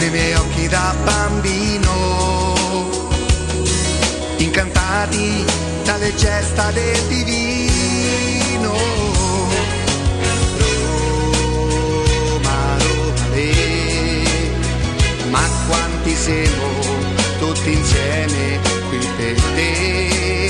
Nei 0.00 0.10
miei 0.10 0.34
occhi 0.34 0.66
da 0.66 0.94
bambino, 1.04 1.92
incantati 4.38 5.44
dalle 5.84 6.14
gesta 6.14 6.70
del 6.70 7.06
divino. 7.06 8.72
Roma, 12.28 12.76
Roma, 12.78 13.26
le, 13.34 14.22
ma 15.28 15.46
quanti 15.68 16.14
siamo 16.14 16.68
tutti 17.38 17.72
insieme 17.72 18.58
qui 18.88 18.98
per 19.18 19.34
te. 19.54 20.49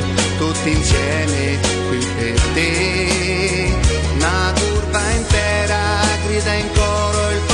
tutti 0.41 0.71
insieme 0.71 1.59
qui 1.87 1.99
per 2.17 2.41
te. 2.55 3.73
Una 4.15 4.51
curva 4.59 5.11
intera 5.11 5.79
grida 6.25 6.53
in 6.53 6.67
coro 6.73 7.29
il 7.29 7.50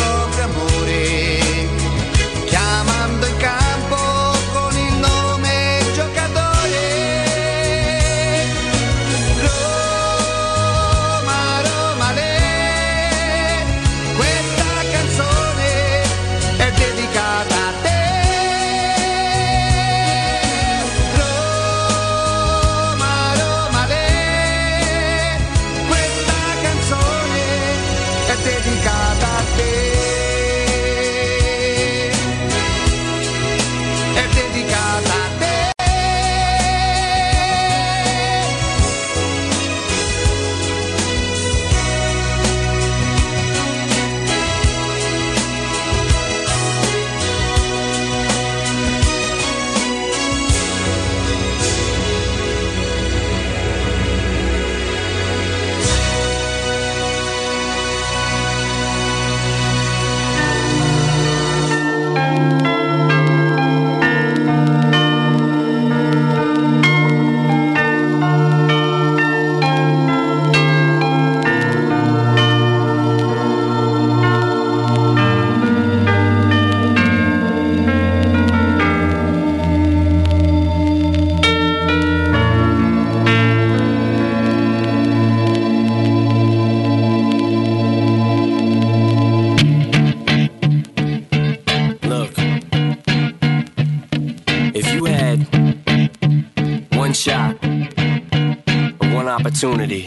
opportunity 99.57 100.06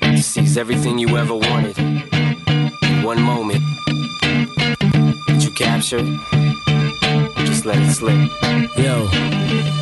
to 0.00 0.22
seize 0.22 0.58
everything 0.58 0.98
you 0.98 1.16
ever 1.16 1.34
wanted, 1.34 1.74
one 3.02 3.22
moment, 3.22 3.60
did 5.26 5.42
you 5.42 5.50
capture 5.52 5.98
it? 5.98 7.38
Or 7.38 7.44
just 7.46 7.64
let 7.64 7.78
it 7.78 7.90
slip? 7.90 8.30
Yo. 8.76 9.81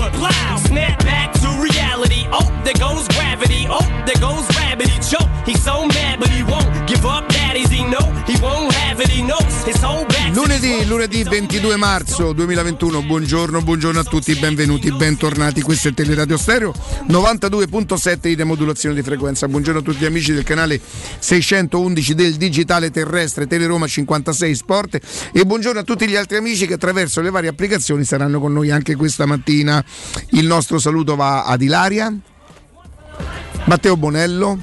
over, 0.00 0.18
loud. 0.18 0.58
Snap 0.66 0.98
back 1.04 1.32
to 1.40 1.48
reality. 1.60 2.26
Oh, 2.32 2.46
there 2.64 2.74
goes 2.74 3.06
gravity. 3.08 3.66
Oh, 3.68 3.84
there 4.06 4.20
goes 4.20 4.46
rabbit. 4.56 4.88
He 4.88 4.98
choke. 5.00 5.28
He's 5.44 5.62
so 5.62 5.86
mad, 5.86 6.18
but 6.18 6.28
he 6.28 6.42
won't 6.42 6.86
give 6.86 7.04
up. 7.04 7.28
Daddies, 7.28 7.70
he 7.70 7.84
know 7.84 8.04
he 8.26 8.36
won't 8.40 8.72
have 8.74 9.00
it. 9.00 9.08
He 9.08 9.22
knows 9.22 9.64
his 9.64 9.82
whole 9.82 10.04
back. 10.06 10.34
Lunedì, 10.34 10.86
lunedì 10.86 11.24
22 11.24 11.76
marzo 11.76 12.32
2021, 12.32 13.02
buongiorno, 13.02 13.62
buongiorno 13.62 13.98
a 13.98 14.04
tutti, 14.04 14.32
benvenuti, 14.36 14.92
bentornati, 14.92 15.60
questo 15.60 15.88
è 15.88 15.94
Teleradio 15.94 16.36
Stereo 16.36 16.72
92.7 17.08 18.18
di 18.20 18.36
demodulazione 18.36 18.94
di 18.94 19.02
frequenza, 19.02 19.48
buongiorno 19.48 19.80
a 19.80 19.82
tutti 19.82 19.98
gli 19.98 20.04
amici 20.04 20.32
del 20.32 20.44
canale 20.44 20.80
611 21.20 22.14
del 22.14 22.34
digitale 22.34 22.90
terrestre 22.90 23.46
Teleroma 23.46 23.86
56 23.86 24.54
Sport 24.54 25.00
e 25.32 25.44
buongiorno 25.44 25.80
a 25.80 25.84
tutti 25.84 26.08
gli 26.08 26.16
altri 26.16 26.38
amici 26.38 26.66
che 26.66 26.74
attraverso 26.74 27.20
le 27.20 27.30
varie 27.30 27.50
applicazioni 27.50 28.04
saranno 28.04 28.40
con 28.40 28.52
noi 28.52 28.70
anche 28.70 28.96
questa 28.96 29.26
mattina. 29.26 29.84
Il 30.30 30.46
nostro 30.46 30.78
saluto 30.78 31.14
va 31.14 31.44
ad 31.44 31.62
Ilaria, 31.62 32.12
Matteo 33.64 33.96
Bonello, 33.96 34.60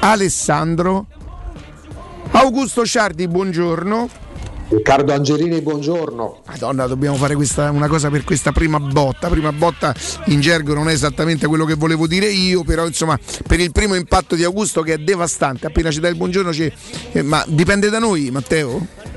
Alessandro, 0.00 1.06
Augusto 2.30 2.86
Ciardi, 2.86 3.28
buongiorno. 3.28 4.25
Riccardo 4.68 5.12
Angelini, 5.12 5.60
buongiorno. 5.60 6.40
Madonna, 6.46 6.86
dobbiamo 6.86 7.16
fare 7.16 7.36
questa, 7.36 7.70
una 7.70 7.86
cosa 7.86 8.10
per 8.10 8.24
questa 8.24 8.50
prima 8.50 8.80
botta. 8.80 9.28
Prima 9.28 9.52
botta 9.52 9.94
in 10.26 10.40
gergo 10.40 10.74
non 10.74 10.88
è 10.88 10.92
esattamente 10.92 11.46
quello 11.46 11.64
che 11.64 11.74
volevo 11.74 12.08
dire 12.08 12.26
io, 12.26 12.64
però 12.64 12.84
insomma 12.84 13.18
per 13.46 13.60
il 13.60 13.70
primo 13.70 13.94
impatto 13.94 14.34
di 14.34 14.42
Augusto 14.42 14.82
che 14.82 14.94
è 14.94 14.98
devastante. 14.98 15.66
Appena 15.68 15.92
ci 15.92 16.00
dai 16.00 16.10
il 16.10 16.16
buongiorno, 16.16 16.52
ci... 16.52 16.70
eh, 17.12 17.22
ma 17.22 17.44
dipende 17.46 17.90
da 17.90 18.00
noi, 18.00 18.30
Matteo? 18.32 19.14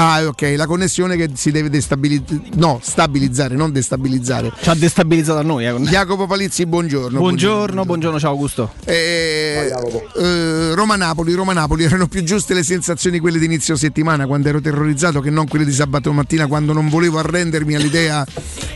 Ah, 0.00 0.24
ok, 0.24 0.54
la 0.56 0.66
connessione 0.66 1.16
che 1.16 1.28
si 1.34 1.50
deve 1.50 1.68
destabilizzare, 1.68 2.40
no, 2.54 2.78
stabilizzare, 2.80 3.56
non 3.56 3.72
destabilizzare. 3.72 4.52
Ci 4.60 4.68
ha 4.68 4.74
destabilizzato 4.74 5.40
a 5.40 5.42
noi. 5.42 5.66
Eh. 5.66 5.72
Jacopo 5.80 6.28
Palizzi, 6.28 6.66
buongiorno. 6.66 7.18
Buongiorno, 7.18 7.84
buongiorno, 7.84 7.84
buongiorno 7.84 8.18
ciao 8.20 8.30
Augusto. 8.30 8.74
Eh, 8.84 9.74
eh, 10.16 10.74
Roma-Napoli, 10.76 11.32
Roma-Napoli, 11.32 11.82
erano 11.82 12.06
più 12.06 12.22
giuste 12.22 12.54
le 12.54 12.62
sensazioni 12.62 13.18
quelle 13.18 13.40
di 13.40 13.46
inizio 13.46 13.74
settimana 13.74 14.28
quando 14.28 14.48
ero 14.48 14.60
terrorizzato 14.60 15.18
che 15.20 15.30
non 15.30 15.48
quelle 15.48 15.64
di 15.64 15.72
sabato 15.72 16.12
mattina 16.12 16.46
quando 16.46 16.72
non 16.72 16.88
volevo 16.88 17.18
arrendermi 17.18 17.74
all'idea 17.74 18.24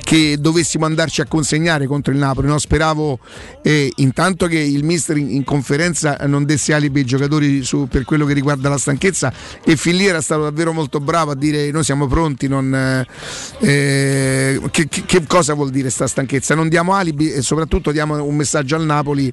che 0.02 0.36
dovessimo 0.40 0.86
andarci 0.86 1.20
a 1.20 1.26
consegnare 1.26 1.86
contro 1.86 2.12
il 2.12 2.18
Napoli. 2.18 2.48
No? 2.48 2.58
Speravo 2.58 3.20
eh, 3.62 3.92
intanto 3.96 4.48
che 4.48 4.58
il 4.58 4.82
mister 4.82 5.16
in, 5.16 5.30
in, 5.30 5.44
conferenza 5.44 6.16
non 6.26 6.44
desse 6.44 6.74
alibi 6.74 6.98
ai 6.98 7.06
giocatori 7.06 7.62
su, 7.62 7.86
per 7.88 8.04
quello 8.04 8.26
che 8.26 8.32
riguarda 8.34 8.68
la 8.68 8.76
stanchezza 8.76 9.32
e 9.64 9.76
fin 9.76 9.96
lì 9.96 10.06
era 10.06 10.20
stato 10.20 10.42
davvero 10.42 10.72
molto 10.72 10.98
bravo 10.98 11.10
a 11.20 11.34
dire 11.34 11.70
noi 11.70 11.84
siamo 11.84 12.06
pronti, 12.06 12.48
non, 12.48 12.74
eh, 12.74 14.60
che, 14.70 14.88
che, 14.88 15.04
che, 15.04 15.26
cosa 15.26 15.54
vuol 15.54 15.70
dire 15.70 15.90
sta 15.90 16.06
stanchezza? 16.06 16.54
Non 16.54 16.68
diamo 16.68 16.94
alibi 16.94 17.32
e 17.32 17.42
soprattutto 17.42 17.92
diamo 17.92 18.22
un 18.24 18.34
messaggio 18.34 18.76
al 18.76 18.84
Napoli 18.84 19.32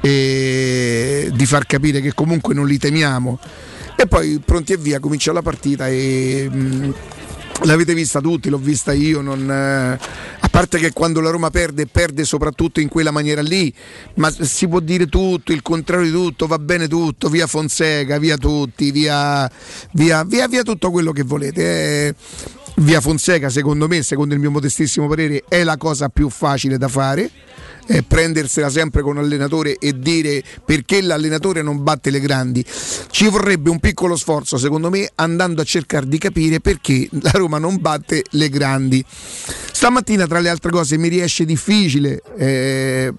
eh, 0.00 1.30
di 1.32 1.46
far 1.46 1.66
capire 1.66 2.00
che 2.00 2.14
comunque 2.14 2.54
non 2.54 2.66
li 2.66 2.78
temiamo. 2.78 3.38
E 3.96 4.06
poi 4.06 4.40
pronti 4.44 4.72
e 4.72 4.76
via, 4.76 5.00
comincia 5.00 5.32
la 5.32 5.42
partita 5.42 5.88
e... 5.88 6.48
Mh, 6.50 6.94
L'avete 7.62 7.94
vista 7.94 8.20
tutti, 8.20 8.50
l'ho 8.50 8.58
vista 8.58 8.92
io, 8.92 9.22
non, 9.22 9.50
eh, 9.50 9.98
parte 10.56 10.78
che 10.78 10.90
quando 10.90 11.20
la 11.20 11.28
Roma 11.28 11.50
perde, 11.50 11.86
perde 11.86 12.24
soprattutto 12.24 12.80
in 12.80 12.88
quella 12.88 13.10
maniera 13.10 13.42
lì, 13.42 13.70
ma 14.14 14.30
si 14.30 14.66
può 14.66 14.80
dire 14.80 15.06
tutto, 15.06 15.52
il 15.52 15.60
contrario 15.60 16.06
di 16.06 16.10
tutto, 16.10 16.46
va 16.46 16.58
bene 16.58 16.88
tutto, 16.88 17.28
via 17.28 17.46
Fonseca, 17.46 18.18
via 18.18 18.38
tutti, 18.38 18.90
via, 18.90 19.50
via, 19.92 20.24
via, 20.24 20.48
via 20.48 20.62
tutto 20.62 20.90
quello 20.90 21.12
che 21.12 21.24
volete. 21.24 21.62
Eh, 21.62 22.14
via 22.76 23.02
Fonseca, 23.02 23.50
secondo 23.50 23.86
me, 23.86 24.00
secondo 24.00 24.32
il 24.32 24.40
mio 24.40 24.50
modestissimo 24.50 25.06
parere, 25.06 25.44
è 25.46 25.62
la 25.62 25.76
cosa 25.76 26.08
più 26.08 26.30
facile 26.30 26.78
da 26.78 26.88
fare 26.88 27.30
eh, 27.86 28.02
prendersela 28.02 28.68
sempre 28.68 29.02
con 29.02 29.14
l'allenatore 29.16 29.76
e 29.78 29.98
dire 29.98 30.42
perché 30.64 31.00
l'allenatore 31.00 31.62
non 31.62 31.82
batte 31.82 32.10
le 32.10 32.20
grandi. 32.20 32.64
Ci 33.10 33.28
vorrebbe 33.28 33.70
un 33.70 33.78
piccolo 33.78 34.16
sforzo, 34.16 34.58
secondo 34.58 34.90
me, 34.90 35.08
andando 35.16 35.62
a 35.62 35.64
cercare 35.64 36.06
di 36.06 36.18
capire 36.18 36.60
perché 36.60 37.08
la 37.20 37.32
Roma 37.32 37.58
non 37.58 37.80
batte 37.80 38.24
le 38.30 38.48
grandi. 38.48 39.04
Stamattina, 39.06 40.26
tra 40.26 40.40
le 40.40 40.48
altre 40.48 40.70
cose, 40.70 40.98
mi 40.98 41.08
riesce 41.08 41.44
difficile. 41.44 42.20
Eh, 42.36 43.12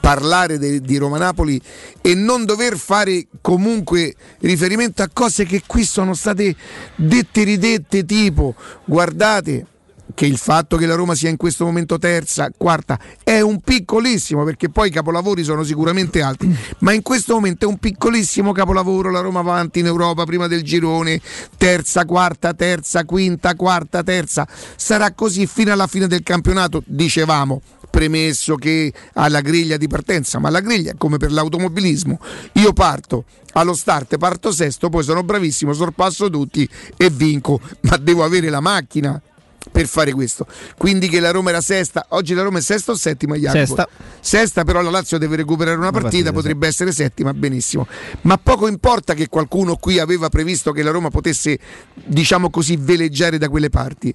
parlare 0.00 0.58
de, 0.58 0.82
di 0.82 0.98
Roma-Napoli 0.98 1.58
e 2.02 2.14
non 2.14 2.44
dover 2.44 2.76
fare 2.76 3.26
comunque 3.40 4.14
riferimento 4.40 5.02
a 5.02 5.08
cose 5.10 5.46
che 5.46 5.62
qui 5.66 5.82
sono 5.82 6.12
state 6.12 6.54
dette 6.94 7.40
e 7.40 7.44
ridette 7.44 8.04
tipo 8.04 8.54
guardate 8.84 9.64
che 10.14 10.26
il 10.26 10.38
fatto 10.38 10.76
che 10.76 10.86
la 10.86 10.94
Roma 10.94 11.14
sia 11.14 11.28
in 11.28 11.36
questo 11.36 11.64
momento 11.64 11.98
terza, 11.98 12.50
quarta, 12.56 12.98
è 13.22 13.40
un 13.40 13.60
piccolissimo, 13.60 14.44
perché 14.44 14.70
poi 14.70 14.88
i 14.88 14.92
capolavori 14.92 15.42
sono 15.42 15.64
sicuramente 15.64 16.22
altri, 16.22 16.56
ma 16.78 16.92
in 16.92 17.02
questo 17.02 17.34
momento 17.34 17.66
è 17.66 17.68
un 17.68 17.78
piccolissimo 17.78 18.52
capolavoro, 18.52 19.10
la 19.10 19.20
Roma 19.20 19.40
avanti 19.40 19.80
in 19.80 19.86
Europa 19.86 20.24
prima 20.24 20.46
del 20.46 20.62
girone, 20.62 21.20
terza, 21.56 22.04
quarta, 22.04 22.54
terza, 22.54 23.04
quinta, 23.04 23.54
quarta, 23.56 24.02
terza, 24.02 24.46
sarà 24.76 25.12
così 25.12 25.46
fino 25.46 25.72
alla 25.72 25.88
fine 25.88 26.06
del 26.06 26.22
campionato, 26.22 26.82
dicevamo, 26.86 27.60
premesso 27.90 28.56
che 28.56 28.92
alla 29.14 29.40
griglia 29.40 29.76
di 29.76 29.86
partenza, 29.86 30.38
ma 30.38 30.50
la 30.50 30.60
griglia 30.60 30.92
è 30.92 30.96
come 30.96 31.16
per 31.16 31.32
l'automobilismo, 31.32 32.18
io 32.54 32.72
parto 32.72 33.24
allo 33.52 33.74
start, 33.74 34.16
parto 34.16 34.52
sesto, 34.52 34.88
poi 34.88 35.04
sono 35.04 35.22
bravissimo, 35.22 35.72
sorpasso 35.72 36.28
tutti 36.28 36.68
e 36.96 37.10
vinco, 37.10 37.60
ma 37.82 37.96
devo 37.96 38.24
avere 38.24 38.48
la 38.48 38.60
macchina 38.60 39.20
per 39.70 39.86
fare 39.86 40.12
questo. 40.12 40.46
Quindi 40.76 41.08
che 41.08 41.20
la 41.20 41.30
Roma 41.30 41.50
era 41.50 41.60
sesta, 41.60 42.06
oggi 42.10 42.34
la 42.34 42.42
Roma 42.42 42.58
è 42.58 42.62
sesta 42.62 42.92
o 42.92 42.94
settima? 42.94 43.36
Jacopo? 43.36 43.58
Sesta. 43.58 43.88
Sesta, 44.20 44.64
però 44.64 44.80
la 44.82 44.90
Lazio 44.90 45.18
deve 45.18 45.36
recuperare 45.36 45.76
una, 45.76 45.90
partita, 45.90 46.10
partita, 46.10 46.32
potrebbe 46.32 46.66
essere 46.66 46.92
settima, 46.92 47.32
benissimo. 47.34 47.86
Ma 48.22 48.38
poco 48.38 48.68
importa 48.68 49.14
che 49.14 49.28
qualcuno 49.28 49.76
qui 49.76 49.98
aveva 49.98 50.28
previsto 50.28 50.72
che 50.72 50.82
la 50.82 50.90
Roma 50.90 51.10
potesse, 51.10 51.58
diciamo 51.94 52.50
così, 52.50 52.76
veleggiare 52.76 53.38
da 53.38 53.48
quelle 53.48 53.70
parti. 53.70 54.14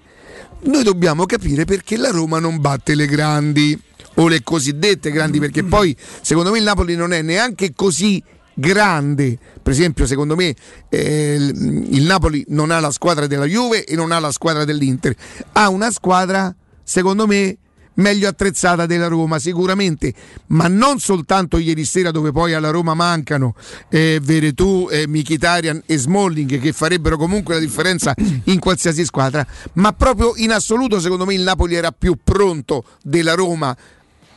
Noi 0.62 0.84
dobbiamo 0.84 1.26
capire 1.26 1.66
perché 1.66 1.98
la 1.98 2.10
Roma 2.10 2.40
non 2.40 2.60
batte 2.60 2.96
le 2.96 3.06
grandi 3.06 3.80
o 4.16 4.28
le 4.28 4.44
cosiddette 4.44 5.12
grandi, 5.12 5.40
perché 5.40 5.64
poi 5.64 5.96
secondo 6.22 6.52
me 6.52 6.58
il 6.58 6.64
Napoli 6.64 6.96
non 6.96 7.14
è 7.14 7.22
neanche 7.22 7.74
così 7.74 8.22
grande. 8.60 9.38
Per 9.62 9.72
esempio, 9.72 10.06
secondo 10.06 10.36
me 10.36 10.54
eh, 10.90 11.36
il 11.36 12.04
Napoli 12.04 12.46
non 12.50 12.72
ha 12.72 12.80
la 12.80 12.92
squadra 12.92 13.28
della 13.28 13.46
Juve 13.46 13.86
e 13.86 13.96
non 13.96 14.12
ha 14.12 14.20
la 14.20 14.32
squadra 14.32 14.66
dell'Inter. 14.66 15.16
Ha 15.54 15.70
una 15.70 15.92
squadra, 15.92 16.54
secondo 16.84 17.26
me, 17.26 17.58
meglio 18.00 18.28
attrezzata 18.28 18.86
della 18.86 19.08
Roma 19.08 19.40
sicuramente, 19.40 20.14
ma 20.48 20.68
non 20.68 21.00
soltanto 21.00 21.58
ieri 21.58 21.86
sera 21.86 22.12
dove 22.12 22.32
poi 22.32 22.54
alla 22.54 22.72
Roma 22.72 22.94
mancano 22.94 23.56
eh, 23.90 24.20
Veretù, 24.22 24.88
eh, 24.90 25.08
Michitarian 25.08 25.84
e 25.86 25.98
Smalling 25.98 26.60
che 26.60 26.74
farebbero 26.74 27.18
comunque 27.18 27.56
la 27.56 27.60
differenza 27.60 28.14
in 28.46 28.60
qualsiasi 28.60 29.06
squadra, 29.06 29.46
ma 29.74 29.94
proprio 29.94 30.34
in 30.36 30.52
assoluto 30.52 31.00
secondo 31.00 31.26
me 31.26 31.34
il 31.34 31.42
Napoli 31.42 31.76
era 31.76 31.92
più 31.92 32.18
pronto 32.24 32.84
della 33.04 33.34
Roma 33.34 33.76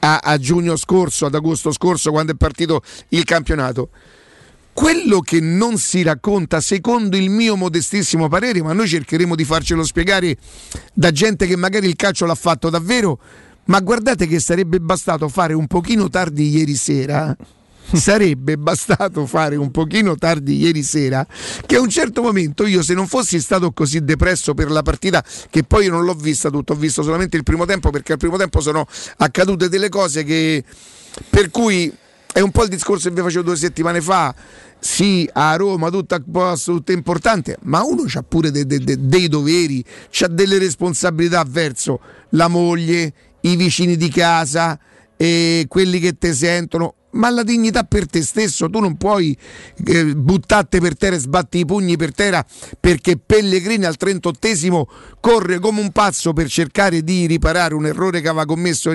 a 0.04 0.36
giugno 0.36 0.74
scorso, 0.74 1.26
ad 1.26 1.34
agosto 1.36 1.70
scorso 1.70 2.10
quando 2.10 2.32
è 2.32 2.34
partito 2.34 2.82
il 3.10 3.22
campionato. 3.22 3.90
Quello 4.72 5.20
che 5.20 5.40
non 5.40 5.76
si 5.76 6.02
racconta, 6.02 6.60
secondo 6.60 7.16
il 7.16 7.28
mio 7.28 7.56
modestissimo 7.56 8.28
parere, 8.28 8.62
ma 8.62 8.72
noi 8.72 8.88
cercheremo 8.88 9.34
di 9.34 9.44
farcelo 9.44 9.84
spiegare 9.84 10.36
da 10.94 11.10
gente 11.10 11.46
che 11.46 11.56
magari 11.56 11.86
il 11.86 11.96
calcio 11.96 12.24
l'ha 12.24 12.34
fatto 12.34 12.70
davvero, 12.70 13.18
ma 13.64 13.80
guardate 13.80 14.26
che 14.26 14.40
sarebbe 14.40 14.80
bastato 14.80 15.28
fare 15.28 15.52
un 15.52 15.66
pochino 15.66 16.08
tardi 16.08 16.48
ieri 16.48 16.74
sera 16.74 17.36
sarebbe 17.92 18.56
bastato 18.56 19.26
fare 19.26 19.56
un 19.56 19.70
pochino 19.70 20.16
tardi 20.16 20.56
ieri 20.56 20.82
sera 20.82 21.26
che 21.66 21.76
a 21.76 21.80
un 21.80 21.88
certo 21.88 22.22
momento 22.22 22.66
io 22.66 22.82
se 22.82 22.94
non 22.94 23.06
fossi 23.06 23.40
stato 23.40 23.72
così 23.72 24.02
depresso 24.02 24.54
per 24.54 24.70
la 24.70 24.82
partita 24.82 25.22
che 25.50 25.64
poi 25.64 25.88
non 25.88 26.04
l'ho 26.04 26.14
vista 26.14 26.48
tutto 26.48 26.72
ho 26.72 26.76
visto 26.76 27.02
solamente 27.02 27.36
il 27.36 27.42
primo 27.42 27.66
tempo 27.66 27.90
perché 27.90 28.12
al 28.12 28.18
primo 28.18 28.36
tempo 28.36 28.60
sono 28.60 28.86
accadute 29.18 29.68
delle 29.68 29.88
cose 29.88 30.24
che 30.24 30.64
per 31.28 31.50
cui 31.50 31.92
è 32.32 32.40
un 32.40 32.50
po' 32.50 32.62
il 32.62 32.68
discorso 32.68 33.08
che 33.08 33.14
vi 33.14 33.20
facevo 33.20 33.42
due 33.42 33.56
settimane 33.56 34.00
fa. 34.00 34.34
Sì, 34.78 35.28
a 35.32 35.54
Roma 35.54 35.90
tutto 35.90 36.20
tutto 36.64 36.92
importante, 36.92 37.56
ma 37.62 37.84
uno 37.84 38.04
ha 38.12 38.22
pure 38.22 38.50
de, 38.50 38.66
de, 38.66 38.78
de, 38.78 38.96
dei 38.98 39.28
doveri, 39.28 39.84
ha 40.20 40.26
delle 40.26 40.58
responsabilità 40.58 41.44
verso 41.46 42.00
la 42.30 42.48
moglie, 42.48 43.12
i 43.42 43.54
vicini 43.54 43.96
di 43.96 44.08
casa, 44.08 44.78
quelli 45.68 46.00
che 46.00 46.18
ti 46.18 46.34
sentono 46.34 46.94
ma 47.12 47.30
la 47.30 47.42
dignità 47.42 47.84
per 47.84 48.06
te 48.06 48.22
stesso, 48.22 48.70
tu 48.70 48.78
non 48.78 48.96
puoi 48.96 49.36
eh, 49.84 50.14
buttarti 50.14 50.80
per 50.80 50.96
terra 50.96 51.16
e 51.16 51.18
sbatti 51.18 51.58
i 51.58 51.64
pugni 51.64 51.96
per 51.96 52.14
terra 52.14 52.44
perché 52.78 53.18
Pellegrini 53.18 53.84
al 53.84 53.96
38esimo 53.98 54.84
corre 55.20 55.58
come 55.58 55.80
un 55.80 55.90
pazzo 55.90 56.32
per 56.32 56.48
cercare 56.48 57.02
di 57.02 57.26
riparare 57.26 57.74
un 57.74 57.86
errore 57.86 58.20
che 58.20 58.28
aveva 58.28 58.46
commesso 58.46 58.92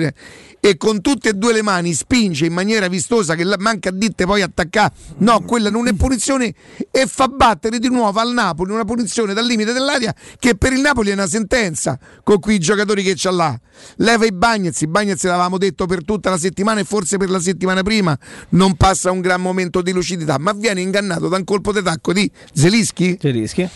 e 0.60 0.76
con 0.76 1.00
tutte 1.00 1.30
e 1.30 1.32
due 1.34 1.52
le 1.52 1.62
mani 1.62 1.94
spinge 1.94 2.46
in 2.46 2.52
maniera 2.52 2.88
vistosa 2.88 3.34
che 3.34 3.44
manca 3.58 3.90
a 3.90 3.92
ditte 3.92 4.24
poi 4.24 4.42
attaccare. 4.42 4.92
No, 5.18 5.40
quella 5.40 5.70
non 5.70 5.88
è 5.88 5.94
punizione 5.94 6.54
e 6.90 7.06
fa 7.06 7.28
battere 7.28 7.78
di 7.78 7.88
nuovo 7.88 8.18
al 8.20 8.32
Napoli 8.32 8.72
una 8.72 8.84
punizione 8.84 9.34
dal 9.34 9.46
limite 9.46 9.72
dell'aria 9.72 10.14
che 10.38 10.56
per 10.56 10.72
il 10.72 10.80
Napoli 10.80 11.10
è 11.10 11.12
una 11.12 11.26
sentenza 11.26 11.98
con 12.22 12.38
quei 12.40 12.58
giocatori 12.58 13.02
che 13.02 13.14
c'ha 13.16 13.30
là. 13.30 13.58
Leva 13.96 14.26
i 14.26 14.32
Bagnets, 14.32 14.80
i 14.80 14.88
Bagnets 14.88 15.24
l'avevamo 15.24 15.58
detto 15.58 15.86
per 15.86 16.04
tutta 16.04 16.30
la 16.30 16.38
settimana 16.38 16.80
e 16.80 16.84
forse 16.84 17.16
per 17.16 17.30
la 17.30 17.40
settimana 17.40 17.82
prima 17.82 18.18
non 18.50 18.76
passa 18.76 19.10
un 19.10 19.20
gran 19.20 19.40
momento 19.40 19.82
di 19.82 19.92
lucidità, 19.92 20.38
ma 20.38 20.52
viene 20.52 20.80
ingannato 20.80 21.28
da 21.28 21.36
un 21.36 21.44
colpo 21.44 21.72
di 21.72 21.82
tacco 21.82 22.12
di 22.12 22.30
Zelischi. 22.52 23.18
Zelischi 23.20 23.68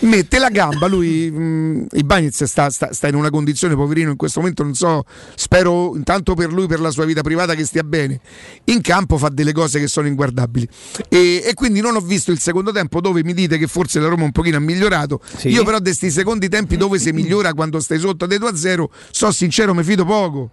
mette 0.00 0.38
la 0.38 0.50
gamba, 0.50 0.86
lui 0.86 1.30
mh, 1.30 1.40
mm, 1.40 1.84
il 1.92 2.04
Bagnez 2.04 2.44
sta, 2.44 2.68
sta, 2.70 2.92
sta, 2.92 3.08
in 3.08 3.14
una 3.14 3.30
condizione 3.30 3.74
poverino 3.74 4.10
in 4.10 4.16
questo 4.16 4.40
momento, 4.40 4.62
non 4.62 4.74
so, 4.74 5.04
spero 5.34 5.96
intanto 5.96 6.34
per 6.34 6.52
lui, 6.52 6.66
per 6.66 6.80
la 6.80 6.90
sua 6.90 7.04
vita 7.04 7.22
privata 7.22 7.54
che 7.54 7.64
stia 7.64 7.82
bene, 7.82 8.20
in 8.64 8.80
campo 8.80 9.16
fa 9.16 9.28
delle 9.28 9.52
cose 9.52 9.80
che 9.80 9.86
sono 9.86 10.06
inguardabili 10.06 10.68
e, 11.08 11.42
e 11.44 11.54
quindi 11.54 11.80
non 11.80 11.96
ho 11.96 12.00
visto 12.00 12.30
il 12.30 12.38
secondo 12.38 12.72
tempo 12.72 13.00
dove 13.00 13.24
mi 13.24 13.32
dite 13.32 13.58
che 13.58 13.66
forse 13.66 14.00
la 14.00 14.08
Roma 14.08 14.24
un 14.24 14.32
pochino 14.32 14.56
ha 14.56 14.60
migliorato, 14.60 15.20
sì. 15.36 15.48
io 15.48 15.64
però 15.64 15.78
di 15.78 15.84
questi 15.84 16.10
secondi 16.10 16.48
tempi 16.48 16.76
dove 16.76 16.98
si 16.98 17.12
migliora 17.12 17.54
quando 17.54 17.80
stai 17.80 17.98
sotto 17.98 18.26
dei 18.26 18.38
2-0, 18.38 18.84
so 19.10 19.30
sincero 19.30 19.74
mi 19.74 19.82
fido 19.82 20.04
poco. 20.04 20.50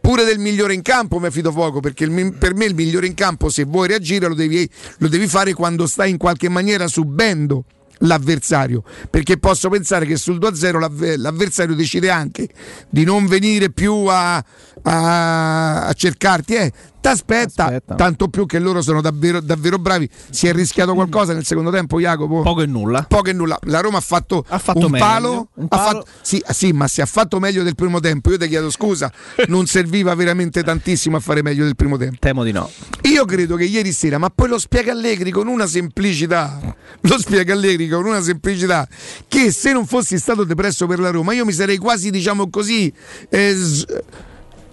Pure 0.00 0.24
del 0.24 0.38
migliore 0.38 0.74
in 0.74 0.82
campo 0.82 1.20
mi 1.20 1.30
fido 1.30 1.52
poco 1.52 1.78
perché 1.80 2.04
il, 2.04 2.32
per 2.32 2.54
me 2.54 2.64
il 2.64 2.74
migliore 2.74 3.06
in 3.06 3.14
campo 3.14 3.50
se 3.50 3.64
vuoi 3.64 3.86
reagire 3.86 4.26
lo 4.26 4.34
devi, 4.34 4.68
lo 4.98 5.08
devi 5.08 5.28
fare 5.28 5.52
quando 5.52 5.86
stai 5.86 6.10
in 6.10 6.16
qualche 6.16 6.48
maniera 6.48 6.88
subendo 6.88 7.64
l'avversario, 8.00 8.82
perché 9.10 9.38
posso 9.38 9.68
pensare 9.68 10.06
che 10.06 10.16
sul 10.16 10.38
2-0 10.38 10.78
l'avver- 10.78 11.18
l'avversario 11.18 11.74
decide 11.74 12.10
anche 12.10 12.48
di 12.88 13.04
non 13.04 13.26
venire 13.26 13.70
più 13.70 14.04
a, 14.06 14.36
a, 14.82 15.86
a 15.86 15.92
cercarti, 15.92 16.54
eh, 16.54 16.72
t'aspetta, 17.10 17.64
Aspetta. 17.66 17.94
tanto 17.94 18.28
più 18.28 18.46
che 18.46 18.58
loro 18.58 18.82
sono 18.82 19.00
davvero, 19.00 19.40
davvero 19.40 19.78
bravi. 19.78 20.08
Si 20.30 20.46
è 20.48 20.52
rischiato 20.52 20.94
qualcosa 20.94 21.32
nel 21.32 21.44
secondo 21.44 21.70
tempo, 21.70 22.00
Jacopo? 22.00 22.42
Poco 22.42 22.62
e 22.62 22.66
nulla. 22.66 23.04
Poco 23.08 23.30
e 23.30 23.32
nulla. 23.32 23.58
La 23.64 23.80
Roma 23.80 23.98
ha 23.98 24.02
fatto, 24.02 24.44
Ha 24.48 24.58
fatto 24.58 24.86
un, 24.86 24.90
meglio. 24.90 25.04
palo, 25.04 25.48
Un 25.54 25.64
ha 25.64 25.76
palo. 25.76 25.98
fatto- 26.00 26.06
sì, 26.22 26.42
sì, 26.50 26.72
ma 26.72 26.88
se 26.88 27.02
ha 27.02 27.06
fatto 27.06 27.38
meglio 27.38 27.62
del 27.62 27.74
primo 27.74 28.00
tempo, 28.00 28.30
io 28.30 28.38
ti 28.38 28.48
chiedo 28.48 28.70
scusa, 28.70 29.12
non 29.48 29.66
serviva 29.66 30.14
veramente 30.14 30.62
tantissimo 30.62 31.16
a 31.16 31.20
fare 31.20 31.42
meglio 31.42 31.64
del 31.64 31.76
primo 31.76 31.96
tempo. 31.96 32.16
Temo 32.18 32.42
di 32.42 32.52
no. 32.52 32.68
Io 33.02 33.24
credo 33.24 33.56
che 33.56 33.64
ieri 33.64 33.92
sera, 33.92 34.18
ma 34.18 34.30
poi 34.30 34.48
lo 34.48 34.58
spiega 34.58 34.92
Allegri 34.92 35.30
con 35.30 35.46
una 35.46 35.66
semplicità, 35.66 36.58
lo 37.02 37.18
spiega 37.18 37.52
Allegri 37.52 37.88
con 37.88 38.04
una 38.04 38.20
semplicità, 38.22 38.86
che 39.28 39.52
se 39.52 39.72
non 39.72 39.86
fossi 39.86 40.18
stato 40.18 40.44
depresso 40.44 40.86
per 40.86 40.98
la 40.98 41.10
Roma, 41.10 41.32
io 41.34 41.44
mi 41.44 41.52
sarei 41.52 41.76
quasi, 41.76 42.10
diciamo 42.10 42.50
così, 42.50 42.92
eh, 43.28 43.54
s- 43.54 43.84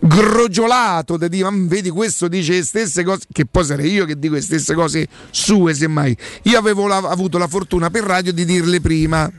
grogiolato 0.05 1.17
da 1.17 1.27
dire, 1.27 1.49
vedi 1.51 1.89
questo 1.89 2.27
dice 2.27 2.53
le 2.53 2.63
stesse 2.63 3.03
cose, 3.03 3.25
che 3.31 3.45
poi 3.45 3.63
sarei 3.63 3.91
io 3.91 4.05
che 4.05 4.19
dico 4.19 4.33
le 4.33 4.41
stesse 4.41 4.73
cose 4.73 5.07
sue 5.31 5.73
semmai. 5.73 6.15
Io 6.43 6.57
avevo 6.57 6.87
la- 6.87 6.97
avuto 6.97 7.37
la 7.37 7.47
fortuna 7.47 7.89
per 7.89 8.03
radio 8.03 8.33
di 8.33 8.45
dirle 8.45 8.81
prima. 8.81 9.31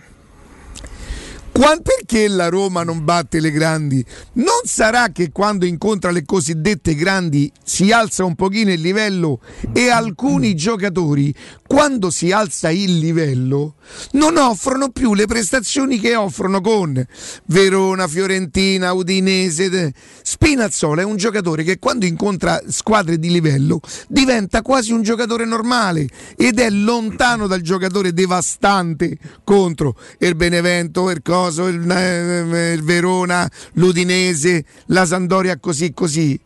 Qua- 1.57 1.79
perché 1.81 2.27
la 2.27 2.49
Roma 2.49 2.83
non 2.83 3.05
batte 3.05 3.39
le 3.39 3.53
grandi? 3.53 4.05
Non 4.33 4.63
sarà 4.65 5.11
che 5.13 5.31
quando 5.31 5.65
incontra 5.65 6.11
le 6.11 6.25
cosiddette 6.25 6.97
grandi 6.97 7.51
si 7.63 7.93
alza 7.93 8.25
un 8.25 8.35
pochino 8.35 8.73
il 8.73 8.81
livello 8.81 9.39
e 9.73 9.89
alcuni 9.89 10.57
giocatori, 10.57 11.33
quando 11.65 12.11
si 12.11 12.33
alza 12.33 12.71
il 12.71 12.99
livello, 12.99 13.77
non 14.13 14.37
offrono 14.37 14.91
più 14.91 15.15
le 15.15 15.27
prestazioni 15.27 16.01
che 16.01 16.17
offrono 16.17 16.61
con 16.61 17.05
Verona, 17.47 18.09
Fiorentina, 18.09 18.93
Udinese. 18.93 19.93
Spinazzola 20.23 21.03
è 21.03 21.05
un 21.05 21.17
giocatore 21.17 21.63
che 21.63 21.79
quando 21.79 22.05
incontra 22.05 22.61
squadre 22.69 23.19
di 23.19 23.31
livello 23.31 23.81
diventa 24.09 24.63
quasi 24.63 24.93
un 24.93 25.03
giocatore 25.03 25.45
normale 25.45 26.09
ed 26.37 26.59
è 26.59 26.69
lontano 26.69 27.47
dal 27.47 27.61
giocatore 27.61 28.13
devastante 28.13 29.17
contro 29.45 29.97
il 30.19 30.35
Benevento, 30.35 31.11
il 31.11 31.23
Coso, 31.45 31.67
il, 31.69 31.91
eh, 31.91 32.73
il 32.73 32.83
Verona, 32.83 33.51
l'Udinese, 33.75 34.65
la 34.87 35.05
Sandoria 35.05 35.59
così 35.59 35.93
così. 35.93 36.39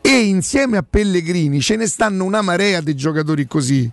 E 0.00 0.18
insieme 0.20 0.76
a 0.76 0.84
Pellegrini 0.88 1.60
ce 1.60 1.76
ne 1.76 1.86
stanno 1.86 2.24
una 2.24 2.42
marea 2.42 2.80
di 2.80 2.94
giocatori 2.94 3.46
così. 3.46 3.90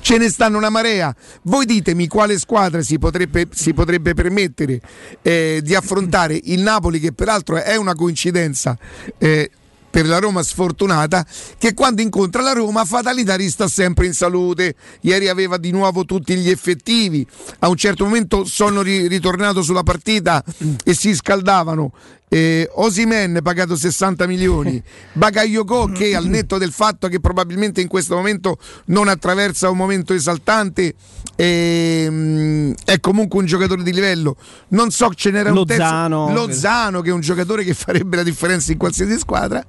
Ce 0.00 0.18
ne 0.18 0.28
stanno 0.28 0.58
una 0.58 0.70
marea. 0.70 1.14
Voi 1.42 1.64
ditemi 1.66 2.06
quale 2.06 2.38
squadra 2.38 2.82
si 2.82 2.98
potrebbe, 2.98 3.48
si 3.52 3.72
potrebbe 3.72 4.14
permettere 4.14 4.80
eh, 5.22 5.60
di 5.62 5.74
affrontare 5.74 6.38
il 6.44 6.60
Napoli, 6.60 7.00
che 7.00 7.12
peraltro 7.12 7.56
è 7.56 7.76
una 7.76 7.94
coincidenza. 7.94 8.76
eh, 9.18 9.50
per 9.88 10.06
la 10.06 10.18
Roma 10.18 10.42
sfortunata 10.42 11.26
che 11.58 11.74
quando 11.74 12.02
incontra 12.02 12.42
la 12.42 12.52
Roma 12.52 12.84
fatalità 12.84 13.36
sta 13.48 13.68
sempre 13.68 14.06
in 14.06 14.12
salute. 14.12 14.74
Ieri 15.00 15.28
aveva 15.28 15.56
di 15.56 15.70
nuovo 15.70 16.04
tutti 16.04 16.36
gli 16.36 16.50
effettivi. 16.50 17.26
A 17.60 17.68
un 17.68 17.76
certo 17.76 18.04
momento 18.04 18.44
sono 18.44 18.82
ri- 18.82 19.08
ritornato 19.08 19.62
sulla 19.62 19.82
partita 19.82 20.44
e 20.84 20.94
si 20.94 21.14
scaldavano 21.14 21.92
eh, 22.28 22.68
Osimen 22.74 23.40
pagato 23.42 23.76
60 23.76 24.26
milioni. 24.26 24.82
Bakayoko 25.12 25.86
che 25.86 26.14
al 26.14 26.26
netto 26.26 26.58
del 26.58 26.72
fatto 26.72 27.08
che 27.08 27.20
probabilmente 27.20 27.80
in 27.80 27.88
questo 27.88 28.16
momento 28.16 28.58
non 28.86 29.08
attraversa 29.08 29.70
un 29.70 29.76
momento 29.76 30.12
esaltante 30.12 30.94
ehm, 31.36 32.74
è 32.84 32.98
comunque 33.00 33.38
un 33.38 33.46
giocatore 33.46 33.82
di 33.82 33.92
livello. 33.92 34.36
Non 34.68 34.90
so 34.90 35.12
ce 35.14 35.30
n'era 35.30 35.52
un 35.52 35.64
terzo 35.64 35.82
Lozano. 35.82 36.32
Lozano 36.32 37.00
che 37.00 37.10
è 37.10 37.12
un 37.12 37.20
giocatore 37.20 37.64
che 37.64 37.74
farebbe 37.74 38.16
la 38.16 38.22
differenza 38.22 38.72
in 38.72 38.78
qualsiasi 38.78 39.18
squadra. 39.18 39.64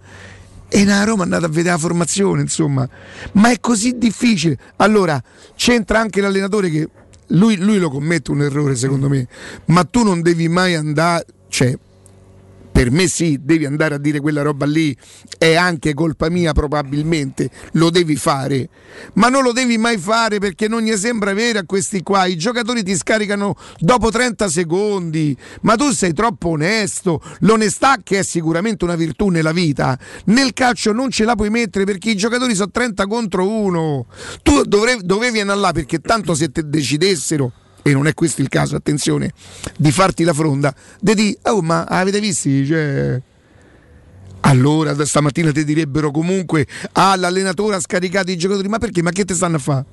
E 0.70 0.84
la 0.84 1.06
Roma 1.06 1.22
è 1.22 1.24
andata 1.24 1.46
a 1.46 1.50
vedere 1.50 1.76
la 1.76 1.78
formazione 1.78 2.42
insomma. 2.42 2.88
Ma 3.34 3.52
è 3.52 3.60
così 3.60 3.98
difficile. 3.98 4.58
Allora 4.78 5.22
c'entra 5.56 6.00
anche 6.00 6.20
l'allenatore 6.20 6.70
che 6.70 6.90
lui, 7.32 7.58
lui 7.58 7.78
lo 7.78 7.90
commette 7.90 8.32
un 8.32 8.42
errore 8.42 8.76
secondo 8.76 9.08
me. 9.08 9.28
Ma 9.66 9.84
tu 9.86 10.04
non 10.04 10.22
devi 10.22 10.50
mai 10.50 10.76
andare 10.76 11.26
cioè 11.50 11.78
per 12.78 12.92
me 12.92 13.08
sì, 13.08 13.40
devi 13.42 13.66
andare 13.66 13.96
a 13.96 13.98
dire 13.98 14.20
quella 14.20 14.44
roba 14.44 14.68
lì, 14.68 14.96
è 15.40 15.56
anche 15.56 15.96
colpa 15.96 16.30
mia 16.30 16.54
probabilmente, 16.54 17.50
lo 17.72 17.90
devi 17.90 18.16
fare, 18.16 18.70
ma 19.14 19.30
non 19.30 19.42
lo 19.42 19.52
devi 19.52 19.80
mai 19.80 19.98
fare 19.98 20.38
perché 20.38 20.68
non 20.68 20.82
gli 20.82 20.96
sembra 20.96 21.34
vero 21.34 21.58
a 21.58 21.64
questi 21.66 22.04
qua, 22.04 22.28
i 22.28 22.38
giocatori 22.38 22.84
ti 22.84 22.96
scaricano 22.96 23.56
dopo 23.80 24.12
30 24.12 24.48
secondi, 24.48 25.36
ma 25.62 25.76
tu 25.76 25.90
sei 25.90 26.14
troppo 26.14 26.50
onesto, 26.50 27.20
l'onestà 27.40 27.98
che 28.04 28.20
è 28.20 28.24
sicuramente 28.24 28.84
una 28.84 28.96
virtù 28.96 29.30
nella 29.30 29.54
vita, 29.54 29.98
nel 30.26 30.54
calcio 30.54 30.92
non 30.92 31.10
ce 31.10 31.26
la 31.26 31.34
puoi 31.34 31.50
mettere 31.50 31.84
perché 31.84 32.12
i 32.12 32.16
giocatori 32.16 32.54
sono 32.54 32.70
30 32.70 33.08
contro 33.08 33.50
1, 33.50 34.06
tu 34.44 34.62
dovevi 34.62 35.40
andare 35.40 35.60
là 35.60 35.72
perché 35.72 35.98
tanto 35.98 36.36
se 36.36 36.52
te 36.52 36.62
decidessero 36.70 37.52
e 37.90 37.94
non 37.94 38.06
è 38.06 38.14
questo 38.14 38.42
il 38.42 38.50
caso, 38.50 38.76
attenzione, 38.76 39.32
di 39.78 39.92
farti 39.92 40.26
la 40.26 40.34
fronda, 40.34 40.76
di 41.00 41.16
dire, 41.16 41.38
oh 41.44 41.62
ma 41.62 41.86
avete 41.86 42.20
visto? 42.20 42.50
Cioè... 42.66 43.22
Allora 44.42 45.06
stamattina 45.06 45.52
ti 45.52 45.64
direbbero 45.64 46.12
comunque, 46.12 46.68
ah 46.94 47.16
l'allenatore 47.16 47.76
ha 47.76 47.80
scaricato 47.80 48.30
i 48.30 48.38
giocatori, 48.38 48.68
ma 48.68 48.78
perché? 48.78 49.02
Ma 49.02 49.12
che 49.12 49.26
te 49.26 49.34
stanno 49.34 49.56
a 49.56 49.60
fare? 49.60 49.86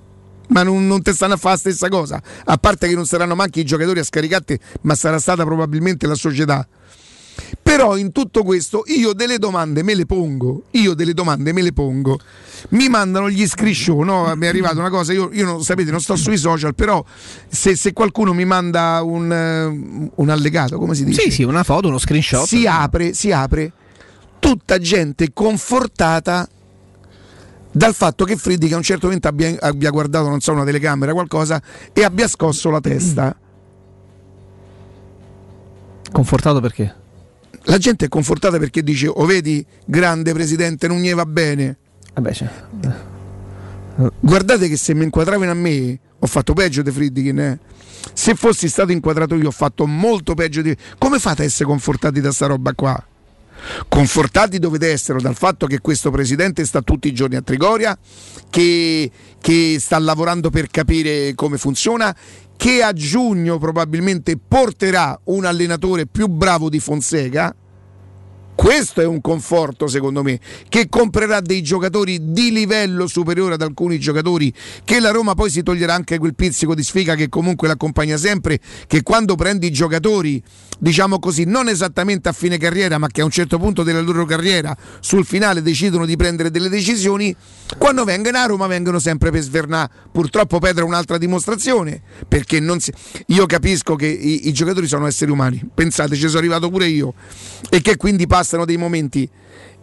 Ma 0.49 0.63
non, 0.63 0.87
non 0.87 1.03
te 1.03 1.13
stanno 1.13 1.35
a 1.35 1.37
fare 1.37 1.55
la 1.55 1.61
stessa 1.61 1.89
cosa, 1.89 2.21
a 2.45 2.57
parte 2.57 2.89
che 2.89 2.95
non 2.95 3.07
saranno 3.07 3.35
manchi 3.35 3.61
i 3.61 3.65
giocatori 3.65 4.01
a 4.01 4.05
scaricate, 4.05 4.59
ma 4.83 4.95
sarà 4.95 5.19
stata 5.19 5.45
probabilmente 5.45 6.07
la 6.07 6.15
società. 6.15 6.67
Però 7.63 7.97
in 7.97 8.13
tutto 8.13 8.43
questo 8.43 8.85
io 8.87 9.13
delle 9.13 9.39
domande 9.39 9.83
me 9.83 9.95
le 9.95 10.07
pongo, 10.07 10.65
io 10.73 10.95
delle 10.95 11.15
domande 11.15 11.53
me 11.53 11.63
le 11.63 11.73
pongo. 11.73 12.19
Mi 12.71 12.89
mandano 12.89 13.29
gli 13.29 13.47
screenshot, 13.47 14.05
no? 14.05 14.33
mi 14.37 14.47
è 14.47 14.49
arrivata 14.49 14.79
una 14.79 14.91
cosa, 14.91 15.13
io, 15.13 15.31
io 15.33 15.45
non, 15.45 15.63
sapete 15.63 15.91
non 15.91 16.01
sto 16.01 16.17
sui 16.17 16.37
social, 16.37 16.75
però 16.75 17.05
se, 17.49 17.75
se 17.77 17.93
qualcuno 17.93 18.33
mi 18.33 18.45
manda 18.45 19.03
un, 19.03 19.33
eh, 19.33 20.11
un 20.15 20.29
allegato, 20.29 20.79
come 20.79 20.95
si 20.95 21.05
dice? 21.05 21.23
Sì, 21.23 21.31
sì, 21.31 21.43
una 21.43 21.63
foto, 21.63 21.89
uno 21.89 21.99
screenshot. 21.99 22.47
si 22.47 22.67
apre, 22.67 23.13
si 23.13 23.33
apre 23.33 23.73
tutta 24.39 24.79
gente 24.79 25.33
confortata 25.33 26.49
dal 27.73 27.95
fatto 27.95 28.25
che 28.25 28.37
Friddi 28.37 28.69
che 28.69 28.75
a 28.75 28.77
un 28.77 28.83
certo 28.83 29.07
momento 29.07 29.27
abbia, 29.27 29.57
abbia 29.59 29.91
guardato, 29.91 30.29
non 30.29 30.41
so, 30.41 30.53
una 30.53 30.65
telecamera, 30.65 31.13
qualcosa, 31.13 31.61
e 31.93 32.05
abbia 32.05 32.29
scosso 32.29 32.71
la 32.71 32.81
testa. 32.81 33.37
Confortato 36.13 36.61
perché? 36.61 37.03
La 37.65 37.79
gente 37.79 38.07
è 38.07 38.09
confortata 38.09 38.59
perché 38.59 38.83
dice, 38.83 39.07
oh 39.07 39.25
vedi, 39.25 39.65
grande 39.85 40.33
presidente, 40.33 40.87
non 40.87 41.01
gli 41.01 41.13
va 41.13 41.25
bene. 41.25 41.77
Vabbè, 42.15 42.31
c'è. 42.33 42.51
Guardate 44.21 44.69
che 44.69 44.77
se 44.77 44.93
mi 44.95 45.05
inquadravano 45.05 45.51
a 45.51 45.55
me, 45.55 45.99
ho 46.19 46.27
fatto 46.27 46.53
peggio 46.53 46.83
di 46.83 46.91
Friedkin. 46.91 47.39
Eh. 47.39 47.59
Se 48.13 48.35
fossi 48.35 48.69
stato 48.69 48.93
inquadrato 48.93 49.35
io, 49.35 49.49
ho 49.49 49.53
fatto 49.53 49.87
molto 49.87 50.35
peggio 50.35 50.63
di. 50.63 50.77
Come 50.99 51.19
fate 51.19 51.43
a 51.43 51.45
essere 51.45 51.65
confortati 51.65 52.21
da 52.21 52.33
sta 52.33 52.47
roba 52.47 52.73
qua? 52.75 53.03
Confortati 53.89 54.59
dovete 54.59 54.91
essere 54.91 55.21
dal 55.21 55.37
fatto 55.37 55.67
che 55.67 55.81
questo 55.81 56.11
presidente 56.11 56.67
sta 56.67 56.83
tutti 56.83 57.09
i 57.09 57.15
giorni 57.15 57.37
a 57.37 57.43
Trigoria, 57.43 57.97
che, 58.51 59.11
che 59.41 59.77
sta 59.81 59.99
lavorando 59.99 60.51
per 60.51 60.69
capire 60.69 61.35
come 61.35 61.57
funziona, 61.57 62.15
che 62.65 62.83
a 62.83 62.95
giugno 62.95 63.59
probabilmente 63.59 64.39
porterà 64.39 65.21
un 65.25 65.45
allenatore 65.45 66.07
più 66.07 66.29
bravo 66.29 66.71
di 66.71 66.81
Fonseca. 66.81 67.55
Questo 68.55 69.01
è 69.01 69.05
un 69.05 69.21
conforto 69.21 69.89
secondo 69.89 70.23
me, 70.23 70.39
che 70.69 70.89
comprerà 70.89 71.41
dei 71.41 71.63
giocatori 71.63 72.33
di 72.33 72.53
livello 72.53 73.07
superiore 73.07 73.55
ad 73.55 73.63
alcuni 73.63 73.99
giocatori, 73.99 74.53
che 74.85 75.01
la 75.01 75.11
Roma 75.11 75.35
poi 75.35 75.51
si 75.51 75.63
toglierà 75.63 75.95
anche 75.95 76.19
quel 76.19 76.35
pizzico 76.35 76.75
di 76.75 76.83
sfiga 76.83 77.15
che 77.15 77.29
comunque 77.29 77.69
l'accompagna 77.69 78.17
sempre, 78.17 78.61
che 78.87 79.03
quando 79.03 79.35
prendi 79.35 79.71
giocatori, 79.71 80.43
diciamo 80.79 81.19
così, 81.19 81.45
non 81.45 81.69
esattamente 81.69 82.29
a 82.29 82.33
fine 82.33 82.57
carriera, 82.57 82.97
ma 82.97 83.09
che 83.09 83.21
a 83.21 83.25
un 83.25 83.31
certo 83.31 83.59
punto 83.59 83.83
della 83.83 84.01
loro 84.01 84.25
carriera, 84.25 84.77
sul 85.01 85.27
finale 85.27 85.61
decidono 85.61 86.07
di 86.07 86.17
prendere 86.17 86.51
delle 86.51 86.69
decisioni, 86.69 87.35
quando 87.77 88.05
vengono 88.05 88.39
a 88.39 88.47
Roma 88.47 88.67
vengono 88.67 88.99
sempre 88.99 89.31
per 89.31 89.43
svernà. 89.43 89.91
Purtroppo 90.11 90.59
Pedro 90.59 90.85
è 90.85 90.87
un'altra 90.87 91.19
dimostrazione, 91.19 92.01
perché 92.29 92.63
si... 92.79 92.93
io 93.27 93.47
capisco 93.47 93.97
che 93.97 94.07
i, 94.07 94.49
i 94.49 94.53
giocatori 94.53 94.87
sono 94.87 95.07
esseri 95.07 95.31
umani, 95.31 95.61
pensate, 95.75 96.15
ci 96.15 96.27
sono 96.27 96.39
arrivato 96.39 96.71
pure 96.71 96.87
io, 96.87 97.15
e 97.69 97.81
che 97.83 97.97
quindi 97.97 98.27
passano 98.45 98.67
dei 98.67 98.77
momenti 98.77 99.29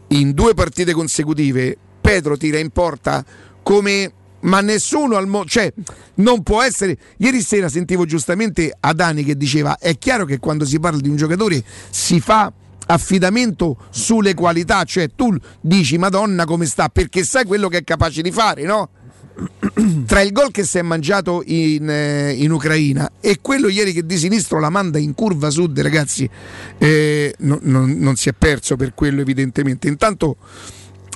in 0.10 0.34
due 0.34 0.54
partite 0.54 0.94
consecutive 0.94 1.76
Pedro 2.00 2.38
tira 2.38 2.60
in 2.60 2.70
porta 2.70 3.26
come 3.64 4.14
ma 4.42 4.62
nessuno 4.62 5.18
al 5.18 5.28
mondo 5.28 5.48
cioè 5.48 5.72
non 6.16 6.44
può 6.44 6.62
essere 6.62 6.98
ieri 7.18 7.42
sera 7.42 7.70
sentivo 7.70 8.06
giustamente 8.06 8.76
Adani 8.80 9.24
che 9.24 9.36
diceva 9.36 9.78
è 9.80 9.98
chiaro 9.98 10.26
che 10.26 10.38
quando 10.38 10.64
si 10.64 10.80
parla 10.80 11.00
di 11.00 11.10
un 11.10 11.16
giocatore 11.16 11.64
si 11.90 12.20
fa 12.20 12.52
affidamento 12.88 13.78
sulle 13.90 14.36
qualità 14.36 14.84
cioè 14.84 15.10
tu 15.16 15.36
dici 15.60 15.98
madonna 15.98 16.46
come 16.46 16.66
sta 16.66 16.90
perché 16.90 17.24
sai 17.24 17.46
quello 17.46 17.68
che 17.68 17.78
è 17.80 17.84
capace 17.84 18.22
di 18.22 18.32
fare 18.32 18.64
no? 18.64 18.90
Tra 20.12 20.20
il 20.20 20.34
gol 20.34 20.52
che 20.52 20.66
si 20.66 20.78
è 20.78 20.82
mangiato 20.82 21.42
in, 21.46 21.90
eh, 21.90 22.34
in 22.34 22.52
Ucraina 22.52 23.14
e 23.22 23.38
quello 23.42 23.70
ieri 23.70 23.94
che 23.94 24.06
di 24.06 24.18
sinistro 24.18 24.60
la 24.60 24.70
manda 24.70 24.98
in 24.98 25.14
curva 25.14 25.50
sud, 25.50 25.80
ragazzi, 25.80 26.30
eh, 26.80 27.34
no- 27.38 27.60
non- 27.62 27.96
non 27.98 28.18
si 28.18 28.28
è 28.28 28.34
perso 28.34 28.76
per 28.76 28.94
quello 28.94 29.22
evidentemente. 29.22 29.88
Intanto 29.88 30.36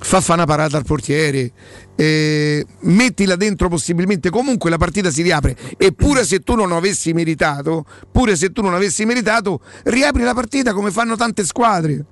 fa 0.01 0.21
fa 0.21 0.35
una 0.35 0.45
parata 0.45 0.77
al 0.77 0.85
portiere, 0.85 1.51
eh, 1.97 2.65
mettila 2.83 3.35
dentro 3.35 3.67
possibilmente, 3.67 4.29
comunque 4.29 4.69
la 4.69 4.77
partita 4.77 5.11
si 5.11 5.23
riapre 5.23 5.57
e 5.75 5.91
pure 5.91 6.23
se 6.23 6.39
tu 6.39 6.55
non 6.55 6.71
avessi 6.71 7.11
meritato, 7.11 7.83
pure 8.09 8.37
se 8.37 8.53
tu 8.53 8.61
non 8.61 8.75
avessi 8.75 9.03
meritato, 9.03 9.59
riapri 9.83 10.23
la 10.23 10.33
partita 10.33 10.71
come 10.71 10.91
fanno 10.91 11.17
tante 11.17 11.43
squadre. 11.43 12.05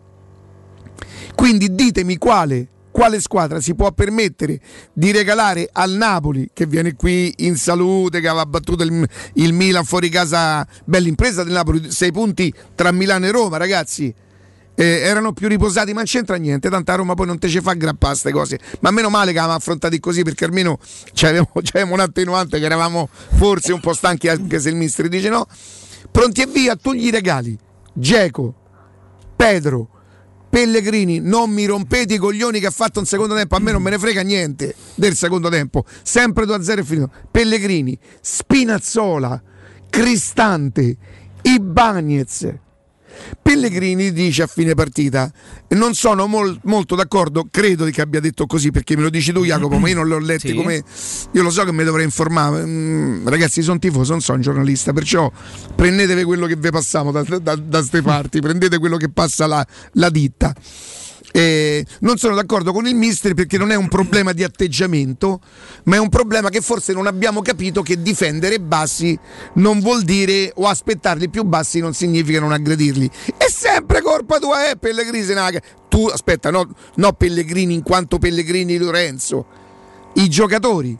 Quindi 1.33 1.73
ditemi 1.73 2.17
quale, 2.17 2.67
quale 2.93 3.19
squadra 3.19 3.59
si 3.59 3.73
può 3.73 3.91
permettere 3.91 4.59
di 4.93 5.11
regalare 5.11 5.67
al 5.71 5.91
Napoli, 5.91 6.51
che 6.53 6.67
viene 6.67 6.93
qui 6.93 7.33
in 7.37 7.57
salute, 7.57 8.21
che 8.21 8.27
aveva 8.27 8.45
battuto 8.45 8.83
il, 8.83 9.09
il 9.33 9.53
Milan 9.53 9.83
fuori 9.83 10.09
casa, 10.09 10.65
bella 10.85 11.07
impresa 11.07 11.43
del 11.43 11.53
Napoli, 11.53 11.91
sei 11.91 12.11
punti 12.11 12.53
tra 12.75 12.91
Milano 12.91 13.25
e 13.25 13.31
Roma, 13.31 13.57
ragazzi. 13.57 14.13
Eh, 14.75 14.85
erano 14.85 15.33
più 15.33 15.47
riposati, 15.47 15.91
ma 15.91 15.97
non 15.97 16.05
c'entra 16.05 16.35
niente. 16.35 16.69
Tanto 16.69 16.91
a 16.91 16.95
Roma 16.95 17.15
poi 17.15 17.25
non 17.25 17.39
te 17.39 17.47
ci 17.47 17.61
fa 17.61 17.73
grappare 17.73 18.13
queste 18.13 18.31
cose. 18.31 18.59
Ma 18.81 18.91
meno 18.91 19.09
male 19.09 19.31
che 19.31 19.37
avevamo 19.39 19.57
affrontati 19.57 19.99
così, 19.99 20.23
perché 20.23 20.45
almeno 20.45 20.77
c'avevamo, 21.13 21.51
c'avevamo 21.61 21.95
un 21.95 21.99
attenuante 21.99 22.59
che 22.59 22.65
eravamo 22.65 23.09
forse 23.35 23.73
un 23.73 23.79
po' 23.79 23.93
stanchi, 23.93 24.29
anche 24.29 24.59
se 24.59 24.69
il 24.69 24.75
mister 24.75 25.07
dice 25.07 25.29
no. 25.29 25.47
Pronti 26.11 26.41
e 26.41 26.45
via, 26.45 26.75
tu 26.75 26.93
gli 26.93 27.09
regali 27.09 27.57
Geco, 27.93 28.55
Pedro, 29.35 29.89
Pellegrini, 30.53 31.19
non 31.19 31.49
mi 31.49 31.65
rompete 31.65 32.13
i 32.13 32.17
coglioni 32.17 32.59
che 32.59 32.67
ha 32.67 32.69
fatto 32.69 32.99
un 32.99 33.07
secondo 33.07 33.33
tempo, 33.33 33.55
a 33.55 33.59
me 33.59 33.71
non 33.71 33.81
me 33.81 33.89
ne 33.89 33.97
frega 33.97 34.21
niente 34.21 34.75
del 34.93 35.15
secondo 35.15 35.49
tempo, 35.49 35.83
sempre 36.03 36.45
2-0 36.45 36.77
è 36.77 36.83
finito. 36.83 37.09
Pellegrini, 37.31 37.97
Spinazzola, 38.21 39.41
Cristante, 39.89 40.95
Ibagnez. 41.41 42.53
Pellegrini 43.41 44.11
dice 44.11 44.43
a 44.43 44.47
fine 44.47 44.73
partita: 44.73 45.31
Non 45.69 45.93
sono 45.93 46.27
mol- 46.27 46.59
molto 46.63 46.95
d'accordo, 46.95 47.47
credo 47.49 47.85
che 47.85 48.01
abbia 48.01 48.19
detto 48.19 48.45
così 48.45 48.71
perché 48.71 48.95
me 48.95 49.03
lo 49.03 49.09
dici 49.09 49.31
tu, 49.31 49.43
Jacopo. 49.43 49.77
Ma 49.77 49.89
io 49.89 49.95
non 49.95 50.07
l'ho 50.07 50.19
letto 50.23 50.47
Sì. 50.47 50.53
come. 50.53 50.83
Io 51.31 51.41
lo 51.43 51.49
so 51.49 51.63
che 51.63 51.71
mi 51.71 51.83
dovrei 51.83 52.05
informare. 52.05 52.63
Mm, 52.65 53.27
ragazzi, 53.27 53.61
sono 53.61 53.79
tifoso, 53.79 54.11
non 54.11 54.21
sono 54.21 54.37
un 54.37 54.43
giornalista, 54.43 54.93
perciò 54.93 55.31
prendetevi 55.75 56.23
quello 56.23 56.45
che 56.45 56.55
vi 56.55 56.69
passiamo 56.69 57.11
da, 57.11 57.23
da, 57.41 57.55
da 57.55 57.81
ste 57.81 58.01
parti, 58.01 58.39
prendete 58.39 58.77
quello 58.79 58.97
che 58.97 59.09
passa 59.09 59.47
la, 59.47 59.65
la 59.93 60.09
ditta. 60.09 60.53
Eh, 61.35 61.83
non 62.01 62.17
sono 62.17 62.35
d'accordo 62.35 62.71
con 62.71 62.85
il 62.85 62.93
mister 62.93 63.33
perché 63.33 63.57
non 63.57 63.71
è 63.71 63.75
un 63.75 63.87
problema 63.87 64.33
di 64.33 64.43
atteggiamento, 64.43 65.39
ma 65.85 65.95
è 65.95 65.99
un 65.99 66.09
problema 66.09 66.49
che 66.49 66.61
forse 66.61 66.93
non 66.93 67.07
abbiamo 67.07 67.41
capito 67.41 67.81
che 67.81 67.99
difendere 68.03 68.59
bassi 68.59 69.17
non 69.55 69.79
vuol 69.79 70.03
dire 70.03 70.51
o 70.53 70.67
aspettarli 70.67 71.29
più 71.29 71.43
bassi 71.43 71.79
non 71.79 71.93
significa 71.95 72.39
non 72.39 72.51
aggredirli. 72.51 73.09
È 73.35 73.49
sempre 73.49 74.01
colpa 74.01 74.37
tua, 74.37 74.69
eh, 74.69 74.77
Pellegrini. 74.77 75.23
Senaga. 75.23 75.59
Tu 75.89 76.05
aspetta, 76.05 76.51
no, 76.51 76.71
no 76.95 77.13
Pellegrini 77.13 77.73
in 77.73 77.81
quanto 77.81 78.19
Pellegrini 78.19 78.77
Lorenzo. 78.77 79.45
I 80.13 80.29
giocatori. 80.29 80.95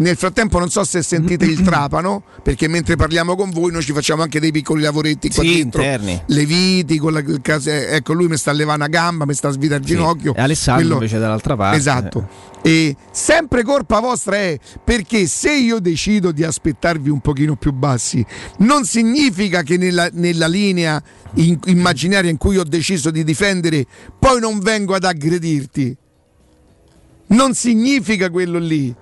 Nel 0.00 0.16
frattempo 0.16 0.58
non 0.58 0.70
so 0.70 0.82
se 0.82 1.02
sentite 1.02 1.44
il 1.44 1.60
trapano, 1.64 2.22
perché 2.42 2.68
mentre 2.68 2.96
parliamo 2.96 3.36
con 3.36 3.50
voi 3.50 3.70
noi 3.70 3.82
ci 3.82 3.92
facciamo 3.92 4.22
anche 4.22 4.40
dei 4.40 4.50
piccoli 4.50 4.80
lavoretti 4.82 5.28
qua 5.30 5.42
Sì, 5.42 5.56
dentro. 5.56 5.82
interni. 5.82 6.22
Le 6.26 6.46
viti, 6.46 6.96
con 6.96 7.12
la, 7.12 7.22
ecco 7.22 8.14
lui 8.14 8.26
mi 8.28 8.36
sta 8.38 8.50
levando 8.52 8.84
una 8.84 8.92
gamba, 8.92 9.26
mi 9.26 9.34
sta 9.34 9.50
svitando 9.50 9.82
il 9.84 9.88
Sì. 9.90 9.94
ginocchio. 9.96 10.34
E 10.34 10.40
Alessandro 10.40 10.94
invece 10.94 11.18
dall'altra 11.18 11.54
parte. 11.54 11.76
Esatto. 11.76 12.28
E 12.62 12.96
sempre 13.10 13.62
colpa 13.62 14.00
vostra 14.00 14.36
è 14.36 14.58
perché 14.82 15.26
se 15.26 15.52
io 15.54 15.80
decido 15.80 16.32
di 16.32 16.44
aspettarvi 16.44 17.10
un 17.10 17.20
pochino 17.20 17.56
più 17.56 17.72
bassi, 17.72 18.24
non 18.58 18.84
significa 18.86 19.62
che 19.62 19.76
nella, 19.76 20.08
nella 20.12 20.46
linea 20.46 21.02
in- 21.34 21.58
immaginaria 21.66 22.30
in 22.30 22.38
cui 22.38 22.56
ho 22.56 22.64
deciso 22.64 23.10
di 23.10 23.22
difendere, 23.22 23.86
poi 24.18 24.40
non 24.40 24.60
vengo 24.60 24.94
ad 24.94 25.04
aggredirti. 25.04 25.94
Non 27.28 27.54
significa 27.54 28.30
quello 28.30 28.58
lì. 28.58 28.94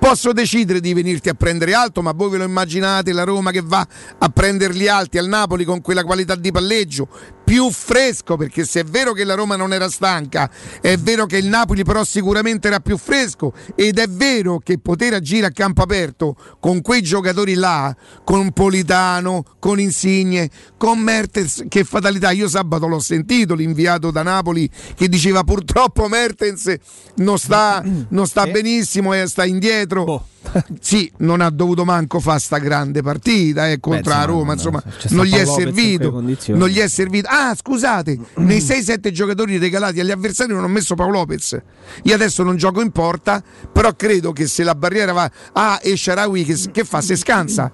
Posso 0.00 0.32
decidere 0.32 0.80
di 0.80 0.94
venirti 0.94 1.28
a 1.28 1.34
prendere 1.34 1.74
alto, 1.74 2.00
ma 2.00 2.12
voi 2.12 2.30
ve 2.30 2.38
lo 2.38 2.44
immaginate 2.44 3.12
la 3.12 3.22
Roma 3.22 3.50
che 3.50 3.60
va 3.62 3.86
a 4.18 4.28
prenderli 4.30 4.88
alti 4.88 5.18
al 5.18 5.28
Napoli 5.28 5.64
con 5.64 5.82
quella 5.82 6.04
qualità 6.04 6.34
di 6.34 6.50
palleggio? 6.50 7.06
Più 7.50 7.68
fresco, 7.72 8.36
perché 8.36 8.64
se 8.64 8.82
è 8.82 8.84
vero 8.84 9.12
che 9.12 9.24
la 9.24 9.34
Roma 9.34 9.56
non 9.56 9.72
era 9.72 9.90
stanca, 9.90 10.48
è 10.80 10.96
vero 10.96 11.26
che 11.26 11.36
il 11.36 11.46
Napoli 11.46 11.82
però 11.82 12.04
sicuramente 12.04 12.68
era 12.68 12.78
più 12.78 12.96
fresco 12.96 13.52
ed 13.74 13.98
è 13.98 14.06
vero 14.06 14.60
che 14.60 14.78
poter 14.78 15.14
agire 15.14 15.46
a 15.46 15.50
campo 15.50 15.82
aperto 15.82 16.36
con 16.60 16.80
quei 16.80 17.02
giocatori 17.02 17.54
là, 17.54 17.92
con 18.22 18.52
Politano, 18.52 19.42
con 19.58 19.80
Insigne, 19.80 20.48
con 20.76 21.00
Mertens, 21.00 21.64
che 21.68 21.82
fatalità, 21.82 22.30
io 22.30 22.48
sabato 22.48 22.86
l'ho 22.86 23.00
sentito 23.00 23.56
l'inviato 23.56 24.12
da 24.12 24.22
Napoli 24.22 24.70
che 24.94 25.08
diceva 25.08 25.42
purtroppo 25.42 26.06
Mertens 26.06 26.72
non 27.16 27.36
sta, 27.36 27.82
non 28.10 28.28
sta 28.28 28.44
Eh? 28.44 28.52
benissimo 28.52 29.12
e 29.12 29.26
sta 29.26 29.44
indietro. 29.44 30.04
Boh. 30.04 30.24
Sì, 30.80 31.10
non 31.18 31.40
ha 31.40 31.50
dovuto 31.50 31.84
manco 31.84 32.20
fare 32.20 32.38
sta 32.38 32.58
grande 32.58 33.02
partita 33.02 33.68
eh, 33.68 33.78
contro 33.80 34.12
Beh, 34.12 34.18
la 34.18 34.24
Roma, 34.24 34.44
no, 34.46 34.52
insomma, 34.52 34.82
stato 34.86 35.14
non 35.14 35.24
gli 35.24 35.36
servito. 35.44 36.10
Non 36.48 36.68
gli 36.68 36.78
è 36.78 36.88
servito. 36.88 37.28
Ah, 37.30 37.54
scusate, 37.54 38.18
nei 38.36 38.60
6-7 38.60 39.10
giocatori 39.10 39.58
regalati 39.58 40.00
agli 40.00 40.10
avversari 40.10 40.52
non 40.52 40.64
ho 40.64 40.68
messo 40.68 40.94
Paolo 40.94 41.18
Lopez. 41.18 41.60
Io 42.04 42.14
adesso 42.14 42.42
non 42.42 42.56
gioco 42.56 42.80
in 42.80 42.90
porta, 42.90 43.42
però 43.72 43.94
credo 43.94 44.32
che 44.32 44.46
se 44.46 44.64
la 44.64 44.74
barriera 44.74 45.12
va 45.12 45.30
ah, 45.52 45.78
e 45.82 45.96
Sharawi 45.96 46.44
che, 46.44 46.58
che 46.72 46.84
fa? 46.84 47.00
Se 47.00 47.16
scansa. 47.16 47.72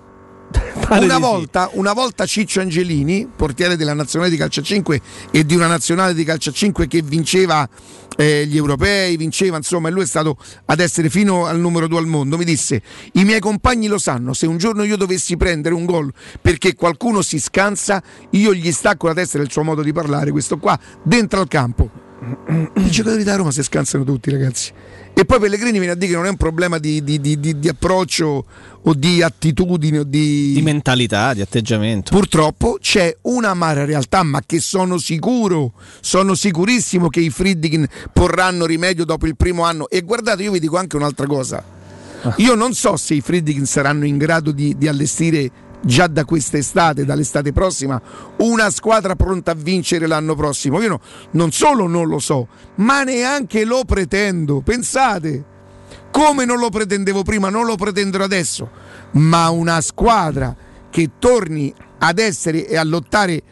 Una 0.89 1.19
volta, 1.19 1.69
una 1.73 1.93
volta 1.93 2.27
Ciccio 2.27 2.61
Angelini, 2.61 3.29
portiere 3.35 3.77
della 3.77 3.93
nazionale 3.93 4.31
di 4.31 4.37
calcio 4.37 4.61
a 4.61 4.63
5 4.63 5.01
e 5.33 5.45
di 5.45 5.55
una 5.57 5.67
nazionale 5.67 6.15
di 6.15 6.23
calcio 6.23 6.51
a 6.51 6.53
5 6.53 6.87
che 6.87 7.03
vinceva 7.03 7.69
eh, 8.17 8.47
gli 8.47 8.57
europei, 8.57 9.17
vinceva 9.17 9.57
insomma, 9.57 9.89
e 9.89 9.91
lui 9.91 10.05
è 10.05 10.07
stato 10.07 10.37
ad 10.67 10.81
essere 10.81 11.11
fino 11.11 11.47
al 11.47 11.59
numero 11.59 11.89
2 11.89 11.99
al 11.99 12.07
mondo. 12.07 12.37
Mi 12.37 12.45
disse: 12.45 12.83
I 13.13 13.25
miei 13.25 13.41
compagni 13.41 13.89
lo 13.89 13.99
sanno, 13.99 14.33
se 14.33 14.47
un 14.47 14.59
giorno 14.59 14.85
io 14.85 14.97
dovessi 14.97 15.37
prendere 15.37 15.75
un 15.75 15.85
gol 15.85 16.13
perché 16.41 16.75
qualcuno 16.75 17.21
si 17.23 17.41
scansa, 17.41 18.03
io 18.31 18.55
gli 18.55 18.73
stacco 18.73 19.07
la 19.09 19.15
testa 19.15 19.39
del 19.39 19.51
suo 19.51 19.65
modo 19.65 19.83
di 19.83 19.93
parlare, 19.93 20.31
questo 20.31 20.59
qua, 20.59 20.79
dentro 21.03 21.41
al 21.41 21.49
campo. 21.49 22.05
I 22.75 22.91
giocatori 22.91 23.25
da 23.25 23.37
Roma 23.37 23.51
si 23.51 23.63
scansano 23.63 24.05
tutti, 24.05 24.31
ragazzi. 24.31 24.73
E 25.19 25.25
poi 25.25 25.41
Pellegrini 25.41 25.79
viene 25.79 25.95
a 25.95 25.97
dire 25.97 26.11
che 26.11 26.17
non 26.17 26.27
è 26.27 26.29
un 26.29 26.37
problema 26.37 26.77
di, 26.77 27.03
di- 27.03 27.19
di- 27.23 27.41
di- 27.41 27.69
approccio 27.69 28.45
o 28.83 28.93
di 28.93 29.23
attitudine 29.23 30.01
o 30.01 30.05
Di 30.05 30.61
mentalità, 30.63 31.33
di 31.33 31.41
atteggiamento. 31.41 32.11
Purtroppo 32.11 32.77
c'è 32.83 33.17
un'amara 33.23 33.87
realtà, 33.87 34.23
ma 34.23 34.43
che 34.45 34.61
sono 34.61 34.99
sicuro, 34.99 35.73
sono 36.03 36.35
sicurissimo 36.35 37.09
che 37.09 37.21
i 37.21 37.31
Friedkin 37.31 37.87
porranno 38.13 38.67
rimedio 38.67 39.07
dopo 39.07 39.27
il 39.27 39.37
primo 39.37 39.65
anno. 39.65 39.89
E 39.89 40.03
guardate, 40.03 40.43
io 40.43 40.53
vi 40.53 40.61
dico 40.61 40.77
anche 40.77 40.97
un'altra 40.97 41.27
cosa. 41.27 41.65
Io 42.37 42.55
non 42.55 42.75
so 42.75 42.99
se 42.99 43.15
i 43.15 43.23
Friedkin 43.23 43.65
saranno 43.65 44.05
in 44.05 44.19
grado 44.19 44.51
di, 44.51 44.77
di 44.77 44.87
allestire 44.87 45.51
già 45.83 46.07
da 46.07 46.25
quest'estate, 46.25 47.05
dall'estate 47.05 47.53
prossima, 47.53 48.01
una 48.39 48.71
squadra 48.71 49.15
pronta 49.15 49.53
a 49.53 49.55
vincere 49.55 50.07
l'anno 50.07 50.35
prossimo. 50.35 50.81
Io 50.81 50.89
no- 50.89 51.01
non 51.33 51.53
solo 51.53 51.87
non 51.87 52.09
lo 52.09 52.19
so, 52.19 52.49
ma 52.77 53.03
neanche 53.03 53.65
lo 53.65 53.85
pretendo. 53.85 54.61
Pensate, 54.61 55.45
come 56.11 56.45
non 56.45 56.59
lo 56.59 56.71
pretendevo 56.71 57.23
prima, 57.23 57.51
non 57.51 57.67
lo 57.67 57.77
pretenderò 57.77 58.25
adesso, 58.25 58.71
ma 59.13 59.51
una 59.51 59.81
squadra 59.81 60.55
che 60.91 61.11
torni 61.19 61.73
ad 61.99 62.19
essere 62.19 62.67
e 62.67 62.77
a 62.77 62.85
lottare 62.85 63.43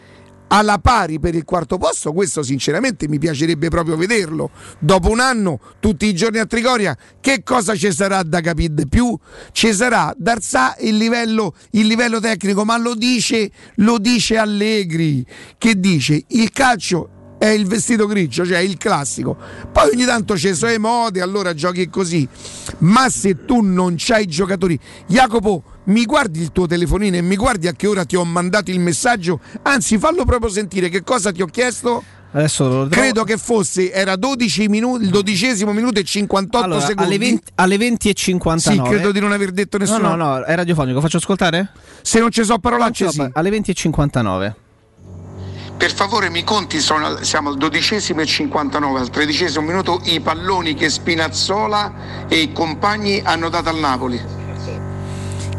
alla 0.48 0.78
pari 0.78 1.18
per 1.18 1.34
il 1.34 1.44
quarto 1.44 1.78
posto, 1.78 2.12
questo 2.12 2.42
sinceramente 2.42 3.08
mi 3.08 3.18
piacerebbe 3.18 3.68
proprio 3.68 3.96
vederlo. 3.96 4.50
Dopo 4.78 5.10
un 5.10 5.20
anno, 5.20 5.58
tutti 5.80 6.06
i 6.06 6.14
giorni 6.14 6.38
a 6.38 6.46
Trigoria, 6.46 6.96
che 7.20 7.42
cosa 7.42 7.74
ci 7.74 7.92
sarà 7.92 8.22
da 8.22 8.40
capire 8.40 8.74
di 8.74 8.86
più? 8.86 9.16
Ci 9.52 9.72
sarà 9.72 10.14
da 10.16 10.32
alzare 10.32 10.82
il 10.82 10.96
livello, 10.96 11.54
il 11.70 11.86
livello 11.86 12.20
tecnico, 12.20 12.64
ma 12.64 12.76
lo 12.78 12.94
dice, 12.94 13.50
lo 13.76 13.98
dice 13.98 14.36
Allegri, 14.36 15.24
che 15.58 15.78
dice 15.78 16.24
il 16.28 16.50
calcio 16.50 17.08
è 17.38 17.48
il 17.48 17.66
vestito 17.66 18.06
grigio, 18.06 18.46
cioè 18.46 18.58
il 18.58 18.78
classico. 18.78 19.36
Poi 19.70 19.90
ogni 19.92 20.04
tanto 20.04 20.34
c'è 20.34 20.50
i 20.50 20.54
suoi 20.54 20.78
modi, 20.78 21.20
allora 21.20 21.52
giochi 21.52 21.90
così. 21.90 22.26
Ma 22.78 23.10
se 23.10 23.44
tu 23.44 23.60
non 23.60 23.96
c'hai 23.98 24.22
i 24.22 24.26
giocatori, 24.26 24.78
Jacopo, 25.06 25.62
mi 25.84 26.04
guardi 26.04 26.40
il 26.40 26.50
tuo 26.52 26.66
telefonino 26.66 27.16
e 27.16 27.22
mi 27.22 27.36
guardi 27.36 27.68
a 27.68 27.72
che 27.72 27.86
ora 27.86 28.04
ti 28.04 28.16
ho 28.16 28.24
mandato 28.24 28.70
il 28.70 28.80
messaggio, 28.80 29.40
anzi 29.62 29.98
fallo 29.98 30.24
proprio 30.24 30.50
sentire 30.50 30.88
che 30.88 31.02
cosa 31.02 31.30
ti 31.32 31.42
ho 31.42 31.46
chiesto. 31.46 32.02
Adesso 32.32 32.88
Credo 32.90 33.22
che 33.22 33.36
fosse, 33.36 33.92
era 33.92 34.16
12 34.16 34.66
minuti, 34.68 35.04
il 35.04 35.10
dodicesimo 35.10 35.72
minuto 35.72 36.00
e 36.00 36.02
58 36.04 36.64
Allora, 36.64 36.80
secondi. 36.80 37.02
alle 37.14 37.18
20, 37.18 37.42
alle 37.54 37.78
20 37.78 38.08
e 38.08 38.12
59. 38.14 38.88
Sì, 38.88 38.92
credo 38.94 39.12
di 39.12 39.20
non 39.20 39.30
aver 39.30 39.52
detto 39.52 39.78
No, 39.78 39.84
nessuno. 39.84 40.16
no, 40.16 40.38
no, 40.38 40.42
è 40.44 40.52
radiofonico. 40.56 41.00
Faccio 41.00 41.18
ascoltare? 41.18 41.70
Se 42.02 42.18
non 42.18 42.32
ci 42.32 42.42
sono 42.42 42.58
parolacce, 42.58 43.08
sì. 43.10 43.24
Alle 43.34 43.50
20 43.50 43.70
e 43.70 43.74
59. 43.74 44.56
Per 45.76 45.92
favore 45.92 46.28
mi 46.28 46.42
conti, 46.42 46.80
sono- 46.80 47.22
siamo 47.22 47.50
al 47.50 47.56
dodicesimo 47.56 48.20
e 48.22 48.26
59, 48.26 48.98
al 48.98 49.10
tredicesimo 49.10 49.64
minuto 49.64 50.00
i 50.04 50.18
palloni 50.18 50.74
che 50.74 50.88
Spinazzola 50.88 52.26
e 52.28 52.38
i 52.40 52.52
compagni 52.52 53.20
hanno 53.24 53.48
dato 53.48 53.68
al 53.68 53.78
Napoli. 53.78 54.20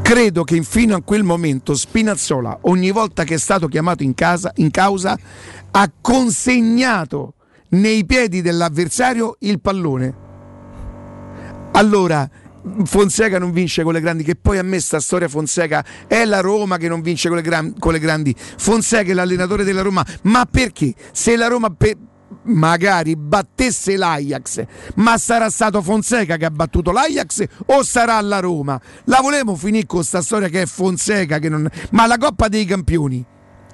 Credo 0.06 0.44
che 0.44 0.62
fino 0.62 0.96
a 0.96 1.02
quel 1.02 1.24
momento 1.24 1.74
Spinazzola, 1.74 2.60
ogni 2.62 2.92
volta 2.92 3.24
che 3.24 3.34
è 3.34 3.38
stato 3.40 3.68
chiamato 3.68 4.04
in, 4.04 4.14
casa, 4.14 4.52
in 4.58 4.70
causa, 4.70 5.18
ha 5.72 5.92
consegnato 6.00 7.34
nei 7.70 8.06
piedi 8.06 8.44
dell'avversario 8.44 9.36
il 9.40 9.60
pallone. 9.60 10.16
Allora, 11.72 12.30
Fonseca 12.84 13.40
non 13.40 13.52
vince 13.52 13.82
con 13.82 13.94
le 13.94 14.00
grandi, 14.00 14.24
che 14.24 14.36
poi 14.36 14.60
a 14.60 14.64
me 14.64 14.80
sta 14.80 15.00
storia 15.00 15.28
Fonseca 15.28 15.84
è 16.06 16.24
la 16.24 16.40
Roma 16.40 16.78
che 16.78 16.88
non 16.88 17.02
vince 17.02 17.28
con 17.28 17.38
le, 17.38 17.44
gran, 17.44 17.74
con 17.80 17.92
le 17.92 18.00
grandi. 18.00 18.36
Fonseca 18.38 19.10
è 19.10 19.16
l'allenatore 19.16 19.64
della 19.64 19.82
Roma, 19.82 20.06
ma 20.22 20.46
perché? 20.46 20.94
Se 21.14 21.36
la 21.36 21.48
Roma 21.48 21.72
per, 21.72 21.98
magari 22.44 23.16
battesse 23.16 23.98
l'Ajax, 23.98 24.66
ma 24.96 25.18
sarà 25.18 25.50
stato 25.50 25.82
Fonseca 25.82 26.38
che 26.38 26.46
ha 26.46 26.52
battuto 26.52 26.92
l'Ajax 26.92 27.44
o 27.68 27.84
sarà 27.84 28.20
la 28.22 28.40
Roma? 28.40 28.80
La 29.06 29.20
volevamo 29.22 29.56
finire 29.56 29.86
con 29.86 30.00
questa 30.00 30.22
storia 30.22 30.48
che 30.48 30.64
è 30.64 30.66
Fonseca 30.66 31.40
che 31.40 31.50
non... 31.50 31.68
ma 31.92 32.06
la 32.06 32.18
Coppa 32.18 32.48
dei 32.48 32.66
Campioni 32.66 33.26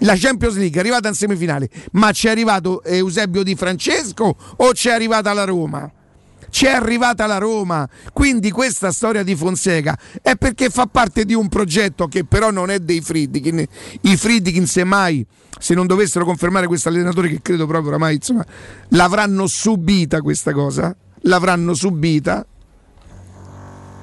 la 0.04 0.16
Champions 0.16 0.56
League 0.56 0.78
è 0.78 0.80
arrivata 0.80 1.08
in 1.10 1.14
semifinale, 1.14 1.70
ma 1.92 2.12
ci 2.12 2.26
è 2.26 2.32
arrivato 2.32 2.84
Eusebio 2.84 3.44
Di 3.44 3.56
Francesco 3.56 4.36
o 4.58 4.74
ci 4.74 4.88
è 4.88 4.92
arrivata 4.94 5.32
la 5.34 5.44
Roma? 5.44 5.92
Ci 6.52 6.66
è 6.66 6.70
arrivata 6.70 7.26
la 7.28 7.38
Roma, 7.38 7.88
quindi 8.12 8.52
questa 8.52 8.92
storia 8.92 9.24
di 9.24 9.36
Fonseca 9.38 9.98
è 10.22 10.36
perché 10.36 10.70
fa 10.70 10.86
parte 10.86 11.24
di 11.24 11.34
un 11.34 11.48
progetto 11.48 12.08
che 12.08 12.26
però 12.26 12.52
non 12.52 12.70
è 12.70 12.80
dei 12.80 13.00
Friedkin. 13.00 13.66
I 14.02 14.18
Friedkin 14.18 14.68
semmai, 14.68 15.26
se 15.58 15.74
non 15.74 15.88
dovessero 15.88 16.26
confermare 16.26 16.68
questo 16.68 16.90
allenatore 16.90 17.30
che 17.30 17.42
credo 17.42 17.66
proprio 17.66 17.92
oramai, 17.92 18.16
insomma, 18.16 18.46
l'avranno 18.90 19.48
subita 19.48 20.20
questa 20.22 20.52
cosa, 20.52 20.94
l'avranno 21.22 21.74
subita 21.74 22.46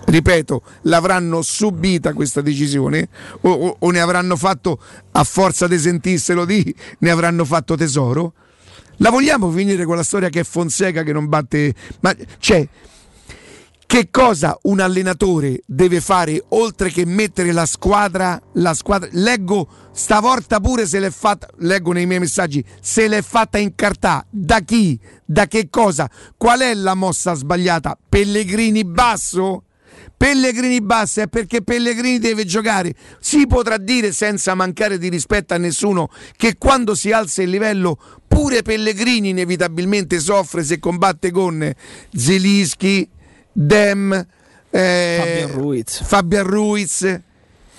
ripeto, 0.07 0.63
l'avranno 0.83 1.43
subita 1.43 2.15
questa 2.15 2.41
decisione 2.41 3.09
o, 3.43 3.51
o, 3.51 3.77
o, 3.79 3.91
ne 3.91 4.01
avranno 4.01 4.37
fatto, 4.37 4.81
a 5.13 5.23
forza 5.23 5.67
di 5.67 5.79
sentirselo 5.79 6.47
di, 6.47 6.75
ne 7.01 7.11
avranno 7.11 7.45
fatto 7.45 7.77
tesoro? 7.77 8.33
La 8.99 9.11
vogliamo 9.11 9.51
finire 9.51 9.85
con 9.85 9.97
la 9.97 10.03
storia 10.03 10.29
che 10.29 10.41
è 10.41 10.45
Fonseca 10.45 11.03
che 11.03 11.13
non 11.13 11.29
batte... 11.29 11.75
Ma 12.01 12.15
cioè, 12.39 12.67
che 13.89 14.11
cosa 14.11 14.59
un 14.65 14.81
allenatore 14.81 15.63
deve 15.65 16.03
fare 16.03 16.45
oltre 16.49 16.91
che 16.91 17.07
mettere 17.07 17.53
la 17.53 17.65
squadra, 17.65 18.39
la 18.55 18.75
squadra 18.75 19.09
leggo 19.13 19.67
stavolta 19.93 20.61
pure 20.61 20.87
se 20.87 21.01
l'è 21.01 21.11
fatta 21.11 21.49
leggo 21.61 21.93
nei 21.93 22.05
miei 22.05 22.21
messaggi 22.21 22.63
se 22.83 23.09
l'è 23.09 23.23
fatta 23.23 23.57
in 23.57 23.75
cartà 23.75 24.27
da 24.29 24.61
chi 24.61 25.01
da 25.25 25.47
che 25.47 25.71
cosa 25.71 26.09
qual 26.37 26.61
è 26.61 26.75
la 26.75 26.95
mossa 26.95 27.33
sbagliata? 27.33 27.97
Pellegrini 28.07 28.85
basso 28.85 29.65
Pellegrini 30.19 30.81
bassa 30.81 31.23
è 31.23 31.29
perché 31.29 31.63
Pellegrini 31.63 32.19
deve 32.19 32.45
giocare. 32.45 32.93
Si 33.21 33.47
potrà 33.47 33.79
dire 33.79 34.11
senza 34.11 34.55
mancare 34.57 34.99
di 34.99 35.09
rispetto 35.09 35.55
a 35.55 35.59
nessuno 35.59 36.11
che 36.37 36.57
quando 36.59 36.97
si 36.97 37.13
alza 37.13 37.41
il 37.41 37.51
livello 37.51 37.97
pure 38.27 38.63
Pellegrini 38.63 39.29
inevitabilmente 39.29 40.19
soffre 40.19 40.65
se 40.65 40.81
combatte 40.81 41.31
con 41.31 41.73
Zelischi, 42.13 43.09
Dem, 43.53 44.27
eh, 44.71 45.19
Fabian 45.21 45.53
Ruiz. 45.53 46.03
Fabian 46.03 46.45
Ruiz 46.45 47.21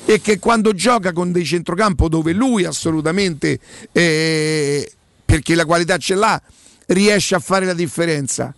e 0.05 0.21
che 0.21 0.39
quando 0.39 0.73
gioca 0.73 1.11
con 1.11 1.33
dei 1.33 1.43
centrocampo 1.43 2.07
dove 2.07 2.31
lui 2.31 2.63
assolutamente 2.63 3.59
eh, 3.91 4.89
perché 5.25 5.55
la 5.55 5.65
qualità 5.65 5.97
ce 5.97 6.15
l'ha 6.15 6.41
riesce 6.87 7.35
a 7.35 7.39
fare 7.39 7.65
la 7.65 7.73
differenza. 7.73 8.53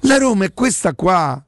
La 0.00 0.18
Roma 0.18 0.44
è 0.44 0.52
questa 0.52 0.94
qua 0.94 1.40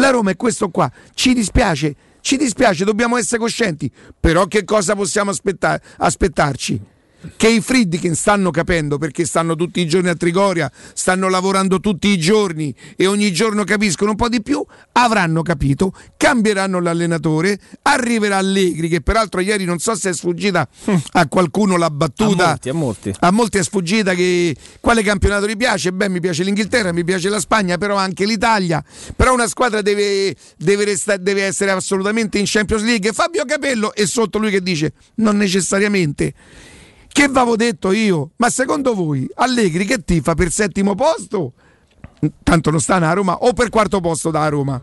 la 0.00 0.10
Roma 0.10 0.30
è 0.30 0.36
questo 0.36 0.70
qua. 0.70 0.90
Ci 1.14 1.34
dispiace, 1.34 1.94
ci 2.20 2.36
dispiace, 2.36 2.84
dobbiamo 2.84 3.16
essere 3.16 3.38
coscienti. 3.38 3.90
Però 4.18 4.46
che 4.46 4.64
cosa 4.64 4.96
possiamo 4.96 5.30
aspettar- 5.30 5.80
aspettarci? 5.98 6.80
Che 7.36 7.48
i 7.48 7.60
Friedkin 7.60 8.14
stanno 8.14 8.50
capendo 8.50 8.98
perché 8.98 9.24
stanno 9.24 9.54
tutti 9.56 9.80
i 9.80 9.86
giorni 9.86 10.08
a 10.08 10.14
Trigoria, 10.14 10.70
stanno 10.94 11.28
lavorando 11.28 11.80
tutti 11.80 12.08
i 12.08 12.18
giorni 12.18 12.74
e 12.96 13.06
ogni 13.06 13.32
giorno 13.32 13.64
capiscono 13.64 14.10
un 14.10 14.16
po' 14.16 14.28
di 14.28 14.42
più, 14.42 14.64
avranno 14.92 15.42
capito, 15.42 15.92
cambieranno 16.16 16.80
l'allenatore, 16.80 17.58
arriverà 17.82 18.38
Allegri 18.38 18.88
che 18.88 19.00
peraltro 19.00 19.40
ieri 19.40 19.64
non 19.64 19.78
so 19.78 19.94
se 19.94 20.10
è 20.10 20.12
sfuggita 20.14 20.68
a 21.12 21.28
qualcuno 21.28 21.76
la 21.76 21.90
battuta. 21.90 22.44
A 22.44 22.48
molti, 22.48 22.68
a 22.68 22.74
molti. 22.74 23.14
A 23.18 23.30
molti 23.30 23.58
è 23.58 23.62
sfuggita 23.62 24.14
che 24.14 24.56
quale 24.80 25.02
campionato 25.02 25.46
gli 25.46 25.56
piace? 25.56 25.92
Beh, 25.92 26.08
mi 26.08 26.20
piace 26.20 26.42
l'Inghilterra, 26.42 26.92
mi 26.92 27.04
piace 27.04 27.28
la 27.28 27.40
Spagna, 27.40 27.78
però 27.78 27.96
anche 27.96 28.24
l'Italia. 28.24 28.82
Però 29.14 29.32
una 29.32 29.46
squadra 29.46 29.82
deve, 29.82 30.34
deve, 30.56 30.84
resta, 30.84 31.16
deve 31.16 31.44
essere 31.44 31.70
assolutamente 31.70 32.38
in 32.38 32.44
Champions 32.46 32.82
League. 32.82 33.12
Fabio 33.12 33.44
Capello 33.44 33.94
è 33.94 34.06
sotto 34.06 34.38
lui 34.38 34.50
che 34.50 34.62
dice 34.62 34.92
non 35.16 35.36
necessariamente. 35.36 36.34
Che 37.12 37.22
avevo 37.24 37.56
detto 37.56 37.92
io? 37.92 38.30
Ma 38.36 38.50
secondo 38.50 38.94
voi 38.94 39.28
Allegri 39.34 39.84
che 39.84 40.04
tifa 40.04 40.34
per 40.34 40.50
settimo 40.50 40.94
posto? 40.94 41.52
Tanto 42.42 42.70
non 42.70 42.80
sta 42.80 42.96
a 42.96 43.12
Roma 43.12 43.38
o 43.38 43.52
per 43.52 43.68
quarto 43.68 44.00
posto 44.00 44.30
da 44.30 44.48
Roma? 44.48 44.82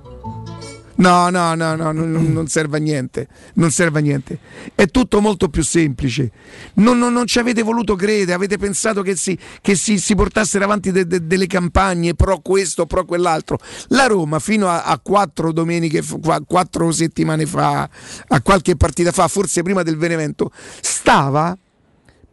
No, 0.97 1.29
no, 1.29 1.53
no, 1.53 1.75
no, 1.75 1.91
non, 1.91 2.47
serve 2.47 2.77
a 2.77 2.79
niente. 2.79 3.27
Non 3.53 3.69
serve 3.69 3.99
a 3.99 4.01
niente. 4.01 4.39
È 4.73 4.87
tutto 4.87 5.21
molto 5.21 5.47
più 5.47 5.63
semplice. 5.63 6.31
Non, 6.75 6.97
non, 6.97 7.13
non 7.13 7.27
ci 7.27 7.37
avete 7.37 7.61
voluto 7.61 7.95
credere, 7.95 8.33
avete 8.33 8.57
pensato 8.57 9.03
che 9.03 9.15
si, 9.15 9.37
che 9.61 9.75
si, 9.75 9.99
si 9.99 10.15
portassero 10.15 10.63
avanti 10.63 10.91
de, 10.91 11.05
de, 11.05 11.27
delle 11.27 11.45
campagne 11.45 12.15
pro 12.15 12.39
questo, 12.39 12.87
pro 12.87 13.05
quell'altro. 13.05 13.59
La 13.89 14.07
Roma, 14.07 14.39
fino 14.39 14.67
a, 14.69 14.83
a 14.83 14.99
quattro 14.99 15.51
domeniche, 15.51 16.03
quattro 16.47 16.91
settimane 16.91 17.45
fa, 17.45 17.87
a 18.27 18.41
qualche 18.41 18.75
partita 18.75 19.11
fa, 19.11 19.27
forse 19.27 19.61
prima 19.61 19.83
del 19.83 19.97
Benevento, 19.97 20.51
stava 20.81 21.55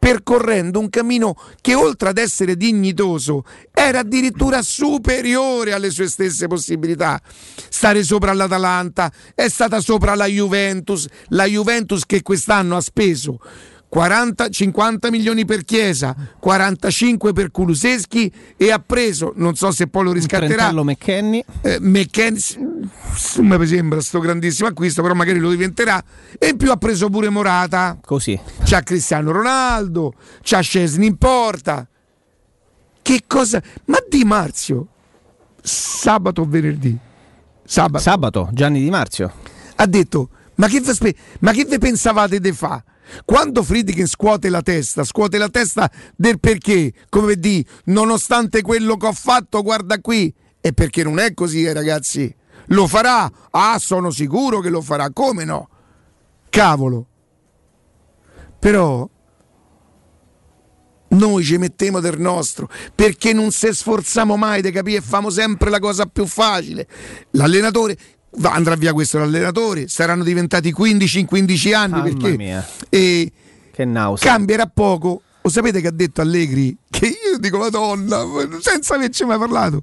percorrendo 0.05 0.81
un 0.81 0.91
cammino 0.91 1.35
che 1.63 1.75
oltre 1.75 2.11
ad 2.11 2.19
essere 2.19 2.59
dignitoso 2.59 3.43
era 3.73 4.01
addirittura 4.01 4.61
superiore 4.61 5.73
alle 5.73 5.89
sue 5.89 6.09
stesse 6.09 6.47
possibilità. 6.47 7.19
Stare 7.71 8.03
sopra 8.03 8.35
l'Atalanta, 8.35 9.11
è 9.35 9.49
stata 9.49 9.81
sopra 9.81 10.15
la 10.15 10.27
Juventus, 10.27 11.07
la 11.29 11.47
Juventus 11.47 12.05
che 12.05 12.21
quest'anno 12.21 12.77
ha 12.77 12.83
speso 12.83 13.41
40, 13.95 14.49
50 14.49 15.09
milioni 15.09 15.45
per 15.45 15.65
Chiesa, 15.65 16.17
45 16.41 17.33
per 17.33 17.53
Kuluseschi 17.53 18.33
e 18.57 18.73
ha 18.73 18.81
preso, 18.81 19.33
non 19.37 19.55
so 19.55 19.71
se 19.71 19.87
poi 19.87 20.03
lo 20.03 20.11
riscatterà, 20.11 20.73
McKenny. 20.73 21.45
Eh, 21.61 21.79
McKenny, 21.79 22.41
mi 23.37 23.67
sembra 23.69 24.01
sto 24.01 24.19
grandissimo 24.19 24.67
acquisto, 24.67 25.01
però 25.01 25.15
magari 25.15 25.39
lo 25.39 25.49
diventerà. 25.49 26.03
E 26.41 26.49
in 26.49 26.57
più 26.57 26.73
ha 26.73 26.77
preso 26.77 27.09
pure 27.09 27.29
Morata. 27.29 27.97
Così. 28.05 28.37
C'ha 28.65 28.81
Cristiano 28.81 29.31
Ronaldo, 29.31 30.15
c'ha 30.43 30.59
Scesni 30.59 31.07
in 31.07 31.17
porta. 31.17 31.87
Che 33.01 33.23
cosa? 33.29 33.63
Ma 33.85 33.99
Di 34.09 34.25
Marzio, 34.25 34.89
sabato 35.63 36.41
o 36.41 36.47
venerdì? 36.49 36.99
Sabato. 37.65 38.03
Sabato, 38.03 38.49
Gianni 38.51 38.83
Di 38.83 38.91
Marzio. 38.91 39.33
Ha 39.77 39.87
detto, 39.87 40.31
ma 40.57 40.67
che, 40.67 40.83
ma 41.39 41.53
che 41.53 41.65
vi 41.65 41.79
pensavate 41.79 42.41
di 42.41 42.51
fare? 42.51 42.83
Quando 43.25 43.63
Friedkin 43.63 44.07
scuote 44.07 44.49
la 44.49 44.63
testa, 44.63 45.05
scuote 45.05 45.39
la 45.39 45.49
testa 45.49 45.91
del 46.17 46.41
perché, 46.41 46.93
come 47.09 47.37
di, 47.37 47.65
nonostante 47.87 48.63
quello 48.63 48.97
che 48.97 49.07
ho 49.07 49.13
fatto, 49.13 49.63
guarda 49.63 50.01
qui, 50.01 50.33
è 50.61 50.73
perché 50.73 51.03
non 51.03 51.19
è 51.19 51.35
così, 51.35 51.65
eh, 51.65 51.73
ragazzi. 51.73 52.35
Lo 52.69 52.87
farà? 52.87 53.31
Ah, 53.51 53.79
sono 53.79 54.11
sicuro 54.11 54.61
che 54.61 54.71
lo 54.71 54.81
farà, 54.81 55.11
come 55.11 55.45
no? 55.45 55.69
Cavolo. 56.49 57.07
Però 58.59 59.09
noi 61.15 61.45
ci 61.45 61.59
mettiamo 61.59 62.01
del 62.01 62.19
nostro 62.19 62.69
perché 62.95 63.33
non 63.33 63.51
se 63.53 63.73
sforziamo 63.73 64.37
mai 64.37 64.63
di 64.63 64.71
capire 64.71 64.99
e 64.99 65.01
famo 65.01 65.31
sempre 65.31 65.71
la 65.71 65.79
cosa 65.79 66.07
più 66.07 66.27
facile. 66.27 66.87
L'allenatore, 67.33 67.97
andrà 68.43 68.75
via 68.75 68.93
questo 68.93 69.19
l'allenatore, 69.19 69.89
saranno 69.89 70.25
diventati 70.25 70.73
15 70.73 71.21
in 71.21 71.27
15 71.27 71.73
anni 71.73 71.91
Mamma 71.93 72.05
perché 72.05 72.37
mia. 72.37 72.67
E 72.89 73.33
che 73.73 73.85
nausea. 73.85 74.31
cambierà 74.33 74.67
poco. 74.67 75.23
Lo 75.43 75.51
sapete 75.51 75.81
che 75.81 75.89
ha 75.89 75.93
detto 75.93 76.21
Allegri? 76.21 76.75
Che 76.89 77.07
io 77.07 77.39
dico 77.39 77.59
Madonna, 77.59 78.25
senza 78.61 78.95
averci 78.95 79.25
mai 79.25 79.37
parlato. 79.39 79.83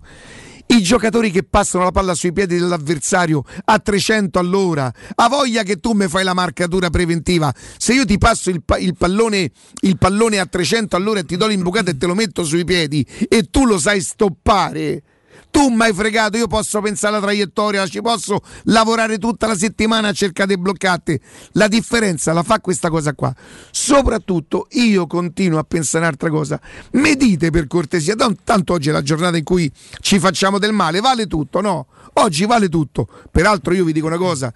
I 0.68 0.82
giocatori 0.82 1.32
che 1.32 1.44
passano 1.44 1.84
la 1.84 1.92
palla 1.92 2.14
sui 2.16 2.32
piedi 2.32 2.58
dell'avversario 2.58 3.44
a 3.66 3.78
300 3.78 4.40
all'ora, 4.40 4.92
ha 5.16 5.28
voglia 5.28 5.64
che 5.64 5.82
tu 5.82 5.92
mi 5.92 6.08
fai 6.08 6.24
la 6.24 6.34
marcatura 6.34 6.90
preventiva. 6.90 7.54
Se 7.78 7.94
io 7.94 8.06
ti 8.06 8.18
passo 8.18 8.50
il, 8.50 8.64
pa- 8.64 8.78
il, 8.78 8.96
pallone, 8.98 9.52
il 9.82 9.98
pallone 9.98 10.40
a 10.40 10.46
300 10.46 10.96
all'ora 10.96 11.20
e 11.20 11.26
ti 11.26 11.36
do 11.36 11.46
l'imbucata 11.46 11.92
e 11.92 11.98
te 11.98 12.06
lo 12.06 12.16
metto 12.16 12.46
sui 12.46 12.64
piedi 12.64 13.06
e 13.28 13.50
tu 13.52 13.66
lo 13.66 13.78
sai 13.78 14.00
stoppare, 14.00 15.04
tu 15.52 15.68
mi 15.68 15.84
hai 15.84 15.94
fregato, 15.94 16.38
io 16.38 16.48
posso 16.48 16.82
pensare 16.82 17.16
alla 17.16 17.24
traiettoria, 17.24 17.86
ci 17.86 18.02
posso 18.02 18.40
lavorare 18.64 19.18
tutta 19.18 19.46
la 19.48 19.56
settimana 19.56 20.08
a 20.08 20.14
cercare 20.14 20.56
di 20.56 20.62
bloccarti. 20.62 21.20
La 21.54 21.68
differenza 21.68 22.34
la 22.34 22.42
fa 22.42 22.60
questa 22.60 22.90
cosa 22.90 23.14
qua. 23.14 23.34
Soprattutto 23.70 24.68
io 24.72 25.06
continuo 25.06 25.60
a 25.60 25.64
pensare 25.64 26.06
un'altra 26.06 26.30
cosa. 26.30 26.60
Mi 26.94 27.16
dite 27.16 27.52
per 27.52 27.68
cortesia, 27.68 28.16
tanto 28.44 28.74
oggi 28.74 28.90
è 28.90 28.92
la 28.92 29.04
giornata 29.04 29.38
in 29.38 29.44
cui 29.44 29.72
ci 30.00 30.18
facciamo 30.18 30.58
del 30.58 30.74
male, 30.74 31.02
vale 31.02 31.28
tutto, 31.28 31.62
no? 31.62 31.88
Oggi 32.14 32.46
vale 32.46 32.70
tutto. 32.70 33.08
Peraltro 33.30 33.74
io 33.74 33.84
vi 33.84 33.94
dico 33.94 34.08
una 34.08 34.18
cosa. 34.18 34.52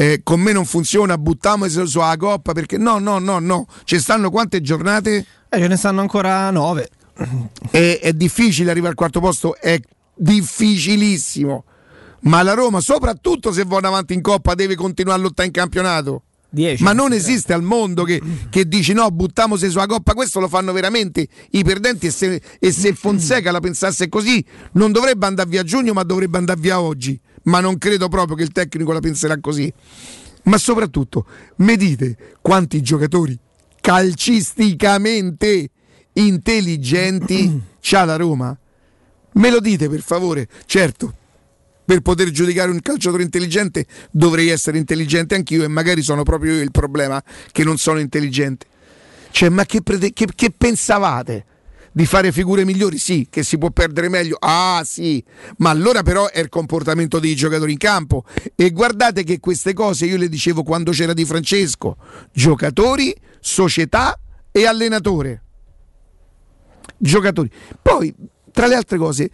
eh, 0.00 0.22
con 0.22 0.40
me 0.40 0.52
non 0.52 0.64
funziona, 0.64 1.18
buttiamoci 1.18 1.86
sulla 1.86 2.16
coppa 2.16 2.52
perché 2.52 2.78
no, 2.78 2.98
no, 2.98 3.18
no, 3.18 3.38
no, 3.38 3.66
ci 3.84 3.98
stanno 4.00 4.30
quante 4.30 4.62
giornate? 4.62 5.26
Eh, 5.46 5.58
ce 5.58 5.68
ne 5.68 5.76
stanno 5.76 6.00
ancora 6.00 6.50
nove. 6.50 6.88
È, 7.70 7.98
è 8.00 8.12
difficile 8.14 8.70
arrivare 8.70 8.92
al 8.92 8.96
quarto 8.96 9.20
posto, 9.20 9.56
è 9.56 9.78
difficilissimo. 10.20 11.64
Ma 12.22 12.42
la 12.42 12.52
Roma, 12.52 12.80
soprattutto 12.80 13.50
se 13.50 13.64
va 13.64 13.78
avanti 13.78 14.12
in 14.12 14.20
coppa, 14.20 14.54
deve 14.54 14.74
continuare 14.74 15.18
a 15.18 15.22
lottare 15.22 15.48
in 15.48 15.54
campionato. 15.54 16.24
10, 16.52 16.82
Ma 16.82 16.92
non 16.92 17.12
esiste 17.12 17.52
al 17.52 17.62
mondo 17.62 18.02
che, 18.02 18.20
che 18.50 18.66
dici 18.66 18.92
no, 18.92 19.08
buttiamoci 19.10 19.70
sulla 19.70 19.86
coppa. 19.86 20.14
Questo 20.14 20.40
lo 20.40 20.48
fanno 20.48 20.72
veramente 20.72 21.26
i 21.52 21.62
perdenti. 21.62 22.06
E 22.06 22.10
se, 22.10 22.42
e 22.58 22.72
se 22.72 22.92
Fonseca 22.92 23.52
la 23.52 23.60
pensasse 23.60 24.08
così, 24.08 24.44
non 24.72 24.90
dovrebbe 24.92 25.26
andare 25.26 25.48
via 25.48 25.60
a 25.60 25.64
giugno, 25.64 25.92
ma 25.92 26.02
dovrebbe 26.02 26.38
andare 26.38 26.60
via 26.60 26.80
oggi. 26.80 27.18
Ma 27.44 27.60
non 27.60 27.78
credo 27.78 28.08
proprio 28.08 28.36
che 28.36 28.42
il 28.42 28.52
tecnico 28.52 28.92
la 28.92 29.00
penserà 29.00 29.38
così. 29.38 29.72
Ma 30.44 30.58
soprattutto, 30.58 31.24
mi 31.56 31.76
dite 31.76 32.16
quanti 32.40 32.82
giocatori 32.82 33.38
calcisticamente 33.80 35.70
intelligenti 36.14 37.62
c'ha 37.80 38.04
la 38.04 38.16
Roma? 38.16 38.58
Me 39.32 39.50
lo 39.50 39.60
dite 39.60 39.88
per 39.88 40.00
favore? 40.00 40.48
Certo, 40.66 41.14
per 41.84 42.00
poter 42.00 42.30
giudicare 42.30 42.70
un 42.70 42.80
calciatore 42.80 43.22
intelligente 43.22 43.86
dovrei 44.10 44.48
essere 44.48 44.78
intelligente 44.78 45.34
anch'io 45.34 45.64
e 45.64 45.68
magari 45.68 46.02
sono 46.02 46.22
proprio 46.22 46.54
io 46.54 46.62
il 46.62 46.70
problema 46.70 47.22
che 47.50 47.64
non 47.64 47.76
sono 47.76 47.98
intelligente. 47.98 48.66
Cioè, 49.30 49.48
ma 49.48 49.64
che, 49.64 49.82
prete- 49.82 50.12
che, 50.12 50.26
che 50.34 50.50
pensavate? 50.56 51.46
Di 51.92 52.06
fare 52.06 52.30
figure 52.30 52.64
migliori? 52.64 52.98
Sì, 52.98 53.26
che 53.28 53.42
si 53.42 53.58
può 53.58 53.70
perdere 53.70 54.08
meglio. 54.08 54.36
Ah, 54.38 54.82
sì, 54.84 55.22
ma 55.58 55.70
allora 55.70 56.02
però 56.02 56.28
è 56.30 56.38
il 56.38 56.48
comportamento 56.48 57.18
dei 57.18 57.34
giocatori 57.34 57.72
in 57.72 57.78
campo. 57.78 58.24
E 58.54 58.70
guardate 58.70 59.24
che 59.24 59.40
queste 59.40 59.72
cose 59.72 60.06
io 60.06 60.16
le 60.16 60.28
dicevo 60.28 60.62
quando 60.62 60.92
c'era 60.92 61.12
Di 61.12 61.24
Francesco: 61.24 61.96
giocatori, 62.32 63.12
società 63.40 64.16
e 64.52 64.66
allenatore. 64.66 65.42
Giocatori. 66.96 67.50
Poi, 67.82 68.14
tra 68.52 68.66
le 68.66 68.74
altre 68.74 68.98
cose, 68.98 69.30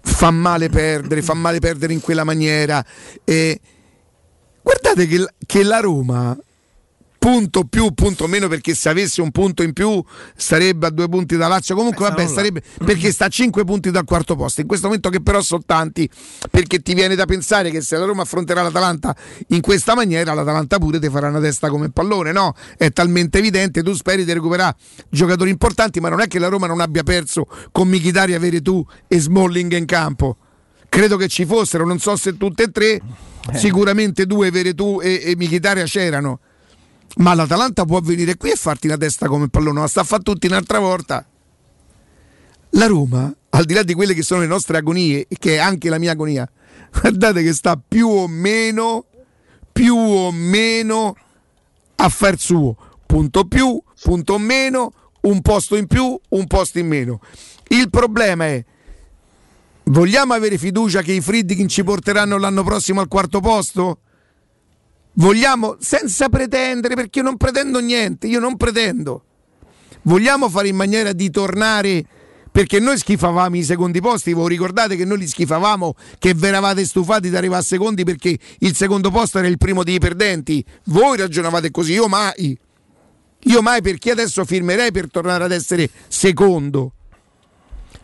fa 0.00 0.30
male 0.30 0.68
perdere, 0.68 1.22
fa 1.22 1.34
male 1.34 1.58
perdere 1.58 1.92
in 1.92 2.00
quella 2.00 2.24
maniera. 2.24 2.84
E 3.24 3.60
guardate 4.62 5.06
che, 5.06 5.26
che 5.46 5.62
la 5.62 5.80
Roma 5.80 6.36
punto 7.24 7.64
più, 7.64 7.90
punto 7.94 8.26
meno, 8.26 8.48
perché 8.48 8.74
se 8.74 8.90
avesse 8.90 9.22
un 9.22 9.30
punto 9.30 9.62
in 9.62 9.72
più 9.72 10.04
starebbe 10.36 10.88
a 10.88 10.90
due 10.90 11.08
punti 11.08 11.38
da 11.38 11.48
Lazio. 11.48 11.74
Comunque, 11.74 12.06
vabbè, 12.06 12.26
starebbe 12.26 12.62
perché 12.84 13.10
sta 13.12 13.24
a 13.24 13.28
cinque 13.28 13.64
punti 13.64 13.90
dal 13.90 14.04
quarto 14.04 14.36
posto. 14.36 14.60
In 14.60 14.66
questo 14.66 14.88
momento, 14.88 15.08
che 15.08 15.22
però 15.22 15.40
sono 15.40 15.62
tanti, 15.64 16.06
perché 16.50 16.80
ti 16.80 16.92
viene 16.92 17.14
da 17.14 17.24
pensare 17.24 17.70
che 17.70 17.80
se 17.80 17.96
la 17.96 18.04
Roma 18.04 18.24
affronterà 18.24 18.60
l'Atalanta 18.60 19.16
in 19.48 19.62
questa 19.62 19.94
maniera, 19.94 20.34
l'Atalanta 20.34 20.76
pure 20.76 21.00
ti 21.00 21.08
farà 21.08 21.28
una 21.28 21.40
testa 21.40 21.70
come 21.70 21.90
pallone, 21.90 22.30
no? 22.30 22.54
È 22.76 22.90
talmente 22.90 23.38
evidente. 23.38 23.82
Tu 23.82 23.94
speri 23.94 24.26
di 24.26 24.32
recuperare 24.34 24.76
giocatori 25.08 25.48
importanti, 25.48 26.00
ma 26.00 26.10
non 26.10 26.20
è 26.20 26.26
che 26.26 26.38
la 26.38 26.48
Roma 26.48 26.66
non 26.66 26.82
abbia 26.82 27.04
perso 27.04 27.48
con 27.72 27.88
Michitari, 27.88 28.34
avere 28.34 28.60
tu 28.60 28.86
e 29.08 29.18
Smalling 29.18 29.74
in 29.74 29.86
campo. 29.86 30.36
Credo 30.90 31.16
che 31.16 31.28
ci 31.28 31.46
fossero, 31.46 31.86
non 31.86 31.98
so 31.98 32.16
se 32.16 32.36
tutte 32.36 32.64
e 32.64 32.70
tre, 32.70 33.00
sicuramente 33.54 34.26
due, 34.26 34.50
Veretù 34.50 35.00
e, 35.02 35.22
e 35.24 35.36
Michitaria 35.36 35.84
c'erano. 35.84 36.40
Ma 37.16 37.34
l'Atalanta 37.34 37.84
può 37.84 38.00
venire 38.00 38.36
qui 38.36 38.50
e 38.50 38.56
farti 38.56 38.88
la 38.88 38.96
testa 38.96 39.28
come 39.28 39.48
pallone, 39.48 39.80
ma 39.80 39.86
sta 39.86 40.00
a 40.00 40.04
fare 40.04 40.22
tutti 40.22 40.46
un'altra 40.46 40.78
volta. 40.78 41.24
La 42.70 42.86
Roma, 42.86 43.32
al 43.50 43.64
di 43.64 43.74
là 43.74 43.84
di 43.84 43.94
quelle 43.94 44.14
che 44.14 44.22
sono 44.22 44.40
le 44.40 44.46
nostre 44.48 44.78
agonie, 44.78 45.28
che 45.38 45.54
è 45.54 45.58
anche 45.58 45.88
la 45.88 45.98
mia 45.98 46.12
agonia, 46.12 46.48
guardate 46.90 47.42
che 47.42 47.52
sta 47.52 47.76
più 47.76 48.08
o 48.08 48.26
meno, 48.26 49.06
più 49.72 49.96
o 49.96 50.32
meno 50.32 51.16
a 51.96 52.08
far 52.08 52.38
suo. 52.38 52.76
Punto 53.06 53.44
più, 53.44 53.80
punto 54.02 54.38
meno, 54.38 54.92
un 55.22 55.40
posto 55.40 55.76
in 55.76 55.86
più, 55.86 56.18
un 56.30 56.46
posto 56.46 56.78
in 56.78 56.88
meno. 56.88 57.20
Il 57.68 57.90
problema 57.90 58.46
è, 58.46 58.64
vogliamo 59.84 60.34
avere 60.34 60.58
fiducia 60.58 61.02
che 61.02 61.12
i 61.12 61.20
Friedkin 61.20 61.68
ci 61.68 61.84
porteranno 61.84 62.38
l'anno 62.38 62.64
prossimo 62.64 63.00
al 63.00 63.08
quarto 63.08 63.40
posto? 63.40 64.00
Vogliamo, 65.14 65.76
senza 65.78 66.28
pretendere, 66.28 66.94
perché 66.94 67.20
io 67.20 67.24
non 67.24 67.36
pretendo 67.36 67.78
niente, 67.80 68.26
io 68.26 68.40
non 68.40 68.56
pretendo. 68.56 69.24
Vogliamo 70.02 70.48
fare 70.48 70.68
in 70.68 70.76
maniera 70.76 71.12
di 71.12 71.30
tornare, 71.30 72.04
perché 72.54 72.78
noi 72.78 72.98
schifavamo 72.98 73.56
i 73.56 73.64
secondi 73.64 74.00
posti, 74.00 74.32
voi 74.32 74.48
ricordate 74.48 74.94
che 74.94 75.04
noi 75.04 75.18
li 75.18 75.26
schifavamo, 75.26 75.94
che 76.18 76.34
vi 76.34 76.46
eravate 76.46 76.84
stufati 76.84 77.28
di 77.28 77.36
arrivare 77.36 77.62
a 77.62 77.64
secondi 77.64 78.04
perché 78.04 78.38
il 78.58 78.76
secondo 78.76 79.10
posto 79.10 79.38
era 79.38 79.48
il 79.48 79.58
primo 79.58 79.82
dei 79.82 79.98
perdenti. 79.98 80.64
Voi 80.84 81.16
ragionavate 81.16 81.72
così, 81.72 81.94
io 81.94 82.06
mai. 82.06 82.56
Io 83.46 83.60
mai 83.60 83.82
perché 83.82 84.12
adesso 84.12 84.44
firmerei 84.44 84.92
per 84.92 85.10
tornare 85.10 85.42
ad 85.42 85.50
essere 85.50 85.90
secondo. 86.06 86.92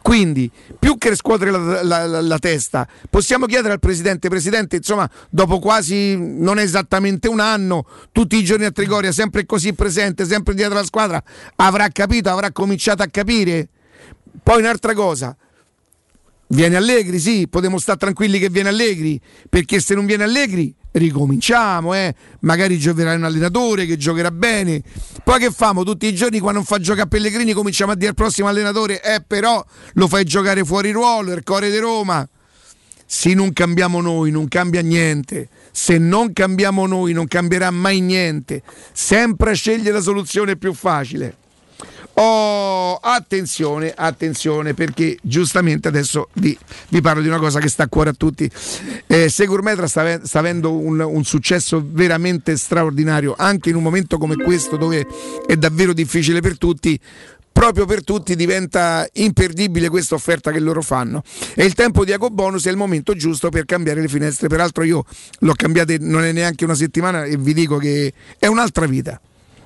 Quindi, 0.03 0.51
più 0.79 0.97
che 0.97 1.15
scuotere 1.15 1.51
la, 1.51 1.83
la, 1.83 2.07
la, 2.07 2.21
la, 2.21 2.39
testa, 2.39 2.89
possiamo 3.09 3.47
chiedere 3.47 3.75
al 3.75 3.79
Presidente, 3.79 4.29
Presidente, 4.29 4.77
insomma, 4.77 5.09
dopo 5.29 5.59
quasi 5.59 6.17
non 6.17 6.59
esattamente 6.59 7.29
un 7.29 7.39
anno, 7.39 7.87
tutti 8.11 8.37
i 8.37 8.45
giorni 8.45 8.65
a 8.65 8.71
Trigoria, 8.71 9.13
sempre 9.13 9.45
così 9.45 9.75
presente, 9.75 10.25
sempre 10.25 10.55
dietro 10.55 10.75
la 10.75 10.85
squadra, 10.85 11.23
avrà 11.57 11.89
capito, 11.89 12.31
avrà 12.31 12.51
cominciato 12.51 13.03
a 13.03 13.09
capire? 13.09 13.69
Poi 14.43 14.61
un'altra 14.61 14.95
cosa, 14.95 15.37
viene 16.49 16.77
Allegri, 16.77 17.19
sì, 17.19 17.47
potremmo 17.49 17.79
stare 17.79 17.99
tranquilli 17.99 18.39
che 18.39 18.49
viene 18.49 18.71
Allegri, 18.71 19.21
perché 19.49 19.81
se 19.81 19.95
non 19.95 20.07
viene 20.07 20.25
Allegri 20.25 20.75
ricominciamo, 20.93 21.95
eh? 21.95 22.15
magari 22.41 22.79
giocherà 22.79 23.15
un 23.15 23.25
allenatore 23.25 23.87
che 23.87 23.97
giocherà 23.97 24.31
bene. 24.31 24.83
Poi 25.23 25.39
che 25.39 25.51
famo 25.51 25.85
tutti 25.85 26.07
i 26.07 26.15
giorni 26.15 26.39
quando 26.39 26.59
non 26.59 26.67
fa 26.67 26.79
giocare 26.79 27.09
Pellegrini 27.09 27.53
cominciamo 27.53 27.93
a 27.93 27.95
dire 27.95 28.09
al 28.09 28.15
prossimo 28.15 28.49
allenatore, 28.49 29.03
eh 29.03 29.23
però 29.27 29.65
lo 29.95 30.09
fai 30.09 30.25
giocare 30.25 30.65
fuori 30.65 30.91
ruolo, 30.91 31.33
il 31.33 31.43
cuore 31.45 31.71
di 31.71 31.79
Roma. 31.79 32.27
Se 33.07 33.35
non 33.35 33.53
cambiamo 33.53 34.01
noi 34.01 34.31
non 34.31 34.47
cambia 34.47 34.83
niente, 34.83 35.49
se 35.73 35.99
non 35.99 36.33
cambiamo 36.33 36.87
noi 36.87 37.13
non 37.13 37.27
cambierà 37.27 37.71
mai 37.73 38.01
niente, 38.01 38.63
sempre 38.93 39.55
sceglie 39.55 39.91
la 39.91 40.01
soluzione 40.01 40.57
più 40.57 40.73
facile. 40.73 41.37
Oh, 42.23 42.97
attenzione, 42.97 43.95
attenzione, 43.97 44.75
perché 44.75 45.17
giustamente 45.23 45.89
adesso 45.89 46.29
vi, 46.35 46.57
vi, 46.91 47.01
parlo 47.01 47.23
di 47.23 47.29
una 47.29 47.39
cosa 47.39 47.61
che 47.61 47.69
sta 47.71 47.85
a 47.85 47.89
cuore 47.89 48.11
a 48.11 48.13
tutti. 48.13 48.51
Eh, 49.07 49.31
Segurmetra 49.31 49.87
sta, 49.87 50.23
sta 50.23 50.39
avendo 50.39 50.77
un, 50.77 51.01
un, 51.01 51.25
successo 51.25 51.83
veramente 51.83 52.59
straordinario, 52.59 53.35
anche 53.39 53.71
in 53.71 53.77
un 53.77 53.83
momento 53.83 54.19
come 54.19 54.37
questo 54.37 54.77
dove 54.77 55.07
è 55.47 55.57
davvero 55.57 55.95
difficile 55.95 56.43
per 56.43 56.59
tutti. 56.59 57.01
Proprio 57.51 57.87
per 57.87 58.05
tutti 58.05 58.37
diventa 58.37 59.09
imperdibile 59.15 59.89
questa 59.89 60.15
offerta 60.15 60.53
che 60.53 60.61
loro 60.61 60.83
fanno. 60.83 61.23
E 61.55 61.65
il 61.65 61.73
tempo 61.73 62.05
di 62.05 62.13
Ecobonus 62.13 62.67
è 62.67 62.71
il 62.71 62.77
momento 62.77 63.15
giusto 63.15 63.49
per 63.49 63.65
cambiare 63.65 64.03
le 64.03 64.09
finestre. 64.09 64.47
Peraltro, 64.47 64.85
io 64.85 65.07
l'ho 65.39 65.55
cambiate 65.55 65.97
non 65.99 66.25
è 66.25 66.33
neanche 66.33 66.65
una 66.65 66.75
settimana 66.75 67.25
e 67.25 67.39
vi 67.39 67.55
dico 67.55 67.79
che 67.79 68.13
è 68.39 68.47
un'altra 68.47 68.85
vita 68.85 69.19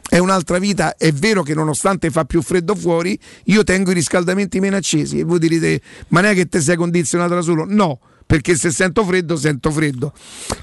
è 0.09 0.19
un'altra 0.19 0.59
vita. 0.59 0.97
È 0.97 1.13
vero 1.13 1.43
che 1.43 1.55
nonostante 1.55 2.11
fa 2.11 2.25
più 2.25 2.43
freddo 2.43 2.75
fuori, 2.75 3.19
io 3.45 3.65
tengo 3.65 3.91
i 3.91 3.95
riscaldamenti 3.95 4.61
meno 4.61 4.77
accesi. 4.77 5.19
E 5.19 5.25
voi 5.25 5.39
direte, 5.39 5.81
ma 6.09 6.21
non 6.21 6.31
è 6.31 6.35
che 6.35 6.47
te 6.47 6.61
sei 6.61 6.77
condizionato 6.77 7.35
da 7.35 7.41
solo? 7.41 7.65
No 7.67 7.99
perché 8.27 8.57
se 8.57 8.71
sento 8.71 9.05
freddo 9.05 9.37
sento 9.37 9.71
freddo. 9.71 10.13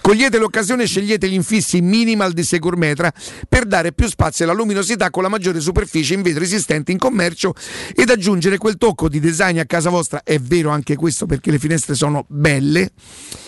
Cogliete 0.02 0.38
l'occasione 0.38 0.84
e 0.84 0.88
scegliete 0.88 1.30
gli 1.30 1.34
infissi 1.34 1.82
minimal 1.82 2.34
di 2.34 2.44
Securmetra 2.44 3.12
per 3.48 3.66
dare 3.66 3.94
più 3.94 4.08
spazio 4.08 4.46
alla 4.46 4.54
luminosità 4.54 5.10
con 5.10 5.24
la 5.24 5.30
maggiore 5.30 5.60
superficie 5.60 6.14
in 6.14 6.22
vetro 6.22 6.44
esistente 6.44 6.92
in 6.92 6.98
commercio 6.98 7.54
ed 7.96 8.10
aggiungere 8.10 8.58
quel 8.58 8.78
tocco 8.78 9.10
di 9.10 9.20
design 9.20 9.60
a 9.60 9.66
casa 9.66 9.90
vostra. 9.90 10.24
È 10.24 10.40
vero 10.40 10.70
anche 10.70 10.96
questo 10.96 11.26
perché 11.26 11.52
le 11.52 11.60
finestre 11.60 11.96
sono 11.96 12.26
belle. 12.28 12.92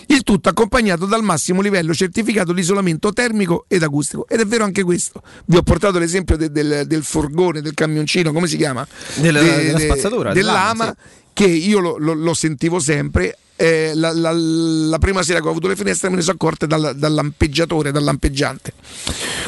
Il 0.06 0.22
tutto 0.22 0.48
accompagnato 0.48 1.06
dal 1.06 1.22
massimo 1.22 1.60
livello 1.60 1.94
certificato 1.94 2.52
di 2.52 2.60
isolamento 2.60 3.12
termico 3.12 3.64
ed 3.68 3.82
acustico. 3.82 4.26
Ed 4.28 4.40
è 4.40 4.46
vero 4.46 4.64
anche 4.64 4.82
questo. 4.82 5.22
Vi 5.46 5.56
ho 5.56 5.62
portato 5.62 5.98
l'esempio 5.98 6.36
de, 6.36 6.50
del, 6.50 6.84
del, 6.86 7.02
furgone, 7.02 7.60
del 7.60 7.74
camioncino, 7.74 8.32
come 8.32 8.46
si 8.46 8.56
chiama? 8.56 8.86
Della, 9.16 9.40
de, 9.40 9.64
della 9.64 9.78
spazzatura. 9.78 10.32
Dell'ama. 10.32 10.86
Sì. 10.86 11.22
Che 11.34 11.46
io 11.46 11.80
lo, 11.80 11.98
lo, 11.98 12.14
lo 12.14 12.32
sentivo 12.32 12.78
sempre, 12.78 13.36
eh, 13.56 13.92
la, 13.94 14.12
la, 14.12 14.32
la, 14.32 14.98
prima 14.98 15.22
sera 15.22 15.40
che 15.40 15.46
ho 15.46 15.50
avuto 15.50 15.68
le 15.68 15.76
finestre 15.76 16.08
me 16.08 16.16
ne 16.16 16.22
sono 16.22 16.34
accorte 16.34 16.66
dal, 16.66 16.94
dal 16.96 17.12
lampeggiatore, 17.12 17.92
dal 17.92 18.02
lampeggiante. 18.02 18.72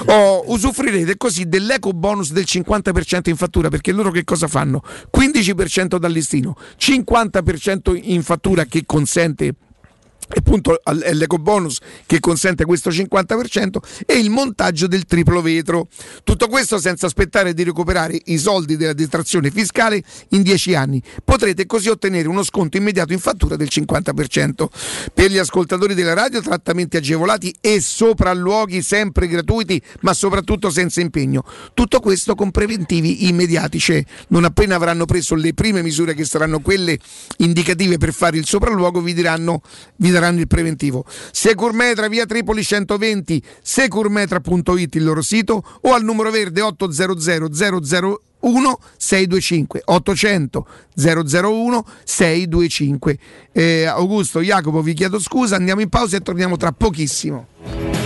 Oh, 0.07 0.44
usufruirete 0.53 1.16
così 1.16 1.49
dell'eco 1.49 1.92
bonus 1.92 2.33
del 2.33 2.44
50% 2.46 3.29
in 3.29 3.37
fattura 3.37 3.68
perché 3.68 3.92
loro 3.92 4.11
che 4.11 4.25
cosa 4.25 4.46
fanno? 4.46 4.83
15% 5.16 5.96
dal 5.96 6.12
listino, 6.12 6.57
50% 6.79 7.99
in 8.03 8.22
fattura 8.22 8.64
che 8.64 8.85
consente 8.87 9.55
appunto 10.29 10.81
l'eco 11.12 11.39
bonus 11.39 11.79
che 12.07 12.21
consente 12.21 12.65
questo 12.65 12.91
50% 12.91 13.77
e 14.07 14.19
il 14.19 14.31
montaggio 14.31 14.87
del 14.87 15.05
triplo 15.05 15.41
vetro. 15.41 15.89
Tutto 16.25 16.49
questo 16.49 16.79
senza 16.79 17.07
aspettare 17.07 17.55
di 17.55 17.62
recuperare 17.65 18.21
i 18.27 18.39
soldi 18.39 18.77
della 18.77 18.93
detrazione 18.93 19.51
fiscale 19.51 20.03
in 20.31 20.43
10 20.43 20.75
anni. 20.75 21.03
Potrete 21.25 21.67
così 21.67 21.89
ottenere 21.89 22.29
uno 22.29 22.43
sconto 22.43 22.77
immediato 22.77 23.12
in 23.12 23.19
fattura 23.19 23.57
del 23.57 23.69
50%. 23.71 24.67
Per 25.12 25.31
gli 25.31 25.39
ascoltatori 25.39 25.95
della 25.95 26.15
radio 26.15 26.41
trattamenti 26.41 26.97
agevolati 26.97 27.55
e 27.61 27.81
sopralluoghi 27.81 28.83
sempre 28.83 29.29
gratuiti, 29.29 29.81
ma 30.01 30.12
soprattutto 30.15 30.71
senza 30.71 31.01
impegno. 31.01 31.45
Tutto 31.75 32.01
questo 32.01 32.35
con 32.35 32.51
preventivi 32.51 33.29
immediati, 33.29 33.79
cioè 33.79 34.03
non 34.29 34.45
appena 34.45 34.77
avranno 34.77 35.05
preso 35.05 35.35
le 35.35 35.55
prime 35.55 35.83
misure 35.83 36.15
che 36.15 36.25
saranno 36.25 36.61
quelle 36.61 36.99
indicative 37.39 37.99
per 37.99 38.12
fare 38.12 38.39
il 38.39 38.47
sopralluogo 38.47 39.01
vi 39.01 39.15
diranno 39.15 39.62
vi 39.97 40.11
daranno 40.19 40.41
il 40.41 40.47
preventivo. 40.47 41.05
Securmetra 41.31 42.09
via 42.09 42.27
Tripoli 42.27 42.63
120, 42.63 43.43
securmetra.it 43.63 44.95
il 44.95 45.05
loro 45.05 45.23
sito 45.23 45.63
o 45.83 45.93
al 45.93 46.03
numero 46.03 46.31
verde 46.31 46.63
800 46.63 47.49
001 48.41 48.79
625 48.97 49.83
800 49.85 50.67
001 50.95 51.85
625 52.05 53.19
eh, 53.53 53.85
Augusto, 53.87 54.41
Jacopo 54.41 54.83
vi 54.83 54.95
chiedo 54.95 55.19
scusa 55.19 55.57
andiamo 55.57 55.81
in 55.81 55.89
pausa 55.89 56.17
e 56.17 56.21
torniamo 56.21 56.57
tra 56.57 56.71
pochissimo 56.71 58.06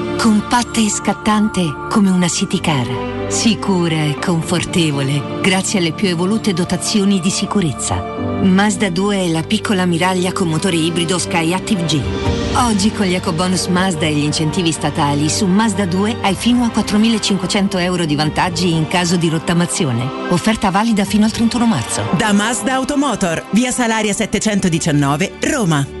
compatta 0.21 0.79
e 0.79 0.87
scattante 0.87 1.87
come 1.89 2.11
una 2.11 2.27
city 2.27 2.61
car, 2.61 3.25
sicura 3.27 4.03
e 4.03 4.19
confortevole 4.23 5.39
grazie 5.41 5.79
alle 5.79 5.93
più 5.93 6.09
evolute 6.09 6.53
dotazioni 6.53 7.19
di 7.19 7.31
sicurezza. 7.31 7.95
Mazda 8.43 8.91
2 8.91 9.15
è 9.15 9.27
la 9.29 9.41
piccola 9.41 9.81
ammiraglia 9.81 10.31
con 10.31 10.47
motore 10.47 10.75
ibrido 10.75 11.17
Skyactiv 11.17 11.85
G. 11.85 11.99
Oggi 12.67 12.91
con 12.91 13.07
gli 13.07 13.15
ecobonus 13.15 13.65
Mazda 13.65 14.05
e 14.05 14.13
gli 14.13 14.23
incentivi 14.23 14.71
statali 14.71 15.27
su 15.27 15.47
Mazda 15.47 15.87
2 15.87 16.17
hai 16.21 16.35
fino 16.35 16.65
a 16.65 16.67
4.500 16.67 17.79
euro 17.79 18.05
di 18.05 18.15
vantaggi 18.15 18.71
in 18.75 18.87
caso 18.87 19.15
di 19.15 19.27
rottamazione. 19.27 20.07
Offerta 20.29 20.69
valida 20.69 21.03
fino 21.03 21.25
al 21.25 21.31
31 21.31 21.65
marzo. 21.65 22.03
Da 22.15 22.31
Mazda 22.31 22.75
Automotor, 22.75 23.43
via 23.53 23.71
Salaria 23.71 24.13
719, 24.13 25.31
Roma. 25.49 26.00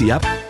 Yep. 0.00 0.49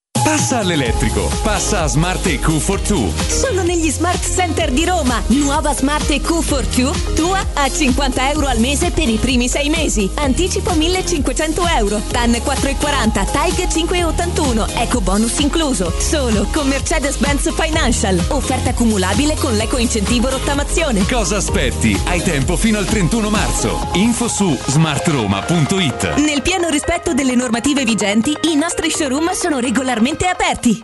Passa 0.23 0.59
all'elettrico, 0.59 1.29
passa 1.41 1.81
a 1.81 1.87
Smart 1.87 2.23
EQ 2.25 2.59
for 2.59 2.79
2. 2.79 3.11
Solo 3.27 3.63
negli 3.63 3.89
Smart 3.89 4.23
Center 4.23 4.71
di 4.71 4.85
Roma. 4.85 5.19
Nuova 5.27 5.73
Smart 5.73 6.07
EQ 6.09 6.41
for 6.41 6.63
2, 6.63 6.91
tua 7.15 7.43
a 7.53 7.69
50 7.69 8.29
euro 8.31 8.45
al 8.47 8.59
mese 8.59 8.91
per 8.91 9.09
i 9.09 9.17
primi 9.17 9.49
sei 9.49 9.69
mesi. 9.69 10.09
Anticipo 10.15 10.73
1500 10.73 11.67
euro. 11.77 12.01
TAN 12.11 12.31
4,40, 12.31 13.31
TAIG 13.31 13.67
5,81. 13.67 14.79
Eco 14.79 15.01
bonus 15.01 15.39
incluso. 15.39 15.91
Solo 15.97 16.47
con 16.53 16.67
Mercedes-Benz 16.67 17.51
Financial. 17.53 18.23
Offerta 18.29 18.73
cumulabile 18.73 19.35
con 19.35 19.55
l'eco 19.55 19.77
incentivo 19.77 20.29
rottamazione. 20.29 21.03
Cosa 21.07 21.37
aspetti? 21.37 21.99
Hai 22.05 22.21
tempo 22.21 22.57
fino 22.57 22.77
al 22.77 22.85
31 22.85 23.29
marzo. 23.31 23.87
Info 23.93 24.27
su 24.27 24.55
smartroma.it. 24.67 26.15
Nel 26.17 26.43
pieno 26.43 26.69
rispetto 26.69 27.13
delle 27.13 27.33
normative 27.33 27.83
vigenti, 27.83 28.37
i 28.51 28.55
nostri 28.55 28.91
showroom 28.91 29.31
sono 29.31 29.57
regolarmente 29.57 30.09
aperti. 30.19 30.83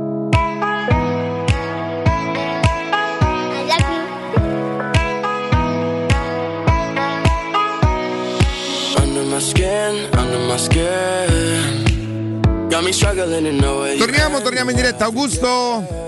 skin, 9.41 10.07
under 10.17 10.39
my 10.47 10.57
skin. 10.57 12.41
Got 12.69 12.83
me 12.83 12.93
struggling 12.93 13.43
to 13.45 13.51
know 13.51 13.85
it. 13.85 13.97
Torniamo, 13.97 14.39
torniamo 14.41 14.69
in 14.69 14.75
diretta. 14.75 15.05
Augusto. 15.05 15.99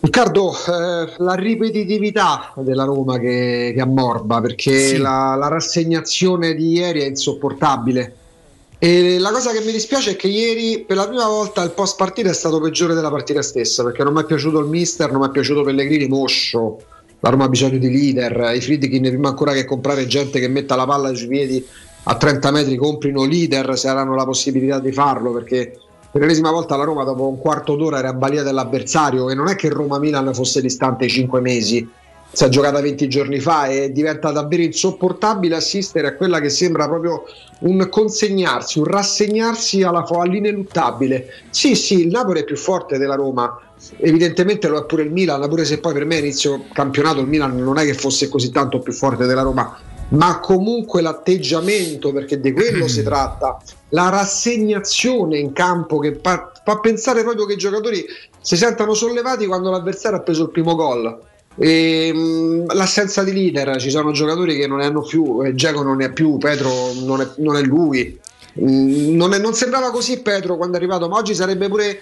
Riccardo, 0.00 0.52
eh, 0.52 1.12
la 1.18 1.34
ripetitività 1.34 2.52
della 2.56 2.82
Roma 2.84 3.18
che, 3.18 3.72
che 3.74 3.80
ammorba 3.80 4.40
perché 4.40 4.88
Sì. 4.88 4.96
la, 4.96 5.36
la 5.38 5.46
rassegnazione 5.46 6.54
di 6.54 6.72
ieri 6.72 7.02
è 7.02 7.06
insopportabile. 7.06 8.16
E 8.78 9.20
la 9.20 9.30
cosa 9.30 9.52
che 9.52 9.60
mi 9.60 9.70
dispiace 9.70 10.10
è 10.10 10.16
che 10.16 10.26
ieri 10.26 10.84
per 10.84 10.96
la 10.96 11.06
prima 11.06 11.26
volta 11.26 11.62
il 11.62 11.70
post 11.70 11.94
partita 11.96 12.30
è 12.30 12.34
stato 12.34 12.58
peggiore 12.60 12.94
della 12.94 13.10
partita 13.10 13.40
stessa 13.40 13.84
perché 13.84 14.02
non 14.02 14.12
mi 14.12 14.22
è 14.22 14.24
piaciuto 14.24 14.58
il 14.58 14.66
mister, 14.66 15.12
non 15.12 15.20
mi 15.20 15.28
è 15.28 15.30
piaciuto 15.30 15.62
Pellegrini, 15.62 16.08
Moscio. 16.08 16.82
La 17.20 17.30
Roma 17.30 17.44
ha 17.44 17.48
bisogno 17.48 17.78
di 17.78 17.88
leader, 17.88 18.52
i 18.56 18.60
Friedkin 18.60 19.02
prima 19.02 19.28
ancora 19.28 19.52
che 19.52 19.64
comprare 19.64 20.08
gente 20.08 20.40
che 20.40 20.48
metta 20.48 20.74
la 20.74 20.84
palla 20.84 21.14
sui 21.14 21.28
piedi 21.28 21.64
a 22.04 22.16
30 22.16 22.50
metri 22.50 22.76
comprino 22.76 23.24
leader 23.24 23.78
se 23.78 23.88
avranno 23.88 24.14
la 24.14 24.24
possibilità 24.24 24.80
di 24.80 24.92
farlo 24.92 25.32
perché 25.32 25.78
per 26.12 26.20
l'ennesima 26.20 26.50
volta 26.50 26.76
la 26.76 26.84
Roma 26.84 27.04
dopo 27.04 27.26
un 27.26 27.38
quarto 27.38 27.74
d'ora 27.74 27.98
era 27.98 28.10
in 28.10 28.18
balia 28.18 28.42
dell'avversario 28.42 29.30
e 29.30 29.34
non 29.34 29.48
è 29.48 29.56
che 29.56 29.70
Roma-Milan 29.70 30.34
fosse 30.34 30.60
distante 30.60 31.08
5 31.08 31.40
mesi. 31.40 31.88
Si 32.30 32.44
è 32.44 32.48
giocata 32.50 32.82
20 32.82 33.08
giorni 33.08 33.40
fa 33.40 33.66
e 33.66 33.92
diventa 33.92 34.30
davvero 34.30 34.62
insopportabile 34.62 35.54
assistere 35.54 36.08
a 36.08 36.14
quella 36.14 36.38
che 36.40 36.50
sembra 36.50 36.86
proprio 36.86 37.24
un 37.60 37.88
consegnarsi, 37.88 38.78
un 38.78 38.84
rassegnarsi 38.84 39.82
alla 39.82 40.04
fo- 40.04 40.20
all'ineluttabile. 40.20 41.28
Sì, 41.48 41.74
sì, 41.74 42.00
il 42.00 42.08
Napoli 42.08 42.40
è 42.40 42.44
più 42.44 42.56
forte 42.56 42.98
della 42.98 43.14
Roma, 43.14 43.58
evidentemente 43.96 44.68
lo 44.68 44.78
è 44.78 44.84
pure 44.84 45.04
il 45.04 45.12
Milan, 45.12 45.48
pure 45.48 45.64
se 45.64 45.78
poi 45.78 45.94
per 45.94 46.04
me 46.04 46.16
inizio 46.16 46.64
campionato 46.74 47.20
il 47.20 47.26
Milan 47.26 47.56
non 47.56 47.78
è 47.78 47.84
che 47.84 47.94
fosse 47.94 48.28
così 48.28 48.50
tanto 48.50 48.80
più 48.80 48.92
forte 48.92 49.24
della 49.24 49.42
Roma, 49.42 49.78
ma 50.12 50.40
comunque 50.40 51.02
l'atteggiamento, 51.02 52.12
perché 52.12 52.40
di 52.40 52.52
quello 52.52 52.88
si 52.88 53.02
tratta, 53.04 53.58
la 53.90 54.08
rassegnazione 54.08 55.38
in 55.38 55.52
campo 55.52 55.98
che 55.98 56.18
fa, 56.22 56.52
fa 56.64 56.78
pensare 56.78 57.22
proprio 57.22 57.44
che 57.46 57.54
i 57.54 57.58
giocatori 57.58 58.04
si 58.40 58.56
sentano 58.56 58.94
sollevati 58.94 59.46
quando 59.46 59.70
l'avversario 59.70 60.18
ha 60.18 60.22
preso 60.22 60.44
il 60.44 60.50
primo 60.50 60.74
gol. 60.74 61.18
E, 61.56 62.10
mh, 62.12 62.74
l'assenza 62.74 63.22
di 63.22 63.32
leader, 63.32 63.78
ci 63.78 63.90
sono 63.90 64.12
giocatori 64.12 64.56
che 64.56 64.66
non 64.66 64.78
ne 64.78 64.86
hanno 64.86 65.02
più, 65.02 65.42
eh, 65.44 65.52
Dzeko 65.54 65.82
non 65.82 65.96
ne 65.98 66.06
ha 66.06 66.10
più, 66.10 66.38
Petro 66.38 66.70
non 67.04 67.20
è, 67.20 67.28
non 67.38 67.56
è 67.56 67.62
lui. 67.62 68.18
Mm, 68.60 69.14
Non, 69.16 69.32
è- 69.34 69.38
non 69.38 69.54
sembrava 69.54 69.90
così 69.90 70.20
Petro 70.20 70.56
quando 70.56 70.76
è 70.76 70.78
arrivato, 70.78 71.08
ma 71.08 71.16
oggi 71.18 71.34
sarebbe 71.34 71.68
pure 71.68 72.00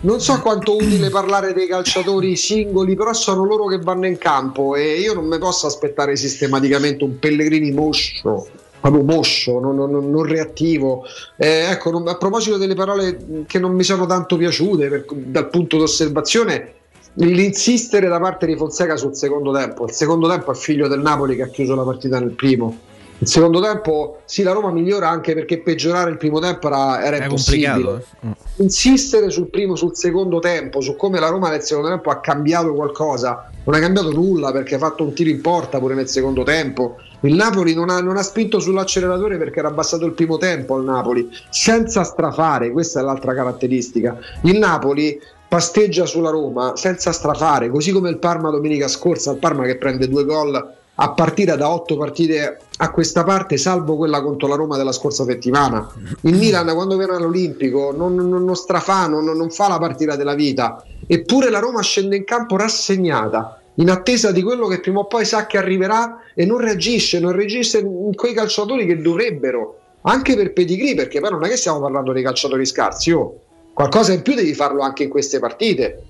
non 0.00 0.20
so 0.20 0.40
quanto 0.40 0.76
utile 0.76 1.10
parlare 1.10 1.52
dei 1.52 1.66
calciatori 1.66 2.36
singoli, 2.36 2.94
però 2.94 3.12
sono 3.12 3.44
loro 3.44 3.66
che 3.66 3.78
vanno 3.78 4.06
in 4.06 4.16
campo 4.18 4.76
e 4.76 4.98
io 5.00 5.12
non 5.14 5.26
mi 5.26 5.38
posso 5.38 5.66
aspettare 5.66 6.14
sistematicamente 6.16 7.02
un 7.02 7.18
Pellegrini 7.18 7.72
moscio, 7.72 8.46
proprio 8.80 9.02
moscio, 9.02 9.58
non, 9.58 9.74
non- 9.74 10.10
non 10.10 10.22
reattivo. 10.22 11.04
Eh, 11.36 11.66
ecco, 11.70 11.90
non- 11.90 12.06
a 12.06 12.16
proposito 12.16 12.56
delle 12.58 12.74
parole 12.74 13.44
che 13.46 13.58
non 13.58 13.72
mi 13.72 13.82
sono 13.82 14.06
tanto 14.06 14.36
piaciute 14.36 14.88
per- 14.88 15.04
dal 15.12 15.50
punto 15.50 15.76
d'osservazione, 15.78 16.74
l'insistere 17.14 18.06
da 18.06 18.20
parte 18.20 18.46
di 18.46 18.56
Fonseca 18.56 18.96
sul 18.96 19.16
secondo 19.16 19.52
tempo. 19.52 19.86
Il 19.86 19.92
secondo 19.92 20.28
tempo 20.28 20.52
è 20.52 20.54
figlio 20.54 20.86
del 20.86 21.00
Napoli 21.00 21.34
che 21.34 21.42
ha 21.42 21.48
chiuso 21.48 21.74
la 21.74 21.82
partita 21.82 22.20
nel 22.20 22.30
primo. 22.30 22.78
Il 23.20 23.26
secondo 23.26 23.60
tempo, 23.60 24.20
sì, 24.26 24.44
la 24.44 24.52
Roma 24.52 24.70
migliora 24.70 25.08
anche 25.08 25.34
perché 25.34 25.58
peggiorare 25.58 26.10
il 26.10 26.18
primo 26.18 26.38
tempo 26.38 26.68
era, 26.68 27.04
era 27.04 27.24
impossibile 27.24 28.04
eh. 28.20 28.28
insistere 28.56 29.28
sul 29.30 29.48
primo, 29.48 29.74
sul 29.74 29.96
secondo 29.96 30.38
tempo, 30.38 30.80
su 30.80 30.94
come 30.94 31.18
la 31.18 31.28
Roma 31.28 31.50
nel 31.50 31.62
secondo 31.62 31.88
tempo 31.88 32.10
ha 32.10 32.20
cambiato 32.20 32.72
qualcosa. 32.74 33.50
Non 33.64 33.74
ha 33.74 33.80
cambiato 33.80 34.12
nulla 34.12 34.52
perché 34.52 34.76
ha 34.76 34.78
fatto 34.78 35.02
un 35.02 35.12
tiro 35.14 35.30
in 35.30 35.40
porta 35.40 35.78
pure 35.78 35.94
nel 35.94 36.08
secondo 36.08 36.44
tempo. 36.44 36.96
Il 37.22 37.34
Napoli 37.34 37.74
non 37.74 37.90
ha, 37.90 38.00
non 38.00 38.16
ha 38.16 38.22
spinto 38.22 38.60
sull'acceleratore 38.60 39.36
perché 39.36 39.58
era 39.58 39.68
abbassato 39.68 40.06
il 40.06 40.12
primo 40.12 40.38
tempo 40.38 40.76
al 40.76 40.84
Napoli, 40.84 41.28
senza 41.50 42.04
strafare, 42.04 42.70
questa 42.70 43.00
è 43.00 43.02
l'altra 43.02 43.34
caratteristica. 43.34 44.16
Il 44.42 44.58
Napoli 44.58 45.20
pasteggia 45.48 46.06
sulla 46.06 46.30
Roma 46.30 46.76
senza 46.76 47.10
strafare, 47.10 47.68
così 47.68 47.90
come 47.90 48.10
il 48.10 48.18
Parma 48.18 48.50
domenica 48.50 48.86
scorsa, 48.86 49.32
il 49.32 49.38
Parma 49.38 49.64
che 49.64 49.76
prende 49.76 50.08
due 50.08 50.24
gol 50.24 50.76
a 51.00 51.12
partire 51.12 51.56
da 51.56 51.70
otto 51.70 51.96
partite 51.96 52.58
a 52.78 52.90
questa 52.90 53.22
parte, 53.22 53.56
salvo 53.56 53.96
quella 53.96 54.20
contro 54.20 54.48
la 54.48 54.56
Roma 54.56 54.76
della 54.76 54.90
scorsa 54.90 55.24
settimana. 55.24 55.88
Il 56.22 56.34
Milan 56.34 56.66
quando 56.74 56.96
viene 56.96 57.14
all'Olimpico 57.14 57.92
non, 57.96 58.16
non, 58.16 58.44
non 58.44 58.56
strafa, 58.56 59.06
non, 59.06 59.24
non 59.24 59.50
fa 59.50 59.68
la 59.68 59.78
partita 59.78 60.16
della 60.16 60.34
vita, 60.34 60.82
eppure 61.06 61.50
la 61.50 61.60
Roma 61.60 61.82
scende 61.82 62.16
in 62.16 62.24
campo 62.24 62.56
rassegnata, 62.56 63.62
in 63.74 63.90
attesa 63.90 64.32
di 64.32 64.42
quello 64.42 64.66
che 64.66 64.80
prima 64.80 65.00
o 65.00 65.06
poi 65.06 65.24
sa 65.24 65.46
che 65.46 65.56
arriverà 65.56 66.18
e 66.34 66.44
non 66.44 66.58
reagisce, 66.58 67.20
non 67.20 67.30
reagisce 67.30 67.78
in 67.78 68.14
quei 68.16 68.34
calciatori 68.34 68.84
che 68.84 69.00
dovrebbero, 69.00 69.78
anche 70.02 70.34
per 70.34 70.52
pedigree, 70.52 70.96
perché 70.96 71.20
poi 71.20 71.30
non 71.30 71.44
è 71.44 71.48
che 71.48 71.56
stiamo 71.56 71.80
parlando 71.80 72.12
di 72.12 72.22
calciatori 72.22 72.66
scarsi, 72.66 73.12
oh, 73.12 73.40
qualcosa 73.72 74.12
in 74.12 74.22
più 74.22 74.34
devi 74.34 74.52
farlo 74.52 74.82
anche 74.82 75.04
in 75.04 75.10
queste 75.10 75.38
partite. 75.38 76.02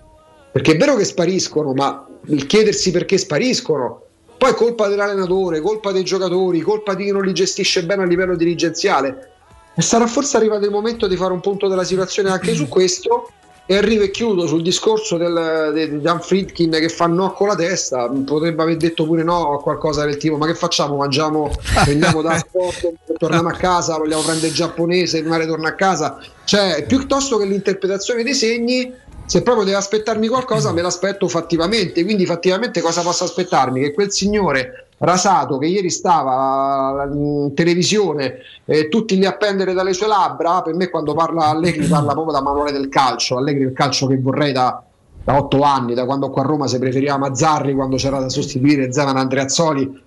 Perché 0.50 0.72
è 0.72 0.76
vero 0.78 0.96
che 0.96 1.04
spariscono, 1.04 1.74
ma 1.74 2.06
il 2.28 2.46
chiedersi 2.46 2.90
perché 2.90 3.18
spariscono, 3.18 4.07
poi 4.38 4.54
colpa 4.54 4.86
dell'allenatore, 4.86 5.60
colpa 5.60 5.90
dei 5.90 6.04
giocatori, 6.04 6.60
colpa 6.60 6.94
di 6.94 7.06
chi 7.06 7.10
non 7.10 7.24
li 7.24 7.34
gestisce 7.34 7.84
bene 7.84 8.04
a 8.04 8.06
livello 8.06 8.36
dirigenziale. 8.36 9.32
E 9.74 9.82
sarà 9.82 10.06
forse 10.06 10.36
arrivato 10.36 10.64
il 10.64 10.70
momento 10.70 11.08
di 11.08 11.16
fare 11.16 11.32
un 11.32 11.40
punto 11.40 11.66
della 11.66 11.84
situazione 11.84 12.30
anche 12.30 12.54
su 12.54 12.66
questo 12.70 13.30
E 13.70 13.76
arrivo 13.76 14.04
e 14.04 14.10
chiudo 14.10 14.46
sul 14.46 14.62
discorso 14.62 15.18
del, 15.18 15.72
de- 15.74 15.90
di 15.90 16.00
Dan 16.00 16.22
Friedkin 16.22 16.70
che 16.70 16.88
fa 16.88 17.06
no 17.06 17.32
con 17.32 17.48
la 17.48 17.54
testa. 17.54 18.08
Potrebbe 18.08 18.62
aver 18.62 18.76
detto 18.78 19.04
pure 19.04 19.22
no 19.22 19.52
a 19.52 19.60
qualcosa 19.60 20.04
del 20.06 20.16
tipo: 20.16 20.38
Ma 20.38 20.46
che 20.46 20.54
facciamo? 20.54 20.96
Mangiamo, 20.96 21.50
prendiamo 21.84 22.22
da 22.22 22.38
sport, 22.40 22.92
torniamo 23.18 23.48
a 23.48 23.52
casa, 23.52 23.98
vogliamo 23.98 24.22
prendere 24.22 24.46
il 24.46 24.54
giapponese, 24.54 25.18
il 25.18 25.26
mare 25.26 25.46
torna 25.46 25.68
a 25.68 25.74
casa. 25.74 26.18
Cioè, 26.44 26.86
piuttosto 26.86 27.36
che 27.36 27.44
l'interpretazione 27.44 28.22
dei 28.22 28.32
segni, 28.32 28.90
se 29.28 29.42
proprio 29.42 29.66
deve 29.66 29.76
aspettarmi 29.76 30.26
qualcosa, 30.26 30.72
me 30.72 30.80
l'aspetto 30.80 31.28
fattivamente. 31.28 32.02
Quindi, 32.02 32.24
fattivamente, 32.24 32.80
cosa 32.80 33.02
posso 33.02 33.24
aspettarmi? 33.24 33.78
Che 33.78 33.92
quel 33.92 34.10
signore 34.10 34.86
rasato 34.96 35.58
che 35.58 35.66
ieri 35.66 35.90
stava 35.90 37.06
in 37.12 37.52
televisione, 37.54 38.38
eh, 38.64 38.88
tutti 38.88 39.18
lì 39.18 39.26
a 39.26 39.36
pendere 39.36 39.74
dalle 39.74 39.92
sue 39.92 40.06
labbra. 40.06 40.62
Per 40.62 40.72
me, 40.74 40.88
quando 40.88 41.12
parla 41.12 41.48
Allegri, 41.48 41.84
parla 41.88 42.12
proprio 42.12 42.32
da 42.32 42.40
manuale 42.40 42.72
del 42.72 42.88
calcio. 42.88 43.36
Allegri 43.36 43.64
il 43.64 43.74
calcio 43.74 44.06
che 44.06 44.18
vorrei 44.18 44.52
da, 44.52 44.82
da 45.22 45.36
otto 45.36 45.60
anni, 45.60 45.92
da 45.92 46.06
quando 46.06 46.30
qua 46.30 46.40
a 46.40 46.46
Roma 46.46 46.66
si 46.66 46.78
preferiva 46.78 47.18
Mazzarri, 47.18 47.74
quando 47.74 47.96
c'era 47.96 48.20
da 48.20 48.30
sostituire 48.30 48.90
Zeman 48.90 49.18
Andreazzoli. 49.18 50.06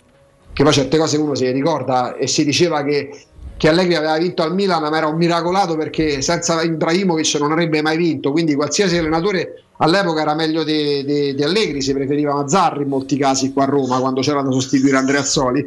Che 0.52 0.64
poi 0.64 0.74
certe 0.74 0.98
cose 0.98 1.18
uno 1.18 1.36
si 1.36 1.48
ricorda 1.52 2.16
e 2.16 2.26
si 2.26 2.44
diceva 2.44 2.82
che 2.82 3.28
che 3.62 3.70
Allegri 3.70 3.94
aveva 3.94 4.18
vinto 4.18 4.42
al 4.42 4.56
Milan, 4.56 4.82
ma 4.82 4.98
era 4.98 5.06
un 5.06 5.18
miracolato 5.18 5.78
perché 5.78 6.24
senza 6.24 6.64
Ibrahimovic 6.64 7.36
non 7.40 7.52
avrebbe 7.52 7.84
mai 7.84 7.96
vinto. 7.96 8.32
Quindi 8.32 8.56
qualsiasi 8.56 8.98
allenatore 8.98 9.66
all'epoca 9.78 10.22
era 10.22 10.34
meglio 10.34 10.64
di, 10.64 11.06
di, 11.06 11.36
di 11.36 11.44
Allegri, 11.44 11.80
si 11.80 11.94
preferiva 11.94 12.34
Mazzarri 12.34 12.82
in 12.82 12.90
molti 12.90 13.18
casi 13.18 13.54
qua 13.54 13.66
a 13.66 13.68
Roma 13.68 14.00
quando 14.00 14.22
c'era 14.22 14.42
da 14.42 14.50
sostituire 14.50 14.98
Andreazzoli. 14.98 15.64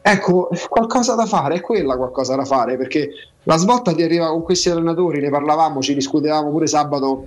Ecco, 0.00 0.48
qualcosa 0.70 1.14
da 1.16 1.26
fare, 1.26 1.56
è 1.56 1.60
quella 1.60 1.98
qualcosa 1.98 2.34
da 2.34 2.46
fare 2.46 2.78
perché 2.78 3.10
la 3.42 3.58
svolta 3.58 3.92
ti 3.92 4.02
arriva 4.02 4.28
con 4.28 4.42
questi 4.42 4.70
allenatori, 4.70 5.20
ne 5.20 5.28
parlavamo, 5.28 5.82
ci 5.82 5.92
discutevamo 5.92 6.48
pure 6.48 6.66
sabato 6.66 7.26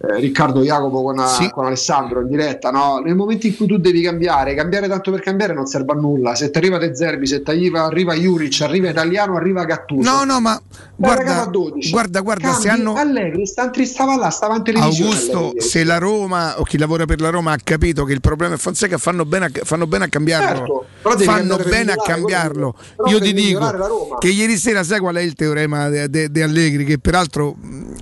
eh, 0.00 0.20
Riccardo 0.20 0.62
Jacopo 0.62 1.02
con, 1.02 1.18
Sì. 1.26 1.50
con 1.50 1.66
Alessandro 1.66 2.20
in 2.20 2.28
diretta, 2.28 2.70
no? 2.70 2.98
nel 2.98 3.16
momento 3.16 3.48
in 3.48 3.56
cui 3.56 3.66
tu 3.66 3.78
devi 3.78 4.00
cambiare, 4.00 4.54
cambiare 4.54 4.86
tanto 4.86 5.10
per 5.10 5.20
cambiare 5.20 5.52
non 5.54 5.66
serve 5.66 5.92
a 5.92 5.96
nulla. 5.96 6.36
Se 6.36 6.50
ti 6.50 6.58
arriva 6.58 6.78
De 6.78 6.94
Zerbi, 6.94 7.26
se 7.26 7.42
ti 7.42 7.50
arriva, 7.50 7.82
arriva 7.82 8.14
Juric, 8.14 8.60
arriva 8.60 8.88
Italiano, 8.90 9.36
arriva 9.36 9.64
Gattuso. 9.64 10.08
No, 10.08 10.22
no, 10.22 10.40
ma 10.40 10.60
guarda, 10.94 11.22
ragazzi, 11.22 11.48
a 11.48 11.50
12. 11.50 11.90
guarda, 11.90 12.20
guarda, 12.20 12.52
se 12.52 12.68
Cambi, 12.68 12.80
hanno 12.80 12.94
Allegri 12.94 13.46
sta, 13.46 13.70
stava 13.84 14.16
là, 14.16 14.30
stava 14.30 14.54
in 14.54 14.62
televisione. 14.62 15.10
Augusto, 15.10 15.38
Allegri. 15.38 15.60
se 15.62 15.84
la 15.84 15.98
Roma 15.98 16.60
o 16.60 16.62
chi 16.62 16.78
lavora 16.78 17.04
per 17.04 17.20
la 17.20 17.30
Roma 17.30 17.52
ha 17.52 17.58
capito 17.62 18.04
che 18.04 18.12
il 18.12 18.20
problema 18.20 18.54
è 18.54 18.58
Fonseca, 18.58 18.98
fanno 18.98 19.24
bene 19.24 19.46
a, 19.46 19.50
fanno 19.64 19.88
bene 19.88 20.04
a 20.04 20.08
cambiarlo. 20.08 20.86
Certo, 21.02 21.24
fanno 21.24 21.56
bene 21.56 21.92
a 21.92 21.96
cambiarlo. 21.96 22.74
Io 23.08 23.18
ti 23.20 23.32
dico 23.32 24.16
che 24.20 24.28
ieri 24.28 24.56
sera 24.56 24.84
sai 24.84 25.00
qual 25.00 25.16
è 25.16 25.22
il 25.22 25.34
teorema 25.34 25.88
di 25.88 26.40
Allegri, 26.40 26.84
che 26.84 26.98
peraltro 26.98 27.56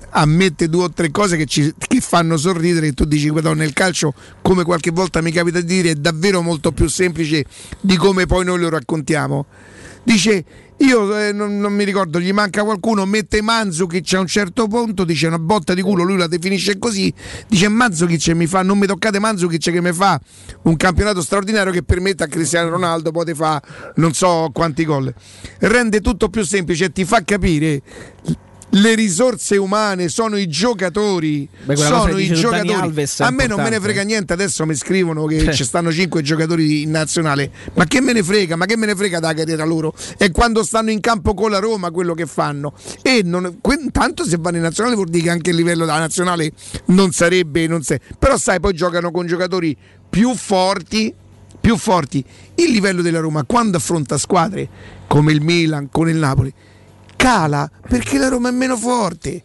ammette 0.09 0.69
due 0.69 0.83
o 0.85 0.91
tre 0.91 1.11
cose 1.11 1.37
che, 1.37 1.45
ci, 1.45 1.73
che 1.87 2.01
fanno 2.01 2.37
sorridere. 2.37 2.87
E 2.87 2.93
tu 2.93 3.05
dici, 3.05 3.29
guarda, 3.29 3.53
nel 3.53 3.73
calcio, 3.73 4.13
come 4.41 4.63
qualche 4.63 4.91
volta 4.91 5.21
mi 5.21 5.31
capita 5.31 5.59
di 5.59 5.65
dire, 5.65 5.91
è 5.91 5.95
davvero 5.95 6.41
molto 6.41 6.71
più 6.71 6.87
semplice 6.87 7.45
di 7.79 7.95
come 7.95 8.25
poi 8.25 8.45
noi 8.45 8.59
lo 8.59 8.69
raccontiamo. 8.69 9.45
Dice. 10.03 10.45
Io 10.81 11.17
eh, 11.17 11.31
non, 11.31 11.57
non 11.57 11.73
mi 11.73 11.83
ricordo, 11.83 12.19
gli 12.19 12.31
manca 12.31 12.63
qualcuno, 12.63 13.03
mette 13.07 13.41
Manzukic 13.41 14.13
a 14.13 14.19
un 14.19 14.27
certo 14.27 14.67
punto, 14.67 15.05
dice 15.05 15.25
una 15.25 15.39
botta 15.39 15.73
di 15.73 15.81
culo, 15.81 16.03
lui 16.03 16.17
la 16.17 16.27
definisce 16.27 16.77
così, 16.77 17.11
dice 17.47 17.67
Manzukic 17.67 18.27
mi 18.35 18.45
fa, 18.45 18.61
non 18.61 18.77
mi 18.77 18.85
toccate 18.85 19.17
Manzukic 19.17 19.71
che 19.71 19.81
mi 19.81 19.91
fa 19.91 20.21
un 20.63 20.75
campionato 20.75 21.23
straordinario 21.23 21.71
che 21.71 21.81
permette 21.81 22.25
a 22.25 22.27
Cristiano 22.27 22.69
Ronaldo 22.69 23.09
poi 23.09 23.25
ti 23.25 23.33
fa 23.33 23.59
non 23.95 24.13
so 24.13 24.51
quanti 24.53 24.85
gol. 24.85 25.11
Rende 25.61 25.99
tutto 25.99 26.29
più 26.29 26.43
semplice 26.43 26.85
e 26.85 26.91
ti 26.91 27.03
fa 27.03 27.23
capire 27.23 27.81
le 28.71 28.95
risorse 28.95 29.55
umane 29.57 30.09
sono 30.09 30.37
i 30.37 30.47
giocatori. 30.47 31.47
Beh, 31.63 31.75
sono 31.75 32.17
i 32.17 32.27
giocatori. 32.33 33.05
A 33.19 33.31
me 33.31 33.47
non 33.47 33.61
me 33.61 33.69
ne 33.69 33.79
frega 33.79 34.03
niente. 34.03 34.33
Adesso 34.33 34.65
mi 34.65 34.75
scrivono 34.75 35.25
che 35.25 35.53
ci 35.53 35.63
stanno 35.63 35.91
cinque 35.91 36.21
giocatori 36.21 36.81
in 36.81 36.91
nazionale. 36.91 37.49
Ma 37.75 37.85
che 37.85 38.01
me 38.01 38.13
ne 38.13 38.23
frega? 38.23 38.55
Ma 38.55 38.65
che 38.65 38.75
me 38.75 38.85
ne 38.85 38.95
frega 38.95 39.19
da 39.19 39.33
carriera 39.33 39.63
loro? 39.63 39.93
È 40.17 40.29
quando 40.31 40.63
stanno 40.63 40.91
in 40.91 40.99
campo 40.99 41.33
con 41.33 41.49
la 41.49 41.59
Roma 41.59 41.91
quello 41.91 42.13
che 42.13 42.25
fanno. 42.25 42.73
E 43.01 43.21
non, 43.23 43.59
que- 43.61 43.87
tanto 43.91 44.25
se 44.25 44.37
vanno 44.39 44.57
in 44.57 44.63
nazionale 44.63 44.95
vuol 44.95 45.09
dire 45.09 45.23
che 45.23 45.29
anche 45.29 45.49
il 45.51 45.55
livello 45.55 45.85
della 45.85 45.99
nazionale 45.99 46.51
non 46.87 47.11
sarebbe. 47.11 47.67
Non 47.67 47.83
se- 47.83 48.01
però 48.19 48.37
sai, 48.37 48.59
poi 48.59 48.73
giocano 48.73 49.11
con 49.11 49.25
giocatori 49.27 49.75
più 50.09 50.35
forti. 50.35 51.13
Più 51.59 51.75
forti. 51.77 52.23
Il 52.55 52.71
livello 52.71 53.01
della 53.01 53.19
Roma 53.19 53.43
quando 53.43 53.77
affronta 53.77 54.17
squadre 54.17 54.69
come 55.07 55.31
il 55.31 55.41
Milan, 55.41 55.89
con 55.89 56.07
il 56.07 56.15
Napoli, 56.15 56.53
cala 57.17 57.69
perché 57.89 58.17
la 58.17 58.29
Roma 58.29 58.47
è 58.49 58.53
meno 58.53 58.77
forte. 58.77 59.43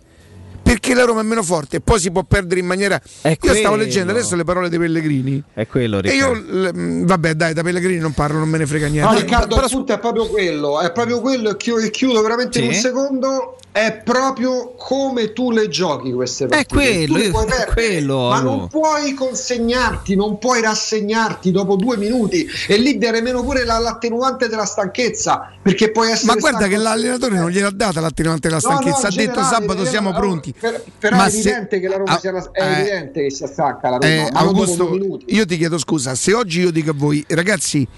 Perché 0.62 0.94
la 0.94 1.04
Roma 1.04 1.20
è 1.20 1.24
meno 1.24 1.42
forte 1.42 1.78
e 1.78 1.80
poi 1.80 1.98
si 1.98 2.10
può 2.12 2.22
perdere 2.22 2.60
in 2.60 2.66
maniera. 2.66 2.98
Io 3.42 3.54
stavo 3.54 3.74
leggendo 3.74 4.12
adesso 4.12 4.36
le 4.36 4.44
parole 4.44 4.68
di 4.70 4.78
Pellegrini. 4.78 5.42
È 5.52 5.66
quello, 5.66 6.00
E 6.00 6.14
io, 6.14 6.32
Riccardo. 6.32 6.70
l- 6.70 6.74
mh, 6.74 7.04
vabbè, 7.06 7.34
dai, 7.34 7.52
da 7.52 7.62
Pellegrini 7.62 7.98
non 7.98 8.12
parlo, 8.12 8.38
non 8.38 8.48
me 8.48 8.58
ne 8.58 8.66
frega 8.66 8.86
No, 8.86 8.92
niente. 8.92 9.16
Riccardo, 9.16 9.56
il 9.60 9.68
punto 9.70 9.92
è 9.92 9.98
proprio 9.98 10.28
quello, 10.28 10.80
è 10.80 10.92
proprio 10.92 11.20
quello 11.20 11.50
e 11.50 11.56
chiudo, 11.56 11.90
chiudo 11.90 12.22
veramente 12.22 12.60
in 12.60 12.70
Sì. 12.70 12.76
un 12.76 12.80
secondo, 12.80 13.56
è 13.72 14.02
proprio 14.04 14.74
come 14.76 15.32
tu 15.32 15.50
le 15.50 15.68
giochi 15.68 16.12
queste 16.12 16.46
partite. 16.46 16.74
quello, 16.74 17.16
le 17.16 17.24
io- 17.24 17.30
puoi 17.30 17.44
è 17.44 17.48
perdere, 17.48 17.72
quello, 17.72 18.28
ma 18.28 18.40
non 18.40 18.68
puoi 18.68 19.14
consegnarti, 19.14 20.14
non 20.14 20.38
puoi 20.38 20.60
rassegnarti 20.60 21.50
dopo 21.50 21.76
due 21.76 21.96
minuti 21.96 22.46
e 22.68 22.76
lì 22.76 22.98
dare 22.98 23.22
meno 23.22 23.42
pure 23.42 23.64
la- 23.64 23.78
l'attenuante 23.78 24.48
della 24.48 24.66
stanchezza, 24.66 25.52
perché 25.62 25.90
puoi 25.90 26.10
essere 26.10 26.34
Ma 26.34 26.38
guarda 26.40 26.68
che 26.68 26.76
l'allenatore 26.76 27.36
non 27.36 27.50
gliel'ha 27.50 27.70
data 27.70 28.00
l'attenuante 28.00 28.48
della 28.48 28.60
No, 28.62 28.68
no, 28.68 28.76
stanchezza. 28.80 29.06
in 29.08 29.12
ha 29.12 29.16
detto 29.16 29.40
generale, 29.40 29.54
sabato 29.54 29.80
in 29.82 29.86
siamo 29.88 30.10
generale, 30.10 30.28
pronti. 30.32 30.54
per- 30.60 30.84
però 30.98 31.16
Ma 31.16 31.24
è 31.26 31.30
se- 31.30 31.38
evidente 31.38 31.80
che 31.80 31.88
la 31.88 31.96
Roma 31.96 32.12
Ah, 32.12 32.18
sia 32.18 32.50
è 32.52 32.62
eh, 32.62 32.72
evidente 32.80 33.22
che 33.22 33.30
si 33.30 33.46
stanca 33.46 33.88
la 33.88 33.96
Roma, 33.96 34.06
Eh, 34.06 34.28
Augusto, 34.32 34.84
due 34.84 34.98
minuti. 34.98 35.24
io 35.34 35.46
ti 35.46 35.56
chiedo 35.56 35.78
scusa, 35.78 36.14
se 36.14 36.34
oggi 36.34 36.60
io 36.60 36.70
dico 36.70 36.90
a 36.90 36.94
voi, 36.94 37.24
ragazzi, 37.28 37.88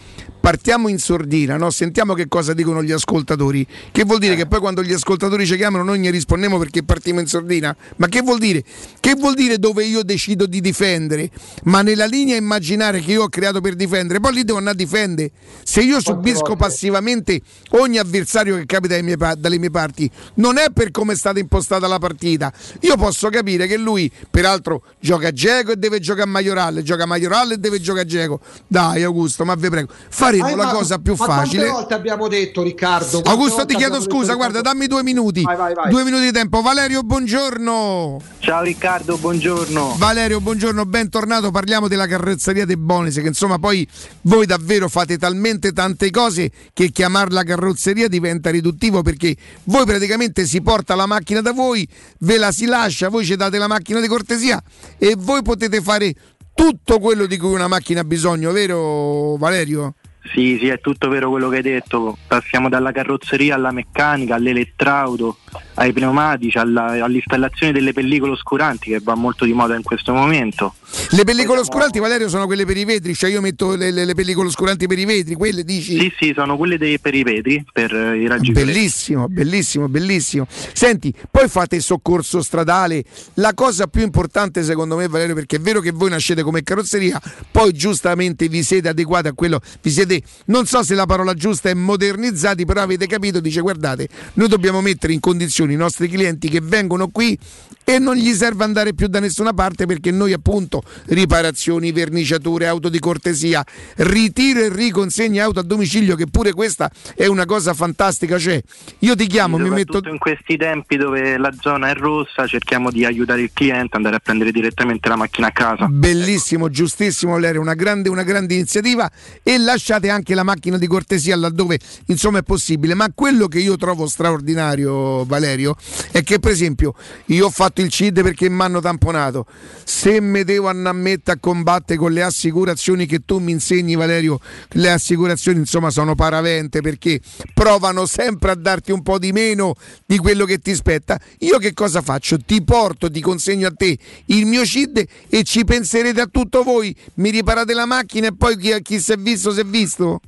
partiamo 0.41 0.89
in 0.89 0.99
sordina, 0.99 1.57
no? 1.57 1.70
sentiamo 1.70 2.12
che 2.14 2.29
cosa 2.29 2.53
dicono 2.53 2.83
gli 2.83 2.93
ascoltatori. 2.93 3.66
Che 3.91 4.05
vuol 4.05 4.18
Eh. 4.18 4.20
dire 4.20 4.37
che 4.37 4.47
poi 4.47 4.61
quando 4.61 4.83
gli 4.83 4.93
ascoltatori 4.93 5.47
ci 5.47 5.57
chiamano 5.65 5.83
noi 5.83 5.99
ne 5.99 6.11
rispondiamo 6.11 6.59
perché 6.59 6.83
partiamo 6.83 7.21
in 7.21 7.27
sordina? 7.27 7.75
Ma 7.97 8.07
che 8.09 8.21
vuol 8.21 8.39
dire? 8.39 8.62
Che 9.01 9.15
vuol 9.15 9.35
dire 9.35 9.59
dove 9.59 9.85
io 9.85 10.03
decido 10.03 10.45
di 10.45 10.61
difendere? 10.61 11.31
Ma 11.65 11.81
nella 11.81 12.05
linea 12.05 12.37
immaginare 12.37 13.01
che 13.01 13.12
io 13.12 13.23
ho 13.23 13.29
creato 13.31 13.62
per 13.62 13.75
difendere, 13.75 14.21
poi 14.21 14.35
lì 14.35 14.45
devo 14.45 14.59
andare 14.59 14.77
a 14.77 14.79
difendere. 14.79 15.31
Se 15.62 15.81
io 15.81 16.01
subisco 16.01 16.55
passivamente 16.57 17.41
ogni 17.71 17.97
avversario 17.97 18.57
che 18.57 18.67
capita 18.67 18.95
dalle 18.95 19.07
mie, 19.07 19.17
dalle 19.39 19.59
mie 19.59 19.71
parti, 19.71 20.11
non 20.35 20.59
è 20.59 20.67
per 20.71 20.91
come 20.91 21.15
è 21.15 21.17
stata 21.17 21.39
impostata 21.39 21.87
la 21.87 21.99
partita. 21.99 22.53
Io 22.81 22.97
posso 22.97 23.31
capire 23.31 23.67
che 23.67 23.79
lui, 23.79 24.11
peraltro, 24.31 24.83
gioca 25.01 25.29
a 25.29 25.33
Geco 25.33 25.73
e 25.73 25.77
deve 25.77 25.99
giocare 25.99 26.25
a 26.25 26.31
Majoral, 26.31 26.83
gioca 26.83 27.05
a 27.05 27.07
Majoral 27.07 27.53
e 27.53 27.57
deve 27.57 27.81
giocare 27.81 28.05
a 28.05 28.07
Geco. 28.07 28.41
Dai, 28.67 29.03
Augusto, 29.03 29.47
ma 29.47 29.55
vi 29.55 29.71
prego, 29.71 29.89
faremo 30.11 30.45
Ah, 30.45 30.57
la 30.57 30.65
ma- 30.65 30.73
cosa 30.73 30.99
più 30.99 31.15
ma 31.17 31.25
facile. 31.25 31.62
Quante 31.62 31.73
volte 31.79 31.95
abbiamo 31.95 32.29
detto, 32.29 32.62
Riccardo? 32.62 33.23
Augusto, 33.25 33.65
ti 33.65 33.77
chiedo 33.77 33.99
scusa, 34.03 34.27
detto, 34.27 34.37
guarda, 34.37 34.61
dammi 34.61 34.87
due 34.87 35.03
minuti. 35.03 35.43
Vai, 35.55 35.73
vai, 35.73 35.75
vai. 35.75 35.91
Due 35.91 36.03
minuti 36.03 36.25
di 36.25 36.33
tempo. 36.33 36.63
Valerio, 36.63 37.03
buongiorno. 37.03 38.21
Ciao 38.41 38.63
Riccardo, 38.63 39.17
buongiorno. 39.17 39.95
Valerio, 39.99 40.41
buongiorno, 40.41 40.85
bentornato. 40.85 41.53
Parliamo 41.53 41.87
della 41.87 42.09
carrozzeria 42.09 42.67
dei 42.67 42.77
Bonis, 42.77 43.15
che 43.15 43.27
insomma 43.29 43.59
poi 43.59 43.87
voi 44.23 44.47
davvero 44.47 44.89
fate 44.89 45.17
talmente 45.17 45.73
tante 45.73 46.11
cose 46.11 46.51
che 46.73 46.89
chiamarla 46.91 47.45
carrozzeria 47.45 48.09
diventa 48.09 48.51
riduttivo 48.51 49.03
perché 49.03 49.37
voi 49.65 49.85
praticamente 49.85 50.45
si 50.45 50.61
porta 50.61 50.97
la 50.97 51.07
macchina 51.07 51.41
da 51.41 51.53
voi, 51.53 51.87
ve 52.21 52.37
la 52.37 52.51
si 52.51 52.67
lascia, 52.67 53.09
voi 53.09 53.25
ci 53.25 53.37
date 53.37 53.57
la 53.57 53.69
macchina 53.69 54.01
di 54.01 54.09
cortesia 54.09 54.61
e 54.99 55.15
voi 55.17 55.43
potete 55.43 55.81
fare 55.81 56.15
tutto 56.53 56.99
quello 56.99 57.27
di 57.27 57.37
cui 57.37 57.53
una 57.53 57.69
macchina 57.69 58.01
ha 58.01 58.05
bisogno, 58.05 58.51
vero 58.51 59.37
Valerio? 59.37 59.95
Sì, 60.33 60.57
sì, 60.59 60.69
è 60.69 60.81
tutto 60.81 61.09
vero 61.09 61.29
quello 61.29 61.49
che 61.49 61.57
hai 61.57 61.63
detto. 61.63 62.17
Passiamo 62.27 62.69
dalla 62.69 62.93
carrozzeria 62.93 63.57
alla 63.57 63.73
meccanica, 63.73 64.35
all'elettrauto, 64.37 65.39
ai 65.75 65.93
pneumatici, 65.93 66.59
alla- 66.59 67.03
all'installazione 67.05 67.73
delle 67.73 67.93
pellicole 67.93 68.33
oscuranti 68.33 68.91
che 68.91 69.01
va 69.03 69.15
molto 69.15 69.45
di 69.45 69.53
moda 69.53 69.75
in 69.75 69.83
questo 69.83 70.13
momento. 70.13 70.75
Le 71.11 71.25
pellicole 71.25 71.61
oscuranti, 71.61 71.99
Valerio, 71.99 72.29
sono 72.29 72.47
quelle 72.47 72.65
per 72.65 72.77
i 72.77 72.85
vetri, 72.85 73.15
cioè 73.15 73.31
io 73.31 73.41
metto 73.41 73.75
le, 73.75 73.91
le- 73.91 74.05
le 74.05 74.15
pellicole 74.15 74.49
oscuranti 74.49 74.87
per 74.87 74.99
i 74.99 75.05
vetri, 75.05 75.35
quelle 75.35 75.65
dici? 75.65 75.99
Sì, 75.99 76.13
sì, 76.19 76.33
sono 76.35 76.57
quelle 76.57 76.79
dei, 76.79 76.99
per 77.01 77.15
i 77.15 77.23
vetri, 77.23 77.65
per 77.73 77.95
eh, 77.95 78.19
i 78.19 78.27
raggi. 78.27 78.53
Bellissimo, 78.53 79.29
bellissimo, 79.29 79.89
bellissimo. 79.89 80.47
Senti, 80.49 81.13
poi 81.31 81.49
fate 81.49 81.77
il 81.77 81.83
soccorso 81.83 82.43
stradale. 82.43 83.05
La 83.35 83.55
cosa 83.55 83.87
più 83.87 84.03
importante 84.03 84.63
secondo 84.63 84.97
me, 84.97 85.09
Valerio, 85.09 85.35
perché 85.35 85.57
è 85.57 85.61
vero 85.61 85.81
che 85.81 85.91
voi 85.91 86.11
nascete 86.11 86.43
come 86.43 86.63
carrozzeria, 86.63 87.21
poi 87.51 87.73
giustamente 87.73 88.49
vi 88.49 88.63
siete 88.63 88.89
adeguati 88.89 89.29
a 89.29 89.33
quello, 89.33 89.61
vi 89.83 89.91
siete 89.91 90.23
non 90.47 90.67
so 90.67 90.83
se 90.83 90.95
la 90.95 91.07
parola 91.07 91.35
giusta 91.35 91.69
è 91.71 91.75
modernizzati, 91.75 92.65
però 92.65 92.83
avete 92.83 93.07
capito, 93.07 93.41
dice 93.41 93.61
guardate, 93.61 94.09
noi 94.35 94.49
dobbiamo 94.49 94.81
mettere 94.81 95.13
in 95.13 95.21
condizioni 95.45 95.75
i 95.75 95.77
nostri 95.77 96.09
clienti 96.09 96.49
che 96.49 96.61
vengono 96.61 97.09
qui 97.09 97.39
e 97.85 97.99
non 97.99 98.17
gli 98.17 98.33
serve 98.33 98.65
andare 98.65 98.95
più 98.95 99.09
da 99.09 99.21
nessuna 99.21 99.53
parte 99.53 99.85
perché 99.85 100.11
noi 100.11 100.33
appunto 100.33 100.83
riparazioni, 101.07 101.93
verniciature, 101.93 102.67
auto 102.67 102.89
di 102.89 102.99
cortesia, 102.99 103.65
ritiro 103.97 104.61
e 104.61 104.71
riconsegna 104.71 105.45
auto 105.45 105.61
a 105.61 105.63
domicilio 105.63 106.17
che 106.17 106.27
pure 106.27 106.53
questa 106.53 106.91
è 107.15 107.27
una 107.27 107.45
cosa 107.45 107.75
fantastica, 107.75 108.39
cioè 108.39 108.61
io 109.01 109.15
ti 109.15 109.27
chiamo, 109.27 109.59
mi 109.59 109.69
metto 109.69 110.01
in 110.09 110.19
questi 110.19 110.57
tempi 110.57 110.97
dove 110.97 111.37
la 111.37 111.53
zona 111.61 111.91
è 111.91 111.95
rossa 111.95 112.47
cerchiamo 112.47 112.91
di 112.91 113.05
aiutare 113.05 113.43
il 113.43 113.51
cliente, 113.53 113.97
andare 113.97 114.17
a 114.17 114.21
prendere 114.21 114.51
direttamente 114.51 115.09
la 115.09 115.17
macchina 115.17 115.49
a 115.49 115.53
casa. 115.53 115.87
Bellissimo, 115.87 116.71
giustissimo 116.71 117.33
Valerio, 117.33 117.61
una 117.61 117.75
grande, 117.75 118.09
una 118.09 118.23
grande 118.23 118.55
iniziativa 118.55 119.11
e 119.43 119.59
lasciate 119.59 120.09
anche 120.09 120.35
la 120.35 120.43
macchina 120.43 120.79
di 120.79 120.87
cortesia 120.87 121.37
laddove 121.37 121.79
insomma 122.07 122.39
è 122.39 122.43
possibile, 122.43 122.95
ma 122.95 123.13
quello 123.15 123.47
che 123.47 123.59
io 123.59 123.77
trovo 123.77 124.07
straordinario 124.07 125.27
Valerio 125.35 125.76
è 126.12 126.22
che 126.22 126.39
per 126.39 126.53
esempio 126.53 126.95
io 127.26 127.47
ho 127.47 127.51
fatto 127.51 127.80
il 127.80 127.89
CID 127.89 128.22
perché 128.22 128.49
mi 128.49 128.62
hanno 128.62 128.80
tamponato, 128.80 129.47
se 129.85 130.20
mi 130.20 130.45
devo 130.45 130.68
annammettere 130.68 131.37
a 131.37 131.41
combattere 131.41 131.99
con 131.99 132.12
le 132.12 132.22
assicurazioni 132.22 133.07
che 133.07 133.24
tu 133.24 133.39
mi 133.39 133.53
insegni 133.53 133.97
Valerio, 133.97 134.39
le 134.70 134.91
assicurazioni 134.91 135.59
insomma 135.59 135.91
sono 135.91 136.14
paravente 136.14 136.80
perché 136.80 137.20
provano 137.53 138.07
sempre 138.07 138.53
a 138.53 138.55
darti 138.55 138.93
un 138.93 139.03
po' 139.03 139.18
di 139.18 139.32
meno 139.32 139.74
di 140.07 140.18
quello 140.18 140.45
che 140.45 140.59
ti 140.59 140.74
spetta, 140.74 141.20
io 141.41 141.59
che 141.59 141.72
cosa 141.72 142.01
faccio? 142.01 142.39
Ti 142.39 142.62
porto, 142.62 143.11
ti 143.11 143.20
consegno 143.20 143.66
a 143.68 143.72
te 143.76 143.99
il 144.26 144.47
mio 144.47 144.64
CID 144.64 145.05
e 145.28 145.43
ci 145.43 145.64
penserete 145.64 146.20
a 146.20 146.28
tutto 146.30 146.62
voi, 146.62 146.95
mi 147.14 147.30
riparate 147.30 147.74
la 147.74 147.87
macchina 147.87 148.28
e 148.28 148.35
poi 148.37 148.57
chi, 148.57 148.80
chi 148.82 149.01
si 149.01 149.12
è 149.12 149.16
visto 149.16 149.53
si 149.53 149.61
è 149.61 149.64
visto? 149.64 150.20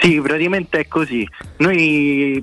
Sì, 0.00 0.20
praticamente 0.20 0.78
è 0.78 0.88
così. 0.88 1.26
Noi 1.58 2.42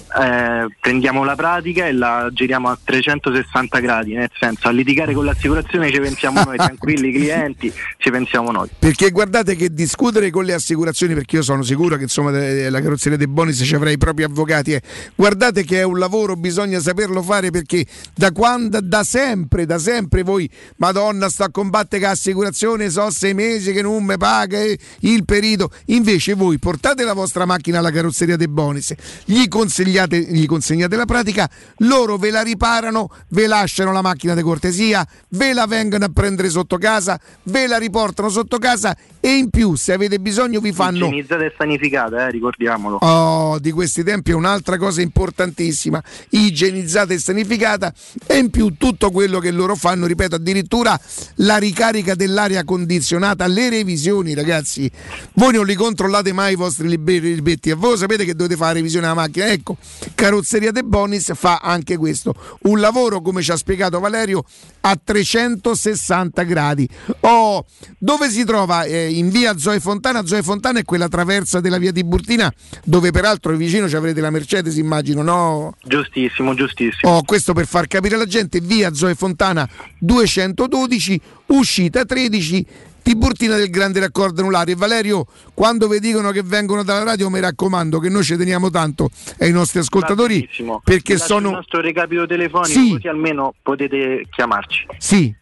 eh, 0.19 0.67
prendiamo 0.79 1.23
la 1.23 1.35
pratica 1.35 1.85
e 1.85 1.93
la 1.93 2.29
giriamo 2.33 2.69
a 2.69 2.77
360 2.83 3.79
gradi, 3.79 4.13
nel 4.13 4.29
senso 4.37 4.67
a 4.67 4.71
litigare 4.71 5.13
con 5.13 5.23
l'assicurazione 5.23 5.89
ci 5.89 5.99
pensiamo 5.99 6.43
noi, 6.43 6.57
tranquilli 6.57 7.13
clienti, 7.13 7.71
ci 7.97 8.11
pensiamo 8.11 8.51
noi. 8.51 8.67
Perché 8.77 9.09
guardate 9.11 9.55
che 9.55 9.73
discutere 9.73 10.29
con 10.29 10.43
le 10.43 10.53
assicurazioni, 10.53 11.13
perché 11.13 11.37
io 11.37 11.41
sono 11.41 11.63
sicuro 11.63 11.95
che 11.95 12.03
insomma 12.03 12.31
la 12.31 12.81
carrozzeria 12.81 13.17
dei 13.17 13.27
Bonis 13.27 13.61
ci 13.63 13.75
avrà 13.75 13.89
i 13.89 13.97
propri 13.97 14.23
avvocati, 14.23 14.73
eh. 14.73 14.81
guardate 15.15 15.63
che 15.63 15.79
è 15.79 15.83
un 15.83 15.97
lavoro, 15.97 16.35
bisogna 16.35 16.79
saperlo 16.79 17.21
fare 17.21 17.49
perché 17.49 17.85
da 18.13 18.31
quando, 18.31 18.81
da 18.81 19.03
sempre, 19.03 19.65
da 19.65 19.79
sempre 19.79 20.23
voi, 20.23 20.49
madonna, 20.77 21.29
sto 21.29 21.43
a 21.43 21.51
combattere 21.51 22.01
con 22.01 22.11
l'assicurazione, 22.11 22.89
so 22.89 23.09
sei 23.11 23.33
mesi 23.33 23.71
che 23.71 23.81
non 23.81 24.03
mi 24.03 24.17
paga 24.17 24.59
eh, 24.59 24.77
il 25.01 25.23
perito, 25.23 25.69
invece 25.85 26.33
voi 26.33 26.59
portate 26.59 27.05
la 27.05 27.13
vostra 27.13 27.45
macchina 27.45 27.79
alla 27.79 27.91
carrozzeria 27.91 28.35
dei 28.35 28.49
Bonis, 28.49 28.93
gli 29.23 29.47
consigliate, 29.47 30.00
gli 30.07 30.45
consegnate 30.45 30.95
la 30.95 31.05
pratica, 31.05 31.49
loro 31.79 32.17
ve 32.17 32.31
la 32.31 32.41
riparano, 32.41 33.09
ve 33.29 33.47
lasciano 33.47 33.91
la 33.91 34.01
macchina 34.01 34.35
di 34.35 34.41
cortesia, 34.41 35.05
ve 35.29 35.53
la 35.53 35.65
vengono 35.65 36.05
a 36.05 36.09
prendere 36.09 36.49
sotto 36.49 36.77
casa, 36.77 37.19
ve 37.43 37.67
la 37.67 37.77
riportano 37.77 38.29
sotto 38.29 38.57
casa 38.57 38.95
e 39.19 39.35
in 39.35 39.49
più 39.49 39.75
se 39.75 39.93
avete 39.93 40.19
bisogno 40.19 40.59
vi 40.59 40.73
fanno... 40.73 41.05
Igienizzata 41.05 41.43
e 41.43 41.53
sanificata, 41.55 42.27
eh, 42.27 42.31
ricordiamolo. 42.31 42.97
Oh, 42.97 43.59
di 43.59 43.71
questi 43.71 44.03
tempi 44.03 44.31
è 44.31 44.33
un'altra 44.33 44.77
cosa 44.77 45.01
importantissima, 45.01 46.01
igienizzata 46.29 47.13
e 47.13 47.19
sanificata 47.19 47.93
e 48.25 48.37
in 48.37 48.49
più 48.49 48.75
tutto 48.77 49.11
quello 49.11 49.39
che 49.39 49.51
loro 49.51 49.75
fanno, 49.75 50.07
ripeto, 50.07 50.35
addirittura 50.35 50.99
la 51.35 51.57
ricarica 51.57 52.15
dell'aria 52.15 52.63
condizionata, 52.63 53.45
le 53.47 53.69
revisioni 53.69 54.33
ragazzi, 54.33 54.89
voi 55.33 55.53
non 55.53 55.65
li 55.65 55.75
controllate 55.75 56.33
mai 56.33 56.53
i 56.53 56.55
vostri 56.55 56.87
libretti. 56.87 57.69
E 57.69 57.73
voi 57.73 57.97
sapete 57.97 58.25
che 58.25 58.33
dovete 58.33 58.55
fare 58.55 58.73
revisione 58.73 59.05
alla 59.05 59.15
macchina, 59.15 59.47
ecco, 59.47 59.77
Carrozzeria 60.15 60.71
De 60.71 60.83
Bonis 60.83 61.31
fa 61.35 61.59
anche 61.61 61.97
questo, 61.97 62.33
un 62.63 62.79
lavoro 62.79 63.21
come 63.21 63.41
ci 63.41 63.51
ha 63.51 63.55
spiegato 63.55 63.99
Valerio 63.99 64.43
a 64.81 64.99
360 65.01 66.43
gradi. 66.43 66.87
Oh, 67.21 67.65
dove 67.97 68.29
si 68.29 68.43
trova? 68.43 68.83
Eh, 68.83 69.09
in 69.09 69.29
via 69.29 69.57
Zoe 69.57 69.79
Fontana, 69.79 70.25
Zoe 70.25 70.41
Fontana 70.41 70.79
è 70.79 70.83
quella 70.83 71.07
traversa 71.07 71.59
della 71.59 71.77
via 71.77 71.91
Tiburtina 71.91 72.51
dove 72.83 73.11
peraltro 73.11 73.55
vicino 73.55 73.87
ci 73.87 73.95
avrete 73.95 74.21
la 74.21 74.29
Mercedes 74.29 74.77
immagino, 74.77 75.21
no? 75.21 75.75
Giustissimo, 75.83 76.53
giustissimo. 76.53 77.11
Oh, 77.11 77.23
questo 77.23 77.53
per 77.53 77.67
far 77.67 77.87
capire 77.87 78.15
alla 78.15 78.25
gente, 78.25 78.59
via 78.59 78.93
Zoe 78.93 79.15
Fontana 79.15 79.67
212, 79.99 81.21
uscita 81.47 82.05
13 82.05 82.65
Tiburtina 83.03 83.55
del 83.55 83.69
grande 83.69 83.99
raccordo 83.99 84.41
anulare. 84.41 84.75
Valerio, 84.75 85.25
quando 85.53 85.87
vi 85.87 85.99
dicono 85.99 86.31
che 86.31 86.43
vengono 86.43 86.83
dalla 86.83 87.03
radio, 87.03 87.29
mi 87.29 87.39
raccomando 87.39 87.99
che 87.99 88.09
noi 88.09 88.23
ci 88.23 88.35
teniamo 88.37 88.69
tanto 88.69 89.09
ai 89.39 89.51
nostri 89.51 89.79
ascoltatori 89.79 90.47
perché 90.83 91.17
sono. 91.17 91.49
il 91.49 91.55
nostro 91.55 91.81
recapito 91.81 92.25
telefonico, 92.27 92.79
Sì. 92.79 92.91
così 92.91 93.07
almeno 93.07 93.53
potete 93.61 94.27
chiamarci. 94.29 94.85
Sì, 94.97 95.33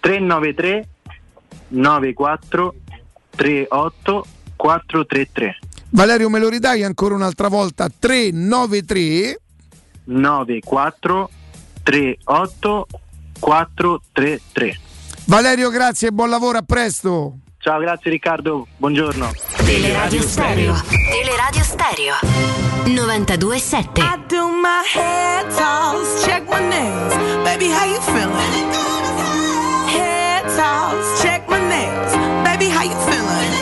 393 0.00 0.88
94 1.68 2.74
38 3.36 4.26
433 4.56 5.58
Valerio 5.90 6.28
me 6.28 6.38
lo 6.38 6.48
ridai 6.48 6.82
ancora 6.84 7.14
un'altra 7.14 7.48
volta 7.48 7.88
393 7.88 9.40
94 10.04 11.30
38 11.82 12.86
433 13.40 14.78
Valerio 15.30 15.70
grazie 15.70 16.08
e 16.08 16.10
buon 16.10 16.28
lavoro 16.28 16.58
a 16.58 16.62
presto 16.62 17.34
Ciao, 17.58 17.78
grazie 17.78 18.10
Riccardo, 18.10 18.66
buongiorno. 18.78 19.30
Teleradio 19.64 20.22
Stereo. 20.22 20.74
Teleradio 21.08 21.62
Stereo. 21.62 22.14
92.7. 22.86 23.98
I 24.00 24.24
do 24.26 24.48
my 24.48 24.82
head 24.92 25.46
toss, 25.54 26.24
check 26.24 26.42
my 26.48 26.58
nails. 26.66 27.14
Baby, 27.44 27.68
how 27.70 27.84
you 27.86 28.00
feeling? 28.00 28.72
Head 29.86 30.46
toss, 30.56 31.22
check 31.22 31.46
my 31.48 31.60
nails. 31.60 32.12
Baby, 32.42 32.70
how 32.70 32.82
you 32.82 32.96
feeling? 33.06 33.52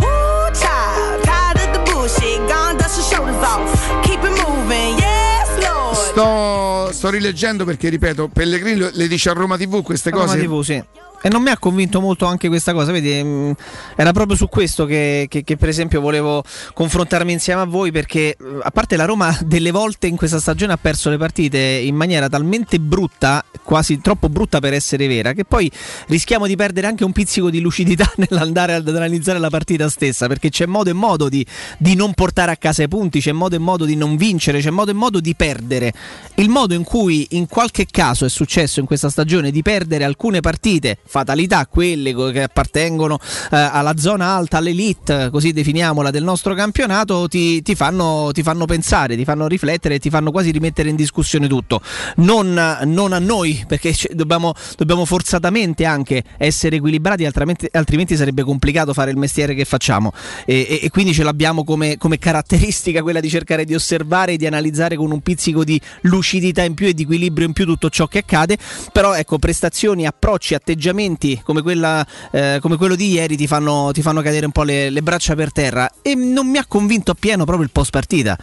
Woo, 0.00 0.50
child, 0.58 1.22
tired 1.22 1.58
of 1.58 1.72
the 1.74 1.92
bullshit. 1.92 2.40
Gone, 2.48 2.76
dust 2.78 2.96
your 2.96 3.06
shoulders 3.06 3.40
off. 3.44 3.70
Keep 4.02 4.24
it 4.24 4.32
moving, 4.42 4.98
yes, 4.98 5.48
Lord. 5.62 5.96
sto, 5.96 6.73
sto 7.04 7.12
rileggendo 7.12 7.66
perché 7.66 7.90
ripeto 7.90 8.28
Pellegrini 8.28 8.88
le 8.92 9.06
dice 9.06 9.28
a 9.28 9.34
Roma 9.34 9.58
TV 9.58 9.82
queste 9.82 10.08
Roma 10.08 10.24
cose 10.24 10.38
TV, 10.38 10.62
sì. 10.62 10.82
E 11.26 11.30
non 11.30 11.40
mi 11.42 11.48
ha 11.48 11.56
convinto 11.56 12.02
molto 12.02 12.26
anche 12.26 12.48
questa 12.48 12.74
cosa, 12.74 12.92
vedi, 12.92 13.22
mh, 13.22 13.54
era 13.96 14.12
proprio 14.12 14.36
su 14.36 14.46
questo 14.46 14.84
che, 14.84 15.24
che- 15.30 15.42
che, 15.42 15.56
per 15.56 15.70
esempio 15.70 16.02
volevo 16.02 16.44
confrontarmi 16.74 17.32
insieme 17.32 17.62
a 17.62 17.64
voi 17.64 17.90
perché 17.92 18.28
eh, 18.28 18.36
a 18.60 18.70
parte 18.70 18.94
la 18.96 19.06
Roma 19.06 19.34
delle 19.40 19.70
volte 19.70 20.06
in 20.06 20.16
questa 20.16 20.38
stagione 20.38 20.74
ha 20.74 20.76
perso 20.76 21.08
le 21.08 21.16
partite 21.16 21.58
in 21.58 21.94
maniera 21.96 22.28
talmente 22.28 22.78
brutta, 22.78 23.42
quasi 23.62 24.02
troppo 24.02 24.28
brutta 24.28 24.60
per 24.60 24.74
essere 24.74 25.06
vera, 25.06 25.32
che 25.32 25.46
poi 25.46 25.70
rischiamo 26.08 26.46
di 26.46 26.56
perdere 26.56 26.88
anche 26.88 27.04
un 27.04 27.12
pizzico 27.12 27.48
di 27.48 27.60
lucidità 27.60 28.12
nell'andare 28.28 28.74
ad 28.74 28.86
analizzare 28.86 29.38
la 29.38 29.48
partita 29.48 29.88
stessa, 29.88 30.26
perché 30.26 30.50
c'è 30.50 30.66
modo 30.66 30.90
e 30.90 30.92
modo 30.92 31.30
di, 31.30 31.46
di 31.78 31.94
non 31.94 32.12
portare 32.12 32.52
a 32.52 32.56
casa 32.58 32.82
i 32.82 32.88
punti, 32.88 33.20
c'è 33.20 33.32
modo 33.32 33.56
e 33.56 33.60
modo 33.60 33.86
di 33.86 33.96
non 33.96 34.16
vincere, 34.18 34.60
c'è 34.60 34.68
modo 34.68 34.90
e 34.90 34.94
modo 34.94 35.20
di 35.20 35.34
perdere. 35.34 35.90
Il 36.34 36.50
modo 36.50 36.74
in 36.74 36.84
cui 36.84 37.28
in 37.30 37.46
qualche 37.46 37.86
caso 37.90 38.26
è 38.26 38.28
successo 38.28 38.78
in 38.80 38.84
questa 38.84 39.08
stagione 39.08 39.50
di 39.50 39.62
perdere 39.62 40.04
alcune 40.04 40.40
partite, 40.40 40.98
fatalità, 41.14 41.64
quelle 41.68 42.12
che 42.32 42.42
appartengono 42.42 43.20
eh, 43.52 43.56
alla 43.56 43.96
zona 43.96 44.34
alta, 44.34 44.58
all'elite, 44.58 45.28
così 45.30 45.52
definiamola, 45.52 46.10
del 46.10 46.24
nostro 46.24 46.54
campionato, 46.54 47.28
ti, 47.28 47.62
ti 47.62 47.76
fanno, 47.76 48.30
ti 48.32 48.42
fanno 48.42 48.64
pensare, 48.64 49.14
ti 49.14 49.22
fanno 49.22 49.46
riflettere, 49.46 50.00
ti 50.00 50.10
fanno 50.10 50.32
quasi 50.32 50.50
rimettere 50.50 50.88
in 50.88 50.96
discussione 50.96 51.46
tutto. 51.46 51.80
Non, 52.16 52.80
non 52.84 53.12
a 53.12 53.20
noi, 53.20 53.64
perché 53.68 53.94
dobbiamo, 54.10 54.54
dobbiamo 54.76 55.04
forzatamente 55.04 55.84
anche 55.84 56.24
essere 56.36 56.76
equilibrati, 56.76 57.24
altrimenti, 57.24 57.68
altrimenti 57.70 58.16
sarebbe 58.16 58.42
complicato 58.42 58.92
fare 58.92 59.12
il 59.12 59.16
mestiere 59.16 59.54
che 59.54 59.64
facciamo. 59.64 60.12
E, 60.44 60.66
e- 60.68 60.80
e 60.82 60.90
quindi 60.90 61.14
ce 61.14 61.22
l'abbiamo 61.22 61.62
come, 61.62 61.96
come 61.96 62.18
caratteristica 62.18 63.02
quella 63.02 63.20
di 63.20 63.28
cercare 63.28 63.64
di 63.64 63.74
osservare 63.74 64.32
e 64.32 64.36
di 64.36 64.46
analizzare 64.46 64.96
con 64.96 65.12
un 65.12 65.20
pizzico 65.20 65.62
di 65.62 65.80
lucidità 66.02 66.64
in 66.64 66.74
più 66.74 66.88
e 66.88 66.92
di 66.92 67.02
equilibrio 67.02 67.46
in 67.46 67.52
più 67.52 67.66
tutto 67.66 67.88
ciò 67.88 68.08
che 68.08 68.18
accade. 68.18 68.58
Però 68.90 69.14
ecco, 69.14 69.38
prestazioni, 69.38 70.06
approcci, 70.06 70.54
atteggiamenti 70.54 70.93
come, 71.42 71.62
quella, 71.62 72.06
eh, 72.30 72.58
come 72.60 72.76
quello 72.76 72.94
di 72.94 73.10
ieri 73.10 73.36
ti 73.36 73.46
fanno, 73.46 73.90
ti 73.92 74.02
fanno 74.02 74.22
cadere 74.22 74.46
un 74.46 74.52
po' 74.52 74.62
le, 74.62 74.90
le 74.90 75.02
braccia 75.02 75.34
per 75.34 75.52
terra. 75.52 75.90
E 76.02 76.14
non 76.14 76.48
mi 76.48 76.58
ha 76.58 76.64
convinto 76.66 77.10
appieno 77.10 77.44
proprio 77.44 77.64
il 77.64 77.72
post 77.72 77.90
partita, 77.90 78.38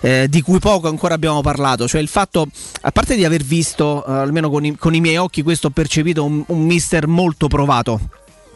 eh, 0.00 0.26
di 0.28 0.42
cui 0.42 0.58
poco 0.58 0.88
ancora 0.88 1.14
abbiamo 1.14 1.40
parlato. 1.40 1.88
Cioè 1.88 2.00
il 2.00 2.08
fatto, 2.08 2.46
a 2.82 2.90
parte 2.92 3.16
di 3.16 3.24
aver 3.24 3.42
visto, 3.42 4.04
eh, 4.06 4.12
almeno 4.12 4.50
con 4.50 4.64
i, 4.64 4.76
con 4.76 4.94
i 4.94 5.00
miei 5.00 5.16
occhi, 5.16 5.42
questo 5.42 5.68
ho 5.68 5.70
percepito 5.70 6.24
un, 6.24 6.42
un 6.46 6.60
mister 6.62 7.06
molto 7.06 7.48
provato 7.48 8.00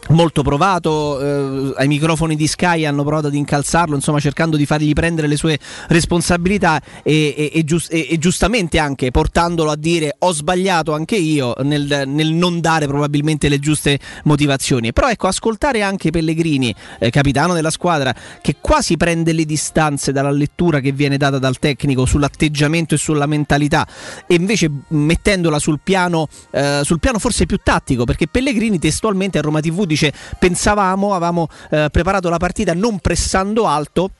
molto 0.09 0.41
provato, 0.41 1.19
eh, 1.19 1.73
ai 1.77 1.87
microfoni 1.87 2.35
di 2.35 2.47
Sky 2.47 2.85
hanno 2.85 3.03
provato 3.03 3.27
ad 3.27 3.35
incalzarlo, 3.35 3.95
insomma 3.95 4.19
cercando 4.19 4.57
di 4.57 4.65
fargli 4.65 4.93
prendere 4.93 5.27
le 5.27 5.37
sue 5.37 5.59
responsabilità 5.87 6.81
e, 7.03 7.33
e, 7.35 7.51
e, 7.53 7.63
giust- 7.63 7.91
e 7.91 8.17
giustamente 8.17 8.79
anche 8.79 9.11
portandolo 9.11 9.71
a 9.71 9.75
dire 9.75 10.15
ho 10.19 10.31
sbagliato 10.31 10.93
anche 10.93 11.15
io 11.15 11.53
nel, 11.63 12.03
nel, 12.07 12.31
non 12.31 12.59
dare 12.59 12.87
probabilmente 12.87 13.49
le 13.49 13.59
giuste 13.59 13.99
motivazioni. 14.23 14.93
Però 14.93 15.09
ecco, 15.09 15.27
ascoltare 15.27 15.81
anche 15.81 16.09
Pellegrini, 16.09 16.73
eh, 16.99 17.09
capitano 17.09 17.53
della 17.53 17.71
squadra, 17.71 18.13
che 18.41 18.55
quasi 18.59 18.97
prende 18.97 19.33
le 19.33 19.45
distanze 19.45 20.11
dalla 20.11 20.31
lettura 20.31 20.79
che 20.79 20.91
viene 20.91 21.17
data 21.17 21.37
dal 21.37 21.59
tecnico 21.59 22.05
sull'atteggiamento 22.05 22.95
e 22.95 22.97
sulla 22.97 23.25
mentalità 23.25 23.87
e 24.25 24.35
invece 24.35 24.69
mettendola 24.89 25.59
sul 25.59 25.79
piano, 25.83 26.27
eh, 26.51 26.81
sul 26.83 26.99
piano 26.99 27.19
forse 27.19 27.45
più 27.45 27.59
tattico, 27.61 28.05
perché 28.05 28.27
Pellegrini 28.27 28.79
testualmente 28.79 29.37
a 29.37 29.41
Roma 29.41 29.59
TV 29.59 29.85
dice 29.85 29.98
pensavamo, 30.37 31.13
avevamo 31.13 31.47
eh, 31.69 31.89
preparato 31.91 32.29
la 32.29 32.37
partita 32.37 32.73
non 32.73 32.99
pressando 32.99 33.67
alto 33.67 34.11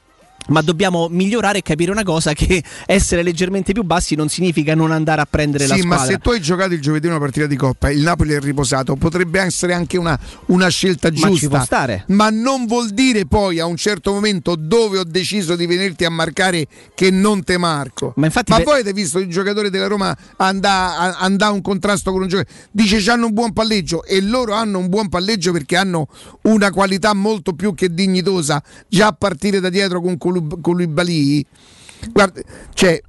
ma 0.49 0.61
dobbiamo 0.61 1.07
migliorare 1.09 1.59
e 1.59 1.61
capire 1.61 1.91
una 1.91 2.03
cosa 2.03 2.33
che 2.33 2.63
essere 2.85 3.23
leggermente 3.23 3.73
più 3.73 3.83
bassi 3.83 4.15
non 4.15 4.29
significa 4.29 4.75
non 4.75 4.91
andare 4.91 5.21
a 5.21 5.27
prendere 5.29 5.63
sì, 5.63 5.69
la 5.69 5.75
squadra. 5.77 5.97
ma 5.97 6.05
se 6.05 6.17
tu 6.17 6.29
hai 6.31 6.41
giocato 6.41 6.73
il 6.73 6.81
giovedì 6.81 7.07
una 7.07 7.19
partita 7.19 7.45
di 7.45 7.55
coppa, 7.55 7.89
il 7.89 8.01
Napoli 8.01 8.33
è 8.33 8.39
riposato, 8.39 8.95
potrebbe 8.95 9.39
essere 9.39 9.73
anche 9.73 9.97
una, 9.97 10.19
una 10.47 10.67
scelta 10.67 11.09
giusta. 11.09 11.29
Ma 11.29 11.35
ci 11.35 11.47
può 11.47 11.63
stare. 11.63 12.03
Ma 12.07 12.29
non 12.29 12.65
vuol 12.65 12.89
dire 12.89 13.25
poi 13.25 13.59
a 13.59 13.65
un 13.65 13.77
certo 13.77 14.11
momento 14.11 14.55
dove 14.55 14.99
ho 14.99 15.03
deciso 15.03 15.55
di 15.55 15.65
venirti 15.65 16.05
a 16.05 16.09
marcare 16.09 16.67
che 16.93 17.11
non 17.11 17.43
te 17.43 17.57
marco. 17.57 18.13
Ma, 18.15 18.25
infatti 18.25 18.51
ma 18.51 18.57
per... 18.57 18.65
voi 18.65 18.73
avete 18.75 18.93
visto 18.93 19.19
il 19.19 19.27
giocatore 19.27 19.69
della 19.69 19.87
Roma 19.87 20.15
andare 20.37 21.15
a 21.37 21.51
un 21.51 21.61
contrasto 21.61 22.11
con 22.11 22.21
un 22.21 22.27
giocatore? 22.27 22.55
Dice 22.71 22.97
che 22.99 23.11
hanno 23.11 23.27
un 23.27 23.33
buon 23.33 23.53
palleggio 23.53 24.03
e 24.03 24.21
loro 24.21 24.53
hanno 24.53 24.79
un 24.79 24.89
buon 24.89 25.09
palleggio 25.09 25.51
perché 25.51 25.77
hanno 25.77 26.07
una 26.43 26.71
qualità 26.71 27.13
molto 27.13 27.53
più 27.53 27.73
che 27.73 27.93
dignitosa 27.93 28.61
già 28.87 29.07
a 29.07 29.13
partire 29.13 29.59
da 29.59 29.69
dietro 29.69 30.01
con 30.01 30.17
Koulibaly 30.61 31.45
guarda 32.11 32.41
cioè 32.73 33.01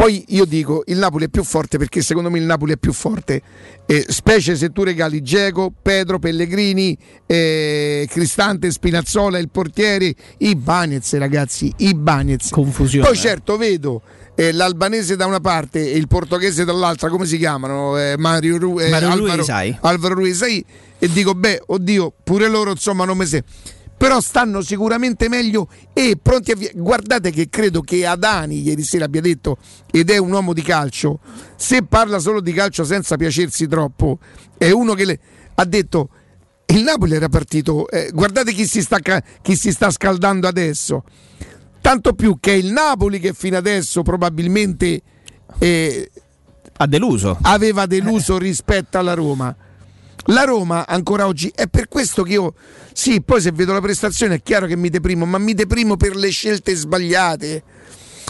poi 0.00 0.24
io 0.28 0.46
dico 0.46 0.82
il 0.86 0.96
Napoli 0.96 1.26
è 1.26 1.28
più 1.28 1.44
forte 1.44 1.76
perché 1.76 2.00
secondo 2.00 2.30
me 2.30 2.38
il 2.38 2.44
Napoli 2.44 2.72
è 2.72 2.78
più 2.78 2.90
forte. 2.90 3.42
Eh, 3.84 4.06
specie 4.08 4.56
se 4.56 4.70
tu 4.70 4.82
regali 4.82 5.20
Geco, 5.20 5.70
Pedro, 5.82 6.18
Pellegrini 6.18 6.96
eh, 7.26 8.06
Cristante, 8.08 8.70
Spinazzola 8.70 9.36
il 9.36 9.50
portiere 9.50 10.14
i 10.38 10.56
Banez 10.56 11.18
ragazzi 11.18 11.70
i 11.78 11.94
Banez 11.94 12.48
confusione 12.48 13.06
poi 13.06 13.16
certo 13.16 13.58
vedo 13.58 14.00
eh, 14.36 14.52
l'albanese 14.52 15.16
da 15.16 15.26
una 15.26 15.40
parte 15.40 15.92
e 15.92 15.98
il 15.98 16.08
portoghese 16.08 16.64
dall'altra 16.64 17.10
come 17.10 17.26
si 17.26 17.36
chiamano? 17.36 17.98
Eh, 17.98 18.14
Mario, 18.16 18.56
Ru- 18.56 18.88
Mario 18.88 19.10
Alvaro, 19.10 19.34
Ruizai. 19.34 19.76
Alvaro 19.82 20.14
Ruizai 20.14 20.64
e 20.98 21.08
dico 21.12 21.34
beh 21.34 21.64
oddio 21.66 22.10
pure 22.24 22.48
loro 22.48 22.70
insomma 22.70 23.04
non 23.04 23.18
mi 23.18 23.26
se 23.26 23.44
però 24.00 24.18
stanno 24.22 24.62
sicuramente 24.62 25.28
meglio 25.28 25.68
e 25.92 26.16
pronti 26.20 26.52
a 26.52 26.56
via. 26.56 26.70
Guardate 26.74 27.30
che 27.30 27.50
credo 27.50 27.82
che 27.82 28.06
Adani 28.06 28.62
ieri 28.62 28.82
sera 28.82 29.04
abbia 29.04 29.20
detto, 29.20 29.58
ed 29.92 30.08
è 30.08 30.16
un 30.16 30.32
uomo 30.32 30.54
di 30.54 30.62
calcio, 30.62 31.18
se 31.54 31.82
parla 31.82 32.18
solo 32.18 32.40
di 32.40 32.54
calcio 32.54 32.82
senza 32.82 33.18
piacersi 33.18 33.66
troppo, 33.66 34.18
è 34.56 34.70
uno 34.70 34.94
che 34.94 35.04
le... 35.04 35.20
ha 35.54 35.64
detto 35.66 36.08
il 36.68 36.82
Napoli 36.82 37.14
era 37.14 37.28
partito, 37.28 37.90
eh, 37.90 38.08
guardate 38.14 38.52
chi 38.52 38.66
si, 38.66 38.80
sta, 38.80 39.00
chi 39.42 39.54
si 39.54 39.70
sta 39.70 39.90
scaldando 39.90 40.48
adesso. 40.48 41.04
Tanto 41.82 42.14
più 42.14 42.38
che 42.40 42.52
è 42.52 42.56
il 42.56 42.72
Napoli 42.72 43.20
che 43.20 43.34
fino 43.34 43.58
adesso 43.58 44.00
probabilmente 44.00 45.02
eh, 45.58 46.10
ha 46.74 46.86
deluso. 46.86 47.36
aveva 47.42 47.84
deluso 47.84 48.38
rispetto 48.38 48.96
alla 48.96 49.12
Roma. 49.12 49.54
La 50.26 50.44
Roma 50.44 50.86
ancora 50.86 51.26
oggi 51.26 51.50
è 51.54 51.66
per 51.66 51.88
questo 51.88 52.22
che 52.22 52.32
io 52.32 52.54
sì, 52.92 53.22
poi 53.22 53.40
se 53.40 53.52
vedo 53.52 53.72
la 53.72 53.80
prestazione 53.80 54.36
è 54.36 54.42
chiaro 54.42 54.66
che 54.66 54.76
mi 54.76 54.90
deprimo, 54.90 55.24
ma 55.24 55.38
mi 55.38 55.54
deprimo 55.54 55.96
per 55.96 56.16
le 56.16 56.30
scelte 56.30 56.74
sbagliate. 56.74 57.62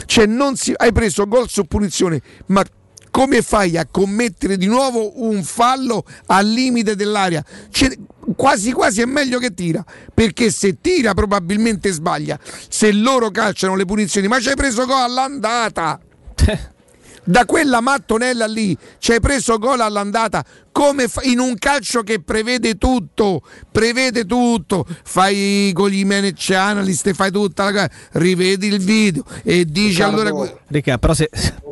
Cioè 0.06 0.26
non 0.26 0.56
si 0.56 0.72
hai 0.76 0.92
preso 0.92 1.26
gol 1.26 1.48
su 1.48 1.64
punizione, 1.64 2.20
ma 2.46 2.64
come 3.10 3.42
fai 3.42 3.76
a 3.76 3.86
commettere 3.90 4.56
di 4.56 4.66
nuovo 4.66 5.22
un 5.22 5.42
fallo 5.42 6.04
al 6.26 6.46
limite 6.46 6.94
dell'area? 6.94 7.44
Cioè, 7.70 7.90
quasi 8.36 8.72
quasi 8.72 9.00
è 9.00 9.06
meglio 9.06 9.38
che 9.38 9.52
tira, 9.52 9.84
perché 10.14 10.50
se 10.50 10.80
tira 10.80 11.12
probabilmente 11.14 11.90
sbaglia. 11.90 12.38
Se 12.68 12.92
loro 12.92 13.30
calciano 13.30 13.74
le 13.74 13.84
punizioni, 13.84 14.28
ma 14.28 14.38
ci 14.40 14.48
hai 14.48 14.56
preso 14.56 14.86
gol 14.86 15.02
all'andata. 15.02 16.00
da 17.24 17.44
quella 17.44 17.80
mattonella 17.80 18.46
lì 18.46 18.76
ci 18.98 19.12
hai 19.12 19.20
preso 19.20 19.58
gol 19.58 19.80
all'andata 19.80 20.44
come 20.72 21.08
fa- 21.08 21.22
in 21.24 21.38
un 21.38 21.56
calcio 21.58 22.02
che 22.02 22.20
prevede 22.20 22.76
tutto 22.76 23.42
prevede 23.70 24.26
tutto. 24.26 24.86
Fai 25.04 25.72
con 25.74 25.88
gli 25.88 26.04
manage 26.04 26.54
analyst 26.54 27.06
e 27.06 27.14
fai 27.14 27.30
tutta 27.30 27.64
la 27.64 27.72
cosa 27.72 27.90
rivedi 28.12 28.66
il 28.68 28.78
video 28.78 29.24
e 29.42 29.64
dici 29.64 30.02
Riccardo, 30.02 30.20
allora 30.20 30.52
Ricca, 30.66 30.98
però 30.98 31.14
se 31.14 31.30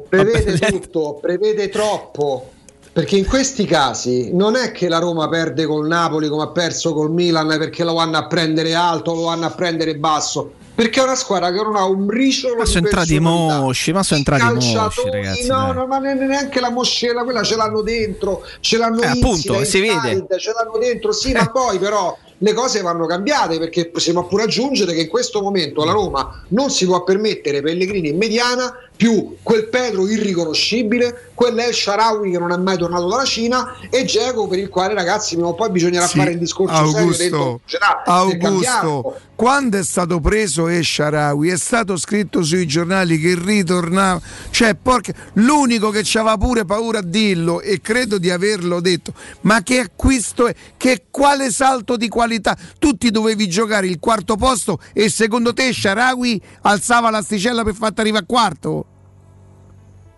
prevede 0.09 0.59
tutto 0.69 1.19
prevede 1.21 1.69
troppo. 1.69 2.53
Perché 2.91 3.17
in 3.17 3.27
questi 3.27 3.65
casi 3.65 4.35
non 4.35 4.57
è 4.57 4.73
che 4.73 4.89
la 4.89 4.99
Roma 4.99 5.29
perde 5.29 5.67
col 5.67 5.87
Napoli 5.87 6.29
come 6.29 6.45
ha 6.45 6.49
perso 6.49 6.93
col 6.93 7.13
Milan 7.13 7.47
perché 7.47 7.85
lo 7.85 7.93
vanno 7.95 8.17
a 8.17 8.27
prendere 8.27 8.75
alto 8.75 9.15
lo 9.15 9.23
vanno 9.25 9.47
a 9.47 9.51
prendere 9.51 9.97
basso 9.97 10.53
perché 10.79 11.01
è 11.01 11.03
una 11.03 11.16
squadra 11.16 11.51
che 11.51 11.61
non 11.61 11.74
ha 11.74 11.85
un 11.87 12.07
briciolo 12.07 12.55
ma 12.55 12.64
sono 12.64 12.87
entrati 12.87 13.16
i 13.16 13.18
mosci 13.18 13.91
ma 13.91 14.05
sono 14.05 14.20
entrati 14.20 14.45
i 14.45 14.55
mosci 14.55 15.11
ragazzi 15.11 15.49
no, 15.49 15.72
no, 15.72 15.87
ma 15.89 15.99
ne- 15.99 16.14
neanche 16.14 16.61
la 16.61 16.70
moscella, 16.70 17.24
quella 17.24 17.43
ce 17.43 17.57
l'hanno 17.57 17.83
dentro, 17.83 18.45
ce 18.61 18.79
l'hanno 18.79 19.01
Eh, 19.01 19.07
appunto, 19.07 19.64
si 19.64 19.81
vede. 19.81 20.24
Ce 20.39 20.53
l'hanno 20.53 20.79
dentro, 20.79 21.11
sì, 21.11 21.33
ma 21.33 21.51
poi 21.51 21.81
però 21.81 22.16
le 22.41 22.53
cose 22.53 22.81
vanno 22.81 23.07
cambiate 23.07 23.59
perché 23.59 23.89
possiamo 23.89 24.24
pure 24.26 24.45
aggiungere 24.45 24.95
che 24.95 25.01
in 25.01 25.09
questo 25.09 25.43
momento 25.43 25.85
la 25.85 25.91
Roma 25.91 26.45
non 26.51 26.70
si 26.70 26.87
può 26.87 27.03
permettere 27.03 27.61
Pellegrini 27.61 28.11
in 28.11 28.16
mediana 28.16 28.72
più 28.99 29.37
quel 29.45 29.69
Pedro 29.69 30.09
irriconoscibile, 30.09 31.31
quell'El 31.33 31.73
Sharawi 31.73 32.33
che 32.33 32.39
non 32.39 32.51
è 32.51 32.57
mai 32.57 32.77
tornato 32.77 33.07
dalla 33.07 33.25
Cina 33.25 33.77
e 33.91 34.05
Geco 34.05 34.49
per 34.49 34.59
il 34.59 34.69
quale 34.69 34.93
ragazzi 34.93 35.37
prima 35.37 35.51
o 35.51 35.55
poi 35.55 35.71
bisognerà 35.71 36.09
Sì, 36.09 36.19
fare 36.19 36.33
un 36.33 36.39
discorso 36.41 36.91
serio 36.91 37.17
dentro 37.17 37.61
Augusto, 38.07 38.47
Augusto 38.47 39.21
quando 39.37 39.79
è 39.79 39.85
stato 39.85 40.19
preso 40.19 40.67
Esharawi 40.67 41.49
è 41.49 41.57
stato 41.57 41.97
scritto 41.97 42.43
sui 42.43 42.67
giornali 42.67 43.21
che 43.21 43.39
ritornava 43.41 44.21
cioè 44.51 44.75
porca, 44.75 45.13
l'unico 45.35 45.91
che 45.91 46.01
aveva 46.15 46.37
pure 46.37 46.65
paura 46.65 46.99
a 46.99 47.03
dirlo 47.03 47.61
e 47.61 47.81
credo 47.81 48.19
di 48.19 48.31
averlo 48.31 48.81
detto 48.81 49.13
ma 49.43 49.63
che 49.63 49.79
acquisto 49.79 50.49
è? 50.49 50.55
Che 50.77 51.05
quale 51.09 51.53
salto 51.53 51.97
di 51.97 52.09
qualità? 52.09 52.59
Tu 52.81 52.97
ti 52.97 53.13
dovevi 53.13 53.49
giocare 53.49 53.87
il 53.87 54.01
quarto 54.01 54.35
posto 54.35 54.81
e 54.93 55.09
secondo 55.09 55.53
te 55.53 55.73
Sharawi 55.73 56.43
alzava 56.63 57.11
l'asticella 57.11 57.63
per 57.63 57.75
farti 57.75 58.01
arrivare 58.01 58.25
a 58.25 58.27
quarto 58.27 58.87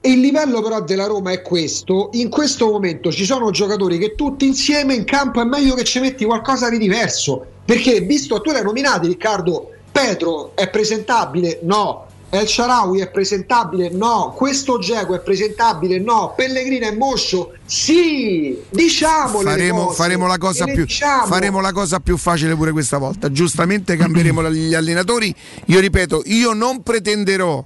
Il 0.03 0.21
livello 0.21 0.63
però 0.63 0.81
della 0.81 1.05
Roma 1.05 1.31
è 1.31 1.43
questo, 1.43 2.09
in 2.13 2.31
questo 2.31 2.71
momento 2.71 3.13
ci 3.13 3.27
sono 3.27 3.51
giocatori 3.51 3.99
che 3.99 4.15
tutti 4.15 4.47
insieme 4.47 4.95
in 4.95 5.05
campo 5.05 5.43
è 5.43 5.45
meglio 5.45 5.75
che 5.75 5.85
ci 5.85 6.01
metti 6.01 6.25
qualcosa 6.25 6.71
di 6.71 6.79
diverso, 6.79 7.45
perché 7.67 8.01
visto 8.01 8.41
tu 8.41 8.51
l'hai 8.51 8.63
nominato 8.63 9.07
Riccardo, 9.07 9.71
Petro 9.93 10.53
è 10.55 10.71
presentabile? 10.71 11.59
No. 11.65 12.07
El 12.31 12.47
Sharawi 12.47 13.01
è 13.01 13.11
presentabile? 13.11 13.91
No. 13.91 14.33
Questo 14.35 14.79
Geco 14.79 15.15
è 15.15 15.21
presentabile? 15.21 15.99
No. 15.99 16.33
Pellegrino 16.35 16.87
è 16.87 16.93
moscio? 16.93 17.53
Sì! 17.67 18.57
Diciamole 18.71 19.45
le 19.45 19.51
faremo, 19.51 19.91
faremo 19.91 20.27
la 20.27 20.39
cosa 20.39 20.65
le 20.65 20.73
più, 20.73 20.85
diciamo. 20.85 21.27
faremo 21.27 21.61
la 21.61 21.73
cosa 21.73 21.99
più 21.99 22.17
facile 22.17 22.55
pure 22.55 22.71
questa 22.71 22.97
volta. 22.97 23.31
Giustamente 23.31 23.97
cambieremo 23.97 24.49
gli 24.49 24.73
allenatori. 24.73 25.35
Io 25.67 25.81
ripeto, 25.81 26.23
io 26.27 26.55
non 26.55 26.83
pretenderò 26.83 27.63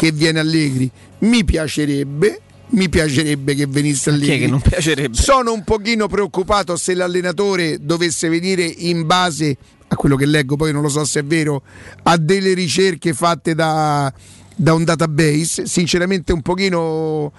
che 0.00 0.12
viene 0.12 0.38
Allegri. 0.38 0.90
Mi 1.18 1.44
piacerebbe. 1.44 2.40
Mi 2.68 2.88
piacerebbe 2.88 3.54
che 3.54 3.66
venisse 3.66 4.10
Chi 4.10 4.16
è 4.16 4.18
Allegri. 4.22 4.38
che 4.38 4.46
non 4.46 4.60
piacerebbe? 4.62 5.14
Sono 5.14 5.52
un 5.52 5.62
pochino 5.62 6.06
preoccupato 6.08 6.74
se 6.76 6.94
l'allenatore 6.94 7.76
dovesse 7.82 8.30
venire 8.30 8.64
in 8.64 9.04
base 9.04 9.54
a 9.88 9.96
quello 9.96 10.16
che 10.16 10.24
leggo, 10.24 10.56
poi 10.56 10.72
non 10.72 10.80
lo 10.80 10.88
so 10.88 11.04
se 11.04 11.20
è 11.20 11.24
vero, 11.24 11.62
a 12.04 12.16
delle 12.16 12.54
ricerche 12.54 13.12
fatte 13.12 13.54
da, 13.54 14.10
da 14.56 14.72
un 14.72 14.84
database. 14.84 15.66
Sinceramente 15.66 16.32
un 16.32 16.40
pochino 16.40 17.30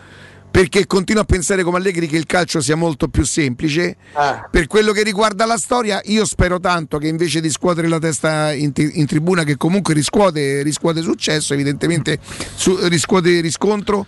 perché 0.51 0.85
continuo 0.85 1.21
a 1.21 1.25
pensare 1.25 1.63
come 1.63 1.77
Allegri 1.77 2.07
che 2.07 2.17
il 2.17 2.25
calcio 2.25 2.59
sia 2.61 2.75
molto 2.75 3.07
più 3.07 3.23
semplice. 3.23 3.95
Per 4.51 4.67
quello 4.67 4.91
che 4.91 5.01
riguarda 5.01 5.45
la 5.45 5.57
storia, 5.57 6.01
io 6.05 6.25
spero 6.25 6.59
tanto 6.59 6.97
che 6.97 7.07
invece 7.07 7.39
di 7.39 7.49
scuotere 7.49 7.87
la 7.87 7.99
testa 7.99 8.51
in, 8.51 8.73
ti- 8.73 8.91
in 8.99 9.05
tribuna, 9.05 9.43
che 9.43 9.55
comunque 9.55 9.93
riscuote, 9.93 10.61
riscuote 10.61 11.01
successo, 11.01 11.53
evidentemente 11.53 12.19
su- 12.55 12.77
riscuote 12.87 13.39
riscontro, 13.39 14.05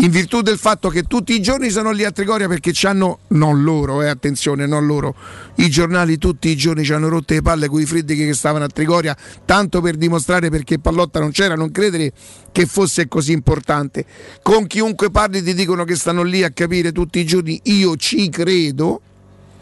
in 0.00 0.10
virtù 0.10 0.40
del 0.40 0.56
fatto 0.56 0.88
che 0.88 1.02
tutti 1.02 1.34
i 1.34 1.42
giorni 1.42 1.68
sono 1.68 1.90
lì 1.90 2.04
a 2.04 2.10
Trigoria 2.10 2.48
perché 2.48 2.70
c'hanno, 2.72 3.20
non 3.28 3.62
loro, 3.62 4.00
eh, 4.02 4.08
attenzione, 4.08 4.66
non 4.66 4.86
loro, 4.86 5.14
i 5.56 5.68
giornali 5.68 6.16
tutti 6.16 6.48
i 6.48 6.56
giorni 6.56 6.84
ci 6.84 6.92
hanno 6.94 7.08
rotte 7.08 7.34
le 7.34 7.42
palle 7.42 7.68
con 7.68 7.82
i 7.82 7.84
freddi 7.84 8.16
che 8.16 8.32
stavano 8.32 8.64
a 8.64 8.68
Trigoria, 8.68 9.14
tanto 9.44 9.82
per 9.82 9.96
dimostrare 9.96 10.48
perché 10.48 10.78
Pallotta 10.78 11.20
non 11.20 11.32
c'era, 11.32 11.54
non 11.54 11.70
credere 11.70 12.12
che 12.50 12.64
fosse 12.64 13.08
così 13.08 13.32
importante. 13.32 14.06
Con 14.42 14.66
chiunque 14.66 15.10
parli 15.10 15.42
ti 15.42 15.52
dicono 15.52 15.84
che 15.84 15.96
stanno 15.96 16.22
lì 16.22 16.42
a 16.44 16.50
capire 16.50 16.92
tutti 16.92 17.18
i 17.18 17.26
giorni, 17.26 17.60
io 17.64 17.94
ci 17.96 18.30
credo, 18.30 19.02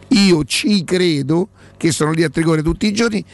io 0.08 0.44
ci 0.44 0.84
credo, 0.84 1.48
che 1.76 1.90
sono 1.90 2.12
lì 2.12 2.22
a 2.22 2.28
Trigore 2.28 2.62
tutti 2.62 2.86
i 2.86 2.92
giorni, 2.92 3.24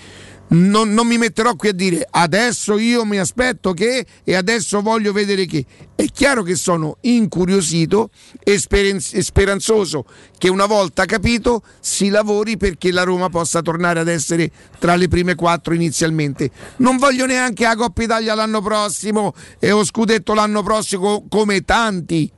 non, 0.55 0.93
non 0.93 1.07
mi 1.07 1.19
metterò 1.19 1.57
qui 1.57 1.69
a 1.69 1.73
dire 1.73 2.07
adesso 2.09 2.79
io 2.79 3.05
mi 3.05 3.19
aspetto 3.19 3.73
che 3.73 4.07
e 4.23 4.35
adesso 4.35 4.81
voglio 4.81 5.13
vedere 5.13 5.47
che. 5.47 5.65
È 5.97 6.07
chiaro 6.07 6.43
che 6.43 6.57
sono 6.57 6.97
incuriosito 7.03 8.11
e 8.43 8.59
speranzoso 8.59 10.05
che 10.37 10.49
una 10.49 10.67
volta 10.67 11.05
capito 11.05 11.63
si 11.81 12.09
lavori 12.09 12.57
perché 12.57 12.91
la 12.91 13.05
Roma 13.05 13.29
possa 13.29 13.63
tornare 13.63 14.01
ad 14.01 14.09
essere 14.09 14.51
tra 14.79 14.97
le 14.97 15.09
prime 15.09 15.35
quattro 15.35 15.73
inizialmente. 15.73 16.51
Non 16.79 16.97
voglio 16.97 17.27
neanche 17.27 17.65
la 17.65 17.77
Coppa 17.77 18.03
Italia 18.03 18.35
l'anno 18.35 18.61
prossimo 18.61 19.35
e 19.59 19.71
lo 19.71 19.85
scudetto 19.85 20.35
l'anno 20.35 20.63
prossimo 20.63 21.27
come 21.29 21.63
tanti 21.63 22.31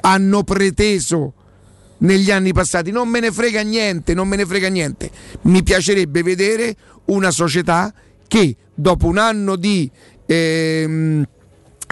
hanno 0.00 0.42
preteso 0.42 1.32
negli 1.98 2.30
anni 2.30 2.52
passati. 2.52 2.90
Non 2.90 3.08
me 3.08 3.20
ne 3.20 3.30
frega 3.30 3.62
niente, 3.62 4.14
non 4.14 4.28
me 4.28 4.36
ne 4.36 4.46
frega 4.46 4.68
niente. 4.68 5.10
Mi 5.42 5.62
piacerebbe 5.62 6.22
vedere 6.22 6.76
una 7.06 7.30
società 7.30 7.92
che 8.28 8.56
dopo 8.74 9.06
un 9.06 9.18
anno 9.18 9.56
di 9.56 9.90
ehm, 10.26 11.26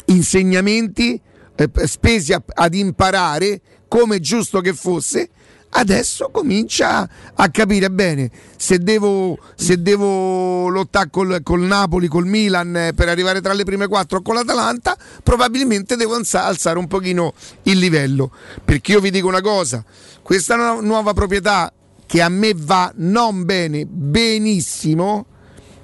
insegnamenti 0.06 1.20
eh, 1.56 1.70
spesi 1.86 2.32
a- 2.32 2.42
ad 2.46 2.74
imparare 2.74 3.60
come 3.88 4.18
giusto 4.20 4.60
che 4.60 4.72
fosse, 4.74 5.28
adesso 5.76 6.28
comincia 6.32 7.08
a 7.34 7.48
capire 7.50 7.90
bene 7.90 8.30
se 8.56 8.78
devo, 8.78 9.38
se 9.54 9.80
devo 9.82 10.68
lottare 10.68 11.08
col, 11.10 11.40
col 11.42 11.60
Napoli, 11.62 12.08
col 12.08 12.26
Milan 12.26 12.76
eh, 12.76 12.92
per 12.94 13.08
arrivare 13.08 13.40
tra 13.40 13.52
le 13.52 13.64
prime 13.64 13.86
quattro 13.86 14.18
o 14.18 14.22
con 14.22 14.34
l'Atalanta, 14.34 14.96
probabilmente 15.22 15.96
devo 15.96 16.14
alza- 16.14 16.44
alzare 16.44 16.78
un 16.78 16.86
pochino 16.88 17.32
il 17.64 17.78
livello. 17.78 18.30
Perché 18.64 18.92
io 18.92 19.00
vi 19.00 19.10
dico 19.10 19.28
una 19.28 19.40
cosa, 19.40 19.84
questa 20.22 20.56
nu- 20.56 20.80
nuova 20.84 21.12
proprietà 21.12 21.72
che 22.06 22.22
a 22.22 22.28
me 22.28 22.54
va 22.56 22.92
non 22.96 23.44
bene, 23.44 23.86
benissimo, 23.86 25.26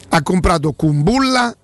ha 0.09 0.23
comprato 0.23 0.73
Kumbulla, 0.73 1.55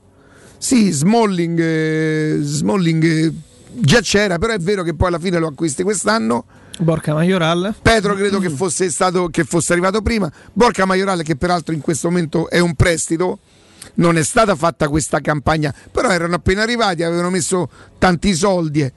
sì, 0.58 0.90
Smalling, 0.90 1.60
eh, 1.60 2.38
Smalling 2.40 3.04
eh, 3.04 3.32
già 3.80 4.00
c'era, 4.00 4.38
però 4.38 4.52
è 4.52 4.58
vero 4.58 4.82
che 4.82 4.94
poi 4.94 5.08
alla 5.08 5.18
fine 5.18 5.38
lo 5.38 5.48
acquisti 5.48 5.82
quest'anno. 5.82 6.44
Borca 6.78 7.14
Majoral. 7.14 7.74
Pedro 7.80 8.14
credo 8.14 8.38
che 8.38 8.50
fosse, 8.50 8.90
stato, 8.90 9.28
che 9.28 9.44
fosse 9.44 9.72
arrivato 9.72 10.02
prima. 10.02 10.30
Borca 10.52 10.84
Majoral 10.84 11.22
che 11.22 11.36
peraltro 11.36 11.74
in 11.74 11.80
questo 11.80 12.08
momento 12.08 12.50
è 12.50 12.58
un 12.58 12.74
prestito. 12.74 13.38
Non 13.94 14.18
è 14.18 14.22
stata 14.22 14.54
fatta 14.54 14.88
questa 14.88 15.20
campagna, 15.20 15.74
però 15.90 16.10
erano 16.10 16.34
appena 16.34 16.62
arrivati, 16.62 17.02
avevano 17.02 17.30
messo 17.30 17.70
tanti 17.98 18.34
soldi. 18.34 18.92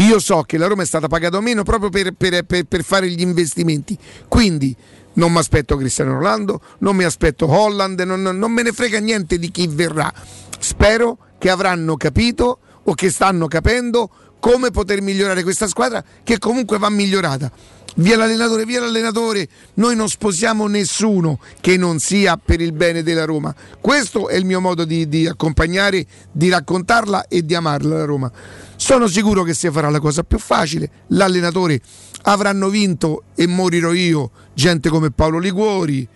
Io 0.00 0.18
so 0.18 0.42
che 0.42 0.56
la 0.56 0.66
Roma 0.66 0.82
è 0.82 0.86
stata 0.86 1.08
pagata 1.08 1.40
meno 1.40 1.62
proprio 1.62 1.90
per, 1.90 2.12
per- 2.12 2.44
per- 2.44 2.64
per 2.64 2.82
fare 2.82 3.08
gli 3.10 3.20
investimenti. 3.20 3.96
Quindi 4.28 4.74
non 5.14 5.30
mi 5.32 5.38
aspetto 5.38 5.76
Cristiano 5.76 6.14
Ronaldo, 6.14 6.60
non 6.78 6.96
mi 6.96 7.04
aspetto 7.04 7.46
Holland, 7.50 8.00
non- 8.00 8.22
non 8.22 8.50
me 8.50 8.62
ne 8.62 8.72
frega 8.72 8.98
niente 8.98 9.38
di 9.38 9.50
chi 9.50 9.66
verrà. 9.66 10.10
Spero 10.58 11.18
che 11.38 11.50
avranno 11.50 11.96
capito 11.96 12.58
o 12.84 12.94
che 12.94 13.10
stanno 13.10 13.46
capendo 13.46 14.08
come 14.40 14.70
poter 14.70 15.02
migliorare 15.02 15.42
questa 15.42 15.68
squadra 15.68 16.02
che 16.24 16.38
comunque 16.38 16.78
va 16.78 16.88
migliorata. 16.88 17.50
Via 17.96 18.16
l'allenatore, 18.16 18.64
via 18.64 18.80
l'allenatore, 18.80 19.48
noi 19.74 19.96
non 19.96 20.08
sposiamo 20.08 20.66
nessuno 20.68 21.40
che 21.60 21.76
non 21.76 21.98
sia 21.98 22.36
per 22.36 22.60
il 22.60 22.72
bene 22.72 23.02
della 23.02 23.24
Roma. 23.24 23.54
Questo 23.80 24.28
è 24.28 24.36
il 24.36 24.44
mio 24.44 24.60
modo 24.60 24.84
di, 24.84 25.08
di 25.08 25.26
accompagnare, 25.26 26.06
di 26.30 26.48
raccontarla 26.48 27.26
e 27.26 27.44
di 27.44 27.54
amarla 27.54 27.98
la 27.98 28.04
Roma. 28.04 28.30
Sono 28.76 29.08
sicuro 29.08 29.42
che 29.42 29.54
si 29.54 29.70
farà 29.70 29.90
la 29.90 30.00
cosa 30.00 30.22
più 30.22 30.38
facile, 30.38 30.90
l'allenatore 31.08 31.80
avranno 32.22 32.68
vinto 32.68 33.24
e 33.34 33.46
morirò 33.46 33.92
io 33.92 34.30
gente 34.54 34.88
come 34.88 35.10
Paolo 35.10 35.38
Liguori, 35.38 36.06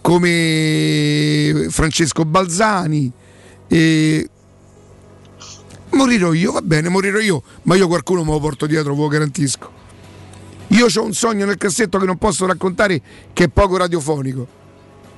come 0.00 1.66
Francesco 1.68 2.24
Balzani. 2.24 3.12
E 3.66 4.28
morirò 5.90 6.32
io, 6.32 6.52
va 6.52 6.62
bene, 6.62 6.88
morirò 6.88 7.18
io, 7.18 7.42
ma 7.62 7.74
io 7.74 7.88
qualcuno 7.88 8.24
me 8.24 8.30
lo 8.30 8.40
porto 8.40 8.66
dietro, 8.66 8.94
ve 8.94 9.00
lo 9.00 9.08
garantisco. 9.08 9.82
Io 10.74 10.86
ho 10.92 11.04
un 11.04 11.14
sogno 11.14 11.46
nel 11.46 11.56
cassetto 11.56 11.98
che 11.98 12.06
non 12.06 12.18
posso 12.18 12.46
raccontare, 12.46 13.00
che 13.32 13.44
è 13.44 13.48
poco 13.48 13.76
radiofonico. 13.76 14.46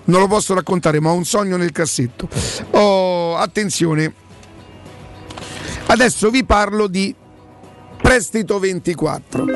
Non 0.04 0.20
lo 0.20 0.26
posso 0.26 0.52
raccontare, 0.52 1.00
ma 1.00 1.10
ho 1.10 1.14
un 1.14 1.24
sogno 1.24 1.56
nel 1.56 1.72
cassetto. 1.72 2.28
Oh, 2.72 3.36
attenzione. 3.36 4.12
Adesso 5.86 6.30
vi 6.30 6.44
parlo 6.44 6.86
di 6.86 7.14
Prestito 7.96 8.58
24. 8.58 9.46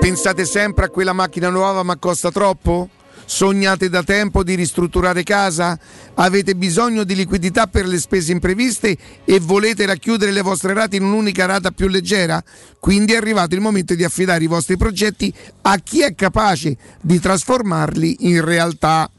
Pensate 0.00 0.44
sempre 0.44 0.86
a 0.86 0.88
quella 0.88 1.12
macchina 1.12 1.50
nuova 1.50 1.84
ma 1.84 1.96
costa 1.96 2.32
troppo? 2.32 2.88
Sognate 3.26 3.88
da 3.88 4.02
tempo 4.02 4.42
di 4.42 4.54
ristrutturare 4.54 5.22
casa? 5.22 5.78
Avete 6.14 6.54
bisogno 6.54 7.04
di 7.04 7.14
liquidità 7.14 7.66
per 7.66 7.86
le 7.86 7.98
spese 7.98 8.32
impreviste 8.32 8.96
e 9.24 9.40
volete 9.40 9.86
racchiudere 9.86 10.30
le 10.30 10.42
vostre 10.42 10.74
rate 10.74 10.96
in 10.96 11.04
un'unica 11.04 11.46
rata 11.46 11.70
più 11.70 11.88
leggera? 11.88 12.42
Quindi 12.78 13.12
è 13.12 13.16
arrivato 13.16 13.54
il 13.54 13.60
momento 13.60 13.94
di 13.94 14.04
affidare 14.04 14.44
i 14.44 14.48
vostri 14.48 14.76
progetti 14.76 15.32
a 15.62 15.78
chi 15.78 16.02
è 16.02 16.14
capace 16.14 16.76
di 17.00 17.18
trasformarli 17.18 18.28
in 18.28 18.44
realtà. 18.44 19.10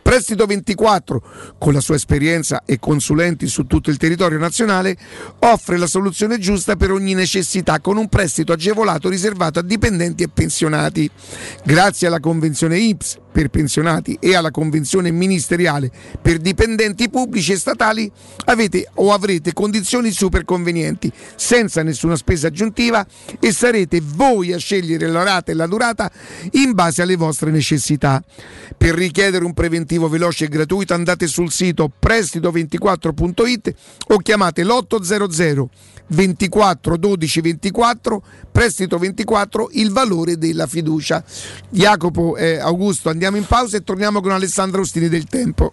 Prestito 0.00 0.46
24, 0.46 1.22
con 1.58 1.72
la 1.72 1.80
sua 1.80 1.96
esperienza 1.96 2.62
e 2.64 2.78
consulenti 2.78 3.48
su 3.48 3.66
tutto 3.66 3.90
il 3.90 3.96
territorio 3.96 4.38
nazionale, 4.38 4.96
offre 5.40 5.78
la 5.78 5.86
soluzione 5.86 6.38
giusta 6.38 6.76
per 6.76 6.92
ogni 6.92 7.14
necessità 7.14 7.80
con 7.80 7.96
un 7.96 8.08
prestito 8.08 8.52
agevolato 8.52 9.08
riservato 9.08 9.58
a 9.58 9.62
dipendenti 9.62 10.22
e 10.22 10.28
pensionati. 10.28 11.10
Grazie 11.64 12.06
alla 12.06 12.20
convenzione 12.20 12.78
IPS 12.78 13.22
per 13.34 13.48
pensionati 13.48 14.16
e 14.20 14.36
alla 14.36 14.52
convenzione 14.52 15.10
ministeriale 15.10 15.90
per 16.22 16.38
dipendenti 16.38 17.10
pubblici 17.10 17.50
e 17.50 17.56
statali 17.56 18.08
avete 18.44 18.88
o 18.94 19.12
avrete 19.12 19.52
condizioni 19.52 20.12
super 20.12 20.44
convenienti 20.44 21.10
senza 21.34 21.82
nessuna 21.82 22.14
spesa 22.14 22.46
aggiuntiva 22.46 23.04
e 23.40 23.52
sarete 23.52 24.00
voi 24.00 24.52
a 24.52 24.58
scegliere 24.58 25.08
la 25.08 25.24
rata 25.24 25.50
e 25.50 25.56
la 25.56 25.66
durata 25.66 26.08
in 26.52 26.74
base 26.74 27.02
alle 27.02 27.16
vostre 27.16 27.50
necessità. 27.50 28.22
Per 28.76 28.94
richiedere 28.94 29.44
un 29.44 29.52
preventivo 29.52 30.08
veloce 30.08 30.44
e 30.44 30.48
gratuito 30.48 30.94
andate 30.94 31.26
sul 31.26 31.50
sito 31.50 31.90
prestito24.it 32.00 33.74
o 34.10 34.18
chiamate 34.18 34.62
l'800 34.62 35.66
24 36.06 36.96
12 36.96 37.40
24 37.40 38.22
prestito 38.52 38.98
24 38.98 39.70
il 39.72 39.90
valore 39.90 40.36
della 40.36 40.66
fiducia. 40.66 41.24
Jacopo 41.70 42.36
e 42.36 42.58
Augusto 42.58 43.08
andiamo 43.08 43.23
in 43.32 43.46
pausa 43.46 43.76
e 43.76 43.82
torniamo 43.82 44.20
con 44.20 44.32
Alessandro 44.32 44.82
Ostini 44.82 45.08
del 45.08 45.24
Tempo. 45.24 45.72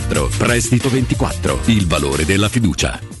Prestito 0.37 0.89
24, 0.89 1.59
il 1.65 1.87
valore 1.87 2.25
della 2.25 2.49
fiducia. 2.49 3.20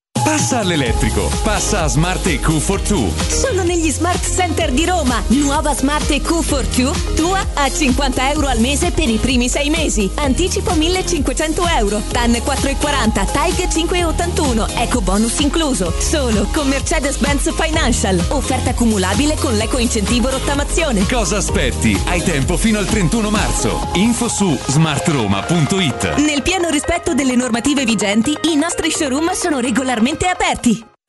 Passa 0.31 0.59
all'elettrico. 0.59 1.29
Passa 1.43 1.83
a 1.83 1.87
Smart 1.89 2.25
EQ 2.25 2.59
for 2.59 2.81
2. 2.81 3.11
Solo 3.27 3.63
negli 3.63 3.91
Smart 3.91 4.25
Center 4.25 4.71
di 4.71 4.85
Roma. 4.85 5.21
Nuova 5.27 5.73
Smart 5.73 6.09
EQ 6.09 6.41
for 6.41 6.65
2, 6.65 6.91
tua 7.17 7.45
a 7.53 7.69
50 7.69 8.31
euro 8.31 8.47
al 8.47 8.61
mese 8.61 8.91
per 8.91 9.09
i 9.09 9.17
primi 9.17 9.49
sei 9.49 9.69
mesi. 9.69 10.09
Anticipo 10.15 10.73
1500 10.73 11.67
euro. 11.77 12.01
TAN 12.11 12.31
4,40, 12.31 13.29
TAIG 13.29 13.67
5,81. 13.67 14.81
Eco 14.81 15.01
bonus 15.01 15.39
incluso. 15.39 15.93
Solo 15.99 16.47
con 16.53 16.69
Mercedes-Benz 16.69 17.53
Financial. 17.53 18.23
Offerta 18.29 18.73
cumulabile 18.73 19.35
con 19.35 19.57
l'eco 19.57 19.79
incentivo 19.79 20.29
rottamazione. 20.29 21.05
Cosa 21.07 21.37
aspetti? 21.37 22.01
Hai 22.05 22.23
tempo 22.23 22.55
fino 22.55 22.79
al 22.79 22.85
31 22.85 23.29
marzo. 23.29 23.85
Info 23.95 24.29
su 24.29 24.57
smartroma.it. 24.65 26.15
Nel 26.19 26.41
pieno 26.41 26.69
rispetto 26.69 27.13
delle 27.13 27.35
normative 27.35 27.83
vigenti, 27.83 28.31
i 28.43 28.55
nostri 28.55 28.89
showroom 28.91 29.33
sono 29.33 29.59
regolarmente 29.59 30.19
aperti. 30.27 30.90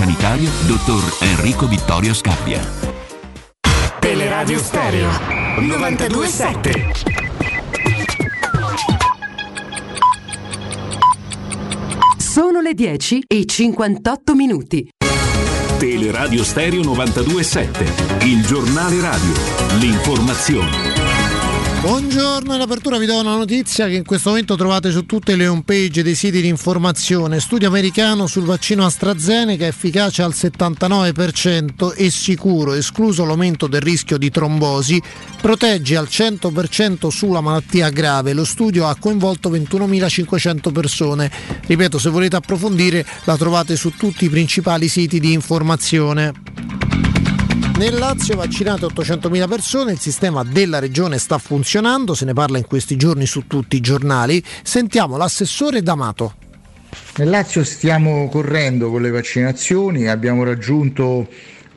sanitario, 0.00 0.48
dottor 0.66 1.02
Enrico 1.20 1.68
Vittorio 1.68 2.14
Scappia. 2.14 2.58
Teleradio 3.98 4.58
Stereo 4.58 5.10
927. 5.58 6.92
Sono 12.16 12.60
le 12.62 12.72
10 12.72 13.24
e 13.26 13.44
58 13.44 14.34
minuti. 14.34 14.88
Teleradio 15.76 16.44
Stereo 16.44 16.82
927, 16.82 18.24
il 18.24 18.46
giornale 18.46 19.02
radio, 19.02 19.32
l'informazione. 19.80 20.99
Buongiorno, 21.80 22.54
in 22.54 22.60
apertura 22.60 22.98
vi 22.98 23.06
do 23.06 23.18
una 23.18 23.36
notizia 23.36 23.86
che 23.86 23.94
in 23.94 24.04
questo 24.04 24.28
momento 24.28 24.54
trovate 24.54 24.90
su 24.90 25.06
tutte 25.06 25.34
le 25.34 25.46
homepage 25.46 26.02
dei 26.02 26.14
siti 26.14 26.42
di 26.42 26.48
informazione. 26.48 27.40
Studio 27.40 27.68
americano 27.68 28.26
sul 28.26 28.44
vaccino 28.44 28.84
AstraZeneca 28.84 29.64
efficace 29.64 30.20
al 30.20 30.34
79% 30.36 31.94
e 31.96 32.10
sicuro, 32.10 32.74
escluso 32.74 33.24
l'aumento 33.24 33.66
del 33.66 33.80
rischio 33.80 34.18
di 34.18 34.30
trombosi, 34.30 35.00
protegge 35.40 35.96
al 35.96 36.08
100% 36.10 37.08
sulla 37.08 37.40
malattia 37.40 37.88
grave. 37.88 38.34
Lo 38.34 38.44
studio 38.44 38.86
ha 38.86 38.94
coinvolto 38.96 39.48
21.500 39.48 40.72
persone. 40.72 41.30
Ripeto, 41.66 41.98
se 41.98 42.10
volete 42.10 42.36
approfondire 42.36 43.06
la 43.24 43.38
trovate 43.38 43.76
su 43.76 43.96
tutti 43.96 44.26
i 44.26 44.28
principali 44.28 44.86
siti 44.86 45.18
di 45.18 45.32
informazione. 45.32 46.34
Nel 47.80 47.94
Lazio 47.94 48.36
vaccinate 48.36 48.84
800.000 48.84 49.48
persone, 49.48 49.92
il 49.92 49.98
sistema 49.98 50.44
della 50.44 50.80
regione 50.80 51.16
sta 51.16 51.38
funzionando, 51.38 52.12
se 52.12 52.26
ne 52.26 52.34
parla 52.34 52.58
in 52.58 52.66
questi 52.66 52.94
giorni 52.94 53.24
su 53.24 53.46
tutti 53.46 53.76
i 53.76 53.80
giornali. 53.80 54.44
Sentiamo 54.62 55.16
l'assessore 55.16 55.80
D'Amato. 55.80 56.34
Nel 57.16 57.30
Lazio 57.30 57.64
stiamo 57.64 58.28
correndo 58.28 58.90
con 58.90 59.00
le 59.00 59.08
vaccinazioni, 59.08 60.08
abbiamo 60.08 60.44
raggiunto 60.44 61.26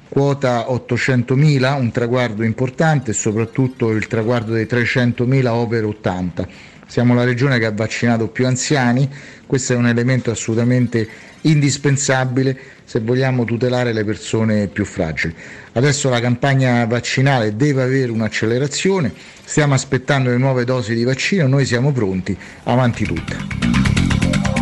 quota 0.10 0.66
800.000, 0.68 1.80
un 1.80 1.92
traguardo 1.92 2.44
importante 2.44 3.12
e 3.12 3.14
soprattutto 3.14 3.92
il 3.92 4.06
traguardo 4.08 4.52
dei 4.52 4.66
300.000 4.66 5.48
over 5.48 5.86
80. 5.86 6.48
Siamo 6.86 7.14
la 7.14 7.24
regione 7.24 7.60
che 7.60 7.66
ha 7.66 7.72
vaccinato 7.72 8.28
più 8.28 8.46
anziani, 8.46 9.10
questo 9.54 9.74
è 9.74 9.76
un 9.76 9.86
elemento 9.86 10.32
assolutamente 10.32 11.08
indispensabile 11.42 12.58
se 12.86 13.02
vogliamo 13.02 13.46
tutelare 13.46 13.94
le 13.94 14.04
persone 14.04 14.66
più 14.66 14.84
fragili. 14.84 15.36
Adesso 15.74 16.10
la 16.10 16.20
campagna 16.20 16.84
vaccinale 16.88 17.56
deve 17.56 17.84
avere 17.84 18.12
un'accelerazione, 18.12 19.14
stiamo 19.44 19.76
aspettando 19.76 20.32
le 20.32 20.38
nuove 20.38 20.64
dosi 20.66 20.96
di 20.96 21.04
vaccino, 21.04 21.46
noi 21.46 21.68
siamo 21.68 21.92
pronti, 21.92 22.36
avanti 22.64 23.06
tutte. 23.06 24.13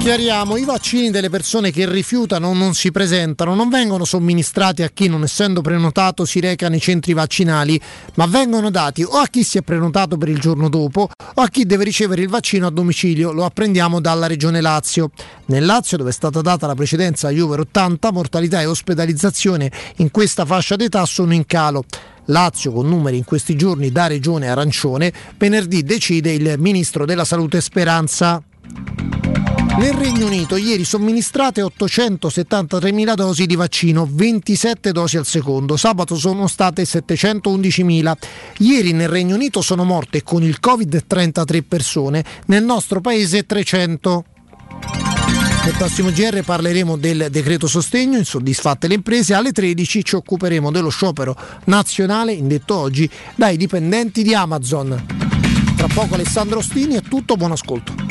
Chiariamo, 0.02 0.58
i 0.58 0.66
vaccini 0.66 1.12
delle 1.12 1.30
persone 1.30 1.70
che 1.70 1.88
rifiutano 1.88 2.48
o 2.48 2.54
non 2.56 2.74
si 2.74 2.90
presentano 2.90 3.54
non 3.54 3.70
vengono 3.70 4.04
somministrati 4.04 4.82
a 4.82 4.90
chi 4.90 5.08
non 5.08 5.22
essendo 5.22 5.62
prenotato 5.62 6.26
si 6.26 6.40
reca 6.40 6.70
nei 6.70 6.80
centri 6.80 7.14
vaccinali, 7.14 7.80
ma 8.16 8.26
vengono 8.26 8.72
dati 8.72 9.04
o 9.04 9.20
a 9.20 9.28
chi 9.28 9.44
si 9.44 9.60
è 9.60 9.62
prenotato 9.62 10.18
per 10.18 10.30
il 10.30 10.40
giorno 10.40 10.70
dopo 10.70 11.08
o 11.36 11.42
a 11.42 11.48
chi 11.50 11.68
deve 11.68 11.84
ricevere 11.84 12.24
il 12.24 12.30
vaccino 12.30 12.66
a 12.66 12.72
domicilio, 12.72 13.32
lo 13.32 13.46
apprendiamo 13.46 14.02
dalla 14.02 14.26
Regione 14.26 14.60
Lazio. 14.60 15.12
Nel 15.46 15.66
Lazio, 15.66 15.98
dove 15.98 16.10
è 16.10 16.14
stata 16.14 16.42
data 16.42 16.66
la 16.66 16.74
precedenza 16.74 17.28
agli 17.28 17.40
over 17.40 17.60
80, 17.60 18.12
mortalità 18.12 18.60
e 18.60 18.66
ospedalizzazione 18.66 19.72
in 19.98 20.10
questa 20.10 20.46
fascia 20.46 20.76
d'età 20.78 21.06
sono 21.06 21.36
in 21.36 21.46
calo. 21.46 21.86
Lazio 22.26 22.72
con 22.72 22.90
numeri 22.90 23.18
in 23.18 23.24
questi 23.24 23.56
giorni 23.56 23.92
da 23.92 24.08
regione 24.08 24.50
arancione, 24.50 25.14
venerdì 25.38 25.84
decide 25.84 26.32
il 26.32 26.56
ministro 26.58 27.06
della 27.06 27.24
Salute 27.24 27.62
Speranza. 27.62 28.42
Nel 29.78 29.94
Regno 29.94 30.28
Unito 30.28 30.58
ieri 30.58 30.84
somministrate 30.84 31.64
873.000 31.64 33.14
dosi 33.16 33.46
di 33.46 33.56
vaccino, 33.56 34.08
27 34.08 34.92
dosi 34.92 35.18
al 35.18 35.26
secondo. 35.26 35.76
Sabato 35.78 36.16
sono 36.18 36.48
state 36.48 36.84
711.000. 36.84 38.14
Ieri 38.60 38.92
nel 38.92 39.08
Regno 39.08 39.36
Unito 39.36 39.62
sono 39.62 39.84
morte 39.84 40.24
con 40.24 40.44
il 40.44 40.60
Covid 40.60 41.06
33 41.08 41.64
persone, 41.64 42.24
nel 42.46 42.64
nostro 42.64 43.02
paese 43.02 43.46
300. 43.46 44.26
Nel 45.64 45.76
prossimo 45.78 46.12
GR 46.12 46.44
parleremo 46.44 46.98
del 46.98 47.28
decreto 47.32 47.68
sostegno, 47.68 48.18
insoddisfatte 48.18 48.88
le 48.88 48.96
imprese, 48.96 49.34
alle 49.34 49.52
13 49.52 50.04
ci 50.04 50.16
occuperemo 50.16 50.70
dello 50.70 50.90
sciopero 50.90 51.36
nazionale 51.66 52.34
indetto 52.34 52.76
oggi 52.76 53.10
dai 53.36 53.58
dipendenti 53.58 54.22
di 54.22 54.34
Amazon. 54.34 55.06
Tra 55.76 55.88
poco 55.88 56.16
Alessandro 56.16 56.60
Ostini 56.60 56.96
è 56.96 57.02
tutto, 57.02 57.36
buon 57.36 57.52
ascolto. 57.52 58.11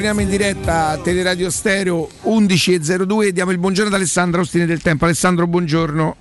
Torniamo, 0.00 0.22
in 0.26 0.30
diretta 0.34 0.88
a 0.88 0.96
Teleradio 0.96 1.50
Stereo 1.50 2.08
11.02 2.24 3.26
e 3.26 3.32
diamo 3.34 3.50
il 3.50 3.58
buongiorno 3.58 3.90
ad 3.90 3.96
Alessandro 3.96 4.40
Ostini 4.40 4.64
del 4.64 4.80
Tempo. 4.80 5.04
Alessandro, 5.04 5.46
buongiorno. 5.46 6.16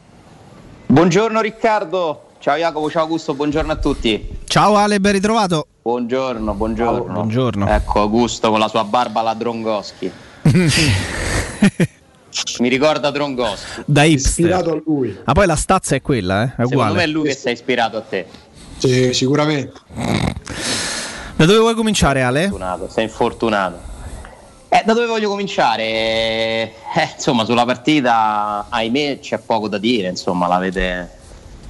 Buongiorno 0.88 1.40
Riccardo, 1.40 2.32
ciao 2.40 2.58
Jacopo, 2.58 2.90
ciao 2.92 3.04
Augusto, 3.04 3.36
buongiorno 3.36 3.72
a 3.72 3.78
tutti. 3.78 4.40
Ciao 4.44 4.76
Ale, 4.76 5.00
ben 5.00 5.14
ritrovato. 5.14 5.68
Buongiorno, 5.82 6.54
buongiorno. 6.56 7.14
buongiorno. 7.14 7.70
Ecco 7.70 8.02
Augusto 8.02 8.50
con 8.50 8.60
la 8.60 8.68
sua 8.68 8.84
barba 8.84 9.22
alla 9.22 9.34
Drongoschi. 9.34 10.12
Mi 12.60 12.68
ricorda 12.68 13.12
Drongoschi. 13.12 13.84
Da 13.86 14.04
hipster. 14.04 14.30
Ispirato 14.46 14.72
a 14.74 14.82
lui. 14.86 15.18
Ma 15.24 15.32
poi 15.32 15.46
la 15.48 15.56
stazza 15.56 15.96
è 15.96 16.02
quella, 16.02 16.42
eh? 16.42 16.46
è 16.48 16.50
Secondo 16.50 16.74
uguale. 16.76 16.96
me 16.96 17.04
è 17.04 17.08
lui 17.08 17.28
che 17.30 17.34
si 17.34 17.48
è 17.48 17.52
ispirato 17.52 17.96
a 17.96 18.02
te. 18.02 18.26
Sì, 18.78 19.14
sicuramente. 19.14 19.72
Da 21.40 21.46
dove 21.46 21.60
vuoi 21.60 21.74
cominciare 21.74 22.22
Ale? 22.22 22.50
Fortunato, 22.50 22.90
sei 22.90 23.06
infortunato. 23.06 23.80
Eh, 24.68 24.84
da 24.86 24.92
dove 24.92 25.06
voglio 25.06 25.30
cominciare? 25.30 25.84
Eh, 25.86 26.74
insomma, 27.16 27.46
sulla 27.46 27.64
partita, 27.64 28.66
ahimè, 28.68 29.20
c'è 29.20 29.40
poco 29.40 29.70
da 29.70 29.78
dire. 29.78 30.10
Insomma, 30.10 30.48
l'avete. 30.48 31.10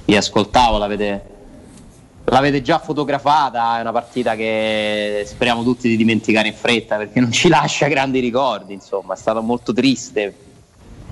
Vi 0.06 0.16
ascoltavo, 0.16 0.76
l'avete. 0.76 1.24
L'avete 2.24 2.62
già 2.62 2.80
fotografata, 2.80 3.78
è 3.78 3.82
una 3.82 3.92
partita 3.92 4.34
che 4.34 5.22
speriamo 5.24 5.62
tutti 5.62 5.88
di 5.88 5.96
dimenticare 5.96 6.48
in 6.48 6.54
fretta 6.54 6.96
perché 6.96 7.20
non 7.20 7.30
ci 7.30 7.46
lascia 7.48 7.86
grandi 7.86 8.18
ricordi, 8.18 8.72
insomma, 8.72 9.14
è 9.14 9.16
stato 9.16 9.40
molto 9.40 9.72
triste. 9.72 10.34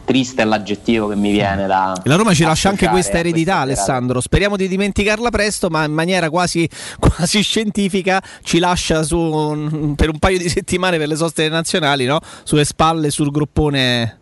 Triste 0.08 0.40
è 0.40 0.44
l'aggettivo 0.46 1.06
che 1.06 1.16
mi 1.16 1.30
viene 1.32 1.66
da. 1.66 2.00
La 2.04 2.16
Roma 2.16 2.32
ci 2.32 2.42
lascia 2.42 2.70
anche 2.70 2.88
questa 2.88 3.18
eredità, 3.18 3.50
serata. 3.52 3.60
Alessandro. 3.60 4.22
Speriamo 4.22 4.56
di 4.56 4.66
dimenticarla 4.66 5.28
presto, 5.28 5.68
ma 5.68 5.84
in 5.84 5.92
maniera 5.92 6.30
quasi, 6.30 6.66
quasi 6.98 7.42
scientifica 7.42 8.18
ci 8.42 8.58
lascia 8.58 9.02
su 9.02 9.18
un- 9.18 9.94
per 9.96 10.08
un 10.08 10.18
paio 10.18 10.38
di 10.38 10.48
settimane 10.48 10.96
per 10.96 11.08
le 11.08 11.16
soste 11.16 11.50
nazionali, 11.50 12.06
no? 12.06 12.20
sulle 12.42 12.64
spalle, 12.64 13.10
sul 13.10 13.30
gruppone. 13.30 14.18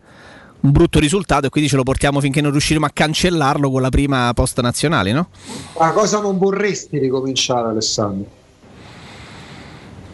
Un 0.59 0.71
brutto 0.71 0.99
risultato 0.99 1.45
e 1.45 1.49
quindi 1.49 1.69
ce 1.69 1.77
lo 1.77 1.83
portiamo 1.83 2.19
finché 2.19 2.41
non 2.41 2.51
riusciremo 2.51 2.85
a 2.85 2.89
cancellarlo 2.91 3.71
con 3.71 3.81
la 3.81 3.89
prima 3.89 4.33
posta 4.33 4.61
nazionale, 4.61 5.13
no? 5.13 5.29
Ma 5.79 5.91
cosa 5.91 6.19
non 6.19 6.37
vorresti 6.37 6.97
ricominciare, 6.97 7.69
Alessandro? 7.69 8.29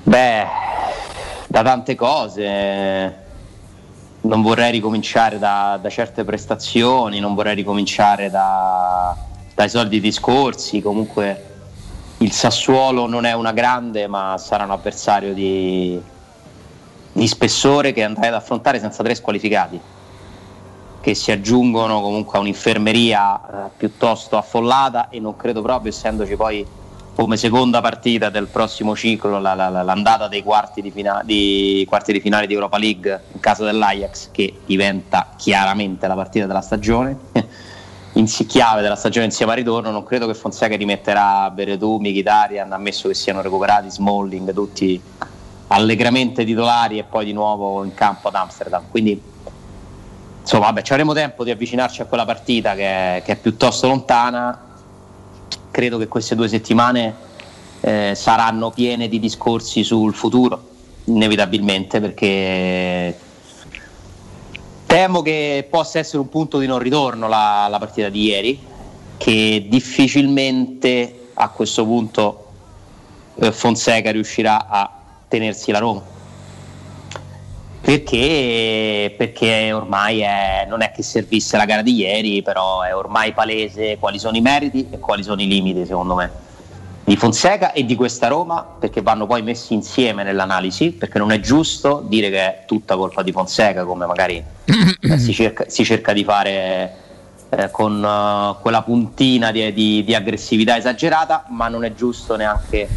Beh, 0.04 0.46
da 1.48 1.64
tante 1.64 1.96
cose. 1.96 3.22
Non 4.24 4.42
vorrei 4.42 4.72
ricominciare 4.72 5.38
da, 5.38 5.78
da 5.82 5.90
certe 5.90 6.24
prestazioni, 6.24 7.20
non 7.20 7.36
vorrei 7.36 7.56
ricominciare 7.56 8.30
da- 8.30 9.16
dai 9.54 9.70
soliti 9.70 10.00
discorsi. 10.00 10.82
Comunque 10.82 11.52
il 12.20 12.32
Sassuolo 12.32 13.06
non 13.06 13.26
è 13.26 13.34
una 13.34 13.52
grande, 13.52 14.08
ma 14.08 14.38
sarà 14.38 14.64
un 14.64 14.72
avversario 14.72 15.34
di, 15.34 16.02
di 17.12 17.28
spessore 17.28 17.92
che 17.92 18.04
andrai 18.04 18.30
ad 18.30 18.36
affrontare 18.36 18.80
senza 18.80 19.04
tre 19.04 19.14
squalificati, 19.14 19.80
che 21.02 21.16
si 21.16 21.32
aggiungono 21.32 22.00
comunque 22.00 22.38
a 22.38 22.42
un'infermeria 22.42 23.42
eh, 23.66 23.70
piuttosto 23.76 24.38
affollata 24.38 25.10
e 25.10 25.20
non 25.20 25.36
credo 25.36 25.62
proprio, 25.62 25.92
essendoci 25.92 26.38
poi 26.38 26.66
come 27.16 27.38
seconda 27.38 27.80
partita 27.80 28.30
del 28.30 28.48
prossimo 28.48 28.96
ciclo 28.96 29.40
la- 29.40 29.54
la- 29.54 29.70
la- 29.70 29.84
l'andata 29.84 30.28
dei 30.28 30.42
quarti 30.42 30.82
di, 30.82 30.90
fina- 30.90 31.22
di 31.24 31.86
quarti 31.88 32.12
di 32.12 32.20
finale 32.20 32.48
di 32.48 32.54
Europa 32.54 32.78
League 32.78 33.24
in 33.34 33.40
casa 33.40 33.64
dell'Ajax 33.64 34.30
che 34.32 34.62
diventa 34.66 35.30
chiaramente 35.38 36.08
la 36.08 36.16
partita 36.16 36.46
della 36.48 36.62
stagione. 36.62 37.18
In 38.16 38.26
chiave 38.26 38.84
della 38.84 38.96
stagione 38.96 39.26
insieme 39.26 39.54
a 39.54 39.56
ritorno 39.56 39.90
non 39.90 40.04
credo 40.04 40.28
che 40.28 40.36
Fonseca 40.36 40.76
rimetterà 40.76 41.50
Beretù, 41.50 41.98
Mkhitaryan 41.98 42.72
ammesso 42.72 43.08
che 43.08 43.16
siano 43.16 43.42
recuperati 43.42 43.90
Smalling 43.90 44.54
tutti 44.54 45.02
allegramente 45.70 46.46
titolari 46.46 47.00
e 47.00 47.06
poi 47.06 47.26
di 47.26 47.34
nuovo 47.34 47.84
in 47.84 47.96
campo 47.96 48.28
ad 48.28 48.36
Amsterdam. 48.36 48.84
Quindi 48.92 49.20
insomma 50.42 50.66
vabbè 50.66 50.84
ci 50.84 50.92
avremo 50.92 51.14
tempo 51.14 51.44
di 51.44 51.50
avvicinarci 51.50 52.04
a 52.04 52.06
quella 52.06 52.24
partita 52.24 52.76
che 52.76 52.86
è, 53.18 53.22
che 53.26 53.32
è 53.32 53.36
piuttosto 53.36 53.88
lontana 53.88 54.73
credo 55.74 55.98
che 55.98 56.08
queste 56.08 56.36
due 56.36 56.48
settimane 56.48 57.16
eh, 57.82 58.14
saranno 58.16 58.70
piene 58.70 59.10
di 59.10 59.20
discorsi 59.20 59.84
sul 59.84 60.14
futuro, 60.14 60.70
inevitabilmente, 61.06 62.00
perché 62.00 63.18
temo 64.86 65.24
che 65.24 65.68
possa 65.68 65.98
essere 65.98 66.20
un 66.20 66.30
punto 66.30 66.60
di 66.60 66.68
non 66.68 66.78
ritorno 66.78 67.28
la, 67.28 67.66
la 67.72 67.80
partita 67.80 68.10
di 68.10 68.24
ieri, 68.26 68.64
che 69.18 69.66
difficilmente 69.68 71.30
a 71.34 71.50
questo 71.50 71.84
punto 71.84 72.46
eh, 73.40 73.52
Fonseca 73.52 74.12
riuscirà 74.12 74.68
a 74.68 74.92
tenersi 75.28 75.72
la 75.72 75.80
Roma. 75.80 76.13
Perché, 77.86 79.14
perché 79.18 79.74
ormai 79.74 80.22
è- 80.22 80.66
non 80.70 80.82
è 80.82 80.92
che 80.92 81.04
servisse 81.04 81.58
la 81.58 81.66
gara 81.66 81.82
di 81.82 81.96
ieri, 81.96 82.42
però 82.42 82.82
è 82.82 82.96
ormai 82.96 83.34
palese 83.34 83.98
quali 84.00 84.20
sono 84.20 84.38
i 84.38 84.42
meriti 84.42 84.88
e 84.90 85.00
quali 85.00 85.22
sono 85.22 85.42
i 85.42 85.48
limiti, 85.48 85.86
secondo 85.86 86.16
me, 86.16 86.32
di 87.04 87.18
Fonseca 87.18 87.74
e 87.74 87.84
di 87.84 87.96
questa 87.96 88.30
Roma, 88.30 88.66
perché 88.80 89.02
vanno 89.02 89.26
poi 89.28 89.42
messi 89.42 89.74
insieme 89.74 90.24
nell'analisi, 90.24 90.92
perché 90.92 91.18
non 91.18 91.34
è 91.34 91.42
giusto 91.42 92.02
dire 92.08 92.30
che 92.30 92.40
è 92.40 92.64
tutta 92.66 92.96
colpa 92.96 93.22
di 93.22 93.34
Fonseca, 93.34 93.84
come 93.84 94.06
magari 94.06 94.42
eh, 95.02 95.18
si, 95.20 95.34
cerca, 95.34 95.66
si 95.68 95.84
cerca 95.84 96.14
di 96.14 96.24
fare 96.24 96.96
eh, 97.50 97.70
con 97.70 98.02
eh, 98.02 98.62
quella 98.62 98.82
puntina 98.82 99.52
di, 99.52 99.74
di- 99.74 100.06
di 100.06 100.16
aggressività 100.16 100.78
esagerata, 100.78 101.48
ma 101.50 101.68
non 101.68 101.84
è 101.84 101.94
giusto 101.94 102.38
neanche 102.38 102.88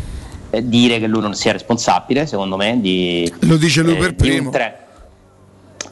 eh, 0.57 0.69
dire 0.69 0.99
che 0.99 1.07
lui 1.07 1.21
non 1.21 1.35
sia 1.35 1.53
responsabile, 1.53 2.27
secondo 2.27 2.57
me, 2.57 2.81
di, 2.81 3.33
Lo 3.41 3.57
dice 3.57 3.83
lui 3.83 3.95
eh, 3.95 3.99
per 3.99 4.15
primo. 4.15 4.51
tre. 4.51 4.79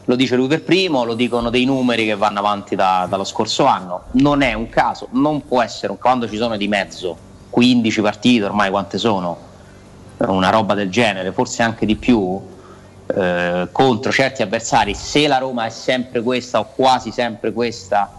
Lo 0.07 0.17
dice 0.17 0.37
lui 0.37 0.49
per 0.49 0.63
primo, 0.63 1.05
lo 1.05 1.15
dicono 1.15 1.49
dei 1.51 1.65
numeri 1.65 2.05
che 2.05 2.15
vanno 2.15 2.39
avanti 2.39 2.75
da- 2.75 3.07
dallo 3.09 3.25
scorso 3.25 3.65
anno. 3.65 4.05
Non 4.13 4.43
è 4.43 4.53
un 4.53 4.69
caso, 4.69 5.09
non 5.13 5.47
può 5.47 5.63
essere 5.63 5.93
un 5.93 5.99
quando 5.99 6.29
ci 6.29 6.37
sono 6.37 6.57
di 6.57 6.69
mezzo 6.69 7.17
15 7.51 8.01
partite, 8.03 8.45
ormai 8.45 8.71
quante 8.71 8.99
sono? 8.99 9.39
Una 10.19 10.51
roba 10.51 10.75
del 10.75 10.91
genere, 10.91 11.33
forse 11.33 11.63
anche 11.63 11.87
di 11.87 11.97
più. 11.97 12.41
eh, 13.07 13.69
contro 13.71 14.11
certi 14.11 14.41
avversari, 14.41 14.95
se 14.95 15.27
la 15.27 15.37
Roma 15.37 15.67
è 15.67 15.71
sempre 15.71 16.23
questa 16.23 16.59
o 16.61 16.71
quasi 16.75 17.11
sempre 17.13 17.53
questa, 17.53 18.11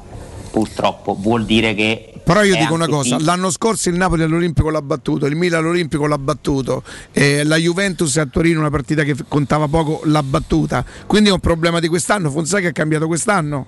purtroppo 0.52 1.16
vuol 1.18 1.44
dire 1.46 1.74
che... 1.74 2.15
Però 2.26 2.42
io 2.42 2.56
è 2.56 2.58
dico 2.58 2.74
una 2.74 2.88
cosa, 2.88 3.18
fi- 3.18 3.24
l'anno 3.24 3.52
scorso 3.52 3.90
il 3.90 3.96
Napoli 3.98 4.24
all'Olimpico 4.24 4.72
l'ha 4.72 4.82
battuto, 4.82 5.28
il 5.28 5.36
Milan 5.36 5.64
all'Olimpico 5.64 6.08
l'ha 6.08 6.18
battuto, 6.18 6.82
eh, 7.12 7.44
la 7.44 7.56
Juventus 7.56 8.18
a 8.18 8.26
Torino 8.26 8.60
una 8.60 8.72
partita 8.72 9.04
che 9.04 9.16
contava 9.28 9.68
poco 9.68 10.02
l'ha 10.06 10.24
battuta, 10.24 10.84
quindi 11.06 11.30
è 11.30 11.32
un 11.32 11.40
problema 11.40 11.80
di 11.80 11.88
quest'anno, 11.88 12.32
Fonseca 12.32 12.68
è 12.68 12.72
cambiato 12.72 13.06
quest'anno. 13.06 13.68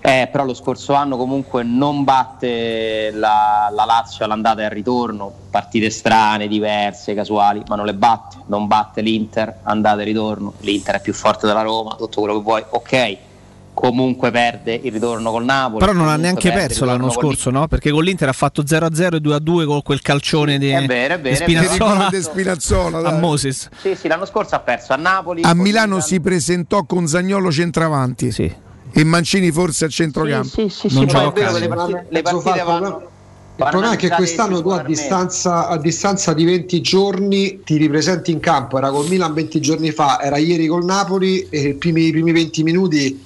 Eh, 0.00 0.28
però 0.30 0.44
lo 0.44 0.54
scorso 0.54 0.94
anno 0.94 1.16
comunque 1.16 1.64
non 1.64 2.04
batte 2.04 3.10
la, 3.12 3.68
la 3.72 3.84
Lazio 3.84 4.24
all'andata 4.24 4.62
e 4.62 4.64
al 4.66 4.70
ritorno, 4.70 5.32
partite 5.50 5.90
strane, 5.90 6.46
diverse, 6.46 7.14
casuali, 7.14 7.64
ma 7.66 7.74
non 7.74 7.86
le 7.86 7.94
batte, 7.94 8.36
non 8.46 8.68
batte 8.68 9.00
l'Inter, 9.00 9.58
andata 9.64 10.02
e 10.02 10.04
ritorno, 10.04 10.54
l'Inter 10.60 10.96
è 10.96 11.00
più 11.00 11.12
forte 11.12 11.48
della 11.48 11.62
Roma, 11.62 11.96
tutto 11.96 12.20
quello 12.20 12.36
che 12.36 12.42
vuoi, 12.42 12.64
ok, 12.68 13.16
comunque 13.74 14.30
perde 14.30 14.78
il 14.82 14.92
ritorno 14.92 15.30
col 15.30 15.44
Napoli. 15.44 15.78
Però 15.78 15.92
non 15.92 16.08
ha 16.08 16.16
neanche 16.16 16.52
perso 16.52 16.84
l'anno 16.84 17.10
scorso, 17.10 17.50
no? 17.50 17.66
Perché 17.68 17.90
con 17.90 18.04
l'Inter 18.04 18.28
ha 18.28 18.32
fatto 18.32 18.62
0-0 18.62 19.14
e 19.14 19.18
2-2 19.18 19.66
con 19.66 19.82
quel 19.82 20.00
calcione 20.00 20.58
di, 20.58 20.70
è 20.70 20.86
vero, 20.86 21.14
è 21.14 21.20
vero, 21.20 21.44
di. 21.44 21.54
Spinazzola, 21.54 22.08
De 22.10 22.22
Spinazzola, 22.22 23.08
a. 23.08 23.18
Moses. 23.18 23.68
Sì, 23.80 23.94
sì, 23.94 24.08
l'anno 24.08 24.26
scorso 24.26 24.54
ha 24.54 24.60
perso 24.60 24.92
a 24.92 24.96
Napoli. 24.96 25.42
A 25.42 25.54
Milano 25.54 25.86
Milan. 25.86 26.02
si 26.02 26.20
presentò 26.20 26.84
con 26.84 27.06
Zagnolo 27.06 27.50
centravanti 27.50 28.60
e 28.94 29.04
Mancini 29.04 29.50
forse 29.50 29.86
a 29.86 29.88
centrocampo. 29.88 30.48
Sì, 30.48 30.68
sì, 30.68 30.88
sì, 30.88 31.06
poi 31.06 31.26
è 31.26 31.32
vero 31.32 31.52
che 31.52 31.60
le 31.60 31.68
partite, 31.68 32.06
le 32.08 32.22
partite 32.22 32.62
vanno... 32.62 33.10
Il 33.54 33.68
problema 33.68 33.92
è 33.92 33.96
che 33.96 34.08
quest'anno 34.08 34.62
tu 34.62 34.70
a 34.70 34.82
distanza, 34.82 35.68
a 35.68 35.76
distanza 35.76 36.32
di 36.32 36.44
20 36.44 36.80
giorni 36.80 37.60
ti 37.62 37.76
ripresenti 37.76 38.32
in 38.32 38.40
campo, 38.40 38.78
era 38.78 38.90
col 38.90 39.06
Milan 39.08 39.34
20 39.34 39.60
giorni 39.60 39.90
fa, 39.90 40.20
era 40.20 40.38
ieri 40.38 40.66
col 40.66 40.84
Napoli 40.84 41.46
e 41.50 41.60
i 41.60 41.74
primi, 41.74 42.06
i 42.06 42.10
primi 42.12 42.32
20 42.32 42.62
minuti 42.62 43.24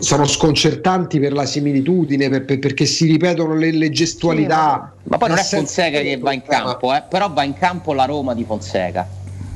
sono 0.00 0.26
sconcertanti 0.26 1.20
per 1.20 1.32
la 1.32 1.46
similitudine, 1.46 2.28
per- 2.28 2.44
per- 2.44 2.58
perché 2.58 2.86
si 2.86 3.06
ripetono 3.06 3.54
le, 3.54 3.70
le 3.70 3.90
gestualità. 3.90 4.92
Ma 5.04 5.18
poi 5.18 5.28
non 5.28 5.38
è 5.38 5.42
Fonseca 5.42 6.00
che 6.00 6.16
va 6.18 6.32
in 6.32 6.42
campo, 6.42 6.94
eh, 6.94 7.02
però 7.08 7.30
va 7.30 7.44
in 7.44 7.54
campo 7.54 7.92
la 7.92 8.04
Roma 8.04 8.34
di 8.34 8.44
Fonseca, 8.44 9.06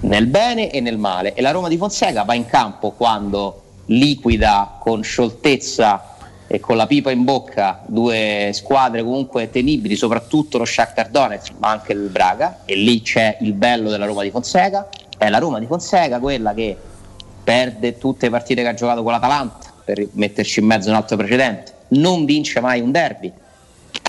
nel 0.01 0.27
bene 0.27 0.71
e 0.71 0.81
nel 0.81 0.99
male. 0.99 1.35
E 1.35 1.43
la 1.43 1.51
Roma 1.51 1.69
di 1.69 1.77
Fonseca 1.77 2.23
va 2.23 2.35
in 2.35 2.47
campo 2.47 2.93
quando 2.93 3.63
liquida 3.87 4.79
con 4.81 5.03
scioltezza 5.03 6.11
e 6.47 6.61
con 6.61 6.77
la 6.77 6.87
pipa 6.87 7.11
in 7.11 7.25
bocca 7.25 7.83
due 7.87 8.51
squadre 8.53 9.03
comunque 9.03 9.51
tenibili, 9.51 9.97
soprattutto 9.97 10.59
lo 10.59 10.65
Shakhtar 10.65 11.09
Donetsk, 11.09 11.55
ma 11.59 11.71
anche 11.71 11.93
il 11.93 12.09
Braga, 12.11 12.61
e 12.65 12.77
lì 12.77 13.01
c'è 13.03 13.39
il 13.41 13.55
bello 13.55 13.91
della 13.91 14.07
Roma 14.07 14.23
di 14.23 14.31
Fonseca. 14.31 14.89
È 15.17 15.29
la 15.29 15.39
Roma 15.39 15.59
di 15.59 15.67
Fonseca 15.67 16.19
quella 16.19 16.53
che 16.53 16.77
perde 17.43 17.99
tutte 17.99 18.27
le 18.27 18.31
partite 18.31 18.63
che 18.63 18.69
ha 18.69 18.75
giocato 18.75 19.03
con 19.03 19.13
l'Atalanta, 19.13 19.73
per 19.85 20.07
metterci 20.13 20.61
in 20.61 20.67
mezzo 20.67 20.89
un 20.89 20.97
altro 20.97 21.17
precedente, 21.17 21.73
non 21.89 22.25
vince 22.25 22.61
mai 22.61 22.81
un 22.81 22.91
derby, 22.91 23.33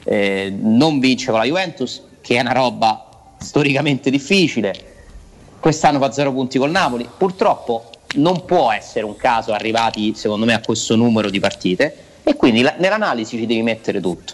eh, 0.05 0.53
non 0.57 0.99
vince 0.99 1.31
con 1.31 1.39
la 1.39 1.45
Juventus, 1.45 2.01
che 2.21 2.37
è 2.37 2.39
una 2.39 2.53
roba 2.53 3.33
storicamente 3.39 4.09
difficile. 4.09 4.73
Quest'anno 5.59 5.99
fa 5.99 6.11
zero 6.11 6.31
punti 6.31 6.57
col 6.57 6.71
Napoli. 6.71 7.07
Purtroppo 7.17 7.89
non 8.15 8.45
può 8.45 8.71
essere 8.71 9.05
un 9.05 9.15
caso 9.15 9.51
arrivati, 9.51 10.13
secondo 10.15 10.45
me, 10.45 10.53
a 10.53 10.61
questo 10.61 10.95
numero 10.95 11.29
di 11.29 11.39
partite. 11.39 11.95
E 12.23 12.35
quindi 12.35 12.61
la- 12.61 12.75
nell'analisi 12.77 13.37
ci 13.37 13.45
devi 13.45 13.61
mettere 13.61 13.99
tutto. 13.99 14.33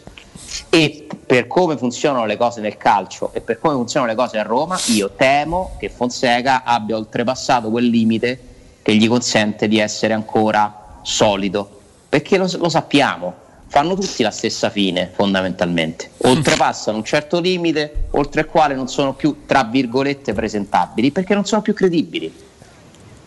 E 0.69 1.07
per 1.25 1.47
come 1.47 1.77
funzionano 1.77 2.25
le 2.25 2.37
cose 2.37 2.61
nel 2.61 2.77
calcio 2.77 3.31
e 3.33 3.41
per 3.41 3.59
come 3.59 3.73
funzionano 3.73 4.11
le 4.11 4.17
cose 4.17 4.37
a 4.37 4.43
Roma, 4.43 4.77
io 4.87 5.11
temo 5.15 5.75
che 5.79 5.89
Fonseca 5.89 6.63
abbia 6.63 6.95
oltrepassato 6.95 7.69
quel 7.69 7.85
limite 7.85 8.39
che 8.81 8.95
gli 8.95 9.07
consente 9.07 9.67
di 9.67 9.79
essere 9.79 10.13
ancora 10.13 10.80
solido. 11.01 11.79
Perché 12.09 12.37
lo, 12.37 12.49
lo 12.57 12.69
sappiamo, 12.69 13.33
fanno 13.67 13.95
tutti 13.95 14.21
la 14.21 14.31
stessa 14.31 14.69
fine 14.69 15.09
fondamentalmente. 15.13 16.11
Oltrepassano 16.27 16.97
un 16.97 17.05
certo 17.05 17.39
limite 17.39 18.07
oltre 18.11 18.41
il 18.41 18.47
quale 18.47 18.75
non 18.75 18.89
sono 18.89 19.13
più, 19.13 19.43
tra 19.45 19.63
virgolette, 19.63 20.33
presentabili 20.33 21.11
perché 21.11 21.33
non 21.33 21.45
sono 21.45 21.61
più 21.61 21.73
credibili. 21.73 22.49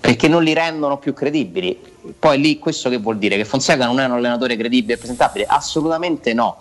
Perché 0.01 0.29
non 0.29 0.43
li 0.43 0.53
rendono 0.53 0.99
più 0.99 1.15
credibili. 1.15 1.81
Poi 2.19 2.39
lì 2.39 2.59
questo 2.59 2.91
che 2.91 2.99
vuol 2.99 3.17
dire? 3.17 3.37
Che 3.37 3.47
Fonseca 3.47 3.87
non 3.87 3.99
è 4.01 4.05
un 4.05 4.13
allenatore 4.13 4.55
credibile 4.55 4.95
e 4.95 4.99
presentabile? 4.99 5.47
Assolutamente 5.47 6.35
no. 6.35 6.57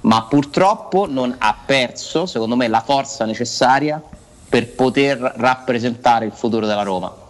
Ma 0.00 0.22
purtroppo 0.22 1.06
non 1.06 1.34
ha 1.36 1.58
perso, 1.66 2.24
secondo 2.24 2.56
me, 2.56 2.68
la 2.68 2.80
forza 2.80 3.26
necessaria 3.26 4.02
per 4.48 4.72
poter 4.72 5.18
rappresentare 5.36 6.24
il 6.24 6.32
futuro 6.32 6.64
della 6.64 6.84
Roma 6.84 7.24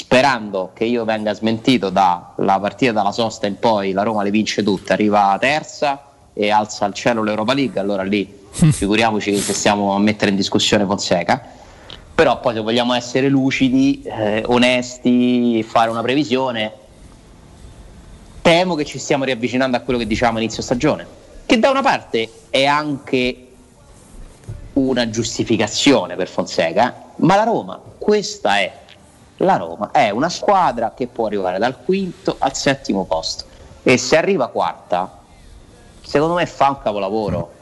sperando 0.00 0.70
che 0.72 0.84
io 0.84 1.04
venga 1.04 1.34
smentito 1.34 1.90
dalla 1.90 2.58
partita 2.58 2.90
dalla 2.90 3.12
sosta 3.12 3.46
in 3.46 3.58
poi 3.58 3.92
la 3.92 4.02
Roma 4.02 4.22
le 4.22 4.30
vince 4.30 4.62
tutte, 4.62 4.94
arriva 4.94 5.36
terza 5.38 6.06
e 6.32 6.48
alza 6.48 6.86
al 6.86 6.94
cielo 6.94 7.22
l'Europa 7.22 7.52
League, 7.52 7.78
allora 7.78 8.02
lì 8.02 8.48
figuriamoci 8.50 9.36
se 9.36 9.52
stiamo 9.52 9.92
a 9.94 9.98
mettere 9.98 10.30
in 10.30 10.38
discussione 10.38 10.86
Fonseca. 10.86 11.44
Però 12.14 12.40
poi 12.40 12.54
se 12.54 12.60
vogliamo 12.60 12.94
essere 12.94 13.28
lucidi, 13.28 14.02
eh, 14.02 14.42
onesti, 14.46 15.62
fare 15.62 15.90
una 15.90 16.00
previsione, 16.00 16.72
temo 18.40 18.74
che 18.76 18.86
ci 18.86 18.98
stiamo 18.98 19.24
riavvicinando 19.24 19.76
a 19.76 19.80
quello 19.80 19.98
che 19.98 20.06
diciamo 20.06 20.38
inizio 20.38 20.62
stagione, 20.62 21.06
che 21.44 21.58
da 21.58 21.68
una 21.68 21.82
parte 21.82 22.30
è 22.48 22.64
anche 22.64 23.48
una 24.72 25.10
giustificazione 25.10 26.16
per 26.16 26.28
Fonseca, 26.28 27.12
ma 27.16 27.36
la 27.36 27.44
Roma, 27.44 27.78
questa 27.98 28.58
è 28.58 28.79
la 29.42 29.56
Roma 29.56 29.90
è 29.90 30.10
una 30.10 30.28
squadra 30.28 30.92
che 30.94 31.06
può 31.06 31.26
arrivare 31.26 31.58
dal 31.58 31.76
quinto 31.84 32.36
al 32.38 32.54
settimo 32.54 33.04
posto 33.04 33.44
e 33.82 33.96
se 33.96 34.16
arriva 34.16 34.48
quarta, 34.48 35.18
secondo 36.02 36.34
me 36.34 36.46
fa 36.46 36.68
un 36.68 36.78
capolavoro. 36.82 37.52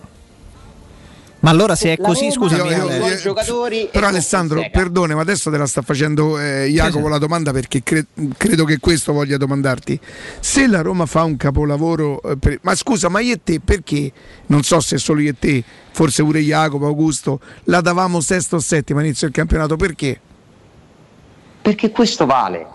Ma 1.40 1.50
allora 1.50 1.76
se 1.76 1.92
è 1.92 1.96
La 1.96 2.08
così, 2.08 2.32
Roma 2.34 2.48
scusami, 2.48 2.74
buoni 2.98 3.16
giocatori 3.16 3.82
e 3.84 3.88
Però 3.92 4.08
Alessandro, 4.08 4.60
perdone, 4.72 5.14
ma 5.14 5.20
adesso 5.20 5.52
te 5.52 5.56
la 5.56 5.68
sta 5.68 5.82
facendo 5.82 6.36
eh, 6.36 6.66
Jacopo 6.68 6.96
Sì, 6.98 7.04
sì. 7.04 7.10
la 7.10 7.18
domanda 7.18 7.52
perché 7.52 7.82
cre- 7.84 8.06
credo 8.36 8.64
che 8.64 8.78
questo 8.80 9.12
voglia 9.12 9.36
domandarti. 9.36 10.00
Se 10.40 10.66
la 10.66 10.80
Roma 10.80 11.06
fa 11.06 11.22
un 11.22 11.36
capolavoro, 11.36 12.20
eh, 12.22 12.36
per- 12.38 12.58
ma 12.62 12.74
scusa, 12.74 13.08
ma 13.08 13.20
io 13.20 13.34
e 13.34 13.40
te 13.44 13.60
perché? 13.60 14.10
Non 14.46 14.64
so 14.64 14.80
se 14.80 14.98
solo 14.98 15.20
io 15.20 15.30
e 15.30 15.36
te, 15.38 15.62
forse 15.92 16.24
pure 16.24 16.40
Jacopo, 16.40 16.86
Augusto, 16.86 17.38
la 17.64 17.80
davamo 17.82 18.20
sesto 18.20 18.56
o 18.56 18.58
settima 18.58 18.98
all'inizio 18.98 19.28
del 19.28 19.36
campionato, 19.36 19.76
perché? 19.76 20.20
Perché 21.68 21.90
questo 21.90 22.24
vale. 22.24 22.66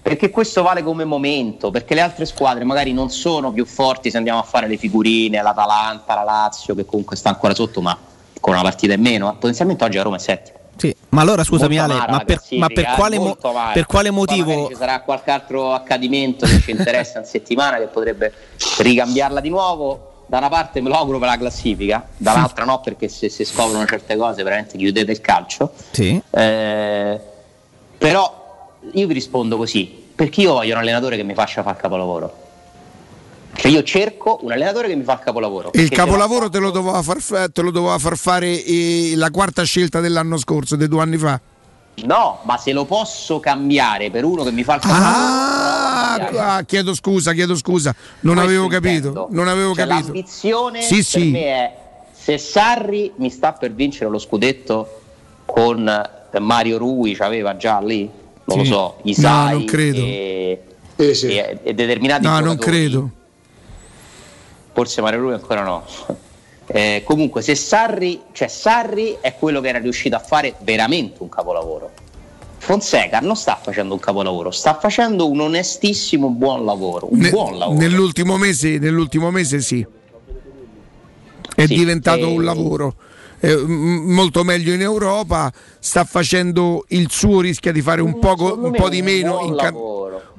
Perché 0.00 0.30
questo 0.30 0.62
vale 0.62 0.82
come 0.82 1.04
momento, 1.04 1.70
perché 1.70 1.94
le 1.94 2.00
altre 2.00 2.24
squadre 2.24 2.64
magari 2.64 2.94
non 2.94 3.10
sono 3.10 3.52
più 3.52 3.66
forti 3.66 4.10
se 4.10 4.16
andiamo 4.16 4.38
a 4.38 4.42
fare 4.42 4.66
le 4.66 4.78
figurine, 4.78 5.42
l'Atalanta, 5.42 6.14
la 6.14 6.22
Lazio, 6.22 6.74
che 6.74 6.86
comunque 6.86 7.16
sta 7.16 7.28
ancora 7.28 7.54
sotto, 7.54 7.82
ma 7.82 7.94
con 8.40 8.54
una 8.54 8.62
partita 8.62 8.94
in 8.94 9.02
meno. 9.02 9.30
Potenzialmente 9.38 9.84
oggi 9.84 9.98
la 9.98 10.04
Roma 10.04 10.16
è 10.16 10.20
settima. 10.20 10.56
Sì, 10.74 10.96
ma 11.10 11.20
allora 11.20 11.44
scusami 11.44 11.78
Ale, 11.78 11.96
ma 11.96 12.24
per, 12.24 12.40
ma 12.52 12.68
per 12.68 12.84
eh, 12.84 12.94
quale, 12.94 13.18
mo- 13.18 13.36
amara. 13.42 13.72
per 13.72 13.84
quale 13.84 14.10
motivo? 14.10 14.68
ci 14.68 14.74
sarà 14.74 15.02
qualche 15.02 15.30
altro 15.30 15.74
accadimento 15.74 16.46
che 16.46 16.60
ci 16.60 16.70
interessa 16.70 17.18
in 17.18 17.26
settimana 17.26 17.76
che 17.76 17.88
potrebbe 17.88 18.32
ricambiarla 18.78 19.40
di 19.40 19.50
nuovo. 19.50 20.24
Da 20.26 20.38
una 20.38 20.48
parte 20.48 20.80
me 20.80 20.88
lo 20.88 20.94
auguro 20.94 21.18
per 21.18 21.28
la 21.28 21.36
classifica, 21.36 22.08
dall'altra 22.16 22.64
no, 22.64 22.80
perché 22.80 23.08
se 23.08 23.28
si 23.28 23.44
scoprono 23.44 23.84
certe 23.84 24.16
cose 24.16 24.42
veramente 24.42 24.78
chiudete 24.78 25.12
il 25.12 25.20
calcio. 25.20 25.72
Sì. 25.90 26.18
Eh, 26.30 27.32
però 27.98 28.72
io 28.92 29.06
vi 29.06 29.12
rispondo 29.14 29.56
così, 29.56 30.02
perché 30.14 30.42
io 30.42 30.52
voglio 30.54 30.74
un 30.74 30.80
allenatore 30.80 31.16
che 31.16 31.22
mi 31.22 31.34
faccia 31.34 31.62
fare 31.62 31.76
il 31.76 31.80
capolavoro. 31.82 32.42
Cioè 33.56 33.70
io 33.70 33.82
cerco 33.84 34.40
un 34.42 34.50
allenatore 34.50 34.88
che 34.88 34.96
mi 34.96 35.04
fa 35.04 35.12
il 35.14 35.20
capolavoro. 35.20 35.70
Il 35.74 35.88
capolavoro 35.88 36.48
te 36.50 36.58
lo 36.58 36.70
doveva 36.70 37.02
far, 37.02 37.20
fa- 37.20 37.48
te 37.48 37.62
lo 37.62 37.70
doveva 37.70 37.98
far 37.98 38.16
fare 38.16 38.62
eh, 38.64 39.12
la 39.14 39.30
quarta 39.30 39.62
scelta 39.62 40.00
dell'anno 40.00 40.36
scorso, 40.38 40.74
dei 40.76 40.88
due 40.88 41.00
anni 41.02 41.16
fa. 41.16 41.40
No, 42.04 42.40
ma 42.42 42.56
se 42.58 42.72
lo 42.72 42.84
posso 42.84 43.38
cambiare 43.38 44.10
per 44.10 44.24
uno 44.24 44.42
che 44.42 44.50
mi 44.50 44.64
fa 44.64 44.74
il 44.74 44.80
capolavoro... 44.80 45.14
Ah, 45.14 46.56
ah, 46.56 46.62
chiedo 46.64 46.92
scusa, 46.94 47.32
chiedo 47.32 47.54
scusa, 47.54 47.94
non 48.20 48.34
Questo 48.34 48.50
avevo 48.52 48.66
capito, 48.66 48.94
intendo. 49.08 49.26
non 49.30 49.46
avevo 49.46 49.74
Cioè, 49.74 49.86
capito. 49.86 50.06
L'ambizione 50.06 50.82
Sì, 50.82 50.96
per 50.96 51.04
sì. 51.04 51.30
me 51.30 51.44
è 51.44 51.76
se 52.12 52.38
Sarri 52.38 53.12
mi 53.16 53.30
sta 53.30 53.52
per 53.52 53.72
vincere 53.72 54.10
lo 54.10 54.18
scudetto 54.18 55.00
con 55.44 56.10
Mario 56.40 56.78
Rui, 56.78 57.14
c'aveva 57.14 57.56
già 57.56 57.80
lì, 57.80 58.08
non 58.44 58.64
Sì. 58.64 58.70
lo 58.70 58.74
so, 58.76 58.96
Isai 59.04 59.52
No, 59.52 59.58
non 59.58 59.64
credo. 59.66 59.98
E, 59.98 60.62
e- 60.96 61.58
e 61.62 61.74
determinati 61.74 62.24
No, 62.24 62.38
non 62.40 62.56
credo. 62.56 63.10
Forse 64.72 65.00
Mario 65.00 65.20
Rui 65.20 65.32
ancora 65.34 65.62
no. 65.62 65.84
Eh, 66.66 67.02
comunque, 67.04 67.42
se 67.42 67.54
Sarri, 67.56 68.22
cioè 68.32 68.48
Sarri 68.48 69.18
è 69.20 69.34
quello 69.38 69.60
che 69.60 69.68
era 69.68 69.78
riuscito 69.78 70.16
a 70.16 70.18
fare 70.18 70.54
veramente 70.60 71.22
un 71.22 71.28
capolavoro. 71.28 71.90
Fonseca 72.56 73.18
non 73.20 73.36
sta 73.36 73.58
facendo 73.62 73.92
un 73.92 74.00
capolavoro, 74.00 74.50
sta 74.50 74.72
facendo 74.72 75.28
un 75.28 75.40
onestissimo 75.40 76.30
buon 76.30 76.64
lavoro. 76.64 77.08
Un 77.12 77.18
Ne- 77.18 77.28
buon 77.28 77.58
lavoro. 77.58 77.78
nell'ultimo, 77.78 78.38
mese, 78.38 78.78
nell'ultimo 78.78 79.30
mese 79.30 79.60
sì. 79.60 79.86
È 81.54 81.66
Sì, 81.66 81.74
diventato 81.74 82.20
e- 82.20 82.32
un 82.32 82.42
lavoro. 82.42 82.94
Eh, 83.44 83.56
molto 83.66 84.42
meglio 84.42 84.72
in 84.72 84.80
Europa, 84.80 85.52
sta 85.78 86.04
facendo 86.04 86.86
il 86.88 87.10
suo, 87.10 87.42
rischia 87.42 87.72
di 87.72 87.82
fare 87.82 88.00
un, 88.00 88.18
poco, 88.18 88.58
un 88.58 88.72
po' 88.72 88.88
di 88.88 89.02
meno 89.02 89.40
in, 89.40 89.54
cam- 89.54 89.76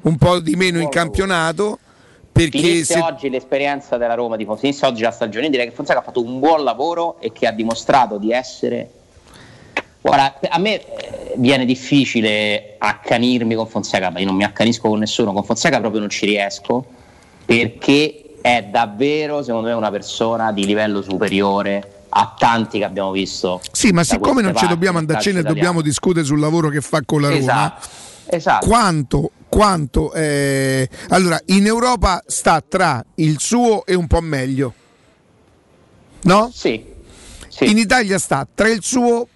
un 0.02 0.18
po' 0.18 0.40
di 0.40 0.56
meno 0.56 0.80
in 0.80 0.90
campionato. 0.90 1.78
Perché 2.32 2.58
Finisse 2.58 2.96
se- 2.96 3.00
oggi 3.00 3.30
l'esperienza 3.30 3.98
della 3.98 4.16
Roma 4.16 4.36
di 4.36 4.44
Fonseca, 4.44 4.68
finisse 4.68 4.86
oggi 4.88 5.04
la 5.04 5.12
stagione, 5.12 5.50
direi 5.50 5.68
che 5.68 5.72
Fonseca 5.72 6.00
ha 6.00 6.02
fatto 6.02 6.22
un 6.22 6.40
buon 6.40 6.64
lavoro 6.64 7.18
e 7.22 7.32
che 7.32 7.46
ha 7.46 7.52
dimostrato 7.52 8.18
di 8.18 8.32
essere. 8.32 8.90
Guarda, 10.02 10.40
a 10.50 10.58
me 10.58 10.82
eh, 10.82 11.34
viene 11.38 11.66
difficile 11.66 12.76
accanirmi 12.78 13.54
con 13.54 13.68
Fonseca, 13.68 14.10
ma 14.10 14.20
io 14.20 14.26
non 14.26 14.36
mi 14.36 14.44
accanisco 14.44 14.90
con 14.90 15.00
nessuno, 15.00 15.32
con 15.32 15.44
Fonseca 15.44 15.80
proprio 15.80 16.02
non 16.02 16.10
ci 16.10 16.26
riesco, 16.26 16.84
perché 17.46 18.38
è 18.42 18.64
davvero, 18.64 19.44
secondo 19.44 19.68
me, 19.68 19.74
una 19.74 19.92
persona 19.92 20.52
di 20.52 20.66
livello 20.66 21.02
superiore 21.02 22.05
a 22.18 22.34
tanti 22.38 22.78
che 22.78 22.86
abbiamo 22.86 23.12
visto. 23.12 23.62
Sì, 23.72 23.92
ma 23.92 24.02
da 24.02 24.08
siccome 24.08 24.42
non 24.42 24.56
ci 24.56 24.68
dobbiamo 24.68 25.00
nel 25.00 25.08
andarcene 25.08 25.40
e 25.40 25.42
calcio 25.42 25.54
dobbiamo 25.54 25.82
discutere 25.82 26.26
sul 26.26 26.40
lavoro 26.40 26.70
che 26.70 26.80
fa 26.80 27.02
con 27.06 27.22
la 27.22 27.28
Roma, 27.28 27.40
Esatto, 27.40 27.88
esatto. 28.28 28.68
quanto, 28.68 29.32
quanto 29.50 30.14
eh, 30.14 30.90
allora 31.10 31.40
in 31.48 31.66
Europa 31.66 32.24
sta 32.26 32.64
tra 32.66 33.04
il 33.16 33.40
suo 33.40 33.86
e 33.86 33.96
un 33.96 34.08
po' 34.08 34.22
meglio, 34.22 34.74
no? 36.22 36.50
Sì. 36.54 36.94
In 37.60 37.78
Italia 37.78 38.18
sta 38.18 38.48
tra 38.54 38.70
il 38.70 38.82
suo 38.82 39.28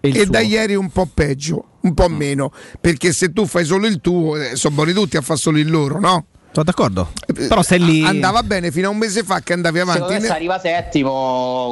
e, 0.00 0.08
il 0.08 0.28
da 0.28 0.38
suo. 0.40 0.48
ieri 0.48 0.76
un 0.76 0.90
po' 0.90 1.08
peggio, 1.12 1.64
un 1.80 1.94
po' 1.94 2.08
meno, 2.08 2.52
perché 2.80 3.12
se 3.12 3.32
tu 3.32 3.46
fai 3.46 3.64
solo 3.64 3.86
il 3.88 4.00
tuo, 4.00 4.36
eh, 4.36 4.54
sono 4.54 4.76
buoni 4.76 4.92
tutti 4.92 5.16
a 5.16 5.22
fare 5.22 5.38
solo 5.40 5.58
il 5.58 5.68
loro, 5.70 5.98
no? 5.98 6.26
Sono 6.56 6.64
d'accordo. 6.64 7.10
Però 7.48 7.60
stai 7.60 7.78
lì. 7.78 8.02
Andava 8.02 8.42
bene 8.42 8.70
fino 8.70 8.86
a 8.86 8.90
un 8.90 8.96
mese 8.96 9.22
fa 9.22 9.40
che 9.40 9.52
andavi 9.52 9.78
avanti. 9.78 10.22
se 10.22 10.28
arriva 10.32 10.58
settimo 10.58 11.10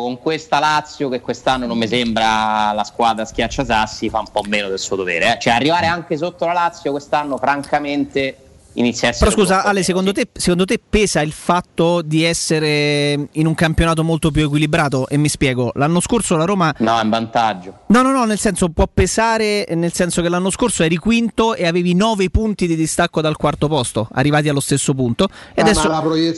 con 0.03 0.19
questa 0.19 0.59
Lazio 0.59 1.09
che 1.09 1.23
quest'anno 1.23 1.65
non 1.65 1.79
mi 1.79 1.89
sembra 1.89 2.71
la 2.73 2.85
squadra 2.85 3.25
schiacciasassi 3.25 4.11
fa 4.11 4.19
un 4.19 4.29
po' 4.31 4.43
meno 4.47 4.69
del 4.69 4.79
suo 4.79 4.97
dovere. 4.97 5.37
eh. 5.37 5.39
Cioè 5.41 5.55
arrivare 5.55 5.87
anche 5.87 6.19
sotto 6.19 6.45
la 6.45 6.53
Lazio 6.53 6.91
quest'anno 6.91 7.39
francamente 7.39 8.37
inizia 8.75 9.09
a 9.09 9.11
essere... 9.13 9.31
Però 9.31 9.41
scusa 9.43 9.63
Ale, 9.65 9.83
secondo 9.83 10.13
te, 10.13 10.29
secondo 10.33 10.65
te 10.65 10.81
pesa 10.89 11.21
il 11.21 11.33
fatto 11.33 12.03
di 12.03 12.23
essere 12.25 13.29
in 13.33 13.47
un 13.47 13.55
campionato 13.55 14.03
molto 14.05 14.31
più 14.31 14.45
equilibrato? 14.45 15.09
E 15.09 15.17
mi 15.17 15.29
spiego, 15.29 15.73
l'anno 15.75 16.01
scorso 16.01 16.37
la 16.37 16.45
Roma... 16.45 16.75
No, 16.79 16.99
è 16.99 17.03
un 17.03 17.09
vantaggio. 17.11 17.79
No, 17.89 18.03
no, 18.03 18.13
no, 18.13 18.25
nel 18.25 18.39
senso 18.39 18.69
può 18.71 18.89
pesare, 18.93 19.67
nel 19.75 19.93
senso 19.93 20.23
che 20.23 20.29
l'anno 20.29 20.51
scorso 20.51 20.83
eri 20.83 20.97
quinto 20.97 21.55
e 21.55 21.67
avevi 21.67 21.95
9 21.95 22.31
punti 22.31 22.67
di 22.67 22.77
distacco 22.77 23.21
dal 23.21 23.37
quarto 23.37 23.69
posto, 23.69 24.09
arrivati 24.13 24.49
allo 24.49 24.61
stesso 24.61 24.95
punto. 24.95 25.29
E 25.55 25.61
Ah, 25.61 25.65
adesso, 25.65 25.91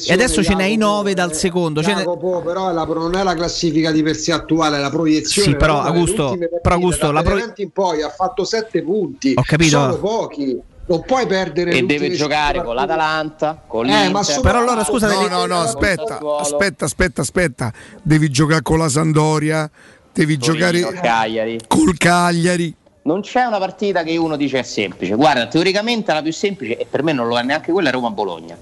e 0.08 0.12
adesso 0.12 0.42
ce 0.42 0.54
n'hai 0.54 0.76
Jacopo, 0.76 0.94
9 0.96 1.14
dal 1.14 1.34
secondo. 1.34 1.82
Ce 1.82 1.92
ne- 1.94 2.00
Jacopo, 2.02 2.42
però 2.42 2.72
la- 2.72 2.84
non 2.84 3.14
è 3.16 3.22
la 3.22 3.34
classifica 3.34 3.90
di 3.90 4.02
per 4.02 4.16
sé 4.16 4.32
attuale, 4.32 4.76
è 4.76 4.80
la 4.80 4.90
proiezione. 4.90 5.48
Sì, 5.50 5.56
però, 5.56 5.80
Augusto, 5.80 6.36
però, 6.62 6.74
Augusto, 6.74 7.06
da 7.06 7.12
la 7.12 7.22
pro- 7.22 7.52
in 7.56 7.70
poi 7.70 8.02
ha 8.02 8.10
fatto 8.10 8.44
7 8.44 8.82
punti. 8.82 9.32
Ho 9.36 9.42
capito. 9.42 9.70
Sono 9.70 9.96
pochi. 9.98 10.58
Non 10.88 11.02
puoi 11.04 11.26
perdere 11.26 11.72
E 11.72 11.82
deve 11.82 12.10
giocare 12.10 12.62
con 12.62 12.74
l'Atalanta, 12.74 13.60
con 13.66 13.88
Eh, 13.88 14.10
sono- 14.22 14.40
Però 14.40 14.58
allora 14.58 14.84
scusa, 14.84 15.08
No, 15.08 15.18
devi- 15.18 15.28
no, 15.30 15.46
no, 15.46 15.60
aspetta, 15.60 16.20
aspetta, 16.38 16.84
aspetta, 16.84 17.20
aspetta. 17.22 17.72
Devi 18.02 18.30
giocare 18.30 18.62
con 18.62 18.78
la 18.78 18.88
Sandoria, 18.88 19.68
devi 20.12 20.38
Torino, 20.38 20.58
giocare 20.78 21.00
Cagliari. 21.00 21.58
col 21.66 21.96
Cagliari. 21.96 22.74
Non 23.02 23.20
c'è 23.20 23.44
una 23.44 23.58
partita 23.58 24.02
che 24.04 24.16
uno 24.16 24.36
dice 24.36 24.60
è 24.60 24.62
semplice. 24.62 25.14
Guarda, 25.14 25.46
teoricamente 25.48 26.12
la 26.12 26.22
più 26.22 26.32
semplice, 26.32 26.76
e 26.76 26.86
per 26.88 27.02
me 27.02 27.12
non 27.12 27.26
lo 27.26 27.36
è 27.38 27.42
neanche 27.42 27.72
quella, 27.72 27.88
è 27.88 27.92
Roma-Bologna. 27.92 28.56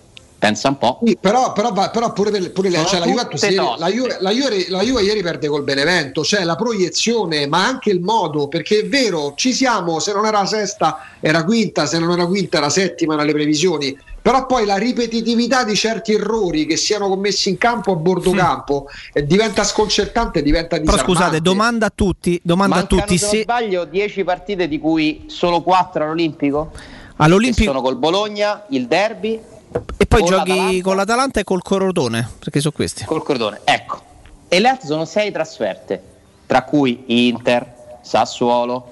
Pensa 0.45 0.69
un 0.69 0.77
po'. 0.77 1.01
Sì, 1.03 1.17
però, 1.19 1.55
però, 1.55 1.73
però 1.73 2.13
pure, 2.13 2.31
per- 2.31 2.53
pure 2.53 2.69
le- 2.69 2.85
cioè, 2.85 2.99
la, 2.99 3.07
Juventus 3.07 3.41
la, 3.79 3.89
Juve, 3.89 4.19
la, 4.21 4.31
Juve, 4.31 4.67
la 4.69 4.83
Juve 4.83 5.03
ieri 5.03 5.23
perde 5.23 5.49
col 5.49 5.63
Benevento, 5.63 6.23
cioè 6.23 6.45
la 6.45 6.55
proiezione, 6.55 7.47
ma 7.47 7.65
anche 7.65 7.89
il 7.89 8.03
modo, 8.03 8.47
perché 8.49 8.81
è 8.81 8.87
vero, 8.87 9.33
ci 9.37 9.55
siamo, 9.55 10.01
se 10.01 10.13
non 10.13 10.27
era 10.27 10.45
sesta 10.45 10.99
era 11.19 11.45
quinta, 11.45 11.87
se 11.87 11.99
non 11.99 12.11
era 12.11 12.27
quinta 12.27 12.59
era 12.59 12.69
settima 12.69 13.17
nelle 13.17 13.33
previsioni, 13.33 13.99
però 14.21 14.45
poi 14.45 14.67
la 14.67 14.77
ripetitività 14.77 15.65
di 15.65 15.75
certi 15.75 16.13
errori 16.13 16.67
che 16.67 16.77
siano 16.77 17.09
commessi 17.09 17.49
in 17.49 17.57
campo 17.57 17.93
a 17.93 17.97
bordo 17.97 18.33
campo 18.33 18.89
eh, 19.15 19.25
diventa 19.25 19.65
sconcertante, 19.65 20.43
diventa 20.43 20.77
Però 20.77 20.91
disarmante. 20.93 21.11
scusate, 21.11 21.41
domanda 21.41 21.87
a 21.87 21.93
tutti, 21.95 22.39
domanda 22.45 22.75
a 22.75 22.79
Mancano, 22.81 23.01
tutti 23.01 23.17
se 23.17 23.25
non 23.25 23.35
se 23.35 23.43
sbaglio, 23.45 23.85
10 23.87 24.25
partite 24.25 24.69
di 24.69 24.79
cui 24.79 25.25
solo 25.29 25.63
4 25.63 26.05
all'Olimpico. 26.05 26.71
all'Olimpico 27.17 27.71
sono 27.71 27.81
col 27.81 27.97
Bologna, 27.97 28.65
il 28.69 28.87
derby 28.87 29.41
e 29.97 30.07
poi 30.07 30.21
con 30.21 30.29
giochi 30.31 30.49
l'Atalanta. 30.51 30.83
con 30.83 30.97
l'Atalanta 30.97 31.41
e 31.41 31.45
col 31.45 31.63
Corotone, 31.63 32.29
perché 32.39 32.61
sono 32.61 32.73
questi. 32.75 33.05
col 33.05 33.23
cordone. 33.23 33.61
Ecco. 33.65 34.01
E 34.49 34.61
le 34.61 34.69
altre 34.69 34.87
sono 34.87 35.05
6 35.05 35.33
trasferte, 35.33 36.03
tra 36.47 36.63
cui 36.63 37.03
Inter, 37.07 37.73
Sassuolo, 38.03 38.87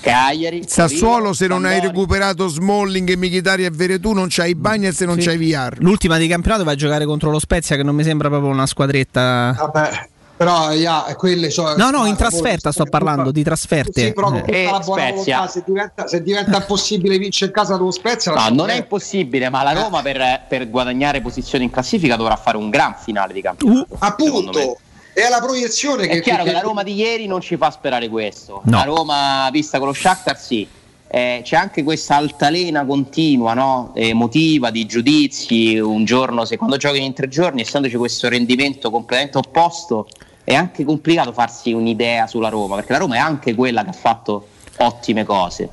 Cagliari. 0.00 0.64
Sassuolo, 0.66 1.14
Torino, 1.16 1.32
se 1.34 1.46
non 1.48 1.64
hai 1.64 1.72
Sampdoria. 1.72 1.90
recuperato 1.90 2.48
Smalling 2.48 3.10
e 3.10 3.16
Mkhitaryan 3.16 3.72
e 3.72 3.76
Veretù, 3.76 4.12
non 4.12 4.26
c'hai 4.30 4.54
Bagnets 4.54 5.00
e 5.00 5.06
non 5.06 5.20
Sì. 5.20 5.26
c'hai 5.26 5.36
VR. 5.36 5.76
L'ultima 5.80 6.16
di 6.16 6.28
campionato 6.28 6.64
va 6.64 6.72
a 6.72 6.74
giocare 6.76 7.04
contro 7.04 7.30
lo 7.30 7.38
Spezia 7.40 7.76
che 7.76 7.82
non 7.82 7.94
mi 7.94 8.04
sembra 8.04 8.28
proprio 8.28 8.50
una 8.50 8.66
squadretta. 8.66 9.54
Vabbè, 9.58 10.08
però 10.36 10.72
yeah, 10.72 11.14
quelle 11.16 11.50
sono 11.50 11.74
No, 11.76 11.90
no, 11.90 12.04
in 12.06 12.16
trasferta 12.16 12.70
sto 12.72 12.84
parlando, 12.84 13.30
di 13.30 13.42
trasferte. 13.42 14.06
Sì, 14.06 14.12
però 14.12 14.28
con 14.28 14.36
Eh. 14.36 14.40
tutta 14.42 14.52
E 14.56 14.64
la 14.70 14.78
buona 14.80 15.02
Spezia. 15.08 15.36
volontà, 15.36 15.48
se 15.52 15.62
diventa, 15.66 16.06
se 16.06 16.22
diventa 16.22 16.56
impossibile 16.58 17.18
vincere 17.18 17.46
in 17.46 17.56
casa 17.56 17.76
dello 17.76 17.90
Spezia, 17.90 18.32
No, 18.32 18.36
lascia 18.38 18.52
non 18.52 18.68
è 18.70 18.76
impossibile, 18.76 19.48
ma 19.48 19.62
la 19.62 19.72
Roma 19.72 20.02
per, 20.02 20.42
per 20.48 20.68
guadagnare 20.70 21.20
posizione 21.20 21.64
in 21.64 21.70
classifica 21.70 22.16
dovrà 22.16 22.36
fare 22.36 22.56
un 22.56 22.68
gran 22.70 22.94
finale 22.98 23.32
di 23.32 23.38
Uh, 23.40 23.42
campionato. 23.42 23.86
me. 23.90 23.96
appunto 23.98 24.78
è 25.14 25.28
la 25.30 25.40
proiezione 25.40 26.06
che 26.06 26.18
È 26.18 26.20
chiaro 26.20 26.42
che 26.42 26.50
che- 26.50 26.54
la 26.54 26.60
Roma 26.60 26.82
di 26.82 26.94
ieri 26.94 27.26
non 27.26 27.40
ci 27.40 27.56
fa 27.56 27.70
sperare 27.70 28.08
questo. 28.08 28.60
No. 28.64 28.76
La 28.76 28.84
Roma 28.84 29.48
vista 29.50 29.78
con 29.78 29.86
lo 29.88 29.94
Shakhtar 29.94 30.38
sì. 30.38 30.68
Eh, 31.08 31.40
c'è 31.44 31.54
anche 31.56 31.84
questa 31.84 32.16
altalena 32.16 32.84
continua, 32.84 33.54
no? 33.54 33.92
emotiva, 33.94 34.70
di 34.70 34.84
giudizi, 34.86 35.78
un 35.78 36.04
giorno, 36.04 36.44
se 36.44 36.56
quando 36.56 36.76
giochi 36.76 37.00
in 37.02 37.12
tre 37.14 37.28
giorni, 37.28 37.60
essendoci 37.62 37.94
questo 37.96 38.28
rendimento 38.28 38.90
completamente 38.90 39.38
opposto, 39.38 40.08
è 40.46 40.54
anche 40.54 40.84
complicato 40.84 41.32
farsi 41.32 41.72
un'idea 41.72 42.28
sulla 42.28 42.48
Roma, 42.48 42.76
perché 42.76 42.92
la 42.92 42.98
Roma 42.98 43.16
è 43.16 43.18
anche 43.18 43.52
quella 43.56 43.82
che 43.82 43.90
ha 43.90 43.92
fatto 43.92 44.46
ottime 44.76 45.24
cose. 45.24 45.68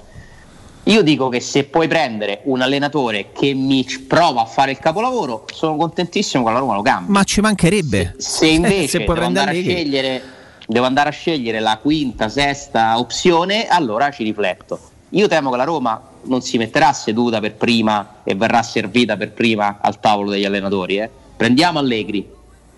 Io 0.85 1.03
dico 1.03 1.29
che 1.29 1.39
se 1.41 1.65
puoi 1.65 1.87
prendere 1.87 2.41
un 2.45 2.59
allenatore 2.59 3.31
che 3.31 3.53
mi 3.53 3.85
prova 4.07 4.41
a 4.41 4.45
fare 4.45 4.71
il 4.71 4.79
capolavoro, 4.79 5.45
sono 5.53 5.75
contentissimo 5.75 6.43
che 6.43 6.51
la 6.51 6.57
Roma 6.57 6.73
lo 6.73 6.81
cambi. 6.81 7.11
Ma 7.11 7.23
ci 7.23 7.39
mancherebbe. 7.39 8.15
Se 8.17 8.47
invece 8.47 8.87
Se 8.87 8.97
devo, 8.97 9.21
andare 9.21 9.51
a 9.51 9.53
scegliere, 9.53 10.21
devo 10.65 10.85
andare 10.87 11.09
a 11.09 11.11
scegliere 11.11 11.59
la 11.59 11.77
quinta, 11.79 12.27
sesta 12.27 12.97
opzione, 12.97 13.67
allora 13.67 14.09
ci 14.09 14.23
rifletto. 14.23 14.79
Io 15.09 15.27
temo 15.27 15.51
che 15.51 15.57
la 15.57 15.65
Roma 15.65 16.01
non 16.23 16.41
si 16.41 16.57
metterà 16.57 16.91
seduta 16.93 17.39
per 17.39 17.53
prima 17.53 18.21
e 18.23 18.33
verrà 18.33 18.63
servita 18.63 19.17
per 19.17 19.33
prima 19.33 19.77
al 19.79 19.99
tavolo 19.99 20.31
degli 20.31 20.45
allenatori. 20.45 20.97
eh. 20.97 21.09
Prendiamo 21.37 21.77
Allegri, 21.77 22.27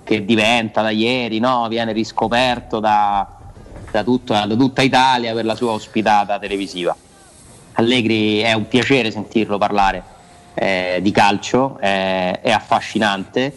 che 0.06 0.23
diventa 0.23 0.82
da 0.82 0.91
ieri, 0.91 1.40
no? 1.40 1.68
viene 1.68 1.91
riscoperto 1.91 2.80
da, 2.80 3.27
da 3.91 4.03
tutta, 4.03 4.45
da 4.45 4.56
tutta 4.56 4.84
Italia 4.84 5.34
per 5.34 5.44
la 5.44 5.56
sua 5.56 5.72
ospitata 5.72 6.40
televisiva. 6.40 6.95
Allegri 7.73 8.40
è 8.40 8.53
un 8.53 8.68
piacere 8.68 9.11
sentirlo 9.11 9.57
parlare 9.57 10.03
eh, 10.53 10.99
di 11.02 11.11
calcio, 11.11 11.77
eh, 11.82 12.40
è 12.40 12.52
affascinante, 12.52 13.53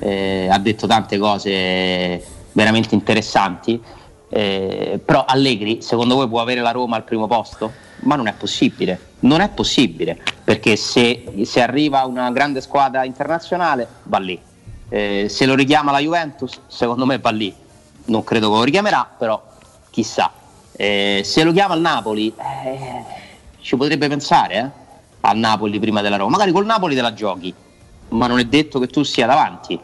eh, 0.00 0.48
ha 0.50 0.58
detto 0.58 0.86
tante 0.86 1.18
cose 1.18 2.24
veramente 2.52 2.94
interessanti, 2.94 3.80
eh, 4.30 5.00
però 5.04 5.24
Allegri 5.24 5.82
secondo 5.82 6.14
voi 6.14 6.28
può 6.28 6.40
avere 6.40 6.62
la 6.62 6.70
Roma 6.70 6.96
al 6.96 7.04
primo 7.04 7.26
posto? 7.26 7.70
Ma 8.00 8.16
non 8.16 8.26
è 8.26 8.32
possibile, 8.32 8.98
non 9.20 9.40
è 9.40 9.50
possibile, 9.50 10.18
perché 10.42 10.76
se, 10.76 11.24
se 11.42 11.60
arriva 11.60 12.06
una 12.06 12.30
grande 12.30 12.62
squadra 12.62 13.04
internazionale 13.04 13.86
va 14.04 14.18
lì, 14.18 14.40
Eh, 14.92 15.28
se 15.28 15.46
lo 15.46 15.54
richiama 15.54 15.92
la 15.92 16.00
Juventus 16.00 16.60
secondo 16.66 17.06
me 17.06 17.18
va 17.18 17.30
lì, 17.30 17.54
non 18.06 18.24
credo 18.24 18.50
che 18.50 18.56
lo 18.56 18.62
richiamerà, 18.64 19.08
però 19.16 19.40
chissà. 19.90 20.32
Eh, 20.72 21.22
se 21.24 21.44
lo 21.44 21.52
chiama 21.52 21.74
il 21.74 21.80
Napoli, 21.80 22.34
eh, 22.36 23.04
ci 23.60 23.76
potrebbe 23.76 24.08
pensare 24.08 24.54
eh, 24.54 24.70
al 25.20 25.36
Napoli 25.36 25.78
prima 25.78 26.00
della 26.00 26.16
Roma. 26.16 26.30
Magari 26.32 26.50
col 26.50 26.66
Napoli 26.66 26.94
te 26.96 27.02
la 27.02 27.14
giochi, 27.14 27.54
ma 28.08 28.26
non 28.26 28.40
è 28.40 28.44
detto 28.44 28.80
che 28.80 28.88
tu 28.88 29.04
sia 29.04 29.26
davanti. 29.26 29.78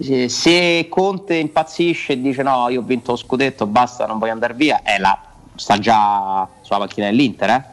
Se, 0.00 0.28
se 0.28 0.86
Conte 0.88 1.34
impazzisce 1.34 2.12
e 2.12 2.20
dice 2.20 2.44
no, 2.44 2.68
io 2.68 2.80
ho 2.80 2.84
vinto 2.84 3.10
lo 3.10 3.16
scudetto, 3.16 3.66
basta, 3.66 4.06
non 4.06 4.18
voglio 4.18 4.32
andare 4.32 4.54
via, 4.54 4.82
eh, 4.84 5.00
là, 5.00 5.18
sta 5.56 5.78
già 5.78 6.46
sulla 6.60 6.78
macchina 6.78 7.06
dell'Inter. 7.06 7.50
eh. 7.50 7.64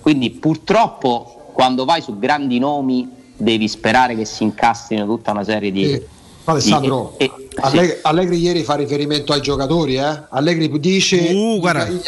Quindi 0.00 0.30
purtroppo 0.30 1.50
quando 1.52 1.84
vai 1.84 2.02
su 2.02 2.18
grandi 2.18 2.58
nomi 2.58 3.17
devi 3.38 3.68
sperare 3.68 4.14
che 4.14 4.24
si 4.24 4.42
incastrino 4.42 5.06
tutta 5.06 5.30
una 5.30 5.44
serie 5.44 5.70
di... 5.72 5.92
Eh, 5.92 6.06
Alessandro, 6.44 7.14
di- 7.18 7.24
e- 7.24 7.30
e- 7.36 7.46
Allegri, 7.60 7.98
Allegri 8.02 8.38
ieri 8.38 8.62
fa 8.62 8.74
riferimento 8.74 9.32
ai 9.32 9.40
giocatori, 9.42 9.96
eh? 9.96 10.22
Allegri 10.30 10.70
dice 10.80 11.30
Uh, 11.32 11.58
guarda. 11.58 11.86
gli, 11.86 12.00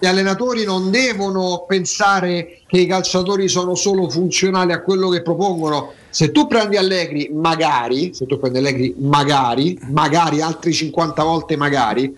gli 0.00 0.06
allenatori 0.06 0.64
non 0.64 0.90
devono 0.90 1.64
pensare 1.68 2.60
che 2.66 2.78
i 2.78 2.86
calciatori 2.86 3.48
sono 3.48 3.76
solo 3.76 4.10
funzionali 4.10 4.72
a 4.72 4.80
quello 4.82 5.08
che 5.08 5.22
propongono. 5.22 5.92
Se 6.10 6.32
tu 6.32 6.48
prendi 6.48 6.76
Allegri, 6.76 7.30
magari, 7.32 8.12
se 8.12 8.26
tu 8.26 8.38
prendi 8.40 8.58
Allegri, 8.58 8.94
magari, 8.98 9.78
magari 9.92 10.40
altri 10.40 10.72
50 10.72 11.22
volte 11.22 11.56
magari, 11.56 12.12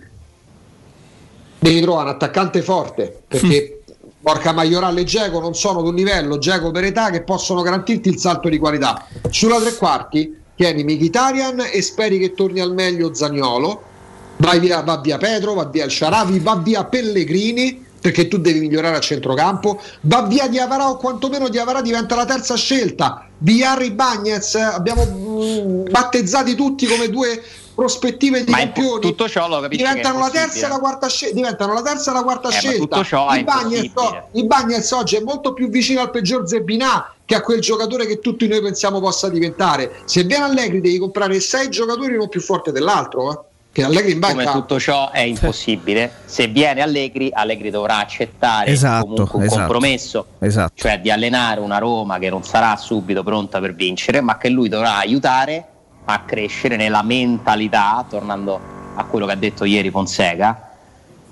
devi 1.59 1.81
trovare 1.81 2.09
un 2.09 2.15
attaccante 2.15 2.61
forte 2.61 3.21
perché 3.27 3.78
porca 4.21 4.51
Maioral 4.51 4.97
e 4.97 5.03
Geco 5.03 5.39
non 5.39 5.55
sono 5.55 5.79
ad 5.79 5.87
un 5.87 5.95
livello 5.95 6.37
Geco 6.37 6.71
per 6.71 6.83
età 6.83 7.09
che 7.09 7.23
possono 7.23 7.61
garantirti 7.61 8.09
il 8.09 8.17
salto 8.17 8.49
di 8.49 8.57
qualità. 8.57 9.05
Sulla 9.29 9.59
tre 9.59 9.75
quarti 9.75 10.37
tieni 10.55 10.83
Mkhitaryan 10.83 11.69
e 11.71 11.81
speri 11.81 12.19
che 12.19 12.33
torni 12.33 12.59
al 12.59 12.73
meglio 12.73 13.13
Zagnolo 13.13 13.83
via, 14.59 14.81
va 14.81 14.97
via 14.97 15.17
Pedro 15.17 15.53
va 15.53 15.65
via 15.65 15.85
il 15.85 15.91
Sharavi 15.91 16.39
va 16.39 16.55
via 16.55 16.85
Pellegrini 16.85 17.87
perché 17.99 18.27
tu 18.27 18.37
devi 18.37 18.59
migliorare 18.59 18.95
a 18.95 18.99
centrocampo. 18.99 19.79
Va 20.01 20.23
via 20.23 20.47
Diavara 20.47 20.89
o 20.89 20.97
quantomeno 20.97 21.49
Diavara 21.49 21.81
diventa 21.81 22.15
la 22.15 22.25
terza 22.25 22.55
scelta. 22.55 23.27
Biarri 23.37 23.91
Bagnez 23.91 24.55
abbiamo 24.55 25.05
mm, 25.05 25.89
battezzati 25.89 26.55
tutti 26.55 26.85
come 26.87 27.09
due 27.09 27.41
prospettive 27.79 28.43
di 28.43 28.51
Ma 28.51 28.57
campioni 28.57 28.99
tutto 28.99 29.29
ciò 29.29 29.47
lo 29.47 29.61
capisci 29.61 29.83
diventano 29.83 30.19
la 30.19 30.29
terza 30.29 30.65
e 30.65 30.69
la 30.69 30.79
quarta 30.79 31.07
scelta 31.07 31.35
diventano 31.35 31.73
la 31.73 31.81
terza 31.81 32.11
e 32.11 32.13
la 32.13 32.23
quarta 32.23 32.49
Eh, 32.49 32.51
scelta 32.51 34.27
il 34.33 34.45
Bagnez 34.45 34.91
oggi 34.91 35.15
è 35.15 35.21
molto 35.21 35.53
più 35.53 35.69
vicino 35.69 36.01
al 36.01 36.09
peggior 36.11 36.45
Zebinà 36.45 37.13
che 37.23 37.35
a 37.35 37.41
quel 37.41 37.61
giocatore 37.61 38.05
che 38.05 38.19
tutti 38.19 38.47
noi 38.47 38.61
pensiamo 38.61 38.99
possa 38.99 39.29
diventare 39.29 40.01
se 40.03 40.23
viene 40.23 40.43
Allegri 40.43 40.81
devi 40.81 40.97
comprare 40.97 41.39
sei 41.39 41.69
giocatori 41.69 42.15
uno 42.15 42.27
più 42.27 42.41
forte 42.41 42.73
dell'altro 42.73 43.31
eh. 43.31 43.39
che 43.71 43.83
Allegri 43.83 44.11
in 44.11 44.19
Come 44.19 44.33
banca 44.43 44.51
tutto 44.51 44.77
ciò 44.79 45.11
è 45.11 45.21
impossibile, 45.21 46.11
se 46.25 46.47
viene 46.47 46.81
Allegri, 46.81 47.29
Allegri 47.31 47.69
dovrà 47.69 47.99
accettare 47.99 48.71
Esatto, 48.71 49.05
comunque 49.05 49.37
un 49.37 49.43
esatto. 49.43 49.59
compromesso, 49.59 50.25
Esatto. 50.39 50.73
cioè 50.75 50.99
di 50.99 51.09
allenare 51.11 51.61
una 51.61 51.77
Roma 51.77 52.17
che 52.19 52.29
non 52.29 52.43
sarà 52.43 52.75
subito 52.75 53.23
pronta 53.23 53.59
per 53.61 53.73
vincere, 53.75 54.19
ma 54.21 54.37
che 54.37 54.49
lui 54.49 54.67
dovrà 54.69 54.97
aiutare 54.97 55.65
a 56.11 56.21
crescere 56.25 56.75
nella 56.75 57.03
mentalità, 57.03 58.03
tornando 58.09 58.59
a 58.95 59.03
quello 59.03 59.27
che 59.27 59.31
ha 59.33 59.35
detto 59.35 59.63
ieri 59.63 59.91
Fonseca, 59.91 60.69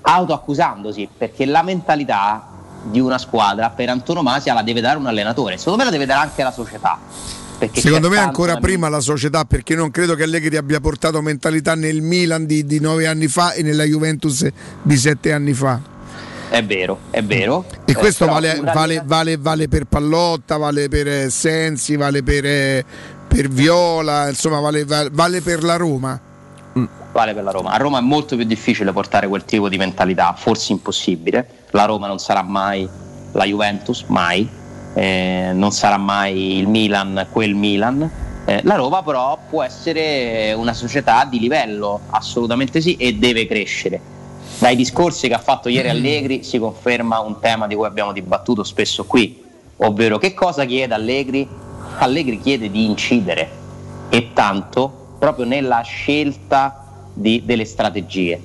autoaccusandosi, 0.00 1.08
perché 1.18 1.44
la 1.46 1.62
mentalità 1.62 2.46
di 2.84 3.00
una 3.00 3.18
squadra 3.18 3.70
per 3.70 3.88
antonomasia 3.88 4.54
la 4.54 4.62
deve 4.62 4.80
dare 4.80 4.98
un 4.98 5.06
allenatore, 5.06 5.56
secondo 5.58 5.78
me 5.78 5.84
la 5.84 5.90
deve 5.90 6.06
dare 6.06 6.20
anche 6.28 6.42
la 6.44 6.52
società. 6.52 6.96
perché 7.58 7.80
Secondo 7.80 8.08
me 8.08 8.18
ancora 8.18 8.54
da 8.54 8.60
prima 8.60 8.88
la 8.88 9.00
società 9.00 9.44
perché 9.44 9.74
non 9.74 9.90
credo 9.90 10.14
che 10.14 10.22
Allegri 10.22 10.56
abbia 10.56 10.78
portato 10.78 11.20
mentalità 11.22 11.74
nel 11.74 12.00
Milan 12.00 12.46
di, 12.46 12.64
di 12.64 12.78
nove 12.78 13.08
anni 13.08 13.26
fa 13.26 13.52
e 13.54 13.62
nella 13.62 13.82
Juventus 13.82 14.46
di 14.80 14.96
sette 14.96 15.32
anni 15.32 15.54
fa. 15.54 15.80
È 16.50 16.64
vero, 16.64 17.00
è 17.10 17.22
vero. 17.22 17.64
E 17.84 17.92
Eh, 17.92 17.94
questo 17.94 18.24
però 18.24 18.36
vale, 18.36 18.60
vale- 18.72 19.02
vale- 19.04 19.36
vale 19.36 19.68
per 19.68 19.84
Pallotta, 19.84 20.56
vale 20.56 20.88
per 20.88 21.06
eh, 21.08 21.30
Sensi, 21.30 21.96
vale 21.96 22.22
per, 22.22 22.46
eh, 22.46 22.84
per 23.28 23.48
Viola, 23.48 24.28
insomma 24.28 24.58
vale, 24.58 24.84
vale- 24.84 25.40
per 25.42 25.62
la 25.62 25.76
Roma. 25.76 26.18
vale 27.12 27.34
per 27.34 27.44
la 27.44 27.50
Roma. 27.50 27.72
A 27.72 27.76
Roma 27.76 27.98
è 27.98 28.02
molto 28.02 28.36
più 28.36 28.44
difficile 28.44 28.92
portare 28.92 29.28
quel 29.28 29.44
tipo 29.44 29.68
di 29.68 29.76
mentalità, 29.76 30.34
forse 30.36 30.72
impossibile. 30.72 31.66
La 31.70 31.84
Roma 31.84 32.06
non 32.06 32.18
sarà 32.18 32.42
mai 32.42 32.88
la 33.32 33.44
Juventus, 33.44 34.04
mai. 34.08 34.48
Eh, 34.94 35.50
non 35.52 35.70
sarà 35.70 35.98
mai 35.98 36.58
il 36.58 36.66
Milan, 36.66 37.26
quel 37.30 37.54
Milan. 37.54 38.10
Eh, 38.44 38.60
la 38.64 38.76
Roma 38.76 39.02
però 39.02 39.38
può 39.48 39.62
essere 39.62 40.54
una 40.54 40.72
società 40.72 41.26
di 41.28 41.38
livello, 41.38 42.00
assolutamente 42.10 42.80
sì, 42.80 42.96
e 42.96 43.14
deve 43.14 43.46
crescere. 43.46 44.00
Dai 44.58 44.74
discorsi 44.74 45.28
che 45.28 45.34
ha 45.34 45.38
fatto 45.38 45.68
ieri 45.68 45.88
Allegri 45.88 46.42
si 46.42 46.58
conferma 46.58 47.20
un 47.20 47.38
tema 47.40 47.66
di 47.66 47.74
cui 47.74 47.86
abbiamo 47.86 48.12
dibattuto 48.12 48.64
spesso 48.64 49.04
qui, 49.04 49.40
ovvero 49.76 50.18
che 50.18 50.34
cosa 50.34 50.64
chiede 50.64 50.94
Allegri? 50.94 51.46
Allegri 51.98 52.40
chiede 52.40 52.70
di 52.70 52.84
incidere 52.84 53.48
e 54.08 54.30
tanto 54.32 55.16
proprio 55.18 55.44
nella 55.44 55.80
scelta 55.82 56.84
di- 57.12 57.42
delle 57.44 57.64
strategie. 57.64 58.40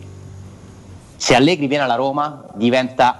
Se 1.15 1.35
Allegri 1.35 1.67
viene 1.67 1.83
alla 1.83 1.95
Roma 1.95 2.45
diventa 2.55 3.19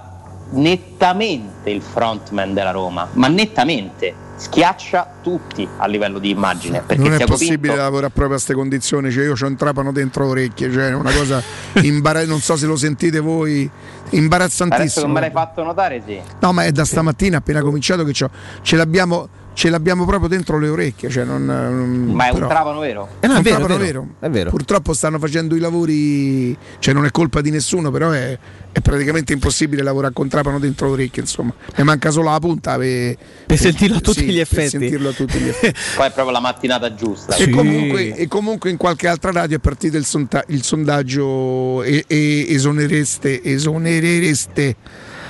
nettamente 0.50 1.70
il 1.70 1.80
frontman 1.80 2.52
della 2.52 2.70
Roma, 2.70 3.08
ma 3.12 3.28
nettamente 3.28 4.22
schiaccia 4.36 5.08
tutti 5.22 5.66
a 5.78 5.86
livello 5.86 6.18
di 6.18 6.30
immagine. 6.30 6.82
Perché 6.84 7.00
non 7.02 7.12
è 7.14 7.24
possibile 7.24 7.58
Pinto- 7.58 7.76
lavorare 7.76 8.08
proprio 8.08 8.26
a 8.26 8.30
queste 8.30 8.54
condizioni, 8.54 9.10
cioè 9.12 9.24
io 9.24 9.34
ho 9.40 9.46
un 9.46 9.56
trapano 9.56 9.92
dentro 9.92 10.24
le 10.24 10.30
orecchie, 10.30 10.70
cioè 10.72 10.92
una 10.92 11.12
cosa 11.12 11.40
imbara- 11.82 12.26
non 12.26 12.40
so 12.40 12.56
se 12.56 12.66
lo 12.66 12.76
sentite 12.76 13.20
voi, 13.20 13.60
Adesso 13.70 14.08
che 14.10 14.16
imbarazzantissimo. 14.16 15.06
me 15.06 15.20
l'hai 15.20 15.30
fatto 15.30 15.62
notare, 15.62 16.02
sì. 16.04 16.20
No, 16.40 16.52
ma 16.52 16.64
è 16.64 16.72
da 16.72 16.84
stamattina 16.84 17.38
appena 17.38 17.62
cominciato 17.62 18.04
che 18.04 18.12
ce 18.12 18.76
l'abbiamo 18.76 19.28
ce 19.54 19.70
l'abbiamo 19.70 20.04
proprio 20.04 20.28
dentro 20.28 20.58
le 20.58 20.68
orecchie, 20.68 21.08
cioè 21.08 21.24
non, 21.24 21.44
non- 21.46 22.10
Ma 22.12 22.26
è 22.26 22.28
un 22.30 22.34
però- 22.34 22.48
trapano 22.48 22.80
vero? 22.80 23.08
È 23.20 23.26
un 23.26 23.36
è 23.36 23.40
vero, 23.40 23.56
trapano 23.56 23.74
è 23.74 23.84
vero, 23.86 24.00
vero. 24.00 24.14
è 24.20 24.28
vero. 24.30 24.50
Purtroppo 24.50 24.92
stanno 24.92 25.18
facendo 25.18 25.54
i 25.56 25.60
lavori, 25.60 26.56
cioè 26.80 26.92
non 26.92 27.04
è 27.06 27.10
colpa 27.10 27.40
di 27.40 27.50
nessuno, 27.50 27.90
però 27.90 28.10
è, 28.10 28.36
è 28.72 28.80
praticamente 28.80 29.32
impossibile 29.32 29.82
lavorare 29.82 30.12
con 30.12 30.28
trapano 30.28 30.58
dentro 30.58 30.86
le 30.88 30.92
orecchie, 30.94 31.22
insomma. 31.22 31.54
Mi 31.76 31.84
manca 31.84 32.10
solo 32.10 32.30
la 32.30 32.38
punta 32.40 32.76
per, 32.76 33.16
Per 33.46 33.56
sentirlo 33.58 33.96
a 33.98 34.00
tutti 34.00 34.18
sì, 34.20 34.24
gli 34.26 34.32
per 34.32 34.40
effetti. 34.42 34.68
sentirlo 34.70 35.08
a 35.08 35.12
tutti 35.12 35.38
gli 35.38 35.48
effetti. 35.48 35.78
Poi 35.96 36.06
è 36.06 36.10
proprio 36.10 36.32
la 36.34 36.40
mattinata 36.40 36.94
giusta. 36.94 37.36
E, 37.36 37.48
comunque, 37.48 38.14
e 38.16 38.26
comunque 38.28 38.70
in 38.70 38.76
qualche 38.76 39.06
altra 39.06 39.30
radio 39.30 39.56
è 39.56 39.60
partito 39.60 39.96
il, 39.96 40.04
sonta- 40.04 40.44
il 40.48 40.62
sondaggio 40.64 41.82
e, 41.84 42.04
e 42.08 42.46
esonereste, 42.48 43.40
esonerereste 43.42 44.76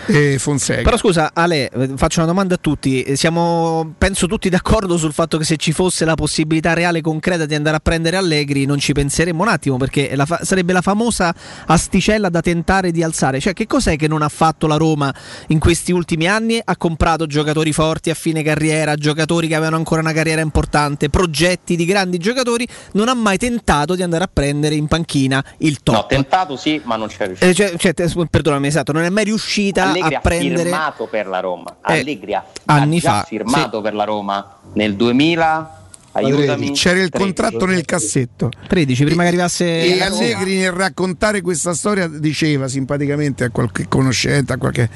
eh, 0.07 0.39
Fonseca. 0.39 0.83
Però 0.83 0.97
scusa 0.97 1.31
Ale, 1.33 1.71
faccio 1.97 2.21
una 2.21 2.29
domanda 2.29 2.55
a 2.55 2.59
tutti. 2.59 3.17
Siamo, 3.17 3.95
penso 3.97 4.27
tutti 4.27 4.49
d'accordo 4.49 4.97
sul 4.97 5.13
fatto 5.13 5.39
che 5.39 5.45
se 5.45 5.57
ci 5.57 5.73
fosse 5.73 6.05
la 6.05 6.15
possibilità 6.15 6.73
reale 6.73 6.99
e 6.99 7.01
concreta 7.01 7.47
di 7.47 7.55
andare 7.55 7.77
a 7.77 7.81
prendere 7.81 8.17
Allegri 8.17 8.65
non 8.65 8.79
ci 8.79 8.93
penseremmo 8.93 9.43
un 9.43 9.49
attimo 9.49 9.77
perché 9.77 10.15
la 10.15 10.27
fa- 10.27 10.41
sarebbe 10.43 10.73
la 10.73 10.83
famosa 10.83 11.35
asticella 11.67 12.29
da 12.29 12.41
tentare 12.41 12.91
di 12.91 13.03
alzare. 13.03 13.41
Cioè 13.41 13.53
che 13.53 13.67
cos'è 13.67 13.97
che 13.97 14.09
non 14.09 14.23
ha 14.23 14.29
fatto 14.29 14.67
la 14.67 14.77
Roma 14.77 15.15
in 15.49 15.59
questi 15.59 15.93
ultimi 15.93 16.27
anni? 16.27 16.61
Ha 16.63 16.77
comprato 16.77 17.27
giocatori 17.27 17.73
forti 17.73 18.11
a 18.11 18.15
fine 18.15 18.43
carriera, 18.43 18.95
giocatori 18.97 19.49
che 19.49 19.55
avevano 19.55 19.77
ancora 19.77 20.01
una 20.01 20.13
carriera 20.13 20.41
importante, 20.41 21.09
progetti 21.09 21.77
di 21.77 21.85
grandi 21.85 22.19
giocatori, 22.19 22.67
non 22.93 23.09
ha 23.09 23.15
mai 23.15 23.39
tentato 23.39 23.95
di 23.95 24.03
andare 24.03 24.25
a 24.25 24.31
prendere 24.33 24.75
in 24.75 24.87
panchina 24.87 25.45
il 25.59 25.83
top. 25.83 25.95
No, 25.95 26.07
tentato 26.07 26.57
sì, 26.57 26.81
ma 26.85 26.97
non 26.97 27.09
c'è 27.09 27.27
riuscito. 27.27 27.51
Eh, 27.51 27.55
cioè, 27.55 27.75
cioè, 27.77 27.95
perdonami, 28.31 28.67
esatto, 28.67 28.93
non 28.93 29.03
è 29.03 29.11
mai 29.11 29.25
riuscita 29.25 29.94
Allegri 30.01 30.15
a 30.15 30.19
ha 30.19 30.21
prendere 30.21 30.63
firmato 30.63 31.07
per 31.07 31.27
la 31.27 31.41
Roma. 31.41 31.77
Eh, 31.87 32.01
Allegri 32.01 32.35
ha, 32.35 32.45
anni 32.67 32.99
ha 32.99 33.01
fa, 33.01 33.25
firmato 33.27 33.81
per 33.81 33.95
la 33.95 34.05
Roma 34.05 34.57
nel 34.75 34.95
2000. 34.97 35.79
Aiutami. 36.17 36.71
C'era 36.73 37.01
il 37.01 37.09
13. 37.09 37.19
contratto 37.19 37.67
nel 37.67 37.85
cassetto. 37.85 38.51
13 38.69 39.05
prima 39.05 39.23
che 39.23 39.29
arrivasse 39.29 39.65
E 39.65 40.01
Allegri 40.01 40.59
nel 40.59 40.71
raccontare 40.71 41.41
questa 41.41 41.75
storia 41.75 42.07
diceva 42.07 42.69
simpaticamente 42.69 43.43
a 43.43 43.51
qualche 43.51 43.89
conoscente, 43.89 44.53
a 44.53 44.57
qualche 44.57 44.89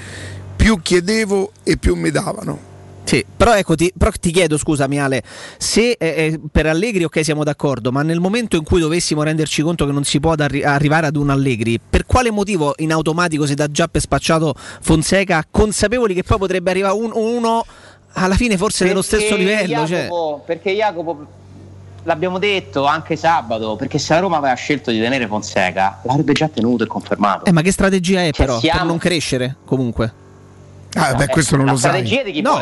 più 0.55 0.81
chiedevo 0.81 1.53
e 1.65 1.77
più 1.77 1.97
mi 1.97 2.11
davano. 2.11 2.69
Sì, 3.09 3.25
però 3.37 3.57
ecco, 3.57 3.75
ti, 3.75 3.91
però 3.97 4.11
ti 4.21 4.31
chiedo, 4.31 4.59
scusami 4.59 5.01
Ale, 5.01 5.23
se 5.57 5.93
eh, 5.93 5.97
eh, 5.99 6.41
per 6.53 6.67
Allegri 6.67 7.05
ok 7.05 7.25
siamo 7.25 7.43
d'accordo, 7.43 7.91
ma 7.91 8.03
nel 8.03 8.21
momento 8.21 8.57
in 8.57 8.65
cui 8.65 8.81
dovessimo 8.81 9.23
renderci 9.23 9.63
conto 9.63 9.87
che 9.87 9.93
non 9.93 10.05
si 10.05 10.21
può 10.21 10.35
arri- 10.37 10.63
arrivare 10.63 11.07
ad 11.07 11.17
un 11.17 11.31
Allegri, 11.31 11.81
per 11.81 12.05
quale 12.05 12.31
motivo 12.31 12.75
in 12.79 12.93
automatico 12.93 13.47
si 13.47 13.55
dà 13.55 13.67
già 13.71 13.89
per 13.89 14.03
spacciato 14.03 14.53
Fonseca, 14.83 15.43
consapevoli 15.51 16.13
che 16.13 16.23
poi 16.23 16.37
potrebbe 16.37 16.71
arrivare 16.71 16.95
un- 16.95 17.13
uno 17.15 17.65
alla 18.13 18.35
fine 18.35 18.59
forse 18.59 18.85
Perché 18.85 19.03
stesso 19.03 19.37
livello? 19.37 19.87
cioè- 19.87 20.03
Jacopo, 20.03 20.43
Perché 20.45 20.73
Jacopo, 20.73 21.27
l'abbiamo 22.03 22.39
detto 22.39 22.85
anche 22.85 23.17
sabato, 23.17 23.77
perché 23.77 23.99
se 23.99 24.13
la 24.13 24.21
Roma 24.21 24.37
aveva 24.37 24.53
scelto 24.53 24.91
di 24.91 24.99
tenere 25.01 25.27
Fonseca, 25.27 26.01
l'avrebbe 26.03 26.35
già 26.35 26.49
tenuto 26.49 26.85
e 26.85 26.87
confermato. 26.87 27.47
Eh, 27.47 27.53
ma 27.53 27.63
che 27.63 27.73
strategia 27.73 28.21
è 28.21 28.33
Cioè, 28.33 28.45
però 28.45 28.61
per 28.61 28.71
siamo- 28.71 28.85
non 28.91 28.99
crescere 28.99 29.57
comunque? 29.65 30.27
Ah, 30.95 31.15
beh, 31.15 31.25
eh, 31.25 31.27
questo 31.29 31.57
non 31.57 31.67
la 31.67 31.73
lo 31.73 31.79
sai. 31.79 31.91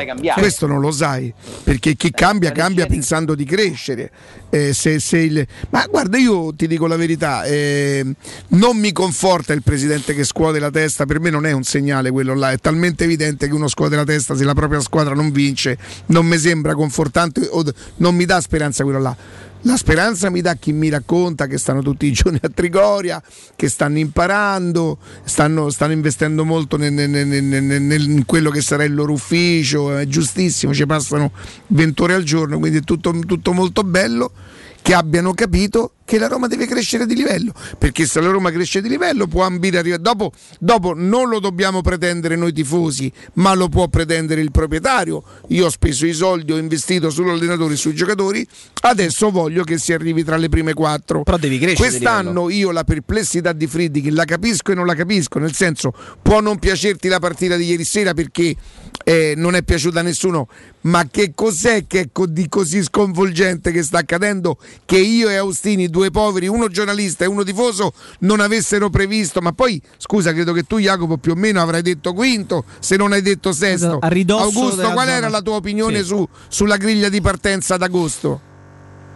cambiare. 0.05 0.41
Questo 0.41 0.67
non 0.67 0.81
lo 0.81 0.91
sai, 0.91 1.33
perché 1.63 1.95
chi 1.95 2.11
cambia 2.11 2.51
cambia 2.53 2.87
pensando 2.87 3.35
di 3.35 3.45
crescere. 3.45 4.11
Eh, 4.51 4.73
se- 4.73 4.99
se 5.01 5.19
il- 5.19 5.47
Ma 5.71 5.87
guarda, 5.89 6.19
io 6.19 6.53
ti 6.55 6.67
dico 6.67 6.87
la 6.87 6.97
verità, 6.97 7.45
eh, 7.45 8.05
non 8.49 8.77
mi 8.79 8.93
conforta 8.93 9.53
il 9.53 9.63
presidente 9.63 10.15
che 10.15 10.25
scuote 10.25 10.59
la 10.59 10.71
testa, 10.71 11.07
per 11.07 11.21
me 11.21 11.31
non 11.31 11.47
è 11.47 11.53
un 11.53 11.63
segnale 11.63 12.11
quello 12.11 12.35
là, 12.35 12.51
è 12.53 12.59
talmente 12.59 13.05
evidente 13.05 13.47
che 13.47 13.55
uno 13.55 13.69
scuote 13.69 13.97
la 13.97 14.05
testa 14.05 14.35
se 14.37 14.45
la 14.45 14.55
propria 14.55 14.81
squadra 14.81 15.15
non 15.15 15.31
vince, 15.31 15.79
non 16.07 16.27
mi 16.27 16.37
sembra 16.39 16.75
confortante, 16.75 17.47
o 17.51 17.65
non 17.97 18.15
mi 18.15 18.25
dà 18.25 18.41
speranza 18.41 18.83
quello 18.85 19.01
là. 19.01 19.17
La 19.67 19.77
speranza 19.77 20.31
mi 20.31 20.41
dà 20.43 20.55
chi 20.55 20.71
mi 20.73 20.89
racconta 20.89 21.49
che 21.49 21.59
stanno 21.59 21.83
tutti 21.83 22.07
i 22.07 22.13
giorni 22.13 22.39
a 22.41 22.49
Trigoria, 22.49 23.21
che 23.57 23.69
stanno 23.69 23.99
imparando, 23.99 24.99
stanno, 25.25 25.71
stanno 25.71 25.93
investendo 25.93 26.45
molto 26.45 26.77
nel- 26.77 26.93
nel- 26.93 27.27
nel- 27.27 28.09
in 28.09 28.25
quello 28.27 28.51
che 28.51 28.61
sarà 28.61 28.85
il 28.85 28.95
loro 28.95 29.13
ufficio, 29.13 29.97
è 29.97 30.07
giustissimo, 30.07 30.73
ci 30.73 30.87
passano 30.87 31.33
20 31.67 32.01
ore 32.01 32.15
al 32.15 32.23
giorno, 32.23 32.61
quindi 32.61 32.79
è 32.79 32.83
tutto, 32.83 33.11
tutto 33.27 33.53
molto 33.53 33.83
bello, 33.83 34.31
che 34.83 34.95
abbiano 34.95 35.35
capito 35.35 35.95
che 36.07 36.19
la 36.19 36.29
Roma 36.29 36.47
deve 36.47 36.67
crescere 36.67 37.05
di 37.05 37.17
livello, 37.17 37.53
perché 37.79 38.07
se 38.07 38.21
la 38.21 38.31
Roma 38.31 38.51
cresce 38.53 38.81
di 38.81 38.89
livello 38.89 39.27
può 39.27 39.45
ambire 39.45 39.77
a 39.77 39.81
arrivare. 39.81 40.01
Dopo, 40.01 40.33
dopo 40.61 40.95
non 40.95 41.29
lo 41.29 41.41
dobbiamo 41.41 41.83
pretendere 41.83 42.37
noi 42.37 42.53
tifosi, 42.53 43.13
ma 43.35 43.53
lo 43.55 43.69
può 43.69 43.89
pretendere 43.89 44.41
il 44.41 44.53
proprietario. 44.53 45.23
Io 45.49 45.67
ho 45.67 45.71
speso 45.71 46.07
i 46.07 46.13
soldi, 46.13 46.53
ho 46.53 46.57
investito 46.57 47.11
sull'allenatore 47.11 47.75
e 47.75 47.77
sui 47.77 47.95
giocatori, 47.95 48.47
adesso 48.83 49.31
voglio 49.31 49.65
che 49.65 49.79
si 49.79 49.93
arrivi 49.93 50.23
tra 50.23 50.37
le 50.37 50.49
prime 50.49 50.75
quattro. 50.75 51.25
Però 51.25 51.37
devi 51.37 51.59
crescere 51.59 51.89
Quest'anno 51.89 52.49
io 52.51 52.71
la 52.71 52.85
perplessità 52.85 53.53
di 53.53 53.67
Friedrich 53.67 54.13
la 54.13 54.25
capisco 54.25 54.71
e 54.71 54.75
non 54.77 54.87
la 54.87 54.95
capisco, 54.95 55.41
nel 55.41 55.55
senso 55.55 55.93
può 56.23 56.41
non 56.41 56.59
piacerti 56.61 57.09
la 57.09 57.19
partita 57.19 57.57
di 57.57 57.65
ieri 57.65 57.85
sera 57.85 58.15
perché 58.15 58.55
eh, 59.05 59.35
non 59.37 59.57
è 59.57 59.63
piaciuta 59.63 60.01
a 60.01 60.03
nessuno, 60.03 60.49
ma 60.83 61.07
che 61.09 61.33
cos'è 61.35 61.87
che 61.87 62.01
è 62.01 62.09
co- 62.13 62.27
di 62.27 62.49
così 62.49 62.83
sconvolgente 62.83 63.73
che 63.73 63.83
sta 63.83 63.99
accadendo? 63.99 64.59
Che 64.85 64.99
io 64.99 65.29
e 65.29 65.37
Austini, 65.37 65.89
due 65.97 66.11
poveri, 66.11 66.47
uno 66.47 66.69
giornalista 66.69 67.25
e 67.25 67.27
uno 67.27 67.43
tifoso, 67.43 67.95
non 68.21 68.41
avessero 68.41 68.91
previsto? 68.91 69.41
Ma 69.41 69.53
poi, 69.53 69.81
scusa, 69.97 70.35
credo 70.35 70.53
che 70.53 70.65
tu 70.65 70.79
Jacopo 70.79 71.17
più 71.17 71.33
o 71.33 71.35
meno 71.35 71.63
avrai 71.63 71.81
detto 71.81 72.13
quinto, 72.13 72.65
se 72.81 72.97
non 72.97 73.13
hai 73.13 73.23
detto 73.23 73.51
sesto. 73.53 73.97
A 74.03 74.09
ridosso 74.09 74.45
Augusto, 74.45 74.83
qual 74.93 75.07
zona- 75.07 75.17
era 75.17 75.29
la 75.31 75.41
tua 75.41 75.55
opinione 75.55 76.01
Sì. 76.01 76.05
su- 76.05 76.29
sulla 76.49 76.77
griglia 76.77 77.09
di 77.09 77.23
partenza 77.23 77.79
d'agosto? 77.79 78.41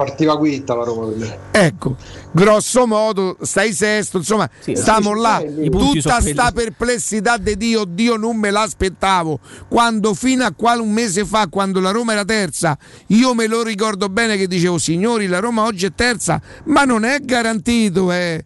Partiva 0.01 0.39
quinta 0.39 0.75
la 0.75 0.85
Roma 0.85 1.09
per 1.09 1.17
me. 1.19 1.39
Ecco, 1.51 1.95
grosso 2.31 2.87
modo 2.87 3.37
stai 3.43 3.75
sesto, 3.75 4.17
insomma, 4.17 4.49
stiamo 4.59 5.13
là. 5.15 5.45
Tutta 5.71 6.23
sta 6.23 6.53
perplessità 6.53 7.37
di 7.37 7.55
Dio, 7.55 7.85
Dio 7.85 8.17
non 8.17 8.39
me 8.39 8.51
l'aspettavo. 8.51 9.41
Quando 9.69 10.15
fino 10.15 10.43
a 10.47 10.55
qua 10.57 10.81
un 10.81 10.91
mese 10.91 11.27
fa, 11.27 11.49
quando 11.49 11.81
la 11.81 11.91
Roma 11.91 12.13
era 12.13 12.25
terza, 12.25 12.79
io 13.09 13.35
me 13.35 13.47
lo 13.47 13.63
ricordo 13.63 14.09
bene 14.09 14.39
che 14.39 14.47
dicevo, 14.47 14.79
signori, 14.79 15.27
la 15.27 15.39
Roma 15.39 15.65
oggi 15.65 15.85
è 15.85 15.93
terza, 15.95 16.41
ma 16.65 16.85
non 16.85 17.05
è 17.05 17.21
garantito, 17.21 18.11
eh. 18.11 18.43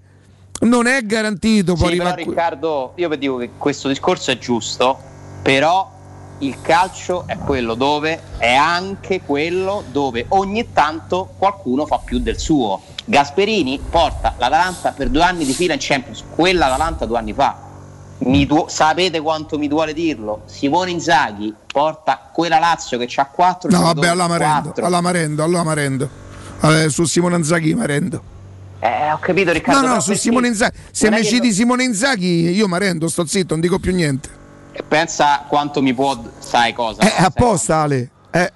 Non 0.62 0.88
è 0.88 1.02
garantito. 1.02 1.74
Poi 1.74 1.92
Sì, 1.92 1.98
però. 1.98 2.14
Riccardo, 2.16 2.92
io 2.96 3.08
vi 3.08 3.18
dico 3.18 3.36
che 3.36 3.50
questo 3.56 3.86
discorso 3.86 4.32
è 4.32 4.38
giusto, 4.38 4.98
però 5.40 5.93
il 6.38 6.60
calcio 6.60 7.24
è 7.26 7.38
quello 7.38 7.74
dove 7.74 8.20
è 8.38 8.52
anche 8.54 9.20
quello 9.24 9.84
dove 9.90 10.26
ogni 10.30 10.72
tanto 10.72 11.30
qualcuno 11.38 11.86
fa 11.86 11.98
più 12.04 12.18
del 12.18 12.38
suo. 12.38 12.80
Gasperini 13.04 13.80
porta 13.90 14.34
l'Atalanta 14.38 14.90
per 14.92 15.08
due 15.08 15.22
anni 15.22 15.44
di 15.44 15.52
fila 15.52 15.74
in 15.74 15.78
Champions, 15.80 16.24
quella 16.34 16.66
Atalanta 16.66 17.06
due 17.06 17.18
anni 17.18 17.32
fa. 17.32 17.58
Mi 18.18 18.46
du- 18.46 18.66
sapete 18.68 19.20
quanto 19.20 19.58
mi 19.58 19.68
duole 19.68 19.92
dirlo? 19.92 20.42
Simone 20.46 20.90
Inzaghi 20.90 21.52
porta 21.66 22.30
quella 22.32 22.58
Lazio 22.58 22.96
che 22.98 23.08
ha 23.16 23.26
4 23.26 23.70
No, 23.70 23.80
vabbè, 23.82 24.06
alla 24.08 24.26
Marendo, 24.28 24.72
alla 24.82 25.00
Marendo, 25.00 25.42
alla 25.42 25.62
Marendo. 25.62 26.08
Eh, 26.62 26.88
su 26.88 27.04
Simone 27.04 27.36
Inzaghi 27.36 27.74
Marendo. 27.74 28.22
Eh, 28.80 29.10
ho 29.12 29.18
capito 29.18 29.52
Riccardo. 29.52 29.80
No, 29.86 29.94
no, 29.94 30.00
su 30.00 30.08
perché- 30.08 30.22
Simone 30.22 30.46
Inzaghi. 30.48 30.76
Se 30.90 31.10
mi 31.10 31.24
citi 31.24 31.52
Simone 31.52 31.84
Inzaghi, 31.84 32.50
io 32.50 32.68
Marendo, 32.68 33.08
sto 33.08 33.26
zitto, 33.26 33.52
non 33.54 33.60
dico 33.60 33.78
più 33.78 33.92
niente. 33.94 34.42
Pensa 34.88 35.44
quanto 35.48 35.80
mi 35.82 35.94
può, 35.94 36.16
sai 36.38 36.72
cosa? 36.72 37.02
Eh, 37.02 37.22
apposta, 37.22 37.78
Ale. 37.78 38.10
Eh. 38.30 38.52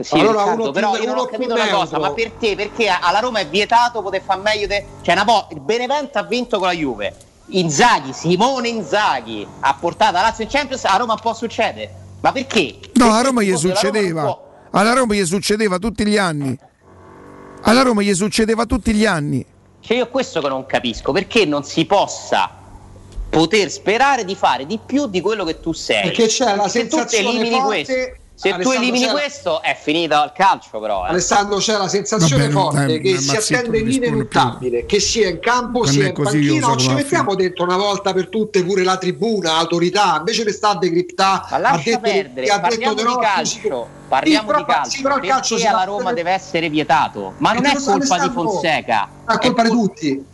Sì, 0.00 0.14
Allora, 0.14 0.38
Riccardo, 0.40 0.62
uno 0.62 0.70
però 0.72 0.90
più- 0.92 1.00
io 1.02 1.06
non 1.08 1.16
ho 1.18 1.20
uno 1.22 1.30
capito 1.30 1.54
una 1.54 1.68
cosa, 1.68 1.98
ma 1.98 2.10
per 2.12 2.30
te? 2.32 2.56
Perché 2.56 2.88
alla 2.88 3.18
Roma 3.20 3.38
è 3.40 3.46
vietato 3.46 4.00
poter 4.02 4.22
fare 4.22 4.40
meglio 4.40 4.66
de... 4.66 4.84
Cioè, 5.02 5.14
una 5.14 5.24
po', 5.24 5.46
il 5.50 5.60
Benevento 5.60 6.18
ha 6.18 6.22
vinto 6.22 6.58
con 6.58 6.68
la 6.68 6.72
Juve. 6.74 7.14
Inzaghi, 7.48 8.12
Simone 8.12 8.68
Inzaghi 8.68 9.46
ha 9.60 9.74
portato 9.74 10.12
la 10.12 10.22
Lazio 10.22 10.44
in 10.44 10.50
Champions, 10.50 10.84
a 10.84 10.96
Roma 10.96 11.16
può 11.16 11.34
succedere. 11.34 11.92
Ma 12.20 12.32
perché? 12.32 12.78
No, 12.94 13.06
a 13.06 13.08
Perché 13.08 13.26
Roma 13.26 13.42
gli 13.42 13.46
della 13.46 13.58
Roma 13.58 13.68
non 13.68 13.76
succedeva. 13.76 14.22
può- 14.22 14.48
Alla 14.70 14.92
Roma 14.94 15.14
gli 15.14 15.24
succedeva 15.26 15.78
tutti 15.78 16.06
gli 16.06 16.16
anni. 16.18 16.58
Alla 17.62 17.82
Roma 17.82 18.02
gli 18.02 18.14
succedeva 18.14 18.64
tutti 18.64 18.92
gli 18.94 19.04
anni. 19.04 19.44
Cioè, 19.80 19.96
io 19.98 20.08
questo 20.08 20.40
che 20.40 20.48
non 20.48 20.64
capisco, 20.66 21.12
perché 21.12 21.44
non 21.44 21.62
si 21.64 21.84
possa 21.84 22.50
poter 23.30 23.70
sperare 23.70 24.24
di 24.24 24.34
fare 24.34 24.66
di 24.66 24.78
più 24.84 25.06
di 25.06 25.20
quello 25.20 25.44
che 25.44 25.60
tu 25.60 25.72
sei. 25.72 26.02
Perché 26.02 26.26
c'è 26.26 26.56
la 26.56 26.68
se 26.68 26.88
tu 26.88 26.96
sensazione 26.96 27.28
elimini 27.28 27.60
forte- 27.60 27.66
questo, 27.66 28.18
se 28.34 28.56
tu 28.58 28.70
elimini 28.70 29.06
questo 29.08 29.62
è 29.62 29.78
finito 29.78 30.14
il 30.14 30.32
calcio 30.34 30.80
però. 30.80 31.04
eh. 31.04 31.10
Alessandro 31.10 31.58
c'è 31.58 31.76
la 31.76 31.88
sensazione 31.88 32.48
Vabbè, 32.48 32.52
forte 32.52 32.86
dai, 32.86 33.00
che 33.00 33.18
si 33.18 33.36
attende 33.36 33.78
non 33.80 33.88
l'ineluttabile, 33.88 34.86
che 34.86 34.98
sia 34.98 35.28
in 35.28 35.38
campo 35.40 35.80
Quando 35.80 35.90
sia 35.90 36.06
in 36.08 36.14
panchina, 36.14 36.66
non 36.66 36.78
ci 36.78 36.92
mettiamo 36.92 37.34
dentro 37.34 37.64
una 37.64 37.76
volta 37.76 38.12
per 38.12 38.28
tutte 38.28 38.64
pure 38.64 38.82
la 38.82 38.96
tribuna, 38.96 39.56
autorità, 39.56 40.16
invece 40.18 40.44
le 40.44 40.52
sta 40.52 40.70
a 40.70 40.78
decriptare. 40.78 41.48
Ma 41.50 41.58
lascia 41.58 41.98
perdere, 41.98 42.46
parliamo 42.46 42.94
di 42.94 43.04
calcio, 43.20 43.88
parliamo 44.08 44.54
di 44.54 44.64
calcio, 44.64 45.02
però 45.02 45.16
il 45.18 45.28
calcio 45.28 45.54
alla 45.56 45.84
Roma 45.84 46.12
deve 46.14 46.30
essere 46.32 46.68
vietato, 46.70 47.34
ma 47.38 47.52
non 47.52 47.62
Perché 47.62 47.78
è 47.78 47.82
colpa 47.82 48.18
di. 48.18 48.30
Fonseca, 48.30 49.08
È 49.26 49.38
colpa 49.38 49.62
di 49.62 49.68
tutti. 49.68 50.24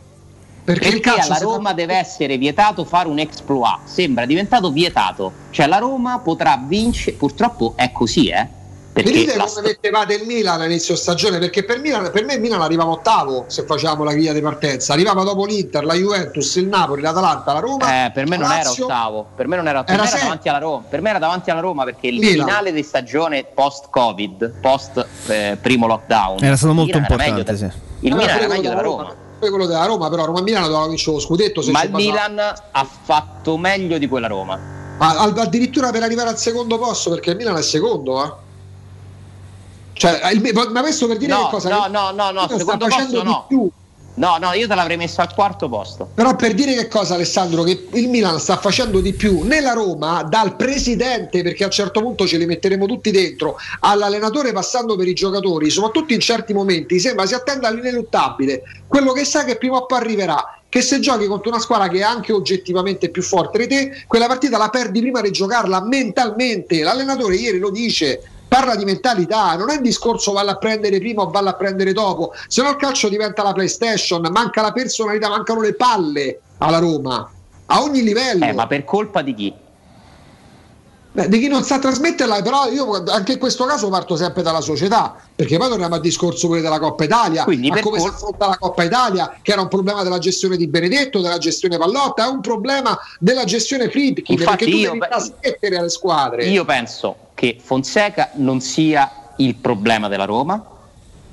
Perché, 0.67 0.89
perché 0.89 1.01
calcio 1.01 1.33
alla 1.33 1.39
Roma 1.39 1.73
deve 1.75 1.95
essere 1.95 2.37
vietato 2.39 2.85
fare 2.85 3.09
un 3.09 3.21
exploit, 3.21 3.79
sembra 3.85 4.27
diventato 4.27 4.73
vietato, 4.73 5.33
cioè 5.51 5.69
la 5.69 5.79
Roma 5.79 6.19
potrà 6.19 6.61
vincere, 6.67 7.15
purtroppo 7.15 7.75
è 7.77 7.93
così 7.93 8.27
eh, 8.31 8.49
perché 8.97 9.11
Vedete 9.13 9.37
la 9.37 9.45
come 9.45 9.67
mettevate 9.69 10.15
il 10.15 10.25
Milan 10.25 10.59
a 10.63 10.65
inizio 10.65 10.97
stagione? 10.97 11.39
Perché 11.39 11.65
per, 11.65 11.81
Milan- 11.81 12.11
per 12.11 12.25
me 12.25 12.33
il 12.35 12.41
Milan 12.41 12.63
arrivava 12.63 12.93
ottavo 12.93 13.45
se 13.47 13.65
facevamo 13.67 14.03
la 14.05 14.13
griglia 14.13 14.33
di 14.33 14.41
partenza. 14.41 14.95
Arrivava 14.95 15.23
dopo 15.23 15.45
l'Inter, 15.45 15.85
la 15.85 15.93
Juventus, 15.93 16.55
il 16.55 16.67
Napoli, 16.67 17.03
l'Atalanta, 17.03 17.53
la 17.53 17.59
Roma. 17.59 18.07
Eh, 18.07 18.11
per 18.11 18.27
me 18.27 18.39
non 18.39 18.49
la 18.49 18.55
era 18.59 18.69
Lazio. 18.71 18.85
ottavo, 18.87 19.27
per 19.37 19.49
me 19.49 19.57
non 19.57 19.69
era 19.69 19.81
ottavo, 19.81 19.99
Era 20.03 20.09
era 20.09 20.19
davanti 20.23 20.49
alla 20.49 20.59
Roma, 20.59 20.83
per 20.89 21.01
me 21.03 21.11
era 21.11 21.19
davanti 21.19 21.51
alla 21.51 21.61
Roma 21.61 21.85
perché 21.85 22.07
il 22.07 22.19
Milan. 22.19 22.47
finale 22.47 22.73
di 22.73 22.83
stagione 22.83 23.45
post-Covid, 23.45 24.55
post 24.63 25.07
eh, 25.27 25.59
primo 25.61 25.87
lockdown, 25.87 26.43
Era 26.43 26.57
stato 26.57 26.73
molto 26.73 26.99
Milan 26.99 27.13
era 27.13 27.17
meglio 27.23 27.39
importante, 27.41 27.65
de- 27.65 27.71
sì. 27.71 28.07
Il 28.07 28.13
Era 28.13 28.17
Milan 28.17 28.37
era 28.39 28.49
meglio 28.49 28.61
della 28.63 28.75
della 28.77 28.83
Roma. 28.83 29.15
Poi 29.39 29.51
quello 29.51 29.67
della 29.67 29.85
Roma, 29.85 30.09
però 30.09 30.25
Roma 30.25 30.39
e 30.39 30.43
Milano 30.43 30.67
doveva 30.69 30.87
vincere 30.89 31.17
lo 31.17 31.21
scudetto. 31.23 31.61
Se 31.61 31.71
Ma 31.71 31.83
il 31.83 31.91
Milan 31.91 32.39
ha 32.39 32.85
fatto 33.03 33.57
meglio 33.59 33.99
di 33.99 34.09
quella 34.09 34.29
Roma. 34.29 34.59
Ma 34.99 35.19
addirittura 35.19 35.91
per 35.91 36.03
arrivare 36.03 36.31
al 36.31 36.39
secondo 36.39 36.79
posto, 36.79 37.11
perché 37.11 37.31
il 37.31 37.37
Milan 37.37 37.57
è 37.57 37.63
secondo, 37.63 38.25
eh. 38.25 38.33
Cioè, 39.93 40.31
il- 40.33 40.53
ma 40.73 40.81
questo 40.81 41.07
per 41.07 41.17
dire 41.19 41.33
No, 41.33 41.45
che 41.45 41.51
cosa? 41.51 41.69
no, 41.69 41.87
no, 41.87 42.11
no, 42.13 42.31
no, 42.31 42.49
secondo 42.57 42.87
posto 42.87 43.23
no. 43.23 43.45
più. 43.47 43.71
No, 44.17 44.39
no, 44.39 44.53
io 44.53 44.67
te 44.67 44.75
l'avrei 44.75 44.97
messo 44.97 45.21
al 45.21 45.35
quarto 45.35 45.69
posto. 45.69 46.09
Però 46.15 46.37
per 46.37 46.55
dire 46.55 46.75
che 46.75 46.89
cosa 46.89 47.15
Alessandro, 47.15 47.63
che 47.63 47.87
il 47.93 48.09
Milan 48.09 48.39
sta 48.39 48.57
facendo 48.57 49.01
di 49.01 49.13
più 49.13 49.43
nella 49.43 49.73
Roma 49.73 50.23
dal 50.23 50.57
presidente, 50.57 51.43
perché 51.43 51.65
a 51.65 51.67
un 51.67 51.73
certo 51.73 52.01
punto 52.01 52.27
ce 52.27 52.39
li 52.39 52.47
metteremo 52.47 52.87
tutti 52.87 53.11
dentro, 53.11 53.57
all'allenatore 53.81 54.53
passando 54.53 54.97
per 54.97 55.07
i 55.07 55.13
giocatori, 55.13 55.69
soprattutto 55.69 56.15
in 56.15 56.21
certi 56.21 56.55
momenti, 56.55 56.99
sembra 56.99 57.27
si 57.27 57.35
attenda 57.35 57.69
all'ineluttabile, 57.69 58.63
quello 58.87 59.13
che 59.13 59.25
sa 59.25 59.45
che 59.45 59.57
prima 59.57 59.77
o 59.77 59.85
poi 59.85 59.99
arriverà, 59.99 60.61
che 60.69 60.81
se 60.81 60.99
giochi 60.99 61.27
contro 61.27 61.51
una 61.51 61.61
squadra 61.61 61.89
che 61.89 61.99
è 61.99 62.03
anche 62.03 62.33
oggettivamente 62.33 63.11
più 63.11 63.23
forte 63.23 63.59
di 63.59 63.67
te, 63.67 64.05
quella 64.07 64.27
partita 64.27 64.57
la 64.57 64.71
perdi 64.71 65.01
prima 65.01 65.21
di 65.21 65.31
giocarla 65.31 65.83
mentalmente, 65.83 66.83
l'allenatore 66.83 67.37
ieri 67.37 67.59
lo 67.59 67.71
dice, 67.71 68.23
parla 68.57 68.75
di 68.75 68.87
mentalità, 68.87 69.55
non 69.55 69.69
è 69.69 69.77
un 69.77 69.83
discorso 69.83 70.33
valla 70.33 70.53
a 70.53 70.57
prendere 70.57 70.99
prima 70.99 71.23
o 71.23 71.31
valla 71.31 71.51
a 71.51 71.55
prendere 71.55 71.93
dopo, 71.93 72.33
se 72.49 72.63
no 72.63 72.71
il 72.71 72.77
calcio 72.77 73.11
diventa 73.11 73.43
la 73.43 73.53
PlayStation, 73.53 74.27
manca 74.31 74.63
la 74.63 74.73
personalità, 74.73 75.29
mancano 75.29 75.61
le 75.61 75.75
palle 75.75 76.41
alla 76.59 76.79
Roma, 76.79 77.31
a 77.67 77.83
ogni 77.83 78.03
livello. 78.03 78.47
Eh, 78.47 78.55
ma 78.55 78.67
per 78.67 78.85
colpa 78.85 79.21
di 79.21 79.35
chi? 79.35 79.55
Beh, 81.17 81.31
di 81.31 81.39
chi 81.39 81.49
non 81.49 81.65
sa 81.65 81.79
trasmetterla, 81.79 82.43
però 82.43 82.69
io 82.69 83.03
anche 83.07 83.33
in 83.33 83.39
questo 83.39 83.65
caso 83.65 83.89
parto 83.89 84.17
sempre 84.17 84.43
dalla 84.43 84.61
società, 84.61 85.17
perché 85.35 85.57
poi 85.57 85.71
torniamo 85.71 85.95
al 85.95 86.03
discorso 86.03 86.47
pure 86.47 86.61
della 86.61 86.79
Coppa 86.79 87.05
Italia, 87.05 87.45
Quindi 87.45 87.69
a 87.71 87.81
come 87.81 87.99
col- 87.99 88.01
si 88.01 88.07
affronta 88.15 88.49
la 88.49 88.59
Coppa 88.59 88.85
Italia, 88.85 89.39
che 89.41 89.53
era 89.53 89.63
un 89.63 89.69
problema 89.69 90.03
della 90.03 90.19
gestione 90.19 90.59
di 90.59 90.67
Benedetto, 90.67 91.23
della 91.23 91.39
gestione 91.39 91.79
Pallotta, 91.79 92.27
è 92.27 92.29
un 92.29 92.43
problema 92.43 92.99
della 93.19 93.45
gestione 93.45 93.89
Friedkin, 93.89 94.39
Infatti 94.39 94.57
perché 94.57 94.71
tu 94.71 94.77
io- 94.77 94.93
devi 94.93 95.07
trasmettere 95.09 95.79
alle 95.79 95.89
squadre. 95.89 96.45
Io 96.45 96.67
penso 96.67 97.17
che 97.33 97.57
Fonseca 97.65 98.33
non 98.35 98.61
sia 98.61 99.33
il 99.37 99.55
problema 99.55 100.09
della 100.09 100.27
Roma 100.27 100.63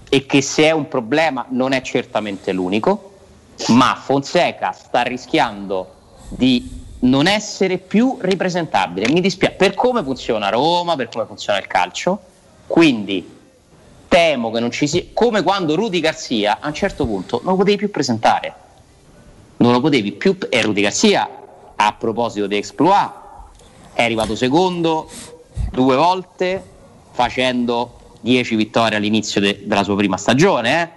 e 0.07 0.25
che 0.25 0.41
se 0.41 0.63
è 0.63 0.71
un 0.71 0.87
problema 0.87 1.45
non 1.49 1.73
è 1.73 1.81
certamente 1.81 2.53
l'unico, 2.53 3.11
ma 3.67 3.99
Fonseca 4.01 4.71
sta 4.71 5.01
rischiando 5.01 5.91
di 6.29 6.81
non 7.03 7.27
essere 7.27 7.77
più 7.77 8.17
ripresentabile. 8.19 9.11
Mi 9.11 9.21
dispiace 9.21 9.55
per 9.55 9.73
come 9.73 10.03
funziona 10.03 10.49
Roma, 10.49 10.95
per 10.95 11.09
come 11.09 11.25
funziona 11.25 11.59
il 11.59 11.67
calcio. 11.67 12.19
Quindi 12.67 13.39
temo 14.07 14.51
che 14.51 14.59
non 14.59 14.71
ci 14.71 14.87
sia 14.87 15.03
come 15.13 15.41
quando 15.41 15.75
Rudy 15.75 15.99
Garcia 15.99 16.59
a 16.59 16.67
un 16.67 16.73
certo 16.73 17.05
punto 17.05 17.41
non 17.43 17.53
lo 17.53 17.57
potevi 17.57 17.77
più 17.77 17.91
presentare. 17.91 18.53
Non 19.57 19.71
lo 19.71 19.81
potevi 19.81 20.11
più 20.13 20.37
e 20.49 20.61
Rudy 20.61 20.81
Garcia 20.81 21.29
a 21.75 21.93
proposito 21.93 22.47
di 22.47 22.57
exploit 22.57 23.11
è 23.93 24.03
arrivato 24.03 24.35
secondo 24.35 25.09
due 25.71 25.95
volte 25.95 26.63
facendo 27.11 27.99
10 28.21 28.55
vittorie 28.55 28.97
all'inizio 28.97 29.41
de- 29.41 29.63
della 29.65 29.83
sua 29.83 29.95
prima 29.95 30.17
stagione. 30.17 30.81
eh. 30.81 30.89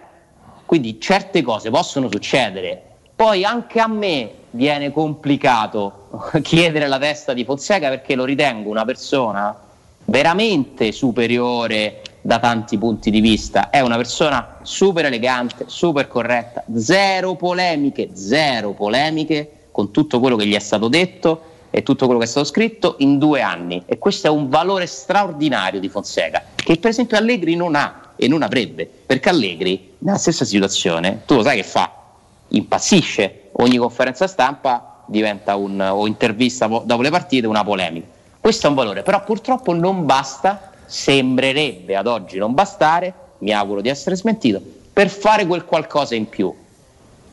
Quindi 0.64 1.00
certe 1.00 1.42
cose 1.42 1.70
possono 1.70 2.08
succedere. 2.10 2.85
Poi 3.16 3.44
anche 3.46 3.80
a 3.80 3.86
me 3.86 4.30
viene 4.50 4.92
complicato 4.92 6.30
chiedere 6.42 6.86
la 6.86 6.98
testa 6.98 7.32
di 7.32 7.44
Fonseca 7.46 7.88
perché 7.88 8.14
lo 8.14 8.26
ritengo 8.26 8.68
una 8.68 8.84
persona 8.84 9.58
veramente 10.04 10.92
superiore 10.92 12.02
da 12.20 12.38
tanti 12.38 12.76
punti 12.76 13.10
di 13.10 13.20
vista. 13.20 13.70
È 13.70 13.80
una 13.80 13.96
persona 13.96 14.58
super 14.60 15.06
elegante, 15.06 15.64
super 15.66 16.08
corretta, 16.08 16.62
zero 16.76 17.36
polemiche, 17.36 18.10
zero 18.12 18.72
polemiche 18.72 19.68
con 19.70 19.90
tutto 19.90 20.20
quello 20.20 20.36
che 20.36 20.46
gli 20.46 20.54
è 20.54 20.58
stato 20.58 20.88
detto 20.88 21.40
e 21.70 21.82
tutto 21.82 22.04
quello 22.04 22.20
che 22.20 22.26
è 22.26 22.28
stato 22.28 22.44
scritto 22.44 22.96
in 22.98 23.16
due 23.16 23.40
anni. 23.40 23.82
E 23.86 23.96
questo 23.96 24.26
è 24.26 24.30
un 24.30 24.50
valore 24.50 24.84
straordinario 24.84 25.80
di 25.80 25.88
Fonseca, 25.88 26.42
che 26.54 26.76
per 26.76 26.90
esempio 26.90 27.16
Allegri 27.16 27.56
non 27.56 27.76
ha 27.76 28.12
e 28.14 28.28
non 28.28 28.42
avrebbe, 28.42 28.84
perché 28.84 29.30
Allegri 29.30 29.94
nella 30.00 30.18
stessa 30.18 30.44
situazione, 30.44 31.22
tu 31.24 31.36
lo 31.36 31.42
sai 31.42 31.56
che 31.56 31.62
fa, 31.62 32.05
impazzisce, 32.48 33.50
ogni 33.52 33.76
conferenza 33.76 34.26
stampa 34.26 35.02
diventa 35.06 35.56
un, 35.56 35.80
o 35.80 36.06
intervista 36.06 36.68
po- 36.68 36.82
dopo 36.84 37.02
le 37.02 37.10
partite 37.10 37.46
una 37.46 37.64
polemica. 37.64 38.06
Questo 38.40 38.66
è 38.66 38.70
un 38.70 38.76
valore, 38.76 39.02
però 39.02 39.24
purtroppo 39.24 39.72
non 39.72 40.04
basta, 40.04 40.70
sembrerebbe 40.84 41.96
ad 41.96 42.06
oggi 42.06 42.38
non 42.38 42.54
bastare, 42.54 43.12
mi 43.38 43.52
auguro 43.52 43.80
di 43.80 43.88
essere 43.88 44.16
smentito, 44.16 44.60
per 44.92 45.08
fare 45.08 45.46
quel 45.46 45.64
qualcosa 45.64 46.14
in 46.14 46.28
più. 46.28 46.54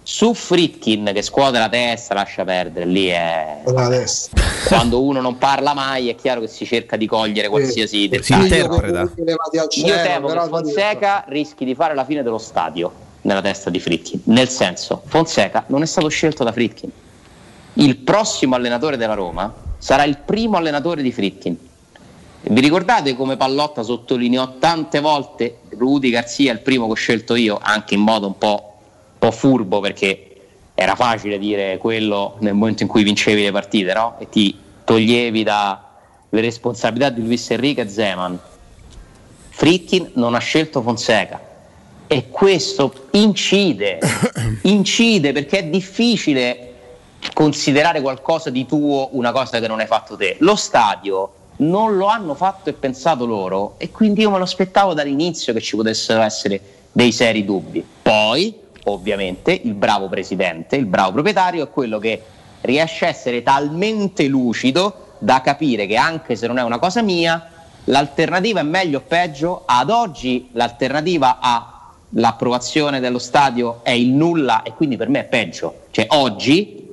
Su 0.05 0.33
Fritkin 0.33 1.11
che 1.13 1.21
scuote 1.21 1.59
la 1.59 1.69
testa, 1.69 2.13
lascia 2.13 2.43
perdere, 2.43 2.85
lì 2.85 3.07
è... 3.07 3.61
Quando 4.67 5.01
uno 5.01 5.21
non 5.21 5.37
parla 5.37 5.73
mai 5.73 6.09
è 6.09 6.15
chiaro 6.15 6.41
che 6.41 6.47
si 6.47 6.65
cerca 6.65 6.97
di 6.97 7.05
cogliere 7.05 7.47
qualsiasi 7.47 8.09
dettaglio. 8.09 8.75
Io 9.85 10.01
temo 10.01 10.27
che 10.27 10.39
Fonseca 10.49 11.23
rischi 11.27 11.63
di 11.63 11.73
fare 11.73 11.93
la 11.93 12.03
fine 12.03 12.21
dello 12.21 12.37
stadio 12.37 13.02
nella 13.23 13.41
testa 13.41 13.69
di 13.69 13.79
Fritkin. 13.79 14.21
Nel 14.25 14.49
senso, 14.49 15.01
Fonseca 15.05 15.65
non 15.67 15.81
è 15.81 15.85
stato 15.85 16.07
scelto 16.07 16.43
da 16.43 16.51
Fritkin. 16.51 16.89
Il 17.73 17.97
prossimo 17.97 18.55
allenatore 18.55 18.97
della 18.97 19.13
Roma 19.13 19.53
sarà 19.77 20.03
il 20.03 20.17
primo 20.17 20.57
allenatore 20.57 21.01
di 21.01 21.11
Fritkin. 21.11 21.57
Vi 22.45 22.61
ricordate 22.61 23.15
come 23.15 23.37
Pallotta 23.37 23.83
sottolineò 23.83 24.57
tante 24.59 24.99
volte 24.99 25.59
Rudy 25.69 26.09
Garzia 26.09 26.51
il 26.51 26.59
primo 26.59 26.85
che 26.85 26.91
ho 26.91 26.95
scelto 26.95 27.35
io, 27.35 27.57
anche 27.61 27.93
in 27.93 28.01
modo 28.01 28.27
un 28.27 28.37
po', 28.37 28.73
un 29.13 29.19
po' 29.19 29.31
furbo 29.31 29.79
perché 29.79 30.27
era 30.75 30.95
facile 30.95 31.39
dire 31.39 31.77
quello 31.77 32.35
nel 32.39 32.53
momento 32.53 32.83
in 32.83 32.89
cui 32.89 33.03
vincevi 33.03 33.43
le 33.43 33.51
partite 33.51 33.93
no? 33.93 34.15
e 34.19 34.27
ti 34.27 34.57
toglievi 34.83 35.43
dalle 35.43 35.79
responsabilità 36.31 37.09
di 37.09 37.23
Luis 37.23 37.49
Enrique 37.49 37.83
e 37.83 37.89
Zeman. 37.89 38.39
Fritkin 39.49 40.11
non 40.15 40.35
ha 40.35 40.39
scelto 40.39 40.81
Fonseca 40.81 41.51
e 42.07 42.29
questo 42.29 43.07
incide, 43.11 43.99
incide 44.63 45.31
perché 45.31 45.59
è 45.59 45.63
difficile 45.65 46.73
considerare 47.33 48.01
qualcosa 48.01 48.49
di 48.49 48.65
tuo 48.65 49.09
una 49.13 49.31
cosa 49.31 49.59
che 49.59 49.67
non 49.67 49.79
hai 49.79 49.87
fatto 49.87 50.15
te. 50.15 50.35
Lo 50.39 50.55
stadio 50.55 51.33
non 51.57 51.97
lo 51.97 52.07
hanno 52.07 52.33
fatto 52.33 52.69
e 52.69 52.73
pensato 52.73 53.25
loro 53.25 53.75
e 53.77 53.91
quindi 53.91 54.21
io 54.21 54.31
me 54.31 54.37
lo 54.37 54.43
aspettavo 54.43 54.93
dall'inizio 54.93 55.53
che 55.53 55.61
ci 55.61 55.75
potessero 55.75 56.21
essere 56.21 56.59
dei 56.91 57.11
seri 57.11 57.45
dubbi. 57.45 57.85
Poi, 58.01 58.55
ovviamente, 58.85 59.51
il 59.63 59.73
bravo 59.73 60.09
presidente, 60.09 60.75
il 60.75 60.85
bravo 60.85 61.13
proprietario 61.13 61.63
è 61.63 61.69
quello 61.69 61.99
che 61.99 62.21
riesce 62.61 63.05
a 63.05 63.09
essere 63.09 63.43
talmente 63.43 64.27
lucido 64.27 65.15
da 65.19 65.41
capire 65.41 65.85
che 65.85 65.95
anche 65.95 66.35
se 66.35 66.47
non 66.47 66.57
è 66.57 66.63
una 66.63 66.79
cosa 66.79 67.01
mia, 67.01 67.49
l'alternativa 67.85 68.59
è 68.59 68.63
meglio 68.63 68.99
o 68.99 69.01
peggio. 69.01 69.63
Ad 69.65 69.89
oggi 69.89 70.49
l'alternativa 70.53 71.39
all'approvazione 72.15 72.99
dello 72.99 73.19
stadio 73.19 73.79
è 73.83 73.91
il 73.91 74.09
nulla 74.09 74.63
e 74.63 74.73
quindi 74.73 74.97
per 74.97 75.09
me 75.09 75.21
è 75.21 75.23
peggio. 75.25 75.85
Cioè 75.91 76.07
oggi, 76.09 76.89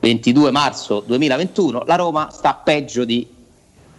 22 0.00 0.50
marzo 0.50 1.02
2021, 1.06 1.84
la 1.86 1.94
Roma 1.94 2.28
sta 2.30 2.54
peggio 2.54 3.04
di 3.04 3.26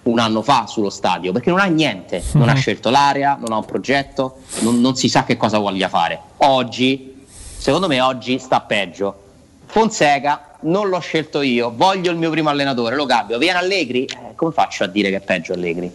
un 0.04 0.20
anno 0.20 0.44
fa 0.44 0.68
sullo 0.68 0.92
stadio 0.92 1.32
perché 1.32 1.50
non 1.50 1.60
ha 1.60 1.66
niente, 1.66 2.24
non 2.34 2.50
ha 2.50 2.54
scelto 2.54 2.90
l'area, 2.90 3.38
non 3.40 3.52
ha 3.52 3.58
un 3.58 3.66
progetto, 3.66 4.38
non, 4.60 4.80
non 4.82 4.96
si 4.96 5.10
sa 5.10 5.24
che 5.24 5.38
cosa 5.38 5.58
voglia 5.58 5.90
fare. 5.90 6.20
Oggi, 6.38 7.26
secondo 7.58 7.88
me, 7.88 8.02
oggi 8.02 8.38
sta 8.38 8.62
peggio. 8.62 9.24
Fonseca 9.66 10.58
non 10.62 10.90
l'ho 10.90 11.00
scelto 11.00 11.42
io, 11.42 11.74
voglio 11.76 12.12
il 12.12 12.18
mio 12.18 12.30
primo 12.30 12.50
allenatore, 12.50 12.96
lo 12.96 13.06
cambio. 13.06 13.38
Viene 13.38 13.58
Allegri, 13.58 14.06
eh, 14.06 14.36
come 14.36 14.52
faccio 14.52 14.84
a 14.84 14.88
dire 14.88 15.10
che 15.10 15.18
è 15.18 15.22
peggio 15.22 15.54
Allegri? 15.54 15.92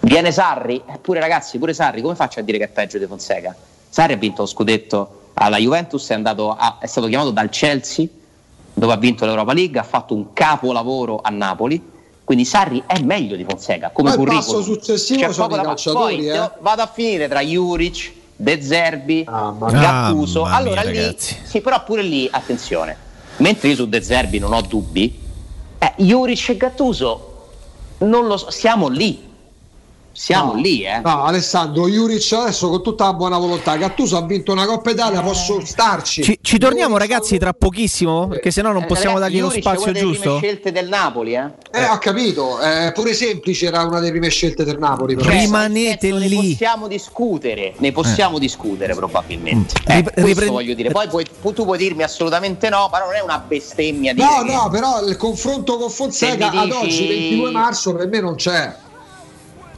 Viene 0.00 0.32
Sarri, 0.32 0.82
eh, 0.84 0.98
pure 0.98 1.20
ragazzi, 1.20 1.58
pure 1.58 1.72
Sarri, 1.72 2.02
come 2.02 2.14
faccio 2.14 2.40
a 2.40 2.42
dire 2.42 2.58
che 2.58 2.64
è 2.64 2.68
peggio 2.68 2.98
di 2.98 3.06
Fonseca? 3.06 3.54
Sarri 3.94 4.14
ha 4.14 4.16
vinto 4.16 4.42
lo 4.42 4.48
scudetto 4.48 5.20
alla 5.34 5.56
Juventus, 5.56 6.08
è, 6.10 6.14
andato 6.14 6.50
a- 6.50 6.78
è 6.80 6.86
stato 6.86 7.06
chiamato 7.06 7.30
dal 7.30 7.48
Chelsea, 7.48 8.04
dove 8.72 8.92
ha 8.92 8.96
vinto 8.96 9.24
l'Europa 9.24 9.52
League, 9.52 9.78
ha 9.78 9.84
fatto 9.84 10.14
un 10.16 10.32
capolavoro 10.32 11.20
a 11.22 11.30
Napoli. 11.30 11.80
Quindi 12.24 12.44
Sarri 12.44 12.82
è 12.88 12.98
meglio 13.02 13.36
di 13.36 13.44
Fonseca 13.48 13.90
come 13.92 14.12
Poi 14.12 14.18
il 14.24 14.26
curriculum. 14.30 14.62
passo 14.62 14.62
successivo 14.72 15.20
C'è 15.20 15.32
sono 15.32 15.54
i 15.54 15.62
calciatori, 15.62 16.16
Poi 16.16 16.28
eh. 16.28 16.50
vado 16.58 16.82
a 16.82 16.90
finire 16.92 17.28
tra 17.28 17.38
Juric, 17.40 18.12
De 18.34 18.60
Zerbi, 18.60 19.22
Mamma 19.28 19.70
Gattuso. 19.70 20.42
mia, 20.42 20.54
allora 20.54 20.82
lì, 20.82 20.96
ragazzi. 20.96 21.36
sì, 21.44 21.60
però 21.60 21.84
pure 21.84 22.02
lì, 22.02 22.28
attenzione, 22.28 22.96
mentre 23.36 23.68
io 23.68 23.74
su 23.76 23.88
De 23.88 24.02
Zerbi 24.02 24.40
non 24.40 24.52
ho 24.52 24.60
dubbi, 24.62 25.20
eh, 25.78 25.92
Juric 25.98 26.48
e 26.48 26.56
Gattuso 26.56 27.48
non 27.98 28.26
lo 28.26 28.36
so, 28.38 28.50
siamo 28.50 28.88
lì. 28.88 29.30
Siamo 30.16 30.52
No, 30.54 30.60
lì, 30.60 30.82
eh. 30.84 31.00
No, 31.02 31.24
Alessandro 31.24 31.88
Juric 31.88 32.32
adesso 32.34 32.68
con 32.68 32.82
tutta 32.84 33.06
la 33.06 33.14
buona 33.14 33.36
volontà, 33.36 33.76
Gattuso 33.76 34.16
ha 34.16 34.22
vinto 34.24 34.52
una 34.52 34.64
Coppa 34.64 34.90
Italia, 34.90 35.20
posso 35.22 35.60
starci. 35.64 36.22
Ci, 36.22 36.38
ci 36.40 36.56
torniamo 36.58 36.96
ragazzi 36.96 37.36
tra 37.36 37.52
pochissimo? 37.52 38.28
Perché 38.28 38.52
sennò 38.52 38.70
non 38.70 38.82
Eh, 38.82 38.86
possiamo 38.86 39.18
ragazzi, 39.18 39.32
dargli 39.32 39.42
lo 39.42 39.48
Juric 39.48 39.64
è 39.64 39.68
spazio 39.68 39.90
una 39.90 39.92
delle 39.92 40.10
prime 40.10 40.22
giusto? 40.24 40.38
scelte 40.38 40.72
del 40.72 40.88
Napoli, 40.88 41.34
eh. 41.34 41.50
Eh, 41.72 41.84
ho 41.86 41.98
capito, 41.98 42.60
eh, 42.60 42.92
pure 42.94 43.12
semplice 43.12 43.66
era 43.66 43.82
una 43.82 43.98
delle 43.98 44.12
prime 44.12 44.28
scelte 44.28 44.64
del 44.64 44.78
Napoli. 44.78 45.14
però. 45.16 45.28
Cioè, 45.30 45.40
Rimanete 45.40 45.98
senso, 46.10 46.16
lì. 46.18 46.36
Ne 46.36 46.42
possiamo 46.52 46.86
discutere, 46.88 47.74
ne 47.78 47.92
possiamo 47.92 48.38
discutere 48.38 48.94
probabilmente. 48.94 49.74
Eh, 49.86 49.94
Rip- 49.96 50.12
questo 50.12 50.26
ripre- 50.28 50.46
voglio 50.46 50.74
dire. 50.74 50.90
Poi 50.90 51.08
puoi- 51.08 51.26
pu- 51.40 51.52
tu 51.52 51.64
puoi 51.64 51.76
dirmi 51.78 52.04
assolutamente 52.04 52.68
no, 52.68 52.88
ma 52.92 53.00
non 53.00 53.14
è 53.14 53.20
una 53.20 53.38
bestemmia 53.38 54.14
dire 54.14 54.24
No, 54.24 54.44
che- 54.44 54.52
no, 54.52 54.68
però 54.70 55.04
il 55.04 55.16
confronto 55.16 55.76
con 55.76 55.90
Fonseca 55.90 56.32
Se 56.50 56.50
mi 56.52 56.58
ad 56.58 56.64
dici- 56.66 56.76
oggi, 56.78 57.06
22 57.08 57.50
marzo, 57.50 57.94
per 57.96 58.06
me 58.06 58.20
non 58.20 58.36
c'è. 58.36 58.76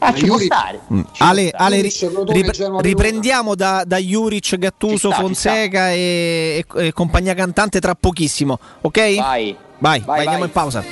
Ah, 0.08 0.12
ci 0.14 0.24
può 0.26 0.34
Juric- 0.36 0.52
stare. 0.54 0.80
Mm. 0.92 1.00
Ale, 1.18 1.50
Ale, 1.52 1.88
Crotone, 1.88 2.32
rip- 2.42 2.80
riprendiamo 2.80 3.54
da, 3.54 3.82
da 3.84 3.96
Juric, 3.98 4.56
Gattuso, 4.56 5.10
sta, 5.10 5.20
Fonseca 5.20 5.90
e, 5.90 6.64
e- 6.74 6.86
e 6.86 6.92
compagnia 6.92 7.34
cantante 7.34 7.80
tra 7.80 7.94
pochissimo, 7.94 8.58
ok? 8.82 9.16
Vai. 9.16 9.56
Vai, 9.78 10.00
vai, 10.00 10.00
vai. 10.06 10.18
andiamo 10.20 10.44
in 10.44 10.52
pausa. 10.52 10.84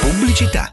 Pubblicità. 0.00 0.72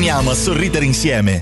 a 0.31 0.33
sorridere 0.33 0.85
insieme. 0.85 1.41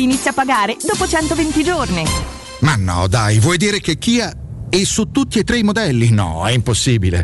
inizia 0.03 0.31
a 0.31 0.33
pagare 0.33 0.77
dopo 0.83 1.07
120 1.07 1.63
giorni. 1.63 2.03
Ma 2.59 2.75
no, 2.75 3.07
dai, 3.07 3.39
vuoi 3.39 3.57
dire 3.57 3.79
che 3.79 3.97
Kia 3.97 4.31
è 4.69 4.83
su 4.83 5.11
tutti 5.11 5.39
e 5.39 5.43
tre 5.43 5.57
i 5.57 5.63
modelli? 5.63 6.11
No, 6.11 6.45
è 6.45 6.51
impossibile. 6.51 7.23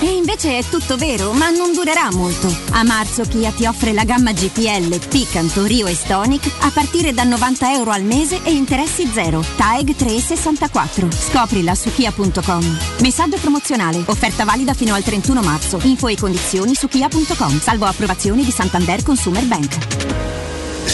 E 0.00 0.16
invece 0.16 0.58
è 0.58 0.64
tutto 0.64 0.96
vero, 0.96 1.32
ma 1.32 1.50
non 1.50 1.72
durerà 1.72 2.10
molto. 2.10 2.52
A 2.72 2.82
marzo 2.82 3.22
Kia 3.22 3.50
ti 3.52 3.66
offre 3.66 3.92
la 3.92 4.04
gamma 4.04 4.32
GPL, 4.32 4.98
Picanto, 5.08 5.64
Rio 5.64 5.86
e 5.86 5.94
Stonic 5.94 6.50
a 6.62 6.70
partire 6.70 7.12
da 7.12 7.22
90 7.22 7.72
euro 7.72 7.92
al 7.92 8.02
mese 8.02 8.42
e 8.42 8.50
interessi 8.50 9.08
zero. 9.12 9.44
TAEG 9.56 9.94
364. 9.94 11.08
Scoprila 11.10 11.74
su 11.76 11.92
kia.com. 11.94 12.78
Messaggio 13.00 13.36
promozionale. 13.36 14.02
Offerta 14.06 14.44
valida 14.44 14.74
fino 14.74 14.94
al 14.94 15.04
31 15.04 15.40
marzo. 15.40 15.78
Info 15.82 16.08
e 16.08 16.16
condizioni 16.16 16.74
su 16.74 16.88
kia.com. 16.88 17.60
Salvo 17.60 17.86
approvazioni 17.86 18.44
di 18.44 18.50
Santander 18.50 19.04
Consumer 19.04 19.44
Bank. 19.44 20.32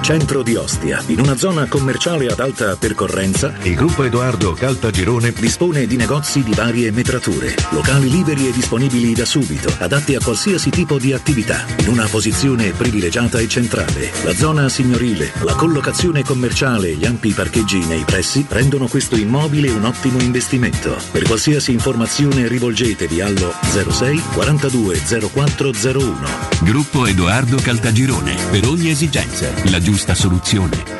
Nel 0.00 0.18
centro 0.18 0.42
di 0.42 0.56
Ostia, 0.56 1.02
in 1.08 1.20
una 1.20 1.36
zona 1.36 1.66
commerciale 1.66 2.26
ad 2.28 2.40
alta 2.40 2.74
percorrenza, 2.74 3.52
il 3.64 3.74
gruppo 3.74 4.02
Edoardo 4.02 4.54
Caltagirone 4.54 5.30
dispone 5.30 5.86
di 5.86 5.96
negozi 5.96 6.42
di 6.42 6.54
varie 6.54 6.90
metrature, 6.90 7.54
locali 7.72 8.08
liberi 8.08 8.48
e 8.48 8.52
disponibili 8.52 9.12
da 9.12 9.26
subito, 9.26 9.70
adatti 9.78 10.14
a 10.14 10.20
qualsiasi 10.20 10.70
tipo 10.70 10.98
di 10.98 11.12
attività, 11.12 11.66
in 11.80 11.88
una 11.88 12.06
posizione 12.06 12.70
privilegiata 12.70 13.40
e 13.40 13.46
centrale. 13.46 14.10
La 14.24 14.34
zona 14.34 14.70
signorile, 14.70 15.32
la 15.42 15.54
collocazione 15.54 16.24
commerciale 16.24 16.88
e 16.88 16.94
gli 16.94 17.04
ampi 17.04 17.32
parcheggi 17.32 17.84
nei 17.84 18.04
pressi 18.04 18.46
rendono 18.48 18.88
questo 18.88 19.16
immobile 19.16 19.68
un 19.68 19.84
ottimo 19.84 20.18
investimento. 20.18 20.96
Per 21.10 21.24
qualsiasi 21.24 21.72
informazione 21.72 22.48
rivolgetevi 22.48 23.20
allo 23.20 23.52
06 23.60 24.22
42 24.32 24.98
0401. 25.30 26.50
Gruppo 26.62 27.06
Edoardo 27.06 27.58
Caltagirone. 27.58 28.34
Per 28.50 28.66
ogni 28.66 28.88
esigenza, 28.88 29.52
la 29.64 29.89
giusta 29.90 30.14
soluzione. 30.14 30.99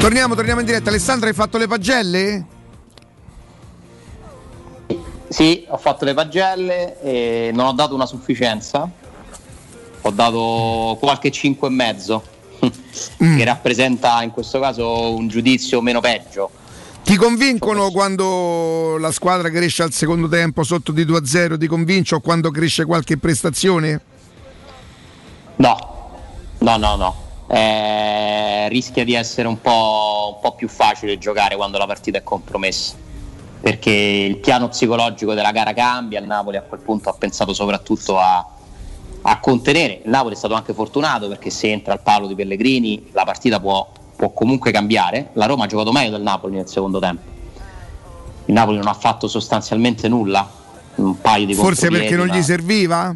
Torniamo, 0.00 0.36
torniamo 0.36 0.60
in 0.60 0.66
diretta. 0.66 0.90
Alessandra, 0.90 1.28
hai 1.28 1.34
fatto 1.34 1.58
le 1.58 1.66
pagelle? 1.66 2.46
Sì, 5.28 5.66
ho 5.68 5.76
fatto 5.76 6.04
le 6.04 6.14
pagelle 6.14 7.00
e 7.02 7.50
non 7.52 7.66
ho 7.66 7.72
dato 7.72 7.94
una 7.94 8.06
sufficienza. 8.06 8.88
Ho 10.00 10.10
dato 10.10 10.96
qualche 11.00 11.30
5 11.30 11.68
e 11.68 11.70
mezzo, 11.70 12.22
che 13.18 13.44
rappresenta 13.44 14.22
in 14.22 14.30
questo 14.30 14.60
caso 14.60 15.14
un 15.14 15.26
giudizio 15.26 15.82
meno 15.82 16.00
peggio. 16.00 16.50
Ti 17.02 17.16
convincono 17.16 17.90
quando 17.90 18.96
la 18.98 19.10
squadra 19.10 19.50
cresce 19.50 19.82
al 19.82 19.92
secondo 19.92 20.28
tempo 20.28 20.62
sotto 20.62 20.92
di 20.92 21.04
2-0? 21.04 21.58
Ti 21.58 21.66
convince 21.66 22.14
o 22.14 22.20
quando 22.20 22.50
cresce 22.50 22.84
qualche 22.84 23.18
prestazione? 23.18 24.00
No, 25.56 25.76
no, 26.58 26.76
no, 26.76 26.96
no. 26.96 27.27
Eh, 27.50 28.68
rischia 28.68 29.04
di 29.04 29.14
essere 29.14 29.48
un 29.48 29.60
po', 29.60 30.34
un 30.34 30.40
po' 30.40 30.54
più 30.54 30.68
facile 30.68 31.18
giocare 31.18 31.56
quando 31.56 31.78
la 31.78 31.86
partita 31.86 32.18
è 32.18 32.22
compromessa. 32.22 32.94
Perché 33.60 33.90
il 33.90 34.36
piano 34.36 34.68
psicologico 34.68 35.34
della 35.34 35.50
gara 35.50 35.72
cambia, 35.72 36.20
il 36.20 36.26
Napoli 36.26 36.58
a 36.58 36.62
quel 36.62 36.80
punto 36.80 37.08
ha 37.08 37.14
pensato 37.14 37.52
soprattutto 37.52 38.18
a, 38.18 38.46
a 39.22 39.40
contenere. 39.40 40.00
Il 40.04 40.10
Napoli 40.10 40.34
è 40.34 40.36
stato 40.36 40.54
anche 40.54 40.72
fortunato 40.72 41.26
perché 41.28 41.50
se 41.50 41.70
entra 41.70 41.94
il 41.94 42.00
palo 42.00 42.26
di 42.26 42.34
Pellegrini 42.34 43.08
la 43.12 43.24
partita 43.24 43.58
può, 43.58 43.90
può 44.14 44.30
comunque 44.30 44.70
cambiare. 44.70 45.30
La 45.32 45.46
Roma 45.46 45.64
ha 45.64 45.66
giocato 45.66 45.90
meglio 45.90 46.10
del 46.10 46.22
Napoli 46.22 46.54
nel 46.54 46.68
secondo 46.68 46.98
tempo. 46.98 47.36
Il 48.44 48.54
Napoli 48.54 48.76
non 48.76 48.86
ha 48.86 48.94
fatto 48.94 49.26
sostanzialmente 49.26 50.08
nulla, 50.08 50.48
un 50.96 51.20
paio 51.20 51.46
di 51.46 51.54
Forse 51.54 51.88
perché 51.88 52.16
non 52.16 52.28
gli 52.28 52.42
serviva? 52.42 53.14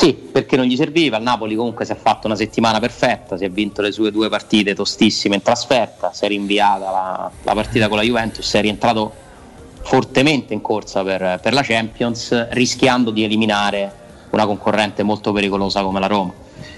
Sì, 0.00 0.14
perché 0.14 0.56
non 0.56 0.64
gli 0.64 0.76
serviva. 0.76 1.18
Il 1.18 1.24
Napoli 1.24 1.54
comunque 1.54 1.84
si 1.84 1.92
è 1.92 1.94
fatto 1.94 2.26
una 2.26 2.34
settimana 2.34 2.80
perfetta, 2.80 3.36
si 3.36 3.44
è 3.44 3.50
vinto 3.50 3.82
le 3.82 3.92
sue 3.92 4.10
due 4.10 4.30
partite 4.30 4.74
tostissime 4.74 5.34
in 5.34 5.42
trasferta, 5.42 6.10
si 6.14 6.24
è 6.24 6.28
rinviata 6.28 6.90
la, 6.90 7.30
la 7.42 7.52
partita 7.52 7.86
con 7.86 7.98
la 7.98 8.02
Juventus, 8.02 8.50
è 8.54 8.62
rientrato 8.62 9.12
fortemente 9.82 10.54
in 10.54 10.62
corsa 10.62 11.02
per, 11.02 11.38
per 11.42 11.52
la 11.52 11.60
Champions, 11.60 12.48
rischiando 12.52 13.10
di 13.10 13.24
eliminare 13.24 13.92
una 14.30 14.46
concorrente 14.46 15.02
molto 15.02 15.32
pericolosa 15.32 15.82
come 15.82 16.00
la 16.00 16.06
Roma. 16.06 16.32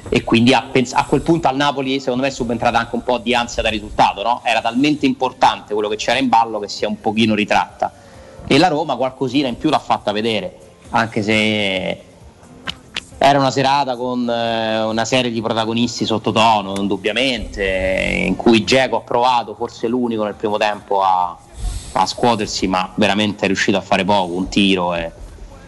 E 0.08 0.24
quindi 0.24 0.52
a, 0.52 0.68
a 0.94 1.04
quel 1.04 1.20
punto 1.20 1.46
al 1.46 1.54
Napoli 1.54 2.00
secondo 2.00 2.22
me 2.22 2.28
è 2.28 2.32
subentrata 2.32 2.76
anche 2.80 2.96
un 2.96 3.04
po' 3.04 3.18
di 3.18 3.36
ansia 3.36 3.62
da 3.62 3.68
risultato, 3.68 4.24
no? 4.24 4.40
era 4.42 4.60
talmente 4.60 5.06
importante 5.06 5.74
quello 5.74 5.88
che 5.88 5.94
c'era 5.94 6.18
in 6.18 6.28
ballo 6.28 6.58
che 6.58 6.66
si 6.66 6.82
è 6.82 6.88
un 6.88 7.00
pochino 7.00 7.36
ritratta. 7.36 7.92
E 8.48 8.58
la 8.58 8.66
Roma 8.66 8.96
qualcosina 8.96 9.46
in 9.46 9.58
più 9.58 9.70
l'ha 9.70 9.78
fatta 9.78 10.10
vedere, 10.10 10.58
anche 10.90 11.22
se 11.22 12.10
era 13.24 13.38
una 13.38 13.52
serata 13.52 13.94
con 13.94 14.28
eh, 14.28 14.82
una 14.82 15.04
serie 15.04 15.30
di 15.30 15.40
protagonisti 15.40 16.04
sottotono, 16.04 16.74
indubbiamente, 16.76 18.24
in 18.26 18.34
cui 18.34 18.64
Geco 18.64 18.96
ha 18.96 19.00
provato, 19.02 19.54
forse 19.54 19.86
l'unico 19.86 20.24
nel 20.24 20.34
primo 20.34 20.58
tempo, 20.58 21.02
a, 21.02 21.38
a 21.92 22.06
scuotersi, 22.06 22.66
ma 22.66 22.90
veramente 22.96 23.44
è 23.44 23.46
riuscito 23.46 23.76
a 23.76 23.80
fare 23.80 24.04
poco, 24.04 24.34
un 24.34 24.48
tiro 24.48 24.94
e, 24.96 25.12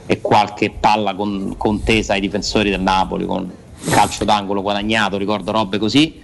e 0.04 0.20
qualche 0.20 0.70
palla 0.70 1.14
con- 1.14 1.54
contesa 1.56 2.14
ai 2.14 2.20
difensori 2.20 2.70
del 2.70 2.80
Napoli, 2.80 3.24
con 3.24 3.48
calcio 3.88 4.24
d'angolo 4.24 4.60
guadagnato, 4.60 5.16
ricordo 5.16 5.52
robe 5.52 5.78
così. 5.78 6.22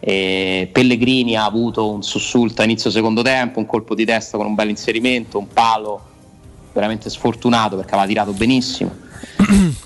E 0.00 0.68
Pellegrini 0.72 1.36
ha 1.36 1.44
avuto 1.44 1.88
un 1.92 2.02
sussulto 2.02 2.60
a 2.60 2.64
inizio 2.64 2.90
secondo 2.90 3.22
tempo, 3.22 3.60
un 3.60 3.66
colpo 3.66 3.94
di 3.94 4.04
testa 4.04 4.36
con 4.36 4.46
un 4.46 4.56
bel 4.56 4.70
inserimento, 4.70 5.38
un 5.38 5.46
palo 5.46 6.10
veramente 6.72 7.08
sfortunato 7.08 7.76
perché 7.76 7.92
aveva 7.92 8.08
tirato 8.08 8.32
benissimo. 8.32 9.10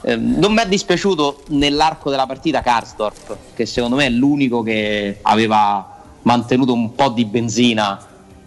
Eh, 0.02 0.16
non 0.16 0.52
mi 0.52 0.60
è 0.60 0.68
dispiaciuto 0.68 1.42
nell'arco 1.48 2.10
della 2.10 2.26
partita 2.26 2.60
Karsdorp, 2.60 3.36
che 3.54 3.66
secondo 3.66 3.96
me 3.96 4.06
è 4.06 4.10
l'unico 4.10 4.62
che 4.62 5.18
aveva 5.22 5.94
mantenuto 6.22 6.72
un 6.72 6.94
po' 6.94 7.08
di 7.08 7.24
benzina. 7.24 7.98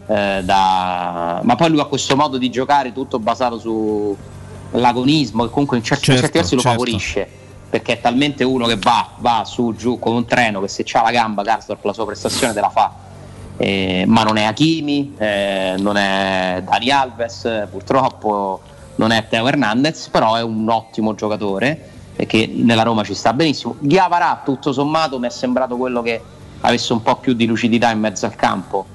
eh, 0.08 0.42
da... 0.44 1.42
Ma 1.44 1.56
poi 1.56 1.70
lui 1.70 1.80
ha 1.80 1.86
questo 1.86 2.16
modo 2.16 2.38
di 2.38 2.50
giocare 2.50 2.94
tutto 2.94 3.20
basato 3.20 3.60
sull'agonismo, 3.60 5.44
che 5.44 5.50
comunque 5.50 5.78
in 5.78 5.84
certi, 5.84 6.06
Certo, 6.06 6.22
certi 6.22 6.38
versi 6.38 6.56
lo 6.56 6.62
certo. 6.62 6.78
favorisce. 6.80 7.28
Perché 7.70 7.94
è 7.94 8.02
talmente 8.02 8.44
uno 8.44 8.66
che 8.66 8.78
va, 8.78 9.10
va 9.18 9.44
su, 9.46 9.76
giù 9.78 10.00
come 10.00 10.16
un 10.18 10.26
treno, 10.26 10.60
che 10.62 10.68
se 10.68 10.84
c'ha 10.86 11.04
la 11.04 11.12
gamba 11.12 11.44
Karsdorp 11.44 11.84
la 11.86 11.94
sua 11.94 12.06
prestazione 12.06 12.54
te 12.54 12.62
la 12.62 12.70
fa. 12.70 12.94
Eh, 13.58 14.06
ma 14.08 14.24
non 14.24 14.38
è 14.38 14.44
Hakimi, 14.46 15.14
eh, 15.18 15.76
non 15.78 15.98
è 15.98 16.64
Dani 16.66 16.90
Alves, 16.90 17.46
eh, 17.46 17.68
purtroppo 17.70 18.62
non 19.00 19.12
è 19.12 19.28
Teo 19.30 19.48
Hernandez, 19.48 20.10
però 20.10 20.36
è 20.36 20.44
un 20.44 20.68
ottimo 20.70 21.16
giocatore 21.16 21.88
che 22.28 22.52
nella 22.54 22.84
Roma 22.84 23.04
ci 23.06 23.14
sta 23.14 23.32
benissimo. 23.32 23.78
Diavarà 23.80 24.42
tutto 24.44 24.74
sommato 24.74 25.18
mi 25.20 25.28
è 25.28 25.30
sembrato 25.30 25.78
quello 25.78 26.02
che 26.02 26.22
avesse 26.60 26.92
un 26.92 27.02
po' 27.02 27.16
più 27.16 27.34
di 27.34 27.46
lucidità 27.46 27.90
in 27.92 28.00
mezzo 28.00 28.26
al 28.26 28.36
campo 28.36 28.86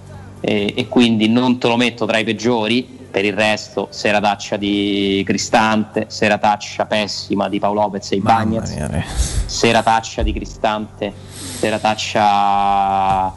e, 0.40 0.74
e 0.76 0.88
quindi 0.88 1.26
non 1.30 1.58
te 1.58 1.68
lo 1.68 1.76
metto 1.76 2.04
tra 2.04 2.18
i 2.18 2.24
peggiori. 2.24 3.02
Per 3.14 3.24
il 3.24 3.32
resto, 3.32 3.86
serataccia 3.90 4.56
di 4.56 5.22
Cristante, 5.24 6.06
serataccia 6.08 6.84
pessima 6.84 7.48
di 7.48 7.60
Paolo 7.60 7.82
Lopez 7.82 8.10
e 8.10 8.16
Ibagnez, 8.16 8.74
serataccia 9.46 10.22
di 10.22 10.32
Cristante, 10.32 11.12
serataccia 11.60 13.32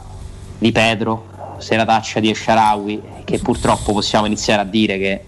di 0.58 0.72
Pedro, 0.72 1.26
serataccia 1.58 2.18
di 2.18 2.28
Esharawi, 2.30 3.02
che 3.22 3.38
purtroppo 3.38 3.92
possiamo 3.92 4.26
iniziare 4.26 4.62
a 4.62 4.64
dire 4.64 4.98
che 4.98 5.24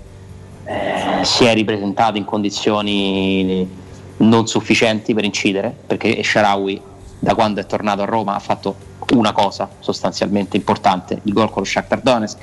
eh, 0.70 1.24
si 1.24 1.44
è 1.44 1.52
ripresentato 1.52 2.16
in 2.16 2.24
condizioni 2.24 3.68
non 4.18 4.46
sufficienti 4.46 5.14
per 5.14 5.24
incidere, 5.24 5.74
perché 5.86 6.16
Esharawi 6.16 6.80
da 7.18 7.34
quando 7.34 7.60
è 7.60 7.66
tornato 7.66 8.02
a 8.02 8.04
Roma 8.04 8.34
ha 8.34 8.38
fatto 8.38 8.76
una 9.14 9.32
cosa 9.32 9.68
sostanzialmente 9.80 10.56
importante, 10.56 11.20
il 11.24 11.32
gol 11.32 11.50
con 11.50 11.62
lo 11.62 11.68
Shakhtar 11.68 12.00
Donetsk 12.00 12.38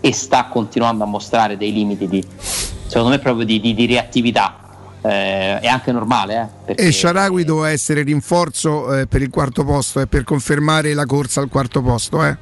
e 0.00 0.12
sta 0.12 0.44
continuando 0.46 1.04
a 1.04 1.06
mostrare 1.06 1.56
dei 1.56 1.72
limiti 1.72 2.06
di, 2.06 2.22
secondo 2.38 3.10
me 3.10 3.18
proprio 3.18 3.46
di, 3.46 3.60
di- 3.60 3.74
di 3.74 3.86
reattività. 3.86 4.56
Eh, 5.02 5.60
è 5.60 5.66
anche 5.66 5.92
normale, 5.92 6.50
eh, 6.66 6.74
E 6.76 6.92
Sharawi 6.92 7.44
doveva 7.44 7.70
essere 7.70 8.02
rinforzo 8.02 8.94
eh, 8.94 9.06
per 9.06 9.22
il 9.22 9.30
quarto 9.30 9.64
posto 9.64 10.00
e 10.00 10.06
per 10.06 10.24
confermare 10.24 10.92
la 10.92 11.06
corsa 11.06 11.40
al 11.40 11.48
quarto 11.48 11.80
posto. 11.80 12.22
Eh. 12.22 12.36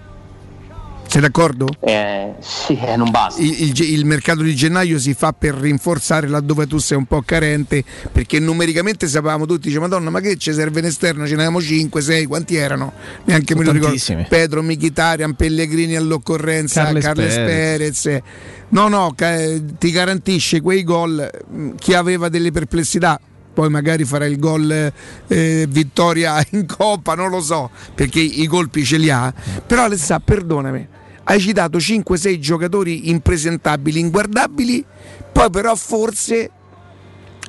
Sei 1.11 1.23
d'accordo? 1.23 1.67
eh, 1.81 2.35
sì, 2.41 2.79
eh, 2.79 2.97
non 2.97 3.11
basta. 3.11 3.41
Il, 3.41 3.63
il 3.63 3.93
il 3.93 4.05
mercato 4.05 4.43
di 4.43 4.55
gennaio 4.55 4.99
si 4.99 5.15
fa 5.15 5.33
per 5.33 5.55
rinforzare 5.55 6.29
laddove 6.29 6.67
tu 6.67 6.77
sei 6.77 6.99
un 6.99 7.07
po' 7.07 7.23
carente, 7.23 7.83
perché 8.13 8.39
numericamente 8.39 9.09
sapevamo 9.09 9.47
tutti, 9.47 9.69
dice 9.69 9.81
Madonna, 9.81 10.11
ma 10.11 10.21
che 10.21 10.37
ci 10.37 10.53
serve 10.53 10.81
in 10.81 10.87
esterno? 10.87 11.25
Ce 11.25 11.31
ne 11.31 11.45
avevamo 11.45 11.63
5, 11.63 12.01
6, 12.03 12.27
quanti 12.27 12.57
erano? 12.57 12.93
Neanche 13.25 13.55
me 13.55 13.65
lo 13.65 13.71
ricordo. 13.73 13.87
Tantissimi. 13.87 14.27
Pedro, 14.29 14.63
Michitarian, 14.63 15.35
Pellegrini 15.35 15.97
all'occorrenza, 15.97 16.85
Carles 16.85 17.05
Carles, 17.05 17.35
Perez. 17.35 18.03
Perez. 18.03 18.23
No, 18.69 18.89
no, 18.89 19.15
ti 19.79 19.91
garantisce 19.91 20.61
quei 20.61 20.85
gol 20.85 21.29
mh, 21.49 21.71
chi 21.77 21.95
aveva 21.95 22.29
delle 22.29 22.53
perplessità. 22.53 23.19
Poi 23.55 23.71
magari 23.71 24.05
farà 24.05 24.27
il 24.27 24.39
gol 24.39 24.93
eh, 25.27 25.67
vittoria 25.69 26.45
in 26.53 26.65
coppa, 26.67 27.15
non 27.15 27.31
lo 27.31 27.41
so, 27.41 27.71
perché 27.95 28.21
i 28.21 28.47
colpi 28.47 28.85
ce 28.85 28.99
li 28.99 29.11
ha. 29.11 29.33
Però 29.67 29.83
Alessà, 29.85 30.21
perdonami, 30.21 30.87
hai 31.31 31.41
citato 31.41 31.77
5-6 31.77 32.39
giocatori 32.39 33.11
impresentabili, 33.11 34.01
inguardabili, 34.01 34.83
poi 35.31 35.51
però 35.51 35.75
forse 35.75 36.51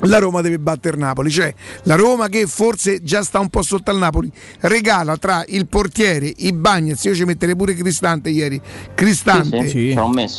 la 0.02 0.18
Roma 0.18 0.42
deve 0.42 0.60
battere 0.60 0.98
Napoli, 0.98 1.30
cioè 1.30 1.54
la 1.84 1.96
Roma 1.96 2.28
che 2.28 2.46
forse 2.46 3.02
già 3.02 3.24
sta 3.24 3.40
un 3.40 3.48
po' 3.48 3.62
sotto 3.62 3.90
al 3.90 3.98
Napoli, 3.98 4.30
regala 4.60 5.16
tra 5.16 5.46
il 5.48 5.68
portiere, 5.68 6.32
i 6.38 6.52
Bagnets, 6.52 7.06
io 7.06 7.16
ci 7.16 7.24
metterei 7.24 7.56
pure 7.56 7.74
Cristante 7.74 8.30
ieri, 8.30 8.62
Cristante, 8.94 9.64
Sì, 9.64 9.70
sì. 9.70 9.94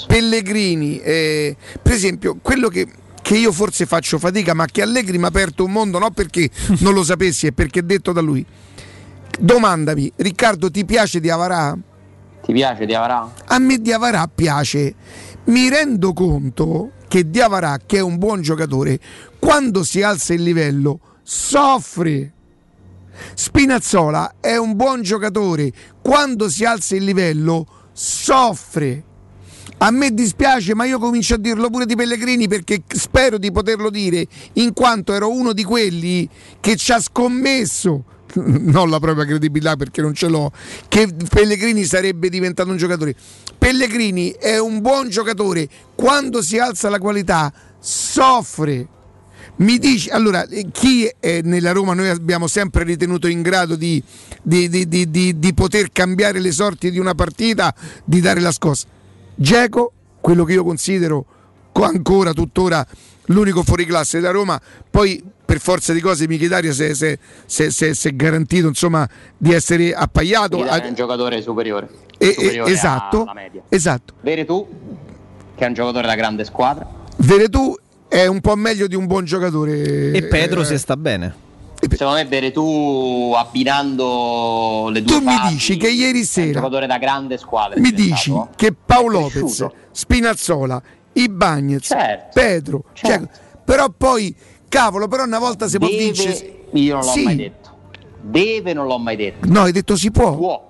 Pellegrini, 0.06 1.00
eh, 1.00 1.56
per 1.82 1.92
esempio 1.92 2.36
quello 2.42 2.68
che, 2.68 2.88
che 3.22 3.38
io 3.38 3.52
forse 3.52 3.86
faccio 3.86 4.18
fatica 4.18 4.52
ma 4.52 4.66
che 4.66 4.82
Allegri 4.82 5.16
mi 5.16 5.24
ha 5.24 5.28
aperto 5.28 5.64
un 5.64 5.72
mondo, 5.72 5.98
non 5.98 6.12
perché 6.12 6.50
non 6.80 6.92
lo 6.92 7.02
sapessi, 7.02 7.46
è 7.46 7.52
perché 7.52 7.80
è 7.80 7.82
detto 7.82 8.12
da 8.12 8.20
lui. 8.20 8.44
Domandami, 9.38 10.12
Riccardo 10.16 10.70
ti 10.70 10.84
piace 10.84 11.20
di 11.20 11.30
Avarà? 11.30 11.74
Ti 12.50 12.56
piace 12.56 12.84
Diavarà? 12.84 13.32
A 13.46 13.58
me 13.60 13.78
Diavarà 13.78 14.28
piace. 14.32 14.94
Mi 15.44 15.68
rendo 15.68 16.12
conto 16.12 16.90
che 17.06 17.30
Diavarà, 17.30 17.78
che 17.86 17.98
è 17.98 18.00
un 18.00 18.18
buon 18.18 18.42
giocatore, 18.42 18.98
quando 19.38 19.84
si 19.84 20.02
alza 20.02 20.34
il 20.34 20.42
livello 20.42 20.98
soffre. 21.22 22.32
Spinazzola 23.34 24.34
è 24.40 24.56
un 24.56 24.74
buon 24.74 25.02
giocatore, 25.02 25.70
quando 26.02 26.48
si 26.48 26.64
alza 26.64 26.96
il 26.96 27.04
livello 27.04 27.66
soffre. 27.92 29.04
A 29.78 29.92
me 29.92 30.12
dispiace, 30.12 30.74
ma 30.74 30.86
io 30.86 30.98
comincio 30.98 31.34
a 31.34 31.38
dirlo 31.38 31.70
pure 31.70 31.86
di 31.86 31.94
Pellegrini 31.94 32.48
perché 32.48 32.82
spero 32.88 33.38
di 33.38 33.52
poterlo 33.52 33.90
dire, 33.90 34.26
in 34.54 34.72
quanto 34.72 35.12
ero 35.12 35.30
uno 35.30 35.52
di 35.52 35.62
quelli 35.62 36.28
che 36.58 36.74
ci 36.74 36.90
ha 36.90 37.00
scommesso, 37.00 38.02
non 38.42 38.90
la 38.90 38.98
propria 38.98 39.24
credibilità 39.24 39.76
perché 39.76 40.00
non 40.02 40.14
ce 40.14 40.28
l'ho, 40.28 40.52
che 40.88 41.08
Pellegrini 41.28 41.84
sarebbe 41.84 42.28
diventato 42.28 42.70
un 42.70 42.76
giocatore. 42.76 43.14
Pellegrini 43.58 44.30
è 44.30 44.58
un 44.58 44.80
buon 44.80 45.08
giocatore, 45.08 45.68
quando 45.94 46.42
si 46.42 46.58
alza 46.58 46.88
la 46.88 46.98
qualità 46.98 47.52
soffre. 47.78 48.86
Mi 49.56 49.78
dici, 49.78 50.08
allora, 50.08 50.46
chi 50.72 51.10
è 51.20 51.42
nella 51.42 51.72
Roma 51.72 51.92
noi 51.92 52.08
abbiamo 52.08 52.46
sempre 52.46 52.82
ritenuto 52.82 53.26
in 53.26 53.42
grado 53.42 53.76
di, 53.76 54.02
di- 54.42 54.68
di- 54.88 55.38
di- 55.38 55.54
poter 55.54 55.92
cambiare 55.92 56.40
le 56.40 56.50
sorti 56.50 56.90
di 56.90 56.98
una 56.98 57.14
partita, 57.14 57.74
di 58.04 58.20
dare 58.20 58.40
la 58.40 58.52
scossa? 58.52 58.86
Geco, 59.34 59.92
quello 60.20 60.44
che 60.44 60.54
io 60.54 60.64
considero 60.64 61.26
co- 61.72 61.84
ancora, 61.84 62.32
tuttora, 62.32 62.86
l'unico 63.26 63.62
fuoriclasse 63.62 64.20
da 64.20 64.30
Roma, 64.30 64.58
poi 64.90 65.22
per 65.50 65.58
forza 65.58 65.92
di 65.92 65.98
cose 66.00 66.28
Michitaria 66.28 66.70
si 66.72 66.84
è- 66.84 66.94
si 66.94 67.18
si 67.44 67.70
si 67.72 67.92
si 67.92 68.14
garantito 68.14 68.68
insomma, 68.68 69.08
di 69.36 69.52
essere 69.52 69.92
appaiato. 69.92 70.58
Milan 70.58 70.80
è 70.80 70.86
un 70.86 70.94
giocatore 70.94 71.42
superiore. 71.42 71.88
E- 72.18 72.34
superiore 72.34 72.70
esatto, 72.70 73.26
esatto. 73.68 74.14
Veretù, 74.20 74.64
che 75.56 75.64
è 75.64 75.66
un 75.66 75.74
giocatore 75.74 76.06
da 76.06 76.14
grande 76.14 76.44
squadra. 76.44 76.88
Veretù 77.16 77.76
è 78.06 78.26
un 78.26 78.40
po' 78.40 78.54
meglio 78.54 78.86
di 78.86 78.94
un 78.94 79.06
buon 79.06 79.24
giocatore. 79.24 80.12
E 80.12 80.22
Pedro 80.28 80.60
Eh, 80.60 80.66
se 80.66 80.78
sta 80.78 80.96
bene. 80.96 81.34
Secondo 81.80 82.14
me 82.14 82.24
Veretù 82.26 83.32
abbinando 83.36 84.88
le 84.92 85.02
due 85.02 85.18
Tu 85.18 85.24
mi 85.24 85.34
dici 85.48 85.76
che 85.76 85.88
ieri 85.90 86.18
un 86.18 86.24
sera 86.24 86.52
giocatore 86.52 86.86
da 86.86 86.98
grande 86.98 87.36
squadra. 87.38 87.80
mi 87.80 87.90
dici 87.90 88.32
che 88.54 88.72
Paolo. 88.72 89.22
Lopez, 89.32 89.66
Spinazzola, 89.90 90.80
Ibagnez, 91.14 91.86
Certo. 91.88 92.28
Pedro, 92.38 92.84
cioè, 92.92 93.20
però 93.64 93.88
poi 93.96 94.32
cavolo, 94.70 95.06
però 95.08 95.24
una 95.24 95.38
volta 95.38 95.68
si 95.68 95.76
può 95.76 95.86
Deve- 95.88 96.02
vincere. 96.04 96.58
Io 96.72 96.94
non 96.96 97.04
l'ho 97.04 97.10
Sì. 97.10 97.22
mai 97.24 97.36
detto. 97.36 97.68
Deve 98.22 98.72
non 98.72 98.86
l'ho 98.86 98.98
mai 98.98 99.16
detto. 99.16 99.46
No, 99.50 99.62
hai 99.64 99.72
detto 99.72 99.96
si 99.96 100.10
può. 100.10 100.34
Può. 100.34 100.68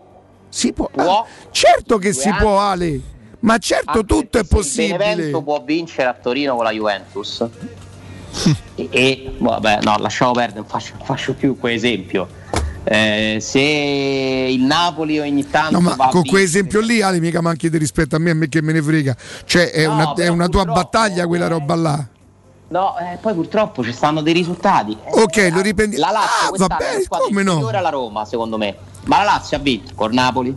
Si 0.48 0.72
può. 0.72 0.88
Può. 0.92 1.20
Ah, 1.20 1.26
certo 1.52 1.98
che 1.98 2.10
Due 2.10 2.20
si 2.20 2.28
anni. 2.28 2.38
può, 2.38 2.58
Ale. 2.58 3.00
Ma 3.40 3.56
certo 3.58 3.90
Anche 4.00 4.04
tutto 4.06 4.38
è 4.38 4.44
possibile. 4.44 4.96
Benevento 4.98 5.42
può 5.42 5.62
vincere 5.64 6.08
a 6.08 6.14
Torino 6.14 6.56
con 6.56 6.64
la 6.64 6.72
Juventus. 6.72 7.46
e, 8.74 8.88
e- 8.90 9.34
vabbè, 9.38 9.78
no, 9.82 9.96
lasciamo 9.98 10.32
perdere, 10.32 10.60
non 10.60 10.68
faccio, 10.68 10.94
non 10.96 11.06
faccio 11.06 11.34
più 11.34 11.58
quell'esempio. 11.58 12.28
Eh, 12.82 13.36
se 13.40 13.60
il 13.60 14.62
Napoli 14.62 15.18
ogni 15.18 15.48
tanto 15.50 15.78
No, 15.78 15.94
ma 15.96 16.08
con 16.08 16.24
quell'esempio 16.24 16.80
lì, 16.80 17.02
Ale, 17.02 17.20
mica 17.20 17.40
manchi 17.42 17.68
di 17.68 17.76
rispetto 17.76 18.16
a 18.16 18.18
me, 18.18 18.30
a 18.30 18.34
me 18.34 18.48
che 18.48 18.62
me 18.62 18.72
ne 18.72 18.80
frega. 18.82 19.14
Cioè, 19.44 19.70
è 19.70 19.86
No, 19.86 19.92
una, 19.92 20.14
è 20.14 20.28
una 20.28 20.48
tua 20.48 20.64
battaglia 20.64 21.26
quella 21.26 21.46
roba 21.46 21.74
là. 21.74 22.08
No, 22.70 22.96
eh, 22.98 23.18
poi 23.20 23.34
purtroppo 23.34 23.82
ci 23.82 23.92
stanno 23.92 24.20
dei 24.20 24.32
risultati. 24.32 24.96
Ok, 25.10 25.50
lo 25.52 25.60
riprendi. 25.60 25.96
La 25.96 26.10
Lazio 26.12 26.64
Ah, 26.64 26.68
vabbè, 26.68 27.02
come 27.08 27.42
no? 27.42 27.50
inferiore 27.50 27.78
alla 27.78 27.88
Roma, 27.88 28.24
secondo 28.24 28.56
me. 28.58 28.76
Ma 29.06 29.18
la 29.18 29.24
Lazio 29.24 29.56
ha 29.56 29.60
vinto 29.60 29.92
col 29.96 30.12
Napoli. 30.12 30.56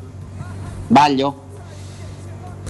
Sbaglio? 0.87 1.42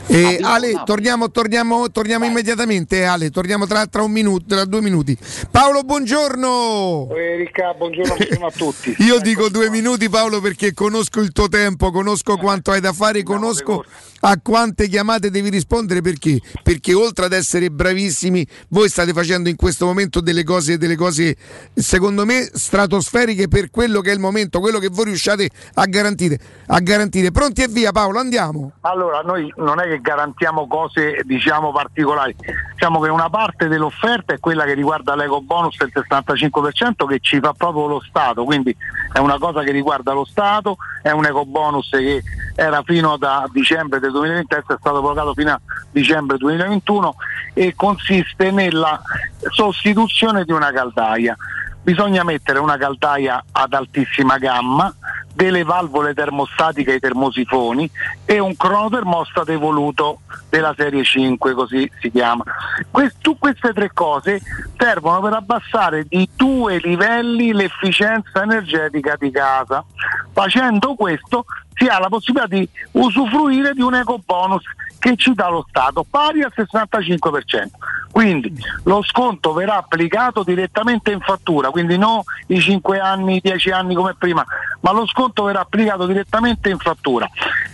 E 0.07 0.39
Ale, 0.41 0.81
torniamo, 0.85 1.31
torniamo, 1.31 1.89
torniamo 1.89 2.25
immediatamente, 2.25 2.99
eh, 2.99 3.03
Ale, 3.03 3.29
torniamo 3.29 3.65
tra, 3.65 3.85
tra 3.87 4.03
un 4.03 4.11
minuto, 4.11 4.45
tra 4.47 4.65
due 4.65 4.81
minuti. 4.81 5.17
Paolo, 5.49 5.81
buongiorno! 5.83 7.07
Eh, 7.15 7.37
Ricca, 7.37 7.73
buongiorno, 7.73 8.15
buongiorno 8.17 8.45
a 8.45 8.51
tutti. 8.51 8.95
Io 8.99 9.19
dico 9.19 9.49
due 9.49 9.69
minuti 9.69 10.09
Paolo 10.09 10.41
perché 10.41 10.73
conosco 10.73 11.21
il 11.21 11.31
tuo 11.31 11.47
tempo, 11.47 11.91
conosco 11.91 12.37
quanto 12.37 12.71
hai 12.71 12.81
da 12.81 12.91
fare, 12.91 13.23
conosco 13.23 13.83
a 14.25 14.39
quante 14.41 14.87
chiamate 14.87 15.29
devi 15.29 15.49
rispondere 15.49 16.01
perché? 16.01 16.39
Perché 16.63 16.93
oltre 16.93 17.25
ad 17.25 17.33
essere 17.33 17.69
bravissimi, 17.69 18.45
voi 18.69 18.89
state 18.89 19.11
facendo 19.13 19.49
in 19.49 19.55
questo 19.55 19.85
momento 19.85 20.21
delle 20.21 20.43
cose, 20.43 20.77
delle 20.77 20.95
cose 20.95 21.35
secondo 21.73 22.25
me 22.25 22.49
stratosferiche 22.53 23.47
per 23.47 23.69
quello 23.69 24.01
che 24.01 24.11
è 24.11 24.13
il 24.13 24.19
momento, 24.19 24.59
quello 24.59 24.79
che 24.79 24.89
voi 24.89 25.05
riusciate 25.05 25.49
a 25.73 25.85
garantire. 25.85 26.39
A 26.67 26.79
garantire. 26.79 27.31
Pronti 27.31 27.63
e 27.63 27.67
via 27.67 27.91
Paolo, 27.91 28.19
andiamo. 28.19 28.71
Allora, 28.81 29.21
noi 29.21 29.51
non 29.57 29.79
è 29.81 29.87
che 29.87 29.92
garantiamo 30.01 30.67
cose 30.67 31.21
diciamo 31.23 31.71
particolari, 31.71 32.35
diciamo 32.71 32.99
che 32.99 33.09
una 33.09 33.29
parte 33.29 33.67
dell'offerta 33.67 34.33
è 34.33 34.39
quella 34.39 34.63
che 34.65 34.73
riguarda 34.73 35.15
l'eco 35.15 35.41
bonus 35.41 35.77
del 35.77 35.91
65% 35.93 37.05
che 37.07 37.19
ci 37.19 37.39
fa 37.39 37.53
proprio 37.53 37.87
lo 37.87 38.01
Stato, 38.01 38.43
quindi 38.43 38.75
è 39.11 39.19
una 39.19 39.37
cosa 39.37 39.61
che 39.63 39.71
riguarda 39.71 40.13
lo 40.13 40.25
Stato, 40.25 40.77
è 41.01 41.11
un 41.11 41.25
eco 41.25 41.45
bonus 41.45 41.89
che 41.89 42.23
era 42.55 42.81
fino 42.83 43.13
a 43.13 43.47
dicembre 43.51 43.99
del 43.99 44.11
2020, 44.11 44.53
adesso 44.53 44.73
è 44.73 44.77
stato 44.79 44.99
prorogato 44.99 45.33
fino 45.33 45.51
a 45.51 45.61
dicembre 45.91 46.37
2021 46.37 47.15
e 47.53 47.73
consiste 47.75 48.51
nella 48.51 49.01
sostituzione 49.49 50.43
di 50.43 50.51
una 50.51 50.71
caldaia. 50.71 51.35
Bisogna 51.81 52.23
mettere 52.23 52.59
una 52.59 52.77
caldaia 52.77 53.43
ad 53.51 53.73
altissima 53.73 54.37
gamma, 54.37 54.93
delle 55.33 55.63
valvole 55.63 56.13
termostatiche 56.13 56.93
ai 56.93 56.99
termosifoni 56.99 57.89
e 58.25 58.39
un 58.39 58.55
cronotermostato 58.55 59.51
evoluto 59.51 60.19
della 60.49 60.73
serie 60.77 61.03
5, 61.03 61.53
così 61.53 61.89
si 61.99 62.11
chiama. 62.11 62.43
Que- 62.91 63.13
tu- 63.19 63.37
queste 63.37 63.73
tre 63.73 63.91
cose 63.93 64.41
servono 64.77 65.21
per 65.21 65.33
abbassare 65.33 66.05
di 66.07 66.29
due 66.35 66.77
livelli 66.77 67.51
l'efficienza 67.51 68.43
energetica 68.43 69.15
di 69.17 69.31
casa. 69.31 69.83
Facendo 70.31 70.95
questo 70.95 71.45
si 71.73 71.85
ha 71.85 71.99
la 71.99 72.09
possibilità 72.09 72.47
di 72.47 72.67
usufruire 72.91 73.73
di 73.73 73.81
un 73.81 73.95
eco 73.95 74.21
bonus 74.25 74.63
che 74.99 75.15
ci 75.17 75.33
dà 75.33 75.49
lo 75.49 75.65
Stato 75.67 76.05
pari 76.09 76.43
al 76.43 76.53
65%. 76.55 77.67
Quindi 78.11 78.53
lo 78.83 79.01
sconto 79.03 79.53
verrà 79.53 79.77
applicato 79.77 80.43
direttamente 80.43 81.11
in 81.11 81.19
fattura, 81.19 81.71
quindi 81.71 81.97
non 81.97 82.21
i 82.47 82.59
5 82.59 82.99
anni, 82.99 83.37
i 83.37 83.41
10 83.41 83.71
anni 83.71 83.95
come 83.95 84.15
prima, 84.15 84.45
ma 84.81 84.91
lo 84.91 85.07
sconto 85.07 85.43
verrà 85.43 85.61
applicato 85.61 86.05
direttamente 86.05 86.69
in 86.69 86.77
fattura. 86.77 87.27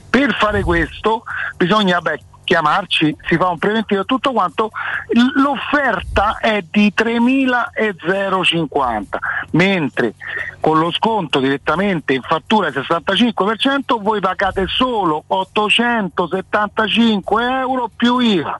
Per 0.09 0.33
fare 0.35 0.63
questo 0.63 1.23
bisogna 1.57 1.99
beh, 1.99 2.21
chiamarci, 2.49 3.15
si 3.27 3.37
fa 3.37 3.49
un 3.49 3.59
preventivo 3.59 4.01
e 4.01 4.05
tutto 4.05 4.31
quanto, 4.31 4.71
l'offerta 5.35 6.39
è 6.39 6.63
di 6.67 6.91
3.050, 6.97 9.03
mentre 9.51 10.15
con 10.59 10.79
lo 10.79 10.91
sconto 10.91 11.39
direttamente 11.39 12.13
in 12.13 12.23
fattura 12.23 12.71
del 12.71 12.87
65% 12.87 14.01
voi 14.01 14.19
pagate 14.19 14.65
solo 14.65 15.23
875 15.27 17.59
euro 17.59 17.91
più 17.95 18.17
IVA. 18.17 18.59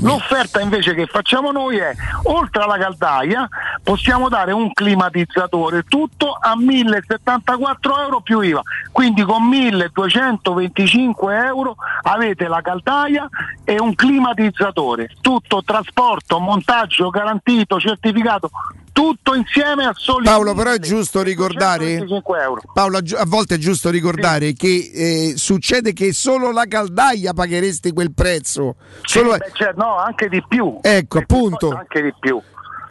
L'offerta 0.00 0.60
invece 0.60 0.94
che 0.94 1.06
facciamo 1.06 1.50
noi 1.50 1.78
è, 1.78 1.94
oltre 2.24 2.62
alla 2.62 2.78
caldaia, 2.78 3.48
possiamo 3.82 4.28
dare 4.28 4.52
un 4.52 4.72
climatizzatore, 4.72 5.84
tutto 5.84 6.32
a 6.32 6.56
1074 6.56 8.00
euro 8.00 8.20
più 8.20 8.40
IVA. 8.40 8.62
Quindi 8.90 9.22
con 9.22 9.48
1225 9.48 11.36
euro 11.36 11.76
avete 12.02 12.46
la 12.48 12.60
caldaia 12.60 13.28
e 13.64 13.80
un 13.80 13.94
climatizzatore, 13.94 15.10
tutto 15.20 15.62
trasporto, 15.64 16.38
montaggio 16.38 17.10
garantito, 17.10 17.78
certificato, 17.80 18.50
tutto 18.92 19.34
insieme 19.34 19.84
a 19.84 19.92
soli 19.96 20.24
Paolo, 20.24 20.54
però 20.54 20.70
è 20.70 20.78
giusto 20.78 21.22
ricordare 21.22 21.96
225 21.96 22.42
euro. 22.42 22.60
Paolo, 22.72 22.98
a 22.98 23.24
volte 23.26 23.54
è 23.54 23.58
giusto 23.58 23.90
ricordare 23.90 24.52
che 24.52 24.90
eh, 24.92 25.32
succede 25.36 25.92
che 25.92 26.12
solo 26.12 26.52
la 26.52 26.66
caldaia 26.66 27.32
pagheresti 27.32 27.92
quel 27.92 28.12
prezzo. 28.12 28.76
Solo- 29.02 29.32
Sì, 29.32 29.38
beh, 29.38 29.50
cioè, 29.52 29.72
no, 29.76 29.96
anche 29.96 30.28
di 30.28 30.42
più. 30.46 30.78
Ecco, 30.80 31.18
appunto. 31.18 31.70
Anche 31.70 32.02
di 32.02 32.14
più. 32.18 32.40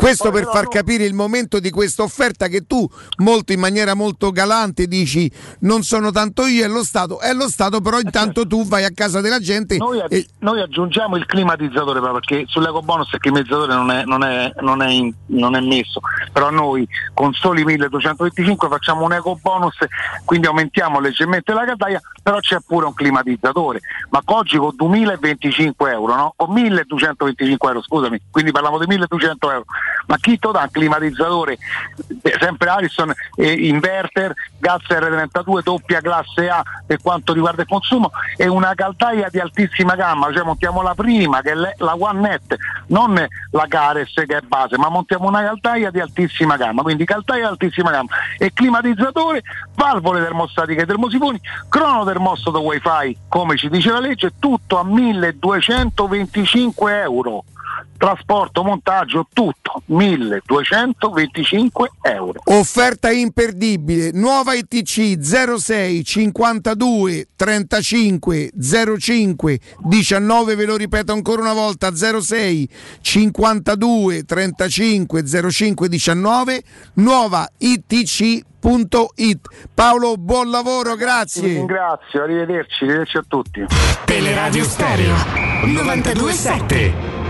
Questo 0.01 0.31
Poi 0.31 0.41
per 0.41 0.51
far 0.51 0.63
no- 0.63 0.69
capire 0.69 1.03
il 1.03 1.13
momento 1.13 1.59
di 1.59 1.69
questa 1.69 2.01
offerta 2.01 2.47
che 2.47 2.65
tu 2.65 2.89
molto 3.17 3.51
in 3.53 3.59
maniera 3.59 3.93
molto 3.93 4.31
galante 4.31 4.87
dici 4.87 5.31
non 5.59 5.83
sono 5.83 6.09
tanto 6.09 6.47
io, 6.47 6.65
è 6.65 6.67
lo 6.67 6.83
Stato, 6.83 7.19
è 7.19 7.33
lo 7.33 7.47
Stato, 7.47 7.81
però 7.81 7.99
intanto 7.99 8.47
tu 8.47 8.65
vai 8.65 8.83
a 8.83 8.89
casa 8.91 9.21
della 9.21 9.39
gente 9.39 9.77
Noi, 9.77 10.01
aggi- 10.01 10.15
e 10.15 10.25
noi 10.39 10.59
aggiungiamo 10.59 11.17
il 11.17 11.25
climatizzatore 11.27 11.99
però, 11.99 12.13
perché 12.13 12.45
sull'eco 12.47 12.81
bonus 12.81 13.11
il 13.13 13.19
climatizzatore 13.19 13.75
non 13.75 13.91
è, 13.91 14.03
non 14.05 14.23
è- 14.23 14.51
non 14.61 14.81
è 14.81 14.89
in- 14.89 15.13
non 15.27 15.55
è 15.55 15.59
messo, 15.59 15.99
però 16.33 16.49
noi 16.49 16.87
con 17.13 17.31
soli 17.33 17.63
1225 17.63 18.67
facciamo 18.69 19.03
un 19.05 19.13
eco 19.13 19.37
bonus, 19.39 19.75
quindi 20.25 20.47
aumentiamo 20.47 20.99
leggermente 20.99 21.53
la 21.53 21.63
caldaia, 21.63 22.01
però 22.23 22.39
c'è 22.39 22.57
pure 22.65 22.87
un 22.87 22.93
climatizzatore, 22.95 23.81
ma 24.09 24.19
oggi 24.25 24.57
con 24.57 24.73
2025 24.75 25.91
euro, 25.91 26.15
no? 26.15 26.33
con 26.35 26.51
1225 26.53 27.67
euro, 27.69 27.83
scusami, 27.83 28.19
quindi 28.31 28.51
parliamo 28.51 28.79
di 28.79 28.87
1200 28.87 29.51
euro, 29.51 29.65
ma 30.07 30.17
chi 30.17 30.37
dà 30.39 30.49
un 30.49 30.69
climatizzatore, 30.71 31.57
eh, 32.21 32.37
sempre 32.39 32.69
Ariston, 32.69 33.13
eh, 33.35 33.51
inverter, 33.51 34.33
gas 34.57 34.83
R32, 34.87 35.61
doppia 35.63 36.01
classe 36.01 36.49
A 36.49 36.63
per 36.85 36.99
quanto 37.01 37.33
riguarda 37.33 37.61
il 37.61 37.67
consumo 37.67 38.11
e 38.35 38.47
una 38.47 38.73
caldaia 38.75 39.29
di 39.29 39.39
altissima 39.39 39.95
gamma, 39.95 40.31
cioè 40.33 40.43
montiamo 40.43 40.81
la 40.81 40.95
prima 40.95 41.41
che 41.41 41.51
è 41.51 41.55
la 41.55 41.95
One 41.97 42.19
Net, 42.19 42.57
non 42.87 43.25
la 43.51 43.65
Cares 43.67 44.13
che 44.13 44.37
è 44.37 44.41
base, 44.41 44.77
ma 44.77 44.89
montiamo 44.89 45.27
una 45.27 45.41
caldaia 45.41 45.91
di 45.91 45.99
altissima 45.99 46.57
gamma, 46.57 46.81
quindi 46.81 47.05
caldaia 47.05 47.45
di 47.45 47.51
altissima 47.51 47.91
gamma 47.91 48.09
e 48.37 48.51
climatizzatore, 48.53 49.43
valvole 49.75 50.21
termostatiche 50.21 50.85
termosifoni, 50.85 51.39
cronotermostato 51.69 52.61
wifi, 52.61 53.17
come 53.27 53.57
ci 53.57 53.69
dice 53.69 53.91
la 53.91 53.99
legge, 53.99 54.33
tutto 54.39 54.77
a 54.77 54.83
1225 54.83 57.01
euro. 57.01 57.43
Trasporto, 58.01 58.63
montaggio, 58.63 59.27
tutto 59.31 59.83
1225 59.85 61.91
euro. 62.01 62.39
offerta 62.45 63.11
imperdibile, 63.11 64.09
nuova 64.11 64.55
ITC 64.55 65.19
06 65.19 66.03
52 66.03 67.27
35 67.35 68.49
05 68.97 69.59
19, 69.83 70.55
ve 70.55 70.65
lo 70.65 70.77
ripeto 70.77 71.13
ancora 71.13 71.41
una 71.41 71.53
volta 71.53 71.93
06 71.93 72.67
52 73.01 74.23
35 74.23 75.23
05 75.51 75.87
19, 75.87 76.63
nuova 76.93 77.47
ITC.it. 77.55 79.39
Paolo, 79.75 80.15
buon 80.17 80.49
lavoro, 80.49 80.93
Vi 80.93 80.97
grazie. 80.97 81.43
ringrazio, 81.43 82.23
arrivederci, 82.23 82.83
arrivederci 82.83 83.17
a 83.17 83.23
tutti. 83.27 83.63
Teleradio 84.05 84.63
Stereo 84.63 85.13
927. 85.65 87.20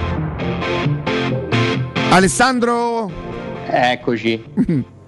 Alessandro, 2.10 3.30
Eccoci. 3.74 4.44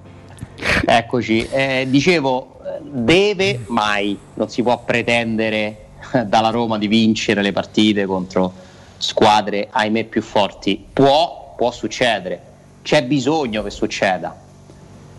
Eccoci. 0.85 1.45
Eh, 1.49 1.85
dicevo, 1.89 2.61
deve 2.81 3.63
mai, 3.67 4.17
non 4.35 4.49
si 4.49 4.61
può 4.61 4.84
pretendere 4.85 5.88
dalla 6.25 6.49
Roma 6.49 6.77
di 6.77 6.88
vincere 6.88 7.41
le 7.41 7.51
partite 7.51 8.05
contro 8.05 8.53
squadre, 8.97 9.67
ahimè, 9.69 10.05
più 10.05 10.21
forti. 10.21 10.85
Può, 10.93 11.55
può 11.57 11.71
succedere. 11.71 12.41
C'è 12.81 13.03
bisogno 13.03 13.63
che 13.63 13.69
succeda. 13.69 14.34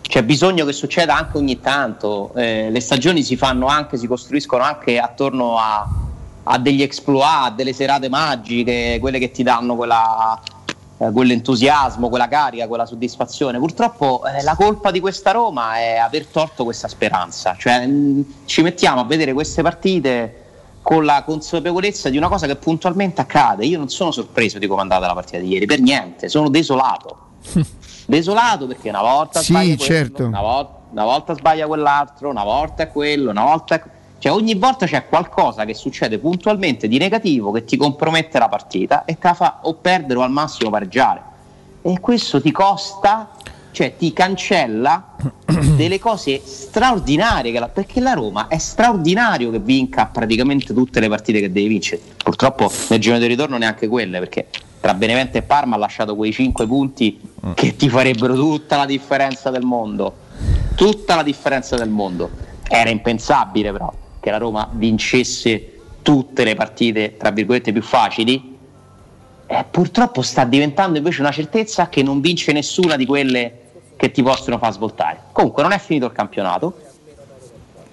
C'è 0.01 0.23
bisogno 0.23 0.65
che 0.65 0.73
succeda 0.73 1.15
anche 1.15 1.37
ogni 1.37 1.59
tanto. 1.59 2.33
Eh, 2.35 2.69
le 2.71 2.79
stagioni 2.79 3.21
si 3.21 3.35
fanno 3.35 3.67
anche, 3.67 3.97
si 3.97 4.07
costruiscono 4.07 4.63
anche 4.63 4.97
attorno 4.97 5.57
a, 5.57 5.87
a 6.47 6.57
degli 6.57 6.81
exploit, 6.81 7.47
a 7.47 7.49
delle 7.51 7.73
serate 7.73 8.09
magiche, 8.09 8.97
quelle 8.99 9.19
che 9.19 9.31
ti 9.31 9.43
danno 9.43 9.75
quella, 9.75 10.39
eh, 10.97 11.11
quell'entusiasmo, 11.11 12.09
quella 12.09 12.27
carica, 12.27 12.67
quella 12.67 12.85
soddisfazione. 12.85 13.57
Purtroppo 13.59 14.23
eh, 14.25 14.43
la 14.43 14.55
colpa 14.55 14.91
di 14.91 14.99
questa 14.99 15.31
Roma 15.31 15.77
è 15.77 15.95
aver 15.95 16.25
tolto 16.27 16.63
questa 16.63 16.87
speranza. 16.87 17.55
Cioè, 17.57 17.85
mh, 17.85 18.25
ci 18.45 18.61
mettiamo 18.61 19.01
a 19.01 19.05
vedere 19.05 19.33
queste 19.33 19.61
partite 19.61 20.41
con 20.81 21.03
la 21.03 21.23
consapevolezza 21.25 22.09
di 22.09 22.17
una 22.17 22.27
cosa 22.27 22.45
che 22.45 22.55
puntualmente 22.57 23.19
accade. 23.21 23.65
Io 23.65 23.79
non 23.79 23.89
sono 23.89 24.11
sorpreso 24.11 24.59
di 24.59 24.67
come 24.67 24.79
è 24.79 24.83
andata 24.83 25.07
la 25.07 25.13
partita 25.15 25.39
di 25.39 25.47
ieri, 25.47 25.65
per 25.65 25.79
niente, 25.79 26.29
sono 26.29 26.47
desolato. 26.49 27.17
desolato 28.05 28.67
perché 28.67 28.89
una 28.89 29.01
volta 29.01 29.39
Sì, 29.39 29.45
sbaglia 29.51 29.75
quello, 29.75 29.91
certo. 29.91 30.25
una, 30.25 30.41
vol- 30.41 30.67
una 30.91 31.03
volta 31.03 31.33
sbaglia 31.35 31.65
quell'altro, 31.65 32.29
una 32.29 32.43
volta 32.43 32.83
è 32.83 32.91
quello, 32.91 33.31
una 33.31 33.43
volta 33.43 33.75
è... 33.75 33.83
Cioè 34.25 34.33
ogni 34.33 34.55
volta 34.55 34.87
c'è 34.87 35.07
qualcosa 35.07 35.65
che 35.65 35.75
succede 35.75 36.17
puntualmente 36.17 36.87
di 36.87 36.97
negativo 36.97 37.51
che 37.51 37.63
ti 37.63 37.77
compromette 37.77 38.39
la 38.39 38.49
partita 38.49 39.05
e 39.05 39.19
te 39.19 39.27
la 39.27 39.33
fa 39.35 39.59
o 39.61 39.75
perdere 39.75 40.17
o 40.17 40.23
al 40.23 40.31
massimo 40.31 40.71
pareggiare. 40.71 41.21
E 41.83 41.99
questo 41.99 42.41
ti 42.41 42.51
costa, 42.51 43.29
cioè 43.69 43.95
ti 43.95 44.13
cancella 44.13 45.13
delle 45.77 45.99
cose 45.99 46.41
straordinarie, 46.43 47.51
che 47.51 47.59
la- 47.59 47.67
perché 47.67 47.99
la 47.99 48.13
Roma 48.13 48.47
è 48.47 48.57
straordinario 48.57 49.51
che 49.51 49.59
vinca 49.59 50.07
praticamente 50.07 50.73
tutte 50.73 50.99
le 50.99 51.07
partite 51.07 51.39
che 51.39 51.51
deve 51.51 51.67
vincere. 51.67 52.01
Purtroppo 52.17 52.71
nel 52.89 52.99
girone 52.99 53.21
di 53.21 53.27
ritorno 53.27 53.59
neanche 53.59 53.87
quelle, 53.87 54.17
perché 54.17 54.47
tra 54.81 54.95
Benevento 54.95 55.37
e 55.37 55.43
Parma 55.43 55.75
ha 55.75 55.77
lasciato 55.77 56.15
quei 56.15 56.31
5 56.31 56.65
punti 56.65 57.21
che 57.53 57.75
ti 57.75 57.89
farebbero 57.89 58.33
tutta 58.33 58.75
la 58.75 58.87
differenza 58.87 59.51
del 59.51 59.61
mondo. 59.61 60.15
Tutta 60.73 61.13
la 61.13 61.21
differenza 61.21 61.75
del 61.75 61.89
mondo. 61.89 62.31
Era 62.67 62.89
impensabile 62.89 63.71
però 63.71 63.93
che 64.25 64.31
la 64.31 64.37
Roma 64.37 64.67
vincesse 64.73 65.73
tutte 66.01 66.43
le 66.43 66.55
partite, 66.55 67.15
tra 67.15 67.29
virgolette, 67.29 67.71
più 67.71 67.83
facili. 67.83 68.57
Eh, 69.45 69.65
purtroppo 69.69 70.23
sta 70.23 70.45
diventando 70.45 70.97
invece 70.97 71.21
una 71.21 71.29
certezza 71.29 71.89
che 71.89 72.01
non 72.01 72.21
vince 72.21 72.51
nessuna 72.51 72.95
di 72.95 73.05
quelle 73.05 73.59
che 73.95 74.09
ti 74.09 74.23
possono 74.23 74.57
far 74.57 74.73
svoltare. 74.73 75.25
Comunque 75.31 75.61
non 75.61 75.73
è 75.73 75.77
finito 75.77 76.07
il 76.07 76.11
campionato. 76.11 76.75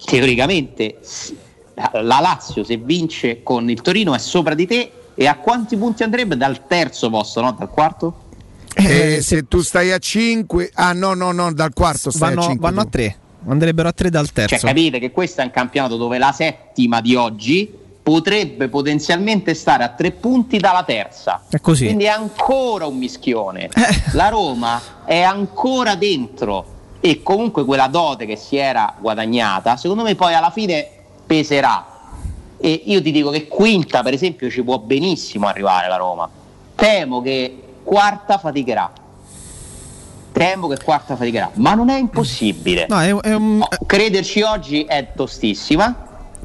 Teoricamente 0.03 0.97
la 1.75 1.91
la 2.01 2.19
Lazio 2.19 2.63
se 2.63 2.77
vince 2.77 3.43
con 3.43 3.69
il 3.69 3.81
Torino 3.81 4.15
è 4.15 4.19
sopra 4.19 4.55
di 4.55 4.65
te 4.65 4.91
e 5.13 5.27
a 5.27 5.35
quanti 5.35 5.77
punti 5.77 6.01
andrebbe? 6.01 6.35
Dal 6.35 6.65
terzo 6.65 7.11
posto, 7.11 7.41
no? 7.41 7.51
Dal 7.51 7.69
quarto? 7.69 8.21
Eh, 8.73 9.21
se 9.21 9.47
tu 9.47 9.61
stai 9.61 9.91
a 9.91 9.99
5, 9.99 10.71
ah 10.73 10.93
no, 10.93 11.13
no, 11.13 11.31
no, 11.31 11.53
dal 11.53 11.73
quarto 11.73 12.09
stai 12.09 12.31
a 12.31 12.33
Vanno, 12.33 12.47
5. 12.47 12.69
vanno 12.69 12.81
a 12.81 12.85
3. 12.85 13.17
Andrebbero 13.47 13.87
a 13.87 13.91
3 13.91 14.09
dal 14.09 14.31
terzo. 14.31 14.55
Cioè 14.57 14.67
capite 14.67 14.99
che 14.99 15.11
questo 15.11 15.41
è 15.41 15.43
un 15.43 15.51
campionato 15.51 15.97
dove 15.97 16.17
la 16.17 16.31
settima 16.31 17.01
di 17.01 17.15
oggi 17.15 17.81
potrebbe 18.03 18.67
potenzialmente 18.67 19.53
stare 19.53 19.83
a 19.83 19.89
tre 19.89 20.11
punti 20.11 20.57
dalla 20.57 20.83
terza. 20.83 21.43
È 21.49 21.61
così. 21.61 21.85
Quindi 21.85 22.03
è 22.03 22.09
ancora 22.09 22.85
un 22.85 22.97
mischione. 22.97 23.69
La 24.11 24.27
Roma 24.27 24.81
è 25.05 25.21
ancora 25.21 25.95
dentro 25.95 26.65
e 26.99 27.23
comunque 27.23 27.63
quella 27.63 27.87
dote 27.87 28.25
che 28.25 28.35
si 28.35 28.57
era 28.57 28.93
guadagnata, 28.99 29.77
secondo 29.77 30.03
me 30.03 30.15
poi 30.15 30.33
alla 30.33 30.51
fine 30.51 30.85
peserà. 31.25 31.85
E 32.57 32.81
io 32.85 33.01
ti 33.01 33.11
dico 33.11 33.29
che 33.29 33.47
quinta, 33.47 34.03
per 34.03 34.13
esempio, 34.13 34.49
ci 34.49 34.63
può 34.63 34.79
benissimo 34.79 35.47
arrivare 35.47 35.87
la 35.87 35.97
Roma. 35.97 36.29
Temo 36.75 37.21
che 37.21 37.61
quarta 37.83 38.37
faticherà. 38.37 38.91
Temo 40.33 40.67
che 40.67 40.77
quarta 40.83 41.15
faticherà, 41.15 41.51
ma 41.55 41.75
non 41.75 41.89
è 41.89 41.97
impossibile. 41.97 42.87
No, 42.89 42.99
è, 42.99 43.13
è 43.13 43.33
un- 43.35 43.61
Oh, 43.61 43.85
Crederci 43.85 44.41
oggi 44.41 44.83
è 44.83 45.11
tostissima, 45.15 45.85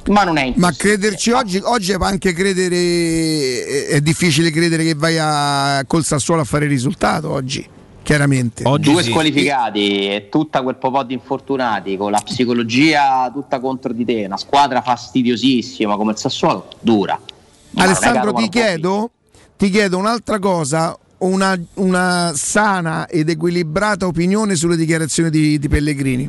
ma 0.09 0.24
non 0.24 0.36
è 0.36 0.44
impossibile. 0.44 0.66
Ma 0.66 0.73
crederci 0.77 1.31
oggi, 1.31 1.60
oggi 1.65 1.93
anche 1.93 2.35
credere, 2.35 2.77
è, 2.77 3.86
è 3.94 4.01
difficile 4.02 4.51
credere 4.51 4.85
che 4.85 4.94
vai 4.94 5.16
a, 5.19 5.85
col 5.86 6.05
Sassuolo 6.05 6.43
a 6.43 6.44
fare 6.44 6.66
il 6.66 6.70
risultato 6.70 7.31
oggi, 7.31 7.66
chiaramente. 8.02 8.62
Due 8.78 9.02
squalificati 9.02 10.09
e 10.10 10.28
tutta 10.31 10.60
quel 10.62 10.77
po' 10.77 11.02
di 11.02 11.15
infortunati 11.15 11.97
con 11.97 12.10
la 12.10 12.20
psicologia 12.23 13.31
tutta 13.32 13.59
contro 13.59 13.94
di 13.94 14.05
te, 14.05 14.24
una 14.27 14.36
squadra 14.36 14.82
fastidiosissima 14.82 15.97
come 15.97 16.12
il 16.12 16.19
Sassuolo, 16.19 16.69
dura. 16.78 17.19
Ma 17.70 17.82
è 17.82 17.86
Alessandro 17.86 18.35
ti 18.35 18.51
chiedo, 18.51 19.10
ti 19.56 19.70
chiedo 19.70 19.97
un'altra 19.97 20.39
cosa, 20.39 20.94
una, 21.18 21.58
una 21.74 22.32
sana 22.34 23.06
ed 23.08 23.28
equilibrata 23.28 24.06
opinione 24.06 24.54
sulle 24.54 24.76
dichiarazioni 24.76 25.30
di, 25.30 25.58
di 25.58 25.68
Pellegrini. 25.68 26.28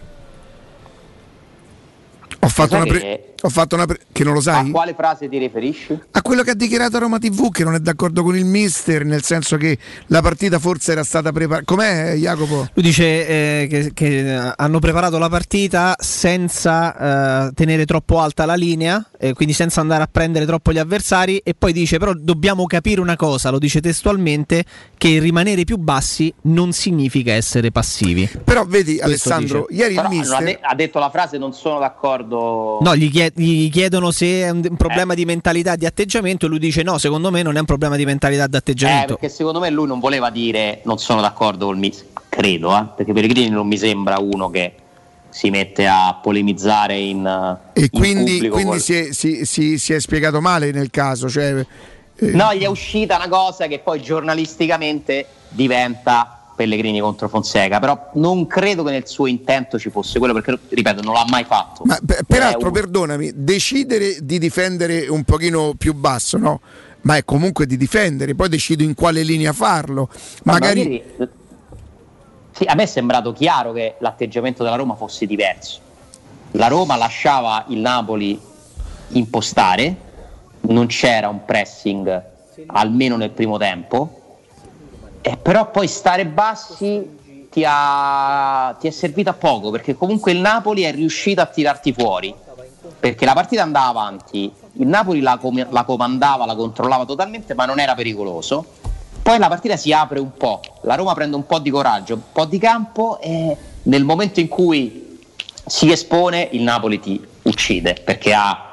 Ho 2.41 2.47
fatto, 2.47 2.75
una 2.75 2.85
pre- 2.85 2.99
che- 2.99 3.33
ho 3.41 3.49
fatto 3.49 3.75
una 3.75 3.85
pre- 3.85 3.99
che 4.13 4.23
non 4.23 4.31
lo 4.33 4.39
A 4.39 4.43
sai? 4.43 4.71
quale 4.71 4.93
frase 4.93 5.27
ti 5.27 5.37
riferisci? 5.37 5.99
A 6.11 6.21
quello 6.21 6.41
che 6.41 6.51
ha 6.51 6.55
dichiarato 6.55 6.95
a 6.95 6.99
Roma 6.99 7.19
TV 7.19 7.51
che 7.51 7.65
non 7.65 7.73
è 7.75 7.79
d'accordo 7.79 8.23
con 8.23 8.35
il 8.37 8.45
mister, 8.45 9.03
nel 9.03 9.23
senso 9.23 9.57
che 9.57 9.77
la 10.07 10.21
partita 10.21 10.57
forse 10.57 10.93
era 10.93 11.03
stata 11.03 11.33
preparata. 11.33 11.65
Com'è 11.65 12.13
Jacopo? 12.15 12.69
Lui 12.73 12.83
dice 12.85 13.27
eh, 13.27 13.67
che, 13.69 13.91
che 13.93 14.51
hanno 14.55 14.79
preparato 14.79 15.17
la 15.17 15.27
partita 15.27 15.95
senza 15.99 17.47
eh, 17.47 17.53
tenere 17.53 17.85
troppo 17.85 18.19
alta 18.19 18.45
la 18.45 18.55
linea, 18.55 19.05
eh, 19.19 19.33
quindi 19.33 19.53
senza 19.53 19.81
andare 19.81 20.03
a 20.03 20.07
prendere 20.09 20.45
troppo 20.45 20.71
gli 20.71 20.77
avversari 20.79 21.37
e 21.43 21.53
poi 21.57 21.73
dice 21.73 21.97
però 21.97 22.13
dobbiamo 22.13 22.65
capire 22.67 23.01
una 23.01 23.17
cosa, 23.17 23.49
lo 23.49 23.59
dice 23.59 23.81
testualmente, 23.81 24.63
che 24.97 25.19
rimanere 25.19 25.65
più 25.65 25.75
bassi 25.77 26.33
non 26.43 26.71
significa 26.71 27.33
essere 27.33 27.71
passivi. 27.71 28.29
Però 28.45 28.63
vedi 28.65 28.97
Questo 28.97 29.29
Alessandro, 29.29 29.65
dice. 29.69 29.81
ieri 29.81 29.95
Però 29.95 30.09
il 30.09 30.17
mister 30.17 30.37
ha, 30.37 30.41
de- 30.43 30.59
ha 30.61 30.75
detto 30.75 30.99
la 30.99 31.09
frase 31.09 31.37
non 31.37 31.51
sono 31.53 31.79
d'accordo. 31.79 32.27
No, 32.38 32.95
gli, 32.95 33.10
chied- 33.10 33.38
gli 33.39 33.69
chiedono 33.69 34.11
se 34.11 34.41
è 34.41 34.49
un, 34.49 34.61
un 34.69 34.77
problema 34.77 35.14
di 35.14 35.26
mentalità, 35.26 35.76
di 35.76 35.85
atteggiamento 35.85 36.45
e 36.45 36.49
lui 36.49 36.60
dice 36.60 36.84
no, 36.84 36.97
secondo 36.97 37.31
me 37.31 37.41
non 37.41 37.56
è 37.56 37.60
un 37.60 37.65
problema 37.65 37.95
di 37.95 38.06
mentalità, 38.06 38.47
di 38.47 38.56
Eh, 38.56 38.57
atteggiamento. 38.60 39.15
perché 39.15 39.30
secondo 39.30 39.60
me 39.60 39.69
lui 39.69 39.88
non 39.88 39.99
voleva 39.99 40.30
dire 40.30 40.81
non 40.85 40.97
sono 40.97 41.22
d'accordo 41.22 41.65
col 41.65 41.77
mister, 41.77 42.07
credo, 42.30 42.77
eh, 42.77 42.85
perché 42.95 43.11
Pellegrini 43.14 43.49
non 43.49 43.68
mi 43.68 43.77
sembra 43.77 44.19
uno 44.19 44.49
che 44.49 44.73
si 45.30 45.49
mette 45.49 45.85
a 45.88 46.19
polemizzare 46.22 46.97
in, 46.97 47.26
e 47.73 47.81
in 47.81 47.89
quindi, 47.91 48.47
quindi 48.49 48.64
col- 48.72 48.80
si, 48.80 48.93
è, 48.95 49.14
si- 49.14 49.45
si- 49.45 49.77
si 49.77 49.93
è 49.93 49.99
spiegato 49.99 50.41
male 50.41 50.72
nel 50.72 50.89
caso. 50.89 51.30
Cioè, 51.30 51.65
eh, 52.15 52.31
No, 52.31 52.53
gli 52.53 52.64
è 52.64 52.68
uscita 52.68 53.15
una 53.15 53.27
cosa 53.30 53.68
che 53.68 53.80
poi 53.80 54.01
giornalisticamente 54.01 55.26
diventa 55.49 56.38
Pellegrini 56.60 56.99
contro 56.99 57.30
Fonseca, 57.30 57.80
però 57.80 58.10
non 58.15 58.45
credo 58.45 58.84
che 58.84 58.91
nel 58.91 59.07
suo 59.07 59.27
intento 59.27 59.80
ci 59.80 59.90
fosse 59.90 60.19
quello, 60.19 60.34
perché 60.34 60.60
ripeto, 60.68 61.02
non 61.02 61.14
l'ha 61.14 61.26
mai 61.30 61.45
fatto. 61.45 61.84
Ma 61.86 61.98
per- 62.06 62.23
peraltro, 62.27 62.68
un- 62.68 62.73
perdonami, 62.73 63.31
decidere 63.34 64.18
di 64.22 64.38
difendere 64.40 65.07
un 65.07 65.23
pochino 65.23 65.73
più 65.77 65.94
basso, 65.94 66.38
no? 66.38 66.60
Ma 67.03 67.15
è 67.15 67.23
comunque 67.23 67.65
di 67.65 67.77
difendere, 67.77 68.36
poi 68.36 68.49
decido 68.49 68.84
in 68.84 68.94
quale 68.94 69.23
linea 69.23 69.53
farlo. 69.53 70.10
Ma 70.44 70.52
Magari 70.52 70.80
ieri- 70.81 71.03
sì, 72.52 72.65
a 72.65 72.76
me 72.76 72.84
è 72.84 72.88
sembrato 72.88 73.31
chiaro 73.31 73.72
che 73.72 73.95
l'atteggiamento 73.99 74.61
della 74.61 74.76
Roma 74.76 74.95
fosse 74.95 75.26
diverso. 75.26 75.80
La 76.52 76.68
Roma 76.68 76.98
lasciava 76.98 77.64
il 77.69 77.77
Napoli 77.80 78.38
impostare, 79.11 79.95
non 80.61 80.88
c'era 80.88 81.30
un 81.30 81.45
pressing 81.45 82.22
almeno 82.65 83.15
nel 83.15 83.30
primo 83.30 83.57
tempo, 83.57 84.18
e 85.21 85.37
però 85.37 85.69
poi 85.69 85.87
stare 85.87 86.25
bassi 86.25 87.17
ti, 87.49 87.63
ha, 87.65 88.75
ti 88.79 88.87
è 88.87 88.91
servito 88.91 89.29
a 89.29 89.33
poco 89.33 89.69
perché 89.71 89.95
comunque 89.95 90.31
il 90.31 90.39
Napoli 90.39 90.83
è 90.83 90.91
riuscito 90.91 91.41
a 91.41 91.45
tirarti 91.45 91.93
fuori 91.93 92.33
perché 92.99 93.25
la 93.25 93.33
partita 93.33 93.61
andava 93.63 93.87
avanti, 93.87 94.51
il 94.73 94.87
Napoli 94.87 95.21
la, 95.21 95.37
com- 95.37 95.67
la 95.69 95.83
comandava, 95.83 96.45
la 96.45 96.55
controllava 96.55 97.05
totalmente, 97.05 97.53
ma 97.53 97.65
non 97.65 97.79
era 97.79 97.93
pericoloso. 97.93 98.65
Poi 99.21 99.37
la 99.37 99.47
partita 99.47 99.77
si 99.77 99.91
apre 99.93 100.19
un 100.19 100.33
po', 100.33 100.61
la 100.81 100.95
Roma 100.95 101.13
prende 101.13 101.35
un 101.35 101.45
po' 101.45 101.59
di 101.59 101.69
coraggio, 101.69 102.15
un 102.15 102.21
po' 102.31 102.45
di 102.45 102.57
campo 102.57 103.19
e 103.19 103.55
nel 103.83 104.03
momento 104.03 104.39
in 104.39 104.47
cui 104.47 105.19
si 105.65 105.91
espone 105.91 106.47
il 106.51 106.61
Napoli 106.61 106.99
ti 106.99 107.23
uccide 107.43 107.95
perché 108.03 108.33
ha 108.33 108.68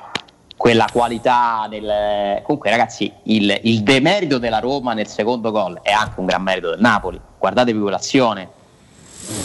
quella 0.66 0.88
qualità 0.90 1.68
nel... 1.70 2.42
comunque 2.42 2.70
ragazzi 2.70 3.12
il, 3.26 3.56
il 3.62 3.84
demerito 3.84 4.38
della 4.38 4.58
Roma 4.58 4.94
nel 4.94 5.06
secondo 5.06 5.52
gol 5.52 5.78
è 5.80 5.92
anche 5.92 6.18
un 6.18 6.26
gran 6.26 6.42
merito 6.42 6.70
del 6.70 6.80
Napoli. 6.80 7.20
Guardatevi 7.38 7.78
quell'azione 7.78 8.48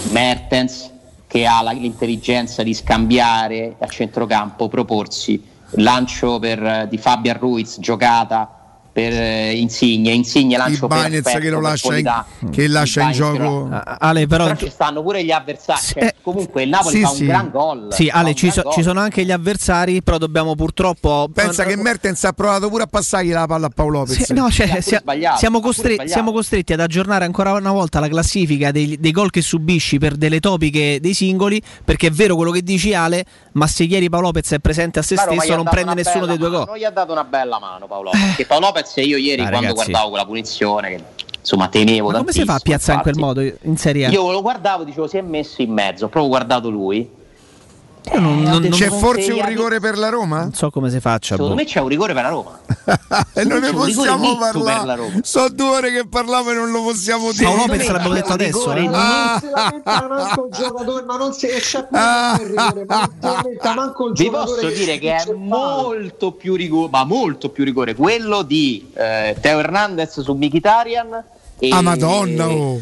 Mertens 0.09 0.91
che 1.27 1.45
ha 1.45 1.61
la- 1.61 1.73
l'intelligenza 1.73 2.63
di 2.63 2.73
scambiare 2.73 3.75
a 3.77 3.85
centrocampo, 3.85 4.67
proporsi, 4.67 5.47
lancio 5.73 6.39
per, 6.39 6.87
di 6.89 6.97
Fabian 6.97 7.37
Ruiz, 7.37 7.77
giocata 7.79 8.60
per 8.91 9.13
eh, 9.13 9.53
Insigne, 9.55 10.11
Insigne 10.11 10.57
lancio 10.57 10.85
Ibanez 10.85 11.21
perfetto 11.21 11.39
che 11.39 11.49
lo 11.49 11.59
per 11.61 11.69
lascia 11.69 11.97
in, 11.97 12.23
che 12.51 12.67
lascia 12.67 13.01
in 13.03 13.11
gioco. 13.11 13.37
lo- 13.37 13.81
Ale, 13.99 14.27
però, 14.27 14.45
Però 14.45 14.57
ci 14.57 14.69
stanno 14.69 15.01
pure 15.01 15.23
gli 15.23 15.31
avversari, 15.31 15.79
cioè, 15.81 16.15
comunque 16.21 16.63
il 16.63 16.69
Napoli 16.69 16.95
sì, 16.97 17.01
fa 17.03 17.09
sì. 17.09 17.21
un 17.21 17.27
gran 17.27 17.49
gol. 17.51 17.87
Sì, 17.93 18.09
Ale, 18.09 18.33
ci, 18.33 18.51
so- 18.51 18.63
gol. 18.63 18.73
ci 18.73 18.81
sono 18.83 18.99
anche 18.99 19.23
gli 19.23 19.31
avversari, 19.31 20.01
però 20.03 20.17
dobbiamo 20.17 20.55
purtroppo. 20.55 21.29
Pensa 21.33 21.63
che 21.63 21.75
Mertens 21.77 22.23
ha 22.25 22.33
provato 22.33 22.67
pure 22.69 22.83
a 22.83 22.87
passargli 22.87 23.31
la 23.31 23.47
palla 23.47 23.67
a 23.67 23.71
Paolo 23.73 23.99
Lopez. 23.99 24.23
Sì, 24.23 24.33
no, 24.33 24.49
cioè, 24.49 24.81
sia- 24.81 25.01
siamo, 25.37 25.59
costre- 25.61 26.07
siamo 26.07 26.31
costretti 26.31 26.73
ad 26.73 26.79
aggiornare 26.81 27.23
ancora 27.25 27.53
una 27.53 27.71
volta 27.71 27.99
la 27.99 28.07
classifica 28.09 28.71
dei, 28.71 28.97
dei 28.99 29.11
gol 29.11 29.29
che 29.29 29.41
subisci 29.41 29.97
per 29.99 30.15
delle 30.15 30.39
topiche 30.39 30.99
dei 30.99 31.13
singoli. 31.13 31.61
Perché 31.85 32.07
è 32.07 32.11
vero 32.11 32.35
quello 32.35 32.51
che 32.51 32.61
dici, 32.61 32.93
Ale, 32.93 33.23
ma 33.53 33.67
se 33.67 33.83
ieri 33.83 34.09
Paolo 34.09 34.27
Lopez 34.27 34.51
è 34.51 34.59
presente 34.59 34.99
a 34.99 35.01
se 35.01 35.15
gli 35.15 35.17
stesso, 35.17 35.55
non 35.55 35.65
prende 35.65 35.93
nessuno 35.93 36.25
dei 36.25 36.37
due 36.37 36.49
gol. 36.49 36.65
Non 36.67 36.77
gli 36.77 36.83
ha 36.83 36.89
dato 36.91 37.11
una 37.11 37.23
bella 37.23 37.57
mano 37.59 37.87
Paolo 37.87 38.11
Lopez. 38.13 38.45
Paolo 38.47 38.65
Lopez 38.67 38.80
io 39.01 39.17
ieri 39.17 39.41
Ah, 39.41 39.49
quando 39.49 39.67
ragazzi. 39.67 39.73
guardavo 39.89 40.09
quella 40.09 40.25
punizione, 40.25 40.89
che 40.89 41.03
insomma 41.39 41.67
temevo 41.67 42.09
Ma 42.09 42.17
come 42.19 42.31
si 42.31 42.43
fa 42.43 42.55
a 42.55 42.59
piazzare 42.59 42.97
in 42.97 43.01
quel 43.03 43.15
modo 43.17 43.41
in 43.41 43.77
Serie 43.77 44.05
A? 44.05 44.09
Io 44.09 44.31
lo 44.31 44.41
guardavo, 44.41 44.83
dicevo 44.83 45.07
si 45.07 45.17
è 45.17 45.21
messo 45.21 45.61
in 45.61 45.71
mezzo, 45.71 46.05
ho 46.05 46.09
proprio 46.09 46.29
guardato 46.29 46.69
lui 46.69 47.19
Io 48.13 48.19
non- 48.19 48.41
non- 48.41 48.67
C'è 48.69 48.89
non- 48.89 48.99
forse 48.99 49.31
un 49.31 49.45
rigore 49.45 49.79
per 49.79 49.97
la 49.97 50.09
Roma? 50.09 50.39
Non 50.39 50.53
so 50.53 50.69
come 50.71 50.89
si 50.89 50.99
faccia. 50.99 51.35
Secondo 51.35 51.53
boh. 51.53 51.59
me 51.59 51.65
c'è 51.65 51.79
un 51.79 51.87
rigore 51.87 52.13
per 52.13 52.23
la 52.23 52.29
Roma. 52.29 52.59
E 53.33 53.43
non 53.45 53.59
ne 53.59 53.71
possiamo 53.71 54.23
netto 54.33 54.37
per 54.39 54.55
la 54.55 54.73
parlare. 54.73 55.01
Roma. 55.01 55.19
Sono 55.21 55.49
due 55.49 55.67
ore 55.69 55.91
che 55.91 56.07
parlavo 56.07 56.51
e 56.51 56.53
non 56.55 56.71
lo 56.71 56.81
possiamo 56.81 57.31
dire. 57.31 57.43
Paolo 57.45 57.65
Lopez 57.67 57.87
l'abbiamo 57.89 58.13
detto 58.13 58.33
adesso. 58.33 58.71
eh. 58.73 58.79
Si 58.81 59.49
lamenta 59.49 60.07
manco 60.09 60.45
il 60.47 60.51
giocatore, 60.57 61.03
ma 61.05 61.17
non 61.17 61.33
si 61.33 61.47
c'è 61.47 61.85
pure 61.85 62.01
il 62.41 62.47
rigore, 62.47 62.85
ma 62.85 62.99
non 62.99 63.09
si 63.19 63.25
lamenta 63.27 63.73
manco 63.73 64.07
il 64.07 64.13
Vi 64.13 64.29
posso 64.29 64.67
dire 64.69 64.97
che 64.99 65.15
è 65.15 65.31
molto 65.33 66.31
più 66.31 66.55
rigore, 66.55 66.89
ma 66.91 67.03
molto 67.05 67.49
più 67.49 67.63
rigore 67.63 67.95
quello 67.95 68.41
di 68.41 68.91
eh, 68.95 69.35
Teo 69.39 69.59
Hernandez 69.59 70.19
su 70.21 70.33
Mkhitaryan 70.33 71.23
e, 71.59 71.69
Ah, 71.71 71.81
madonna, 71.81 72.49
oh. 72.49 72.81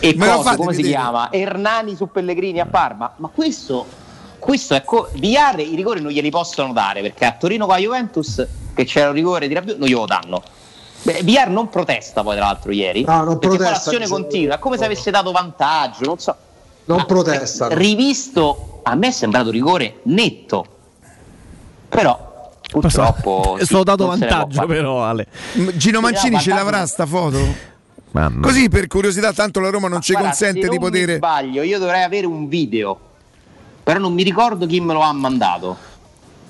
e 0.00 0.16
coso, 0.16 0.42
fate 0.42 0.56
come 0.56 0.72
si 0.72 0.82
vedere? 0.82 1.00
chiama? 1.00 1.28
Ernani 1.32 1.94
su 1.94 2.10
Pellegrini 2.10 2.60
a 2.60 2.66
Parma. 2.66 3.12
Ma 3.16 3.28
questo, 3.32 3.86
questo 4.46 4.74
è 4.74 4.84
co- 4.84 5.08
VR 5.14 5.58
i 5.58 5.74
rigori 5.74 6.00
non 6.00 6.12
glieli 6.12 6.30
possono 6.30 6.72
dare 6.72 7.02
perché 7.02 7.24
a 7.24 7.32
Torino 7.32 7.66
con 7.66 7.74
la 7.74 7.80
Juventus 7.80 8.46
che 8.72 8.84
c'era 8.84 9.08
un 9.08 9.14
rigore 9.14 9.48
di 9.48 9.54
Rabiot 9.54 9.76
non 9.76 9.88
glielo 9.88 10.06
danno. 10.06 10.40
Beh, 11.02 11.22
VR 11.24 11.48
non 11.48 11.68
protesta 11.68 12.22
poi 12.22 12.36
tra 12.36 12.44
l'altro 12.46 12.70
ieri 12.70 13.02
No, 13.04 13.24
non 13.24 13.38
perché 13.40 13.56
protesta, 13.56 13.70
l'azione 13.72 14.06
continua, 14.06 14.58
come 14.58 14.76
se 14.78 14.84
avesse 14.84 15.10
dato 15.10 15.32
vantaggio, 15.32 16.04
non 16.04 16.18
so. 16.18 16.36
Non 16.84 17.04
protesta. 17.06 17.66
Rivisto, 17.72 18.80
a 18.84 18.94
me 18.94 19.08
è 19.08 19.10
sembrato 19.10 19.50
rigore 19.50 19.98
netto. 20.04 20.64
Però 21.88 22.50
purtroppo 22.70 23.56
È 23.58 23.64
stato 23.64 23.82
dato 23.82 24.06
vantaggio, 24.06 24.64
però, 24.66 25.02
Ale. 25.04 25.26
Gino 25.74 26.00
Mancini 26.00 26.38
ce 26.38 26.50
l'avrà 26.50 26.86
sta 26.86 27.04
foto? 27.04 27.38
Mamma. 28.12 28.46
Così 28.46 28.68
per 28.68 28.86
curiosità, 28.86 29.32
tanto 29.32 29.58
la 29.58 29.70
Roma 29.70 29.88
non 29.88 30.00
ci 30.00 30.12
Guarda, 30.12 30.28
consente 30.28 30.62
se 30.62 30.68
di 30.68 30.78
poter. 30.78 31.16
sbaglio, 31.16 31.62
io 31.62 31.78
dovrei 31.80 32.02
avere 32.02 32.26
un 32.26 32.48
video. 32.48 32.98
Però 33.86 34.00
non 34.00 34.14
mi 34.14 34.24
ricordo 34.24 34.66
chi 34.66 34.80
me 34.80 34.92
lo 34.94 35.00
ha 35.00 35.12
mandato. 35.12 35.76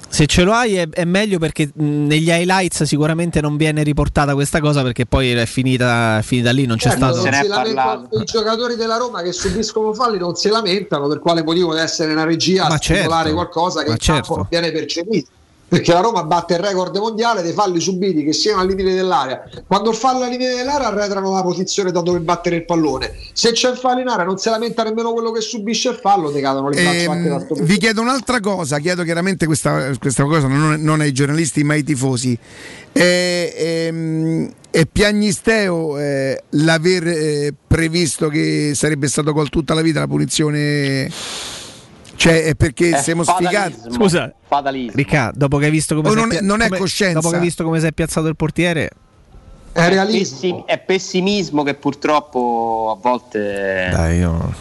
Se 0.09 0.25
ce 0.27 0.43
lo 0.43 0.55
hai 0.55 0.77
è, 0.77 0.89
è 0.89 1.05
meglio 1.05 1.39
perché 1.39 1.71
mh, 1.71 2.07
negli 2.07 2.31
highlights 2.31 2.85
sicuramente 2.85 3.43
non 3.43 3.59
viene 3.59 3.83
riportata 3.83 4.33
questa 4.33 4.59
cosa 4.61 4.81
perché 4.83 5.05
poi 5.05 5.33
è 5.33 5.45
finita, 5.45 6.17
è 6.17 6.23
finita 6.23 6.51
lì, 6.51 6.65
non 6.65 6.79
c'è 6.79 6.89
Certo, 6.93 7.13
stato... 7.13 7.29
non 7.29 7.43
si 7.43 7.47
lamentano- 7.47 8.09
I 8.13 8.25
giocatori 8.25 8.77
della 8.77 8.97
Roma 8.97 9.21
che 9.21 9.33
subiscono 9.33 9.93
falli 9.93 10.17
non 10.17 10.35
si 10.35 10.49
lamentano 10.49 11.09
per 11.09 11.19
quale 11.19 11.43
motivo 11.43 11.73
deve 11.75 11.85
essere 11.85 12.13
una 12.13 12.25
regia 12.25 12.69
Ma 12.69 12.75
a 12.77 12.79
stimolare 12.79 13.29
certo, 13.29 13.35
qualcosa 13.35 13.83
che 13.83 13.97
certo. 13.99 14.37
non 14.37 14.47
viene 14.49 14.73
percepito. 14.73 15.29
Perché 15.69 15.93
la 15.93 16.01
Roma 16.01 16.23
batte 16.23 16.55
il 16.55 16.61
record 16.61 16.97
mondiale 16.97 17.43
dei 17.43 17.53
falli 17.53 17.81
subiti 17.81 18.23
che 18.23 18.33
siano 18.33 18.61
al 18.61 18.69
limite 18.69 18.95
dell'area. 18.95 19.43
Quando 19.67 19.91
il 19.91 19.97
fallo 19.97 20.23
al 20.23 20.31
limite 20.31 20.55
dell'area 20.55 20.89
arretrano 20.89 21.33
la 21.33 21.43
posizione 21.43 21.91
da 21.91 22.03
dove 22.03 22.21
battere 22.21 22.57
il 22.57 22.65
pallone. 22.65 23.13
Se 23.33 23.51
c'è 23.51 23.71
il 23.71 23.77
fallo 23.77 24.01
in 24.01 24.09
area 24.09 24.25
non 24.25 24.39
si 24.39 24.49
lamenta 24.49 24.85
nemmeno 24.85 25.13
quello 25.13 25.33
che 25.33 25.41
subisce 25.41 25.89
il 25.89 25.97
fallo, 25.97 26.33
ti 26.33 26.41
cadono 26.41 26.69
le 26.69 26.83
braccia 26.83 27.11
anche 27.11 27.29
da 27.29 27.37
Ehm, 27.37 27.45
sto 27.45 27.55
vi 27.61 27.79
chiedo 27.79 28.01
un'altra 28.01 28.41
cosa, 28.41 28.79
chiedo 28.79 29.03
chiaramente 29.03 29.47
questa, 29.47 29.91
questa 29.99 30.25
cosa 30.25 30.47
non, 30.47 30.81
non 30.81 31.01
ai 31.01 31.13
giornalisti 31.13 31.65
ma 31.65 31.75
ai 31.75 31.83
tifosi. 31.83 32.39
È, 32.93 33.55
ehm, 33.57 34.51
è 34.71 34.87
piagnisteo 34.87 35.99
eh, 35.99 36.43
l'aver 36.51 37.07
eh, 37.09 37.55
previsto 37.67 38.29
che 38.29 38.73
sarebbe 38.75 39.09
stato 39.09 39.33
col 39.33 39.49
tutta 39.49 39.75
la 39.75 39.83
vita 39.83 40.01
la 40.01 40.07
punizione? 40.07 41.11
Cioè 42.17 42.45
è 42.45 42.55
perché 42.55 42.91
È 42.97 42.99
siamo 43.03 43.23
sfigati? 43.23 43.73
fatalismo. 43.73 43.93
Scusa, 43.93 44.33
Fatalismo. 44.49 44.93
Riccardo, 44.95 45.39
dopo 45.39 45.59
che 45.59 45.67
hai 45.67 45.71
visto 45.71 45.95
come 45.95 46.09
O 46.09 46.13
si 46.13 46.17
è 46.17 46.21
non 46.21 46.33
è- 46.33 46.41
non 46.41 46.61
è 46.63 46.67
come- 46.69 46.79
coscienza? 46.79 47.15
Dopo 47.15 47.29
che 47.31 47.37
hai 47.37 47.43
visto 47.43 47.63
come 47.65 47.79
si 47.81 47.87
è 47.87 47.93
piazzato 47.93 48.27
il 48.27 48.37
portiere, 48.37 48.91
È 49.73 49.91
pessim- 50.07 50.65
è 50.65 50.79
pessimismo 50.79 51.63
che 51.63 51.75
purtroppo 51.75 52.97
a 52.97 53.01
volte 53.09 53.89
dai, 53.93 54.19
io... 54.19 54.55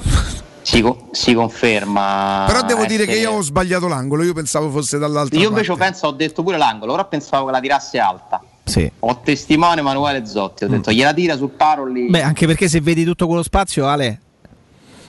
si, 0.62 0.82
co- 0.82 1.08
si 1.12 1.34
conferma. 1.34 2.44
Però 2.48 2.62
devo 2.64 2.86
dire 2.86 3.04
essere- 3.04 3.18
che 3.20 3.24
io 3.24 3.32
ho 3.32 3.42
sbagliato 3.42 3.88
l'angolo, 3.88 4.24
io 4.24 4.34
pensavo 4.34 4.70
fosse 4.70 4.98
dall'altra 4.98 5.40
Io 5.40 5.48
invece 5.50 5.70
parte. 5.70 5.84
penso, 5.84 6.08
ho 6.08 6.12
detto 6.12 6.44
pure 6.44 6.58
l'angolo, 6.58 6.92
ora 6.94 7.06
pensavo 7.06 7.46
che 7.46 7.52
la 7.52 7.60
tirasse 7.62 7.98
alta. 8.00 8.42
Sì. 8.66 8.92
Ho 9.00 9.20
testimone 9.24 9.80
Emanuele 9.80 10.26
Zotti, 10.26 10.64
ho 10.66 10.68
detto 10.68 10.92
gliela 10.92 11.14
tira 11.14 11.38
sul 11.38 11.52
paro 11.52 11.86
lì. 11.86 12.10
Beh, 12.10 12.22
anche 12.24 12.46
perché 12.48 12.68
se 12.68 12.82
vedi 12.82 13.06
tutto 13.06 13.28
quello 13.28 13.44
spazio, 13.44 13.88
Ale. 13.88 14.20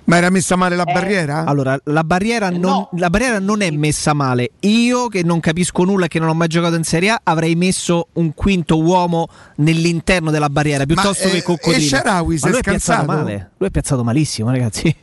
Ma 0.07 0.17
era 0.17 0.31
messa 0.31 0.55
male 0.57 0.77
la 0.77 0.85
Eh, 0.85 0.93
barriera? 0.93 1.45
Allora, 1.45 1.79
la 1.85 2.05
barriera, 2.05 2.49
non, 2.51 2.87
la 2.93 3.11
barriera 3.11 3.39
non 3.41 3.61
è 3.61 3.71
messa 3.71 4.13
male. 4.13 4.51
Io, 4.61 5.09
che 5.09 5.23
non 5.25 5.41
capisco 5.41 5.83
nulla 5.85 6.05
e 6.05 6.09
che 6.09 6.19
non 6.21 6.29
ho 6.29 6.35
mai 6.35 6.47
giocato 6.49 6.77
in 6.77 6.85
Serie 6.85 7.11
A, 7.11 7.21
avrei 7.25 7.55
messo 7.57 8.09
un 8.15 8.33
quinto 8.35 8.81
uomo 8.81 9.27
nell'interno 9.57 10.31
della 10.31 10.49
barriera 10.49 10.85
piuttosto 10.87 11.25
Ma, 11.25 11.31
che 11.31 11.37
eh, 11.39 11.43
Coccodrillo. 11.43 11.77
e 11.85 11.89
Shaarawy 11.89 12.39
si 12.39 12.47
è 12.47 12.51
lui 12.51 12.59
è 12.59 12.63
piazzato 12.63 13.03
scansato? 13.03 13.19
male. 13.25 13.51
Lui 13.57 13.69
è 13.69 13.73
piazzato 13.73 14.05
malissimo, 14.05 14.51
ragazzi. 14.51 14.97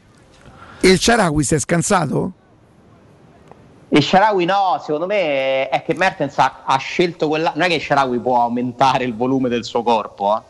E 0.80 0.90
il 0.90 1.00
Ciarawi 1.00 1.44
si 1.44 1.56
è 1.56 1.60
scansato? 1.60 2.32
E 3.90 4.02
Sharawi 4.02 4.46
no, 4.46 4.82
secondo 4.84 5.06
me 5.06 5.70
è 5.70 5.84
che 5.86 5.94
Mertens 5.96 6.38
ha, 6.40 6.62
ha 6.66 6.78
scelto 6.78 7.28
quella. 7.28 7.52
Non 7.56 7.66
è 7.66 7.68
che 7.70 7.80
Sharawi 7.80 8.20
può 8.20 8.42
aumentare 8.42 9.04
il 9.04 9.16
volume 9.16 9.50
del 9.50 9.64
suo 9.66 9.84
corpo, 9.84 10.44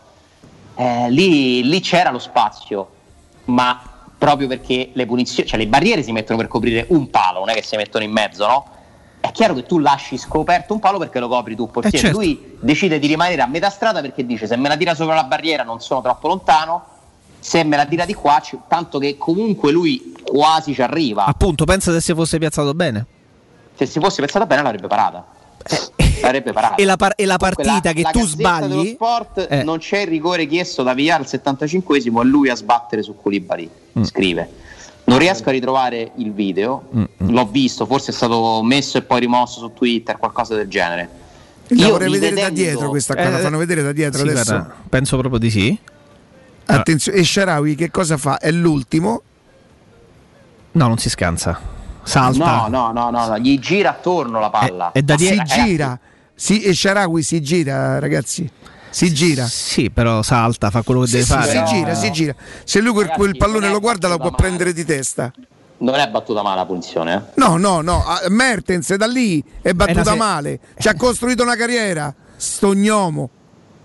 eh. 0.75 0.83
Eh, 1.05 1.09
lì, 1.11 1.63
lì 1.67 1.79
c'era 1.81 2.09
lo 2.09 2.19
spazio, 2.19 2.89
ma 3.45 3.79
proprio 4.23 4.47
perché 4.47 4.91
le 4.93 5.05
punizioni, 5.05 5.49
cioè 5.49 5.59
le 5.59 5.67
barriere 5.67 6.01
si 6.01 6.13
mettono 6.13 6.37
per 6.37 6.47
coprire 6.47 6.85
un 6.89 7.09
palo, 7.09 7.39
non 7.39 7.49
è 7.49 7.53
che 7.53 7.61
si 7.61 7.75
mettono 7.75 8.05
in 8.05 8.11
mezzo, 8.11 8.47
no? 8.47 8.65
È 9.19 9.29
chiaro 9.33 9.53
che 9.53 9.63
tu 9.65 9.79
lasci 9.79 10.17
scoperto 10.17 10.71
un 10.71 10.79
palo 10.79 10.97
perché 10.97 11.19
lo 11.19 11.27
copri 11.27 11.57
tu, 11.57 11.69
portiere. 11.69 11.97
Eh, 11.97 11.99
certo. 11.99 12.17
Lui 12.17 12.57
decide 12.61 12.99
di 12.99 13.07
rimanere 13.07 13.41
a 13.41 13.47
metà 13.47 13.69
strada 13.69 13.99
perché 13.99 14.25
dice: 14.25 14.47
se 14.47 14.55
me 14.55 14.69
la 14.69 14.77
tira 14.77 14.95
sopra 14.95 15.15
la 15.15 15.25
barriera 15.25 15.63
non 15.63 15.81
sono 15.81 16.01
troppo 16.01 16.29
lontano, 16.29 16.85
se 17.37 17.65
me 17.65 17.75
la 17.75 17.85
tira 17.85 18.05
di 18.05 18.13
qua, 18.13 18.41
tanto 18.69 18.97
che 18.97 19.17
comunque 19.17 19.73
lui 19.73 20.13
quasi 20.23 20.73
ci 20.73 20.81
arriva. 20.81 21.25
Appunto, 21.25 21.65
pensa 21.65 21.91
se 21.91 21.99
si 21.99 22.13
fosse 22.13 22.37
piazzato 22.37 22.73
bene. 22.73 23.05
Se 23.75 23.85
si 23.85 23.99
fosse 23.99 24.21
pensata 24.21 24.45
bene 24.45 24.61
l'avrebbe 24.61 24.87
parata. 24.87 25.25
L'avrebbe 26.21 26.53
parata. 26.53 26.75
E 26.75 26.85
la, 26.85 26.95
par- 26.95 27.13
e 27.15 27.25
la 27.25 27.37
Comunque, 27.37 27.63
partita 27.63 27.89
la- 27.89 27.95
che 27.95 28.01
la 28.01 28.11
tu 28.11 28.25
sbagli. 28.25 28.87
Sport 28.93 29.47
Eh. 29.49 29.63
non 29.63 29.77
c'è 29.79 29.99
il 30.01 30.07
rigore 30.07 30.45
chiesto 30.47 30.83
da 30.83 30.93
Villar 30.93 31.19
al 31.19 31.25
75esimo 31.27 32.21
e 32.21 32.23
lui 32.25 32.49
a 32.49 32.55
sbattere 32.55 33.01
su 33.03 33.15
Koulibaly. 33.15 33.69
Mm. 33.99 34.03
Scrive. 34.03 34.49
Non 35.05 35.17
riesco 35.17 35.49
a 35.49 35.51
ritrovare 35.51 36.11
il 36.15 36.31
video, 36.31 36.83
Mm, 36.95 37.03
l'ho 37.29 37.45
visto, 37.47 37.85
forse 37.85 38.11
è 38.11 38.13
stato 38.13 38.61
messo 38.63 38.97
e 38.97 39.01
poi 39.01 39.19
rimosso 39.19 39.59
su 39.59 39.73
Twitter, 39.73 40.17
qualcosa 40.17 40.55
del 40.55 40.67
genere. 40.69 41.09
La 41.67 41.85
Io 41.85 41.89
vorrei 41.91 42.09
vedere 42.09 42.35
da 42.35 42.47
rivedendo- 42.47 42.61
dietro 42.71 42.89
questa 42.89 43.13
qua, 43.15 43.29
la 43.29 43.39
Eh, 43.39 43.41
fanno 43.41 43.57
vedere 43.57 43.81
da 43.83 43.91
dietro 43.91 44.21
sì, 44.23 44.29
adesso. 44.29 44.53
guarda, 44.53 44.75
penso 44.87 45.17
proprio 45.17 45.39
di 45.39 45.49
sì. 45.49 45.77
Attenzione, 46.65 47.17
e 47.17 47.23
Sharawi 47.25 47.75
che 47.75 47.91
cosa 47.91 48.15
fa? 48.15 48.37
È 48.39 48.49
l'ultimo. 48.49 49.21
No, 50.71 50.87
non 50.87 50.97
si 50.97 51.09
scansa. 51.09 51.59
Salta. 52.03 52.67
No, 52.67 52.67
no, 52.67 52.91
no, 52.91 53.09
no, 53.09 53.27
no, 53.27 53.37
gli 53.39 53.57
gira 53.59 53.91
attorno 53.91 54.39
la 54.39 54.49
palla. 54.49 54.91
È- 54.91 54.99
è 54.99 55.01
da 55.01 55.13
Ma 55.13 55.17
die- 55.19 55.27
si 55.29 55.35
ragazzi, 55.37 55.63
gira. 55.63 55.99
Si, 56.35 56.61
e 56.61 56.73
Sharawi 56.73 57.21
si 57.23 57.41
gira, 57.41 57.99
ragazzi. 57.99 58.49
Si 58.89 59.13
gira. 59.13 59.45
Sì, 59.45 59.89
però 59.89 60.21
salta, 60.21 60.69
fa 60.69 60.81
quello 60.83 61.01
che 61.01 61.07
Sì, 61.07 61.13
deve 61.13 61.25
sì, 61.25 61.31
fare. 61.31 61.51
si 61.67 61.73
gira, 61.73 61.93
si 61.95 62.11
gira. 62.11 62.35
Se 62.63 62.79
lui 62.81 62.91
quel, 62.93 63.07
quel 63.07 63.17
Ragazzi, 63.31 63.37
pallone 63.37 63.67
è 63.67 63.71
lo 63.71 63.79
guarda 63.79 64.07
lo 64.07 64.17
può 64.17 64.25
male. 64.25 64.35
prendere 64.37 64.73
di 64.73 64.85
testa. 64.85 65.31
Non 65.77 65.95
è 65.95 66.07
battuta 66.09 66.41
male 66.43 66.57
la 66.57 66.65
punizione, 66.65 67.13
eh? 67.15 67.21
No, 67.35 67.57
no, 67.57 67.81
no. 67.81 68.03
Mertens 68.29 68.93
da 68.95 69.07
lì 69.07 69.43
è 69.61 69.73
battuta 69.73 70.11
se- 70.11 70.15
male. 70.15 70.59
Ci 70.77 70.87
ha 70.87 70.95
costruito 70.95 71.41
una 71.43 71.55
carriera. 71.55 72.13
Sto 72.37 72.73
gnomo. 72.73 73.29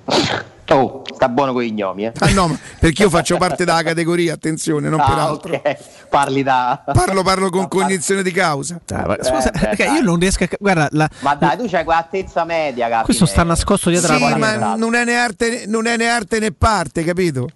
Oh, 0.70 1.02
sta 1.14 1.28
buono 1.30 1.52
con 1.54 1.62
i 1.62 1.70
gnomi, 1.72 2.04
eh? 2.04 2.12
Ah 2.18 2.30
no, 2.32 2.48
ma 2.48 2.58
perché 2.78 3.02
io 3.02 3.08
faccio 3.10 3.38
parte 3.38 3.64
della 3.64 3.82
categoria, 3.82 4.34
attenzione, 4.34 4.88
non 4.90 4.98
per 4.98 5.16
Ah, 5.16 5.22
altro. 5.24 5.54
ok. 5.54 5.76
Parli 6.10 6.42
da. 6.42 6.82
Parlo, 6.92 7.22
parlo 7.22 7.48
con 7.48 7.68
cognizione 7.68 8.22
di 8.22 8.30
causa. 8.32 8.78
Dai, 8.84 9.04
ma 9.06 9.16
scusa, 9.22 9.50
Eh, 9.50 9.74
beh, 9.76 9.84
io 9.92 10.02
non 10.02 10.18
riesco 10.18 10.44
a. 10.44 10.48
Guarda, 10.58 10.88
la- 10.92 11.08
Ma 11.20 11.34
dai, 11.34 11.56
tu 11.56 11.66
c'hai 11.68 11.84
quell'altezza 11.84 12.44
media, 12.44 12.88
capi? 12.88 13.04
questo 13.06 13.24
sta 13.24 13.42
nascosto 13.44 13.88
dietro 13.88 14.14
Sì, 14.14 14.20
la 14.20 14.36
ma 14.36 14.74
non 14.76 14.94
è, 14.94 15.04
né 15.04 15.16
arte, 15.16 15.64
non 15.66 15.86
è 15.86 15.96
né 15.96 16.06
arte 16.06 16.38
né 16.38 16.52
parte, 16.52 17.02
capito? 17.02 17.48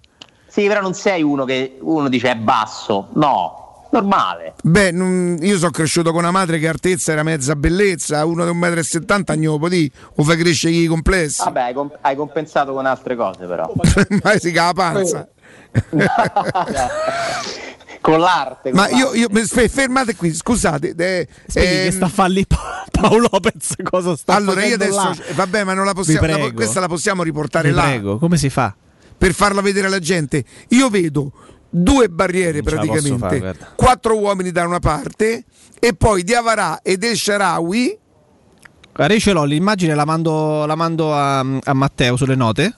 Sì, 0.47 0.67
però 0.67 0.81
non 0.81 0.93
sei 0.95 1.21
uno 1.21 1.45
che 1.45 1.77
uno 1.81 2.09
dice 2.09 2.31
è 2.31 2.35
basso. 2.35 3.09
No, 3.13 3.62
normale. 3.93 4.55
Beh, 4.63 4.91
non- 4.91 5.37
io 5.41 5.57
sono 5.57 5.71
cresciuto 5.71 6.09
con 6.11 6.19
una 6.19 6.31
madre 6.31 6.59
che 6.59 6.67
altezza 6.67 7.11
era 7.13 7.23
mezza 7.23 7.55
bellezza, 7.55 8.25
uno 8.25 8.43
di 8.43 8.51
1,70 8.51 9.35
m 9.35 9.39
gnopo 9.39 9.69
di, 9.69 9.89
o 10.15 10.23
fa 10.23 10.35
crescere 10.35 10.73
i 10.73 10.85
complessi. 10.87 11.43
Vabbè, 11.43 11.61
hai, 11.61 11.73
comp- 11.73 11.97
hai 12.01 12.15
compensato 12.15 12.73
con 12.73 12.85
altre 12.85 13.15
cose, 13.15 13.45
però. 13.45 13.71
ma 14.23 14.37
si 14.37 14.51
ca 14.51 14.65
la 14.65 14.73
panza. 14.73 15.27
con 18.01 18.19
l'arte. 18.19 18.71
con 18.71 18.79
Ma 18.79 18.89
io, 18.89 19.11
l'arte. 19.13 19.39
io 19.61 19.69
fermate 19.69 20.15
qui, 20.15 20.33
scusate. 20.33 20.93
eh, 20.97 21.27
Spieghi 21.47 21.67
ehm, 21.75 21.83
che 21.85 21.91
sta 21.91 22.05
a 22.05 22.09
farli 22.09 22.45
Pa- 22.45 22.85
Paolo 22.91 23.27
Lopez 23.31 23.75
cosa 23.81 24.15
sta 24.15 24.35
allora 24.35 24.63
io 24.65 24.77
facendo 24.77 24.99
adesso, 24.99 25.21
là? 25.27 25.33
vabbè, 25.35 25.63
ma 25.63 25.73
non 25.73 25.85
la 25.85 25.93
possiamo, 25.93 26.27
la- 26.27 26.33
prego. 26.33 26.53
questa 26.53 26.79
la 26.79 26.87
possiamo 26.87 27.23
riportare 27.23 27.69
Vi 27.69 27.75
là 27.75 27.81
prego, 27.83 28.17
come 28.17 28.37
si 28.37 28.49
fa? 28.49 28.75
per 29.17 29.33
farla 29.33 29.61
vedere 29.61 29.87
alla 29.87 29.99
gente. 29.99 30.43
Io 30.69 30.89
vedo 30.89 31.31
due 31.75 32.07
barriere 32.07 32.61
Non 32.61 32.63
praticamente, 32.63 33.17
fare, 33.17 33.57
quattro 33.75 34.17
uomini 34.17 34.51
da 34.51 34.65
una 34.65 34.79
parte 34.79 35.43
e 35.79 35.93
poi 35.95 36.23
Diavarà 36.23 36.79
ed 36.83 37.03
El 37.03 37.17
Sharawi. 37.17 37.97
Guarda, 38.93 39.13
io 39.13 39.19
ce 39.19 39.31
l'ho, 39.33 39.43
l'immagine 39.43 39.95
la 39.95 40.05
mando, 40.05 40.65
la 40.67 40.75
mando 40.75 41.13
a, 41.15 41.39
a 41.39 41.73
Matteo 41.73 42.15
sulle 42.15 42.35
note. 42.35 42.75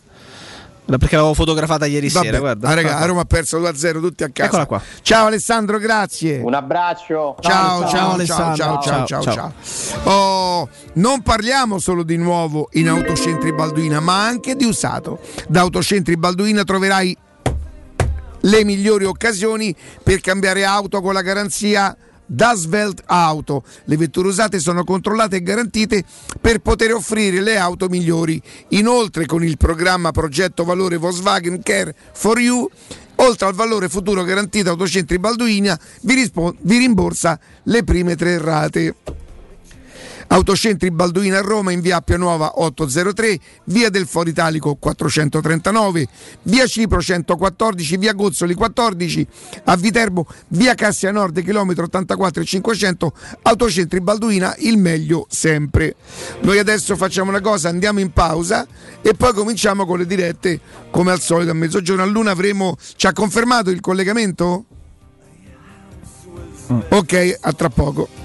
Perché 0.85 1.15
l'avevo 1.15 1.33
fotografata 1.33 1.87
ieri 1.87 2.09
Vabbè, 2.09 2.25
sera, 2.27 2.37
guarda. 2.37 2.67
ah, 2.69 2.73
raga, 2.75 2.97
a 2.99 3.05
Roma 3.05 3.21
ha 3.21 3.25
perso 3.25 3.59
2-0 3.59 3.99
tutti 4.01 4.23
a 4.23 4.29
casa. 4.29 4.49
Eccola 4.49 4.65
qua. 4.67 4.81
Ciao 5.01 5.25
Alessandro, 5.25 5.79
grazie. 5.79 6.37
Un 6.43 6.53
abbraccio. 6.53 7.37
Ciao, 7.39 7.79
ciao, 7.81 7.89
ciao, 7.89 8.11
Alessandro. 8.11 8.55
ciao, 8.55 8.81
ciao, 8.81 9.05
Ciao, 9.07 9.21
ciao, 9.23 9.51
ciao. 10.03 10.11
Oh, 10.11 10.69
non 10.93 11.23
parliamo 11.23 11.79
solo 11.79 12.03
di 12.03 12.17
nuovo 12.17 12.69
in 12.73 12.87
Autocentri 12.89 13.51
Balduina, 13.51 13.99
ma 13.99 14.27
anche 14.27 14.55
di 14.55 14.65
usato. 14.65 15.19
Da 15.47 15.61
Autocentri 15.61 16.17
Balduina 16.17 16.63
troverai 16.63 17.17
le 18.45 18.63
migliori 18.63 19.05
occasioni 19.05 19.75
per 20.01 20.21
cambiare 20.21 20.65
auto 20.65 21.01
con 21.01 21.13
la 21.13 21.21
garanzia 21.21 21.95
da 22.25 22.55
Svelte 22.55 23.03
Auto. 23.05 23.63
Le 23.85 23.97
vetture 23.97 24.27
usate 24.27 24.59
sono 24.59 24.83
controllate 24.83 25.37
e 25.37 25.43
garantite 25.43 26.03
per 26.41 26.59
poter 26.59 26.93
offrire 26.93 27.41
le 27.41 27.57
auto 27.57 27.87
migliori. 27.87 28.41
Inoltre 28.69 29.25
con 29.25 29.43
il 29.43 29.57
programma 29.57 30.11
Progetto 30.11 30.63
Valore 30.63 30.97
Volkswagen 30.97 31.61
Care 31.61 31.93
for 32.13 32.39
You 32.39 32.69
Oltre 33.17 33.47
al 33.47 33.53
valore 33.53 33.87
futuro 33.87 34.23
garantito 34.23 34.71
Autocentri 34.71 35.19
Balduina, 35.19 35.79
vi, 36.01 36.15
rispo- 36.15 36.53
vi 36.61 36.77
rimborsa 36.79 37.39
le 37.63 37.83
prime 37.83 38.15
tre 38.15 38.37
rate. 38.37 38.95
Autocentri 40.27 40.91
Balduina 40.91 41.37
a 41.37 41.41
Roma 41.41 41.71
in 41.71 41.81
via 41.81 41.97
Appia 41.97 42.17
Nuova 42.17 42.59
803, 42.59 43.39
via 43.65 43.89
del 43.89 44.07
Foro 44.07 44.29
Italico 44.29 44.75
439, 44.75 46.07
via 46.43 46.65
Cipro 46.65 47.01
114, 47.01 47.97
via 47.97 48.13
Gozzoli 48.13 48.53
14, 48.53 49.27
a 49.65 49.75
Viterbo 49.75 50.25
via 50.49 50.73
Cassia 50.73 51.11
Nord 51.11 51.41
chilometro 51.43 51.85
84 51.85 52.41
e 52.41 52.45
500, 52.45 53.13
Autocentri 53.43 54.01
Balduina 54.01 54.55
il 54.59 54.77
meglio 54.77 55.27
sempre. 55.29 55.95
Noi 56.41 56.57
adesso 56.57 56.95
facciamo 56.95 57.29
una 57.29 57.41
cosa, 57.41 57.69
andiamo 57.69 57.99
in 57.99 58.11
pausa 58.11 58.65
e 59.01 59.13
poi 59.13 59.33
cominciamo 59.33 59.85
con 59.85 59.99
le 59.99 60.05
dirette 60.05 60.59
come 60.89 61.11
al 61.11 61.21
solito 61.21 61.51
a 61.51 61.53
mezzogiorno 61.53 62.01
a 62.03 62.05
luna 62.05 62.31
avremo 62.31 62.75
ci 62.95 63.07
ha 63.07 63.13
confermato 63.13 63.69
il 63.69 63.79
collegamento? 63.79 64.65
Ok, 66.89 67.37
a 67.41 67.53
tra 67.53 67.69
poco. 67.69 68.24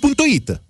Ponto 0.00 0.24
Ita. 0.24 0.69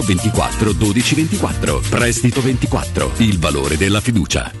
24 0.01 0.73
12 0.73 1.15
24. 1.15 1.81
Prestito 1.89 2.41
24, 2.41 3.11
il 3.17 3.39
valore 3.39 3.77
della 3.77 4.01
fiducia. 4.01 4.60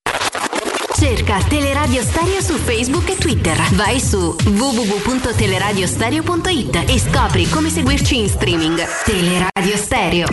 Cerca 1.01 1.39
Teleradio 1.39 2.03
Stereo 2.03 2.39
su 2.43 2.53
Facebook 2.57 3.09
e 3.09 3.15
Twitter. 3.15 3.57
Vai 3.71 3.99
su 3.99 4.35
www.teleradiostereo.it 4.45 6.83
e 6.87 6.99
scopri 6.99 7.49
come 7.49 7.71
seguirci 7.71 8.19
in 8.19 8.29
streaming. 8.29 8.79
Teleradio 9.03 9.77
Stereo. 9.77 10.27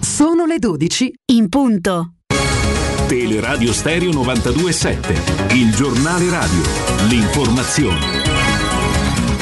Sono 0.00 0.46
le 0.46 0.58
12 0.58 1.14
in 1.26 1.48
punto. 1.48 2.14
Teleradio 3.06 3.72
Stereo 3.72 4.10
927, 4.10 5.54
il 5.54 5.72
giornale 5.72 6.28
radio, 6.28 6.60
l'informazione. 7.06 8.19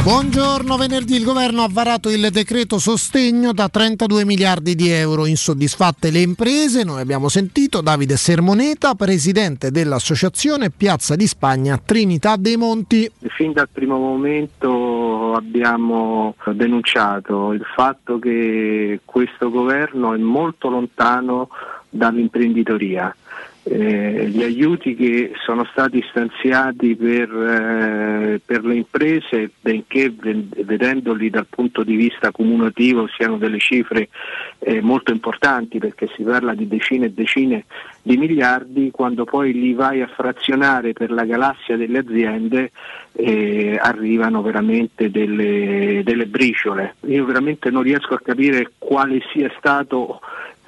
Buongiorno, 0.09 0.79
venerdì 0.79 1.17
il 1.17 1.23
governo 1.23 1.63
ha 1.63 1.69
varato 1.71 2.09
il 2.09 2.31
decreto 2.31 2.79
sostegno 2.79 3.53
da 3.53 3.69
32 3.69 4.25
miliardi 4.25 4.75
di 4.75 4.89
euro. 4.89 5.27
Insoddisfatte 5.27 6.11
le 6.11 6.21
imprese, 6.21 6.83
noi 6.83 7.03
abbiamo 7.03 7.29
sentito 7.29 7.83
Davide 7.83 8.17
Sermoneta, 8.17 8.95
presidente 8.95 9.71
dell'associazione 9.71 10.71
Piazza 10.71 11.15
di 11.15 11.27
Spagna 11.27 11.77
Trinità 11.77 12.37
dei 12.37 12.57
Monti. 12.57 13.13
Fin 13.37 13.53
dal 13.53 13.69
primo 13.71 13.99
momento 13.99 15.35
abbiamo 15.35 16.37
denunciato 16.55 17.53
il 17.53 17.67
fatto 17.77 18.19
che 18.19 19.01
questo 19.05 19.51
governo 19.51 20.15
è 20.15 20.17
molto 20.17 20.71
lontano 20.71 21.51
dall'imprenditoria. 21.91 23.15
Eh, 23.71 24.29
gli 24.29 24.43
aiuti 24.43 24.95
che 24.95 25.33
sono 25.45 25.67
stati 25.71 26.03
stanziati 26.09 26.97
per, 26.97 27.31
eh, 27.31 28.41
per 28.43 28.65
le 28.65 28.77
imprese, 28.77 29.51
benché 29.61 30.11
vedendoli 30.11 31.29
dal 31.29 31.47
punto 31.51 31.83
di 31.83 31.95
vista 31.95 32.31
cumulativo 32.31 33.07
siano 33.09 33.37
delle 33.37 33.59
cifre 33.59 34.09
eh, 34.61 34.81
molto 34.81 35.13
importanti 35.13 35.79
perché 35.79 36.09
si 36.17 36.23
parla 36.23 36.55
di 36.55 36.67
decine 36.67 37.07
e 37.07 37.13
decine 37.13 37.65
di 38.09 38.17
miliardi, 38.17 38.91
quando 38.91 39.25
poi 39.25 39.53
li 39.53 39.75
vai 39.75 40.01
a 40.01 40.07
frazionare 40.07 40.95
per 40.95 41.11
la 41.11 41.27
galassia 41.27 41.77
delle 41.77 41.99
aziende 41.99 42.71
eh, 43.13 43.79
arrivano 43.79 44.41
veramente 44.41 45.11
delle, 45.11 46.01
delle 46.03 46.27
briciole. 46.27 46.95
Io 47.07 47.27
veramente 47.27 47.71
non 47.71 47.83
riesco 47.83 48.15
a 48.15 48.21
capire 48.21 48.71
quale 48.79 49.21
sia 49.31 49.53
stato 49.59 50.21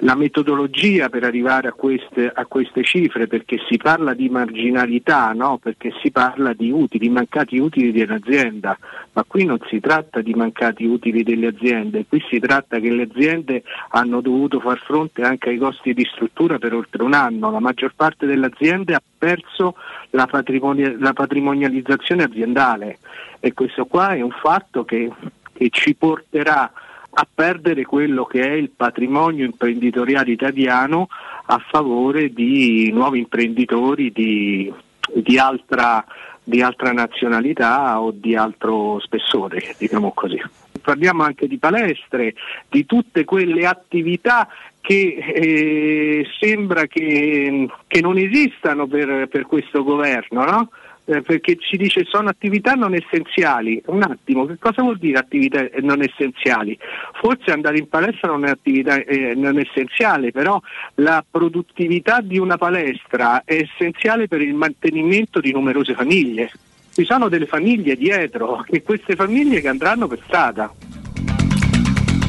la 0.03 0.15
metodologia 0.15 1.09
per 1.09 1.23
arrivare 1.23 1.67
a 1.67 1.73
queste, 1.73 2.31
a 2.33 2.45
queste 2.45 2.83
cifre, 2.83 3.27
perché 3.27 3.57
si 3.67 3.77
parla 3.77 4.13
di 4.13 4.29
marginalità, 4.29 5.31
no? 5.33 5.59
perché 5.61 5.91
si 6.01 6.11
parla 6.11 6.53
di 6.53 6.71
utili, 6.71 7.09
mancati 7.09 7.57
utili 7.57 7.91
di 7.91 8.01
un'azienda, 8.01 8.77
ma 9.13 9.23
qui 9.27 9.45
non 9.45 9.59
si 9.67 9.79
tratta 9.79 10.21
di 10.21 10.33
mancati 10.33 10.85
utili 10.85 11.23
delle 11.23 11.47
aziende, 11.47 12.05
qui 12.07 12.23
si 12.29 12.39
tratta 12.39 12.79
che 12.79 12.89
le 12.89 13.03
aziende 13.03 13.63
hanno 13.89 14.21
dovuto 14.21 14.59
far 14.59 14.79
fronte 14.79 15.21
anche 15.21 15.49
ai 15.49 15.57
costi 15.57 15.93
di 15.93 16.07
struttura 16.11 16.57
per 16.57 16.73
oltre 16.73 17.03
un 17.03 17.13
anno, 17.13 17.30
la 17.39 17.59
maggior 17.59 17.93
parte 17.95 18.25
delle 18.25 18.47
aziende 18.47 18.93
ha 18.93 19.01
perso 19.17 19.75
la, 20.11 20.27
patrimoni- 20.27 20.97
la 20.99 21.13
patrimonializzazione 21.13 22.23
aziendale 22.23 22.99
e 23.39 23.53
questo 23.53 23.85
qua 23.85 24.13
è 24.13 24.21
un 24.21 24.31
fatto 24.31 24.83
che, 24.83 25.11
che 25.53 25.69
ci 25.69 25.95
porterà 25.95 26.71
a 27.13 27.27
perdere 27.33 27.83
quello 27.83 28.25
che 28.25 28.41
è 28.41 28.51
il 28.51 28.69
patrimonio 28.69 29.45
imprenditoriale 29.45 30.31
italiano 30.31 31.09
a 31.45 31.57
favore 31.57 32.29
di 32.33 32.89
nuovi 32.91 33.19
imprenditori 33.19 34.11
di, 34.11 34.71
di, 35.13 35.37
altra, 35.37 36.05
di 36.41 36.61
altra 36.61 36.93
nazionalità 36.93 37.99
o 37.99 38.11
di 38.11 38.35
altro 38.35 38.99
spessore, 38.99 39.75
diciamo 39.77 40.11
così. 40.13 40.41
Parliamo 40.81 41.23
anche 41.23 41.47
di 41.47 41.57
palestre, 41.57 42.33
di 42.69 42.85
tutte 42.85 43.25
quelle 43.25 43.67
attività 43.67 44.47
che 44.81 45.17
eh, 45.35 46.25
sembra 46.39 46.87
che, 46.87 47.67
che, 47.87 48.01
non 48.01 48.17
esistano 48.17 48.87
per, 48.87 49.27
per 49.29 49.45
questo 49.45 49.83
governo, 49.83 50.43
no? 50.43 50.69
eh, 51.05 51.21
perché 51.21 51.57
ci 51.57 51.77
dice 51.77 52.03
sono 52.05 52.29
attività 52.29 52.73
non 52.73 52.93
essenziali. 52.93 53.81
Un 53.87 54.03
attimo, 54.03 54.45
che 54.45 54.57
cosa 54.59 54.81
vuol 54.81 54.97
dire 54.97 55.19
attività 55.19 55.65
non 55.81 56.01
essenziali? 56.01 56.77
Forse 57.13 57.51
andare 57.51 57.77
in 57.77 57.87
palestra 57.87 58.29
non 58.29 58.45
è 58.45 58.49
attività 58.49 58.95
eh, 58.95 59.33
non 59.35 59.59
essenziale, 59.59 60.31
però 60.31 60.59
la 60.95 61.23
produttività 61.29 62.21
di 62.21 62.37
una 62.37 62.57
palestra 62.57 63.43
è 63.43 63.55
essenziale 63.55 64.27
per 64.27 64.41
il 64.41 64.53
mantenimento 64.53 65.39
di 65.39 65.51
numerose 65.51 65.93
famiglie. 65.93 66.51
Ci 66.93 67.05
sono 67.05 67.29
delle 67.29 67.45
famiglie 67.45 67.95
dietro 67.95 68.65
e 68.67 68.81
queste 68.81 69.15
famiglie 69.15 69.61
che 69.61 69.69
andranno 69.69 70.07
per 70.07 70.19
strada. 70.25 71.00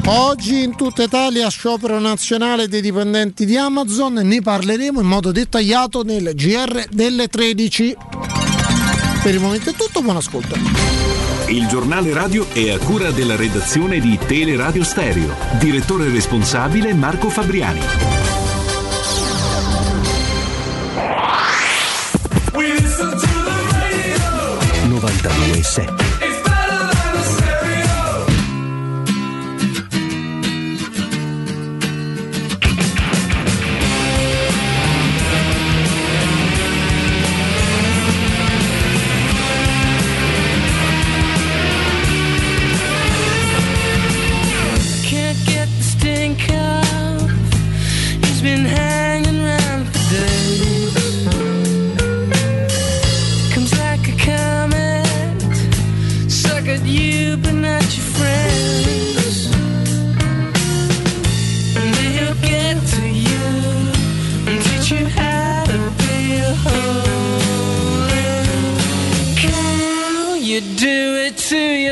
Oggi 0.06 0.62
in 0.62 0.74
tutta 0.74 1.04
Italia 1.04 1.48
sciopero 1.48 1.98
nazionale 2.00 2.68
dei 2.68 2.80
dipendenti 2.80 3.44
di 3.44 3.56
Amazon, 3.56 4.14
ne 4.14 4.40
parleremo 4.40 5.00
in 5.00 5.06
modo 5.06 5.30
dettagliato 5.32 6.02
nel 6.02 6.32
GR 6.34 6.86
delle 6.90 7.28
13. 7.28 7.96
Per 9.22 9.34
il 9.34 9.40
momento 9.40 9.70
è 9.70 9.74
tutto, 9.74 10.02
buon 10.02 10.16
ascolto. 10.16 10.56
Il 11.46 11.66
giornale 11.66 12.12
radio 12.12 12.46
è 12.52 12.70
a 12.70 12.78
cura 12.78 13.10
della 13.10 13.36
redazione 13.36 14.00
di 14.00 14.18
Teleradio 14.26 14.84
Stereo. 14.84 15.34
Direttore 15.58 16.10
responsabile 16.10 16.92
Marco 16.94 17.28
Fabriani. 17.28 17.80
e 25.62 25.62
7 25.62 26.11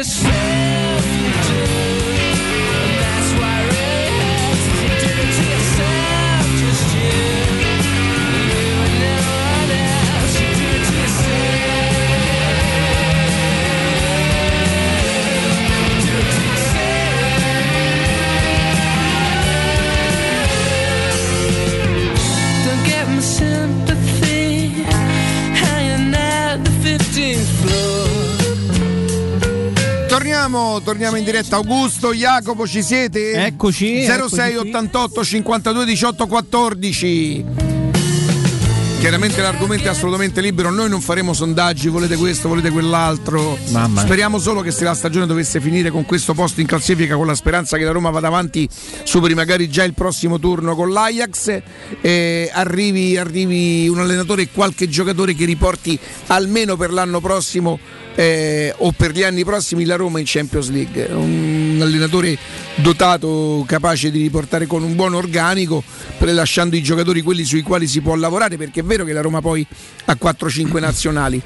to 0.02 0.39
Torniamo, 30.50 30.80
torniamo 30.82 31.16
in 31.16 31.22
diretta. 31.22 31.54
Augusto, 31.54 32.12
Jacopo, 32.12 32.66
ci 32.66 32.82
siete? 32.82 33.34
Eccoci, 33.46 34.04
06 34.04 34.56
88 34.56 35.22
52 35.22 35.84
18 35.84 36.26
14. 36.26 37.69
Chiaramente 39.00 39.40
l'argomento 39.40 39.86
è 39.86 39.88
assolutamente 39.88 40.42
libero, 40.42 40.70
noi 40.70 40.90
non 40.90 41.00
faremo 41.00 41.32
sondaggi, 41.32 41.88
volete 41.88 42.16
questo, 42.16 42.48
volete 42.48 42.68
quell'altro. 42.68 43.56
Mamma. 43.70 44.02
Speriamo 44.02 44.38
solo 44.38 44.60
che 44.60 44.70
se 44.70 44.84
la 44.84 44.92
stagione 44.92 45.24
dovesse 45.24 45.58
finire 45.58 45.90
con 45.90 46.04
questo 46.04 46.34
posto 46.34 46.60
in 46.60 46.66
classifica, 46.66 47.16
con 47.16 47.26
la 47.26 47.34
speranza 47.34 47.78
che 47.78 47.84
la 47.84 47.92
Roma 47.92 48.10
vada 48.10 48.26
avanti, 48.26 48.68
superi 49.02 49.32
magari 49.32 49.70
già 49.70 49.84
il 49.84 49.94
prossimo 49.94 50.38
turno 50.38 50.74
con 50.74 50.90
l'Ajax, 50.90 51.62
e 52.02 52.50
arrivi, 52.52 53.16
arrivi 53.16 53.88
un 53.88 54.00
allenatore 54.00 54.42
e 54.42 54.48
qualche 54.52 54.86
giocatore 54.86 55.34
che 55.34 55.46
riporti 55.46 55.98
almeno 56.26 56.76
per 56.76 56.92
l'anno 56.92 57.20
prossimo 57.20 57.78
eh, 58.14 58.74
o 58.76 58.92
per 58.92 59.12
gli 59.12 59.22
anni 59.22 59.44
prossimi 59.44 59.86
la 59.86 59.96
Roma 59.96 60.18
in 60.18 60.26
Champions 60.26 60.68
League. 60.68 61.08
Un 61.80 61.86
allenatore 61.86 62.36
dotato, 62.74 63.64
capace 63.66 64.10
di 64.10 64.20
riportare 64.20 64.66
con 64.66 64.82
un 64.82 64.94
buon 64.94 65.14
organico, 65.14 65.82
pre- 66.18 66.34
lasciando 66.34 66.76
i 66.76 66.82
giocatori 66.82 67.22
quelli 67.22 67.42
sui 67.44 67.62
quali 67.62 67.86
si 67.86 68.02
può 68.02 68.14
lavorare, 68.16 68.58
perché 68.58 68.80
è 68.80 68.82
vero 68.82 69.04
che 69.04 69.14
la 69.14 69.22
Roma 69.22 69.40
poi 69.40 69.66
ha 70.04 70.18
4-5 70.20 70.78
nazionali. 70.78 71.40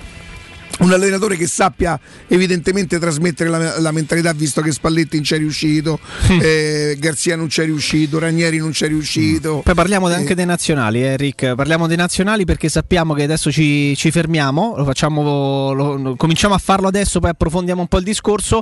Un 0.81 0.93
allenatore 0.93 1.37
che 1.37 1.47
sappia 1.47 1.97
evidentemente 2.27 2.99
trasmettere 2.99 3.49
la, 3.49 3.79
la 3.79 3.93
mentalità, 3.93 4.33
visto 4.33 4.61
che 4.61 4.73
Spalletti 4.73 5.15
non 5.15 5.25
c'è 5.25 5.39
riuscito, 5.39 6.01
eh, 6.41 6.97
Garzia 6.99 7.37
non 7.37 7.47
c'è 7.47 7.65
riuscito, 7.65 8.19
Ranieri 8.19 8.59
non 8.59 8.73
c'è 8.73 8.89
riuscito. 8.89 9.61
Poi 9.63 9.75
parliamo 9.75 10.09
anche 10.09 10.35
dei 10.35 10.47
nazionali, 10.47 11.05
eh, 11.05 11.17
Rick. 11.17 11.55
Parliamo 11.55 11.87
dei 11.87 11.97
nazionali 11.97 12.45
perché 12.45 12.69
sappiamo 12.69 13.15
che 13.15 13.23
adesso 13.23 13.53
ci, 13.53 13.95
ci 13.95 14.11
fermiamo, 14.11 14.75
lo 14.77 14.85
facciamo, 14.85 15.73
lo- 15.73 16.17
cominciamo 16.17 16.55
a 16.55 16.59
farlo 16.59 16.89
adesso, 16.89 17.21
poi 17.21 17.31
approfondiamo 17.31 17.81
un 17.81 17.87
po' 17.87 17.99
il 17.99 18.05
discorso. 18.05 18.61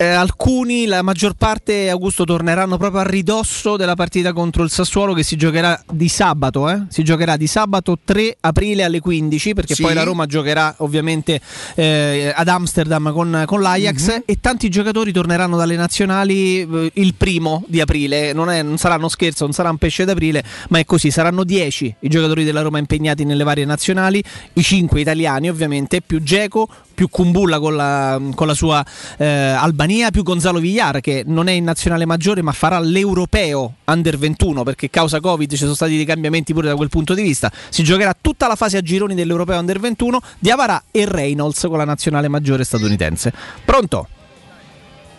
Eh, 0.00 0.04
alcuni, 0.06 0.86
la 0.86 1.02
maggior 1.02 1.32
parte, 1.34 1.90
Augusto, 1.90 2.22
torneranno 2.22 2.76
proprio 2.76 3.00
a 3.00 3.04
ridosso 3.04 3.76
della 3.76 3.96
partita 3.96 4.32
contro 4.32 4.62
il 4.62 4.70
Sassuolo 4.70 5.12
che 5.12 5.24
si 5.24 5.34
giocherà 5.34 5.82
di 5.90 6.06
sabato. 6.08 6.70
eh? 6.70 6.82
Si 6.88 7.02
giocherà 7.02 7.36
di 7.36 7.48
sabato 7.48 7.98
3 8.04 8.36
aprile 8.42 8.84
alle 8.84 9.00
15 9.00 9.54
perché 9.54 9.74
Sì. 9.74 9.82
poi 9.82 9.94
la 9.94 10.04
Roma 10.04 10.26
giocherà 10.26 10.72
ovviamente 10.78 11.40
eh, 11.74 12.32
ad 12.32 12.46
Amsterdam 12.46 13.12
con, 13.12 13.42
con 13.44 13.60
l'Ajax 13.60 14.06
Mhm. 14.14 14.22
e 14.26 14.38
tanti 14.40 14.68
giocatori 14.68 15.10
torneranno 15.10 15.56
dalle 15.56 15.74
nazionali 15.74 16.60
eh, 16.60 16.90
il 16.94 17.14
primo 17.14 17.64
di 17.66 17.80
aprile. 17.80 18.32
Non, 18.32 18.50
è- 18.50 18.62
non 18.62 18.78
sarà 18.78 18.94
uno 18.94 19.08
scherzo, 19.08 19.42
non 19.46 19.52
sarà 19.52 19.68
un 19.70 19.78
pesce 19.78 20.04
d'aprile, 20.04 20.44
ma 20.68 20.78
è 20.78 20.84
così. 20.84 21.10
Saranno 21.10 21.42
10 21.42 21.92
i 22.02 22.08
giocatori 22.08 22.44
della 22.44 22.62
Roma 22.62 22.78
impegnati 22.78 23.24
nelle 23.24 23.42
varie 23.42 23.64
nazionali, 23.64 24.22
i 24.52 24.62
5 24.62 25.00
italiani 25.00 25.48
ovviamente, 25.48 26.02
più 26.02 26.22
Geco, 26.22 26.68
più 26.98 27.08
Kumbulla 27.08 27.60
con 27.60 27.76
la, 27.76 28.20
con 28.34 28.48
la 28.48 28.54
sua 28.54 28.84
eh, 29.18 29.24
Albania, 29.24 30.10
più 30.10 30.24
Gonzalo 30.24 30.58
Villar 30.58 30.98
che 31.00 31.22
non 31.24 31.46
è 31.46 31.52
in 31.52 31.62
nazionale 31.62 32.04
maggiore 32.06 32.42
ma 32.42 32.50
farà 32.50 32.80
l'europeo 32.80 33.74
under 33.84 34.18
21 34.18 34.64
perché 34.64 34.90
causa 34.90 35.20
Covid 35.20 35.48
ci 35.48 35.58
sono 35.58 35.74
stati 35.74 35.94
dei 35.94 36.04
cambiamenti 36.04 36.52
pure 36.52 36.66
da 36.66 36.74
quel 36.74 36.88
punto 36.88 37.14
di 37.14 37.22
vista. 37.22 37.52
Si 37.68 37.84
giocherà 37.84 38.16
tutta 38.20 38.48
la 38.48 38.56
fase 38.56 38.78
a 38.78 38.80
gironi 38.80 39.14
dell'europeo 39.14 39.60
under 39.60 39.78
21 39.78 40.18
di 40.40 40.50
Avarà 40.50 40.82
e 40.90 41.04
Reynolds 41.06 41.60
con 41.68 41.78
la 41.78 41.84
nazionale 41.84 42.26
maggiore 42.26 42.64
statunitense. 42.64 43.32
Pronto? 43.64 44.08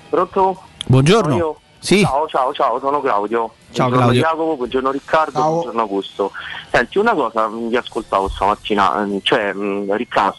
Pronto? 0.09 0.61
Buongiorno. 0.85 1.37
Sono? 1.37 1.59
Sì. 1.79 2.01
Ciao, 2.01 2.27
ciao, 2.27 2.53
ciao, 2.53 2.79
sono 2.79 2.99
Claudio. 2.99 3.53
Ciao, 3.71 3.87
buongiorno 3.87 3.97
Claudio. 3.97 4.21
Jacopo, 4.21 4.55
buongiorno 4.57 4.91
Riccardo, 4.91 5.41
buongiorno 5.41 5.79
Augusto. 5.79 6.31
Senti, 6.71 6.97
una 6.97 7.13
cosa, 7.13 7.47
mh, 7.47 7.69
vi 7.69 7.77
ascoltavo 7.77 8.27
stamattina, 8.27 9.05
mh, 9.05 9.19
cioè 9.23 9.53
mh, 9.53 9.95
Riccardo, 9.95 10.37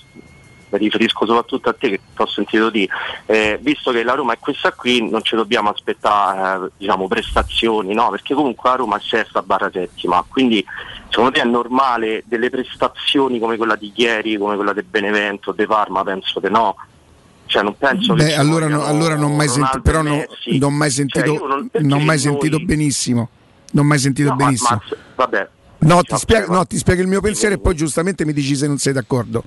mi 0.70 0.78
riferisco 0.78 1.26
soprattutto 1.26 1.68
a 1.68 1.72
te 1.72 1.88
che 1.90 1.96
ti 2.14 2.22
ho 2.22 2.26
sentito 2.26 2.70
dire, 2.70 2.92
eh, 3.26 3.58
visto 3.60 3.90
che 3.90 4.02
la 4.02 4.14
Roma 4.14 4.32
è 4.34 4.38
questa 4.38 4.72
qui, 4.72 5.08
non 5.08 5.22
ci 5.22 5.34
dobbiamo 5.36 5.70
aspettare 5.70 6.66
eh, 6.66 6.70
diciamo, 6.78 7.08
prestazioni, 7.08 7.92
no? 7.94 8.10
Perché 8.10 8.34
comunque 8.34 8.70
la 8.70 8.76
Roma 8.76 8.96
è 8.96 9.00
sesta 9.02 9.42
barra 9.42 9.70
settima, 9.72 10.24
quindi 10.26 10.64
secondo 11.08 11.32
te 11.32 11.40
è 11.40 11.44
normale 11.44 12.22
delle 12.26 12.50
prestazioni 12.50 13.38
come 13.38 13.56
quella 13.56 13.74
di 13.76 13.92
ieri, 13.94 14.36
come 14.38 14.56
quella 14.56 14.72
del 14.72 14.84
Benevento, 14.88 15.52
De 15.52 15.66
Parma, 15.66 16.02
penso 16.04 16.40
che 16.40 16.48
no. 16.48 16.76
Cioè 17.46 17.64
non 17.64 17.76
penso 17.76 18.14
che 18.14 18.22
Beh, 18.22 18.30
ci 18.30 18.36
allora, 18.36 18.68
no- 18.68 18.84
allora 18.84 19.16
non 19.16 19.34
mai 19.34 19.48
sentito, 19.48 19.80
però 19.80 20.02
no- 20.02 20.24
non 20.58 20.72
mai 20.74 20.88
Cioè, 20.88 20.96
sentito, 20.98 21.32
io 21.32 21.46
non- 21.48 21.68
non 21.80 21.98
mai 21.98 22.06
noi- 22.06 22.18
sentito 22.20 22.58
benissimo. 22.60 23.28
Non 23.72 23.86
mai 23.86 23.98
sentito 23.98 24.28
No, 24.28 24.36
ma- 24.36 24.44
benissimo. 24.44 24.80
ma- 24.88 24.96
vabbè. 25.16 25.48
No 25.80 26.02
ti, 26.02 26.14
spiego, 26.16 26.52
no, 26.52 26.66
ti 26.66 26.76
spiego 26.76 27.00
il 27.00 27.08
mio 27.08 27.20
pensiero 27.20 27.54
e 27.54 27.58
poi 27.58 27.74
giustamente 27.74 28.26
mi 28.26 28.32
dici 28.32 28.54
se 28.54 28.66
non 28.66 28.78
sei 28.78 28.92
d'accordo. 28.92 29.44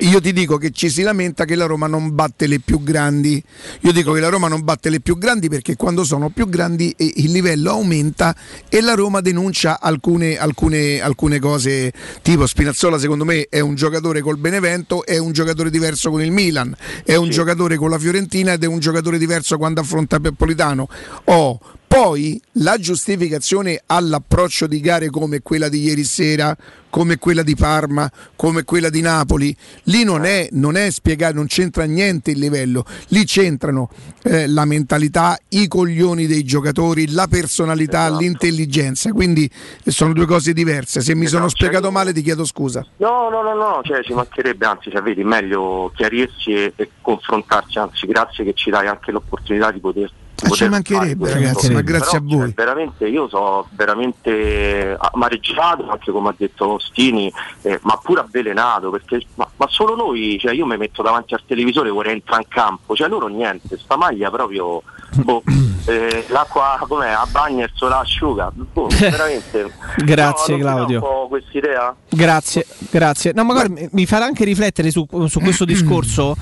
Io 0.00 0.20
ti 0.20 0.32
dico 0.32 0.58
che 0.58 0.70
ci 0.70 0.90
si 0.90 1.02
lamenta 1.02 1.44
che 1.44 1.54
la 1.54 1.64
Roma 1.64 1.86
non 1.86 2.14
batte 2.14 2.46
le 2.46 2.60
più 2.60 2.82
grandi. 2.82 3.42
Io 3.80 3.92
dico 3.92 4.12
che 4.12 4.20
la 4.20 4.28
Roma 4.28 4.48
non 4.48 4.64
batte 4.64 4.90
le 4.90 5.00
più 5.00 5.16
grandi 5.16 5.48
perché 5.48 5.76
quando 5.76 6.04
sono 6.04 6.28
più 6.28 6.48
grandi 6.48 6.94
eh, 6.96 7.12
il 7.16 7.32
livello 7.32 7.70
aumenta 7.70 8.34
e 8.68 8.80
la 8.82 8.94
Roma 8.94 9.20
denuncia 9.20 9.80
alcune, 9.80 10.36
alcune, 10.36 11.00
alcune 11.00 11.38
cose. 11.38 11.92
Tipo 12.20 12.46
Spinazzola 12.46 12.98
secondo 12.98 13.24
me 13.24 13.46
è 13.48 13.60
un 13.60 13.74
giocatore 13.74 14.20
col 14.20 14.36
Benevento, 14.36 15.06
è 15.06 15.16
un 15.16 15.32
giocatore 15.32 15.70
diverso 15.70 16.10
con 16.10 16.22
il 16.22 16.32
Milan, 16.32 16.76
è 17.04 17.14
un 17.14 17.30
giocatore 17.30 17.76
con 17.76 17.88
la 17.88 17.98
Fiorentina 17.98 18.52
ed 18.52 18.62
è 18.62 18.66
un 18.66 18.78
giocatore 18.78 19.16
diverso 19.16 19.56
quando 19.56 19.80
affronta 19.80 20.20
Pepolitano. 20.20 20.86
Oh, 21.24 21.58
poi 21.92 22.40
la 22.52 22.78
giustificazione 22.78 23.82
all'approccio 23.84 24.66
di 24.66 24.80
gare 24.80 25.10
come 25.10 25.42
quella 25.42 25.68
di 25.68 25.82
ieri 25.82 26.04
sera, 26.04 26.56
come 26.92 27.16
quella 27.16 27.42
di 27.42 27.56
Parma, 27.56 28.10
come 28.36 28.64
quella 28.64 28.90
di 28.90 29.00
Napoli, 29.00 29.56
lì 29.84 30.04
non 30.04 30.26
è, 30.26 30.48
non 30.50 30.76
è 30.76 30.90
spiegato, 30.90 31.36
non 31.36 31.46
c'entra 31.46 31.84
niente 31.84 32.32
il 32.32 32.38
livello, 32.38 32.84
lì 33.08 33.24
c'entrano 33.24 33.88
eh, 34.24 34.46
la 34.46 34.66
mentalità, 34.66 35.38
i 35.48 35.68
coglioni 35.68 36.26
dei 36.26 36.44
giocatori, 36.44 37.10
la 37.12 37.28
personalità, 37.28 38.10
l'intelligenza, 38.10 39.10
quindi 39.12 39.50
eh, 39.84 39.90
sono 39.90 40.12
due 40.12 40.26
cose 40.26 40.52
diverse. 40.52 41.00
Se 41.00 41.14
mi 41.14 41.28
sono 41.28 41.48
spiegato 41.48 41.90
male 41.90 42.12
ti 42.12 42.20
chiedo 42.20 42.44
scusa. 42.44 42.86
No, 42.98 43.30
no, 43.30 43.40
no, 43.40 43.54
no, 43.54 43.80
cioè 43.82 44.02
ci 44.02 44.12
mancherebbe, 44.12 44.66
anzi, 44.66 44.90
cioè, 44.90 45.00
vedi, 45.00 45.24
meglio 45.24 45.90
chiarirsi 45.96 46.52
e, 46.52 46.72
e 46.76 46.90
confrontarsi, 47.00 47.78
anzi, 47.78 48.06
grazie 48.06 48.44
che 48.44 48.52
ci 48.52 48.68
dai 48.68 48.86
anche 48.86 49.12
l'opportunità 49.12 49.70
di 49.70 49.80
poter. 49.80 50.12
Ma 50.42 50.50
ci 50.50 50.68
mancherebbe, 50.68 51.32
ragazzi, 51.32 51.72
ma 51.72 51.82
grazie 51.82 52.20
Però, 52.20 52.34
a 52.34 52.36
voi. 52.36 52.46
cioè, 52.46 52.54
veramente, 52.54 53.06
io 53.06 53.28
sono 53.28 53.68
veramente 53.70 54.96
amareggiato, 54.98 55.88
anche 55.88 56.10
come 56.10 56.30
ha 56.30 56.34
detto 56.36 56.78
Stini, 56.86 57.32
eh, 57.62 57.78
ma 57.82 57.98
pure 58.02 58.20
avvelenato, 58.20 58.90
perché 58.90 59.24
ma, 59.34 59.48
ma 59.56 59.66
solo 59.68 59.94
noi, 59.94 60.38
cioè 60.40 60.52
io 60.52 60.66
mi 60.66 60.76
metto 60.76 61.02
davanti 61.02 61.34
al 61.34 61.42
televisore 61.46 61.88
e 61.88 61.92
vorrei 61.92 62.14
entrare 62.14 62.42
in 62.42 62.48
campo, 62.48 62.94
cioè 62.94 63.08
loro 63.08 63.28
niente, 63.28 63.78
sta 63.78 63.96
maglia 63.96 64.30
proprio. 64.30 64.82
boh, 65.14 65.42
eh, 65.86 66.24
l'acqua 66.28 66.78
com'è? 66.88 67.08
A 67.08 67.26
Bagners 67.30 67.80
la 67.80 68.00
asciuga, 68.00 68.50
boh, 68.54 68.88
veramente. 68.98 69.72
Grazie, 70.04 70.56
no, 70.56 70.60
Claudio. 70.60 70.96
Un 70.96 71.02
po' 71.02 71.26
quest'idea? 71.28 71.94
Grazie, 72.08 72.66
grazie. 72.90 73.32
No, 73.34 73.44
magari 73.44 73.68
mi- 73.70 73.88
mi 73.92 74.06
farà 74.06 74.24
anche 74.24 74.44
riflettere 74.44 74.90
su, 74.90 75.06
su 75.26 75.40
questo 75.40 75.64
discorso. 75.66 76.36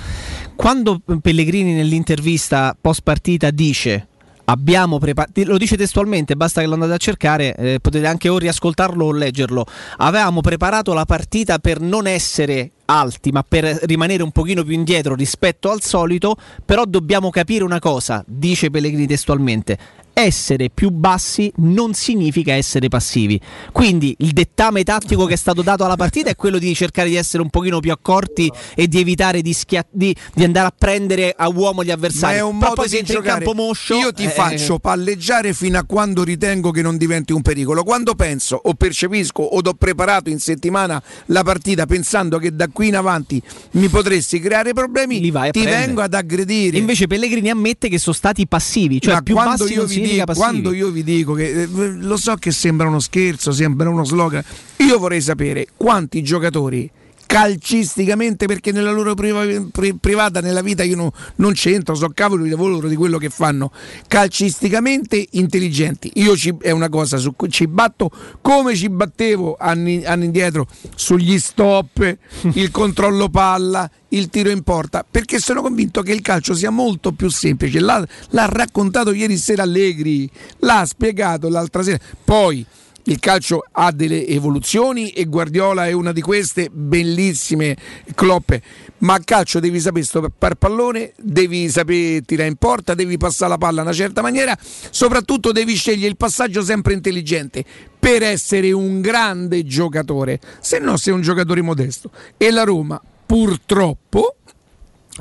Quando 0.57 1.01
Pellegrini 1.23 1.73
nell'intervista 1.73 2.77
post 2.79 3.01
partita 3.03 3.51
dice 3.51 4.09
abbiamo 4.51 4.99
preparato, 4.99 5.43
lo 5.45 5.57
dice 5.57 5.77
testualmente, 5.77 6.37
basta 6.37 6.61
che 6.61 6.67
lo 6.67 6.75
andate 6.75 6.93
a 6.93 6.99
cercare, 6.99 7.55
eh, 7.55 7.79
potete 7.81 8.07
anche 8.07 8.29
o 8.29 8.39
riascoltarlo 8.39 9.07
o 9.07 9.13
leggerlo. 9.13 9.65
Avevamo 9.99 10.41
preparato 10.41 10.93
la 10.93 11.05
partita 11.05 11.59
per 11.59 11.81
non 11.81 12.07
essere 12.07 12.73
alti, 12.91 13.31
ma 13.31 13.45
per 13.47 13.65
rimanere 13.83 14.23
un 14.23 14.31
pochino 14.33 14.65
più 14.65 14.75
indietro 14.75 15.15
rispetto 15.15 15.71
al 15.71 15.83
solito, 15.83 16.37
però 16.65 16.85
dobbiamo 16.85 17.31
capire 17.31 17.65
una 17.65 17.79
cosa, 17.79 18.25
dice 18.27 18.71
Pellegrini 18.71 19.07
testualmente. 19.07 19.79
Essere 20.13 20.69
più 20.75 20.91
bassi 20.91 21.51
non 21.59 21.95
significa 21.95 22.53
essere 22.53 22.89
passivi. 22.89 23.41
Quindi 23.73 24.15
il 24.19 24.33
dettame 24.33 24.83
tattico 24.83 25.25
che 25.25 25.35
è 25.35 25.37
stato 25.37 25.63
dato 25.63 25.85
alla 25.85 25.97
partita 25.97 26.29
è 26.29 26.35
quello 26.37 26.59
di 26.59 26.75
cercare 26.75 27.09
di 27.09 27.15
essere 27.15 27.43
un 27.43 27.49
pochino 27.49 27.79
più 27.81 27.93
accorti 27.93 28.51
e 28.75 28.87
di 28.89 28.99
evitare 28.99 29.41
di, 29.41 29.53
schia- 29.55 29.87
di- 29.89 30.15
di 30.35 30.45
andare 30.45 30.67
a 30.67 30.75
prendere 30.77 31.33
a 31.35 31.49
uomo 31.49 31.83
gli 31.85 31.87
Ma 31.89 31.95
avversari. 31.95 32.37
è 32.37 32.43
un 32.43 32.59
Però 32.59 32.75
modo 32.77 32.87
di 32.89 33.03
giocare. 33.05 33.45
campo 33.45 33.55
moscio, 33.55 33.95
Io 33.95 34.13
ti 34.13 34.25
eh, 34.25 34.29
faccio 34.31 34.79
palleggiare 34.81 35.55
fino 35.55 35.79
a 35.79 35.85
quando 35.85 36.23
ritengo 36.25 36.71
che 36.73 36.83
non 36.83 36.99
diventi 36.99 37.33
un 37.33 37.41
pericolo. 37.41 37.83
Quando 37.85 38.15
penso 38.15 38.61
o 38.63 38.75
percepisco 38.75 39.41
o 39.43 39.61
ho 39.65 39.75
preparato 39.75 40.29
in 40.29 40.41
settimana 40.41 41.01
la 41.27 41.43
partita 41.45 41.87
pensando 41.87 42.39
che 42.39 42.55
da 42.55 42.67
qui 42.69 42.80
in 42.89 42.97
avanti 42.97 43.41
mi 43.73 43.89
potresti 43.89 44.41
creare 44.41 44.73
problemi, 44.73 45.21
ti 45.21 45.31
prendere. 45.31 45.87
vengo 45.87 46.01
ad 46.01 46.15
aggredire. 46.15 46.79
Invece 46.79 47.07
Pellegrini 47.07 47.51
ammette 47.51 47.89
che 47.89 47.99
sono 47.99 48.15
stati 48.15 48.47
passivi, 48.47 49.01
cioè 49.01 49.15
Ma 49.15 49.23
più 49.23 49.35
quando 49.35 49.67
io, 49.69 49.85
dico, 49.85 50.33
quando 50.35 50.73
io 50.73 50.91
vi 50.91 51.05
dico 51.05 51.35
che 51.35 51.63
eh, 51.63 51.67
lo 51.67 52.17
so 52.17 52.35
che 52.37 52.51
sembra 52.51 52.89
uno 52.89 53.01
scherzo, 53.01 53.53
sembra 53.53 53.89
uno 53.89 54.05
slogan, 54.05 54.43
io 54.79 54.99
vorrei 54.99 55.21
sapere 55.21 55.67
quanti 55.77 56.23
giocatori 56.23 56.91
calcisticamente 57.31 58.47
perché 58.47 58.73
nella 58.73 58.91
loro 58.91 59.15
priva- 59.15 59.47
pri- 59.71 59.95
privata 59.95 60.41
nella 60.41 60.63
vita 60.63 60.83
io 60.83 60.97
no- 60.97 61.13
non 61.37 61.53
c'entro 61.53 61.95
so 61.95 62.11
cavolo 62.13 62.43
di 62.43 62.51
loro 62.51 62.89
di 62.89 62.97
quello 62.97 63.19
che 63.19 63.29
fanno. 63.31 63.71
Calcisticamente 64.09 65.29
intelligenti. 65.33 66.11
Io 66.15 66.37
ci, 66.37 66.53
è 66.61 66.73
una 66.73 66.89
cosa 66.89 67.19
su 67.19 67.37
cui 67.37 67.49
ci 67.49 67.69
batto 67.69 68.11
come 68.41 68.75
ci 68.75 68.89
battevo 68.89 69.57
anni, 69.57 70.05
anni 70.05 70.25
indietro 70.25 70.67
sugli 70.97 71.39
stop 71.39 72.17
il 72.55 72.71
controllo 72.73 73.29
palla 73.29 73.89
il 74.09 74.29
tiro 74.29 74.51
in 74.51 74.65
porta 74.65 75.07
perché 75.09 75.39
sono 75.39 75.63
convinto 75.63 76.03
che 76.03 76.11
il 76.11 76.23
calcio 76.23 76.53
sia 76.55 76.71
molto 76.71 77.13
più 77.13 77.31
semplice. 77.31 77.79
L'ha, 77.79 78.05
l'ha 78.31 78.47
raccontato 78.47 79.13
ieri 79.13 79.37
sera 79.37 79.63
Allegri 79.63 80.29
l'ha 80.59 80.85
spiegato 80.85 81.49
l'altra 81.49 81.85
sera. 81.85 82.01
Poi 82.25 82.67
il 83.11 83.19
calcio 83.19 83.65
ha 83.73 83.91
delle 83.91 84.25
evoluzioni 84.27 85.11
e 85.11 85.25
Guardiola 85.25 85.89
è 85.89 85.93
una 85.93 86.13
di 86.13 86.21
queste, 86.21 86.71
bellissime 86.71 87.77
cloppe, 88.15 88.63
ma 88.99 89.15
a 89.15 89.21
calcio 89.21 89.59
devi 89.59 89.81
sapere 89.81 90.05
stoppare 90.05 90.55
pallone, 90.55 91.13
devi 91.21 91.69
sapere 91.69 92.23
tirare 92.23 92.49
in 92.49 92.55
porta, 92.55 92.95
devi 92.95 93.17
passare 93.17 93.51
la 93.51 93.59
palla 93.59 93.81
in 93.81 93.89
una 93.89 93.97
certa 93.97 94.23
maniera, 94.23 94.57
soprattutto 94.61 95.51
devi 95.51 95.75
scegliere 95.75 96.07
il 96.07 96.17
passaggio 96.17 96.63
sempre 96.63 96.93
intelligente 96.93 97.65
per 97.99 98.23
essere 98.23 98.71
un 98.71 99.01
grande 99.01 99.65
giocatore, 99.65 100.39
se 100.61 100.79
no 100.79 100.97
sei 100.97 101.13
un 101.13 101.21
giocatore 101.21 101.63
modesto. 101.63 102.13
E 102.37 102.51
la 102.53 102.63
Roma 102.63 103.01
purtroppo 103.27 104.37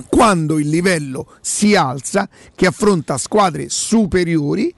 quando 0.07 0.59
il 0.59 0.69
livello 0.69 1.33
si 1.41 1.75
alza, 1.75 2.29
che 2.55 2.67
affronta 2.67 3.17
squadre 3.17 3.69
superiori, 3.69 4.73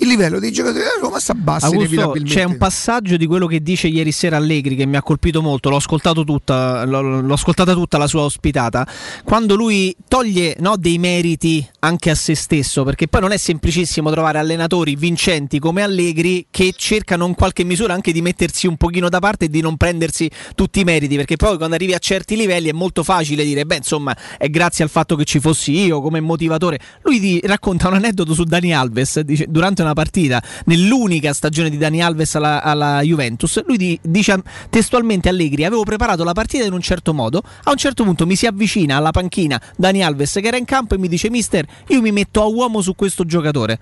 il 0.00 0.08
livello 0.08 0.38
dei 0.38 0.50
giocatori 0.50 0.82
della 0.82 0.98
Roma 1.00 1.20
si 1.20 1.30
abbassa 1.30 1.66
Augusto, 1.66 2.14
c'è 2.22 2.44
un 2.44 2.56
passaggio 2.56 3.16
di 3.16 3.26
quello 3.26 3.46
che 3.46 3.62
dice 3.62 3.86
ieri 3.86 4.12
sera 4.12 4.36
Allegri 4.36 4.74
che 4.74 4.86
mi 4.86 4.96
ha 4.96 5.02
colpito 5.02 5.42
molto, 5.42 5.68
l'ho, 5.68 5.76
ascoltato 5.76 6.24
tutta, 6.24 6.84
l'ho, 6.84 7.20
l'ho 7.20 7.34
ascoltata 7.34 7.74
tutta 7.74 7.98
la 7.98 8.06
sua 8.06 8.22
ospitata, 8.22 8.86
quando 9.24 9.54
lui 9.54 9.94
toglie 10.08 10.56
no, 10.60 10.76
dei 10.76 10.98
meriti 10.98 11.66
anche 11.80 12.10
a 12.10 12.14
se 12.14 12.34
stesso, 12.34 12.82
perché 12.82 13.08
poi 13.08 13.20
non 13.20 13.32
è 13.32 13.36
semplicissimo 13.36 14.10
trovare 14.10 14.38
allenatori 14.38 14.96
vincenti 14.96 15.58
come 15.58 15.82
Allegri 15.82 16.46
che 16.50 16.72
cercano 16.76 17.26
in 17.26 17.34
qualche 17.34 17.64
misura 17.64 17.92
anche 17.92 18.12
di 18.12 18.22
mettersi 18.22 18.66
un 18.66 18.76
pochino 18.76 19.08
da 19.08 19.18
parte 19.18 19.46
e 19.46 19.48
di 19.48 19.60
non 19.60 19.76
prendersi 19.76 20.30
tutti 20.54 20.80
i 20.80 20.84
meriti, 20.84 21.16
perché 21.16 21.36
poi 21.36 21.56
quando 21.56 21.74
arrivi 21.74 21.92
a 21.92 21.98
certi 21.98 22.36
livelli 22.36 22.70
è 22.70 22.72
molto 22.72 23.02
facile 23.02 23.44
dire, 23.44 23.66
beh 23.66 23.76
insomma 23.76 24.16
è 24.38 24.48
grazie 24.48 24.82
al 24.82 24.90
fatto 24.90 25.14
che 25.16 25.24
ci 25.24 25.40
fossi 25.40 25.72
io 25.72 26.00
come 26.00 26.20
motivatore. 26.20 26.78
Lui 27.02 27.20
ti 27.20 27.40
racconta 27.44 27.88
un 27.88 27.94
aneddoto 27.94 28.32
su 28.32 28.44
Dani 28.44 28.74
Alves, 28.74 29.20
dice, 29.20 29.44
durante 29.48 29.82
una 29.82 29.89
partita, 29.92 30.42
nell'unica 30.66 31.32
stagione 31.32 31.70
di 31.70 31.76
Dani 31.76 32.02
Alves 32.02 32.34
alla, 32.34 32.62
alla 32.62 33.00
Juventus, 33.00 33.64
lui 33.66 33.76
di, 33.76 33.98
dice 34.02 34.42
testualmente 34.68 35.28
Allegri, 35.28 35.64
avevo 35.64 35.82
preparato 35.82 36.24
la 36.24 36.32
partita 36.32 36.64
in 36.64 36.72
un 36.72 36.80
certo 36.80 37.14
modo, 37.14 37.42
a 37.64 37.70
un 37.70 37.76
certo 37.76 38.04
punto 38.04 38.26
mi 38.26 38.36
si 38.36 38.46
avvicina 38.46 38.96
alla 38.96 39.10
panchina 39.10 39.60
Dani 39.76 40.02
Alves 40.02 40.32
che 40.32 40.46
era 40.46 40.56
in 40.56 40.64
campo 40.64 40.94
e 40.94 40.98
mi 40.98 41.08
dice 41.08 41.30
mister, 41.30 41.66
io 41.88 42.00
mi 42.00 42.12
metto 42.12 42.42
a 42.42 42.46
uomo 42.46 42.80
su 42.80 42.94
questo 42.94 43.24
giocatore. 43.24 43.78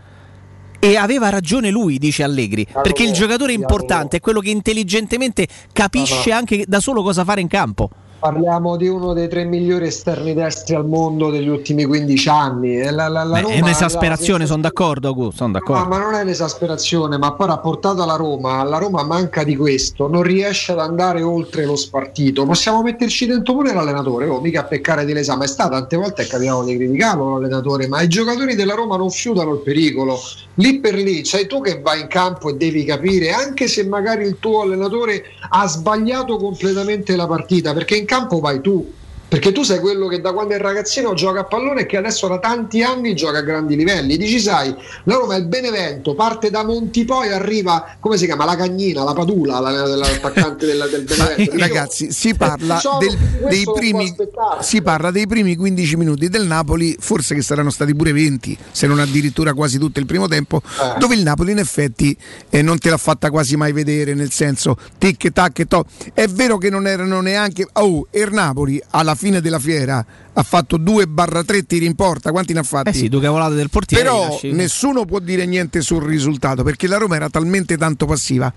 E 0.81 0.97
aveva 0.97 1.29
ragione 1.29 1.71
lui, 1.71 1.99
dice 1.99 2.23
Allegri, 2.23 2.65
perché 2.83 3.03
il 3.03 3.13
giocatore 3.13 3.53
importante 3.53 4.19
è 4.19 4.21
quello 4.21 4.39
che 4.39 4.51
intelligentemente 4.51 5.49
capisce 5.73 6.31
anche 6.31 6.65
da 6.69 6.79
solo 6.79 7.03
cosa 7.03 7.25
fare 7.25 7.41
in 7.41 7.49
campo. 7.49 7.91
Parliamo 8.21 8.77
di 8.77 8.89
uno 8.89 9.13
dei 9.13 9.29
tre 9.29 9.45
migliori 9.45 9.87
esterni 9.87 10.35
destri 10.35 10.75
al 10.75 10.85
mondo 10.85 11.31
degli 11.31 11.47
ultimi 11.47 11.85
15 11.85 12.29
anni. 12.29 12.83
La, 12.91 13.07
la, 13.07 13.23
la 13.23 13.41
Beh, 13.41 13.47
è 13.47 13.61
un'esasperazione, 13.61 14.45
sono 14.45 14.63
d'accordo, 14.63 15.15
sono 15.33 15.53
Ma, 15.53 15.59
d'accordo. 15.61 15.87
ma 15.87 15.99
non 15.99 16.15
è 16.15 16.23
un'esasperazione, 16.23 17.17
ma 17.17 17.33
poi 17.35 17.47
rapportato 17.47 18.03
alla 18.03 18.17
Roma, 18.17 18.65
la 18.65 18.79
Roma 18.79 19.05
manca 19.05 19.45
di 19.45 19.55
questo, 19.55 20.09
non 20.09 20.23
riesce 20.23 20.73
ad 20.73 20.81
andare 20.81 21.23
oltre 21.23 21.65
lo 21.65 21.77
spartito. 21.77 22.45
Possiamo 22.45 22.83
metterci 22.83 23.27
dentro 23.27 23.55
pure 23.55 23.73
l'allenatore, 23.73 24.27
oh, 24.27 24.41
mica 24.41 24.63
a 24.63 24.65
peccare 24.65 25.05
di 25.05 25.13
l'esame. 25.13 25.47
Sta 25.47 25.69
tante 25.69 25.97
volte 25.97 26.23
è 26.23 26.27
capitato 26.27 26.65
di 26.65 26.77
criticarlo 26.77 27.35
l'allenatore, 27.35 27.87
ma 27.87 28.03
i 28.03 28.09
giocatori 28.09 28.57
della 28.57 28.75
Roma 28.75 28.97
non 28.97 29.11
fiutano 29.11 29.53
il 29.53 29.61
pericolo. 29.61 30.19
Lì 30.55 30.81
per 30.81 30.95
lì 30.95 31.25
sei 31.25 31.47
tu 31.47 31.61
che 31.61 31.81
vai 31.81 32.01
in 32.01 32.09
campo 32.09 32.51
e 32.51 32.55
devi 32.55 32.85
capire, 32.85 33.31
anche 33.31 33.69
se 33.69 33.87
magari 33.87 34.25
il 34.25 34.39
tuo 34.41 34.63
allenatore 34.63 35.23
ha 35.51 35.69
sbagliato 35.69 36.37
completamente 36.37 37.15
la 37.15 37.29
partita, 37.29 37.73
perché 37.73 37.95
in 37.97 38.07
campo 38.09 38.41
vai 38.41 38.59
tu. 38.61 38.87
Perché 39.29 39.53
tu 39.53 39.63
sei 39.63 39.79
quello 39.79 40.09
che 40.09 40.23
da 40.23 40.33
quando 40.33 40.55
è 40.55 40.59
ragazzino 40.59 41.13
gioca 41.13 41.41
a 41.41 41.45
pallone 41.45 41.83
e 41.83 41.87
che 41.87 41.99
adesso 41.99 42.29
da 42.29 42.39
tanti 42.39 42.83
anni 42.83 43.15
gioca 43.15 43.39
a 43.39 43.43
grandi 43.43 43.77
livelli. 43.77 44.17
Dici, 44.17 44.41
sai, 44.41 44.75
la 45.05 45.17
Roma 45.17 45.35
è 45.35 45.39
il 45.39 45.47
Benevento, 45.47 46.15
parte 46.15 46.49
da 46.49 46.65
Monti 46.65 47.05
poi 47.05 47.29
arriva, 47.31 47.97
come 48.01 48.17
si 48.17 48.25
chiama? 48.25 48.47
La 48.47 48.57
Cagnina, 48.57 49.05
la 49.05 49.13
Padula, 49.13 49.61
la- 49.61 49.85
l'attaccante 49.87 50.65
della- 50.65 50.87
del 50.87 51.03
Benevento. 51.09 51.43
Io- 51.55 51.59
Ragazzi, 51.61 52.11
si 52.11 52.35
parla, 52.35 52.77
Diciamo 52.77 52.99
del- 53.01 53.19
dei 53.51 53.65
primi, 53.75 54.15
si 54.61 54.81
parla 54.81 55.11
dei 55.11 55.27
primi 55.27 55.57
15 55.57 55.97
minuti 55.97 56.29
del 56.29 56.47
Napoli, 56.47 56.97
forse 56.99 57.35
che 57.35 57.43
saranno 57.43 57.71
stati 57.71 57.95
pure 57.95 58.13
20, 58.13 58.57
se 58.71 58.87
non 58.87 58.99
addirittura 58.99 59.53
quasi 59.53 59.79
tutto 59.79 60.01
il 60.01 60.07
primo 60.07 60.27
tempo, 60.27 60.63
Eh. 60.65 60.99
dove 60.99 61.15
il 61.15 61.23
Napoli 61.23 61.53
in 61.53 61.59
effetti 61.59 62.17
eh, 62.49 62.63
non 62.63 62.79
te 62.79 62.89
l'ha 62.89 62.97
fatta 62.97 63.31
quasi 63.31 63.57
mai 63.57 63.73
vedere, 63.73 64.15
nel 64.15 64.31
senso 64.31 64.79
tic 64.97 65.31
tac 65.33 65.59
e 65.59 65.67
to. 65.67 65.85
È 66.15 66.27
vero 66.29 66.57
che 66.57 66.71
non 66.71 66.87
erano 66.87 67.21
neanche... 67.21 67.67
Oh, 67.75 68.07
e 68.11 68.21
il 68.21 68.33
Napoli 68.33 68.83
alla 68.93 69.17
fine 69.19 69.43
della 69.43 69.59
fiera 69.59 70.03
ha 70.33 70.43
fatto 70.43 70.79
2-3 70.79 71.67
tiri 71.67 71.85
in 71.85 71.95
porta, 71.95 72.31
quanti 72.31 72.55
ne 72.55 72.61
ha 72.61 72.63
fatti? 72.63 72.89
Eh 72.89 72.93
sì, 72.95 73.09
due 73.09 73.21
cavolate 73.21 73.55
del 73.55 73.69
portiere. 73.69 74.05
Però 74.05 74.41
nessuno 74.45 75.05
può 75.05 75.19
dire 75.19 75.45
niente 75.45 75.83
sul 75.83 76.03
risultato 76.03 76.63
perché 76.63 76.87
la 76.87 76.97
Roma 76.97 77.17
era 77.17 77.29
talmente 77.29 77.77
tanto 77.77 78.07
passiva. 78.07 78.51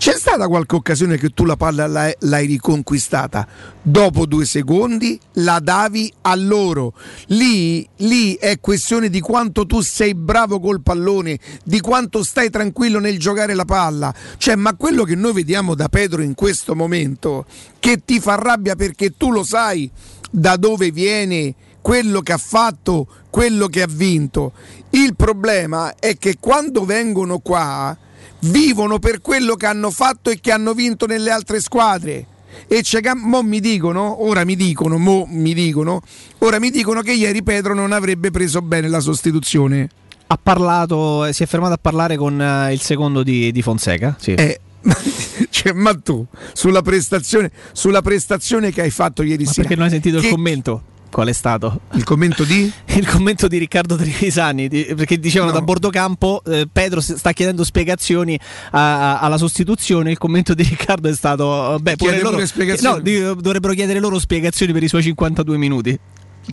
C'è 0.00 0.16
stata 0.16 0.48
qualche 0.48 0.76
occasione 0.76 1.18
che 1.18 1.28
tu 1.28 1.44
la 1.44 1.56
palla 1.56 1.86
l'hai, 1.86 2.14
l'hai 2.20 2.46
riconquistata? 2.46 3.46
Dopo 3.82 4.24
due 4.24 4.46
secondi 4.46 5.20
la 5.34 5.60
davi 5.62 6.10
a 6.22 6.34
loro. 6.36 6.94
Lì, 7.26 7.86
lì 7.96 8.34
è 8.36 8.60
questione 8.60 9.10
di 9.10 9.20
quanto 9.20 9.66
tu 9.66 9.82
sei 9.82 10.14
bravo 10.14 10.58
col 10.58 10.80
pallone, 10.80 11.38
di 11.64 11.80
quanto 11.80 12.22
stai 12.22 12.48
tranquillo 12.48 12.98
nel 12.98 13.18
giocare 13.18 13.52
la 13.52 13.66
palla. 13.66 14.14
Cioè, 14.38 14.54
ma 14.54 14.74
quello 14.74 15.04
che 15.04 15.16
noi 15.16 15.34
vediamo 15.34 15.74
da 15.74 15.90
Pedro 15.90 16.22
in 16.22 16.32
questo 16.32 16.74
momento, 16.74 17.44
che 17.78 18.00
ti 18.02 18.20
fa 18.20 18.36
rabbia 18.36 18.76
perché 18.76 19.18
tu 19.18 19.30
lo 19.30 19.42
sai 19.42 19.90
da 20.30 20.56
dove 20.56 20.90
viene, 20.92 21.54
quello 21.82 22.22
che 22.22 22.32
ha 22.32 22.38
fatto, 22.38 23.06
quello 23.28 23.66
che 23.66 23.82
ha 23.82 23.88
vinto. 23.90 24.54
Il 24.92 25.14
problema 25.14 25.94
è 25.96 26.16
che 26.16 26.36
quando 26.40 26.86
vengono 26.86 27.40
qua 27.40 27.94
vivono 28.40 28.98
per 28.98 29.20
quello 29.20 29.54
che 29.54 29.66
hanno 29.66 29.90
fatto 29.90 30.30
e 30.30 30.40
che 30.40 30.52
hanno 30.52 30.74
vinto 30.74 31.06
nelle 31.06 31.30
altre 31.30 31.60
squadre. 31.60 32.26
E 32.66 32.82
c'è 32.82 33.00
mo 33.14 33.42
mi 33.42 33.60
dicono, 33.60 34.24
ora 34.24 34.44
mi 34.44 34.56
dicono, 34.56 34.98
mo 34.98 35.26
mi 35.28 35.54
dicono, 35.54 36.02
ora 36.38 36.58
mi 36.58 36.70
dicono 36.70 37.00
che 37.00 37.12
ieri 37.12 37.42
Pedro 37.42 37.74
non 37.74 37.92
avrebbe 37.92 38.30
preso 38.30 38.60
bene 38.62 38.88
la 38.88 39.00
sostituzione. 39.00 39.88
Ha 40.26 40.38
parlato, 40.40 41.24
eh, 41.24 41.32
si 41.32 41.42
è 41.42 41.46
fermato 41.46 41.74
a 41.74 41.78
parlare 41.80 42.16
con 42.16 42.40
eh, 42.40 42.72
il 42.72 42.80
secondo 42.80 43.22
di, 43.22 43.50
di 43.50 43.62
Fonseca. 43.62 44.16
Sì. 44.18 44.34
Eh, 44.34 44.60
cioè, 45.50 45.72
ma 45.72 45.94
tu 45.94 46.24
sulla 46.52 46.82
prestazione, 46.82 47.50
sulla 47.72 48.02
prestazione 48.02 48.72
che 48.72 48.82
hai 48.82 48.90
fatto 48.90 49.22
ieri 49.22 49.44
Ma 49.44 49.50
sera. 49.50 49.62
perché 49.62 49.76
non 49.76 49.84
hai 49.86 49.90
sentito 49.90 50.18
che- 50.20 50.26
il 50.26 50.32
commento? 50.32 50.82
Qual 51.10 51.26
è 51.26 51.32
stato? 51.32 51.80
Il 51.94 52.04
commento 52.04 52.44
di? 52.44 52.70
Il 52.94 53.06
commento 53.08 53.48
di 53.48 53.58
Riccardo 53.58 53.96
Trevisani, 53.96 54.68
di- 54.68 54.92
perché 54.96 55.18
dicevano 55.18 55.50
No. 55.50 55.58
da 55.58 55.64
bordo 55.64 55.90
campo 55.90 56.40
eh, 56.46 56.68
Pedro 56.72 57.00
sta 57.00 57.32
chiedendo 57.32 57.64
spiegazioni 57.64 58.38
a- 58.70 59.14
a- 59.14 59.18
alla 59.18 59.36
sostituzione, 59.36 60.10
il 60.12 60.18
commento 60.18 60.54
di 60.54 60.62
Riccardo 60.62 61.08
è 61.08 61.14
stato 61.14 61.78
beh, 61.80 61.96
pure 61.96 62.18
loro, 62.20 62.34
pure 62.36 62.46
spiegazioni. 62.46 62.94
no, 62.96 63.00
di- 63.02 63.20
dovrebbero 63.42 63.72
chiedere 63.74 63.98
loro 63.98 64.18
spiegazioni 64.20 64.72
per 64.72 64.82
i 64.84 64.88
suoi 64.88 65.02
52 65.02 65.56
minuti. 65.56 65.98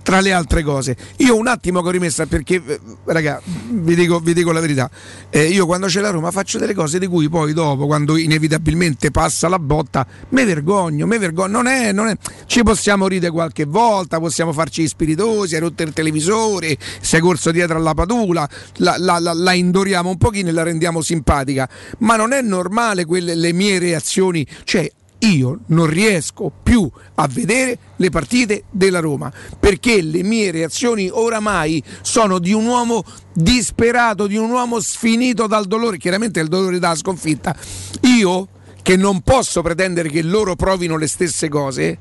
Tra 0.03 0.19
le 0.19 0.31
altre 0.31 0.64
cose. 0.64 0.95
Io 1.18 1.35
un 1.35 1.47
attimo 1.47 1.81
che 1.81 1.88
ho 1.88 1.91
rimessa 1.91 2.26
perché, 2.26 2.61
eh, 2.65 2.80
raga, 3.05 3.41
vi 3.69 3.95
dico, 3.95 4.19
vi 4.19 4.34
dico 4.34 4.51
la 4.51 4.59
verità. 4.59 4.89
Eh, 5.30 5.45
io 5.45 5.65
quando 5.65 5.88
c'è 5.88 6.01
la 6.01 6.09
Roma 6.09 6.31
faccio 6.31 6.57
delle 6.57 6.73
cose 6.73 6.99
di 6.99 7.07
cui 7.07 7.30
poi 7.30 7.53
dopo, 7.53 7.85
quando 7.88 8.18
inevitabilmente 8.18 9.11
passa 9.11 9.47
la 9.47 9.59
botta, 9.59 10.05
me 10.30 10.45
vergogno, 10.45 11.05
me 11.05 11.18
vergogno. 11.18 11.51
Non 11.57 11.68
è, 11.68 11.91
non 11.91 12.07
è. 12.07 12.15
Ci 12.45 12.64
possiamo 12.64 13.07
ridere 13.07 13.31
qualche 13.31 13.65
volta, 13.65 14.19
possiamo 14.19 14.53
farci 14.53 14.88
spiritosi, 14.88 15.55
hai 15.55 15.61
rotto 15.61 15.84
il 15.84 15.93
televisore, 15.93 16.77
sei 17.01 17.19
corso 17.19 17.51
dietro 17.51 17.77
alla 17.77 17.93
padula, 17.93 18.47
la, 18.77 18.95
la- 18.97 19.19
la- 19.19 19.34
la 19.34 19.53
indoriamo 19.53 20.09
un 20.09 20.18
pochino 20.18 20.49
e 20.49 20.51
la 20.51 20.64
rendiamo 20.64 21.01
simpatica. 21.01 21.68
Ma 21.99 22.15
non 22.15 22.34
è 22.34 22.41
normale 22.41 23.05
quelle 23.05 23.35
le 23.35 23.53
mie 23.53 23.80
reazioni. 23.80 24.45
Cioè, 24.64 24.91
io 25.19 25.60
non 25.68 25.88
riesco 25.88 26.52
più 26.61 26.89
a 27.15 27.27
vedere 27.27 27.77
le 27.95 28.10
partite 28.10 28.64
della 28.69 28.99
Roma 28.99 29.31
perché 29.60 30.02
le 30.02 30.23
mie 30.23 30.52
reazioni 30.52 31.10
oramai 31.11 31.84
sono 32.02 32.39
di 32.39 32.53
un 32.53 32.65
uomo 32.65 33.03
disperato, 33.34 34.27
di 34.27 34.38
un 34.38 34.49
uomo 34.49 34.80
sfinito 34.80 35.48
dal 35.48 35.65
dolore, 35.65 35.98
chiaramente 35.98 36.39
il 36.39 36.48
dolore 36.48 36.80
dalla 36.80 36.95
sconfitta. 36.95 37.56
Io 38.02 38.48
che 38.87 38.96
non 38.96 39.20
posso 39.20 39.62
pretendere 39.62 40.07
che 40.07 40.21
loro 40.21 40.55
provino 40.55 40.96
le 40.96 41.07
stesse 41.07 41.49
cose, 41.49 41.97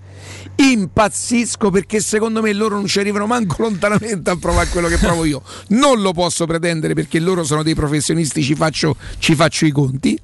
impazzisco 0.54 1.68
perché 1.68 1.98
secondo 1.98 2.40
me 2.40 2.52
loro 2.52 2.76
non 2.76 2.86
ci 2.86 3.00
arrivano 3.00 3.26
manco 3.26 3.62
lontanamente 3.62 4.30
a 4.30 4.36
provare 4.36 4.68
quello 4.68 4.86
che 4.86 4.96
provo 4.96 5.24
io. 5.24 5.42
Non 5.70 6.00
lo 6.00 6.12
posso 6.12 6.46
pretendere 6.46 6.94
perché 6.94 7.18
loro 7.18 7.42
sono 7.42 7.64
dei 7.64 7.74
professionisti, 7.74 8.40
ci 8.40 8.54
faccio, 8.54 8.94
ci 9.18 9.34
faccio 9.34 9.66
i 9.66 9.72
conti. 9.72 10.16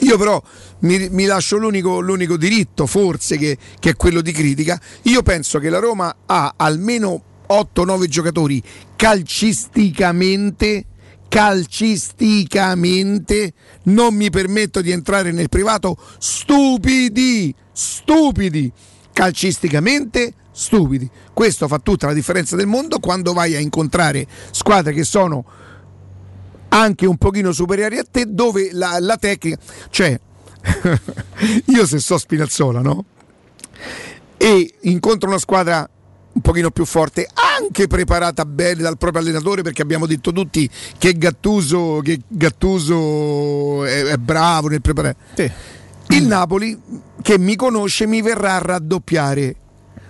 Io 0.00 0.18
però 0.18 0.42
mi, 0.80 1.08
mi 1.10 1.24
lascio 1.24 1.56
l'unico, 1.56 2.00
l'unico 2.00 2.36
diritto, 2.36 2.84
forse, 2.86 3.38
che, 3.38 3.56
che 3.78 3.90
è 3.90 3.96
quello 3.96 4.20
di 4.20 4.32
critica. 4.32 4.80
Io 5.02 5.22
penso 5.22 5.58
che 5.58 5.70
la 5.70 5.78
Roma 5.78 6.14
ha 6.26 6.54
almeno 6.56 7.22
8-9 7.48 8.06
giocatori 8.06 8.62
calcisticamente, 8.96 10.84
calcisticamente, 11.28 13.52
non 13.84 14.14
mi 14.14 14.30
permetto 14.30 14.80
di 14.80 14.90
entrare 14.90 15.30
nel 15.32 15.48
privato, 15.48 15.96
stupidi, 16.18 17.54
stupidi, 17.72 18.72
calcisticamente 19.12 20.34
stupidi. 20.54 21.10
Questo 21.32 21.68
fa 21.68 21.78
tutta 21.78 22.06
la 22.06 22.12
differenza 22.12 22.56
del 22.56 22.66
mondo 22.66 23.00
quando 23.00 23.32
vai 23.32 23.54
a 23.54 23.58
incontrare 23.58 24.26
squadre 24.52 24.92
che 24.92 25.04
sono 25.04 25.44
anche 26.74 27.06
un 27.06 27.16
pochino 27.16 27.52
superiori 27.52 27.98
a 27.98 28.04
te, 28.08 28.26
dove 28.28 28.70
la, 28.72 28.96
la 28.98 29.16
tecnica, 29.16 29.58
cioè 29.90 30.18
io 31.66 31.86
se 31.86 31.98
so 31.98 32.18
Spinazzola, 32.18 32.80
no? 32.80 33.04
E 34.36 34.74
incontro 34.82 35.28
una 35.28 35.38
squadra 35.38 35.88
un 36.32 36.40
pochino 36.40 36.72
più 36.72 36.84
forte, 36.84 37.28
anche 37.58 37.86
preparata 37.86 38.44
bene 38.44 38.82
dal 38.82 38.98
proprio 38.98 39.22
allenatore, 39.22 39.62
perché 39.62 39.82
abbiamo 39.82 40.06
detto 40.06 40.32
tutti 40.32 40.68
che 40.98 41.16
Gattuso, 41.16 42.00
che 42.02 42.20
Gattuso 42.26 43.84
è, 43.84 44.02
è 44.06 44.16
bravo 44.16 44.68
nel 44.68 44.80
preparare. 44.80 45.16
Il 46.08 46.26
Napoli, 46.26 46.78
che 47.22 47.38
mi 47.38 47.54
conosce, 47.54 48.06
mi 48.06 48.20
verrà 48.20 48.56
a 48.56 48.58
raddoppiare. 48.58 49.56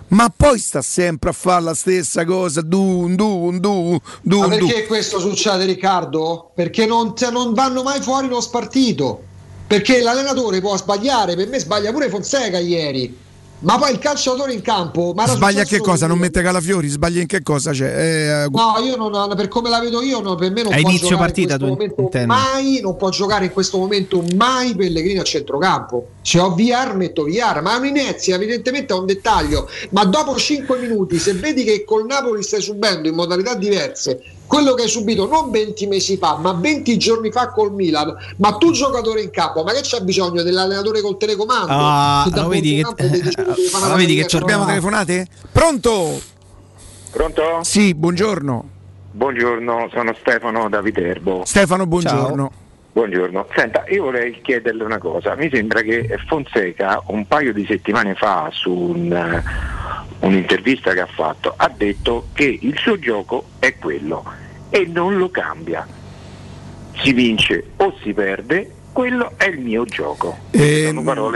Ma 0.07 0.31
poi 0.35 0.59
sta 0.59 0.81
sempre 0.81 1.31
a 1.31 1.33
fare 1.33 1.63
la 1.63 1.73
stessa 1.73 2.23
cosa, 2.25 2.61
dun, 2.61 3.15
dun, 3.15 3.59
dun, 3.59 3.99
dun, 4.21 4.39
Ma 4.39 4.47
dun. 4.47 4.67
perché 4.67 4.85
questo 4.85 5.19
succede, 5.19 5.65
Riccardo? 5.65 6.51
Perché 6.53 6.85
non, 6.85 7.13
non 7.31 7.53
vanno 7.53 7.81
mai 7.81 8.01
fuori 8.01 8.27
lo 8.27 8.39
spartito. 8.39 9.23
Perché 9.67 10.01
l'allenatore 10.01 10.61
può 10.61 10.77
sbagliare, 10.77 11.35
per 11.35 11.47
me 11.47 11.59
sbaglia 11.59 11.91
pure 11.91 12.09
Fonseca 12.09 12.59
ieri. 12.59 13.23
Ma 13.59 13.77
poi 13.77 13.91
il 13.91 13.99
calciatore 13.99 14.53
in 14.53 14.61
campo. 14.61 15.15
Sbaglia 15.25 15.63
che 15.63 15.79
cosa? 15.79 16.07
Non 16.07 16.19
mette 16.19 16.41
Calafiori? 16.41 16.87
Sbaglia 16.87 17.21
in 17.21 17.27
che 17.27 17.41
cosa? 17.41 17.73
Cioè, 17.73 17.87
eh, 17.87 18.47
No, 18.51 18.75
io 18.83 18.95
non, 18.95 19.33
per 19.35 19.47
come 19.47 19.69
la 19.69 19.79
vedo 19.79 20.01
io, 20.01 20.19
no, 20.21 20.35
per 20.35 20.51
me 20.51 20.63
non 20.63 20.73
A 20.73 20.79
può 20.79 20.89
inizio 20.89 21.09
giocare 21.09 21.25
partita, 21.25 21.53
in 21.53 21.59
questo 21.59 21.65
tu 21.65 21.71
momento 21.71 22.01
intendi? 22.01 22.27
mai, 22.27 22.79
non 22.81 22.95
può 22.95 23.09
giocare 23.09 23.45
in 23.45 23.51
questo 23.51 23.77
momento 23.77 24.23
mai 24.35 24.75
Pellegrini 24.75 25.19
a 25.19 25.23
centrocampo. 25.23 26.07
Se 26.21 26.39
ho 26.39 26.53
VR 26.53 26.95
metto 26.95 27.23
VR, 27.23 27.61
ma 27.61 27.75
è 27.75 27.79
un'inezia, 27.79 28.35
evidentemente 28.35 28.93
è 28.93 28.97
un 28.97 29.05
dettaglio. 29.05 29.69
Ma 29.91 30.03
dopo 30.05 30.35
5 30.35 30.77
minuti, 30.79 31.17
se 31.17 31.33
vedi 31.33 31.63
che 31.63 31.83
col 31.85 32.05
Napoli 32.05 32.43
stai 32.43 32.61
subendo 32.61 33.07
in 33.07 33.15
modalità 33.15 33.55
diverse 33.55 34.21
quello 34.47 34.73
che 34.73 34.83
hai 34.83 34.87
subito 34.87 35.27
non 35.27 35.49
20 35.51 35.87
mesi 35.87 36.17
fa, 36.17 36.37
ma 36.37 36.53
20 36.53 36.97
giorni 36.97 37.31
fa 37.31 37.49
col 37.49 37.73
Milan, 37.73 38.13
ma 38.37 38.53
tu 38.57 38.71
giocatore 38.71 39.21
in 39.21 39.31
campo, 39.31 39.63
ma 39.63 39.71
che 39.73 39.81
c'è 39.81 40.01
bisogno 40.01 40.41
dell'allenatore 40.43 41.01
col 41.01 41.17
telecomando? 41.17 41.67
Ah, 41.71 42.27
lo 42.33 42.47
vedi 42.47 42.75
che- 42.75 42.83
fare 42.83 43.89
lo 43.89 43.95
vedi 43.95 44.15
che 44.15 44.21
partita 44.21 44.37
abbiamo 44.37 44.65
telefonate? 44.65 45.27
Pronto? 45.51 46.19
Pronto? 47.11 47.41
Sì, 47.63 47.93
buongiorno. 47.95 48.69
Buongiorno, 49.11 49.89
sono 49.93 50.13
Stefano 50.19 50.67
da 50.69 50.81
Viterbo. 50.81 51.43
Stefano, 51.45 51.87
buongiorno. 51.87 52.51
Buongiorno. 52.95 53.45
Senta, 53.53 53.83
io 53.89 54.03
vorrei 54.03 54.39
chiederle 54.41 54.81
una 54.81 54.99
cosa. 54.99 55.35
Mi 55.35 55.49
sembra 55.51 55.81
che 55.81 56.17
Fonseca 56.27 57.03
un 57.07 57.27
paio 57.27 57.51
di 57.51 57.65
settimane 57.65 58.15
fa 58.15 58.47
su 58.53 58.71
un, 58.71 59.11
eh, 59.11 59.43
un'intervista 60.25 60.93
che 60.93 61.01
ha 61.01 61.05
fatto 61.05 61.55
ha 61.57 61.69
detto 61.75 62.27
che 62.31 62.57
il 62.61 62.77
suo 62.77 62.97
gioco 62.97 63.47
è 63.59 63.75
quello 63.75 64.23
e 64.69 64.85
non 64.85 65.17
lo 65.17 65.29
cambia. 65.29 65.85
Si 66.93 67.11
vince 67.11 67.71
o 67.75 67.97
si 68.01 68.13
perde, 68.13 68.74
quello 68.95 69.33
è 69.35 69.47
il 69.47 69.59
mio 69.59 69.83
gioco. 69.83 70.37
Eh, 70.51 70.93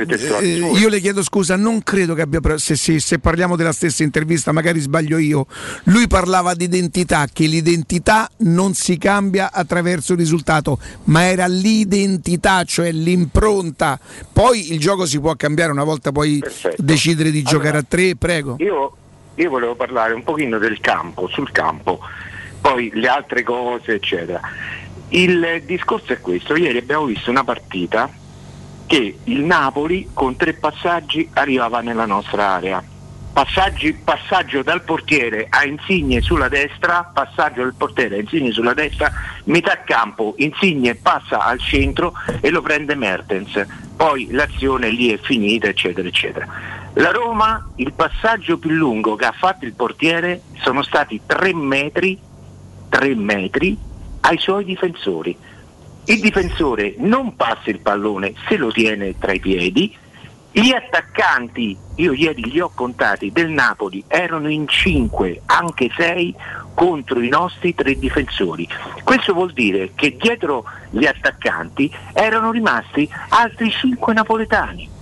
testuali 0.08 0.54
eh, 0.54 0.58
sue. 0.60 0.80
io 0.80 0.88
le 0.88 1.02
chiedo 1.02 1.22
scusa, 1.22 1.58
non 1.58 1.84
credo 1.84 2.14
che 2.14 2.22
abbia. 2.22 2.40
Se, 2.58 2.78
se- 2.78 3.02
se 3.02 3.20
parliamo 3.20 3.58
della 3.58 3.74
stessa 3.74 4.02
intervista, 4.02 4.54
magari 4.54 4.80
sbaglio 4.80 5.18
io. 5.18 5.46
Lui 5.84 6.08
parlava 6.08 6.54
di 6.54 6.64
identità, 6.64 7.28
che 7.32 7.48
l'identità 7.48 8.30
non 8.38 8.76
si 8.76 8.98
cambia 8.98 9.52
attraverso 9.52 10.14
il 10.14 10.20
risultato, 10.20 10.80
ma 11.06 11.26
era 11.26 11.48
l'identità, 11.48 12.64
cioè 12.64 12.94
l'impronta. 12.94 14.00
Poi 14.32 14.72
il 14.72 14.80
gioco 14.80 15.06
si 15.06 15.20
può 15.20 15.36
cambiare 15.36 15.74
una 15.74 15.84
volta 15.84 16.14
puoi 16.14 16.42
decidere 16.78 17.30
di 17.30 17.42
giocare 17.42 17.80
a 17.80 17.84
tre, 17.86 18.16
prego. 18.16 18.56
Io, 18.60 18.96
io 19.36 19.50
volevo 19.50 19.76
parlare 19.76 20.14
un 20.14 20.24
pochino 20.24 20.60
del 20.60 20.80
campo, 20.80 21.28
sul 21.28 21.52
campo, 21.52 22.00
poi 22.62 22.90
le 22.94 23.08
altre 23.10 23.44
cose, 23.44 23.96
eccetera. 23.96 24.40
Il 25.12 25.64
discorso 25.66 26.14
è 26.14 26.20
questo, 26.22 26.56
ieri 26.56 26.78
abbiamo 26.78 27.06
visto 27.06 27.32
una 27.32 27.44
partita 27.44 28.10
che 28.86 29.20
il 29.24 29.40
Napoli 29.42 30.10
con 30.14 30.36
tre 30.36 30.54
passaggi 30.54 31.28
arrivava 31.34 31.82
nella 31.82 32.06
nostra 32.06 32.50
area. 32.50 32.84
Passaggi- 33.34 33.94
passaggio 33.94 34.62
dal 34.62 34.84
portiere 34.84 35.48
a 35.50 35.64
Insigne 35.64 36.22
sulla 36.22 36.48
destra, 36.48 37.10
passaggio 37.12 37.64
del 37.64 37.74
portiere 37.76 38.18
a 38.18 38.20
Insigne 38.20 38.52
sulla 38.52 38.74
destra, 38.74 39.12
metà 39.46 39.82
campo, 39.84 40.36
Insigne 40.38 40.94
passa 40.94 41.40
al 41.40 41.60
centro 41.60 42.14
e 42.40 42.50
lo 42.52 42.62
prende 42.62 42.94
Mertens. 42.94 43.66
Poi 43.96 44.28
l'azione 44.32 44.90
lì 44.90 45.12
è 45.12 45.18
finita, 45.18 45.68
eccetera, 45.68 46.08
eccetera. 46.08 46.48
La 46.94 47.12
Roma, 47.12 47.68
il 47.78 47.94
passaggio 47.94 48.60
più 48.60 48.72
lungo 48.72 49.16
che 49.16 49.26
ha 49.26 49.34
fatto 49.36 49.66
il 49.66 49.74
portiere 49.74 50.42
sono 50.62 50.84
stati 50.84 51.22
tre 51.26 51.54
metri, 51.56 52.20
tre 52.90 53.16
metri 53.16 53.88
ai 54.22 54.38
suoi 54.38 54.64
difensori. 54.66 55.38
Il 56.06 56.20
difensore 56.20 56.96
non 56.98 57.36
passa 57.36 57.70
il 57.70 57.80
pallone, 57.80 58.34
se 58.48 58.58
lo 58.58 58.72
tiene 58.72 59.18
tra 59.18 59.32
i 59.32 59.40
piedi. 59.40 59.96
Gli 60.52 60.72
attaccanti, 60.72 61.78
io 61.96 62.12
ieri 62.14 62.50
li 62.50 62.60
ho 62.60 62.72
contati, 62.74 63.32
del 63.32 63.50
Napoli 63.50 64.04
erano 64.08 64.50
in 64.50 64.68
5, 64.68 65.44
anche 65.46 65.92
6 65.96 66.36
contro 66.74 67.22
i 67.22 67.30
nostri 67.30 67.76
tre 67.76 68.00
difensori. 68.00 68.68
Questo 69.04 69.34
vuol 69.34 69.54
dire 69.54 69.92
che 69.94 70.16
dietro 70.20 70.64
gli 70.90 71.06
attaccanti 71.06 71.92
erano 72.14 72.52
rimasti 72.52 73.08
altri 73.30 73.70
5 73.70 74.14
napoletani. 74.14 74.98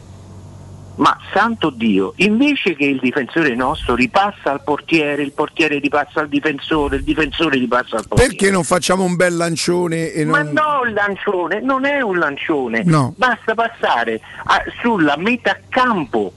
Ma 0.98 1.16
santo 1.32 1.70
Dio, 1.70 2.14
invece 2.18 2.76
che 2.76 2.86
il 2.86 3.00
difensore 3.00 3.54
nostro 3.54 3.94
ripassa 3.94 4.52
al 4.52 4.64
portiere, 4.64 5.22
il 5.22 5.32
portiere 5.32 5.78
ripassa 5.78 6.22
al 6.22 6.28
difensore, 6.28 6.96
il 6.98 7.04
difensore 7.04 7.58
ripassa 7.60 7.98
al 7.98 8.08
portiere. 8.08 8.34
Perché 8.34 8.50
non 8.52 8.64
facciamo 8.64 9.04
un 9.04 9.16
bel 9.16 9.36
lancione 9.38 10.12
e 10.12 10.26
Ma 10.26 10.42
non. 10.42 10.54
no, 10.54 10.88
il 10.88 10.94
lancione 10.94 11.62
non 11.62 11.86
è 11.86 12.02
un 12.02 12.18
lancione, 12.18 12.82
No. 12.84 13.14
basta 13.16 13.54
passare 13.54 14.20
a- 14.46 14.64
sulla 14.82 15.16
metà 15.18 15.58
campo, 15.70 16.34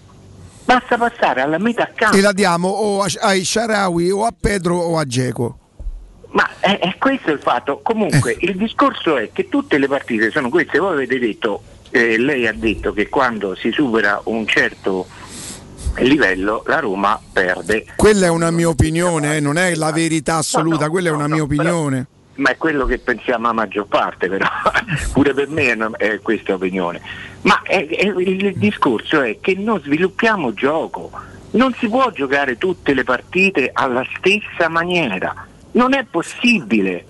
basta 0.67 0.99
passare 0.99 1.41
alla 1.41 1.59
metà 1.59 1.89
campo. 1.95 2.17
E 2.17 2.21
la 2.21 2.33
diamo 2.33 2.69
o 2.69 3.07
ai 3.23 3.43
Sharawi 3.45 4.11
o 4.11 4.27
a 4.27 4.35
Pedro 4.39 4.77
o 4.77 4.99
a 4.99 5.07
Geco. 5.07 5.57
Ma 6.33 6.47
è, 6.61 6.79
è 6.81 6.97
questo 6.99 7.33
il 7.33 7.39
fatto. 7.41 7.81
Comunque 7.83 8.33
Eh. 8.35 8.47
il 8.51 8.57
discorso 8.57 9.17
è 9.17 9.31
che 9.33 9.49
tutte 9.49 9.79
le 9.79 9.89
partite 9.89 10.31
sono 10.31 10.51
queste. 10.51 10.79
Voi 10.79 10.93
avete 10.93 11.19
detto, 11.19 11.63
eh, 11.91 12.19
lei 12.19 12.47
ha 12.47 12.53
detto 12.53 12.93
che 12.93 13.09
quando 13.09 13.55
si 13.55 13.71
supera 13.71 14.21
un 14.25 14.47
certo 14.47 15.07
livello 15.99 16.63
la 16.67 16.79
Roma 16.79 17.21
perde. 17.33 17.85
Quella 17.97 18.27
è 18.27 18.31
una 18.31 18.51
mia 18.51 18.69
opinione, 18.69 19.37
eh, 19.37 19.41
non 19.41 19.57
è 19.57 19.75
la 19.75 19.93
verità 19.93 20.37
assoluta, 20.37 20.89
quella 20.89 21.09
è 21.11 21.13
una 21.13 21.29
mia 21.29 21.43
opinione. 21.43 22.07
Ma 22.37 22.51
è 22.51 22.57
quello 22.57 22.87
che 22.87 22.99
pensiamo 22.99 23.49
la 23.49 23.53
maggior 23.53 23.87
parte, 23.87 24.29
però 24.29 24.47
pure 25.13 25.35
per 25.35 25.49
me 25.49 25.73
è, 25.73 25.77
è 25.97 26.21
questa 26.21 26.55
opinione. 26.55 27.01
Ma 27.43 27.61
è- 27.63 27.87
è- 27.87 28.07
il 28.17 28.55
discorso 28.57 29.21
è 29.21 29.39
che 29.41 29.55
non 29.59 29.81
sviluppiamo 29.81 30.55
gioco, 30.55 31.11
non 31.53 31.75
si 31.79 31.89
può 31.89 32.11
giocare 32.13 32.57
tutte 32.57 32.95
le 32.95 33.05
partite 33.05 33.71
alla 33.73 34.05
stessa 34.17 34.69
maniera, 34.69 35.35
non 35.73 35.93
è 35.93 36.07
possibile. 36.09 37.05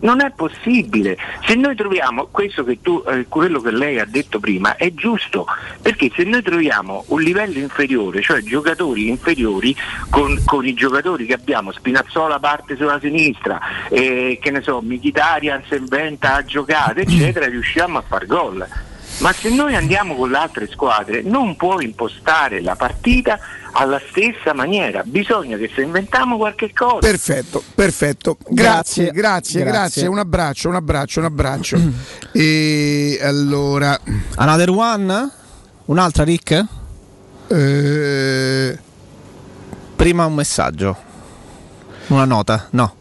Non 0.00 0.20
è 0.20 0.30
possibile. 0.30 1.16
Se 1.44 1.54
noi 1.54 1.74
troviamo 1.74 2.28
questo 2.30 2.64
che 2.64 2.78
tu, 2.80 3.02
eh, 3.06 3.26
quello 3.28 3.60
che 3.60 3.70
lei 3.70 3.98
ha 3.98 4.04
detto 4.04 4.38
prima 4.38 4.76
è 4.76 4.92
giusto, 4.94 5.46
perché 5.82 6.10
se 6.14 6.24
noi 6.24 6.42
troviamo 6.42 7.04
un 7.08 7.20
livello 7.20 7.58
inferiore, 7.58 8.22
cioè 8.22 8.40
giocatori 8.42 9.08
inferiori 9.08 9.74
con, 10.10 10.40
con 10.44 10.66
i 10.66 10.74
giocatori 10.74 11.26
che 11.26 11.34
abbiamo, 11.34 11.72
Spinazzola 11.72 12.38
parte 12.38 12.76
sulla 12.76 13.00
sinistra, 13.00 13.60
eh, 13.88 14.38
che 14.40 14.50
ne 14.50 14.62
so, 14.62 14.80
Mkhitaryan 14.80 15.62
si 15.68 15.74
inventa 15.74 16.34
a 16.34 16.44
giocare, 16.44 17.02
eccetera, 17.02 17.46
riusciamo 17.46 17.98
a 17.98 18.02
far 18.02 18.26
gol. 18.26 18.66
Ma 19.18 19.32
se 19.32 19.48
noi 19.50 19.74
andiamo 19.74 20.14
con 20.14 20.30
le 20.30 20.36
altre 20.38 20.68
squadre 20.68 21.22
non 21.22 21.56
può 21.56 21.80
impostare 21.80 22.60
la 22.60 22.76
partita 22.76 23.38
alla 23.72 24.00
stessa 24.10 24.54
maniera, 24.54 25.02
bisogna 25.04 25.56
che 25.56 25.70
se 25.74 25.82
inventiamo 25.82 26.36
qualche 26.36 26.72
cosa. 26.72 26.98
Perfetto, 26.98 27.62
perfetto. 27.74 28.36
Grazie, 28.48 29.10
grazie, 29.10 29.62
grazie, 29.62 29.64
Grazie. 29.64 30.06
Un 30.06 30.18
abbraccio, 30.18 30.68
un 30.68 30.74
abbraccio, 30.76 31.18
un 31.20 31.26
abbraccio. 31.26 31.80
e 32.32 33.18
allora. 33.22 33.98
Another 34.36 34.70
one? 34.70 35.30
Un'altra 35.86 36.22
Rick? 36.24 36.64
Eh, 37.48 38.78
Prima 39.96 40.26
un 40.26 40.34
messaggio. 40.34 40.96
Una 42.08 42.24
nota? 42.24 42.68
No. 42.70 42.94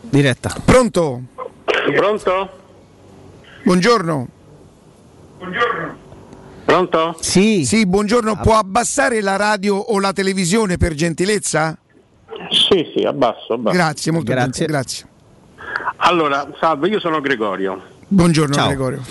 Diretta. 0.00 0.54
Pronto? 0.64 1.22
Pronto? 1.96 2.50
Buongiorno. 5.38 5.96
Pronto? 6.64 7.16
Sì. 7.20 7.64
Sì, 7.64 7.86
buongiorno. 7.86 8.40
Può 8.42 8.54
abbassare 8.54 9.20
la 9.20 9.36
radio 9.36 9.76
o 9.76 10.00
la 10.00 10.12
televisione 10.12 10.76
per 10.76 10.94
gentilezza? 10.94 11.78
Sì, 12.50 12.90
sì, 12.94 13.04
abbasso, 13.04 13.54
abbasso. 13.54 13.76
Grazie, 13.76 14.12
molto 14.12 14.32
Grazie. 14.32 14.66
bene, 14.66 14.78
grazie. 14.78 15.08
Allora, 15.98 16.46
salve, 16.58 16.88
io 16.88 17.00
sono 17.00 17.20
Gregorio. 17.20 17.80
Buongiorno 18.08 18.54
Ciao. 18.54 18.66
Gregorio. 18.66 19.02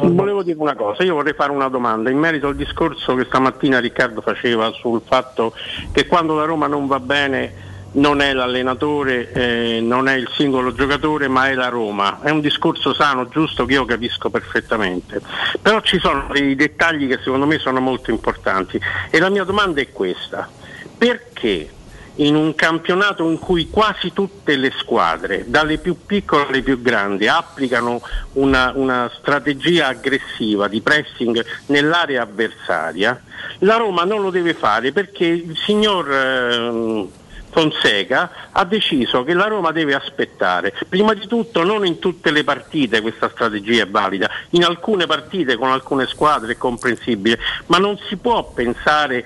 Volevo 0.00 0.42
dire 0.42 0.58
una 0.58 0.74
cosa, 0.74 1.04
io 1.04 1.14
vorrei 1.14 1.34
fare 1.34 1.52
una 1.52 1.68
domanda 1.68 2.10
in 2.10 2.18
merito 2.18 2.48
al 2.48 2.56
discorso 2.56 3.14
che 3.14 3.24
stamattina 3.24 3.78
Riccardo 3.78 4.20
faceva 4.20 4.70
sul 4.72 5.02
fatto 5.04 5.52
che 5.92 6.06
quando 6.06 6.34
la 6.34 6.44
Roma 6.44 6.66
non 6.66 6.86
va 6.86 6.98
bene 7.00 7.52
non 7.92 8.20
è 8.20 8.32
l'allenatore, 8.32 9.32
eh, 9.32 9.80
non 9.80 10.08
è 10.08 10.14
il 10.14 10.28
singolo 10.32 10.72
giocatore, 10.72 11.28
ma 11.28 11.48
è 11.48 11.54
la 11.54 11.68
Roma. 11.68 12.20
È 12.22 12.30
un 12.30 12.40
discorso 12.40 12.92
sano, 12.92 13.28
giusto, 13.28 13.64
che 13.64 13.74
io 13.74 13.84
capisco 13.84 14.30
perfettamente. 14.30 15.20
Però 15.60 15.80
ci 15.80 15.98
sono 15.98 16.28
dei 16.32 16.54
dettagli 16.54 17.08
che 17.08 17.18
secondo 17.22 17.46
me 17.46 17.58
sono 17.58 17.80
molto 17.80 18.10
importanti. 18.10 18.80
E 19.10 19.18
la 19.18 19.30
mia 19.30 19.44
domanda 19.44 19.80
è 19.80 19.90
questa. 19.90 20.48
Perché 20.96 21.70
in 22.18 22.34
un 22.34 22.54
campionato 22.54 23.28
in 23.28 23.38
cui 23.38 23.68
quasi 23.70 24.12
tutte 24.12 24.56
le 24.56 24.72
squadre, 24.76 25.44
dalle 25.46 25.78
più 25.78 25.96
piccole 26.04 26.46
alle 26.46 26.62
più 26.62 26.80
grandi, 26.80 27.28
applicano 27.28 28.00
una, 28.34 28.72
una 28.74 29.10
strategia 29.18 29.88
aggressiva 29.88 30.68
di 30.68 30.80
pressing 30.80 31.44
nell'area 31.66 32.22
avversaria, 32.22 33.22
la 33.58 33.76
Roma 33.76 34.04
non 34.04 34.22
lo 34.22 34.30
deve 34.30 34.54
fare 34.54 34.90
perché 34.92 35.26
il 35.26 35.56
signor 35.56 36.12
ehm, 36.12 37.08
Fonseca 37.50 38.50
ha 38.52 38.64
deciso 38.64 39.24
che 39.24 39.34
la 39.34 39.46
Roma 39.46 39.72
deve 39.72 39.94
aspettare. 39.94 40.74
Prima 40.88 41.14
di 41.14 41.26
tutto 41.26 41.64
non 41.64 41.86
in 41.86 41.98
tutte 41.98 42.30
le 42.30 42.44
partite 42.44 43.00
questa 43.00 43.28
strategia 43.30 43.82
è 43.82 43.88
valida, 43.88 44.30
in 44.50 44.64
alcune 44.64 45.06
partite 45.06 45.56
con 45.56 45.70
alcune 45.70 46.06
squadre 46.06 46.52
è 46.52 46.56
comprensibile, 46.56 47.38
ma 47.66 47.78
non 47.78 47.98
si 48.08 48.16
può 48.16 48.52
pensare 48.52 49.24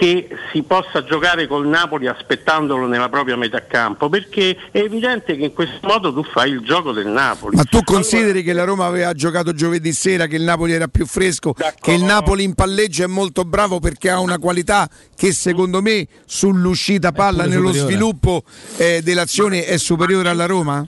che 0.00 0.28
si 0.50 0.62
possa 0.62 1.04
giocare 1.04 1.46
col 1.46 1.66
Napoli 1.66 2.06
aspettandolo 2.06 2.86
nella 2.86 3.10
propria 3.10 3.36
metà 3.36 3.66
campo, 3.66 4.08
perché 4.08 4.56
è 4.70 4.78
evidente 4.78 5.36
che 5.36 5.44
in 5.44 5.52
questo 5.52 5.86
modo 5.86 6.10
tu 6.10 6.24
fai 6.24 6.52
il 6.52 6.60
gioco 6.62 6.92
del 6.92 7.06
Napoli. 7.08 7.54
Ma 7.54 7.64
tu 7.64 7.82
consideri 7.84 8.42
che 8.42 8.54
la 8.54 8.64
Roma 8.64 8.86
aveva 8.86 9.12
giocato 9.12 9.52
giovedì 9.52 9.92
sera, 9.92 10.26
che 10.26 10.36
il 10.36 10.42
Napoli 10.42 10.72
era 10.72 10.88
più 10.88 11.04
fresco, 11.04 11.52
che 11.52 11.92
il 11.92 12.02
Napoli 12.02 12.44
in 12.44 12.54
palleggio 12.54 13.04
è 13.04 13.08
molto 13.08 13.44
bravo 13.44 13.78
perché 13.78 14.08
ha 14.08 14.20
una 14.20 14.38
qualità 14.38 14.88
che 15.14 15.34
secondo 15.34 15.82
me 15.82 16.06
sull'uscita 16.24 17.12
palla, 17.12 17.44
nello 17.44 17.66
superiore. 17.66 17.92
sviluppo 17.92 18.42
eh, 18.78 19.02
dell'azione 19.02 19.66
è 19.66 19.76
superiore 19.76 20.30
alla 20.30 20.46
Roma? 20.46 20.82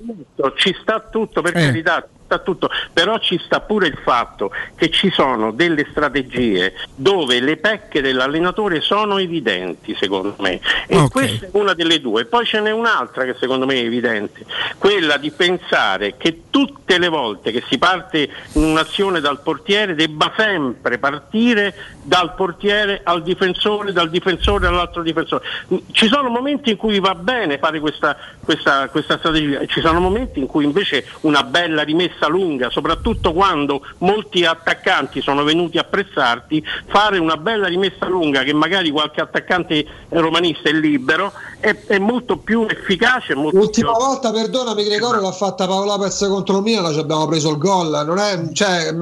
Ci 0.57 0.75
sta 0.81 1.01
tutto 1.01 1.43
per 1.43 1.55
Eh. 1.55 1.61
carità. 1.67 2.09
Sta 2.33 2.39
Tutto. 2.39 2.71
Però 2.93 3.19
ci 3.19 3.39
sta 3.45 3.61
pure 3.61 3.89
il 3.89 3.99
fatto 4.03 4.51
che 4.75 4.91
ci 4.91 5.11
sono 5.11 5.53
delle 5.53 5.87
strategie 5.91 6.75
dove 6.95 7.41
le 7.41 7.57
pecche 7.59 8.01
dell'allenatore 8.01 8.81
sono 8.81 9.19
evidenti 9.19 9.95
secondo 9.99 10.35
me 10.39 10.61
e 10.87 10.97
Ok. 10.97 11.11
questa 11.11 11.47
è 11.47 11.51
una 11.53 11.75
delle 11.75 12.01
due. 12.01 12.25
Poi 12.25 12.47
ce 12.47 12.61
n'è 12.61 12.71
un'altra 12.71 13.25
che 13.25 13.35
secondo 13.39 13.67
me 13.67 13.75
è 13.75 13.85
evidente, 13.85 14.45
quella 14.79 15.17
di 15.17 15.31
pensare 15.31 16.17
che 16.17 16.45
tutte 16.51 16.99
le 16.99 17.09
volte 17.09 17.53
che 17.53 17.63
si 17.69 17.79
parte 17.79 18.29
in 18.55 18.63
un'azione 18.65 19.21
dal 19.21 19.41
portiere 19.43 19.95
debba 19.95 20.33
sempre 20.37 20.99
partire 20.99 21.75
dal 22.03 22.35
portiere 22.35 23.01
al 23.05 23.23
difensore, 23.23 23.93
dal 23.93 24.11
difensore 24.11 24.67
all'altro 24.67 25.03
difensore. 25.03 25.45
Ci 25.93 26.07
sono 26.07 26.29
momenti 26.31 26.71
in 26.71 26.77
cui 26.77 26.99
va 26.99 27.15
bene 27.15 27.59
fare 27.59 27.81
questa, 27.81 28.17
questa, 28.45 28.89
questa 28.89 29.19
strategia, 29.19 29.65
ci 29.67 29.81
sono 29.81 30.01
momenti 30.01 30.41
in 30.41 30.47
cui 30.47 30.65
invece 30.65 31.07
una 31.21 31.43
bella 31.45 31.83
rimessa 31.83 32.27
lunga, 32.27 32.71
soprattutto 32.71 33.33
quando 33.33 33.83
molti 33.99 34.45
attaccanti 34.45 35.21
sono 35.21 35.45
venuti 35.45 35.79
a 35.79 35.85
pressarti, 35.85 36.65
fare 36.87 37.19
una 37.19 37.37
bella 37.37 37.67
rimessa 37.69 38.07
lunga 38.07 38.43
che 38.43 38.53
magari 38.53 38.91
qualche 38.91 39.21
attaccante 39.21 39.87
romanista 40.11 40.69
è 40.69 40.73
libero 40.73 41.33
è, 41.61 41.77
è 41.87 41.99
molto 41.99 42.37
più 42.39 42.67
efficace. 42.69 43.35
Molto 43.35 43.57
L'ultima 43.59 43.93
più... 43.93 44.05
volta, 44.05 44.33
perdonami 44.33 44.85
Gregorio, 44.85 45.21
l'ha 45.21 45.33
fatta 45.33 45.67
Paolo 45.67 45.85
Lopez 45.87 46.27
contro 46.29 46.57
il 46.59 46.63
Milan, 46.63 46.93
ci 46.93 46.99
abbiamo 46.99 47.27
preso 47.27 47.51
il 47.51 47.59
gol. 47.59 48.03
Non 48.05 48.19
è, 48.19 48.51
cioè, 48.53 48.91
l- 48.93 48.99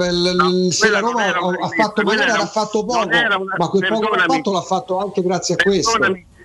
l- 0.67 0.71
se 0.73 0.91
la 0.91 0.99
Roma 1.01 1.25
ha 1.25 1.69
fatto 1.69 2.03
magari 2.03 2.31
era- 2.31 2.41
ha 2.43 2.47
fatto 2.47 2.85
poco, 2.85 3.07
una- 3.07 3.39
ma 3.57 3.69
quel 3.69 3.87
poco 3.89 4.01
che 4.01 4.07
ha 4.07 4.11
perdonami. 4.11 4.37
fatto 4.37 4.53
l'ha 4.53 4.61
fatto 4.63 4.99
anche 4.99 5.23
grazie 5.23 5.55
a 5.59 5.63
questo. 5.63 5.99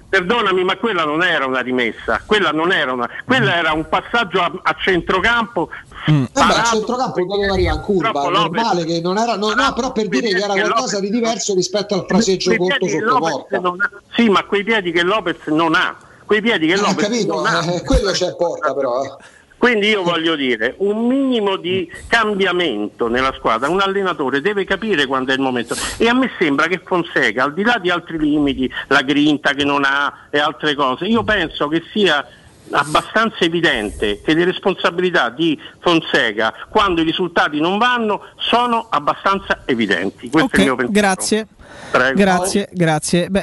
Perdonami, 0.07 0.63
ma 0.63 0.77
quella 0.77 1.03
non 1.03 1.23
era 1.23 1.45
una 1.45 1.59
rimessa, 1.61 2.21
quella 2.25 2.51
non 2.51 2.71
era 2.71 2.93
una, 2.93 3.09
quella 3.25 3.55
era 3.55 3.73
un 3.73 3.87
passaggio 3.89 4.39
a, 4.41 4.51
a 4.63 4.75
centrocampo. 4.79 5.69
Vabbè, 6.05 6.19
a 6.33 6.47
parato, 6.47 6.67
centrocampo 6.75 7.25
dove 7.25 7.47
arriva 7.47 7.79
curva, 7.79 8.09
è 8.09 8.13
Lopez- 8.29 8.33
normale 8.61 8.85
che 8.85 9.01
non 9.01 9.17
era, 9.17 9.35
no, 9.35 9.53
no, 9.53 9.73
però 9.73 9.91
per 9.91 10.07
dire 10.07 10.29
che 10.29 10.37
era 10.43 10.53
qualcosa 10.53 10.99
di 10.99 11.09
diverso 11.09 11.53
rispetto 11.55 11.95
al 11.95 12.05
fraseggio 12.07 12.55
corto 12.55 12.87
sotto 12.87 13.17
porta. 13.17 13.57
ha- 13.57 13.89
Sì, 14.13 14.29
ma 14.29 14.43
quei 14.45 14.63
piedi 14.63 14.91
che 14.91 15.01
Lopez 15.01 15.47
non 15.47 15.73
ha, 15.73 15.95
quei 16.25 16.41
piedi 16.41 16.67
che 16.67 16.73
Eh, 16.73 16.77
Lopez 16.77 16.95
capito, 17.07 17.33
non 17.35 17.45
ha. 17.47 17.65
eh, 17.73 17.81
quello 17.83 18.11
c'è 18.11 18.35
porta 18.35 18.73
però. 18.75 19.17
Quindi 19.65 19.87
io 19.87 20.03
voglio 20.03 20.35
dire, 20.35 20.75
un 20.77 21.07
minimo 21.07 21.55
di 21.55 21.91
cambiamento 22.07 23.07
nella 23.07 23.33
squadra, 23.35 23.67
un 23.67 23.81
allenatore 23.81 24.39
deve 24.39 24.63
capire 24.63 25.07
quando 25.07 25.31
è 25.31 25.33
il 25.33 25.41
momento 25.41 25.75
e 25.97 26.07
a 26.07 26.13
me 26.13 26.29
sembra 26.37 26.67
che 26.67 26.83
Fonseca, 26.85 27.45
al 27.45 27.55
di 27.55 27.63
là 27.63 27.79
di 27.79 27.89
altri 27.89 28.19
limiti, 28.19 28.71
la 28.89 29.01
grinta 29.01 29.53
che 29.53 29.63
non 29.63 29.83
ha 29.83 30.27
e 30.29 30.37
altre 30.37 30.75
cose, 30.75 31.05
io 31.05 31.23
penso 31.23 31.67
che 31.67 31.81
sia 31.91 32.23
abbastanza 32.69 33.39
evidente 33.39 34.21
che 34.21 34.35
le 34.35 34.45
responsabilità 34.45 35.29
di 35.29 35.59
Fonseca 35.79 36.53
quando 36.69 37.01
i 37.01 37.03
risultati 37.03 37.59
non 37.59 37.79
vanno 37.79 38.25
sono 38.37 38.85
abbastanza 38.87 39.63
evidenti. 39.65 40.29
Questo 40.29 40.57
è 40.57 40.59
il 40.59 40.65
mio 40.65 40.75
pensiero. 40.75 41.07
grazie. 41.07 41.47
Prego. 41.91 42.17
Grazie, 42.19 42.67
grazie. 42.73 43.29
Beh, 43.29 43.41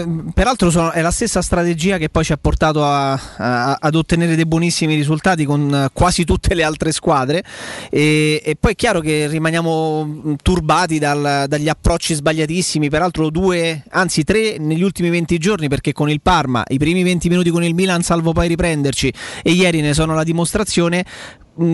eh, 0.00 0.06
peraltro 0.34 0.70
sono- 0.70 0.90
è 0.92 1.00
la 1.00 1.10
stessa 1.10 1.40
strategia 1.40 1.96
che 1.96 2.10
poi 2.10 2.22
ci 2.22 2.32
ha 2.32 2.36
portato 2.38 2.84
a- 2.84 3.12
a- 3.12 3.78
ad 3.80 3.94
ottenere 3.94 4.34
dei 4.36 4.44
buonissimi 4.44 4.94
risultati 4.94 5.46
con 5.46 5.72
eh, 5.74 5.88
quasi 5.92 6.24
tutte 6.24 6.54
le 6.54 6.64
altre 6.64 6.92
squadre 6.92 7.42
e, 7.90 8.42
e 8.44 8.56
poi 8.60 8.72
è 8.72 8.74
chiaro 8.74 9.00
che 9.00 9.26
rimaniamo 9.28 10.04
mh, 10.04 10.34
turbati 10.42 10.98
dal- 10.98 11.46
dagli 11.48 11.68
approcci 11.68 12.12
sbagliatissimi, 12.14 12.90
peraltro 12.90 13.30
due, 13.30 13.82
anzi 13.90 14.22
tre 14.22 14.58
negli 14.58 14.82
ultimi 14.82 15.08
20 15.08 15.38
giorni 15.38 15.68
perché 15.68 15.92
con 15.92 16.10
il 16.10 16.20
Parma 16.20 16.62
i 16.68 16.76
primi 16.78 17.02
20 17.02 17.28
minuti 17.30 17.48
con 17.48 17.64
il 17.64 17.74
Milan 17.74 18.02
salvo 18.02 18.32
poi 18.32 18.48
riprenderci 18.48 19.12
e 19.42 19.50
ieri 19.52 19.80
ne 19.80 19.94
sono 19.94 20.14
la 20.14 20.24
dimostrazione 20.24 21.04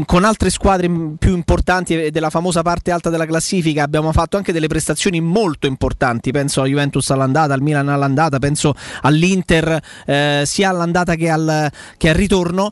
con 0.05 0.25
altre 0.25 0.51
squadre 0.51 0.91
più 1.19 1.35
importanti 1.35 2.11
della 2.11 2.29
famosa 2.31 2.63
parte 2.63 2.91
alta 2.91 3.09
della 3.11 3.25
classifica 3.27 3.83
abbiamo 3.83 4.13
fatto 4.13 4.37
anche 4.37 4.53
delle 4.53 4.67
prestazioni 4.67 5.21
molto 5.21 5.67
importanti, 5.67 6.31
penso 6.33 6.61
alla 6.61 6.69
Juventus 6.69 7.09
all'andata, 7.11 7.55
al 7.55 7.63
Milan 7.63 7.89
all'andata, 7.89 8.39
penso 8.39 8.75
all'Inter 9.03 9.81
eh, 10.07 10.43
sia 10.45 10.69
all'andata 10.69 11.15
che 11.15 11.29
al, 11.31 11.71
che 11.97 12.09
al 12.11 12.15
ritorno, 12.15 12.71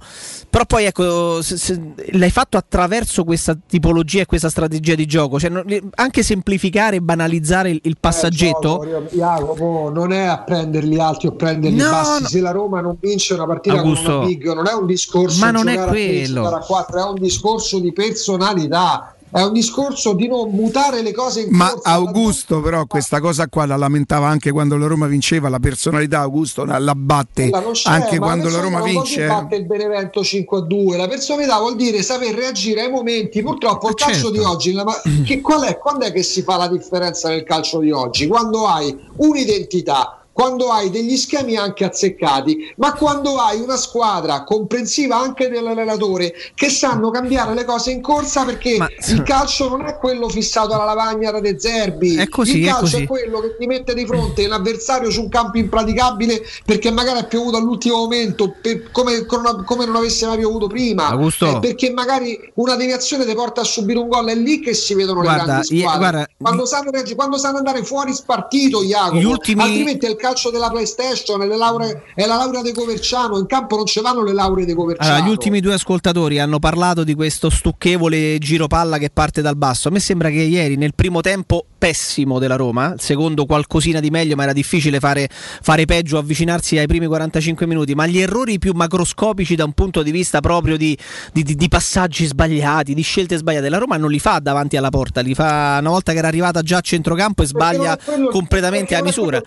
però 0.51 0.65
poi 0.67 0.85
ecco 0.85 1.41
se- 1.43 1.57
se- 1.57 1.95
l'hai 2.13 2.31
fatto 2.31 2.57
attraverso 2.57 3.25
questa 3.25 3.57
tipologia 3.67 4.21
e 4.23 4.27
questa 4.27 4.51
strategia 4.51 4.95
di 4.95 5.07
gioco, 5.07 5.39
cioè 5.41 5.51
non- 5.51 5.65
anche 5.95 6.23
semplificare 6.23 6.97
e 6.97 7.01
banalizzare 7.01 7.71
il, 7.71 7.81
il 7.85 7.97
passaggetto. 7.99 8.83
Eh, 8.83 8.89
gioco, 8.91 9.09
Jacopo, 9.15 9.91
non 9.95 10.13
è 10.13 10.25
a 10.25 10.39
prenderli 10.43 10.99
alti 11.01 11.27
o 11.27 11.33
prenderli 11.33 11.77
No, 11.77 11.91
bassi. 11.91 12.23
no. 12.23 12.29
Se 12.29 12.41
la 12.41 12.51
Roma 12.51 12.81
non 12.81 12.97
vince 13.01 13.35
una 13.35 13.47
partita 13.47 13.77
Augusto, 13.77 14.05
con 14.11 14.17
una 14.19 14.27
big, 14.27 14.53
non 14.53 14.67
è 14.67 14.73
un 14.73 14.87
discorso 14.87 15.39
ma 15.41 15.51
non 15.51 15.69
è 15.69 15.77
a 15.79 15.87
quello. 15.87 16.43
giocare 16.43 16.57
a 16.57 16.67
quattro, 16.67 16.98
è 17.01 17.09
un 17.09 17.21
discorso 17.21 17.79
di 17.79 17.93
personalità. 17.93 19.15
È 19.31 19.43
un 19.43 19.53
discorso 19.53 20.15
di 20.15 20.27
non 20.27 20.49
mutare 20.53 21.03
le 21.03 21.13
cose 21.13 21.43
in 21.43 21.49
Ma. 21.51 21.71
Augusto 21.83 22.63
però 22.63 22.87
questa 22.87 23.21
cosa 23.21 23.47
qua 23.49 23.67
la 23.67 23.77
lamentava 23.77 24.27
anche 24.27 24.51
quando 24.51 24.79
la 24.79 24.87
Roma 24.87 25.07
vinceva, 25.07 25.51
la 25.51 25.59
personalità 25.59 26.21
Augusto 26.21 26.65
la, 26.65 26.95
batte 26.95 27.51
non 27.51 27.73
anche 27.85 28.17
quando 28.17 28.49
la 28.49 28.61
Roma 28.61 28.79
non 28.79 28.89
vince. 28.89 29.17
dire 29.17 29.27
batte 29.27 29.57
il 29.57 29.67
Benevento 29.67 30.25
5 30.25 30.59
a 30.59 30.61
2 30.63 30.97
la 30.97 31.09
personalità 31.09 31.59
vuol 31.59 31.77
dire 31.77 32.03
saper 32.03 32.35
reagire 32.35 32.81
ai 32.81 32.91
momenti 32.91 33.43
purtroppo 33.43 33.91
il 33.91 33.97
calcio 33.97 34.15
certo. 34.15 34.31
di 34.31 34.39
oggi 34.39 34.73
la- 34.73 34.85
ma 34.85 34.95
che, 35.27 35.43
qual 35.43 35.63
è, 35.65 35.77
quando 35.77 36.07
è 36.07 36.13
che 36.13 36.23
si 36.23 36.41
fa 36.41 36.57
la 36.57 36.69
differenza 36.69 37.29
nel 37.29 37.45
calcio 37.45 37.81
di 37.81 37.91
oggi 37.91 38.27
quando 38.27 38.67
hai 38.67 38.99
un'identità 39.17 40.18
quando 40.39 40.71
hai 40.71 40.89
degli 40.91 41.17
schemi 41.17 41.57
anche 41.57 41.85
azzeccati, 41.85 42.73
ma 42.77 42.93
quando 42.93 43.39
hai 43.39 43.59
una 43.59 43.77
squadra 43.77 44.45
comprensiva 44.45 45.17
anche 45.19 45.49
dell'allenatore 45.49 46.33
che 46.55 46.69
sanno 46.71 47.11
cambiare 47.11 47.55
le 47.55 47.65
cose 47.65 47.91
in 47.91 48.01
corsa 48.01 48.45
perché 48.45 48.77
il 49.09 49.23
calcio 49.27 49.69
non 49.69 49.85
è 49.87 49.97
quello 49.99 50.29
fissato 50.29 50.75
alla 50.75 50.85
lavagna 50.85 51.33
da 51.33 51.41
De 51.41 51.59
Zerbi, 51.59 52.15
È 52.15 52.29
così, 52.29 52.59
il 52.59 52.67
è 52.67 52.69
calcio 52.69 52.83
così. 52.83 53.03
è 53.03 53.07
quello 53.09 53.41
che 53.41 53.57
ti 53.59 53.67
mette 53.67 53.95
di 53.95 54.07
fronte 54.07 54.47
un 54.47 54.53
avversario 54.53 55.11
su 55.11 55.23
un 55.23 55.29
campo 55.29 55.59
impraticabile 55.59 56.41
perché 56.65 56.93
magari 56.93 57.19
è 57.19 57.27
piovuto 57.27 57.57
all'ultimo 57.57 57.97
momento 57.97 58.55
per- 58.63 58.93
come, 58.93 59.27
come 59.27 59.87
non 59.87 59.97
avesse 59.97 60.25
mai 60.27 60.39
piovuto 60.39 60.69
prima. 60.69 61.19
Eh, 61.19 61.59
perché 61.61 61.91
magari 61.91 62.39
una 62.55 62.77
deviazione 62.77 63.27
ti 63.27 63.35
porta 63.35 63.63
a 63.63 63.65
subire 63.65 63.99
un 63.99 64.07
gol 64.07 64.29
è 64.29 64.37
lì 64.37 64.61
che 64.61 64.73
si 64.73 64.95
vedono 64.95 65.21
Guarda, 65.23 65.41
le 65.41 65.47
grandi 65.49 65.75
io- 65.75 65.81
squadre 65.81 65.99
guarda, 66.11 66.29
quando, 66.41 66.65
sanno, 66.65 66.91
quando 67.17 67.39
sanno 67.39 67.57
andare 67.57 67.83
fuori 67.83 68.15
spartito 68.15 68.85
Jacopo 68.85 69.17
Gli 69.17 69.25
ultimi- 69.25 69.63
altrimenti 69.63 70.07
è 70.07 70.09
il 70.11 70.15
calcio 70.15 70.27
della 70.51 70.71
PlayStation 70.71 71.41
è, 71.41 71.47
le 71.47 71.57
lauree- 71.57 72.03
è 72.15 72.27
la 72.27 72.37
laurea 72.37 72.63
di 72.63 72.73
Coverciano 72.73 73.39
in 73.39 73.47
campo 73.47 73.77
non 73.77 73.87
ci 73.87 74.01
vanno 74.01 74.23
le 74.23 74.33
lauree 74.33 74.65
di 74.65 74.75
Coverciano 74.75 75.15
Allora, 75.15 75.27
gli 75.27 75.31
ultimi 75.31 75.61
due 75.61 75.75
ascoltatori 75.75 76.39
hanno 76.39 76.59
parlato 76.59 77.03
di 77.05 77.15
questo 77.15 77.51
stucchevole 77.51 78.39
giro 78.39 78.67
palla 78.67 78.99
che 78.99 79.11
parte 79.11 79.41
dal 79.43 79.57
basso. 79.57 79.89
A 79.89 79.91
me 79.91 80.01
sembra 80.01 80.29
che 80.29 80.41
ieri 80.41 80.77
nel 80.77 80.95
primo 80.95 81.21
tempo 81.21 81.65
pessimo 81.79 82.39
della 82.39 82.57
Roma, 82.57 82.93
il 82.95 83.01
secondo 83.01 83.47
qualcosina 83.47 84.01
di 84.01 84.11
meglio, 84.11 84.35
ma 84.35 84.43
era 84.43 84.53
difficile 84.53 84.99
fare, 84.99 85.29
fare 85.31 85.85
peggio, 85.85 86.19
avvicinarsi 86.19 86.77
ai 86.77 86.87
primi 86.89 87.07
45 87.07 87.67
minuti, 87.67 87.95
ma 87.95 88.07
gli 88.07 88.19
errori 88.19 88.59
più 88.59 88.73
macroscopici 88.75 89.55
da 89.55 89.65
un 89.65 89.73
punto 89.73 90.03
di 90.03 90.11
vista 90.11 90.41
proprio 90.41 90.77
di, 90.77 90.97
di- 91.33 91.43
di- 91.45 91.55
di 91.55 91.69
passaggi 91.69 92.27
sbagliati, 92.27 92.95
di 92.95 93.03
scelte 93.03 93.37
sbagliate, 93.37 93.69
la 93.69 93.79
Roma 93.79 93.97
non 93.97 94.11
li 94.11 94.19
fa 94.19 94.41
davanti 94.41 94.77
alla 94.77 94.91
porta, 94.91 95.21
li 95.21 95.35
fa 95.35 95.77
una 95.81 95.91
volta 95.91 96.13
che 96.13 96.19
era 96.19 96.27
arrivata 96.29 96.63
già 96.63 96.79
a 96.79 96.81
centrocampo 96.81 97.43
e 97.43 97.47
sbaglia 97.47 97.97
completamente 98.31 98.95
a 98.97 99.03
misura. 99.03 99.41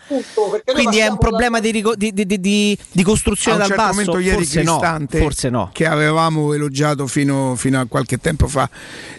Quindi 0.74 0.98
è 1.00 1.08
un 1.08 1.18
problema 1.18 1.60
di, 1.60 1.72
rico- 1.72 1.96
di- 1.96 2.14
di- 2.14 2.26
di- 2.26 2.40
di- 2.40 2.78
di 2.92 3.04
costruzione 3.04 3.58
a 3.58 3.62
un 3.62 3.68
dal 3.68 3.78
certo 3.78 3.84
basso? 3.84 4.00
momento 4.12 4.20
ieri 4.20 4.44
forse 4.46 4.64
no, 4.64 5.06
forse 5.10 5.50
no. 5.50 5.70
che 5.74 5.86
avevamo 5.86 6.54
elogiato 6.54 7.08
fino, 7.08 7.56
fino 7.56 7.80
a 7.80 7.86
qualche 7.86 8.18
tempo 8.18 8.48
fa, 8.48 8.70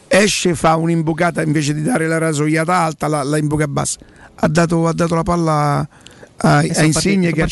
esce, 0.09 0.55
fa 0.55 0.77
un'imbucata 0.77 1.43
invece 1.43 1.75
di 1.75 1.83
dare 1.83 2.07
la 2.07 2.19
rasoiata 2.19 2.75
alta, 2.77 3.07
la, 3.09 3.23
la 3.23 3.37
imbuca 3.39 3.67
bassa. 3.69 3.99
Ha 4.35 4.49
dato, 4.49 4.87
ha 4.87 4.93
dato 4.93 5.15
la 5.15 5.23
palla 5.23 5.89
a, 6.37 6.63
E 6.65 6.71
a 6.75 6.83
Insigne 6.83 7.33
che 7.33 7.43
ha 7.43 7.47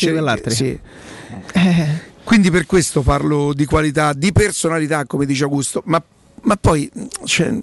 sì. 0.49 0.79
Quindi 2.23 2.51
per 2.51 2.65
questo 2.65 3.01
parlo 3.01 3.53
di 3.53 3.65
qualità, 3.65 4.13
di 4.13 4.31
personalità, 4.31 5.05
come 5.05 5.25
dice 5.25 5.43
Augusto, 5.43 5.81
ma, 5.85 6.01
ma 6.43 6.55
poi 6.55 6.89
cioè, 7.25 7.57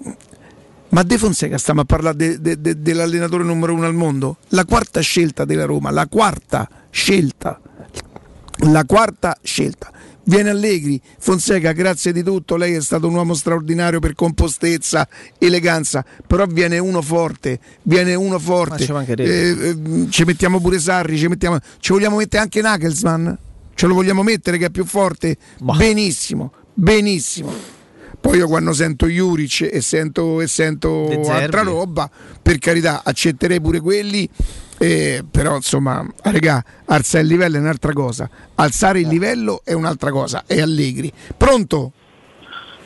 ma 0.89 1.03
De 1.03 1.17
Fonseca 1.17 1.57
stiamo 1.57 1.81
a 1.81 1.85
parlare 1.85 2.15
de- 2.15 2.41
de- 2.41 2.59
de- 2.61 2.81
dell'allenatore 2.81 3.43
numero 3.43 3.73
uno 3.73 3.85
al 3.85 3.93
mondo? 3.93 4.37
La 4.49 4.65
quarta 4.65 4.99
scelta 5.01 5.45
della 5.45 5.65
Roma, 5.65 5.91
la 5.91 6.07
quarta 6.07 6.67
scelta, 6.89 7.59
la 8.63 8.83
quarta 8.85 9.37
scelta. 9.41 9.91
Viene 10.23 10.49
Allegri, 10.51 11.01
Fonseca, 11.17 11.71
grazie 11.71 12.11
di 12.13 12.21
tutto, 12.21 12.55
lei 12.55 12.73
è 12.75 12.81
stato 12.81 13.07
un 13.07 13.15
uomo 13.15 13.33
straordinario 13.33 13.99
per 13.99 14.13
compostezza, 14.13 15.07
eleganza, 15.39 16.05
però 16.27 16.45
viene 16.45 16.77
uno 16.77 17.01
forte, 17.01 17.59
viene 17.83 18.13
uno 18.13 18.37
forte. 18.37 18.83
Eh, 19.23 19.69
eh, 19.69 20.07
ci 20.11 20.23
mettiamo 20.25 20.59
pure 20.61 20.77
Sarri, 20.77 21.17
ci, 21.17 21.27
mettiamo, 21.27 21.57
ci 21.79 21.93
vogliamo 21.93 22.17
mettere 22.17 22.43
anche 22.43 22.61
Nagelsmann? 22.61 23.31
Ce 23.73 23.87
lo 23.87 23.93
vogliamo 23.95 24.21
mettere 24.21 24.57
che 24.59 24.65
è 24.65 24.69
più 24.69 24.85
forte? 24.85 25.35
Benissimo, 25.77 26.51
benissimo. 26.75 27.51
Poi 28.21 28.37
io 28.37 28.47
quando 28.47 28.73
sento 28.73 29.07
Juric 29.07 29.69
e 29.71 29.81
sento, 29.81 30.41
e 30.41 30.47
sento 30.47 31.09
altra 31.29 31.61
roba, 31.61 32.09
per 32.41 32.59
carità, 32.59 33.01
accetterei 33.03 33.61
pure 33.61 33.79
quelli, 33.79 34.29
eh, 34.77 35.23
però 35.29 35.55
insomma, 35.55 36.05
regà, 36.23 36.63
alzare 36.85 37.23
il 37.23 37.29
livello 37.29 37.57
è 37.57 37.59
un'altra 37.59 37.93
cosa, 37.93 38.29
alzare 38.55 38.99
il 38.99 39.07
livello 39.07 39.61
è 39.63 39.73
un'altra 39.73 40.11
cosa, 40.11 40.43
è 40.45 40.59
Allegri. 40.59 41.11
Pronto? 41.35 41.91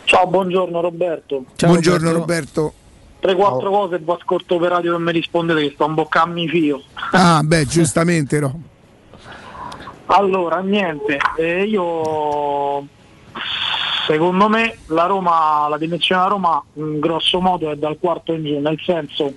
Ciao, 0.05 0.27
buongiorno 0.27 0.81
Roberto. 0.81 1.45
Buongiorno 1.57 2.11
Roberto. 2.11 2.73
3-4 3.21 3.35
cose 3.69 3.95
e 3.95 3.99
vi 3.99 4.11
ascolto 4.11 4.57
per 4.57 4.69
radio 4.69 4.91
non 4.91 5.01
mi 5.01 5.13
rispondete 5.13 5.61
che 5.61 5.71
sto 5.73 5.85
imboccandomi 5.85 6.47
fio. 6.49 6.81
Ah, 7.11 7.41
beh, 7.43 7.65
giustamente 7.65 8.39
no. 8.39 8.61
Allora, 10.07 10.59
niente, 10.59 11.17
eh, 11.37 11.63
io 11.63 12.85
secondo 14.05 14.49
me 14.49 14.77
la 14.87 15.05
Roma, 15.05 15.67
la 15.69 15.77
dimensione 15.77 16.21
della 16.21 16.33
Roma 16.33 16.63
in 16.73 16.99
grosso 16.99 17.39
modo 17.39 17.71
è 17.71 17.75
dal 17.75 17.97
quarto 17.99 18.33
in 18.33 18.43
giù, 18.43 18.59
nel 18.59 18.79
senso 18.83 19.33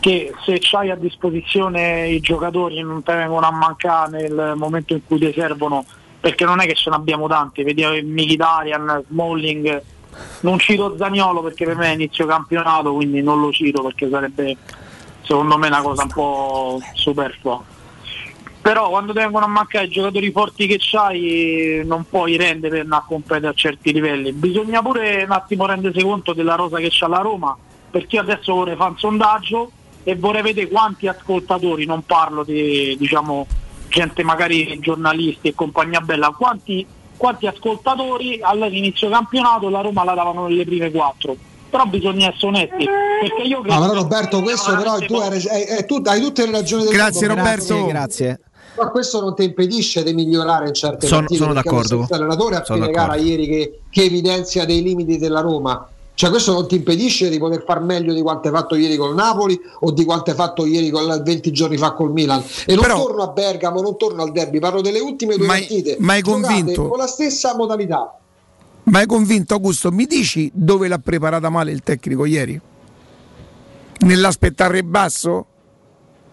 che 0.00 0.34
se 0.44 0.58
c'hai 0.60 0.90
a 0.90 0.96
disposizione 0.96 2.08
i 2.08 2.20
giocatori 2.20 2.80
non 2.82 3.02
te 3.02 3.14
vengono 3.14 3.46
a 3.46 3.52
mancare 3.52 4.10
nel 4.10 4.54
momento 4.56 4.94
in 4.94 5.04
cui 5.06 5.18
ti 5.18 5.32
servono, 5.32 5.84
perché 6.20 6.44
non 6.44 6.60
è 6.60 6.66
che 6.66 6.74
ce 6.74 6.90
ne 6.90 6.96
abbiamo 6.96 7.28
tanti, 7.28 7.62
vediamo 7.62 7.96
Mkhitaryan, 7.96 9.04
Smalling, 9.08 9.82
non 10.40 10.58
cito 10.58 10.96
Zaniolo 10.96 11.42
perché 11.42 11.64
per 11.64 11.76
me 11.76 11.86
è 11.86 11.94
inizio 11.94 12.26
campionato, 12.26 12.92
quindi 12.92 13.22
non 13.22 13.40
lo 13.40 13.52
cito 13.52 13.82
perché 13.82 14.08
sarebbe 14.10 14.56
secondo 15.22 15.56
me 15.56 15.68
una 15.68 15.82
cosa 15.82 16.02
un 16.02 16.08
po' 16.08 16.80
superflua. 16.94 17.62
Però 18.62 18.90
quando 18.90 19.12
vengono 19.12 19.46
a 19.46 19.48
mancare 19.48 19.86
i 19.86 19.90
giocatori 19.90 20.30
forti 20.30 20.68
che 20.68 20.76
c'hai 20.78 21.82
non 21.84 22.04
puoi 22.08 22.36
rendere 22.36 22.70
per 22.70 22.80
andare 22.82 23.02
a 23.02 23.06
competere 23.06 23.48
a 23.48 23.52
certi 23.54 23.92
livelli. 23.92 24.32
Bisogna 24.32 24.80
pure 24.80 25.24
un 25.24 25.32
attimo 25.32 25.66
rendersi 25.66 26.00
conto 26.00 26.32
della 26.32 26.54
rosa 26.54 26.78
che 26.78 26.86
c'ha 26.88 27.08
la 27.08 27.18
Roma, 27.18 27.56
perché 27.90 28.16
io 28.16 28.22
adesso 28.22 28.54
vorrei 28.54 28.76
fare 28.76 28.90
un 28.90 28.98
sondaggio 28.98 29.70
e 30.04 30.14
vorrei 30.14 30.42
vedere 30.42 30.68
quanti 30.68 31.08
ascoltatori, 31.08 31.86
non 31.86 32.02
parlo 32.06 32.44
di 32.44 32.96
diciamo 32.96 33.46
gente 33.88 34.22
magari 34.22 34.78
giornalisti 34.78 35.48
e 35.48 35.54
compagnia 35.54 36.00
bella, 36.00 36.28
quanti, 36.30 36.86
quanti 37.16 37.48
ascoltatori 37.48 38.38
all'inizio 38.42 39.10
campionato 39.10 39.68
la 39.70 39.80
Roma 39.80 40.04
la 40.04 40.14
davano 40.14 40.46
nelle 40.46 40.64
prime 40.64 40.92
quattro. 40.92 41.36
Però 41.68 41.84
bisogna 41.86 42.28
essere 42.28 42.46
onesti, 42.46 42.86
perché 43.20 43.42
io 43.42 43.60
credo 43.60 43.80
No, 43.80 43.88
però 43.88 44.02
Roberto, 44.02 44.42
questo 44.42 44.76
però 44.76 44.98
tu, 44.98 45.14
hai, 45.14 45.46
hai- 45.48 45.68
hai- 45.70 45.86
tu 45.86 46.02
hai 46.04 46.20
tutte 46.20 46.44
le 46.44 46.52
ragioni 46.52 46.84
del 46.84 46.92
Grazie, 46.92 47.26
mondo. 47.26 47.42
Roberto. 47.42 47.86
Grazie. 47.86 48.40
Ma 48.76 48.88
questo 48.88 49.20
non 49.20 49.34
ti 49.34 49.44
impedisce 49.44 50.02
di 50.02 50.14
migliorare 50.14 50.68
in 50.68 50.74
certe 50.74 51.06
Sono- 51.06 51.20
partite. 51.20 51.40
sono 51.40 51.52
d'accordo. 51.52 51.96
lo 51.96 52.04
stesso 52.04 52.20
allenatore 52.20 52.56
a 52.56 52.62
fine 52.62 52.90
gara 52.90 53.16
ieri 53.16 53.46
che, 53.46 53.80
che 53.90 54.02
evidenzia 54.04 54.64
dei 54.64 54.82
limiti 54.82 55.18
della 55.18 55.40
Roma. 55.40 55.86
Cioè 56.14 56.30
questo 56.30 56.52
non 56.52 56.68
ti 56.68 56.76
impedisce 56.76 57.28
di 57.28 57.38
poter 57.38 57.64
far 57.66 57.80
meglio 57.80 58.12
di 58.12 58.20
quanto 58.22 58.48
hai 58.48 58.54
fatto 58.54 58.74
ieri 58.74 58.96
col 58.96 59.14
Napoli 59.14 59.58
o 59.80 59.90
di 59.92 60.04
quanto 60.04 60.30
hai 60.30 60.36
fatto 60.36 60.64
ieri 60.66 60.90
col, 60.90 61.22
20 61.22 61.50
giorni 61.52 61.76
fa 61.76 61.92
col 61.92 62.12
Milan. 62.12 62.42
E 62.66 62.74
non 62.74 62.82
Però- 62.82 62.96
torno 63.02 63.22
a 63.22 63.28
Bergamo, 63.28 63.80
non 63.80 63.96
torno 63.96 64.22
al 64.22 64.30
derby, 64.30 64.58
parlo 64.58 64.80
delle 64.82 65.00
ultime 65.00 65.36
due 65.36 65.46
Ma 65.46 65.54
partite. 65.54 65.96
ma 66.00 66.12
hai 66.14 66.22
convinto? 66.22 66.88
Con 66.88 66.98
la 66.98 67.06
stessa 67.06 67.54
modalità. 67.56 68.16
Ma 68.84 68.98
hai 68.98 69.06
convinto 69.06 69.54
Augusto? 69.54 69.90
Mi 69.90 70.06
dici 70.06 70.50
dove 70.54 70.86
l'ha 70.88 70.98
preparata 70.98 71.48
male 71.48 71.72
il 71.72 71.82
tecnico 71.82 72.24
ieri? 72.24 72.60
Nell'aspettare 74.00 74.78
il 74.78 74.84
basso? 74.84 75.46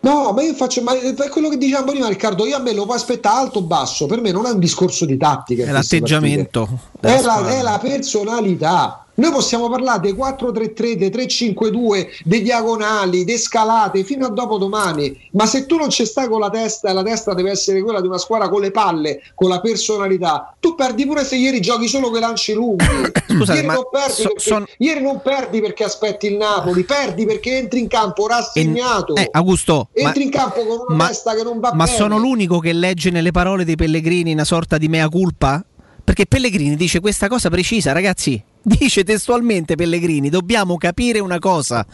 No, 0.01 0.31
ma 0.31 0.41
io 0.43 0.53
faccio 0.53 0.81
ma 0.81 0.93
è 0.97 1.29
quello 1.29 1.49
che 1.49 1.57
dicevamo 1.57 1.91
prima 1.91 2.07
Riccardo, 2.07 2.45
io 2.45 2.55
a 2.55 2.61
me 2.61 2.73
lo 2.73 2.85
può 2.85 2.93
aspettare 2.93 3.39
alto 3.39 3.59
o 3.59 3.63
basso, 3.63 4.05
per 4.05 4.21
me 4.21 4.31
non 4.31 4.45
è 4.45 4.51
un 4.51 4.59
discorso 4.59 5.05
di 5.05 5.17
tattica. 5.17 5.65
È 5.65 5.71
l'atteggiamento. 5.71 6.67
È 6.99 7.21
la, 7.21 7.47
è 7.47 7.61
la 7.61 7.79
personalità. 7.81 9.05
Noi 9.19 9.31
possiamo 9.31 9.69
parlare 9.69 9.99
dei 9.99 10.13
4-3-3, 10.13 10.93
dei 10.93 11.09
3-5-2, 11.09 12.07
dei 12.23 12.41
diagonali, 12.41 13.25
dei 13.25 13.37
scalate 13.37 14.03
fino 14.05 14.25
a 14.25 14.29
dopodomani, 14.29 15.29
ma 15.33 15.45
se 15.45 15.65
tu 15.65 15.75
non 15.75 15.89
ci 15.89 16.05
stai 16.05 16.29
con 16.29 16.39
la 16.39 16.49
testa 16.49 16.89
e 16.89 16.93
la 16.93 17.03
testa 17.03 17.33
deve 17.33 17.51
essere 17.51 17.81
quella 17.81 17.99
di 17.99 18.07
una 18.07 18.17
squadra 18.17 18.47
con 18.47 18.61
le 18.61 18.71
palle, 18.71 19.21
con 19.35 19.49
la 19.49 19.59
personalità, 19.59 20.55
tu 20.59 20.73
perdi 20.73 21.05
pure 21.05 21.25
se 21.25 21.35
ieri 21.35 21.59
giochi 21.59 21.87
solo 21.89 22.15
i 22.15 22.19
lanci 22.19 22.53
lunghi. 22.53 22.85
Scusate, 23.27 23.55
ieri, 23.55 23.67
ma 23.67 23.73
non 23.73 23.87
perdi 23.91 24.13
so- 24.13 24.27
perché, 24.29 24.39
son- 24.39 24.65
ieri 24.77 25.01
non 25.01 25.21
perdi 25.21 25.59
perché 25.61 25.83
aspetti 25.83 26.27
il 26.27 26.37
Napoli, 26.37 26.83
perdi 26.85 27.25
perché 27.25 27.57
entri 27.57 27.79
in 27.79 27.87
campo 27.87 28.25
rassegnato. 28.25 29.15
Eh, 29.15 29.27
Augusto, 29.31 29.89
ma, 29.95 30.07
Entri 30.07 30.23
in 30.23 30.29
campo 30.31 30.65
con 30.65 30.85
una 30.87 30.95
ma- 30.95 31.07
testa 31.07 31.35
che 31.35 31.43
non 31.43 31.59
va 31.59 31.73
ma 31.73 31.83
bene. 31.83 31.97
sono 31.97 32.17
l'unico 32.17 32.59
che 32.59 32.71
legge 32.71 33.09
nelle 33.09 33.31
parole 33.31 33.65
dei 33.65 33.75
Pellegrini 33.75 34.31
una 34.31 34.45
sorta 34.45 34.77
di 34.77 34.87
mea 34.87 35.09
culpa? 35.09 35.61
Perché 36.03 36.25
Pellegrini 36.25 36.75
dice 36.75 37.01
questa 37.01 37.27
cosa 37.27 37.49
precisa, 37.49 37.91
ragazzi. 37.91 38.41
Dice 38.61 39.03
testualmente 39.03 39.75
Pellegrini: 39.75 40.29
dobbiamo 40.29 40.75
capire 40.77 41.19
una 41.19 41.39
cosa. 41.39 41.85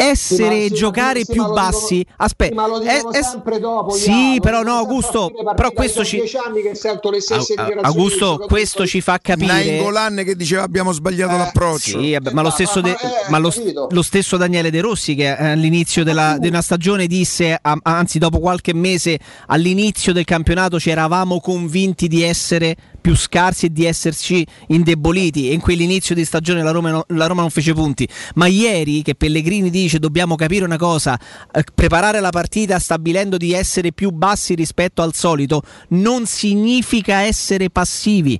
Essere 0.00 0.36
Sì, 0.36 0.44
e 0.44 0.62
ma- 0.62 0.68
sì, 0.68 0.74
giocare 0.74 1.18
ma- 1.20 1.24
sì, 1.24 1.32
più 1.32 1.42
ma 1.42 1.48
lo 1.48 1.54
bassi. 1.54 1.94
dicono- 1.96 2.14
Aspetta, 2.18 2.50
sì, 2.50 2.54
ma 2.56 2.66
lo 2.68 2.78
dicono 2.78 3.12
eh, 3.12 3.18
eh, 3.18 3.22
sempre 3.22 3.58
dopo, 3.60 3.90
sì, 3.92 4.34
lo 4.34 4.40
però 4.40 4.58
dicono 4.60 4.74
no, 4.74 4.78
Augusto. 4.80 5.30
Però 5.56 5.70
questo 5.72 6.04
ci. 6.04 6.16
dieci 6.16 6.36
anni 6.36 6.62
che 6.62 6.74
sento 6.76 7.10
le 7.10 7.20
stesse 7.20 7.54
Au- 7.54 7.72
Augusto, 7.82 8.44
questo 8.46 8.86
ci 8.86 9.00
fa 9.00 9.18
capire. 9.20 9.46
Nainggolan 9.46 10.22
che 10.24 10.36
diceva 10.36 10.62
abbiamo 10.62 10.92
sbagliato 10.92 11.36
l'approccio. 11.36 12.00
Sì, 12.00 12.12
vabbè, 12.12 12.32
ma 12.32 12.42
lo 12.42 12.50
stesso, 12.50 12.80
de- 12.80 12.90
ma- 12.90 13.00
eh, 13.00 13.30
ma 13.30 13.38
lo, 13.38 13.52
lo 13.90 14.02
stesso 14.02 14.36
Daniele 14.36 14.70
De 14.70 14.80
Rossi 14.80 15.14
che 15.16 15.30
eh, 15.36 15.46
all'inizio 15.50 16.04
della, 16.04 16.36
di 16.38 16.46
una 16.48 16.62
stagione 16.62 17.06
disse, 17.06 17.58
a- 17.60 17.78
anzi 17.82 18.18
dopo 18.18 18.38
qualche 18.38 18.74
mese, 18.74 19.18
all'inizio 19.46 20.12
del 20.12 20.24
campionato 20.24 20.78
ci 20.78 20.90
eravamo 20.90 21.40
convinti 21.40 22.06
di 22.06 22.22
essere 22.22 22.76
più 23.08 23.16
scarsi 23.16 23.66
e 23.66 23.72
di 23.72 23.86
esserci 23.86 24.46
indeboliti 24.66 25.48
e 25.48 25.54
in 25.54 25.60
quell'inizio 25.60 26.14
di 26.14 26.26
stagione 26.26 26.62
la 26.62 26.72
Roma, 26.72 27.02
la 27.08 27.26
Roma 27.26 27.40
non 27.40 27.48
fece 27.48 27.72
punti. 27.72 28.06
Ma 28.34 28.48
ieri 28.48 29.00
che 29.00 29.14
Pellegrini 29.14 29.70
dice 29.70 29.98
dobbiamo 29.98 30.34
capire 30.34 30.66
una 30.66 30.76
cosa, 30.76 31.18
eh, 31.50 31.64
preparare 31.74 32.20
la 32.20 32.28
partita 32.28 32.78
stabilendo 32.78 33.38
di 33.38 33.54
essere 33.54 33.92
più 33.92 34.10
bassi 34.10 34.54
rispetto 34.54 35.00
al 35.00 35.14
solito 35.14 35.62
non 35.88 36.26
significa 36.26 37.22
essere 37.22 37.70
passivi. 37.70 38.38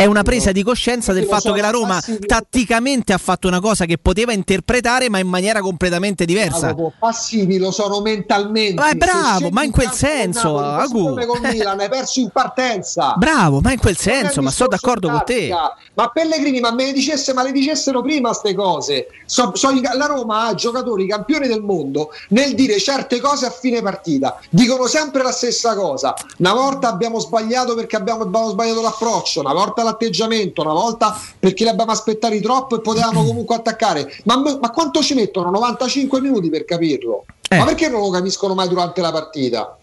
È 0.00 0.06
una 0.06 0.22
presa 0.22 0.50
di 0.50 0.62
coscienza 0.62 1.12
del 1.12 1.26
fatto 1.26 1.40
sono 1.40 1.54
che 1.56 1.60
la 1.60 1.68
Roma 1.68 2.00
tatticamente 2.26 3.12
ha 3.12 3.18
fatto 3.18 3.48
una 3.48 3.60
cosa 3.60 3.84
che 3.84 3.98
poteva 3.98 4.32
interpretare 4.32 5.10
ma 5.10 5.18
in 5.18 5.28
maniera 5.28 5.60
completamente 5.60 6.24
diversa. 6.24 6.74
Passivi 6.98 7.58
lo 7.58 7.70
sono 7.70 8.00
mentalmente. 8.00 8.80
Ma 8.80 8.88
è 8.88 8.94
bravo, 8.94 9.50
ma 9.50 9.62
in 9.62 9.70
quel 9.70 9.88
con 9.88 9.96
senso, 9.98 10.58
Agu. 10.58 11.08
come 11.08 11.26
col 11.26 11.40
Milan, 11.42 11.80
hai 11.80 11.90
perso 11.90 12.20
in 12.20 12.30
partenza. 12.30 13.12
Bravo, 13.18 13.60
ma 13.60 13.72
in 13.72 13.78
quel 13.78 13.98
senso, 13.98 14.40
ma 14.40 14.48
discorso 14.48 14.68
d'accordo 14.68 15.10
con 15.10 15.22
te. 15.26 15.50
Ma 15.92 16.08
Pellegrini, 16.08 16.60
ma 16.60 16.72
me 16.72 16.86
le 16.86 16.92
dicesse, 16.92 17.34
ma 17.34 17.42
le 17.42 17.52
dicessero 17.52 18.00
prima 18.00 18.28
queste 18.28 18.54
cose. 18.54 19.08
So- 19.26 19.52
so 19.54 19.68
la 19.70 20.06
Roma 20.06 20.46
ha 20.46 20.54
giocatori 20.54 21.06
campioni 21.06 21.46
del 21.46 21.60
mondo 21.60 22.10
nel 22.28 22.54
dire 22.54 22.78
certe 22.78 23.20
cose 23.20 23.44
a 23.44 23.50
fine 23.50 23.82
partita. 23.82 24.40
Dicono 24.48 24.86
sempre 24.86 25.22
la 25.22 25.32
stessa 25.32 25.74
cosa. 25.74 26.14
Una 26.38 26.54
volta 26.54 26.88
abbiamo 26.88 27.18
sbagliato 27.18 27.74
perché 27.74 27.96
abbiamo, 27.96 28.22
abbiamo 28.22 28.48
sbagliato 28.48 28.80
l'approccio, 28.80 29.40
una 29.40 29.52
volta 29.52 29.88
l'atteggiamento, 29.90 30.62
una 30.62 30.72
volta 30.72 31.18
perché 31.38 31.64
li 31.64 31.70
abbiamo 31.70 31.92
aspettati 31.92 32.40
troppo 32.40 32.76
e 32.76 32.80
potevamo 32.80 33.22
comunque 33.26 33.56
attaccare. 33.56 34.12
Ma, 34.24 34.36
ma 34.36 34.70
quanto 34.70 35.02
ci 35.02 35.14
mettono? 35.14 35.50
95 35.50 36.20
minuti 36.20 36.48
per 36.48 36.64
capirlo. 36.64 37.24
Eh. 37.48 37.58
Ma 37.58 37.64
perché 37.64 37.88
non 37.88 38.00
lo 38.00 38.10
capiscono 38.10 38.54
mai 38.54 38.68
durante 38.68 39.00
la 39.00 39.10
partita? 39.12 39.76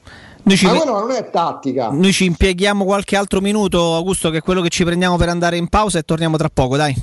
Noi 0.43 0.55
ci, 0.55 0.65
Ma 0.65 0.75
quello 0.75 0.97
non 0.99 1.11
è 1.11 1.29
tattica. 1.29 1.89
noi 1.91 2.13
ci 2.13 2.23
impieghiamo 2.23 2.85
qualche 2.85 3.17
altro 3.17 3.41
minuto, 3.41 3.95
Augusto, 3.95 4.29
che 4.29 4.37
è 4.37 4.41
quello 4.41 4.61
che 4.61 4.69
ci 4.69 4.85
prendiamo 4.85 5.17
per 5.17 5.27
andare 5.27 5.57
in 5.57 5.67
pausa 5.67 5.99
e 5.99 6.03
torniamo 6.03 6.37
tra 6.37 6.49
poco, 6.53 6.77
dai. 6.77 6.95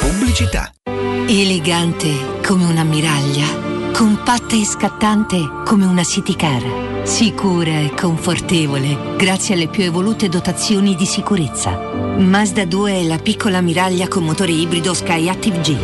Pubblicità. 0.00 0.70
Elegante 1.26 2.40
come 2.46 2.64
un'ammiraglia, 2.66 3.46
compatta 3.92 4.54
e 4.54 4.64
scattante 4.64 5.38
come 5.64 5.86
una 5.86 6.04
city 6.04 6.36
car, 6.36 6.62
sicura 7.04 7.80
e 7.80 7.92
confortevole 7.94 9.16
grazie 9.16 9.54
alle 9.54 9.68
più 9.68 9.82
evolute 9.82 10.28
dotazioni 10.28 10.94
di 10.94 11.06
sicurezza. 11.06 11.76
Mazda 12.18 12.64
2 12.64 12.92
è 12.92 13.02
la 13.04 13.18
piccola 13.18 13.58
ammiraglia 13.58 14.08
con 14.08 14.24
motore 14.24 14.52
ibrido 14.52 14.94
Skyactiv 14.94 15.60
G. 15.60 15.76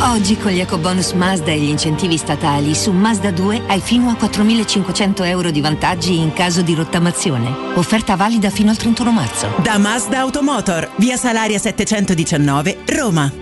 Oggi 0.00 0.36
con 0.36 0.50
gli 0.50 0.60
ecobonus 0.60 1.12
Mazda 1.12 1.50
e 1.52 1.58
gli 1.58 1.68
incentivi 1.68 2.16
statali 2.16 2.74
su 2.74 2.90
Mazda 2.90 3.30
2 3.30 3.62
hai 3.66 3.80
fino 3.80 4.08
a 4.08 4.16
4.500 4.18 5.26
euro 5.26 5.50
di 5.50 5.60
vantaggi 5.60 6.18
in 6.18 6.32
caso 6.32 6.62
di 6.62 6.74
rottamazione. 6.74 7.54
Offerta 7.74 8.16
valida 8.16 8.50
fino 8.50 8.70
al 8.70 8.76
31 8.76 9.12
marzo. 9.12 9.48
Da 9.62 9.78
Mazda 9.78 10.20
Automotor, 10.20 10.90
via 10.96 11.16
Salaria 11.16 11.58
719, 11.58 12.78
Roma. 12.86 13.41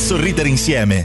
sorridere 0.00 0.48
insieme. 0.48 1.04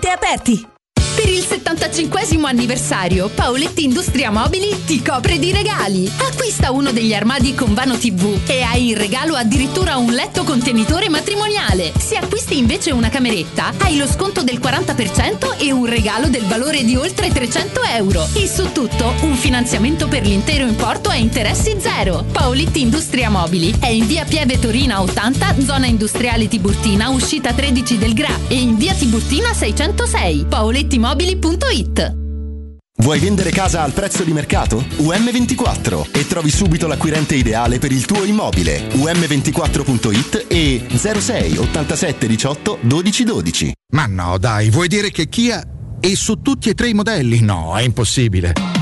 aperti. 0.00 0.66
Per 1.22 1.30
il 1.30 1.44
75 1.44 2.20
anniversario, 2.48 3.28
Paoletti 3.28 3.84
Industria 3.84 4.32
Mobili 4.32 4.84
ti 4.84 5.00
copre 5.02 5.38
di 5.38 5.52
regali. 5.52 6.10
Acquista 6.18 6.72
uno 6.72 6.90
degli 6.90 7.14
armadi 7.14 7.54
con 7.54 7.74
vano 7.74 7.96
TV 7.96 8.40
e 8.46 8.62
hai 8.62 8.88
in 8.88 8.98
regalo 8.98 9.36
addirittura 9.36 9.96
un 9.96 10.12
letto 10.12 10.42
contenitore 10.42 11.08
matrimoniale. 11.08 11.92
Se 11.96 12.16
acquisti 12.16 12.58
invece 12.58 12.90
una 12.90 13.08
cameretta, 13.08 13.72
hai 13.78 13.96
lo 13.96 14.08
sconto 14.08 14.42
del 14.42 14.58
40% 14.58 15.58
e 15.58 15.70
un 15.70 15.86
regalo 15.86 16.28
del 16.28 16.44
valore 16.46 16.82
di 16.82 16.96
oltre 16.96 17.30
300 17.30 17.82
euro. 17.96 18.26
E 18.34 18.48
su 18.48 18.72
tutto, 18.72 19.14
un 19.22 19.36
finanziamento 19.36 20.08
per 20.08 20.26
l'intero 20.26 20.66
importo 20.66 21.08
a 21.08 21.14
interessi 21.14 21.76
zero. 21.78 22.24
Paoletti 22.32 22.80
Industria 22.80 23.30
Mobili 23.30 23.72
è 23.78 23.88
in 23.88 24.06
via 24.06 24.24
Pieve 24.24 24.58
Torina 24.58 25.00
80, 25.00 25.60
zona 25.64 25.86
industriale 25.86 26.48
Tiburtina, 26.48 27.10
uscita 27.10 27.52
13 27.52 27.96
del 27.96 28.12
Gra 28.12 28.36
e 28.48 28.56
in 28.56 28.76
via 28.76 28.92
Tiburtina 28.92 29.54
606. 29.54 30.46
Paolettimobili.it 31.12 32.20
Vuoi 33.02 33.18
vendere 33.18 33.50
casa 33.50 33.82
al 33.82 33.92
prezzo 33.92 34.22
di 34.22 34.32
mercato? 34.32 34.82
UM24 34.98 36.10
e 36.10 36.26
trovi 36.26 36.50
subito 36.50 36.86
l'acquirente 36.86 37.34
ideale 37.34 37.78
per 37.78 37.92
il 37.92 38.06
tuo 38.06 38.24
immobile. 38.24 38.88
UM24.it 38.92 40.46
e 40.48 40.86
06 40.88 41.58
87 41.58 42.26
18 42.26 42.78
12 42.80 43.24
12. 43.24 43.72
Ma 43.92 44.06
no, 44.06 44.38
dai, 44.38 44.70
vuoi 44.70 44.88
dire 44.88 45.10
che 45.10 45.28
Kia 45.28 45.62
è 46.00 46.14
su 46.14 46.40
tutti 46.40 46.70
e 46.70 46.74
tre 46.74 46.88
i 46.88 46.94
modelli? 46.94 47.40
No, 47.40 47.76
è 47.76 47.82
impossibile. 47.82 48.81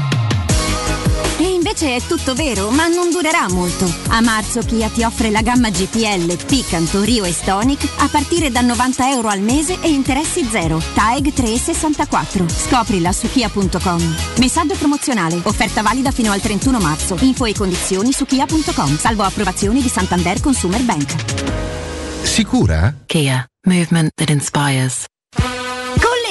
Invece 1.71 1.95
è 1.95 2.03
tutto 2.05 2.35
vero, 2.35 2.71
ma 2.71 2.89
non 2.89 3.11
durerà 3.11 3.49
molto. 3.49 3.89
A 4.09 4.21
marzo 4.21 4.59
Kia 4.59 4.89
ti 4.89 5.05
offre 5.05 5.31
la 5.31 5.41
gamma 5.41 5.71
GPL, 5.71 6.45
Picanto, 6.45 7.01
Rio 7.03 7.23
e 7.23 7.31
Stonic 7.31 7.89
a 7.99 8.09
partire 8.09 8.51
da 8.51 8.61
90 8.61 9.09
euro 9.11 9.29
al 9.29 9.39
mese 9.41 9.79
e 9.81 9.89
interessi 9.89 10.45
zero. 10.51 10.83
TAEG 10.95 11.33
3,64. 11.33 12.49
Scoprila 12.49 13.13
su 13.13 13.31
kia.com. 13.31 14.17
Messaggio 14.39 14.75
promozionale. 14.75 15.39
Offerta 15.45 15.81
valida 15.81 16.11
fino 16.11 16.33
al 16.33 16.41
31 16.41 16.81
marzo. 16.81 17.17
Info 17.21 17.45
e 17.45 17.55
condizioni 17.55 18.11
su 18.11 18.27
kia.com. 18.27 18.99
Salvo 18.99 19.23
approvazioni 19.23 19.81
di 19.81 19.89
Santander 19.89 20.41
Consumer 20.41 20.83
Bank. 20.83 21.15
Sicura? 22.25 22.93
Kia, 23.07 23.47
movement 23.65 24.11
that 24.17 24.31
inspires. 24.31 25.07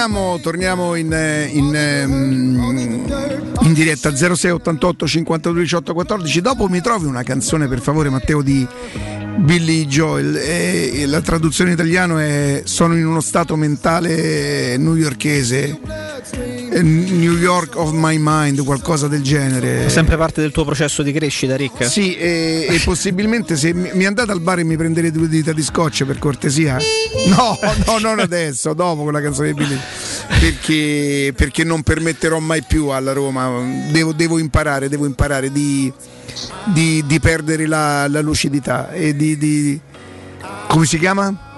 torniamo, 0.00 0.38
torniamo 0.40 0.94
in, 0.94 1.12
eh, 1.12 1.44
in, 1.52 1.74
ehm, 1.74 3.04
in 3.60 3.72
diretta 3.74 4.14
06 4.14 4.50
88 4.50 5.06
52 5.06 5.60
18 5.60 5.92
14. 5.92 6.40
Dopo 6.40 6.68
mi 6.68 6.80
trovi 6.80 7.04
una 7.04 7.22
canzone 7.22 7.68
per 7.68 7.80
favore 7.80 8.08
Matteo 8.08 8.40
di 8.40 8.66
Billy 9.40 9.84
Joel. 9.84 10.36
E 10.36 11.04
la 11.06 11.20
traduzione 11.20 11.70
in 11.70 11.76
italiano 11.76 12.16
è 12.18 12.62
Sono 12.64 12.96
in 12.96 13.04
uno 13.04 13.20
stato 13.20 13.56
mentale 13.56 14.78
newyorchese. 14.78 15.78
New 16.78 17.36
York 17.36 17.76
of 17.76 17.90
my 17.92 18.16
mind, 18.20 18.62
qualcosa 18.64 19.08
del 19.08 19.22
genere. 19.22 19.86
È 19.86 19.88
sempre 19.88 20.16
parte 20.16 20.40
del 20.40 20.52
tuo 20.52 20.64
processo 20.64 21.02
di 21.02 21.12
crescita, 21.12 21.56
Rick? 21.56 21.84
Sì, 21.88 22.16
e, 22.16 22.66
e 22.68 22.80
possibilmente 22.84 23.56
se 23.56 23.74
mi, 23.74 23.90
mi 23.94 24.06
andate 24.06 24.30
al 24.30 24.40
bar 24.40 24.60
e 24.60 24.64
mi 24.64 24.76
prendete 24.76 25.10
due 25.10 25.28
dita 25.28 25.52
di 25.52 25.62
scotch 25.62 26.04
per 26.04 26.18
cortesia? 26.18 26.78
No, 27.26 27.58
no, 27.86 27.98
non 27.98 28.18
adesso, 28.18 28.72
dopo 28.72 29.02
quella 29.02 29.20
canzone 29.20 29.48
di 29.48 29.54
Billy. 29.54 29.78
Perché, 30.38 31.32
perché 31.36 31.64
non 31.64 31.82
permetterò 31.82 32.38
mai 32.38 32.62
più 32.62 32.88
alla 32.88 33.12
Roma. 33.12 33.50
Devo, 33.90 34.12
devo 34.12 34.38
imparare, 34.38 34.88
devo 34.88 35.06
imparare 35.06 35.50
di, 35.50 35.92
di, 36.64 37.04
di 37.04 37.20
perdere 37.20 37.66
la, 37.66 38.08
la 38.08 38.20
lucidità 38.20 38.90
e 38.92 39.14
di, 39.14 39.36
di- 39.36 39.80
come 40.68 40.86
si 40.86 40.98
chiama? 40.98 41.49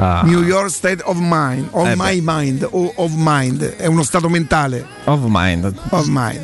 Ah. 0.00 0.22
New 0.24 0.42
York 0.44 0.70
State 0.70 1.02
of 1.04 1.16
Mind, 1.20 1.66
of 1.72 1.88
Eh 1.88 1.96
my 1.96 2.20
mind, 2.22 2.64
o 2.70 2.92
of 2.94 3.10
mind, 3.16 3.64
è 3.76 3.86
uno 3.86 4.04
stato 4.04 4.28
mentale. 4.28 4.86
Of 5.04 5.22
mind. 5.26 5.74
Of 5.88 6.06
mind. 6.06 6.40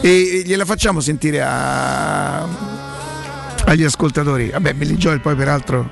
E, 0.00 0.08
e 0.38 0.42
gliela 0.46 0.64
facciamo 0.64 1.00
sentire 1.00 1.42
a- 1.42 2.42
agli 3.66 3.84
ascoltatori. 3.84 4.48
Vabbè, 4.48 4.72
Billy 4.72 4.94
Joel 4.96 5.20
poi 5.20 5.34
peraltro. 5.34 5.90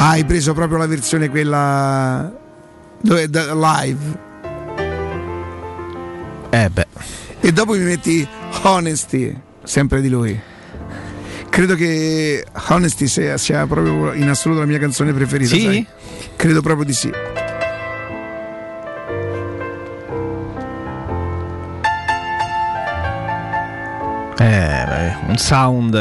Ah, 0.00 0.10
hai 0.10 0.24
preso 0.24 0.54
proprio 0.54 0.78
la 0.78 0.86
versione 0.86 1.28
quella 1.28 2.32
dove- 3.00 3.28
da- 3.28 3.54
live. 3.54 4.26
Eh 6.50 6.70
beh. 6.70 6.86
E 7.40 7.52
dopo 7.52 7.72
mi 7.72 7.80
metti 7.80 8.26
Honesty, 8.62 9.36
sempre 9.64 10.00
di 10.00 10.08
lui. 10.08 10.40
Credo 11.58 11.74
che 11.74 12.46
Honesty 12.68 13.08
sia, 13.08 13.36
sia 13.36 13.66
proprio 13.66 14.12
in 14.12 14.28
assoluto 14.28 14.60
la 14.60 14.66
mia 14.66 14.78
canzone 14.78 15.12
preferita. 15.12 15.56
Sì? 15.56 15.62
sai? 15.62 15.86
Credo 16.36 16.62
proprio 16.62 16.84
di 16.84 16.92
sì. 16.92 17.10
Eh, 24.38 24.84
beh, 24.88 25.16
un 25.30 25.36
sound. 25.36 25.94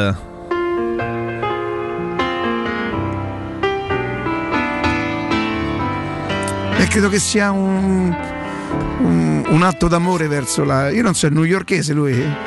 E 6.80 6.88
credo 6.88 7.10
che 7.10 7.18
sia 7.18 7.50
un, 7.50 8.16
un- 9.00 9.44
un 9.48 9.64
atto 9.64 9.88
d'amore 9.88 10.28
verso 10.28 10.64
la. 10.64 10.90
Io 10.92 11.02
non 11.02 11.16
so, 11.16 11.26
è 11.26 11.30
newyorkese 11.32 11.94
lui. 11.94 12.47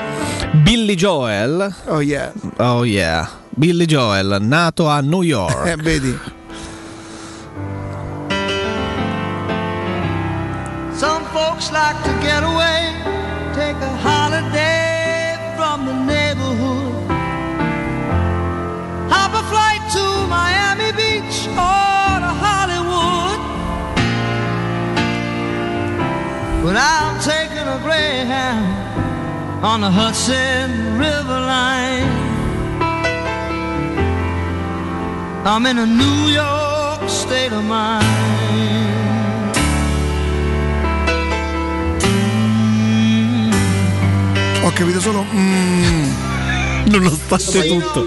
Billy 0.64 0.96
Joel. 0.96 1.72
Oh 1.86 2.00
yeah. 2.00 2.32
Oh 2.58 2.82
yeah. 2.82 3.26
Billy 3.58 3.86
Joel, 3.86 4.40
nato 4.40 4.86
a 4.88 5.00
New 5.02 5.22
York. 5.22 5.54
Eh, 5.66 5.76
vedi. 5.76 6.14
Some 10.96 11.24
folks 11.32 11.72
like 11.72 11.96
to 12.04 12.12
get 12.20 12.42
away, 12.42 12.92
take 13.54 13.76
a 13.76 13.92
holiday 14.04 15.36
from 15.56 15.86
the 15.86 15.94
neighborhood. 16.04 17.08
Hop 19.10 19.32
a 19.32 19.42
flight 19.50 19.82
to 19.96 20.04
Miami 20.28 20.90
Beach 20.92 21.46
or 21.48 22.10
to 22.24 22.32
Hollywood. 22.44 23.40
But 26.64 26.76
I'm 26.76 27.18
taking 27.22 27.66
a 27.66 27.78
Greyhound 27.82 28.89
on 29.62 29.80
the 29.82 29.90
Hudson 29.90 30.98
River 30.98 31.40
line. 31.40 32.08
I'm 35.44 35.66
in 35.66 35.78
a 35.78 35.86
New 35.86 36.28
York 36.28 37.08
state 37.08 37.52
of 37.52 37.64
mind. 37.64 38.06
Ho 44.62 44.70
capito 44.72 45.00
solo. 45.00 45.24
mm. 45.30 46.10
Nonostante 46.86 47.66
tutto. 47.66 48.06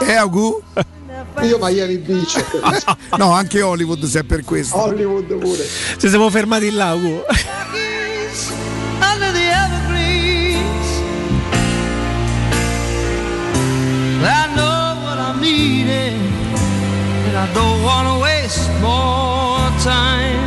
Eh, 0.00 0.14
Augu? 0.14 0.62
Io 1.42 1.58
Miami 1.58 1.96
Beach. 1.98 2.42
no, 3.16 3.32
anche 3.32 3.62
Hollywood 3.62 4.04
se 4.04 4.20
è 4.20 4.22
per 4.24 4.44
questo. 4.44 4.76
Hollywood 4.76 5.32
pure. 5.34 5.66
Ci 5.98 6.08
siamo 6.08 6.28
fermati 6.28 6.70
là, 6.70 6.92
Ugo. 6.94 7.24
needing, 15.50 16.16
and 17.26 17.36
I 17.36 17.46
don't 17.52 17.82
want 17.82 18.06
to 18.08 18.18
waste 18.22 18.70
more 18.80 19.58
time. 19.82 20.38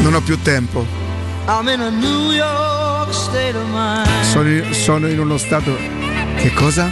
Non 0.00 0.14
ho 0.14 0.20
più 0.20 0.40
tempo. 0.42 0.84
I'm 1.46 1.68
in 1.68 1.80
a 1.80 1.90
New 1.90 2.32
York 2.32 3.12
state 3.12 3.56
of 3.56 3.66
mind. 3.70 4.08
Sono 4.24 4.48
in, 4.48 4.72
sono 4.74 5.08
in 5.08 5.18
uno 5.18 5.36
stato. 5.36 5.76
Che 6.36 6.52
cosa? 6.54 6.90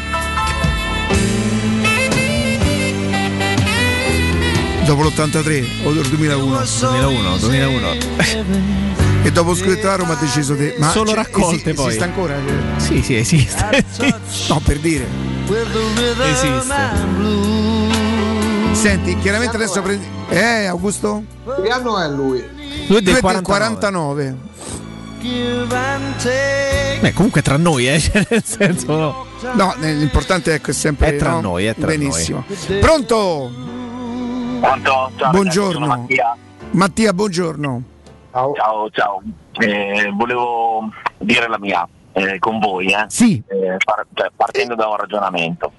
Dopo 4.84 5.02
l'83 5.02 5.84
o 5.84 5.92
del 5.92 6.06
2001? 6.08 6.58
2001, 6.80 7.36
2001. 7.38 7.88
E 9.22 9.30
dopo 9.30 9.54
scritto 9.54 9.88
a 9.88 9.96
Roma 9.96 10.14
ha 10.14 10.16
deciso 10.16 10.54
di. 10.54 10.72
Ma 10.78 10.90
Solo 10.90 11.14
raccolte 11.14 11.70
esi- 11.70 11.74
poi. 11.74 11.86
Esiste 11.88 12.04
ancora? 12.04 12.36
Sì, 12.78 13.02
sì, 13.02 13.16
esiste. 13.16 13.84
No, 14.48 14.60
per 14.64 14.78
dire. 14.78 15.29
With 15.50 15.72
the 15.72 15.80
rhythm 16.00 16.22
Esiste. 16.22 16.72
and 16.72 17.16
blues. 17.16 18.78
Senti, 18.78 19.18
chiaramente 19.18 19.56
adesso 19.56 19.82
prendi. 19.82 20.06
Eh, 20.28 20.66
Augusto? 20.66 21.24
Che 21.60 21.68
anno 21.68 21.98
è 21.98 22.08
lui? 22.08 22.38
Lui 22.86 22.98
è 22.98 23.00
del 23.00 23.18
Tu 23.18 23.18
è 23.18 23.32
del 23.32 23.42
49. 23.42 23.42
49. 23.42 24.36
Give 25.18 25.76
and 25.76 26.16
take. 26.18 26.98
Beh, 27.00 27.12
comunque 27.14 27.42
tra 27.42 27.56
noi, 27.56 27.88
eh, 27.88 27.98
cioè, 27.98 28.24
nel 28.30 28.44
senso 28.44 28.96
no. 28.96 29.26
No, 29.54 29.74
l'importante 29.80 30.54
è 30.54 30.72
sempre. 30.72 31.08
È 31.08 31.16
tra 31.16 31.32
no? 31.32 31.40
noi, 31.40 31.64
è 31.64 31.74
tra 31.74 31.86
Benissimo. 31.88 32.44
Pronto? 32.78 33.50
Pronto? 34.60 35.10
Ciao, 35.16 35.30
Buongiorno. 35.32 35.86
Mattia. 35.86 36.36
Mattia, 36.70 37.12
buongiorno. 37.12 37.82
Ciao, 38.30 38.88
ciao. 38.92 39.20
Eh, 39.58 40.12
volevo 40.14 40.88
dire 41.18 41.48
la 41.48 41.58
mia 41.58 41.88
eh, 42.12 42.38
con 42.38 42.58
voi, 42.58 42.92
eh. 42.92 43.04
Sì. 43.08 43.42
Eh, 43.46 43.76
par- 43.84 44.06
cioè, 44.14 44.30
partendo 44.34 44.74
da 44.74 44.88
un 44.88 44.96
ragionamento. 44.96 45.72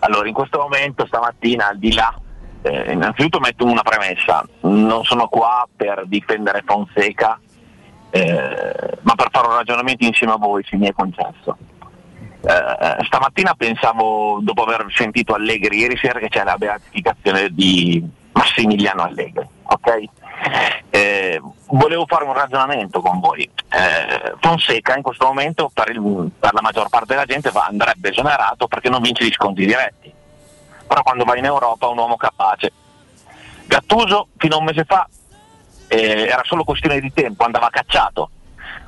Allora, 0.00 0.28
in 0.28 0.34
questo 0.34 0.58
momento, 0.58 1.06
stamattina, 1.06 1.68
al 1.68 1.78
di 1.78 1.92
là, 1.92 2.14
eh, 2.62 2.92
innanzitutto 2.92 3.40
metto 3.40 3.64
una 3.64 3.82
premessa, 3.82 4.46
non 4.62 5.04
sono 5.04 5.28
qua 5.28 5.66
per 5.74 6.04
difendere 6.06 6.62
Fonseca, 6.64 7.38
eh, 8.10 8.98
ma 9.02 9.14
per 9.14 9.28
fare 9.30 9.46
un 9.46 9.54
ragionamento 9.54 10.04
insieme 10.04 10.32
a 10.32 10.36
voi, 10.36 10.64
se 10.64 10.76
mi 10.76 10.88
è 10.88 10.92
concesso. 10.92 11.56
Eh, 12.42 13.04
stamattina 13.04 13.54
pensavo, 13.54 14.38
dopo 14.40 14.62
aver 14.62 14.86
sentito 14.90 15.34
Allegri 15.34 15.78
ieri 15.78 15.96
sera, 15.96 16.18
che 16.18 16.28
c'è 16.28 16.42
la 16.42 16.56
beatificazione 16.56 17.48
di 17.50 18.02
Massimiliano 18.32 19.02
Allegri, 19.02 19.46
ok? 19.62 20.04
Eh, 21.00 21.40
volevo 21.68 22.04
fare 22.06 22.24
un 22.24 22.34
ragionamento 22.34 23.00
con 23.00 23.20
voi. 23.20 23.48
Eh, 23.70 24.34
Fonseca 24.38 24.94
in 24.96 25.02
questo 25.02 25.24
momento 25.26 25.70
per, 25.72 25.88
il- 25.88 26.30
per 26.38 26.52
la 26.52 26.60
maggior 26.60 26.90
parte 26.90 27.14
della 27.14 27.24
gente 27.24 27.50
va, 27.50 27.64
andrebbe 27.66 28.10
esonerato 28.10 28.66
perché 28.66 28.90
non 28.90 29.00
vince 29.00 29.24
gli 29.24 29.32
sconti 29.32 29.64
diretti. 29.64 30.12
Però 30.86 31.02
quando 31.02 31.24
va 31.24 31.36
in 31.38 31.46
Europa 31.46 31.86
è 31.86 31.90
un 31.90 31.96
uomo 31.98 32.16
capace. 32.16 32.72
Gattuso 33.64 34.28
fino 34.36 34.56
a 34.56 34.58
un 34.58 34.64
mese 34.64 34.84
fa 34.84 35.08
eh, 35.88 36.26
era 36.28 36.42
solo 36.44 36.64
questione 36.64 37.00
di 37.00 37.10
tempo, 37.14 37.44
andava 37.44 37.70
cacciato. 37.70 38.30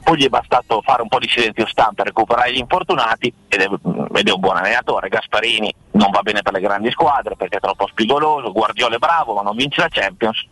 Poi 0.02 0.18
gli 0.18 0.26
è 0.26 0.28
bastato 0.28 0.82
fare 0.82 1.00
un 1.00 1.08
po' 1.08 1.18
di 1.18 1.28
silenzio 1.28 1.66
stampa, 1.66 2.02
recuperare 2.02 2.52
gli 2.52 2.58
infortunati 2.58 3.32
ed 3.48 3.60
è, 3.62 3.68
ed 4.18 4.28
è 4.28 4.32
un 4.32 4.40
buon 4.40 4.56
allenatore. 4.56 5.08
Gasparini 5.08 5.72
non 5.92 6.10
va 6.10 6.20
bene 6.20 6.42
per 6.42 6.52
le 6.52 6.60
grandi 6.60 6.90
squadre 6.90 7.36
perché 7.36 7.56
è 7.56 7.60
troppo 7.60 7.86
spigoloso, 7.86 8.52
Guardiola 8.52 8.96
è 8.96 8.98
bravo 8.98 9.32
ma 9.34 9.42
non 9.42 9.56
vince 9.56 9.80
la 9.80 9.88
Champions, 9.88 10.44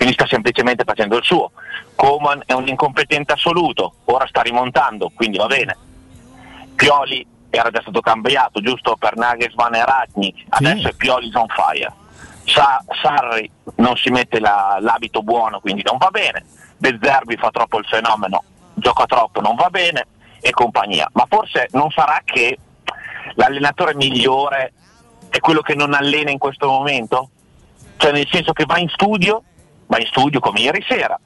quindi 0.00 0.14
sta 0.14 0.26
semplicemente 0.26 0.84
facendo 0.84 1.18
il 1.18 1.24
suo. 1.24 1.50
Coman 1.94 2.42
è 2.46 2.54
un 2.54 2.66
incompetente 2.66 3.34
assoluto, 3.34 3.96
ora 4.06 4.26
sta 4.26 4.40
rimontando, 4.40 5.12
quindi 5.14 5.36
va 5.36 5.44
bene. 5.44 5.76
Pioli 6.74 7.26
era 7.50 7.68
già 7.68 7.82
stato 7.82 8.00
cambiato, 8.00 8.62
giusto 8.62 8.96
per 8.96 9.16
Nagelsmann 9.16 9.74
e 9.74 9.84
Ragnick, 9.84 10.46
adesso 10.48 10.88
è 10.88 10.94
Pioli 10.94 11.30
on 11.34 11.44
fire. 11.48 11.92
Sa- 12.46 12.82
Sarri 13.02 13.50
non 13.74 13.94
si 13.98 14.08
mette 14.08 14.40
la- 14.40 14.78
l'abito 14.80 15.20
buono, 15.20 15.60
quindi 15.60 15.82
non 15.84 15.98
va 15.98 16.08
bene. 16.08 16.46
De 16.78 16.98
Zerbi 17.02 17.36
fa 17.36 17.50
troppo 17.50 17.76
il 17.76 17.84
fenomeno, 17.84 18.42
gioca 18.72 19.04
troppo, 19.04 19.42
non 19.42 19.54
va 19.54 19.68
bene 19.68 20.06
e 20.40 20.50
compagnia. 20.52 21.10
Ma 21.12 21.26
forse 21.28 21.68
non 21.72 21.90
sarà 21.90 22.22
che 22.24 22.56
l'allenatore 23.34 23.94
migliore 23.94 24.72
è 25.28 25.40
quello 25.40 25.60
che 25.60 25.74
non 25.74 25.92
allena 25.92 26.30
in 26.30 26.38
questo 26.38 26.68
momento? 26.68 27.28
Cioè 27.98 28.12
nel 28.12 28.26
senso 28.30 28.54
che 28.54 28.64
va 28.64 28.78
in 28.78 28.88
studio, 28.88 29.42
va 29.90 29.98
in 29.98 30.06
studio 30.06 30.38
come 30.38 30.60
ieri 30.60 30.84
sera, 30.86 31.18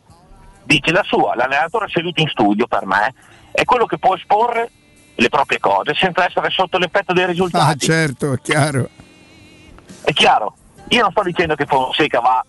dice 0.62 0.90
la 0.90 1.02
sua, 1.04 1.34
l'allenatore 1.34 1.86
seduto 1.88 2.22
in 2.22 2.28
studio 2.28 2.66
per 2.66 2.86
me 2.86 3.14
è 3.52 3.62
quello 3.64 3.84
che 3.84 3.98
può 3.98 4.16
esporre 4.16 4.70
le 5.16 5.28
proprie 5.28 5.60
cose 5.60 5.94
senza 5.94 6.24
essere 6.24 6.48
sotto 6.48 6.78
l'effetto 6.78 7.12
dei 7.12 7.26
risultati. 7.26 7.70
Ah, 7.70 7.76
certo, 7.76 8.32
è 8.32 8.40
chiaro. 8.40 8.88
È 10.02 10.12
chiaro? 10.12 10.56
Io 10.88 11.02
non 11.02 11.10
sto 11.10 11.22
dicendo 11.22 11.54
che 11.54 11.66
Fonseca 11.66 12.20
va 12.20 12.44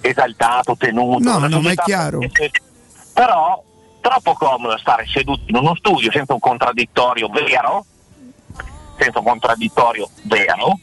esaltato, 0.00 0.74
tenuto. 0.76 1.22
No, 1.22 1.38
la 1.38 1.48
no, 1.48 1.60
ma 1.60 1.70
è 1.70 1.74
chiaro. 1.74 2.20
Però 3.12 3.62
troppo 4.00 4.32
comodo 4.32 4.78
stare 4.78 5.06
seduti 5.06 5.44
in 5.48 5.56
uno 5.56 5.74
studio 5.74 6.10
senza 6.10 6.32
un 6.32 6.40
contraddittorio 6.40 7.28
vero, 7.28 7.84
senza 8.98 9.18
un 9.18 9.24
contraddittorio 9.26 10.08
vero, 10.22 10.78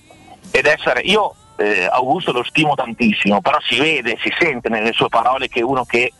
ed 0.51 0.67
essere 0.67 1.01
io 1.01 1.33
eh, 1.57 1.87
Augusto 1.89 2.31
lo 2.31 2.43
stimo 2.43 2.75
tantissimo, 2.75 3.41
però 3.41 3.57
si 3.61 3.77
vede, 3.79 4.17
si 4.21 4.31
sente 4.37 4.69
nelle 4.69 4.91
sue 4.93 5.09
parole 5.09 5.47
che 5.47 5.59
è 5.59 5.63
uno 5.63 5.85
che 5.85 6.11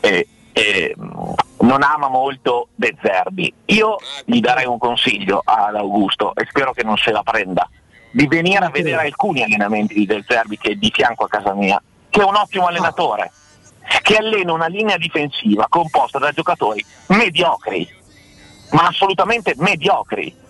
eh, 0.00 0.28
eh, 0.52 0.94
non 1.60 1.82
ama 1.82 2.08
molto 2.08 2.68
De 2.74 2.96
Zerbi. 3.00 3.52
Io 3.66 3.96
gli 4.24 4.40
darei 4.40 4.66
un 4.66 4.78
consiglio 4.78 5.42
ad 5.44 5.74
Augusto 5.74 6.34
e 6.34 6.46
spero 6.48 6.72
che 6.72 6.82
non 6.82 6.96
se 6.96 7.10
la 7.10 7.22
prenda 7.22 7.68
di 8.10 8.26
venire 8.26 8.64
a 8.64 8.70
vedere 8.70 9.02
alcuni 9.02 9.42
allenamenti 9.42 9.94
di 9.94 10.06
De 10.06 10.24
Zerbi 10.26 10.58
che 10.58 10.70
è 10.70 10.74
di 10.74 10.90
fianco 10.92 11.24
a 11.24 11.28
casa 11.28 11.54
mia, 11.54 11.80
che 12.08 12.20
è 12.20 12.24
un 12.24 12.36
ottimo 12.36 12.66
allenatore, 12.66 13.30
che 14.02 14.16
allena 14.16 14.52
una 14.52 14.66
linea 14.66 14.96
difensiva 14.96 15.66
composta 15.68 16.18
da 16.18 16.32
giocatori 16.32 16.84
mediocri, 17.08 17.88
ma 18.70 18.86
assolutamente 18.86 19.54
mediocri. 19.56 20.46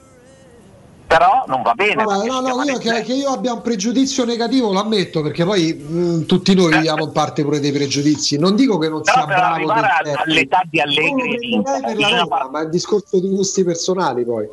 Però 1.08 1.44
non 1.46 1.62
va 1.62 1.72
bene. 1.72 2.04
Perché 2.04 2.26
no, 2.28 2.40
no, 2.40 2.42
chiama 2.42 2.64
io 2.64 2.76
che, 2.76 3.02
che 3.02 3.14
io 3.14 3.30
abbia 3.30 3.54
un 3.54 3.62
pregiudizio 3.62 4.26
negativo 4.26 4.70
lo 4.74 4.78
ammetto 4.78 5.22
perché 5.22 5.42
poi 5.42 5.72
mh, 5.72 6.26
tutti 6.26 6.54
noi 6.54 6.70
viviamo 6.74 7.04
in 7.04 7.12
parte 7.12 7.42
pure 7.42 7.60
dei 7.60 7.72
pregiudizi. 7.72 8.38
Non 8.38 8.54
dico 8.54 8.76
che 8.76 8.90
non 8.90 9.00
Però 9.00 9.16
sia 9.16 9.24
per 9.24 9.36
bravo 9.36 9.70
a- 9.70 10.22
all'età 10.26 10.60
di 10.68 10.80
Allegri 10.80 11.62
prenderei 11.62 11.62
per 11.62 11.80
la 11.80 11.94
bisogna 11.94 12.20
Roma, 12.20 12.48
ma 12.50 12.60
è 12.60 12.64
un 12.64 12.70
discorso 12.70 13.18
di 13.20 13.28
gusti 13.28 13.64
personali 13.64 14.22
poi. 14.22 14.46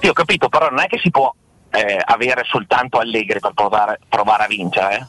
Sì, 0.00 0.08
ho 0.08 0.12
capito, 0.12 0.48
però 0.48 0.70
non 0.70 0.80
è 0.80 0.86
che 0.88 0.98
si 0.98 1.08
può 1.08 1.32
eh, 1.70 2.02
avere 2.04 2.42
soltanto 2.50 2.98
Allegri 2.98 3.38
per 3.38 3.52
provare, 3.54 4.00
provare 4.08 4.42
a 4.42 4.46
vincere. 4.48 4.96
eh. 4.96 5.06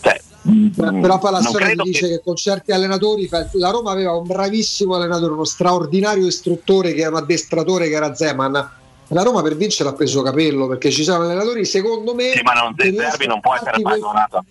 Cioè, 0.00 0.20
Beh, 0.42 0.98
però 1.00 1.18
poi 1.18 1.30
la 1.30 1.42
storia 1.42 1.74
dice 1.80 2.08
che... 2.08 2.22
con 2.24 2.34
certi 2.34 2.72
allenatori 2.72 3.30
la 3.52 3.70
Roma 3.70 3.92
aveva 3.92 4.16
un 4.16 4.26
bravissimo 4.26 4.96
allenatore, 4.96 5.32
uno 5.32 5.44
straordinario 5.44 6.26
istruttore 6.26 6.92
che 6.92 7.02
era 7.02 7.10
un 7.10 7.16
addestratore 7.16 7.88
che 7.88 7.94
era 7.94 8.12
Zeman. 8.12 8.82
La 9.08 9.22
Roma 9.22 9.42
per 9.42 9.56
vincere 9.56 9.90
ha 9.90 9.92
preso 9.92 10.22
capello 10.22 10.66
perché 10.66 10.90
ci 10.90 11.04
sono 11.04 11.24
allenatori, 11.24 11.64
secondo 11.64 12.14
me. 12.14 12.32
Sì, 12.34 12.42
ma 12.42 12.52
non, 12.52 12.72
De 12.74 12.92
Zerbi 12.96 13.26
non 13.26 13.40
può 13.40 13.54
essere 13.54 13.80
paragonato 13.80 14.36
a. 14.36 14.44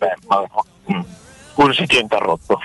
Scusa 1.53 1.73
se 1.73 1.85
ti 1.85 1.97
ho 1.97 1.99
interrotto. 1.99 2.59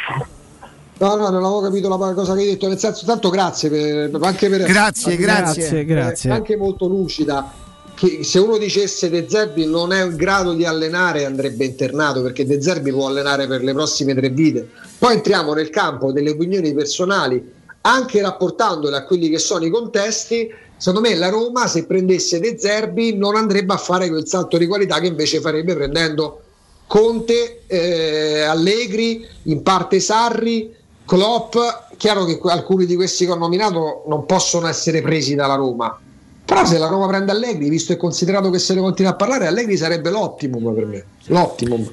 No, 0.98 1.14
no, 1.14 1.28
non 1.30 1.44
avevo 1.44 1.60
capito 1.60 1.88
la 1.88 1.96
cosa 2.12 2.34
che 2.34 2.40
hai 2.40 2.46
detto. 2.46 2.68
Nel 2.68 2.78
senso, 2.78 3.06
tanto 3.06 3.30
grazie 3.30 3.70
per, 3.70 4.10
anche 4.20 4.48
per 4.48 4.62
Grazie, 4.64 5.12
anche- 5.12 5.22
grazie. 5.22 5.78
eh, 5.80 5.84
grazie. 5.84 6.30
Anche 6.30 6.56
molto 6.56 6.86
lucida. 6.86 7.50
Che 7.94 8.22
se 8.22 8.38
uno 8.38 8.58
dicesse 8.58 9.10
De 9.10 9.26
Zerbi 9.28 9.66
non 9.66 9.92
è 9.92 10.04
in 10.04 10.14
grado 10.14 10.52
di 10.52 10.64
allenare, 10.64 11.24
andrebbe 11.24 11.64
internato 11.64 12.22
perché 12.22 12.46
De 12.46 12.60
Zerbi 12.62 12.92
può 12.92 13.06
allenare 13.08 13.46
per 13.48 13.62
le 13.62 13.72
prossime 13.72 14.14
tre 14.14 14.28
vite. 14.28 14.68
Poi 14.98 15.14
entriamo 15.14 15.52
nel 15.52 15.70
campo 15.70 16.12
delle 16.12 16.30
opinioni 16.30 16.72
personali, 16.74 17.52
anche 17.80 18.20
rapportandole 18.20 18.96
a 18.96 19.04
quelli 19.04 19.28
che 19.28 19.38
sono 19.38 19.64
i 19.64 19.70
contesti. 19.70 20.48
Secondo 20.78 21.08
me 21.08 21.14
la 21.16 21.28
Roma, 21.28 21.66
se 21.66 21.86
prendesse 21.86 22.38
De 22.38 22.56
Zerbi, 22.56 23.16
non 23.16 23.34
andrebbe 23.34 23.74
a 23.74 23.78
fare 23.78 24.08
quel 24.08 24.26
salto 24.26 24.56
di 24.56 24.66
qualità 24.66 25.00
che 25.00 25.08
invece 25.08 25.40
farebbe 25.40 25.74
prendendo 25.74 26.42
Conte, 26.86 27.62
eh, 27.66 28.42
Allegri, 28.42 29.26
in 29.44 29.62
parte 29.62 30.00
Sarri, 30.00 30.74
Klopp. 31.04 31.56
Chiaro 31.96 32.24
che 32.24 32.38
alcuni 32.44 32.86
di 32.86 32.94
questi 32.94 33.26
che 33.26 33.32
ho 33.32 33.36
nominato 33.36 34.04
non 34.06 34.24
possono 34.24 34.68
essere 34.68 35.02
presi 35.02 35.34
dalla 35.34 35.56
Roma. 35.56 35.98
Però 36.44 36.64
se 36.64 36.78
la 36.78 36.86
Roma 36.86 37.08
prende 37.08 37.32
Allegri, 37.32 37.68
visto 37.68 37.92
e 37.92 37.96
considerato 37.96 38.48
che 38.48 38.58
se 38.58 38.74
ne 38.74 38.80
continua 38.80 39.10
a 39.10 39.16
parlare, 39.16 39.46
Allegri 39.46 39.76
sarebbe 39.76 40.10
l'ottimum 40.10 40.72
per 40.74 40.86
me. 40.86 41.04
L'ottimum. 41.26 41.90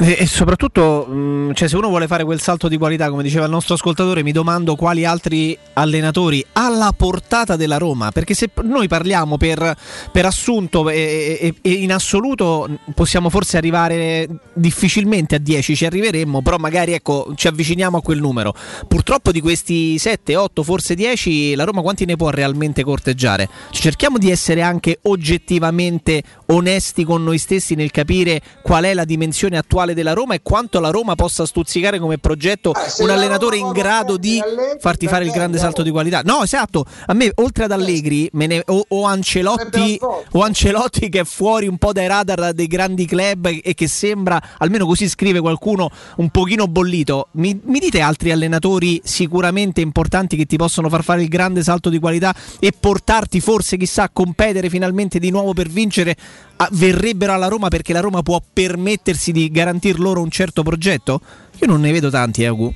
E, 0.00 0.26
soprattutto, 0.28 1.06
mh, 1.06 1.54
cioè, 1.54 1.66
se 1.66 1.76
uno 1.76 1.88
vuole 1.88 2.06
fare 2.06 2.22
quel 2.22 2.40
salto 2.40 2.68
di 2.68 2.78
qualità, 2.78 3.10
come 3.10 3.24
diceva 3.24 3.46
il 3.46 3.50
nostro 3.50 3.74
ascoltatore, 3.74 4.22
mi 4.22 4.30
domando 4.30 4.76
quali 4.76 5.04
altri 5.04 5.58
allenatori 5.72 6.44
alla 6.52 6.92
portata 6.96 7.56
della 7.56 7.78
Roma. 7.78 8.12
Perché 8.12 8.34
se 8.34 8.48
noi 8.62 8.86
parliamo 8.86 9.36
per, 9.36 9.76
per 10.12 10.24
assunto 10.24 10.88
e, 10.88 11.38
e- 11.40 11.54
e 11.60 11.70
in 11.72 11.92
assoluto, 11.92 12.68
possiamo 12.94 13.28
forse 13.28 13.56
arrivare 13.56 14.28
difficilmente 14.52 15.34
a 15.34 15.38
10, 15.38 15.74
ci 15.74 15.84
arriveremmo, 15.84 16.42
però 16.42 16.58
magari 16.58 16.92
ecco, 16.92 17.32
ci 17.34 17.48
avviciniamo 17.48 17.96
a 17.96 18.00
quel 18.00 18.20
numero. 18.20 18.54
Purtroppo 18.86 19.32
di 19.32 19.40
questi 19.40 19.98
7, 19.98 20.36
8, 20.36 20.62
forse 20.62 20.94
10, 20.94 21.56
la 21.56 21.64
Roma 21.64 21.82
quanti 21.82 22.04
ne 22.04 22.14
può 22.14 22.30
realmente 22.30 22.84
corteggiare? 22.84 23.48
Cerchiamo 23.72 24.18
di 24.18 24.30
essere 24.30 24.62
anche 24.62 25.00
oggettivamente 25.02 26.22
onesti 26.46 27.02
con 27.02 27.24
noi 27.24 27.38
stessi 27.38 27.74
nel 27.74 27.90
capire 27.90 28.40
qual 28.62 28.84
è 28.84 28.94
la 28.94 29.04
dimensione 29.04 29.58
attuale 29.58 29.86
della 29.94 30.12
Roma 30.12 30.34
e 30.34 30.40
quanto 30.42 30.80
la 30.80 30.90
Roma 30.90 31.14
possa 31.14 31.46
stuzzicare 31.46 31.98
come 31.98 32.18
progetto 32.18 32.74
Eh, 32.74 32.88
se 32.88 33.02
un 33.02 33.10
allenatore 33.10 33.56
in 33.56 33.70
grado 33.70 34.16
di 34.16 34.40
Allegri, 34.40 34.78
farti 34.80 35.06
fare 35.06 35.24
il 35.24 35.30
grande 35.30 35.58
salto 35.58 35.82
di 35.82 35.90
qualità. 35.90 36.22
No, 36.24 36.42
esatto. 36.42 36.84
A 37.06 37.14
me, 37.14 37.30
oltre 37.36 37.64
ad 37.64 37.72
Allegri, 37.72 38.28
me 38.32 38.46
ne- 38.46 38.62
o, 38.66 38.84
o 38.88 39.04
Ancelotti, 39.04 39.98
o 40.00 40.42
Ancelotti 40.42 41.08
che 41.08 41.20
è 41.20 41.24
fuori 41.24 41.66
un 41.66 41.78
po' 41.78 41.92
dai 41.92 42.06
radar 42.06 42.52
dei 42.52 42.66
grandi 42.66 43.06
club 43.06 43.46
e 43.62 43.74
che 43.74 43.88
sembra, 43.88 44.40
almeno 44.58 44.86
così 44.86 45.08
scrive 45.08 45.40
qualcuno, 45.40 45.90
un 46.16 46.30
pochino 46.30 46.66
bollito. 46.66 47.28
Mi, 47.32 47.58
mi 47.64 47.78
dite 47.78 48.00
altri 48.00 48.30
allenatori 48.32 49.00
sicuramente 49.04 49.80
importanti 49.80 50.36
che 50.36 50.44
ti 50.46 50.56
possono 50.56 50.88
far 50.88 51.02
fare 51.02 51.22
il 51.22 51.28
grande 51.28 51.62
salto 51.62 51.88
di 51.88 51.98
qualità 51.98 52.34
e 52.58 52.72
portarti 52.78 53.40
forse, 53.40 53.76
chissà, 53.76 54.04
a 54.04 54.10
competere 54.12 54.68
finalmente 54.68 55.18
di 55.18 55.30
nuovo 55.30 55.52
per 55.52 55.68
vincere? 55.68 56.16
Ah, 56.60 56.68
verrebbero 56.72 57.32
alla 57.32 57.46
Roma 57.46 57.68
perché 57.68 57.92
la 57.92 58.00
Roma 58.00 58.22
può 58.22 58.40
permettersi 58.52 59.30
di 59.30 59.48
garantir 59.78 59.98
loro 59.98 60.20
un 60.20 60.30
certo 60.30 60.62
progetto? 60.62 61.20
Io 61.60 61.66
non 61.66 61.80
ne 61.80 61.92
vedo 61.92 62.10
tanti, 62.10 62.42
eh, 62.42 62.46
Agu. 62.46 62.72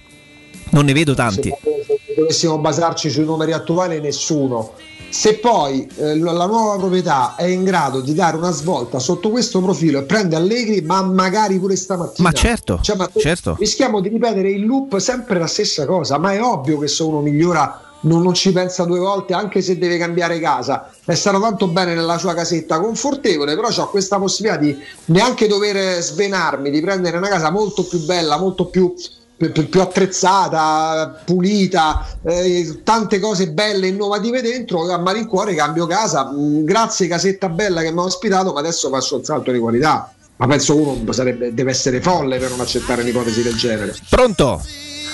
Non 0.70 0.84
ne 0.86 0.92
vedo 0.92 1.14
tanti. 1.14 1.50
Se 1.50 2.14
dovessimo 2.16 2.58
basarci 2.58 3.10
sui 3.10 3.24
numeri 3.24 3.52
attuali, 3.52 4.00
nessuno. 4.00 4.72
Se 5.10 5.34
poi 5.34 5.86
eh, 5.96 6.16
la 6.18 6.46
nuova 6.46 6.78
proprietà 6.78 7.34
è 7.36 7.44
in 7.44 7.64
grado 7.64 8.00
di 8.00 8.14
dare 8.14 8.38
una 8.38 8.50
svolta 8.50 8.98
sotto 8.98 9.28
questo 9.28 9.60
profilo 9.60 9.98
e 9.98 10.04
prende 10.04 10.36
Allegri, 10.36 10.80
ma 10.80 11.02
magari 11.02 11.58
pure 11.58 11.76
stamattina. 11.76 12.26
Ma 12.26 12.34
certo, 12.34 12.78
Cioè, 12.80 12.96
ma 12.96 13.10
certo. 13.14 13.56
Rischiamo 13.58 14.00
di 14.00 14.08
ripetere 14.08 14.50
in 14.50 14.64
loop 14.64 14.96
sempre 14.96 15.38
la 15.38 15.46
stessa 15.46 15.84
cosa, 15.84 16.16
ma 16.16 16.32
è 16.32 16.42
ovvio 16.42 16.78
che 16.78 16.88
se 16.88 17.02
uno 17.02 17.20
migliora 17.20 17.91
non, 18.02 18.22
non 18.22 18.34
ci 18.34 18.52
pensa 18.52 18.84
due 18.84 18.98
volte, 18.98 19.34
anche 19.34 19.60
se 19.60 19.78
deve 19.78 19.98
cambiare 19.98 20.38
casa. 20.38 20.90
È 21.04 21.14
stato 21.14 21.40
tanto 21.40 21.66
bene 21.68 21.94
nella 21.94 22.18
sua 22.18 22.34
casetta 22.34 22.80
confortevole, 22.80 23.54
però 23.54 23.68
ho 23.68 23.90
questa 23.90 24.18
possibilità 24.18 24.58
di 24.58 24.78
neanche 25.06 25.46
dover 25.46 26.00
svenarmi, 26.00 26.70
di 26.70 26.80
prendere 26.80 27.16
una 27.16 27.28
casa 27.28 27.50
molto 27.50 27.84
più 27.84 28.04
bella, 28.04 28.38
molto 28.38 28.66
più 28.66 28.94
più, 29.50 29.80
attrezzata, 29.80 31.20
pulita, 31.24 32.06
eh, 32.22 32.82
tante 32.84 33.18
cose 33.18 33.50
belle 33.50 33.86
e 33.86 33.90
innovative 33.90 34.40
dentro. 34.40 34.88
A 34.88 34.98
malincuore 34.98 35.54
cambio 35.54 35.86
casa. 35.86 36.30
Mm, 36.32 36.64
grazie, 36.64 37.08
casetta 37.08 37.48
bella 37.48 37.82
che 37.82 37.90
mi 37.90 37.98
ha 37.98 38.02
ospitato, 38.02 38.52
ma 38.52 38.60
adesso 38.60 38.88
faccio 38.88 39.16
il 39.18 39.24
salto 39.24 39.50
di 39.50 39.58
qualità. 39.58 40.12
Ma 40.36 40.46
penso 40.46 40.76
uno 40.76 41.12
sarebbe, 41.12 41.54
deve 41.54 41.70
essere 41.70 42.00
folle 42.00 42.38
per 42.38 42.50
non 42.50 42.60
accettare 42.60 43.02
un'ipotesi 43.02 43.42
del 43.42 43.56
genere. 43.56 43.96
Pronto? 44.08 44.60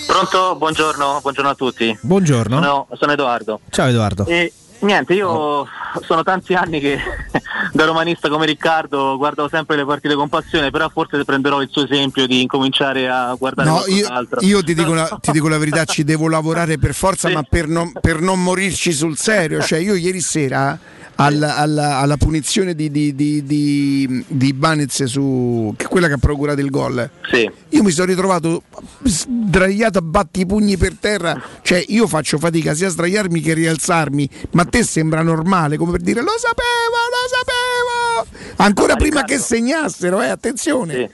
Pronto? 0.08 0.56
Buongiorno, 0.56 1.18
buongiorno 1.20 1.50
a 1.50 1.54
tutti. 1.54 1.96
Buongiorno. 2.00 2.56
Sono, 2.56 2.86
sono 2.94 3.12
Edoardo. 3.12 3.60
Ciao 3.68 3.88
Edoardo. 3.88 4.24
E 4.24 4.50
niente, 4.78 5.12
io 5.12 5.66
sono 6.00 6.22
tanti 6.22 6.54
anni 6.54 6.80
che 6.80 6.98
da 7.72 7.84
romanista 7.84 8.30
come 8.30 8.46
Riccardo 8.46 9.18
guardo 9.18 9.48
sempre 9.50 9.76
le 9.76 9.84
partite 9.84 10.14
con 10.14 10.30
passione, 10.30 10.70
però 10.70 10.88
forse 10.88 11.22
prenderò 11.24 11.60
il 11.60 11.68
suo 11.70 11.84
esempio 11.84 12.26
di 12.26 12.40
incominciare 12.40 13.06
a 13.06 13.34
guardare 13.38 13.68
No, 13.68 13.82
io, 13.86 14.08
io 14.40 14.64
ti, 14.64 14.72
dico 14.72 14.94
la, 14.94 15.18
ti 15.20 15.30
dico 15.30 15.46
la 15.46 15.58
verità, 15.58 15.84
ci 15.84 16.04
devo 16.04 16.26
lavorare 16.30 16.78
per 16.78 16.94
forza, 16.94 17.28
ma 17.28 17.42
per 17.42 17.68
non, 17.68 17.92
per 18.00 18.20
non 18.20 18.42
morirci 18.42 18.92
sul 18.92 19.18
serio. 19.18 19.60
Cioè, 19.60 19.78
io 19.78 19.94
ieri 19.94 20.22
sera 20.22 20.78
alla, 21.20 21.56
alla- 21.56 21.98
alla 21.98 22.16
punizione 22.16 22.74
di, 22.74 22.90
di, 22.92 23.12
di, 23.14 23.44
di, 23.44 24.24
di 24.28 24.46
Ibanez 24.48 25.02
su 25.04 25.74
che 25.76 25.86
è 25.86 25.88
quella 25.88 26.06
che 26.06 26.12
ha 26.14 26.18
procurato 26.18 26.60
il 26.60 26.70
gol. 26.70 27.10
Sì. 27.30 27.50
Io 27.70 27.82
mi 27.82 27.90
sono 27.90 28.06
ritrovato 28.06 28.62
sdraiato 29.02 29.98
a 29.98 30.02
batti 30.02 30.40
i 30.40 30.46
pugni 30.46 30.76
per 30.76 30.94
terra, 30.98 31.40
cioè 31.62 31.82
io 31.88 32.06
faccio 32.06 32.38
fatica 32.38 32.72
sia 32.74 32.86
a 32.86 32.90
sdraiarmi 32.90 33.40
che 33.40 33.50
a 33.50 33.54
rialzarmi, 33.54 34.28
ma 34.52 34.62
a 34.62 34.66
te 34.66 34.82
sembra 34.84 35.22
normale, 35.22 35.76
come 35.76 35.90
per 35.92 36.02
dire 36.02 36.22
lo 36.22 36.32
sapevo, 36.36 36.96
lo 37.10 38.24
sapevo! 38.30 38.54
Ancora 38.62 38.92
Ma 38.92 38.98
prima 38.98 39.20
Riccardo- 39.22 39.32
che 39.34 39.38
segnassero, 39.40 40.22
eh, 40.22 40.28
attenzione. 40.28 40.94
Sì, 40.94 41.08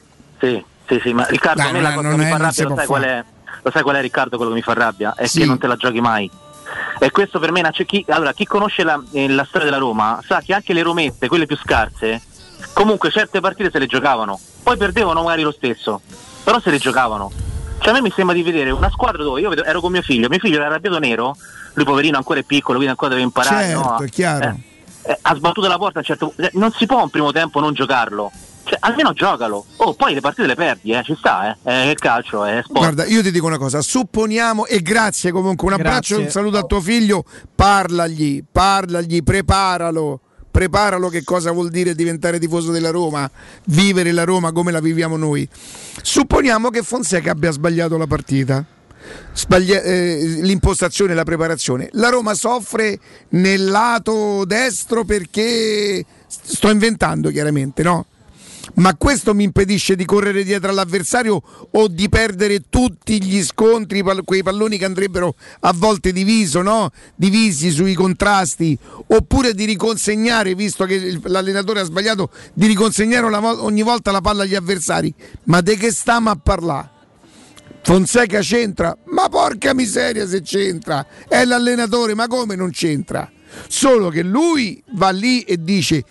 sì, 0.47 0.65
sì, 0.89 1.01
sì, 1.03 1.13
ma 1.15 1.25
Riccardo, 1.27 1.63
Dai, 1.63 1.71
a 1.71 1.73
me 1.73 1.81
la 1.81 1.95
non 1.95 1.97
cosa 1.97 2.09
è- 2.09 2.11
che 2.11 2.17
mi 2.25 2.31
fa 2.31 2.37
non 2.37 2.53
si 2.53 2.61
rabbia, 2.63 2.75
lo 2.77 2.95
sai, 2.95 3.03
è, 3.05 3.25
lo 3.63 3.71
sai 3.71 3.83
qual 3.83 3.97
è 3.97 4.01
Riccardo 4.03 4.37
quello 4.37 4.51
che 4.53 4.57
mi 4.59 4.63
fa 4.63 4.73
rabbia? 4.75 5.15
È 5.15 5.27
Sì. 5.27 5.41
che 5.41 5.47
non 5.47 5.59
te 5.59 5.67
la 5.67 5.77
giochi 5.77 6.01
mai. 6.01 6.31
E 6.99 7.11
questo 7.11 7.39
per 7.39 7.53
me, 7.53 7.69
cioè, 7.73 7.87
chi, 7.87 8.05
allora, 8.09 8.33
chi 8.33 8.45
conosce 8.45 8.83
la, 8.85 9.03
eh, 9.13 9.29
la 9.29 9.45
storia 9.45 9.67
della 9.67 9.79
Roma 9.79 10.21
sa 10.27 10.41
che 10.41 10.55
anche 10.55 10.73
le 10.73 10.83
romette, 10.83 11.29
quelle 11.29 11.47
più 11.47 11.57
scarse, 11.57 12.23
comunque 12.73 13.11
certe 13.11 13.41
partite 13.41 13.71
se 13.71 13.79
le 13.79 13.87
giocavano, 13.87 14.39
poi 14.63 14.77
perdevano 14.77 15.23
magari 15.23 15.43
lo 15.43 15.53
stesso, 15.53 16.01
però 16.43 16.61
se 16.61 16.71
le 16.71 16.79
giocavano. 16.79 17.31
Cioè 17.79 17.93
a 17.93 17.97
me 17.97 18.03
mi 18.03 18.13
sembra 18.15 18.35
di 18.35 18.43
vedere 18.43 18.71
una 18.71 18.91
squadra 18.91 19.23
dove 19.23 19.41
io 19.41 19.53
ero 19.53 19.81
con 19.81 19.93
mio 19.93 20.03
figlio, 20.03 20.29
mio 20.29 20.39
figlio 20.39 20.57
era 20.57 20.67
arrabbiato 20.67 20.99
nero, 20.99 21.37
lui 21.75 21.85
poverino 21.85 22.17
ancora 22.17 22.41
è 22.41 22.45
piccolo, 22.45 22.79
quindi 22.79 22.91
ancora 22.91 23.11
deve 23.11 23.23
imparare. 23.23 23.67
Certo, 23.67 23.81
no? 23.81 23.99
è 23.99 24.09
chiaro. 24.09 24.45
Eh, 24.49 25.11
eh, 25.11 25.19
ha 25.21 25.35
sbattuto 25.35 25.69
la 25.69 25.77
porta 25.77 25.99
a 25.99 25.99
un 25.99 26.05
certo 26.05 26.27
punto. 26.29 26.43
Eh, 26.43 26.51
Non 26.55 26.73
si 26.73 26.87
può 26.87 27.03
un 27.03 27.11
primo 27.11 27.33
tempo 27.33 27.61
non 27.61 27.75
giocarlo. 27.75 28.31
Cioè, 28.65 28.79
almeno 28.81 29.13
giocalo. 29.13 29.65
Oh, 29.77 29.95
poi 29.95 30.15
le 30.15 30.21
partite 30.21 30.47
le 30.47 30.55
perdi, 30.55 30.93
eh, 30.93 31.03
ci 31.03 31.15
sta, 31.17 31.51
eh. 31.51 31.57
È 31.63 31.89
il 31.91 31.99
calcio, 31.99 32.45
è 32.45 32.61
sport. 32.63 32.79
Guarda, 32.79 33.05
io 33.05 33.23
ti 33.23 33.31
dico 33.31 33.47
una 33.47 33.59
cosa, 33.59 33.81
supponiamo 33.83 34.67
e 34.67 34.81
grazie 34.81 35.31
comunque, 35.31 35.67
un 35.67 35.75
abbraccio 35.75 36.15
e 36.15 36.23
Grazie. 36.23 36.25
un 36.25 36.31
saluto 36.31 36.59
a 36.59 36.63
tuo 36.63 36.81
figlio, 36.81 37.25
parlagli, 37.55 38.43
parlagli, 38.51 39.23
preparalo. 39.23 40.21
Preparalo 40.51 41.09
che 41.09 41.25
cosa 41.25 41.51
vuol 41.51 41.69
dire 41.69 41.97
diventare 41.97 42.39
tifoso 42.39 42.71
della 42.71 42.91
Roma, 42.91 43.29
vivere 43.65 44.13
la 44.13 44.23
Roma 44.23 44.53
come 44.53 44.71
la 44.71 44.79
viviamo 44.79 45.17
noi. 45.17 45.49
Supponiamo 46.01 46.71
che 46.71 46.83
Fonseca 46.83 47.33
abbia 47.33 47.51
sbagliato 47.51 47.97
la 47.99 48.07
partita, 48.07 48.65
sbaglia- 49.33 49.83
eh, 49.83 50.39
l'impostazione, 50.43 51.13
la 51.13 51.25
preparazione. 51.25 51.89
La 51.95 52.09
Roma 52.09 52.35
soffre 52.35 52.97
nel 53.31 53.65
lato 53.65 54.45
destro 54.45 55.03
perché 55.03 56.05
sto 56.29 56.71
inventando 56.71 57.31
chiaramente, 57.31 57.83
no? 57.83 58.07
Ma 58.75 58.97
questo 58.97 59.35
mi 59.35 59.45
impedisce 59.45 59.95
di 59.95 60.05
correre 60.05 60.43
dietro 60.43 60.71
all'avversario 60.71 61.41
o 61.71 61.89
di 61.89 62.09
perdere 62.09 62.65
tutti 62.69 63.23
gli 63.23 63.43
scontri, 63.43 64.03
quei 64.25 64.43
palloni 64.43 64.79
che 64.79 64.85
andrebbero 64.85 65.37
a 65.61 65.73
volte 65.73 66.11
diviso, 66.13 66.61
no? 66.61 66.91
divisi 67.15 67.71
sui 67.71 67.95
contrasti, 67.95 68.77
oppure 69.07 69.55
di 69.55 69.65
riconsegnare, 69.65 70.55
visto 70.55 70.87
che 70.87 71.21
l'allenatore 71.25 71.81
ha 71.81 71.85
sbagliato, 71.85 72.31
di 72.53 72.67
riconsegnare 72.67 73.27
ogni 73.27 73.83
volta 73.83 74.11
la 74.11 74.21
palla 74.21 74.43
agli 74.43 74.57
avversari. 74.57 75.15
Ma 75.45 75.61
di 75.61 75.77
che 75.77 75.93
stiamo 75.93 76.31
a 76.31 76.37
parlare? 76.37 76.91
Fonseca 77.83 78.41
c'entra? 78.41 78.97
Ma 79.07 79.29
porca 79.29 79.75
miseria 79.75 80.27
se 80.27 80.41
c'entra! 80.41 81.07
È 81.29 81.45
l'allenatore, 81.45 82.15
ma 82.15 82.27
come 82.27 82.57
non 82.57 82.71
c'entra? 82.71 83.31
Solo 83.69 84.09
che 84.09 84.23
lui 84.23 84.83
va 84.93 85.11
lì 85.11 85.43
e 85.43 85.63
dice 85.63 86.03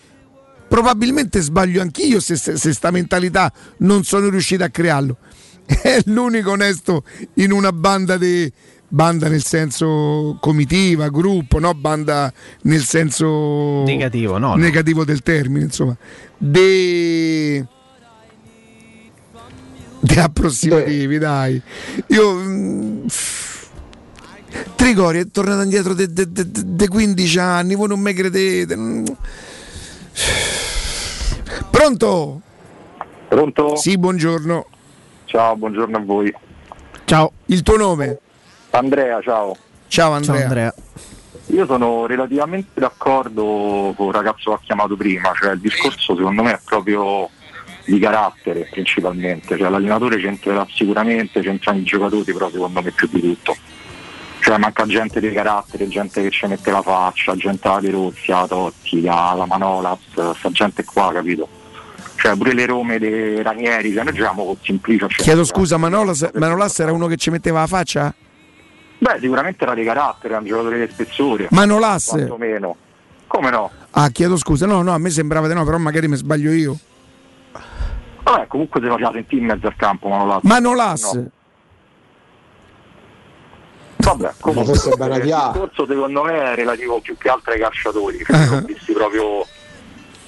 probabilmente 0.73 1.39
sbaglio 1.39 1.83
anch'io 1.83 2.19
se, 2.19 2.35
se, 2.35 2.57
se 2.57 2.73
sta 2.73 2.89
mentalità 2.89 3.53
non 3.79 4.03
sono 4.03 4.27
riuscito 4.29 4.63
a 4.63 4.69
crearlo. 4.69 5.17
È 5.63 6.01
l'unico 6.05 6.49
onesto 6.49 7.03
in 7.35 7.51
una 7.51 7.71
banda 7.71 8.17
di 8.17 8.51
banda 8.87 9.29
nel 9.29 9.43
senso 9.43 10.35
comitiva, 10.41 11.09
gruppo, 11.09 11.59
no 11.59 11.75
banda 11.75 12.33
nel 12.63 12.81
senso 12.81 13.83
Negativo, 13.83 14.39
no, 14.39 14.47
no. 14.49 14.55
negativo 14.55 15.05
del 15.05 15.21
termine, 15.21 15.65
insomma. 15.65 15.95
De 16.39 17.67
de 19.99 20.19
approssimativi, 20.19 21.19
dai. 21.19 21.61
Io 22.07 22.33
mm, 22.33 23.05
Trigori 24.75 25.19
è 25.19 25.27
tornato 25.27 25.61
indietro 25.61 25.93
di 25.93 26.87
15 26.87 27.37
anni, 27.37 27.75
voi 27.75 27.87
non 27.89 27.99
mi 27.99 28.13
credete. 28.13 28.75
Pronto? 31.73 32.39
Pronto? 33.27 33.75
Sì, 33.75 33.97
buongiorno. 33.97 34.67
Ciao, 35.25 35.55
buongiorno 35.55 35.97
a 35.97 36.01
voi. 36.01 36.31
Ciao. 37.05 37.31
Il 37.47 37.63
tuo 37.63 37.77
nome? 37.77 38.19
Andrea, 38.69 39.19
ciao. 39.21 39.57
Ciao 39.87 40.11
Andrea. 40.11 40.71
Io 41.47 41.65
sono 41.65 42.05
relativamente 42.05 42.79
d'accordo 42.79 43.91
con 43.97 44.07
il 44.07 44.13
ragazzo 44.13 44.51
che 44.51 44.55
ha 44.55 44.59
chiamato 44.63 44.95
prima, 44.95 45.33
cioè 45.33 45.53
il 45.53 45.61
discorso 45.61 46.15
secondo 46.15 46.43
me 46.43 46.53
è 46.53 46.59
proprio 46.63 47.27
di 47.85 47.97
carattere 47.97 48.69
principalmente, 48.71 49.57
cioè 49.57 49.69
l'allenatore 49.69 50.17
c'entrerà 50.19 50.67
sicuramente, 50.69 51.41
c'entrano 51.41 51.79
i 51.79 51.83
giocatori 51.83 52.31
però 52.31 52.51
secondo 52.51 52.83
me 52.83 52.91
più 52.91 53.09
di 53.11 53.19
tutto. 53.19 53.57
Cioè 54.41 54.59
manca 54.59 54.85
gente 54.85 55.19
di 55.19 55.31
carattere, 55.31 55.87
gente 55.87 56.21
che 56.21 56.29
ci 56.29 56.45
mette 56.45 56.69
la 56.69 56.83
faccia, 56.83 57.35
gente 57.35 57.67
alla 57.67 57.79
De 57.79 57.89
Rossi, 57.89 58.29
la 58.29 58.45
Totti, 58.47 59.01
la, 59.01 59.33
la 59.35 59.45
Manolas, 59.47 59.99
sta 60.11 60.49
gente 60.51 60.83
qua, 60.83 61.11
capito? 61.11 61.61
Cioè 62.23 62.37
pure 62.37 62.53
le 62.53 62.65
Rome 62.65 62.99
dei 62.99 63.41
Ranieri, 63.43 63.91
se 63.91 64.01
noi 64.01 64.13
giochiamo 64.13 64.45
con 64.45 64.55
Simplicio. 64.61 65.09
cioè, 65.09 65.21
Chiedo 65.21 65.43
scusa, 65.43 65.75
Manolas, 65.75 66.29
Manolas 66.35 66.79
era 66.79 66.93
uno 66.93 67.07
che 67.07 67.17
ci 67.17 67.29
metteva 67.29 67.59
la 67.59 67.67
faccia? 67.67 68.15
Beh, 68.99 69.17
sicuramente 69.19 69.61
era 69.65 69.73
di 69.73 69.83
carattere, 69.83 70.29
era 70.29 70.37
un 70.41 70.47
giocatore 70.47 70.85
di 70.85 70.89
spessore. 70.89 71.47
Manolas? 71.49 72.07
Quantomeno. 72.07 72.77
Come 73.27 73.49
no? 73.49 73.69
Ah, 73.91 74.07
chiedo 74.07 74.37
scusa. 74.37 74.65
No, 74.65 74.81
no, 74.83 74.93
a 74.93 74.97
me 74.99 75.09
sembrava 75.09 75.49
di 75.49 75.53
no, 75.53 75.65
però 75.65 75.77
magari 75.77 76.07
mi 76.07 76.15
sbaglio 76.15 76.51
io. 76.53 76.77
Vabbè, 78.23 78.47
comunque 78.47 78.79
se 78.79 78.87
faceva 78.87 79.11
sentire 79.11 79.41
in 79.41 79.47
mezzo 79.47 79.67
al 79.67 79.75
campo 79.75 80.07
Manolas. 80.07 80.43
Manolas. 80.43 81.11
No. 81.11 81.29
Vabbè, 83.97 84.33
comunque 84.39 84.73
forse 84.75 84.89
il 84.91 84.95
Banadia. 84.97 85.49
discorso 85.51 85.85
secondo 85.85 86.23
me 86.23 86.53
è 86.53 86.55
relativo 86.55 87.01
più 87.01 87.17
che 87.17 87.27
altro 87.27 87.51
ai 87.51 87.59
calciatori, 87.59 88.23
cioè, 88.23 88.49
ho 88.49 88.61
visti 88.61 88.93
proprio 88.93 89.45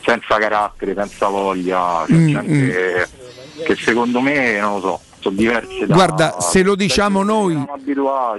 senza 0.05 0.37
carattere, 0.37 0.93
senza 0.95 1.27
voglia, 1.27 2.05
cioè 2.07 2.17
Mm, 2.17 2.27
gente 2.27 3.09
che 3.63 3.75
secondo 3.75 4.21
me, 4.21 4.59
non 4.59 4.75
lo 4.75 4.79
so, 4.81 5.01
sono 5.25 5.35
diverse 5.35 5.85
da 5.87 5.93
Guarda, 5.93 6.37
se 6.39 6.61
lo 6.61 6.75
diciamo 6.75 7.23
noi, 7.23 7.63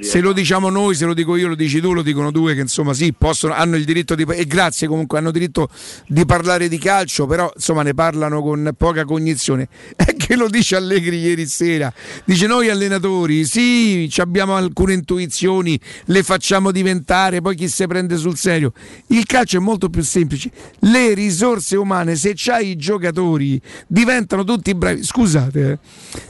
se 0.00 0.20
lo 0.20 0.32
diciamo 0.32 0.70
noi, 0.70 0.94
se 0.94 1.04
lo 1.04 1.14
dico 1.14 1.36
io, 1.36 1.48
lo 1.48 1.54
dici 1.54 1.80
tu, 1.80 1.92
lo 1.92 2.02
dicono 2.02 2.30
due 2.30 2.54
che 2.54 2.60
insomma 2.60 2.94
sì, 2.94 3.12
possono, 3.12 3.54
hanno 3.54 3.76
il 3.76 3.84
diritto 3.84 4.14
di 4.14 4.24
e 4.28 4.46
grazie 4.46 4.86
comunque, 4.86 5.18
hanno 5.18 5.30
diritto 5.30 5.68
di 6.06 6.24
parlare 6.24 6.68
di 6.68 6.78
calcio, 6.78 7.26
però 7.26 7.50
insomma 7.54 7.82
ne 7.82 7.94
parlano 7.94 8.40
con 8.40 8.72
poca 8.76 9.04
cognizione. 9.04 9.68
È 9.96 10.14
che 10.14 10.36
lo 10.36 10.48
dice 10.48 10.76
Allegri 10.76 11.18
ieri 11.18 11.46
sera. 11.46 11.92
Dice 12.24 12.46
noi 12.46 12.68
allenatori, 12.68 13.44
sì, 13.44 14.10
abbiamo 14.18 14.54
alcune 14.54 14.94
intuizioni, 14.94 15.78
le 16.06 16.22
facciamo 16.22 16.70
diventare, 16.70 17.40
poi 17.40 17.56
chi 17.56 17.68
se 17.68 17.86
prende 17.86 18.16
sul 18.16 18.36
serio. 18.36 18.72
Il 19.08 19.26
calcio 19.26 19.56
è 19.56 19.60
molto 19.60 19.88
più 19.88 20.02
semplice. 20.02 20.50
Le 20.80 21.14
risorse 21.14 21.76
umane, 21.76 22.14
se 22.16 22.32
c'hai 22.34 22.70
i 22.70 22.76
giocatori, 22.76 23.60
diventano 23.86 24.44
tutti 24.44 24.74
bravi. 24.74 25.02
Scusate, 25.02 25.70
eh, 25.72 25.78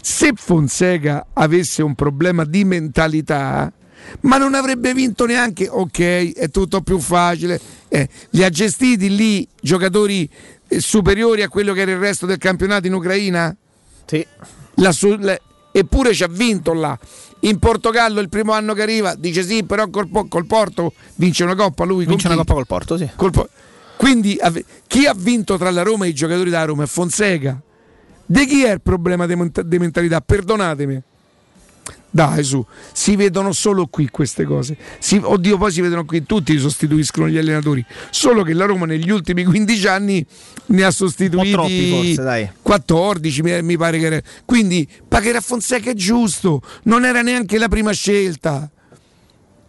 se 0.00 0.32
Fonseca 0.46 1.26
avesse 1.32 1.82
un 1.82 1.96
problema 1.96 2.44
di 2.44 2.62
mentalità, 2.62 3.72
ma 4.20 4.36
non 4.36 4.54
avrebbe 4.54 4.94
vinto 4.94 5.26
neanche, 5.26 5.66
ok, 5.68 6.34
è 6.34 6.48
tutto 6.50 6.82
più 6.82 7.00
facile. 7.00 7.60
Eh, 7.88 8.08
li 8.30 8.44
ha 8.44 8.48
gestiti 8.48 9.16
lì 9.16 9.44
giocatori 9.60 10.30
eh, 10.68 10.78
superiori 10.78 11.42
a 11.42 11.48
quello 11.48 11.72
che 11.72 11.80
era 11.80 11.90
il 11.90 11.98
resto 11.98 12.26
del 12.26 12.38
campionato 12.38 12.86
in 12.86 12.94
Ucraina? 12.94 13.56
Sì. 14.04 14.24
La 14.74 14.94
le- 15.18 15.40
eppure 15.72 16.14
ci 16.14 16.22
ha 16.22 16.28
vinto 16.28 16.72
là. 16.74 16.96
In 17.40 17.58
Portogallo 17.58 18.20
il 18.20 18.28
primo 18.28 18.52
anno 18.52 18.72
che 18.72 18.82
arriva 18.82 19.16
dice 19.16 19.42
sì, 19.42 19.64
però 19.64 19.90
col, 19.90 20.08
col 20.28 20.46
Porto 20.46 20.92
vince 21.16 21.42
una 21.42 21.56
coppa 21.56 21.84
lui. 21.84 22.06
Vince 22.06 22.28
una 22.28 22.36
coppa 22.36 22.54
col 22.54 22.66
Porto, 22.68 22.96
sì. 22.96 23.10
Col 23.16 23.32
Quindi 23.96 24.38
chi 24.86 25.06
ha 25.06 25.14
vinto 25.16 25.58
tra 25.58 25.72
la 25.72 25.82
Roma 25.82 26.04
e 26.04 26.10
i 26.10 26.14
giocatori 26.14 26.50
da 26.50 26.64
Roma 26.64 26.84
è 26.84 26.86
Fonseca. 26.86 27.60
Di 28.26 28.44
chi 28.46 28.64
è 28.64 28.72
il 28.72 28.80
problema 28.80 29.26
di 29.26 29.34
mont- 29.34 29.62
mentalità? 29.78 30.20
Perdonatemi. 30.20 31.02
Dai, 32.10 32.42
su, 32.44 32.64
si 32.92 33.14
vedono 33.14 33.52
solo 33.52 33.88
qui 33.88 34.08
queste 34.08 34.44
cose. 34.44 34.76
Si- 34.98 35.20
oddio, 35.22 35.58
poi 35.58 35.70
si 35.70 35.82
vedono 35.82 36.04
qui 36.06 36.24
tutti 36.24 36.58
sostituiscono 36.58 37.28
gli 37.28 37.36
allenatori. 37.36 37.84
Solo 38.10 38.42
che 38.42 38.54
la 38.54 38.64
Roma 38.64 38.86
negli 38.86 39.10
ultimi 39.10 39.44
15 39.44 39.86
anni 39.86 40.24
ne 40.66 40.84
ha 40.84 40.90
sostituiti 40.90 41.50
troppi, 41.50 41.90
forse, 41.90 42.22
dai. 42.22 42.50
14, 42.62 43.42
mi, 43.42 43.62
mi 43.62 43.76
pare 43.76 43.98
che 43.98 44.06
era. 44.06 44.20
Quindi 44.46 44.88
a 45.08 45.40
Fonseca 45.40 45.90
è 45.90 45.94
giusto, 45.94 46.62
non 46.84 47.04
era 47.04 47.20
neanche 47.20 47.58
la 47.58 47.68
prima 47.68 47.92
scelta. 47.92 48.70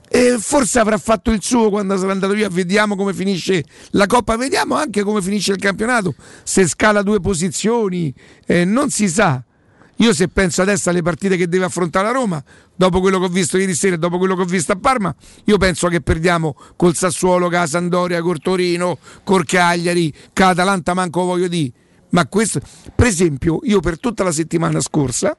E 0.10 0.38
forse 0.40 0.80
avrà 0.80 0.98
fatto 0.98 1.32
il 1.32 1.42
suo 1.42 1.70
quando 1.70 1.98
sarà 1.98 2.12
andato 2.12 2.34
via. 2.34 2.50
Vediamo 2.50 2.96
come 2.96 3.14
finisce 3.14 3.64
la 3.92 4.06
Coppa, 4.06 4.38
vediamo 4.38 4.76
anche 4.76 5.04
come 5.04 5.22
finisce 5.22 5.52
il 5.52 5.60
campionato. 5.60 6.16
Se 6.44 6.68
scala 6.68 7.02
due 7.02 7.20
posizioni, 7.20 8.14
eh, 8.46 8.66
non 8.66 8.90
si 8.90 9.10
sa. 9.10 9.44
Io 10.00 10.14
se 10.14 10.28
penso 10.28 10.62
adesso 10.62 10.90
alle 10.90 11.02
partite 11.02 11.38
che 11.38 11.48
deve 11.48 11.66
affrontare 11.66 12.06
la 12.06 12.14
Roma, 12.14 12.44
dopo 12.76 13.00
quello 13.00 13.18
che 13.18 13.26
ho 13.26 13.30
visto 13.30 13.58
ieri 13.58 13.74
sera 13.74 13.96
e 13.96 13.98
dopo 13.98 14.20
quello 14.20 14.36
che 14.36 14.44
ho 14.44 14.46
visto 14.46 14.72
a 14.72 14.76
Parma, 14.76 15.14
io 15.46 15.58
penso 15.58 15.88
che 15.88 16.02
perdiamo 16.02 16.56
col 16.76 16.96
Sassuolo, 16.96 17.50
con 17.50 17.68
Sandoria, 17.68 18.22
col 18.22 18.40
Torino, 18.40 19.00
col 19.24 19.44
Cagliari, 19.46 20.14
con 20.34 20.46
l'Atalanta 20.46 20.94
manco 20.94 21.24
voglio 21.24 21.48
dire. 21.48 21.72
Ma 22.10 22.28
questo, 22.28 22.62
per 22.96 23.08
esempio, 23.08 23.60
io 23.64 23.80
per 23.80 24.00
tutta 24.00 24.24
la 24.24 24.32
settimana 24.32 24.80
scorsa, 24.82 25.36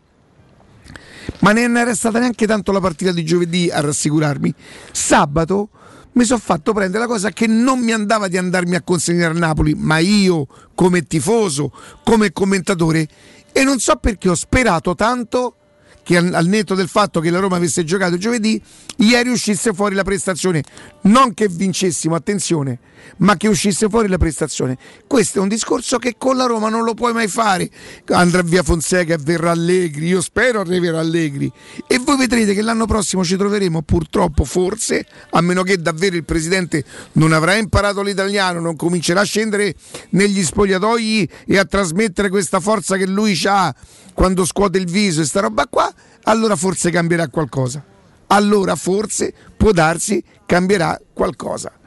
ma 1.41 1.53
non 1.53 1.77
era 1.77 1.95
stata 1.95 2.19
neanche 2.19 2.47
tanto 2.47 2.73
la 2.73 2.81
partita 2.81 3.13
di 3.13 3.25
giovedì 3.25 3.71
a 3.71 3.81
rassicurarmi. 3.81 4.55
Sabato 4.93 5.71
mi 6.13 6.25
sono 6.25 6.41
fatto 6.41 6.73
prendere 6.73 7.05
la 7.05 7.09
cosa 7.09 7.31
che 7.31 7.47
non 7.47 7.79
mi 7.81 7.93
andava 7.93 8.29
di 8.29 8.37
andarmi 8.37 8.75
a 8.75 8.83
consegnare 8.83 9.35
a 9.35 9.39
Napoli, 9.39 9.75
ma 9.75 9.99
io 9.99 10.47
come 10.75 11.03
tifoso, 11.03 11.73
come 12.03 12.33
commentatore, 12.33 13.07
e 13.53 13.65
non 13.65 13.79
so 13.79 13.97
perché 13.97 14.29
ho 14.29 14.35
sperato 14.35 14.95
tanto 14.95 15.55
che 16.03 16.17
al, 16.17 16.47
netto 16.47 16.75
del 16.75 16.89
fatto 16.89 17.21
che 17.21 17.31
la 17.31 17.39
Roma 17.39 17.57
avesse 17.57 17.85
giocato 17.85 18.17
giovedì, 18.17 18.61
ieri 18.97 19.29
uscisse 19.29 19.75
fuori 19.75 19.95
la 19.95 20.05
prestazione. 20.05 20.63
Non 21.03 21.35
che 21.35 21.49
vincessimo, 21.49 22.15
attenzione, 22.15 22.79
ma 23.19 23.37
che 23.37 23.49
uscisse 23.49 23.89
fuori 23.89 24.09
la 24.09 24.19
prestazione. 24.19 24.77
Questo 25.07 25.39
è 25.39 25.43
un 25.43 25.49
discorso 25.49 25.99
che 25.99 26.15
con 26.19 26.37
la 26.37 26.47
Roma 26.47 26.69
non 26.69 26.85
lo 26.85 26.95
puoi 26.95 27.13
mai 27.13 27.29
fare. 27.29 27.69
Andrà 28.09 28.43
via 28.43 28.63
Fonseca 28.63 29.15
e 29.15 29.19
verrà 29.19 29.51
Allegri, 29.51 30.07
io 30.07 30.21
spero 30.21 30.61
arriverà 30.61 30.99
Allegri. 30.99 31.51
E 31.87 31.99
voi 31.99 32.17
vedrete 32.17 32.55
che 32.55 32.63
l'anno 32.63 32.87
prossimo 32.87 33.25
ci 33.25 33.37
troveremo 33.37 33.83
purtroppo, 33.83 34.45
forse, 34.45 35.07
a 35.31 35.41
meno 35.41 35.63
che 35.63 35.79
davvero 35.79 36.17
il 36.17 36.25
presidente 36.25 36.85
non 37.13 37.33
avrà 37.33 37.57
imparato 37.57 38.03
l'italiano, 38.03 38.61
non 38.61 38.77
comincerà 38.77 39.21
a 39.21 39.25
scendere 39.25 39.75
negli 40.11 40.43
spogliatoi 40.43 41.29
e 41.47 41.59
a 41.59 41.65
trasmettere 41.65 42.29
questa 42.29 42.61
forza 42.61 42.97
che 42.97 43.07
lui 43.07 43.39
ha 43.45 43.75
quando 44.15 44.45
scuote 44.45 44.79
il 44.79 44.91
viso 44.91 45.21
e 45.21 45.25
sta 45.25 45.41
roba 45.41 45.67
qua, 45.69 45.93
allora 46.25 46.57
forse 46.57 46.91
cambierà 46.91 47.29
qualcosa. 47.29 47.85
Allora 48.31 48.75
forse 48.75 49.33
può 49.57 49.71
darsi 49.71 50.23
cambierà 50.45 51.01
qualcosa. 51.13 51.78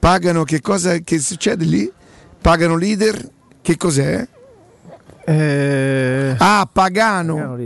Pagano 0.00 0.44
che 0.44 0.60
cosa 0.62 0.96
che 0.98 1.18
succede 1.20 1.64
lì? 1.66 1.92
Pagano 2.40 2.74
leader? 2.74 3.30
Che 3.60 3.76
cos'è? 3.76 4.26
Ah, 6.38 6.68
Pagano. 6.72 7.56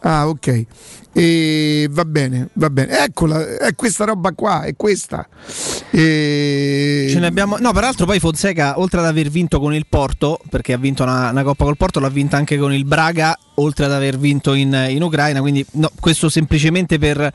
Ah, 0.00 0.28
ok. 0.28 0.64
E 1.12 1.86
va 1.90 2.04
bene, 2.04 2.48
va 2.54 2.68
bene. 2.68 3.04
Eccola, 3.04 3.58
è 3.58 3.74
questa 3.76 4.04
roba 4.04 4.32
qua, 4.32 4.62
è 4.62 4.74
questa. 4.74 5.26
E... 5.90 7.06
Ce 7.08 7.20
ne 7.20 7.26
abbiamo... 7.26 7.56
No, 7.58 7.72
peraltro 7.72 8.04
poi 8.04 8.18
Fonseca, 8.18 8.80
oltre 8.80 8.98
ad 8.98 9.06
aver 9.06 9.30
vinto 9.30 9.60
con 9.60 9.72
il 9.72 9.86
Porto, 9.88 10.40
perché 10.50 10.72
ha 10.72 10.76
vinto 10.76 11.04
una, 11.04 11.30
una 11.30 11.44
Coppa 11.44 11.64
col 11.64 11.76
Porto, 11.76 12.00
l'ha 12.00 12.08
vinta 12.08 12.36
anche 12.36 12.58
con 12.58 12.74
il 12.74 12.84
Braga, 12.84 13.38
oltre 13.54 13.84
ad 13.84 13.92
aver 13.92 14.18
vinto 14.18 14.54
in, 14.54 14.86
in 14.88 15.00
Ucraina. 15.00 15.40
Quindi 15.40 15.64
no, 15.74 15.88
questo 16.00 16.28
semplicemente 16.28 16.98
per, 16.98 17.32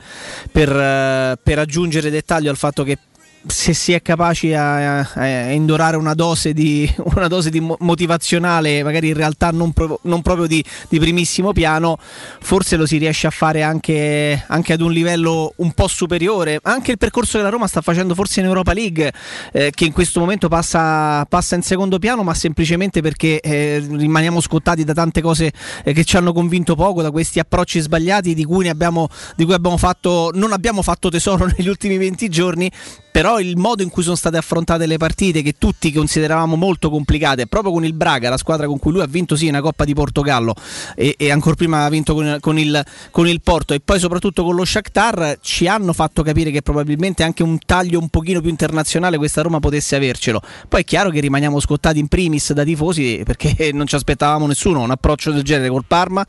per, 0.52 0.68
eh, 0.70 1.38
per 1.42 1.58
aggiungere 1.58 2.10
dettaglio 2.10 2.50
al 2.50 2.58
fatto 2.58 2.84
che 2.84 2.98
se 3.46 3.72
si 3.72 3.92
è 3.92 4.02
capaci 4.02 4.52
a, 4.52 4.98
a- 5.00 5.10
a 5.14 5.50
indorare 5.52 5.96
una 5.96 6.14
dose 6.14 6.52
di, 6.52 6.92
una 7.14 7.26
dose 7.26 7.50
di 7.50 7.60
mo- 7.60 7.76
motivazionale, 7.80 8.82
magari 8.82 9.08
in 9.08 9.14
realtà 9.14 9.50
non, 9.50 9.72
pro- 9.72 10.00
non 10.02 10.22
proprio 10.22 10.46
di, 10.46 10.62
di 10.88 10.98
primissimo 10.98 11.52
piano, 11.52 11.98
forse 12.40 12.76
lo 12.76 12.86
si 12.86 12.98
riesce 12.98 13.26
a 13.26 13.30
fare 13.30 13.62
anche, 13.62 14.44
anche 14.46 14.72
ad 14.74 14.80
un 14.80 14.92
livello 14.92 15.52
un 15.56 15.72
po' 15.72 15.88
superiore. 15.88 16.58
Anche 16.62 16.92
il 16.92 16.98
percorso 16.98 17.38
che 17.38 17.44
la 17.44 17.50
Roma 17.50 17.66
sta 17.66 17.80
facendo 17.80 18.14
forse 18.14 18.40
in 18.40 18.46
Europa 18.46 18.72
League, 18.72 19.12
eh, 19.52 19.70
che 19.74 19.84
in 19.84 19.92
questo 19.92 20.20
momento 20.20 20.48
passa, 20.48 21.24
passa 21.24 21.54
in 21.54 21.62
secondo 21.62 21.98
piano, 21.98 22.22
ma 22.22 22.34
semplicemente 22.34 23.00
perché 23.00 23.40
eh, 23.40 23.84
rimaniamo 23.88 24.40
scottati 24.40 24.84
da 24.84 24.92
tante 24.92 25.22
cose 25.22 25.52
eh, 25.84 25.92
che 25.92 26.04
ci 26.04 26.16
hanno 26.16 26.32
convinto 26.32 26.74
poco, 26.74 27.00
da 27.02 27.10
questi 27.10 27.38
approcci 27.38 27.80
sbagliati 27.80 28.34
di 28.34 28.44
cui, 28.44 28.68
abbiamo, 28.68 29.08
di 29.34 29.44
cui 29.44 29.54
abbiamo 29.54 29.78
fatto, 29.78 30.30
non 30.34 30.52
abbiamo 30.52 30.82
fatto 30.82 31.08
tesoro 31.08 31.46
negli 31.56 31.68
ultimi 31.68 31.96
20 31.96 32.28
giorni 32.28 32.70
però 33.10 33.29
il 33.38 33.56
modo 33.56 33.82
in 33.82 33.90
cui 33.90 34.02
sono 34.02 34.16
state 34.16 34.36
affrontate 34.36 34.86
le 34.86 34.96
partite 34.96 35.42
che 35.42 35.54
tutti 35.58 35.92
consideravamo 35.92 36.56
molto 36.56 36.90
complicate 36.90 37.46
proprio 37.46 37.72
con 37.72 37.84
il 37.84 37.92
Braga 37.92 38.28
la 38.30 38.36
squadra 38.36 38.66
con 38.66 38.78
cui 38.78 38.92
lui 38.92 39.02
ha 39.02 39.06
vinto 39.06 39.36
sì 39.36 39.48
una 39.48 39.60
Coppa 39.60 39.84
di 39.84 39.94
Portogallo 39.94 40.54
e, 40.94 41.14
e 41.18 41.30
ancora 41.30 41.54
prima 41.54 41.84
ha 41.84 41.88
vinto 41.88 42.14
con, 42.14 42.38
con 42.40 42.58
il, 42.58 42.84
con 43.10 43.28
il 43.28 43.40
Porto 43.40 43.74
e 43.74 43.80
poi 43.80 43.98
soprattutto 43.98 44.44
con 44.44 44.54
lo 44.54 44.64
Shakhtar 44.64 45.38
ci 45.40 45.66
hanno 45.66 45.92
fatto 45.92 46.22
capire 46.22 46.50
che 46.50 46.62
probabilmente 46.62 47.22
anche 47.22 47.42
un 47.42 47.58
taglio 47.64 47.98
un 47.98 48.08
pochino 48.08 48.40
più 48.40 48.50
internazionale 48.50 49.16
questa 49.16 49.42
Roma 49.42 49.60
potesse 49.60 49.96
avercelo. 49.96 50.40
Poi 50.68 50.80
è 50.80 50.84
chiaro 50.84 51.10
che 51.10 51.20
rimaniamo 51.20 51.60
scottati 51.60 51.98
in 51.98 52.08
primis 52.08 52.52
da 52.52 52.64
tifosi 52.64 53.22
perché 53.24 53.70
non 53.74 53.86
ci 53.86 53.94
aspettavamo 53.94 54.46
nessuno 54.46 54.80
un 54.80 54.90
approccio 54.90 55.30
del 55.30 55.42
genere 55.42 55.68
col 55.68 55.84
Parma 55.86 56.26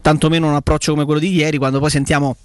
tantomeno 0.00 0.48
un 0.48 0.54
approccio 0.54 0.92
come 0.92 1.04
quello 1.04 1.20
di 1.20 1.32
ieri 1.32 1.58
quando 1.58 1.78
poi 1.78 1.90
sentiamo 1.90 2.36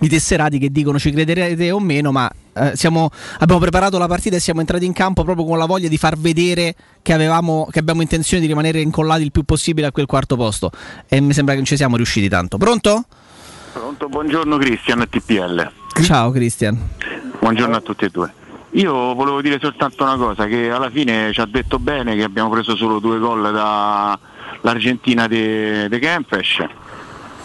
i 0.00 0.08
tesserati 0.08 0.58
che 0.58 0.70
dicono 0.70 0.98
ci 0.98 1.10
crederete 1.10 1.70
o 1.70 1.78
meno, 1.80 2.12
ma 2.12 2.30
eh, 2.54 2.72
siamo- 2.74 3.10
abbiamo 3.38 3.60
preparato 3.60 3.98
la 3.98 4.08
partita 4.08 4.36
e 4.36 4.40
siamo 4.40 4.60
entrati 4.60 4.84
in 4.84 4.92
campo 4.92 5.22
proprio 5.24 5.44
con 5.44 5.58
la 5.58 5.66
voglia 5.66 5.88
di 5.88 5.96
far 5.96 6.18
vedere 6.18 6.74
che, 7.02 7.12
avevamo, 7.12 7.68
che 7.70 7.78
abbiamo 7.78 8.02
intenzione 8.02 8.42
di 8.42 8.48
rimanere 8.48 8.80
incollati 8.80 9.22
il 9.22 9.32
più 9.32 9.44
possibile 9.44 9.86
a 9.86 9.92
quel 9.92 10.06
quarto 10.06 10.36
posto. 10.36 10.70
E 11.08 11.20
mi 11.20 11.32
sembra 11.32 11.54
che 11.54 11.60
non 11.60 11.68
ci 11.68 11.76
siamo 11.76 11.96
riusciti 11.96 12.28
tanto. 12.28 12.58
Pronto? 12.58 13.04
Pronto, 13.72 14.08
buongiorno 14.08 14.58
Cristian 14.58 15.06
TPL. 15.08 15.70
Ciao 16.02 16.30
Cristian. 16.30 16.78
Buongiorno 17.38 17.76
a 17.76 17.80
tutti 17.80 18.04
e 18.04 18.08
due. 18.08 18.32
Io 18.74 19.14
volevo 19.14 19.42
dire 19.42 19.58
soltanto 19.60 20.02
una 20.02 20.16
cosa, 20.16 20.46
che 20.46 20.70
alla 20.70 20.88
fine 20.88 21.30
ci 21.32 21.40
ha 21.40 21.46
detto 21.46 21.78
bene 21.78 22.16
che 22.16 22.22
abbiamo 22.22 22.48
preso 22.48 22.74
solo 22.74 23.00
due 23.00 23.18
gol 23.18 23.52
dall'Argentina 23.52 25.26
di 25.26 25.88
de 25.88 25.98
Kempes, 25.98 26.64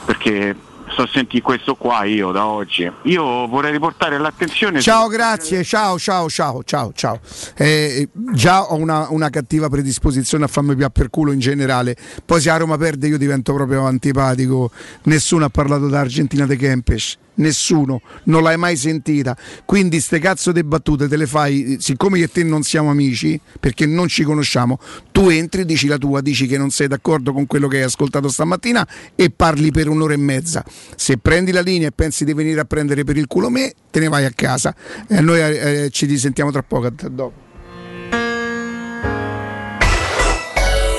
perché 0.06 0.56
sto 0.98 1.04
a 1.04 1.10
sentire 1.12 1.44
questo 1.44 1.76
qua 1.76 2.06
io 2.06 2.32
da 2.32 2.48
oggi. 2.48 2.92
Io 3.04 3.46
vorrei 3.48 3.72
riportare 3.72 4.18
l'attenzione 4.18 4.80
su- 4.80 4.90
Ciao, 4.90 5.08
grazie, 5.08 5.64
ciao, 5.64 6.00
ciao, 6.00 6.28
ciao, 6.28 6.64
ciao, 6.64 6.92
ciao. 6.96 7.20
Eh, 7.56 8.10
già 8.34 8.64
ho 8.64 8.76
una, 8.76 9.08
una 9.12 9.30
cattiva 9.30 9.70
predisposizione 9.70 10.46
a 10.46 10.48
farmi 10.48 10.76
più 10.76 10.88
per 10.92 11.10
culo 11.12 11.32
in 11.32 11.40
generale. 11.40 11.96
Poi 12.26 12.42
se 12.42 12.50
a 12.50 12.58
Roma 12.58 12.78
perde 12.78 13.08
io 13.08 13.18
divento 13.20 13.54
proprio 13.54 13.86
antipatico. 13.86 14.72
Nessuno 15.04 15.46
ha 15.46 15.50
parlato 15.50 15.88
d'Argentina 15.88 16.46
de 16.48 16.56
Kempes. 16.56 17.18
Nessuno, 17.38 18.02
non 18.24 18.44
l'hai 18.44 18.58
mai 18.58 18.76
sentita. 18.76 19.36
Quindi 19.66 20.00
ste 20.00 20.20
cazzo 20.20 20.52
di 20.52 20.64
battute 20.64 21.08
te 21.08 21.18
le 21.18 21.28
fai, 21.28 21.78
siccome 21.80 22.18
io 22.20 22.26
e 22.26 22.32
te 22.32 22.44
non 22.44 22.64
siamo 22.64 22.90
amici, 22.90 23.40
perché 23.60 23.86
non 23.86 24.08
ci 24.08 24.24
conosciamo, 24.24 24.80
tu 25.12 25.30
entri, 25.30 25.66
dici 25.66 25.88
la 25.88 25.98
tua, 25.98 26.22
dici 26.22 26.48
che 26.48 26.58
non 26.58 26.70
sei 26.70 26.88
d'accordo 26.88 27.34
con 27.34 27.46
quello 27.46 27.68
che 27.68 27.78
hai 27.78 27.84
ascoltato 27.84 28.28
stamattina 28.30 28.88
e 29.16 29.30
parli 29.30 29.72
per 29.72 29.88
un'ora 29.88 30.14
e 30.14 30.18
mezza. 30.18 30.64
Se 30.96 31.18
prendi 31.18 31.52
la 31.52 31.62
linea 31.62 31.90
e 31.90 31.92
pensi 31.92 32.26
di 32.26 32.34
venire 32.34 32.60
a 32.60 32.66
prendere 32.66 33.04
per 33.04 33.18
il 33.18 33.28
culo 33.28 33.50
me, 33.50 33.74
te 33.92 34.00
ne 34.00 34.08
vai 34.08 34.26
a 34.26 34.32
casa. 34.32 34.76
E 35.08 35.22
noi 35.22 35.40
eh, 35.40 35.90
ci 35.92 36.06
risentiamo 36.06 36.52
tra 36.52 36.64
poco. 36.64 36.90
dopo. 37.10 37.46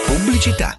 Pubblicità. 0.06 0.78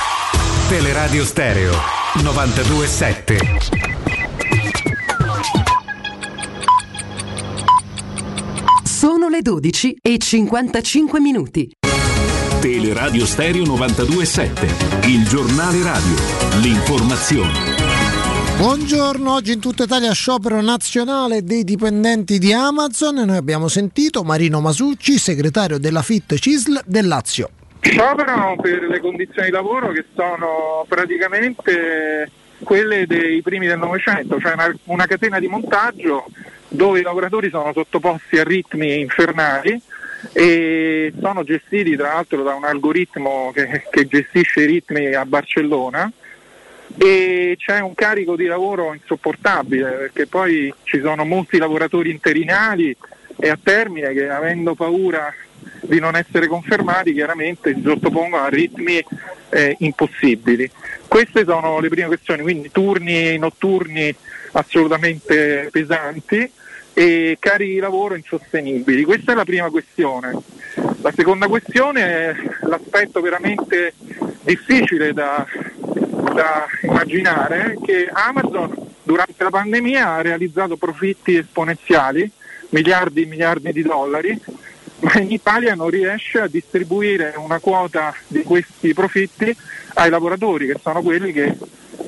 Teleradio 0.71 1.25
Stereo 1.25 1.73
927. 2.23 3.37
Sono 8.81 9.27
le 9.27 9.41
12 9.41 9.97
e 10.01 10.17
55 10.17 11.19
minuti. 11.19 11.69
Teleradio 12.61 13.25
Stereo 13.25 13.65
927. 13.65 15.09
Il 15.09 15.27
giornale 15.27 15.83
radio. 15.83 16.15
L'informazione. 16.61 17.51
Buongiorno, 18.55 19.33
oggi 19.33 19.51
in 19.51 19.59
tutta 19.59 19.83
Italia 19.83 20.13
sciopero 20.13 20.61
nazionale 20.61 21.43
dei 21.43 21.65
dipendenti 21.65 22.39
di 22.39 22.53
Amazon. 22.53 23.15
Noi 23.15 23.35
abbiamo 23.35 23.67
sentito 23.67 24.23
Marino 24.23 24.61
Masucci, 24.61 25.17
segretario 25.17 25.77
della 25.77 26.01
FIT 26.01 26.35
CISL 26.35 26.83
del 26.85 27.07
Lazio. 27.09 27.49
Scioperano 27.81 28.55
per 28.61 28.83
le 28.83 28.99
condizioni 28.99 29.47
di 29.47 29.53
lavoro 29.53 29.89
che 29.89 30.05
sono 30.13 30.85
praticamente 30.87 32.29
quelle 32.63 33.07
dei 33.07 33.41
primi 33.41 33.65
del 33.65 33.79
Novecento, 33.79 34.39
cioè 34.39 34.53
una, 34.53 34.71
una 34.85 35.07
catena 35.07 35.39
di 35.39 35.47
montaggio 35.47 36.27
dove 36.67 36.99
i 36.99 37.03
lavoratori 37.03 37.49
sono 37.49 37.73
sottoposti 37.73 38.37
a 38.37 38.43
ritmi 38.43 38.99
infernali 38.99 39.81
e 40.31 41.11
sono 41.19 41.43
gestiti 41.43 41.95
tra 41.95 42.13
l'altro 42.13 42.43
da 42.43 42.53
un 42.53 42.65
algoritmo 42.65 43.51
che, 43.53 43.83
che 43.89 44.07
gestisce 44.07 44.61
i 44.61 44.67
ritmi 44.67 45.13
a 45.13 45.25
Barcellona. 45.25 46.11
E 46.97 47.55
c'è 47.57 47.79
un 47.79 47.95
carico 47.95 48.35
di 48.35 48.45
lavoro 48.45 48.93
insopportabile 48.93 49.89
perché 49.91 50.27
poi 50.27 50.73
ci 50.83 50.99
sono 50.99 51.25
molti 51.25 51.57
lavoratori 51.57 52.11
interinali 52.11 52.95
e 53.39 53.49
a 53.49 53.57
termine 53.61 54.13
che 54.13 54.29
avendo 54.29 54.75
paura 54.75 55.33
di 55.81 55.99
non 55.99 56.15
essere 56.15 56.47
confermati 56.47 57.13
chiaramente 57.13 57.73
si 57.73 57.81
sottopongono 57.83 58.43
a 58.43 58.49
ritmi 58.49 59.03
eh, 59.49 59.75
impossibili. 59.79 60.69
Queste 61.07 61.43
sono 61.43 61.79
le 61.79 61.89
prime 61.89 62.07
questioni, 62.07 62.41
quindi 62.41 62.71
turni 62.71 63.37
notturni 63.37 64.13
assolutamente 64.53 65.69
pesanti 65.71 66.49
e 66.93 67.37
carichi 67.39 67.73
di 67.73 67.79
lavoro 67.79 68.15
insostenibili. 68.15 69.03
Questa 69.03 69.31
è 69.31 69.35
la 69.35 69.45
prima 69.45 69.69
questione. 69.69 70.37
La 71.01 71.11
seconda 71.15 71.47
questione 71.47 72.01
è 72.01 72.35
l'aspetto 72.63 73.21
veramente 73.21 73.93
difficile 74.43 75.13
da, 75.13 75.45
da 76.33 76.65
immaginare 76.83 77.77
che 77.83 78.09
Amazon 78.11 78.73
durante 79.03 79.43
la 79.43 79.49
pandemia 79.49 80.13
ha 80.13 80.21
realizzato 80.21 80.77
profitti 80.77 81.37
esponenziali, 81.37 82.29
miliardi 82.69 83.23
e 83.23 83.25
miliardi 83.25 83.71
di 83.71 83.81
dollari, 83.81 84.39
ma 85.01 85.19
in 85.19 85.31
Italia 85.31 85.75
non 85.75 85.89
riesce 85.89 86.39
a 86.39 86.47
distribuire 86.47 87.33
una 87.37 87.59
quota 87.59 88.13
di 88.27 88.43
questi 88.43 88.93
profitti 88.93 89.55
ai 89.95 90.09
lavoratori, 90.09 90.67
che 90.67 90.79
sono 90.81 91.01
quelli 91.01 91.31
che 91.31 91.57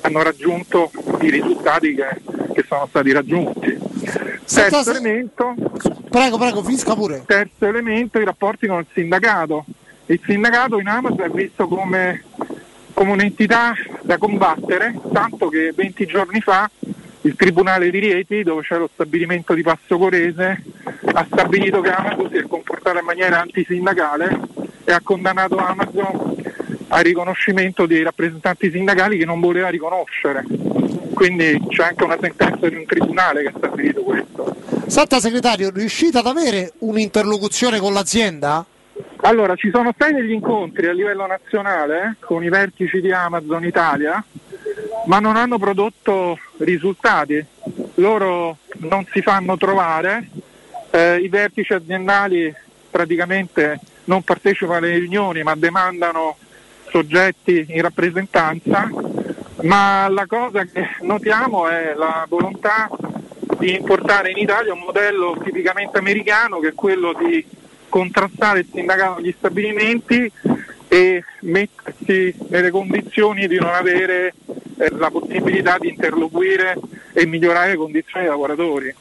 hanno 0.02 0.22
raggiunto 0.22 0.92
i 1.22 1.30
risultati 1.30 1.96
che, 1.96 2.22
che 2.54 2.64
sono 2.68 2.86
stati 2.88 3.12
raggiunti. 3.12 3.78
Terzo 4.46 4.90
elemento, 4.90 5.56
prego, 6.10 6.38
prego, 6.38 6.64
finisca 6.64 6.96
pure. 6.96 7.24
Terzo 7.26 7.66
elemento, 7.66 8.20
i 8.20 8.26
rapporti 8.26 8.68
con 8.68 8.80
il 8.80 8.88
sindacato. 8.94 9.66
Il 10.06 10.20
sindacato 10.24 10.80
in 10.80 10.88
Amazon 10.88 11.22
è 11.22 11.30
visto 11.30 11.68
come, 11.68 12.24
come 12.94 13.12
un'entità 13.12 13.74
da 14.02 14.18
combattere, 14.18 15.00
tanto 15.12 15.48
che 15.48 15.72
20 15.74 16.06
giorni 16.06 16.42
fa 16.42 16.70
il 17.24 17.36
Tribunale 17.36 17.90
di 17.90 18.00
Rieti, 18.00 18.44
dove 18.44 18.62
c'è 18.62 18.78
lo 18.78 18.90
stabilimento 18.92 19.54
di 19.54 19.62
Passo 19.62 19.98
Corese, 19.98 20.62
ha 21.14 21.26
stabilito 21.26 21.82
che 21.82 21.90
Amazon 21.90 22.30
si 22.30 22.38
è 22.38 22.44
comportata 22.44 23.00
in 23.00 23.06
maniera 23.06 23.42
antisindacale 23.42 24.40
e 24.84 24.92
ha 24.92 25.00
condannato 25.02 25.58
Amazon 25.58 26.36
al 26.90 27.04
riconoscimento 27.04 27.86
dei 27.86 28.04
rappresentanti 28.04 28.70
sindacali 28.70 29.18
che 29.18 29.26
non 29.26 29.40
voleva 29.40 29.70
riconoscere. 29.70 30.44
Quindi 31.14 31.62
c'è 31.70 31.84
anche 31.84 32.04
una 32.04 32.18
sentenza 32.20 32.68
di 32.68 32.76
un 32.76 32.86
tribunale 32.86 33.42
che 33.42 33.48
ha 33.48 33.54
stabilito 33.56 34.02
questo. 34.02 34.56
Senta 34.88 35.20
segretario, 35.20 35.72
riuscite 35.72 36.18
ad 36.18 36.28
avere 36.28 36.74
un'interlocuzione 36.80 37.80
con 37.80 37.94
l'azienda? 37.94 38.66
Allora, 39.26 39.56
ci 39.56 39.72
sono 39.74 39.92
stati 39.96 40.14
degli 40.14 40.32
incontri 40.32 40.88
a 40.88 40.92
livello 40.92 41.26
nazionale 41.26 42.18
con 42.20 42.44
i 42.44 42.50
vertici 42.50 43.00
di 43.00 43.12
Amazon 43.12 43.64
Italia, 43.64 44.24
ma 45.06 45.20
non 45.20 45.36
hanno 45.36 45.58
prodotto 45.58 46.38
risultati. 46.58 47.44
Loro 47.96 48.58
non 48.78 49.06
si 49.12 49.22
fanno 49.22 49.58
trovare, 49.58 50.30
eh, 50.92 51.18
i 51.18 51.28
vertici 51.30 51.74
aziendali 51.74 52.54
praticamente 52.90 53.80
non 54.06 54.22
partecipano 54.22 54.78
alle 54.78 54.98
riunioni 54.98 55.44
ma 55.44 55.56
demandano 55.56 56.38
soggetti 56.90 57.66
in 57.70 57.82
rappresentanza, 57.82 58.90
ma 59.62 60.08
la 60.10 60.26
cosa 60.28 60.64
che 60.66 60.90
notiamo 61.02 61.68
è 61.68 61.94
la 61.96 62.26
volontà 62.30 62.88
di 63.58 63.76
importare 63.76 64.32
in 64.32 64.38
Italia 64.38 64.74
un 64.74 64.84
modello 64.86 65.38
tipicamente 65.44 65.98
americano 65.98 66.60
che 66.60 66.70
è 66.70 66.74
quello 66.74 67.14
di 67.14 67.44
contrastare 67.90 68.60
il 68.60 68.68
sindacato 68.72 69.20
negli 69.20 69.34
stabilimenti 69.38 70.32
e 70.88 71.24
mettersi 71.42 72.36
nelle 72.50 72.70
condizioni 72.70 73.48
di 73.48 73.58
non 73.58 73.74
avere 73.74 74.34
eh, 74.84 74.98
la 74.98 75.10
possibilità 75.10 75.78
di 75.80 75.90
interloquire 75.90 76.78
e 77.14 77.26
migliorare 77.26 77.72
le 77.72 77.78
condizioni 77.78 78.26
dei 78.26 78.30
lavoratori. 78.30 78.96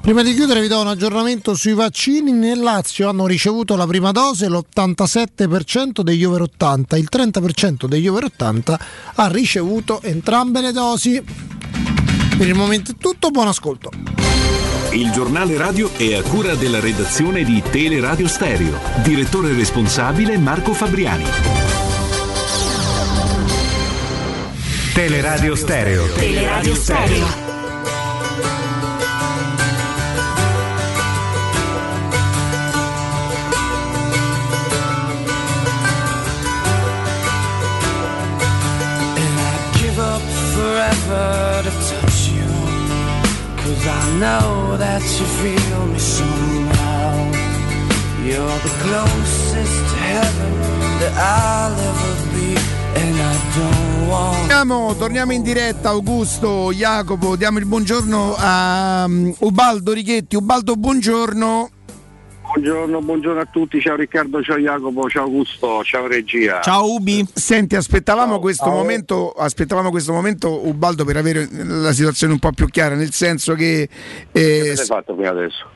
Prima 0.00 0.22
di 0.22 0.32
chiudere 0.32 0.60
vi 0.60 0.68
do 0.68 0.80
un 0.80 0.86
aggiornamento 0.86 1.54
sui 1.54 1.74
vaccini. 1.74 2.32
Nel 2.32 2.60
Lazio 2.60 3.10
hanno 3.10 3.26
ricevuto 3.26 3.76
la 3.76 3.86
prima 3.86 4.10
dose 4.10 4.48
l'87% 4.48 6.00
degli 6.00 6.24
over 6.24 6.42
80, 6.42 6.96
il 6.96 7.08
30% 7.12 7.86
degli 7.86 8.08
over 8.08 8.24
80 8.24 8.80
ha 9.16 9.28
ricevuto 9.28 10.00
entrambe 10.02 10.62
le 10.62 10.72
dosi. 10.72 11.22
Per 12.38 12.46
il 12.46 12.54
momento 12.54 12.92
è 12.92 12.94
tutto, 12.96 13.30
buon 13.30 13.48
ascolto. 13.48 13.90
Il 14.92 15.10
giornale 15.10 15.58
radio 15.58 15.90
è 15.94 16.14
a 16.14 16.22
cura 16.22 16.54
della 16.54 16.80
redazione 16.80 17.44
di 17.44 17.62
Teleradio 17.70 18.26
Stereo. 18.26 18.78
Direttore 19.02 19.52
responsabile 19.52 20.38
Marco 20.38 20.72
Fabriani. 20.72 21.87
Teleradio 24.98 25.54
Stereo. 25.54 26.08
Teleradio 26.16 26.74
Stereo. 26.74 27.26
And 39.14 39.34
I'd 39.46 39.78
give 39.78 40.00
up 40.00 40.20
forever 40.56 41.62
to 41.62 41.70
touch 41.88 42.30
you. 42.34 42.50
Cause 43.62 43.86
I 43.86 44.18
know 44.18 44.76
that 44.78 45.02
you 45.02 45.26
feel 45.38 45.86
me 45.86 45.98
somehow. 46.00 47.30
You're 48.26 48.58
the 48.66 48.74
closest 48.82 49.78
to 49.90 49.96
heaven 50.10 50.52
that 50.98 51.14
I'll 51.16 51.78
ever 51.88 52.32
be. 52.32 52.37
Torniamo, 54.08 54.94
torniamo 54.96 55.32
in 55.32 55.42
diretta, 55.42 55.90
Augusto, 55.90 56.72
Jacopo, 56.72 57.36
diamo 57.36 57.58
il 57.58 57.66
buongiorno 57.66 58.34
a 58.38 59.04
um, 59.06 59.34
Ubaldo 59.40 59.92
Righetti. 59.92 60.34
Ubaldo, 60.34 60.76
buongiorno. 60.76 61.70
Buongiorno, 62.54 63.02
buongiorno 63.02 63.40
a 63.42 63.44
tutti, 63.44 63.78
ciao 63.78 63.96
Riccardo, 63.96 64.42
ciao 64.42 64.56
Jacopo, 64.56 65.10
ciao 65.10 65.24
Augusto, 65.24 65.84
ciao 65.84 66.06
regia. 66.06 66.60
Ubi. 66.80 67.28
Senti, 67.34 67.76
aspettavamo 67.76 68.38
questo 68.38 68.64
ciao. 68.64 68.72
momento, 68.72 69.32
aspettavamo 69.32 69.90
questo 69.90 70.14
momento, 70.14 70.66
Ubaldo, 70.66 71.04
per 71.04 71.18
avere 71.18 71.46
la 71.52 71.92
situazione 71.92 72.32
un 72.32 72.38
po' 72.38 72.52
più 72.52 72.66
chiara, 72.68 72.94
nel 72.94 73.12
senso 73.12 73.52
che 73.52 73.90
Che 74.32 74.40
eh, 74.40 74.60
avete 74.60 74.84
fatto 74.84 75.14
fino 75.14 75.28
adesso? 75.28 75.66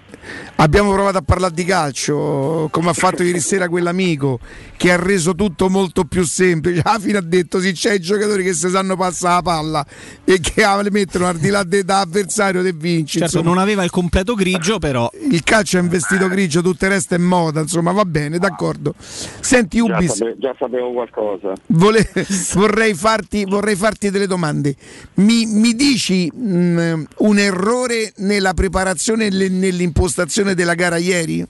Abbiamo 0.57 0.93
provato 0.93 1.19
a 1.19 1.23
parlare 1.23 1.55
di 1.55 1.65
calcio, 1.65 2.69
come 2.71 2.91
ha 2.91 2.93
fatto 2.93 3.23
ieri 3.23 3.41
sera 3.41 3.69
quell'amico 3.69 4.39
che 4.77 4.91
ha 4.93 4.97
reso 4.97 5.35
tutto 5.35 5.69
molto 5.69 6.05
più 6.05 6.25
semplice. 6.25 6.81
Alla 6.85 6.99
fine 6.99 7.19
ha 7.19 7.23
detto 7.23 7.61
sì, 7.61 7.73
c'è 7.73 7.95
i 7.95 8.01
giocatori 8.01 8.43
che 8.43 8.53
si 8.53 8.69
sanno 8.69 8.97
passare 8.97 9.35
la 9.37 9.43
palla 9.43 9.87
e 10.25 10.41
che 10.41 10.65
le 10.83 10.91
mettono 10.91 11.27
al 11.27 11.39
di 11.39 11.49
là 11.49 11.63
de- 11.63 11.85
da 11.85 12.01
avversario 12.01 12.65
e 12.65 12.73
vinci. 12.73 13.19
Certo, 13.19 13.37
insomma. 13.39 13.55
non 13.55 13.63
aveva 13.63 13.85
il 13.85 13.91
completo 13.91 14.35
grigio, 14.35 14.79
però. 14.79 15.11
Il 15.31 15.43
calcio 15.45 15.79
è 15.79 15.81
un 15.81 15.89
vestito 15.89 16.27
grigio, 16.29 16.63
tutto 16.63 16.85
il 16.87 16.91
resto 16.91 17.15
è 17.15 17.19
moda, 17.19 17.61
insomma, 17.61 17.93
va 17.93 18.05
bene, 18.05 18.39
d'accordo. 18.39 18.95
Senti, 18.99 19.79
Già, 19.85 19.97
Ubis, 19.97 20.13
sape- 20.15 20.37
già 20.39 20.55
sapevo 20.59 20.93
qualcosa. 20.93 21.53
vole- 21.67 22.11
vorrei, 22.55 22.95
farti, 22.95 23.45
vorrei 23.45 23.77
farti 23.77 24.11
delle 24.11 24.27
domande. 24.27 24.75
Mi, 25.15 25.47
mi 25.47 25.75
dici 25.75 26.31
mh, 26.33 27.05
un 27.19 27.39
errore 27.39 28.13
nella 28.17 28.55
preparazione 28.55 29.27
e 29.27 29.31
le- 29.31 29.49
nell'impostazione 30.13 30.55
della 30.55 30.75
gara 30.75 30.97
ieri? 30.99 31.47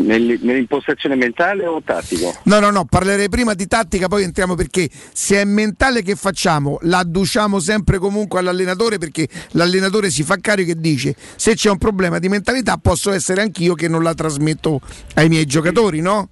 Nell- 0.00 0.38
nell'impostazione 0.42 1.16
mentale 1.16 1.66
o 1.66 1.82
tattico? 1.82 2.32
No, 2.44 2.60
no, 2.60 2.70
no, 2.70 2.84
parlerei 2.84 3.28
prima 3.28 3.54
di 3.54 3.66
tattica, 3.66 4.06
poi 4.06 4.22
entriamo 4.22 4.54
perché 4.54 4.88
se 5.12 5.40
è 5.40 5.44
mentale 5.44 6.02
che 6.02 6.14
facciamo, 6.14 6.78
la 6.82 6.98
adduciamo 6.98 7.58
sempre 7.58 7.98
comunque 7.98 8.38
all'allenatore 8.38 8.98
perché 8.98 9.26
l'allenatore 9.52 10.10
si 10.10 10.22
fa 10.22 10.36
carico 10.40 10.70
e 10.70 10.76
dice 10.78 11.16
se 11.34 11.54
c'è 11.54 11.68
un 11.70 11.78
problema 11.78 12.20
di 12.20 12.28
mentalità 12.28 12.76
posso 12.76 13.10
essere 13.10 13.40
anch'io 13.42 13.74
che 13.74 13.88
non 13.88 14.04
la 14.04 14.14
trasmetto 14.14 14.80
ai 15.14 15.28
miei 15.28 15.46
giocatori, 15.46 16.00
no? 16.00 16.28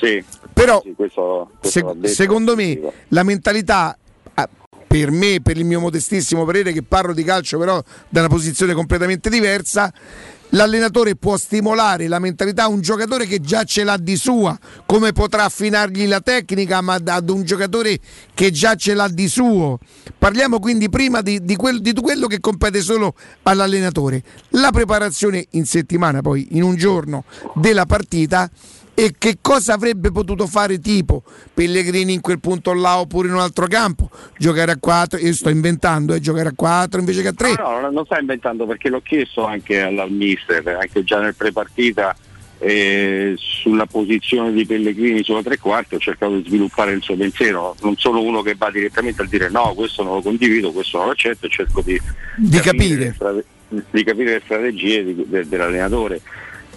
Sì. 0.00 0.22
Però 0.52 0.80
Sì, 0.84 0.92
questo, 0.96 1.50
questo 1.60 1.96
Se- 2.02 2.08
secondo 2.08 2.56
me 2.56 2.76
la 3.08 3.22
mentalità 3.22 3.96
per 4.90 5.12
me, 5.12 5.38
per 5.40 5.56
il 5.56 5.64
mio 5.64 5.78
modestissimo 5.78 6.44
parere 6.44 6.72
che 6.72 6.82
parlo 6.82 7.14
di 7.14 7.22
calcio 7.22 7.58
però 7.58 7.80
da 8.08 8.18
una 8.18 8.28
posizione 8.28 8.74
completamente 8.74 9.30
diversa 9.30 9.92
l'allenatore 10.50 11.14
può 11.14 11.36
stimolare 11.36 12.08
la 12.08 12.18
mentalità 12.18 12.64
a 12.64 12.68
un 12.68 12.80
giocatore 12.80 13.24
che 13.26 13.40
già 13.40 13.62
ce 13.62 13.84
l'ha 13.84 13.96
di 13.96 14.16
sua. 14.16 14.58
Come 14.86 15.12
potrà 15.12 15.44
affinargli 15.44 16.08
la 16.08 16.20
tecnica 16.20 16.80
ma 16.80 16.94
ad 16.94 17.28
un 17.28 17.44
giocatore 17.44 18.00
che 18.34 18.50
già 18.50 18.74
ce 18.74 18.94
l'ha 18.94 19.06
di 19.06 19.28
suo? 19.28 19.78
Parliamo 20.18 20.58
quindi 20.58 20.88
prima 20.88 21.20
di, 21.20 21.44
di 21.44 21.54
quel- 21.54 21.80
di 21.80 21.92
quello 21.92 22.26
che 22.26 22.40
compete 22.40 22.80
solo 22.80 23.14
all'allenatore. 23.44 24.24
La 24.50 24.72
preparazione 24.72 25.46
in 25.50 25.66
settimana 25.66 26.20
poi 26.20 26.48
in 26.50 26.64
un 26.64 26.74
giorno 26.74 27.22
della 27.54 27.86
partita 27.86 28.50
e 28.94 29.14
che 29.16 29.38
cosa 29.40 29.74
avrebbe 29.74 30.10
potuto 30.10 30.46
fare 30.46 30.78
tipo 30.78 31.22
Pellegrini 31.54 32.12
in 32.12 32.20
quel 32.20 32.40
punto 32.40 32.72
là 32.72 32.98
oppure 32.98 33.28
in 33.28 33.34
un 33.34 33.40
altro 33.40 33.66
campo 33.66 34.10
giocare 34.36 34.72
a 34.72 34.76
4 34.78 35.18
io 35.18 35.32
sto 35.32 35.48
inventando 35.48 36.14
eh, 36.14 36.20
giocare 36.20 36.48
a 36.50 36.52
4 36.54 36.98
invece 37.00 37.22
che 37.22 37.28
a 37.28 37.32
3 37.32 37.54
No, 37.58 37.80
no, 37.80 37.90
non 37.90 38.04
sta 38.04 38.18
inventando 38.18 38.66
perché 38.66 38.88
l'ho 38.88 39.00
chiesto 39.00 39.44
anche 39.44 39.80
al 39.80 40.10
mister, 40.10 40.66
anche 40.68 41.02
già 41.04 41.20
nel 41.20 41.34
prepartita 41.34 42.14
eh, 42.62 43.34
sulla 43.38 43.86
posizione 43.86 44.52
di 44.52 44.66
Pellegrini 44.66 45.22
sulla 45.24 45.42
tre 45.42 45.56
quarti 45.58 45.94
ho 45.94 45.98
cercato 45.98 46.36
di 46.36 46.44
sviluppare 46.46 46.92
il 46.92 47.02
suo 47.02 47.16
pensiero, 47.16 47.74
non 47.80 47.96
sono 47.96 48.20
uno 48.20 48.42
che 48.42 48.54
va 48.54 48.70
direttamente 48.70 49.22
a 49.22 49.26
dire 49.26 49.48
no, 49.48 49.72
questo 49.74 50.02
non 50.02 50.16
lo 50.16 50.20
condivido, 50.20 50.70
questo 50.72 50.98
non 50.98 51.06
lo 51.06 51.12
accetto, 51.12 51.48
cerco 51.48 51.80
di, 51.80 51.98
Di 52.36 52.58
capire 52.60 53.14
capire. 53.18 53.44
di 53.90 54.04
capire 54.04 54.32
le 54.34 54.40
strategie 54.44 55.04
di- 55.04 55.24
de- 55.26 55.48
dell'allenatore. 55.48 56.20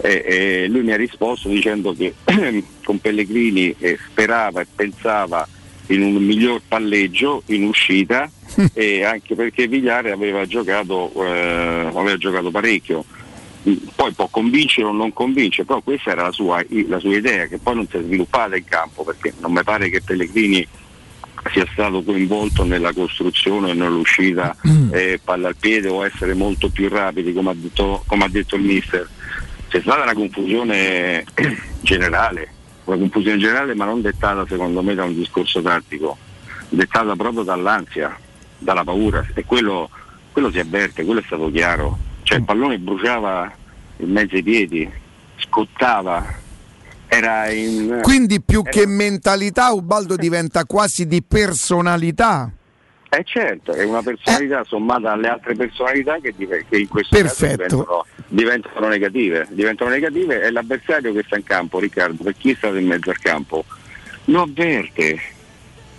E, 0.02 0.24
e 0.26 0.68
lui 0.70 0.82
mi 0.82 0.92
ha 0.92 0.98
risposto 0.98 1.50
dicendo 1.50 1.94
che 1.94 2.14
con 2.84 3.00
Pellegrini 3.00 3.76
eh, 3.78 3.98
sperava 4.10 4.62
e 4.62 4.68
pensava 4.74 5.48
in 5.88 6.02
un 6.02 6.16
miglior 6.16 6.62
palleggio 6.68 7.44
in 7.48 7.66
uscita 7.66 8.30
e 8.74 9.04
anche 9.04 9.36
perché 9.36 9.68
Vigliare 9.68 10.12
aveva 10.12 10.46
giocato, 10.46 11.12
eh, 11.26 11.90
aveva 11.94 12.18
giocato 12.18 12.52
parecchio. 12.52 13.04
Poi 13.96 14.12
può 14.12 14.28
convincere 14.28 14.88
o 14.88 14.92
non 14.92 15.14
convincere, 15.14 15.66
però 15.66 15.82
questa 15.82 16.12
era 16.12 16.24
la 16.24 16.32
sua, 16.32 16.64
la 16.88 17.00
sua 17.00 17.16
idea 17.16 17.46
che 17.46 17.60
poi 17.60 17.76
non 17.76 17.88
si 17.88 17.96
è 17.96 18.02
sviluppata 18.02 18.58
in 18.58 18.66
campo 18.66 19.04
perché 19.04 19.34
non 19.40 19.54
mi 19.54 19.64
pare 19.64 19.90
che 19.90 20.02
Pellegrini 20.02 20.68
sia 21.52 21.66
stato 21.72 22.04
coinvolto 22.04 22.64
nella 22.64 22.94
costruzione 22.94 23.72
e 23.72 23.74
nell'uscita 23.74 24.56
eh, 24.92 25.20
palla 25.24 25.50
al 25.50 25.56
piede 25.58 25.90
o 25.90 26.06
essere 26.06 26.34
molto 26.34 26.70
più 26.70 26.90
rapidi 26.90 27.34
come 27.34 27.52
ha 27.52 27.56
detto, 27.56 28.04
come 28.06 28.26
ha 28.26 28.30
detto 28.30 28.56
il 28.56 28.64
mister. 28.64 29.10
C'è 29.74 29.82
stata 29.82 30.04
una 30.04 30.14
confusione 30.14 31.26
generale, 31.82 32.48
una 32.84 32.96
confusione 32.96 33.40
generale 33.40 33.74
ma 33.74 33.86
non 33.86 34.04
dettata 34.04 34.46
secondo 34.48 34.84
me 34.84 34.94
da 34.94 35.04
un 35.04 35.16
discorso 35.16 35.64
tattico, 35.64 36.16
dettata 36.70 37.16
proprio 37.16 37.42
dall'ansia, 37.42 38.16
dalla 38.60 38.84
paura 38.84 39.26
e 39.34 39.44
quello, 39.46 39.90
quello 40.32 40.52
si 40.52 40.60
avverte, 40.60 41.04
quello 41.04 41.22
è 41.22 41.24
stato 41.26 41.50
chiaro. 41.50 41.98
Cioè 42.22 42.38
il 42.38 42.44
pallone 42.44 42.78
bruciava 42.78 43.52
in 43.98 44.12
mezzo 44.12 44.36
ai 44.36 44.44
piedi, 44.44 44.88
scottava, 45.38 46.24
era 47.08 47.50
in... 47.50 47.98
quindi 48.04 48.44
più 48.44 48.62
che 48.62 48.86
mentalità 48.86 49.72
Ubaldo 49.72 50.16
diventa 50.16 50.66
quasi 50.66 51.08
di 51.08 51.24
personalità 51.24 52.48
Eh 53.10 53.24
certo, 53.24 53.72
è 53.74 53.84
una 53.84 54.04
personalità 54.04 54.64
sommata 54.66 55.14
alle 55.14 55.30
altre 55.30 55.56
personalità 55.56 56.18
che 56.20 56.32
in 56.38 56.88
questo 56.88 57.16
Perfetto. 57.16 57.58
caso 57.58 57.66
diventano, 57.66 58.06
diventano 58.34 58.88
negative. 58.88 59.48
Diventano 59.52 59.92
negative 59.92 60.42
e 60.42 60.52
l'avversario 60.52 61.14
che 61.14 61.24
sta 61.26 61.38
in 61.38 61.44
campo, 61.44 61.80
Riccardo, 61.80 62.24
per 62.24 62.36
chi 62.36 62.52
è 62.52 62.56
stato 62.56 62.76
in 62.76 62.88
mezzo 62.88 63.12
al 63.12 63.20
campo, 63.20 63.64
lo 64.26 64.42
avverte, 64.42 65.20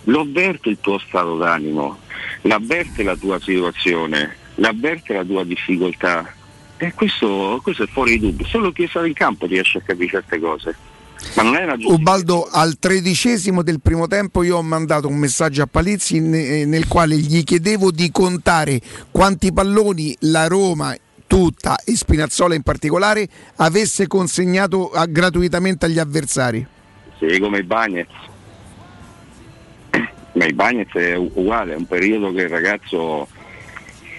lo 0.03 0.21
avverte 0.21 0.69
il 0.69 0.77
tuo 0.81 0.99
stato 0.99 1.37
d'animo, 1.37 1.99
l'avverte 2.41 3.03
la 3.03 3.15
tua 3.15 3.39
situazione, 3.39 4.35
l'avverte 4.55 5.13
la 5.13 5.23
tua 5.23 5.45
difficoltà. 5.45 6.33
E 6.77 6.93
questo, 6.93 7.61
questo 7.63 7.83
è 7.83 7.87
fuori 7.87 8.19
di 8.19 8.19
dubbio, 8.19 8.45
solo 8.45 8.73
chi 8.73 8.83
è 8.83 8.87
stato 8.87 9.05
in 9.05 9.13
campo 9.13 9.45
riesce 9.45 9.77
a 9.77 9.81
capire 9.81 10.09
certe 10.09 10.39
cose. 10.39 10.75
Ma 11.35 11.43
non 11.43 11.55
è 11.55 11.63
una 11.63 11.77
giustificazione. 11.77 12.01
Ubaldo 12.01 12.49
al 12.51 12.77
tredicesimo 12.77 13.63
del 13.63 13.79
primo 13.79 14.07
tempo 14.07 14.43
io 14.43 14.57
ho 14.57 14.61
mandato 14.61 15.07
un 15.07 15.15
messaggio 15.15 15.61
a 15.61 15.67
Palizzi 15.67 16.19
ne- 16.19 16.65
nel 16.65 16.87
quale 16.89 17.15
gli 17.15 17.45
chiedevo 17.45 17.91
di 17.91 18.11
contare 18.11 18.81
quanti 19.09 19.53
palloni 19.53 20.17
la 20.19 20.47
Roma 20.47 20.93
tutta 21.35 21.75
e 21.83 21.97
Spinazzola 21.97 22.55
in 22.55 22.61
particolare 22.61 23.27
avesse 23.57 24.07
consegnato 24.07 24.91
ah, 24.91 25.05
gratuitamente 25.05 25.85
agli 25.85 25.99
avversari. 25.99 26.65
Sì, 27.19 27.39
come 27.39 27.57
i 27.57 27.63
Bagnets. 27.63 28.13
Ma 30.31 30.45
i 30.45 30.53
Bagnets 30.53 30.93
è 30.93 31.15
uguale, 31.15 31.73
è 31.73 31.75
un 31.75 31.87
periodo 31.87 32.31
che 32.31 32.43
il 32.43 32.49
ragazzo 32.49 33.27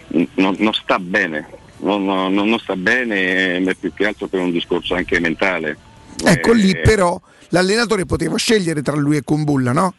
non, 0.08 0.56
non 0.58 0.72
sta 0.74 0.98
bene, 0.98 1.48
non, 1.78 2.04
non- 2.04 2.34
non 2.34 2.58
sta 2.58 2.76
bene, 2.76 3.60
ma 3.60 3.72
più 3.78 3.94
che 3.94 4.06
altro 4.06 4.26
per 4.26 4.40
un 4.40 4.50
discorso 4.50 4.94
anche 4.94 5.18
mentale. 5.18 5.76
Ecco 6.22 6.52
lì 6.52 6.70
Eh, 6.70 6.80
però 6.82 7.18
l'allenatore 7.48 8.04
poteva 8.04 8.36
scegliere 8.36 8.82
tra 8.82 8.94
lui 8.94 9.16
e 9.16 9.22
Kumbulla, 9.22 9.72
no? 9.72 9.94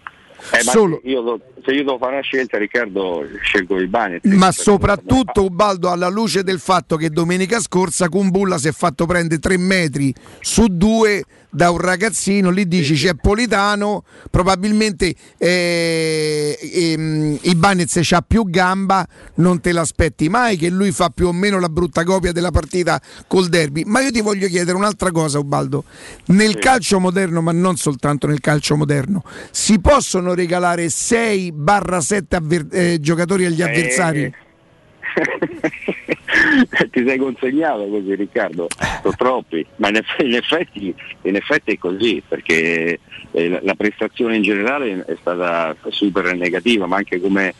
Eh, 0.52 0.62
Solo- 0.62 1.02
io 1.04 1.22
do- 1.22 1.42
se 1.64 1.72
io 1.72 1.84
devo 1.84 1.98
fare 1.98 2.14
una 2.14 2.22
scelta, 2.22 2.58
Riccardo, 2.58 3.26
scelgo 3.42 3.80
i 3.80 3.88
Bagnets. 3.88 4.26
Ma 4.26 4.52
soprattutto 4.52 5.44
Ubaldo 5.44 5.90
alla 5.90 6.08
luce 6.08 6.44
del 6.44 6.60
fatto 6.60 6.96
che 6.96 7.10
domenica 7.10 7.60
scorsa 7.60 8.08
Kumbulla 8.10 8.58
si 8.58 8.68
è 8.68 8.72
fatto 8.72 9.06
prendere 9.06 9.40
tre 9.40 9.58
metri 9.58 10.14
su 10.40 10.68
due 10.70 11.24
da 11.58 11.72
un 11.72 11.80
ragazzino, 11.80 12.52
lì 12.52 12.68
dici 12.68 12.94
c'è 12.94 13.16
Politano, 13.16 14.04
probabilmente 14.30 15.16
eh, 15.40 16.56
ehm, 16.62 17.40
Ibanez 17.42 17.98
c'ha 18.04 18.22
più 18.22 18.48
gamba, 18.48 19.06
non 19.36 19.60
te 19.60 19.72
l'aspetti 19.72 20.30
mai 20.30 20.56
che 20.56 20.70
lui 20.70 20.92
fa 20.92 21.10
più 21.10 21.28
o 21.28 21.34
meno 21.34 21.60
la 21.60 21.68
brutta 21.68 22.04
copia 22.04 22.32
della 22.32 22.52
partita 22.52 23.02
col 23.26 23.50
derby. 23.50 23.84
Ma 23.86 24.02
io 24.02 24.12
ti 24.12 24.22
voglio 24.22 24.48
chiedere 24.48 24.78
un'altra 24.78 25.10
cosa, 25.10 25.40
Ubaldo. 25.40 25.86
Nel 26.28 26.60
calcio 26.60 27.00
moderno, 27.00 27.42
ma 27.42 27.52
non 27.52 27.76
soltanto 27.76 28.28
nel 28.28 28.40
calcio 28.40 28.76
moderno, 28.76 29.24
si 29.50 29.80
possono 29.80 30.36
regalare 30.36 30.86
6-7 30.86 33.00
giocatori 33.00 33.46
agli 33.46 33.64
avversari? 33.64 34.32
ti 36.92 37.06
sei 37.06 37.18
consegnato 37.18 37.88
così 37.88 38.16
Riccardo, 38.16 38.68
sono 39.02 39.16
troppi, 39.18 39.66
ma 39.78 39.90
in 39.90 39.96
effetti, 40.36 40.94
in 41.24 41.36
effetti, 41.36 41.72
è 41.72 41.78
così 41.78 42.22
perché 42.28 43.00
eh, 43.32 43.60
la, 43.62 43.74
prestazione 43.76 44.36
in 44.36 44.44
generale 44.44 45.04
è 45.06 45.16
stata 45.20 45.76
super 45.90 46.36
negativa, 46.36 46.86
ma 46.86 46.98
anche 46.98 47.20
come 47.20 47.54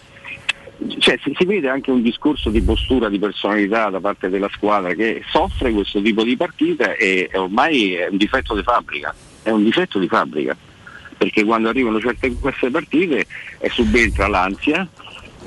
cioè, 1.00 1.18
si, 1.24 1.34
si 1.36 1.46
vede 1.46 1.70
anche 1.70 1.90
un 1.90 2.04
discorso 2.04 2.50
di 2.50 2.62
postura, 2.62 3.10
di 3.10 3.18
personalità 3.18 3.90
da 3.90 4.00
parte 4.00 4.30
della 4.30 4.50
squadra 4.52 4.94
che 4.94 5.24
soffre 5.30 5.72
questo 5.72 6.02
tipo 6.02 6.24
di 6.24 6.38
partita 6.38 6.94
e, 6.94 7.30
e 7.32 7.38
ormai 7.38 7.96
è 7.96 8.08
un 8.08 8.18
difetto 8.18 8.56
di 8.56 8.62
fabbrica, 8.62 9.14
è 9.42 9.50
un 9.50 9.64
difetto 9.64 9.98
di 9.98 10.08
fabbrica, 10.08 10.56
perché 11.18 11.44
quando 11.44 11.70
arrivano 11.70 12.00
certe 12.00 12.32
queste 12.34 12.70
partite 12.70 13.26
e 13.58 13.70
subentra 13.70 14.28
l'ansia, 14.28 14.88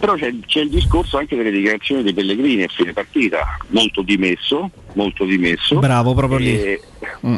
però 0.00 0.14
c'è, 0.14 0.32
c'è, 0.46 0.60
il 0.60 0.70
discorso 0.70 1.18
anche 1.18 1.36
delle 1.36 1.50
dichiarazioni 1.50 2.02
dei 2.02 2.14
Pellegrini 2.14 2.62
a 2.62 2.68
fine 2.68 2.94
partita, 2.94 3.58
molto 3.68 4.00
dimesso, 4.00 4.70
molto 4.94 5.24
dimesso. 5.24 5.78
Bravo, 5.78 6.14
proprio 6.14 6.38
lì. 6.38 6.80
Mm. 7.26 7.34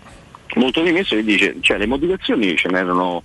Molto 0.54 0.80
dimesso 0.82 1.16
che 1.16 1.24
dice, 1.24 1.56
cioè 1.60 1.76
le 1.76 1.86
motivazioni 1.86 2.56
ce 2.56 2.68
n'erano 2.68 3.22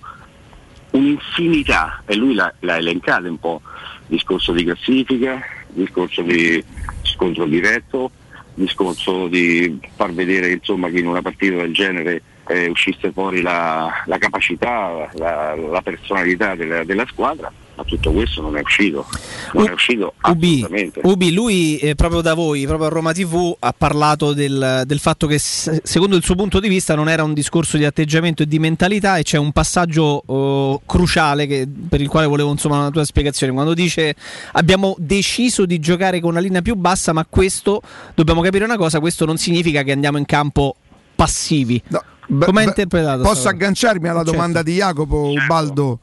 un'infinità 0.90 2.02
e 2.04 2.16
lui 2.16 2.34
l'ha, 2.34 2.52
l'ha 2.60 2.78
elencata 2.78 3.28
un 3.28 3.38
po', 3.38 3.62
discorso 4.08 4.50
di 4.52 4.64
classifica, 4.64 5.40
discorso 5.68 6.22
di 6.22 6.62
scontro 7.02 7.44
diretto, 7.44 8.10
discorso 8.54 9.28
di 9.28 9.78
far 9.94 10.12
vedere 10.12 10.50
insomma, 10.50 10.88
che 10.88 10.98
in 10.98 11.06
una 11.06 11.22
partita 11.22 11.58
del 11.58 11.72
genere 11.72 12.22
eh, 12.48 12.66
uscisse 12.66 13.12
fuori 13.12 13.40
la, 13.40 14.02
la 14.06 14.18
capacità, 14.18 15.08
la, 15.12 15.54
la 15.54 15.82
personalità 15.82 16.56
della, 16.56 16.82
della 16.82 17.06
squadra 17.06 17.52
ma 17.78 17.84
tutto 17.84 18.10
questo 18.10 18.42
non 18.42 18.56
è 18.56 18.60
uscito, 18.60 19.06
non 19.52 19.62
U- 19.62 19.68
è 19.68 19.72
uscito 19.72 20.14
Ubi, 20.24 20.54
assolutamente. 20.64 21.00
Ubi, 21.04 21.32
lui 21.32 21.78
eh, 21.78 21.94
proprio 21.94 22.20
da 22.22 22.34
voi, 22.34 22.66
proprio 22.66 22.88
a 22.88 22.90
Roma 22.90 23.12
TV, 23.12 23.54
ha 23.60 23.72
parlato 23.72 24.32
del, 24.32 24.82
del 24.84 24.98
fatto 24.98 25.28
che 25.28 25.38
s- 25.38 25.80
secondo 25.84 26.16
il 26.16 26.24
suo 26.24 26.34
punto 26.34 26.58
di 26.58 26.68
vista 26.68 26.96
non 26.96 27.08
era 27.08 27.22
un 27.22 27.34
discorso 27.34 27.76
di 27.76 27.84
atteggiamento 27.84 28.42
e 28.42 28.46
di 28.46 28.58
mentalità 28.58 29.16
e 29.16 29.22
c'è 29.22 29.38
un 29.38 29.52
passaggio 29.52 30.24
oh, 30.26 30.80
cruciale 30.84 31.46
che- 31.46 31.68
per 31.88 32.00
il 32.00 32.08
quale 32.08 32.26
volevo 32.26 32.50
insomma 32.50 32.78
una 32.78 32.90
tua 32.90 33.04
spiegazione. 33.04 33.52
Quando 33.52 33.74
dice 33.74 34.16
abbiamo 34.52 34.96
deciso 34.98 35.64
di 35.64 35.78
giocare 35.78 36.18
con 36.18 36.30
una 36.30 36.40
linea 36.40 36.62
più 36.62 36.74
bassa, 36.74 37.12
ma 37.12 37.24
questo, 37.30 37.80
dobbiamo 38.16 38.40
capire 38.40 38.64
una 38.64 38.76
cosa, 38.76 38.98
questo 38.98 39.24
non 39.24 39.36
significa 39.38 39.84
che 39.84 39.92
andiamo 39.92 40.18
in 40.18 40.26
campo 40.26 40.74
passivi. 41.14 41.80
Come 42.28 42.60
ha 42.60 42.64
interpretato? 42.64 43.22
Posso 43.22 43.34
sta 43.34 43.50
cosa? 43.50 43.54
agganciarmi 43.54 44.08
alla 44.08 44.18
Certo. 44.18 44.32
domanda 44.32 44.62
di 44.62 44.74
Jacopo 44.74 45.30
Ubaldo? 45.32 46.00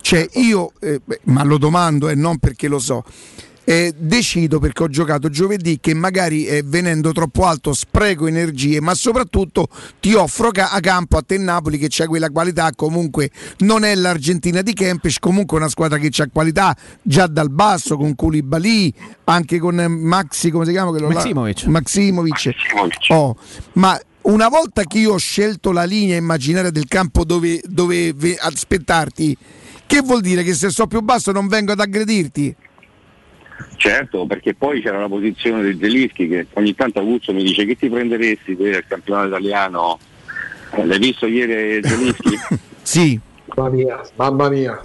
Cioè 0.00 0.28
io, 0.34 0.72
eh, 0.80 1.00
beh, 1.04 1.20
ma 1.24 1.42
lo 1.42 1.58
domando 1.58 2.08
e 2.08 2.14
non 2.14 2.38
perché 2.38 2.68
lo 2.68 2.78
so, 2.78 3.04
eh, 3.68 3.92
decido 3.96 4.60
perché 4.60 4.84
ho 4.84 4.88
giocato 4.88 5.28
giovedì 5.28 5.78
che 5.80 5.92
magari 5.92 6.46
eh, 6.46 6.62
venendo 6.64 7.10
troppo 7.10 7.46
alto 7.46 7.72
spreco 7.74 8.28
energie, 8.28 8.80
ma 8.80 8.94
soprattutto 8.94 9.66
ti 9.98 10.14
offro 10.14 10.52
ca- 10.52 10.70
a 10.70 10.78
campo 10.78 11.16
a 11.16 11.22
te 11.26 11.36
Napoli 11.36 11.76
che 11.76 11.88
c'è 11.88 12.06
quella 12.06 12.30
qualità, 12.30 12.70
comunque 12.76 13.30
non 13.58 13.82
è 13.84 13.92
l'Argentina 13.96 14.62
di 14.62 14.72
Kempes, 14.72 15.18
comunque 15.18 15.56
una 15.58 15.68
squadra 15.68 15.98
che 15.98 16.08
c'ha 16.12 16.28
qualità 16.32 16.76
già 17.02 17.26
dal 17.26 17.50
basso 17.50 17.96
con 17.96 18.14
Koulibaly, 18.14 18.94
anche 19.24 19.58
con 19.58 19.80
eh, 19.80 19.88
Maxi, 19.88 20.50
come 20.52 20.64
si 20.64 20.70
chiama? 20.70 20.90
quello 20.90 21.08
là? 21.08 21.14
Maximovic. 21.14 21.64
Maximovic. 21.64 22.54
Oh, 23.08 23.36
ma 23.72 23.98
una 24.26 24.48
volta 24.48 24.84
che 24.84 24.98
io 24.98 25.12
ho 25.12 25.18
scelto 25.18 25.72
la 25.72 25.84
linea 25.84 26.16
immaginaria 26.16 26.70
del 26.70 26.86
campo 26.86 27.24
dove, 27.24 27.60
dove 27.64 28.12
ve- 28.12 28.36
aspettarti, 28.38 29.36
che 29.86 30.00
vuol 30.00 30.20
dire 30.20 30.42
che 30.42 30.54
se 30.54 30.70
sto 30.70 30.86
più 30.86 31.00
basso 31.00 31.32
non 31.32 31.46
vengo 31.46 31.72
ad 31.72 31.80
aggredirti? 31.80 32.54
Certo, 33.76 34.26
perché 34.26 34.54
poi 34.54 34.82
c'era 34.82 34.98
la 34.98 35.08
posizione 35.08 35.62
del 35.62 35.78
Zelischi 35.80 36.28
che 36.28 36.46
ogni 36.54 36.74
tanto 36.74 36.98
Aguzzo 36.98 37.32
mi 37.32 37.42
dice 37.42 37.64
che 37.64 37.76
ti 37.76 37.88
prenderesti 37.88 38.56
te 38.56 38.76
al 38.76 38.86
campionato 38.86 39.28
italiano. 39.28 39.98
Eh, 40.72 40.84
L'hai 40.84 40.98
visto 40.98 41.26
ieri 41.26 41.80
Zelischi? 41.86 42.38
sì. 42.82 43.20
Mamma 43.54 43.70
mia, 43.70 44.00
mamma 44.16 44.48
mia. 44.48 44.80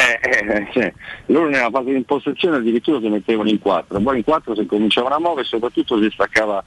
Eh, 0.00 0.20
eh, 0.22 0.68
cioè, 0.72 0.92
loro 1.26 1.48
nella 1.48 1.70
fase 1.70 1.90
di 1.90 1.96
impostazione 1.96 2.58
addirittura 2.58 3.00
si 3.00 3.08
mettevano 3.08 3.48
in 3.48 3.58
quattro, 3.58 3.98
poi 3.98 4.18
in 4.18 4.24
quattro 4.24 4.54
si 4.54 4.64
cominciavano 4.64 5.16
a 5.16 5.18
muovere 5.18 5.42
e 5.42 5.48
soprattutto 5.48 6.00
si 6.00 6.08
staccava 6.12 6.62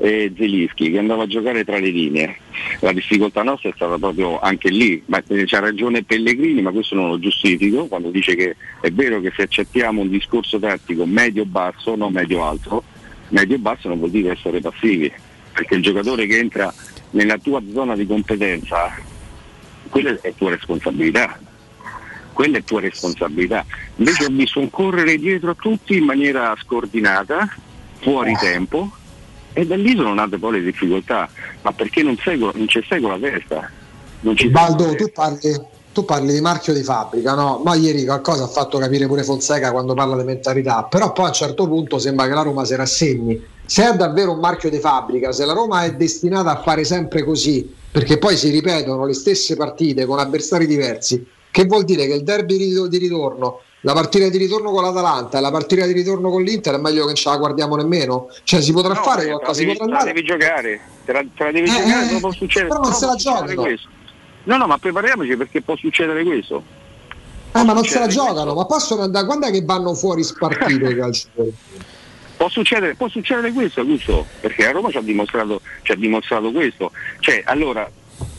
eh, 0.00 0.32
Zelischi 0.36 0.90
che 0.90 0.98
andava 0.98 1.24
a 1.24 1.26
giocare 1.26 1.64
tra 1.64 1.78
le 1.78 1.90
linee. 1.90 2.36
La 2.80 2.92
difficoltà 2.92 3.42
nostra 3.42 3.70
è 3.70 3.72
stata 3.74 3.96
proprio 3.98 4.40
anche 4.40 4.70
lì, 4.70 5.02
ma 5.06 5.22
eh, 5.26 5.44
c'ha 5.46 5.60
ragione 5.60 6.02
Pellegrini, 6.02 6.62
ma 6.62 6.70
questo 6.70 6.94
non 6.94 7.08
lo 7.08 7.18
giustifico, 7.18 7.86
quando 7.86 8.10
dice 8.10 8.34
che 8.34 8.56
è 8.80 8.90
vero 8.90 9.20
che 9.20 9.32
se 9.34 9.42
accettiamo 9.42 10.00
un 10.00 10.10
discorso 10.10 10.58
tattico 10.58 11.06
medio-basso, 11.06 11.94
non 11.96 12.12
medio-alto, 12.12 12.82
medio-basso 13.28 13.88
non 13.88 13.98
vuol 13.98 14.10
dire 14.10 14.32
essere 14.32 14.60
passivi, 14.60 15.12
perché 15.52 15.74
il 15.74 15.82
giocatore 15.82 16.26
che 16.26 16.38
entra 16.38 16.72
nella 17.10 17.38
tua 17.38 17.62
zona 17.72 17.94
di 17.94 18.06
competenza, 18.06 18.94
quella 19.88 20.16
è 20.20 20.32
tua 20.36 20.50
responsabilità 20.50 21.38
quella 22.32 22.56
è 22.56 22.64
tua 22.64 22.80
responsabilità. 22.80 23.66
Invece 23.96 24.24
ho 24.24 24.28
visto 24.30 24.60
un 24.60 24.70
correre 24.70 25.18
dietro 25.18 25.50
a 25.50 25.56
tutti 25.58 25.98
in 25.98 26.04
maniera 26.04 26.56
scordinata, 26.58 27.54
fuori 27.98 28.34
tempo, 28.40 28.90
e 29.52 29.66
da 29.66 29.76
lì 29.76 29.94
sono 29.96 30.14
nate 30.14 30.38
poi 30.38 30.52
le 30.52 30.62
difficoltà. 30.62 31.28
Ma 31.62 31.72
perché 31.72 32.02
non, 32.02 32.16
seguo, 32.16 32.52
non 32.54 32.68
ci 32.68 32.84
sei 32.88 33.00
con 33.00 33.10
la 33.10 33.18
testa? 33.18 33.70
Non 34.20 34.34
Baldo, 34.50 34.94
tu 34.96 35.10
parli, 35.12 35.60
tu 35.92 36.04
parli 36.04 36.32
di 36.32 36.40
marchio 36.40 36.72
di 36.72 36.82
fabbrica, 36.82 37.34
no? 37.34 37.60
Ma 37.64 37.74
ieri 37.74 38.04
qualcosa 38.04 38.44
ha 38.44 38.48
fatto 38.48 38.78
capire 38.78 39.06
pure 39.06 39.22
Fonseca 39.24 39.72
quando 39.72 39.94
parla 39.94 40.16
di 40.16 40.24
mentalità, 40.24 40.84
però 40.84 41.12
poi 41.12 41.26
a 41.26 41.28
un 41.28 41.34
certo 41.34 41.66
punto 41.66 41.98
sembra 41.98 42.26
che 42.26 42.34
la 42.34 42.42
Roma 42.42 42.64
si 42.64 42.74
rassegni. 42.74 43.42
Se 43.64 43.88
è 43.88 43.96
davvero 43.96 44.32
un 44.32 44.40
marchio 44.40 44.68
di 44.68 44.78
fabbrica, 44.78 45.32
se 45.32 45.44
la 45.44 45.52
Roma 45.52 45.84
è 45.84 45.94
destinata 45.94 46.50
a 46.50 46.62
fare 46.62 46.84
sempre 46.84 47.24
così, 47.24 47.72
perché 47.90 48.18
poi 48.18 48.36
si 48.36 48.50
ripetono 48.50 49.06
le 49.06 49.14
stesse 49.14 49.56
partite 49.56 50.04
con 50.04 50.18
avversari 50.18 50.66
diversi, 50.66 51.24
che 51.50 51.64
vuol 51.64 51.84
dire 51.84 52.06
che 52.06 52.14
il 52.14 52.22
derby 52.22 52.56
di 52.88 52.98
ritorno, 52.98 53.60
la 53.82 53.92
partita 53.94 54.28
di 54.28 54.36
ritorno 54.38 54.70
con 54.70 54.82
l'Atalanta 54.82 55.38
e 55.38 55.40
la 55.40 55.50
partita 55.50 55.86
di 55.86 55.92
ritorno 55.92 56.30
con 56.30 56.42
l'Inter 56.42 56.74
è 56.74 56.78
meglio 56.78 57.00
che 57.00 57.06
non 57.06 57.14
ce 57.14 57.28
la 57.30 57.36
guardiamo 57.38 57.76
nemmeno? 57.76 58.28
Cioè 58.44 58.60
si 58.60 58.72
potrà 58.72 58.92
No, 58.94 59.02
fare 59.02 59.24
la 59.24 59.32
qualcosa, 59.36 59.60
si 59.60 59.66
potrà 59.66 59.84
te 59.84 59.90
la 59.90 59.96
andare... 59.98 60.12
devi 60.12 60.26
giocare, 60.26 60.80
te 61.04 61.12
la, 61.12 61.20
te 61.34 61.44
la 61.44 61.50
devi 61.52 61.68
Eh, 61.68 61.72
giocare, 61.72 62.10
eh, 62.16 62.20
può 62.20 62.32
succedere, 62.32 62.68
però 62.68 62.80
non 62.80 62.92
se 62.92 63.06
la 63.06 63.12
può 63.12 63.20
giocano. 63.20 63.62
questo. 63.62 63.88
No, 64.44 64.56
no, 64.56 64.66
ma 64.66 64.78
prepariamoci 64.78 65.36
perché 65.36 65.62
può 65.62 65.76
succedere 65.76 66.22
questo. 66.24 66.62
Eh, 67.52 67.64
ma 67.64 67.72
non 67.72 67.84
se 67.84 67.98
la 67.98 68.06
giocano, 68.06 68.54
ma 68.54 68.64
possono 68.66 69.02
andare. 69.02 69.26
Quando 69.26 69.46
è 69.46 69.50
che 69.50 69.62
vanno 69.64 69.94
fuori 69.94 70.22
spartito 70.22 70.88
i 70.88 70.94
calciatori? 70.96 71.54
Può 72.36 72.48
succedere, 72.48 72.94
può 72.94 73.08
succedere 73.08 73.52
questo, 73.52 73.80
Augusto, 73.80 74.24
perché 74.40 74.64
la 74.64 74.70
Roma 74.70 74.90
ci 74.90 74.96
ha 74.96 75.02
dimostrato, 75.02 75.60
ci 75.82 75.92
ha 75.92 75.96
dimostrato 75.96 76.50
questo. 76.52 76.90
Cioè, 77.18 77.42
allora, 77.44 77.90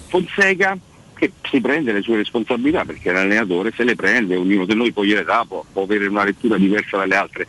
Fonseca 0.07 0.75
che 1.21 1.33
si 1.51 1.61
prende 1.61 1.91
le 1.93 2.01
sue 2.01 2.15
responsabilità, 2.15 2.83
perché 2.83 3.11
l'allenatore 3.11 3.71
se 3.75 3.83
le 3.83 3.95
prende, 3.95 4.35
ognuno 4.35 4.65
di 4.65 4.73
noi 4.73 4.91
poi 4.91 5.05
gliele 5.05 5.23
dà, 5.23 5.45
può, 5.47 5.63
può 5.71 5.83
avere 5.83 6.07
una 6.07 6.23
lettura 6.23 6.57
diversa 6.57 6.97
dalle 6.97 7.15
altre. 7.15 7.45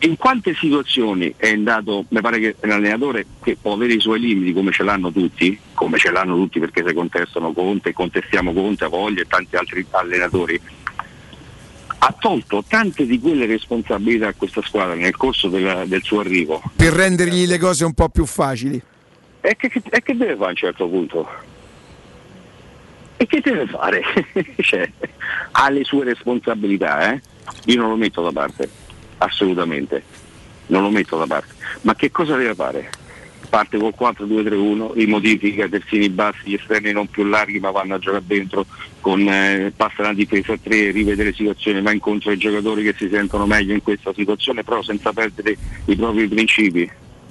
In 0.00 0.16
quante 0.16 0.52
situazioni 0.54 1.32
è 1.36 1.52
andato, 1.52 2.06
mi 2.08 2.20
pare 2.20 2.40
che 2.40 2.56
l'allenatore 2.62 3.24
che 3.40 3.56
può 3.60 3.74
avere 3.74 3.92
i 3.92 4.00
suoi 4.00 4.18
limiti 4.18 4.52
come 4.52 4.72
ce 4.72 4.82
l'hanno 4.82 5.12
tutti, 5.12 5.56
come 5.74 5.96
ce 5.96 6.10
l'hanno 6.10 6.34
tutti 6.34 6.58
perché 6.58 6.82
se 6.84 6.92
contestano 6.92 7.52
Conte, 7.52 7.92
contestiamo 7.92 8.52
Conte, 8.52 8.84
a 8.84 8.88
voglia 8.88 9.22
e 9.22 9.26
tanti 9.28 9.54
altri 9.54 9.86
allenatori, 9.90 10.60
ha 12.00 12.14
tolto 12.18 12.64
tante 12.66 13.06
di 13.06 13.20
quelle 13.20 13.46
responsabilità 13.46 14.26
a 14.28 14.34
questa 14.36 14.62
squadra 14.62 14.94
nel 14.94 15.16
corso 15.16 15.46
della- 15.48 15.84
del 15.84 16.02
suo 16.02 16.18
arrivo. 16.18 16.60
Per 16.74 16.92
rendergli 16.92 17.46
le 17.46 17.58
cose 17.58 17.84
un 17.84 17.94
po' 17.94 18.08
più 18.08 18.24
facili. 18.24 18.80
E 19.40 19.54
che, 19.56 19.68
che- 19.68 19.82
e 19.88 20.02
che 20.02 20.16
deve 20.16 20.34
fare 20.34 20.46
a 20.46 20.50
un 20.50 20.56
certo 20.56 20.88
punto? 20.88 21.28
E 23.20 23.26
che 23.26 23.40
deve 23.40 23.66
fare? 23.66 24.00
Cioè, 24.62 24.88
ha 25.50 25.68
le 25.70 25.82
sue 25.82 26.04
responsabilità, 26.04 27.12
eh? 27.12 27.20
Io 27.66 27.80
non 27.80 27.90
lo 27.90 27.96
metto 27.96 28.22
da 28.22 28.30
parte, 28.30 28.70
assolutamente, 29.18 30.02
non 30.66 30.82
lo 30.82 30.90
metto 30.90 31.18
da 31.18 31.26
parte. 31.26 31.52
Ma 31.80 31.96
che 31.96 32.12
cosa 32.12 32.36
deve 32.36 32.54
fare? 32.54 32.88
Parte 33.48 33.76
col 33.76 33.94
4-2-3-1, 33.98 34.92
rimodifica 34.92 35.68
terzini 35.68 36.10
bassi, 36.10 36.50
gli 36.50 36.54
esterni 36.54 36.92
non 36.92 37.08
più 37.08 37.24
larghi 37.24 37.58
ma 37.58 37.72
vanno 37.72 37.94
a 37.94 37.98
giocare 37.98 38.22
dentro, 38.24 38.66
con, 39.00 39.26
eh, 39.26 39.72
passa 39.74 40.02
la 40.02 40.12
difesa 40.12 40.52
a 40.52 40.58
3, 40.62 40.92
rivede 40.92 41.24
le 41.24 41.32
situazioni, 41.32 41.82
va 41.82 41.90
incontro 41.90 42.30
ai 42.30 42.36
giocatori 42.36 42.84
che 42.84 42.94
si 42.96 43.08
sentono 43.08 43.46
meglio 43.46 43.72
in 43.72 43.82
questa 43.82 44.12
situazione, 44.14 44.62
però 44.62 44.80
senza 44.82 45.12
perdere 45.12 45.56
i 45.86 45.96
propri 45.96 46.28
principi 46.28 46.88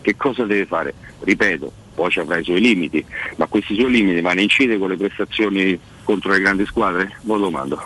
che 0.07 0.15
cosa 0.15 0.45
deve 0.45 0.65
fare? 0.65 0.93
Ripeto, 1.19 1.69
poi 1.93 2.09
ci 2.09 2.19
avrà 2.19 2.37
i 2.37 2.43
suoi 2.45 2.61
limiti, 2.61 3.05
ma 3.35 3.45
questi 3.47 3.75
suoi 3.75 3.91
limiti 3.91 4.21
vanno 4.21 4.39
a 4.39 4.43
incidere 4.43 4.79
con 4.79 4.87
le 4.87 4.95
prestazioni 4.95 5.77
contro 6.05 6.31
le 6.31 6.39
grandi 6.39 6.65
squadre? 6.65 7.17
Lo 7.23 7.37
domando. 7.37 7.81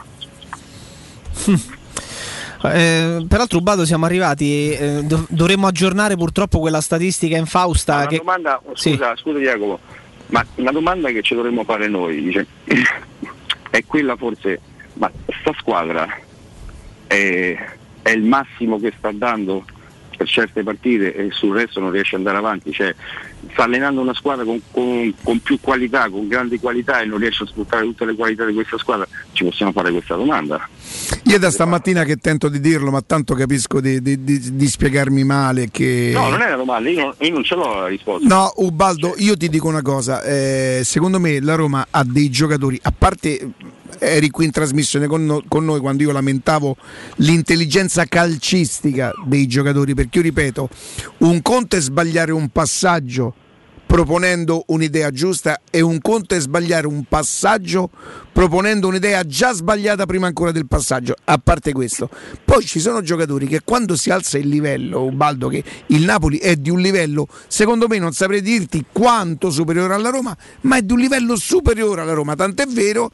Eh, 2.63 3.25
peraltro, 3.27 3.57
Ubaldo, 3.57 3.85
siamo 3.85 4.05
arrivati. 4.05 4.71
eh, 4.71 5.01
dov- 5.03 5.25
dovremmo 5.29 5.65
aggiornare 5.65 6.15
purtroppo 6.15 6.59
quella 6.59 6.79
statistica 6.79 7.35
infausta. 7.35 7.95
Una 7.95 8.05
che... 8.05 8.17
domanda, 8.17 8.61
scusa, 8.73 9.15
scusa 9.15 9.39
Jacopo, 9.39 9.79
ma 10.27 10.45
una 10.57 10.71
domanda 10.71 11.09
che 11.09 11.23
ci 11.23 11.33
dovremmo 11.33 11.63
fare 11.63 11.87
noi 11.87 12.21
dice, 12.21 12.45
è 13.71 13.83
quella 13.83 14.15
forse, 14.15 14.61
ma 14.93 15.11
sta 15.39 15.51
squadra 15.57 16.07
è, 17.07 17.57
è 18.03 18.09
il 18.11 18.21
massimo 18.21 18.79
che 18.79 18.93
sta 18.95 19.09
dando 19.11 19.65
per 20.21 20.29
certe 20.29 20.61
partite 20.61 21.15
e 21.15 21.31
sul 21.31 21.55
resto 21.55 21.79
non 21.79 21.89
riesce 21.89 22.13
ad 22.13 22.21
andare 22.21 22.37
avanti, 22.37 22.71
cioè 22.71 22.93
sta 23.51 23.63
allenando 23.63 24.01
una 24.01 24.13
squadra 24.13 24.45
con, 24.45 24.61
con- 24.71 25.13
con 25.23 25.39
più 25.39 25.59
qualità, 25.59 26.09
con 26.09 26.27
grandi 26.27 26.59
qualità 26.59 27.01
e 27.01 27.05
non 27.05 27.19
riesce 27.19 27.43
a 27.43 27.47
sfruttare 27.47 27.83
tutte 27.83 28.05
le 28.05 28.15
qualità 28.15 28.45
di 28.45 28.53
questa 28.53 28.77
squadra, 28.77 29.07
ci 29.33 29.43
possiamo 29.43 29.71
fare 29.71 29.91
questa 29.91 30.15
domanda. 30.15 30.67
Io 31.25 31.39
da 31.39 31.49
stamattina 31.51 32.03
che 32.03 32.17
tento 32.17 32.49
di 32.49 32.59
dirlo, 32.59 32.91
ma 32.91 33.01
tanto 33.01 33.33
capisco 33.33 33.79
di, 33.81 34.01
di- 34.01 34.23
di- 34.23 34.55
di 34.55 34.67
spiegarmi 34.67 35.23
male 35.23 35.69
che... 35.71 36.11
No, 36.13 36.29
non 36.29 36.41
è 36.41 36.47
una 36.47 36.55
domanda, 36.55 36.89
io 36.89 37.01
non, 37.01 37.13
io 37.19 37.33
non 37.33 37.43
ce 37.43 37.55
l'ho 37.55 37.79
la 37.81 37.87
risposta. 37.87 38.27
No, 38.27 38.51
Ubaldo, 38.57 39.13
io 39.17 39.35
ti 39.37 39.49
dico 39.49 39.67
una 39.67 39.81
cosa, 39.81 40.21
eh, 40.23 40.81
secondo 40.83 41.19
me 41.19 41.39
la 41.39 41.55
Roma 41.55 41.87
ha 41.89 42.03
dei 42.03 42.29
giocatori, 42.29 42.79
a 42.83 42.93
parte 42.97 43.49
eri 43.99 44.29
qui 44.29 44.45
in 44.45 44.51
trasmissione 44.51 45.05
con, 45.05 45.25
no- 45.25 45.43
con 45.47 45.63
noi 45.65 45.79
quando 45.79 46.01
io 46.03 46.11
lamentavo 46.11 46.75
l'intelligenza 47.17 48.05
calcistica 48.05 49.13
dei 49.25 49.47
giocatori, 49.47 49.93
perché 49.93 50.17
io 50.17 50.23
ripeto, 50.23 50.69
un 51.19 51.41
conto 51.41 51.75
è 51.75 51.79
sbagliare 51.79 52.31
un 52.31 52.49
passaggio 52.49 53.30
proponendo 53.91 54.63
un'idea 54.67 55.11
giusta 55.11 55.59
e 55.69 55.81
un 55.81 55.99
conto 55.99 56.33
è 56.33 56.39
sbagliare 56.39 56.87
un 56.87 57.03
passaggio 57.03 57.89
proponendo 58.31 58.87
un'idea 58.87 59.25
già 59.25 59.53
sbagliata 59.53 60.05
prima 60.05 60.27
ancora 60.27 60.51
del 60.51 60.67
passaggio. 60.67 61.15
A 61.25 61.37
parte 61.37 61.73
questo, 61.73 62.09
poi 62.43 62.65
ci 62.65 62.79
sono 62.79 63.01
giocatori 63.01 63.47
che 63.47 63.61
quando 63.63 63.95
si 63.95 64.09
alza 64.09 64.37
il 64.37 64.47
livello, 64.47 65.03
Ubaldo, 65.03 65.47
che 65.47 65.63
il 65.87 66.03
Napoli 66.03 66.37
è 66.37 66.55
di 66.55 66.69
un 66.69 66.79
livello, 66.79 67.27
secondo 67.47 67.87
me 67.87 67.97
non 67.97 68.13
saprei 68.13 68.41
dirti 68.41 68.85
quanto 68.91 69.49
superiore 69.49 69.93
alla 69.93 70.09
Roma, 70.09 70.35
ma 70.61 70.77
è 70.77 70.81
di 70.81 70.93
un 70.93 70.99
livello 70.99 71.35
superiore 71.35 72.01
alla 72.01 72.13
Roma, 72.13 72.35
tant'è 72.35 72.65
vero 72.67 73.11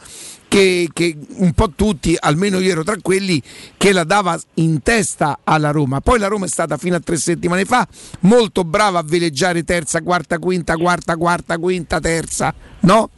che, 0.48 0.90
che 0.94 1.16
un 1.36 1.52
po' 1.54 1.72
tutti, 1.72 2.16
almeno 2.18 2.60
io 2.60 2.72
ero 2.72 2.84
tra 2.84 2.96
quelli, 3.02 3.42
che 3.76 3.92
la 3.92 4.04
dava 4.04 4.40
in 4.56 4.82
testa 4.82 5.40
alla 5.44 5.72
Roma. 5.72 6.00
Poi 6.00 6.20
la 6.20 6.28
Roma 6.28 6.46
è 6.46 6.50
stata 6.50 6.78
fino 6.78 6.96
a 6.96 7.00
tre 7.00 7.18
settimane 7.18 7.66
fa 7.66 7.88
molto 8.22 8.64
brava 8.64 9.00
a 9.00 9.04
veleggiare 9.04 9.64
terza, 9.64 10.02
quarta, 10.02 10.40
quinta, 10.40 10.78
quarta, 10.78 11.18
quarta, 11.18 11.58
quinta, 11.58 12.00
terza, 12.00 12.54
no? 12.82 13.10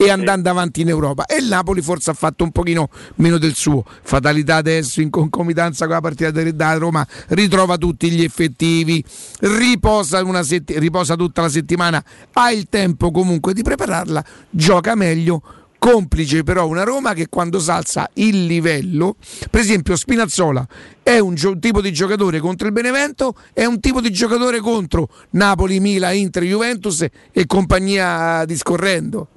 E 0.00 0.10
andando 0.10 0.48
avanti 0.48 0.80
in 0.80 0.88
Europa. 0.88 1.26
E 1.26 1.38
il 1.38 1.46
Napoli 1.46 1.82
forse 1.82 2.10
ha 2.10 2.14
fatto 2.14 2.44
un 2.44 2.52
pochino 2.52 2.88
meno 3.16 3.36
del 3.36 3.54
suo. 3.54 3.84
Fatalità 4.02 4.56
adesso 4.56 5.00
in 5.00 5.10
concomitanza 5.10 5.86
con 5.86 5.94
la 5.94 6.00
partita 6.00 6.30
da 6.30 6.74
Roma, 6.74 7.06
ritrova 7.28 7.76
tutti 7.76 8.08
gli 8.10 8.22
effettivi, 8.22 9.04
riposa, 9.40 10.22
una 10.22 10.44
setti- 10.44 10.78
riposa 10.78 11.16
tutta 11.16 11.42
la 11.42 11.48
settimana, 11.48 12.02
ha 12.32 12.52
il 12.52 12.68
tempo 12.70 13.10
comunque 13.10 13.52
di 13.52 13.62
prepararla, 13.62 14.24
gioca 14.50 14.94
meglio 14.94 15.42
complice 15.78 16.42
però 16.42 16.66
una 16.66 16.82
Roma 16.82 17.14
che 17.14 17.28
quando 17.28 17.60
salza 17.60 18.10
il 18.14 18.46
livello, 18.46 19.16
per 19.50 19.60
esempio 19.60 19.96
Spinazzola 19.96 20.66
è 21.02 21.18
un 21.18 21.34
gio- 21.34 21.58
tipo 21.58 21.80
di 21.80 21.92
giocatore 21.92 22.40
contro 22.40 22.66
il 22.66 22.72
Benevento, 22.72 23.34
è 23.52 23.64
un 23.64 23.80
tipo 23.80 24.00
di 24.00 24.10
giocatore 24.10 24.60
contro 24.60 25.08
Napoli, 25.30 25.80
Milan, 25.80 26.16
Inter, 26.16 26.42
Juventus 26.42 27.06
e 27.32 27.46
compagnia 27.46 28.44
discorrendo. 28.44 29.28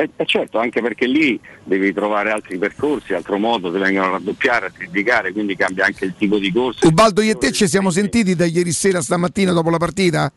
E 0.00 0.08
e 0.14 0.24
certo, 0.26 0.60
anche 0.60 0.80
perché 0.80 1.08
lì 1.08 1.40
devi 1.64 1.92
trovare 1.92 2.30
altri 2.30 2.56
percorsi, 2.56 3.14
altro 3.14 3.36
modo, 3.36 3.72
ti 3.72 3.80
vengono 3.80 4.06
a 4.06 4.10
raddoppiare, 4.10 4.66
a 4.66 4.70
triplicare, 4.70 5.32
quindi 5.32 5.56
cambia 5.56 5.86
anche 5.86 6.04
il 6.04 6.14
tipo 6.16 6.38
di 6.38 6.52
corso. 6.52 6.86
Ubaldo, 6.86 7.20
io 7.20 7.32
e 7.32 7.36
te 7.36 7.50
ci 7.50 7.66
siamo 7.66 7.90
sentiti 7.90 8.36
da 8.36 8.44
ieri 8.44 8.70
sera 8.70 9.02
stamattina 9.02 9.50
dopo 9.50 9.70
la 9.70 9.76
partita? 9.78 10.32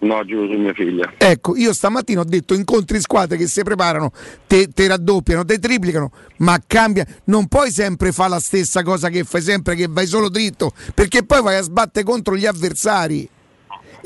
No, 0.00 0.24
giuro 0.24 0.52
su 0.52 0.58
mia 0.58 0.72
figlia. 0.72 1.12
Ecco, 1.16 1.54
io 1.54 1.72
stamattina 1.72 2.22
ho 2.22 2.24
detto 2.24 2.54
incontri 2.54 2.98
squadre 2.98 3.36
che 3.36 3.46
si 3.46 3.62
preparano, 3.62 4.10
te, 4.48 4.66
te 4.66 4.88
raddoppiano, 4.88 5.44
te 5.44 5.60
triplicano, 5.60 6.10
ma 6.38 6.60
cambia. 6.66 7.06
Non 7.26 7.46
puoi 7.46 7.70
sempre 7.70 8.10
fare 8.10 8.30
la 8.30 8.40
stessa 8.40 8.82
cosa 8.82 9.10
che 9.10 9.22
fai 9.22 9.42
sempre, 9.42 9.76
che 9.76 9.86
vai 9.88 10.06
solo 10.06 10.28
dritto, 10.28 10.72
perché 10.92 11.24
poi 11.24 11.40
vai 11.40 11.54
a 11.54 11.62
sbattere 11.62 12.04
contro 12.04 12.36
gli 12.36 12.46
avversari. 12.46 13.28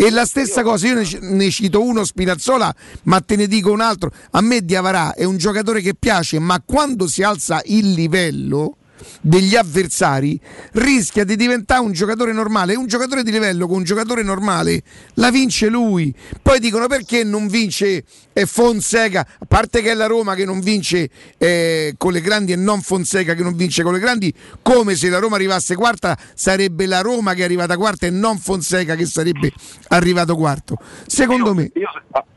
E 0.03 0.11
la 0.11 0.25
stessa 0.25 0.65
cosa, 0.65 0.89
io 0.89 0.95
ne, 0.95 1.05
ci- 1.05 1.21
ne 1.21 1.49
cito 1.49 1.81
uno 1.81 2.03
Spinazzola, 2.03 2.75
ma 3.05 3.21
te 3.21 3.37
ne 3.37 3.47
dico 3.47 3.71
un 3.71 3.81
altro. 3.81 4.11
A 4.33 4.41
me 4.41 4.65
Diavarà 4.65 5.15
è 5.15 5.23
un 5.23 5.37
giocatore 5.37 5.81
che 5.81 5.95
piace, 5.95 6.41
ma 6.41 6.61
quando 6.61 7.07
si 7.07 7.23
alza 7.23 7.63
il 7.67 7.93
livello 7.93 8.79
degli 9.21 9.57
avversari 9.57 10.39
rischia 10.73 11.25
di 11.25 11.37
diventare 11.37 11.81
un 11.81 11.93
giocatore 11.93 12.33
normale. 12.33 12.75
Un 12.75 12.87
giocatore 12.87 13.23
di 13.23 13.31
livello 13.31 13.67
con 13.67 13.79
un 13.79 13.85
giocatore 13.85 14.23
normale 14.23 14.83
la 15.15 15.31
vince 15.31 15.69
lui. 15.69 16.15
Poi 16.41 16.59
dicono 16.59 16.87
perché 16.87 17.25
non 17.25 17.47
vince 17.47 18.05
eh, 18.33 18.47
Fonseca, 18.47 19.27
a 19.39 19.45
parte 19.47 19.83
che 19.83 19.91
è 19.91 19.95
la 19.95 20.07
Roma 20.07 20.35
che 20.35 20.45
non 20.45 20.61
vince 20.61 21.09
eh, 21.39 21.95
con 21.97 22.13
le 22.13 22.21
grandi 22.21 22.53
e 22.53 22.57
non 22.57 22.81
Fonseca 22.81 23.35
che 23.35 23.43
non 23.43 23.57
vince 23.57 23.83
con 23.83 23.93
le 23.93 23.99
grandi, 23.99 24.33
come 24.63 24.95
se 24.95 25.09
la 25.09 25.19
Roma 25.19 25.37
arrivasse 25.37 25.75
quarta 25.75 26.17
sarebbe 26.35 26.87
la 26.87 27.01
Roma 27.01 27.35
che 27.35 27.43
è 27.43 27.45
arrivata 27.45 27.77
quarta 27.77 28.07
e 28.07 28.11
non 28.11 28.39
Fonseca 28.39 28.95
che 28.95 29.07
sarebbe 29.07 29.53
arrivato 29.89 30.37
quarto. 30.37 30.77
Secondo 31.07 31.55
me 31.55 31.71
Io, 31.75 31.89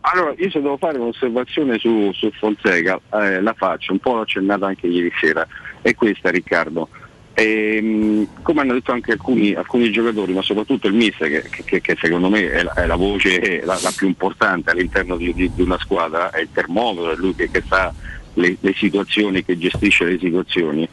allora, 0.01 0.33
io 0.37 0.49
se 0.51 0.61
devo 0.61 0.77
fare 0.77 0.97
un'osservazione 0.97 1.79
su, 1.79 2.11
su 2.13 2.29
Fonseca, 2.31 2.99
eh, 3.13 3.41
la 3.41 3.53
faccio, 3.57 3.91
un 3.91 3.99
po' 3.99 4.13
l'ho 4.13 4.21
accennata 4.21 4.67
anche 4.67 4.87
ieri 4.87 5.11
sera, 5.19 5.47
è 5.85 5.93
questa 5.93 6.31
Riccardo. 6.31 6.89
Ehm, 7.35 8.27
come 8.41 8.61
hanno 8.61 8.73
detto 8.73 8.91
anche 8.91 9.11
alcuni, 9.11 9.53
alcuni 9.53 9.91
giocatori, 9.91 10.33
ma 10.33 10.41
soprattutto 10.41 10.87
il 10.87 10.93
mister, 10.95 11.29
che, 11.29 11.63
che- 11.63 11.81
che 11.81 11.95
secondo 11.99 12.29
me 12.29 12.49
è 12.49 12.63
la, 12.63 12.73
è 12.73 12.85
la 12.87 12.95
voce 12.95 13.61
la, 13.63 13.77
la 13.83 13.93
più 13.95 14.07
importante 14.07 14.71
all'interno 14.71 15.15
di, 15.15 15.31
di- 15.33 15.51
una 15.57 15.77
squadra, 15.77 16.31
è 16.31 16.39
il 16.41 16.49
termometro, 16.51 17.11
è 17.11 17.15
lui 17.17 17.35
che, 17.35 17.51
che 17.51 17.61
sa 17.67 17.93
le, 18.33 18.57
le 18.59 18.73
situazioni, 18.73 19.43
che 19.45 19.57
gestisce 19.59 20.05
le 20.05 20.17
situazioni, 20.17 20.87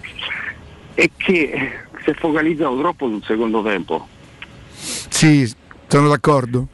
è 0.95 1.09
che 1.17 1.71
si 2.05 2.11
è 2.11 2.15
focalizzato 2.15 2.77
troppo 2.79 3.09
sul 3.09 3.23
secondo 3.25 3.63
tempo. 3.63 4.07
sì, 4.75 5.51
sono 5.87 6.09
d'accordo. 6.09 6.67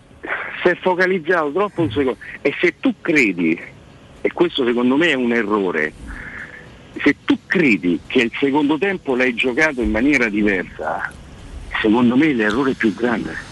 si 0.63 0.69
è 0.71 0.77
focalizzato 0.81 1.53
troppo 1.53 1.83
sul 1.83 1.93
secondo 1.93 2.19
e 2.41 2.53
se 2.61 2.75
tu 2.81 2.95
credi, 3.01 3.57
e 4.23 4.33
questo 4.33 4.65
secondo 4.65 4.97
me 4.97 5.11
è 5.11 5.15
un 5.15 5.31
errore, 5.33 5.93
se 7.02 7.17
tu 7.25 7.39
credi 7.47 8.01
che 8.07 8.20
il 8.23 8.33
secondo 8.39 8.78
tempo 8.78 9.15
l'hai 9.15 9.35
giocato 9.35 9.81
in 9.81 9.91
maniera 9.91 10.28
diversa, 10.28 11.12
secondo 11.81 12.17
me 12.17 12.27
è 12.27 12.33
l'errore 12.33 12.75
più 12.75 12.94
grande. 12.94 13.47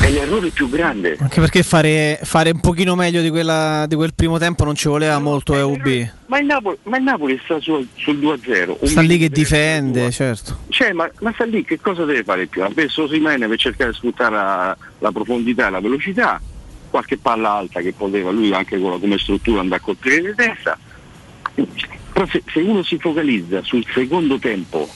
È 0.00 0.08
l'errore 0.08 0.50
più 0.50 0.68
grande. 0.68 1.16
Anche 1.20 1.40
perché 1.40 1.62
fare, 1.62 2.18
fare 2.22 2.50
un 2.50 2.60
pochino 2.60 2.94
meglio 2.94 3.20
di, 3.20 3.28
quella, 3.28 3.84
di 3.86 3.96
quel 3.96 4.14
primo 4.14 4.38
tempo 4.38 4.64
non 4.64 4.74
ci 4.74 4.88
voleva 4.88 5.18
molto 5.18 5.54
EUB. 5.54 6.10
Ma 6.26 6.38
il 6.38 6.46
Napoli, 6.46 6.76
ma 6.84 6.96
il 6.96 7.02
Napoli 7.02 7.40
sta 7.44 7.60
sul, 7.60 7.86
sul 7.96 8.18
2-0. 8.18 8.76
un 8.78 8.88
Sta 8.88 9.00
lì 9.00 9.18
che 9.18 9.28
difende, 9.28 10.10
certo. 10.10 10.60
Cioè, 10.68 10.92
ma, 10.92 11.10
ma 11.20 11.32
sta 11.32 11.44
lì 11.44 11.64
che 11.64 11.80
cosa 11.80 12.04
deve 12.04 12.22
fare 12.22 12.46
più? 12.46 12.62
Ha 12.62 12.70
messo 12.74 13.08
Simene 13.08 13.48
per 13.48 13.58
cercare 13.58 13.90
di 13.90 13.96
sfruttare 13.96 14.34
la, 14.34 14.76
la 15.00 15.12
profondità 15.12 15.66
e 15.66 15.70
la 15.70 15.80
velocità, 15.80 16.40
qualche 16.88 17.18
palla 17.18 17.52
alta 17.52 17.80
che 17.80 17.92
poteva 17.92 18.30
lui 18.30 18.52
anche 18.54 18.78
la- 18.78 18.96
come 18.98 19.18
struttura 19.18 19.60
andare 19.60 19.80
a 19.80 19.84
colpire 19.84 20.20
di 20.20 20.34
testa. 20.34 20.78
Però 22.20 22.26
se, 22.26 22.42
se 22.52 22.60
uno 22.60 22.82
si 22.82 22.98
focalizza 22.98 23.62
sul 23.62 23.84
secondo 23.94 24.38
tempo 24.38 24.86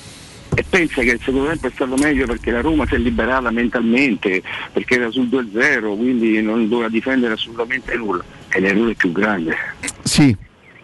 e 0.54 0.62
pensa 0.68 1.00
che 1.00 1.12
il 1.12 1.20
secondo 1.22 1.48
tempo 1.48 1.68
è 1.68 1.70
stato 1.70 1.96
meglio 1.96 2.26
perché 2.26 2.50
la 2.50 2.60
Roma 2.60 2.86
si 2.86 2.94
è 2.94 2.98
liberata 2.98 3.50
mentalmente, 3.50 4.42
perché 4.72 4.96
era 4.96 5.10
sul 5.10 5.28
2-0, 5.28 5.96
quindi 5.96 6.42
non 6.42 6.68
doveva 6.68 6.88
difendere 6.88 7.32
assolutamente 7.32 7.96
nulla, 7.96 8.22
è 8.48 8.60
l'errore 8.60 8.94
più 8.94 9.10
grande. 9.10 9.56
Sì, 10.02 10.36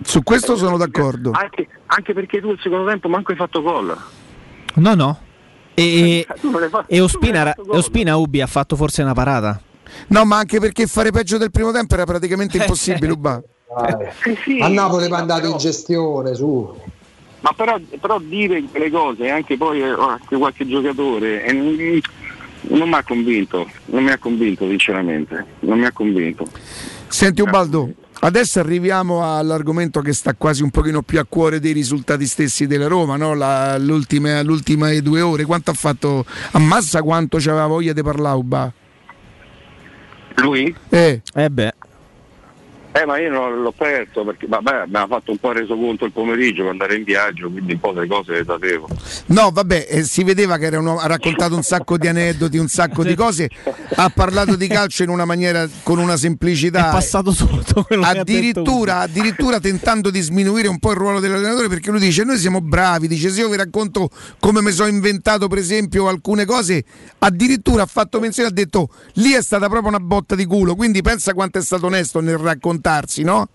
su 0.03 0.23
questo 0.23 0.57
sono 0.57 0.79
d'accordo. 0.79 1.33
Anche, 1.33 1.69
anche 1.87 2.15
perché 2.15 2.41
tu 2.41 2.53
il 2.53 2.59
secondo 2.63 2.89
tempo 2.89 3.09
manco 3.09 3.33
hai 3.33 3.37
fatto 3.37 3.61
gol. 3.61 3.97
No, 4.77 4.95
no. 4.95 5.21
E, 5.75 6.25
fatto- 6.27 6.85
e 6.87 7.01
Ospina. 7.01 7.55
Ospina 7.69 8.17
Ubi 8.17 8.41
ha 8.41 8.47
fatto 8.47 8.77
forse 8.77 9.03
una 9.03 9.13
parata. 9.13 9.61
No, 10.09 10.25
ma 10.25 10.39
anche 10.39 10.59
perché 10.59 10.87
fare 10.87 11.11
peggio 11.11 11.37
del 11.37 11.51
primo 11.51 11.71
tempo 11.71 11.95
era 11.95 12.05
praticamente 12.05 12.57
impossibile, 12.59 13.13
Uba. 13.13 13.43
A 13.73 14.69
Napoli 14.69 15.09
mandate 15.09 15.47
in 15.47 15.57
gestione, 15.57 16.35
su. 16.35 16.77
Ma 17.41 17.53
però, 17.57 17.79
però 18.01 18.19
dire 18.19 18.63
quelle 18.71 18.91
cose, 18.91 19.31
anche 19.31 19.57
poi 19.57 19.81
eh, 19.81 19.89
anche 19.89 20.37
qualche 20.37 20.67
giocatore, 20.67 21.45
eh, 21.45 21.53
non- 21.53 22.01
non 22.63 22.89
mi 22.89 22.95
ha 22.95 23.03
convinto, 23.03 23.67
non 23.87 24.05
mi 24.05 24.11
ha 24.11 24.19
convinto 24.19 24.69
sinceramente, 24.69 25.47
non 25.61 25.79
mi 25.79 25.87
ha 25.87 25.93
convinto. 25.93 26.45
Senti 27.09 27.41
Ubaldo, 27.41 27.91
adesso 28.21 28.61
arriviamo 28.61 29.35
all'argomento 29.37 30.01
che 30.03 30.13
sta 30.13 30.35
quasi 30.35 30.63
un 30.63 30.71
pochino 30.71 31.01
più 31.03 31.19
a 31.19 31.25
cuore 31.27 31.61
dei 31.61 31.73
risultati 31.73 32.27
stessi 32.27 32.67
della 32.67 32.89
Roma, 32.89 33.17
no? 33.17 33.35
La- 33.35 33.79
l'ultima, 33.79 34.43
l'ultima 34.43 34.93
due 35.01 35.21
ore, 35.23 35.45
quanto 35.45 35.71
ha 35.71 35.75
fatto? 35.75 36.27
Ammazza 36.51 37.03
quanto 37.03 37.39
c'aveva 37.39 37.67
voglia 37.67 37.93
di 37.95 38.03
parlare 38.03 38.37
Uba. 38.37 38.73
Lui? 40.35 40.75
Eh. 40.91 41.23
Eh 41.35 41.51
beh. 41.51 41.73
Eh 42.93 43.07
ma 43.07 43.19
io 43.19 43.31
non 43.31 43.63
l'ho 43.63 43.71
perso 43.71 44.25
perché 44.25 44.47
vabbè 44.49 44.87
mi 44.89 44.97
ha 44.97 45.07
fatto 45.07 45.31
un 45.31 45.39
po' 45.39 45.53
reso 45.53 45.77
conto 45.77 46.05
il 46.07 46.13
pomeriggio 46.13 46.63
per 46.63 46.73
andare 46.73 46.97
in 46.97 47.05
viaggio, 47.05 47.49
quindi 47.49 47.75
un 47.75 47.79
po' 47.81 47.93
delle 47.93 48.09
cose 48.09 48.33
le 48.33 48.45
sapevo. 48.45 48.89
No, 49.27 49.51
vabbè, 49.53 49.87
eh, 49.89 50.03
si 50.03 50.25
vedeva 50.25 50.57
che 50.59 50.67
era 50.67 50.81
uno- 50.81 50.99
ha 50.99 51.07
raccontato 51.07 51.55
un 51.55 51.63
sacco 51.63 51.97
di 51.97 52.09
aneddoti, 52.09 52.59
un 52.59 52.67
sacco 52.67 53.05
di 53.05 53.15
cose, 53.15 53.49
ha 53.95 54.11
parlato 54.11 54.57
di 54.57 54.67
calcio 54.67 55.05
in 55.05 55.09
una 55.09 55.25
maniera 55.25 55.69
con 55.85 55.99
una 55.99 56.17
semplicità. 56.17 56.89
È 56.89 56.93
passato 56.93 57.31
sotto 57.31 57.87
addirittura, 58.03 58.99
addirittura 58.99 59.61
tentando 59.61 60.11
di 60.11 60.21
sminuire 60.21 60.67
un 60.67 60.81
po' 60.81 60.91
il 60.91 60.97
ruolo 60.97 61.21
dell'allenatore 61.21 61.69
perché 61.69 61.93
lui 61.93 62.01
dice 62.01 62.25
noi 62.25 62.39
siamo 62.39 62.61
bravi, 62.61 63.07
dice 63.07 63.31
se 63.31 63.41
io 63.41 63.49
vi 63.49 63.57
racconto 63.57 64.09
come 64.41 64.63
mi 64.63 64.73
sono 64.73 64.89
inventato 64.89 65.47
per 65.47 65.59
esempio 65.59 66.09
alcune 66.09 66.45
cose, 66.45 66.85
addirittura 67.19 67.85
ha 67.85 67.87
fatto 67.87 68.19
menzione, 68.19 68.49
ha 68.49 68.53
detto 68.53 68.89
lì 69.15 69.31
è 69.31 69.43
stata 69.43 69.69
proprio 69.69 69.91
una 69.91 70.01
botta 70.01 70.35
di 70.35 70.45
culo, 70.45 70.75
quindi 70.75 71.03
pensa 71.03 71.35
quanto 71.35 71.59
è 71.59 71.63
stato 71.63 71.87
onesto 71.87 72.21
nel 72.21 72.37
raccontarsi, 72.81 73.23
no? 73.23 73.49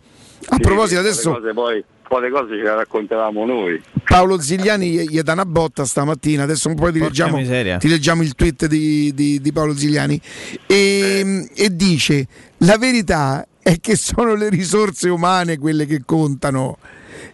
A 0.47 0.55
Sì, 0.55 0.61
proposito 0.61 0.99
adesso... 0.99 1.31
le 1.31 1.39
cose 1.39 1.53
poi, 1.53 1.83
le 2.21 2.29
cose 2.29 2.49
ce 2.49 2.63
le 2.63 2.75
raccontavamo 2.75 3.45
noi. 3.45 3.81
Paolo 4.05 4.39
Zigliani 4.39 4.89
gli, 4.89 5.01
gli 5.09 5.21
dà 5.21 5.33
una 5.33 5.45
botta 5.45 5.85
stamattina, 5.85 6.43
adesso 6.43 6.71
poi 6.73 6.91
ti 6.91 6.99
leggiamo, 6.99 7.37
ti 7.79 7.87
leggiamo 7.87 8.21
il 8.21 8.35
tweet 8.35 8.67
di, 8.67 9.13
di- 9.13 9.41
di 9.41 9.51
Paolo 9.51 9.75
Zigliani 9.75 10.19
e, 10.67 11.49
e 11.55 11.75
dice 11.75 12.27
la 12.59 12.77
verità 12.77 13.45
è 13.61 13.79
che 13.79 13.95
sono 13.95 14.35
le 14.35 14.49
risorse 14.49 15.09
umane 15.09 15.57
quelle 15.57 15.85
che 15.87 16.03
contano. 16.05 16.77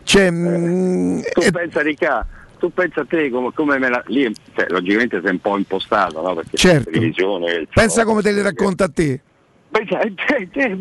Cioè, 0.03 0.31
mm, 0.31 1.19
Tu 1.33 1.51
pensa 1.51 1.81
Ricca, 1.81 2.25
tu 2.59 2.71
pensa 2.71 3.01
a 3.01 3.05
te 3.05 3.29
come, 3.29 3.51
come 3.53 3.77
me 3.77 3.89
la. 3.89 4.01
Lì 4.07 4.33
cioè, 4.55 4.67
logicamente 4.69 5.19
sei 5.21 5.31
un 5.31 5.39
po' 5.39 5.57
impostato, 5.57 6.21
no? 6.21 6.33
Perché 6.35 6.55
Certo. 6.55 6.89
la 6.89 6.95
televisione. 6.95 7.67
pensa 7.73 8.05
come 8.05 8.21
te 8.21 8.31
le 8.31 8.41
racconta 8.41 8.85
a 8.85 8.89
te. 8.89 9.19
Eh, 9.71 10.77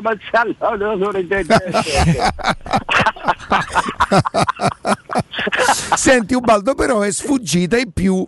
Mazzalla, 0.00 0.96
Senti 5.96 6.34
Ubaldo, 6.34 6.74
però 6.74 7.00
è 7.00 7.10
sfuggita 7.10 7.76
in 7.76 7.90
più 7.92 8.26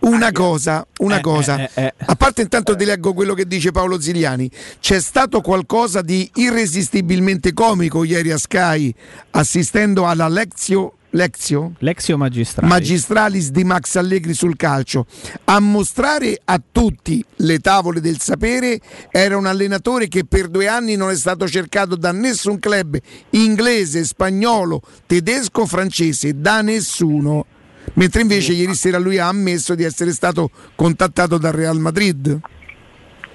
una 0.00 0.30
cosa, 0.30 0.86
una 0.98 1.20
cosa. 1.20 1.68
A 1.74 2.14
parte 2.16 2.42
intanto 2.42 2.76
ti 2.76 2.84
leggo 2.84 3.14
quello 3.14 3.34
che 3.34 3.46
dice 3.46 3.72
Paolo 3.72 4.00
Zigliani, 4.00 4.50
c'è 4.78 5.00
stato 5.00 5.40
qualcosa 5.40 6.02
di 6.02 6.30
irresistibilmente 6.34 7.52
comico 7.52 8.04
ieri 8.04 8.30
a 8.30 8.38
Sky 8.38 8.94
assistendo 9.30 10.06
alla 10.06 10.28
Lezio 10.28 10.92
Lezio? 11.16 11.72
Lexio 11.78 12.18
Magistrale. 12.18 12.68
Magistralis 12.68 13.50
di 13.50 13.64
Max 13.64 13.96
Allegri 13.96 14.34
sul 14.34 14.54
calcio. 14.54 15.06
A 15.44 15.58
mostrare 15.60 16.38
a 16.44 16.60
tutti 16.70 17.24
le 17.36 17.58
tavole 17.58 18.00
del 18.00 18.20
sapere 18.20 18.78
era 19.10 19.38
un 19.38 19.46
allenatore 19.46 20.08
che 20.08 20.26
per 20.26 20.48
due 20.48 20.68
anni 20.68 20.94
non 20.94 21.08
è 21.08 21.16
stato 21.16 21.48
cercato 21.48 21.96
da 21.96 22.12
nessun 22.12 22.58
club 22.58 22.98
inglese, 23.30 24.04
spagnolo, 24.04 24.82
tedesco, 25.06 25.64
francese, 25.64 26.38
da 26.38 26.60
nessuno. 26.60 27.46
Mentre 27.94 28.20
invece 28.20 28.52
ieri 28.52 28.74
sera 28.74 28.98
lui 28.98 29.16
ha 29.16 29.28
ammesso 29.28 29.74
di 29.74 29.84
essere 29.84 30.12
stato 30.12 30.50
contattato 30.74 31.38
dal 31.38 31.52
Real 31.52 31.78
Madrid. 31.78 32.38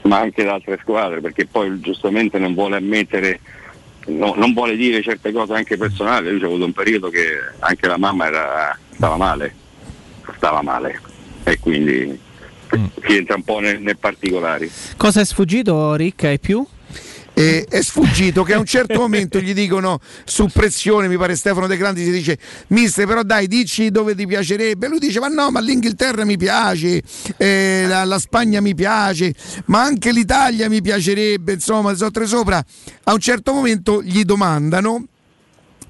ma 0.03 0.19
anche 0.19 0.43
da 0.43 0.53
altre 0.53 0.77
squadre, 0.82 1.19
perché 1.19 1.48
poi 1.48 1.80
giustamente 1.80 2.38
non 2.38 2.53
vuole 2.53 2.77
ammettere, 2.77 3.40
no- 4.08 4.34
non 4.36 4.54
vuole 4.54 4.76
dire 4.76 5.02
certe 5.02 5.32
cose 5.32 5.54
anche 5.54 5.78
personali. 5.78 6.30
Lui 6.30 6.40
c'ha 6.40 6.46
avuto 6.48 6.66
un 6.66 6.74
periodo 6.74 7.10
che 7.10 7.28
anche 7.60 7.88
la 7.88 7.98
mamma 7.98 8.26
era- 8.28 8.78
stava 8.94 9.18
male, 9.18 9.56
stava 10.36 10.62
male 10.62 11.02
e 11.44 11.60
quindi 11.60 12.20
si 13.06 13.16
entra 13.18 13.36
un 13.36 13.44
po' 13.44 13.60
nel, 13.60 13.82
nel 13.82 13.98
particolari. 13.98 14.72
Cosa 14.98 15.22
è 15.22 15.26
sfuggito, 15.26 15.96
Ricca, 15.96 16.30
e 16.32 16.40
più? 16.40 16.66
E 17.34 17.66
è 17.69 17.82
sfuggito 17.82 18.43
che 18.43 18.53
a 18.53 18.60
un 18.60 18.66
certo 18.66 19.00
momento 19.00 19.40
gli 19.40 19.53
dicono 19.53 20.00
su 20.26 20.48
pressione, 20.51 21.08
mi 21.08 21.18
pare 21.18 21.35
Stefano 21.35 21.66
De 21.66 21.77
Grandi 21.77 22.03
si 22.03 22.11
dice 22.11 22.38
mister 22.68 23.08
però 23.08 23.24
dai 23.24 23.48
dici 23.48 23.90
dove 23.90 24.16
ti 24.16 24.27
piacerebbe, 24.27 24.88
lui 24.88 25.00
dice 25.00 25.19
ma 25.19 25.27
no 25.27 25.50
ma 25.50 25.61
l'Inghilterra 25.61 26.26
mi 26.26 26.38
piace, 26.38 27.01
eh, 27.38 27.85
la, 27.88 28.03
la 28.03 28.19
Spagna 28.19 28.60
mi 28.60 28.76
piace, 28.76 29.34
ma 29.66 29.82
anche 29.82 30.11
l'Italia 30.11 30.68
mi 30.68 30.82
piacerebbe, 30.82 31.53
insomma 31.53 31.95
sotto 31.95 32.22
e 32.22 32.26
sopra, 32.26 32.64
a 33.03 33.14
un 33.14 33.19
certo 33.19 33.53
momento 33.53 34.03
gli 34.03 34.24
domandano 34.24 35.06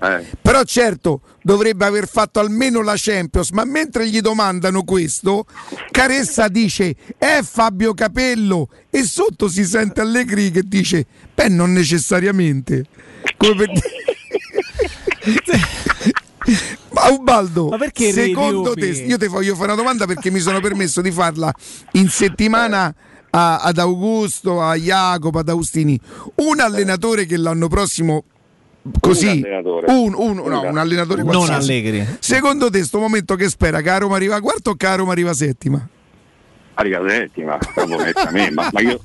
Eh, 0.03 0.25
però 0.41 0.63
certo 0.63 1.21
dovrebbe 1.43 1.85
aver 1.85 2.07
fatto 2.07 2.39
almeno 2.39 2.81
la 2.81 2.95
Champions, 2.97 3.51
ma 3.51 3.65
mentre 3.65 4.09
gli 4.09 4.19
domandano 4.19 4.83
questo, 4.83 5.45
Caressa 5.91 6.47
dice 6.47 6.95
è 7.19 7.41
Fabio 7.43 7.93
Capello 7.93 8.67
e 8.89 9.03
sotto 9.03 9.47
si 9.47 9.63
sente 9.63 10.01
Allegri 10.01 10.49
che 10.49 10.63
dice 10.63 11.05
beh 11.35 11.49
non 11.49 11.71
necessariamente. 11.71 12.85
Come 13.37 13.55
per 13.55 13.69
Ubaldo, 17.11 17.69
Ma 17.69 17.77
perché 17.77 18.11
secondo 18.11 18.73
te, 18.73 18.87
io 18.87 19.17
ti 19.17 19.27
voglio 19.27 19.53
fare 19.53 19.67
una 19.67 19.75
domanda 19.75 20.05
perché 20.05 20.31
mi 20.31 20.39
sono 20.39 20.59
permesso 20.59 21.01
di 21.01 21.11
farla 21.11 21.53
in 21.93 22.09
settimana 22.09 22.93
a- 23.29 23.59
ad 23.59 23.77
Augusto, 23.77 24.61
a 24.61 24.75
Jacopo, 24.75 25.39
ad 25.39 25.49
Austini, 25.49 25.99
un 26.35 26.59
allenatore 26.59 27.25
che 27.25 27.37
l'anno 27.37 27.67
prossimo 27.67 28.25
così 28.99 29.25
Un 29.27 29.31
allenatore. 29.43 29.85
un, 29.91 30.13
un- 30.15 30.35
no, 30.49 30.61
un 30.61 30.77
allenatore 30.77 31.23
Non 31.23 31.31
qualsiasi. 31.33 31.71
Allegri. 31.71 32.05
Secondo 32.19 32.69
te 32.69 32.83
sto 32.83 32.99
momento 32.99 33.35
che 33.35 33.47
spera 33.49 33.81
che 33.81 33.89
a 33.89 33.97
Roma 33.99 34.15
arriva 34.15 34.39
quarto 34.41 34.71
o 34.71 34.75
che 34.75 34.85
a 34.87 34.95
Roma 34.95 35.11
arriva 35.11 35.33
settima? 35.33 35.87
arriva 36.73 37.07
settima, 37.07 37.57
proprio 37.57 37.97
messa 37.97 38.27
a 38.29 38.31
me, 38.31 38.49
ma, 38.49 38.67
ma 38.71 38.79
io, 38.81 38.99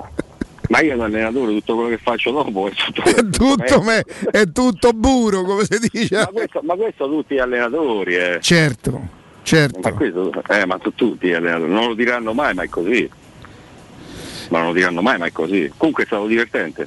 ma 0.68 0.80
io 0.80 0.96
da 0.96 1.05
allenatore 1.05 1.52
tutto 1.52 1.74
quello 1.74 1.90
che 1.90 1.98
faccio 1.98 2.30
dopo 2.30 2.68
è 2.68 2.72
tutto, 2.72 3.02
È 3.02 3.28
tutto, 3.28 3.82
me- 3.82 4.05
è 4.30 4.50
tutto 4.50 4.92
buro, 4.92 5.42
come 5.42 5.64
si 5.68 5.78
dice. 5.92 6.16
ma, 6.16 6.26
questo, 6.28 6.60
ma 6.62 6.74
questo 6.74 7.06
tutti 7.06 7.34
gli 7.34 7.38
allenatori, 7.38 8.14
eh. 8.14 8.38
Certo, 8.40 9.08
certo. 9.42 9.80
Ma 9.82 9.92
questo, 9.92 10.32
eh, 10.48 10.64
ma 10.64 10.78
tu- 10.78 10.94
tutti 10.94 11.26
gli 11.28 11.32
allenatori, 11.34 11.70
non 11.70 11.88
lo 11.88 11.94
diranno 11.94 12.32
mai, 12.32 12.55
ma 12.55 12.62
è 12.62 12.68
così. 12.70 13.10
Ma 14.48 14.58
non 14.58 14.68
lo 14.68 14.72
diranno 14.74 15.02
mai, 15.02 15.18
ma 15.18 15.26
è 15.26 15.32
così. 15.32 15.70
Comunque 15.76 16.05
è 16.05 16.06
stato 16.06 16.26
divertente. 16.26 16.86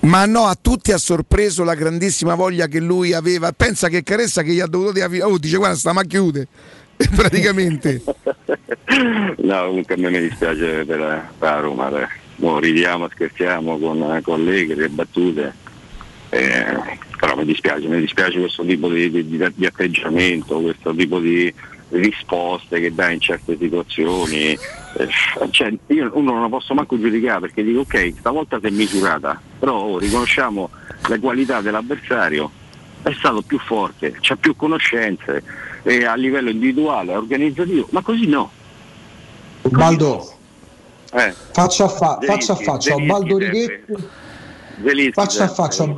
Ma 0.00 0.24
no, 0.26 0.44
a 0.46 0.56
tutti 0.60 0.92
ha 0.92 0.98
sorpreso 0.98 1.64
la 1.64 1.74
grandissima 1.74 2.34
voglia 2.34 2.66
che 2.66 2.80
lui 2.80 3.12
aveva. 3.12 3.52
Pensa 3.52 3.88
che 3.88 4.02
Caressa 4.02 4.42
che 4.42 4.52
gli 4.52 4.60
ha 4.60 4.66
dovuto 4.66 4.92
dire, 4.92 5.22
oh, 5.22 5.38
dice 5.38 5.56
guarda, 5.56 5.76
sta 5.76 5.92
ma 5.92 6.02
chiude. 6.04 6.46
Praticamente. 7.14 8.02
No, 9.38 9.66
comunque 9.66 9.94
a 9.94 9.98
me 9.98 10.10
mi 10.10 10.20
dispiace 10.20 10.84
per, 10.84 11.28
per 11.38 11.60
Roma. 11.60 11.90
Mo 12.36 12.58
ridiamo, 12.58 13.08
scherziamo 13.08 13.78
con, 13.78 14.02
Allegri, 14.02 14.74
le 14.74 14.88
battute. 14.88 15.52
Eh, 16.30 16.64
però 17.18 17.36
mi 17.36 17.44
dispiace, 17.44 17.86
mi 17.86 18.00
dispiace 18.00 18.38
questo 18.40 18.64
tipo 18.64 18.88
di- 18.88 19.10
di- 19.10 19.52
di 19.54 19.66
atteggiamento, 19.66 20.60
questo 20.60 20.94
tipo 20.94 21.20
di 21.20 21.52
risposte 21.90 22.80
che 22.80 22.94
dà 22.94 23.10
in 23.10 23.20
certe 23.20 23.56
situazioni. 23.58 24.52
Eh, 24.52 25.08
cioè, 25.50 25.72
io 25.86 26.10
uno 26.14 26.32
non 26.32 26.42
lo 26.42 26.48
posso 26.48 26.74
manco 26.74 26.98
giudicare 26.98 27.40
perché 27.40 27.62
dico 27.62 27.80
ok, 27.80 28.14
stavolta 28.18 28.58
si 28.60 28.66
è 28.66 28.70
misurata, 28.70 29.40
però 29.58 29.78
oh, 29.78 29.98
riconosciamo 29.98 30.70
le 31.08 31.18
qualità 31.18 31.60
dell'avversario, 31.60 32.50
è 33.02 33.12
stato 33.12 33.42
più 33.42 33.58
forte, 33.58 34.16
c'ha 34.20 34.36
più 34.36 34.56
conoscenze 34.56 35.42
eh, 35.82 36.04
a 36.04 36.14
livello 36.14 36.50
individuale, 36.50 37.14
organizzativo, 37.14 37.88
ma 37.90 38.02
così 38.02 38.26
no. 38.26 38.50
Ubaldo, 39.62 40.32
Eh. 41.12 41.34
faccia 41.52 41.84
a, 41.84 41.88
fa- 41.88 42.18
faccia, 42.20 42.52
a 42.52 42.56
faccia, 42.56 42.94
sempre. 42.94 43.50
Righetti, 43.50 43.94
Zelinski 44.82 45.12
faccia 45.12 45.44
a 45.44 45.48
sempre. 45.48 45.64
faccia. 45.64 45.94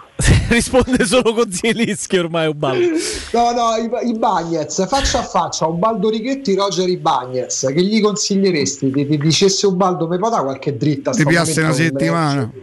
Risponde 0.54 1.04
solo 1.06 1.34
con 1.34 1.50
Zielinski 1.50 2.16
ormai 2.18 2.48
Ubaldo. 2.48 2.86
No, 3.32 3.52
no, 3.52 3.74
i, 3.76 4.08
i 4.08 4.18
Bagnets, 4.18 4.86
faccia 4.88 5.20
a 5.20 5.22
faccia, 5.22 5.66
Ubaldo 5.66 6.08
Righetti, 6.10 6.54
Roger 6.54 6.88
Ibagnez, 6.88 7.66
che 7.72 7.82
gli 7.82 8.00
consiglieresti? 8.00 8.90
Ti, 8.90 9.06
ti 9.06 9.18
dicesse 9.18 9.66
Ubaldo, 9.66 10.08
mi 10.08 10.18
può 10.18 10.28
dare 10.30 10.42
qualche 10.44 10.76
dritta? 10.76 11.10
Ti 11.12 11.24
piace 11.24 11.60
una 11.60 11.72
settimana? 11.72 12.50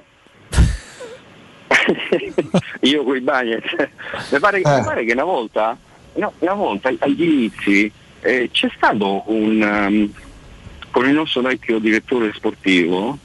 Io 2.81 3.03
con 3.03 3.15
i 3.15 3.21
Bagnets. 3.21 3.75
mi, 4.31 4.39
pare, 4.39 4.61
Eh. 4.61 4.77
mi 4.77 4.83
pare 4.83 5.05
che 5.05 5.13
una 5.13 5.23
volta, 5.23 5.77
no, 6.15 6.33
una 6.39 6.53
volta 6.53 6.91
agli 6.99 7.21
inizi 7.23 7.91
eh, 8.21 8.49
c'è 8.51 8.69
stato 8.75 9.23
un 9.27 9.61
um, 9.61 10.11
con 10.91 11.07
il 11.07 11.13
nostro 11.13 11.41
vecchio 11.41 11.79
direttore 11.79 12.31
sportivo 12.33 13.17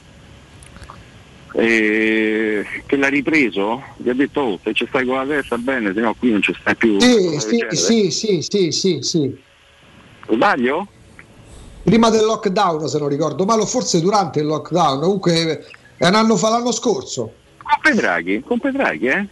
eh, 1.55 2.65
che 2.87 2.97
l'ha 2.97 3.09
ripreso, 3.09 3.83
gli 3.97 4.09
ha 4.09 4.15
detto 4.15 4.41
oh, 4.41 4.59
se 4.63 4.73
ci 4.73 4.87
stai 4.89 5.05
con 5.05 5.17
la 5.17 5.27
testa 5.27 5.59
bene, 5.59 5.93
se 5.93 6.01
no 6.01 6.15
qui 6.19 6.31
non 6.31 6.43
ci 6.43 6.55
stai 6.59 6.75
più. 6.77 6.99
Sì, 7.01 7.39
sì, 7.39 7.67
sì, 7.71 8.11
sì, 8.11 8.43
sì, 8.43 8.71
sì, 8.71 8.99
sì. 9.03 9.37
Sbaglio? 10.31 10.89
Prima 11.83 12.11
del 12.11 12.25
lockdown, 12.25 12.89
se 12.89 12.99
non 12.99 13.09
ricordo 13.09 13.45
male, 13.45 13.67
forse 13.67 14.01
durante 14.01 14.41
il 14.41 14.47
lockdown, 14.47 15.01
comunque 15.01 15.67
è 15.97 16.07
un 16.07 16.15
anno 16.15 16.37
fa 16.37 16.51
l'anno 16.51 16.73
scorso. 16.73 17.35
Con 17.59 17.79
Pedraghi, 17.83 18.41
con 18.41 18.59
Pedraghi, 18.59 19.07
eh? 19.07 19.27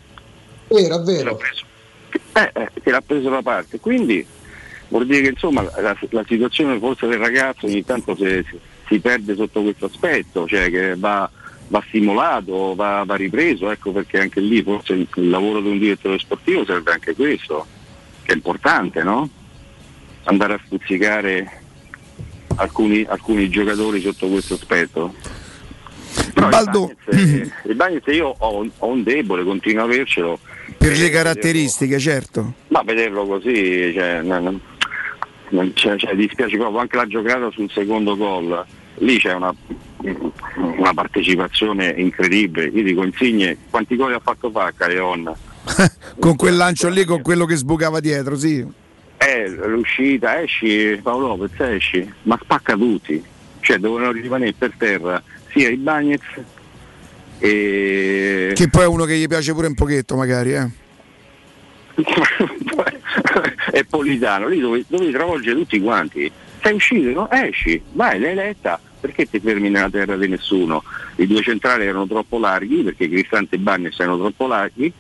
Vero, 0.69 1.01
è 1.01 1.03
vero. 1.03 1.39
Eh, 2.33 2.51
eh, 2.55 2.69
che 2.83 2.91
l'ha 2.91 3.01
preso 3.01 3.29
da 3.29 3.43
parte. 3.43 3.81
Quindi 3.81 4.25
vuol 4.89 5.07
dire 5.07 5.23
che 5.23 5.29
insomma 5.29 5.63
la, 5.63 5.97
la 6.11 6.25
situazione 6.27 6.79
forse 6.79 7.07
del 7.07 7.19
ragazzo 7.19 7.67
ogni 7.67 7.85
tanto 7.85 8.17
si- 8.17 8.45
si 8.89 8.99
perde 8.99 9.37
sotto 9.37 9.63
questo 9.63 9.87
aspetto, 9.87 10.47
cioè 10.47 10.71
che 10.71 10.97
va 10.97 11.31
va 11.71 11.83
stimolato, 11.87 12.75
va, 12.75 13.05
va 13.07 13.15
ripreso, 13.15 13.71
ecco 13.71 13.93
perché 13.93 14.21
anche 14.21 14.41
lì 14.41 14.61
forse 14.63 14.93
il, 14.95 15.07
il 15.15 15.29
lavoro 15.29 15.61
di 15.61 15.69
un 15.69 15.79
direttore 15.79 16.19
sportivo 16.19 16.65
serve 16.65 16.91
anche 16.93 17.15
questo, 17.15 17.65
che 18.23 18.33
è 18.33 18.35
importante, 18.35 19.03
no? 19.05 19.29
Andare 20.25 20.55
a 20.55 20.61
stuzzicare 20.67 21.63
alcuni, 22.57 23.05
alcuni 23.09 23.49
giocatori 23.49 24.01
sotto 24.01 24.27
questo 24.29 24.55
aspetto. 24.55 25.15
Però 26.35 26.49
Baldo- 26.49 26.93
il 27.13 27.75
Bagnets 27.77 28.07
io 28.09 28.35
ho, 28.37 28.67
ho 28.79 28.87
un 28.87 29.03
debole, 29.05 29.45
continuo 29.45 29.83
a 29.83 29.85
avercelo, 29.87 30.39
Per 30.77 30.99
le 30.99 31.09
caratteristiche, 31.11 31.99
certo. 32.01 32.55
ma 32.69 32.83
vederlo 32.83 33.27
così, 33.27 33.93
cioè, 33.95 34.23
non, 34.23 34.61
non- 35.51 35.73
c'è- 35.73 35.97
cioè, 35.97 36.15
dispiace 36.17 36.57
proprio 36.57 36.81
anche 36.81 36.97
la 36.97 37.07
giocata 37.07 37.49
sul 37.53 37.71
secondo 37.71 38.17
gol. 38.17 38.65
Lì 38.97 39.19
c'è 39.19 39.33
una, 39.35 39.55
una 40.77 40.95
partecipazione 40.95 41.89
incredibile. 41.97 42.67
Io 42.67 42.83
dico 42.83 43.05
Insigne, 43.05 43.57
quanti 43.71 43.97
gol 43.97 44.15
ha 44.15 44.21
fatto 44.21 44.51
fa 44.51 44.73
Careon? 44.77 45.33
Con 46.19 46.37
quel 46.37 46.57
lancio 46.57 46.89
lì, 46.89 47.05
con 47.05 47.23
quello 47.23 47.45
che 47.45 47.57
sbucava 47.57 48.01
dietro, 48.01 48.37
sì. 48.37 48.67
Eh, 49.17 49.49
l'uscita, 49.49 50.41
esci 50.41 50.99
Paolo 51.03 51.29
Lopez, 51.29 51.61
esci, 51.61 52.13
ma 52.23 52.39
spacca 52.43 52.75
tutti. 52.75 53.23
Cioè 53.61 53.79
devono 53.79 54.11
rimanere 54.11 54.55
per 54.57 54.73
terra 54.77 55.23
sia 55.53 55.69
i 55.69 55.77
Bagnets 55.77 56.25
e... 57.41 58.53
Che 58.55 58.69
poi 58.69 58.83
è 58.83 58.87
uno 58.87 59.05
che 59.07 59.17
gli 59.17 59.27
piace 59.27 59.55
pure 59.55 59.67
un 59.67 59.75
pochetto, 59.75 60.15
magari, 60.15 60.53
eh. 60.53 60.69
e 63.73 63.85
Politano, 63.85 64.47
lì 64.47 64.61
dovevi, 64.61 64.85
dovevi 64.87 65.11
travolgere 65.11 65.57
tutti 65.57 65.81
quanti. 65.81 66.31
Sei 66.63 66.75
uscito, 66.75 67.11
no? 67.11 67.31
Esci, 67.31 67.81
vai, 67.93 68.21
l'hai 68.21 68.35
letta, 68.35 68.79
perché 69.01 69.29
ti 69.29 69.41
fermi 69.41 69.71
nella 69.71 69.91
terra 69.91 70.17
di 70.17 70.29
nessuno? 70.29 70.85
I 71.17 71.27
due 71.27 71.43
centrali 71.43 71.87
erano 71.87 72.07
troppo 72.07 72.39
larghi, 72.39 72.83
perché 72.83 73.09
Cristante 73.09 73.57
e 73.57 73.59
Bagnes 73.59 73.99
erano 73.99 74.19
troppo 74.19 74.47
larghi, 74.47 74.93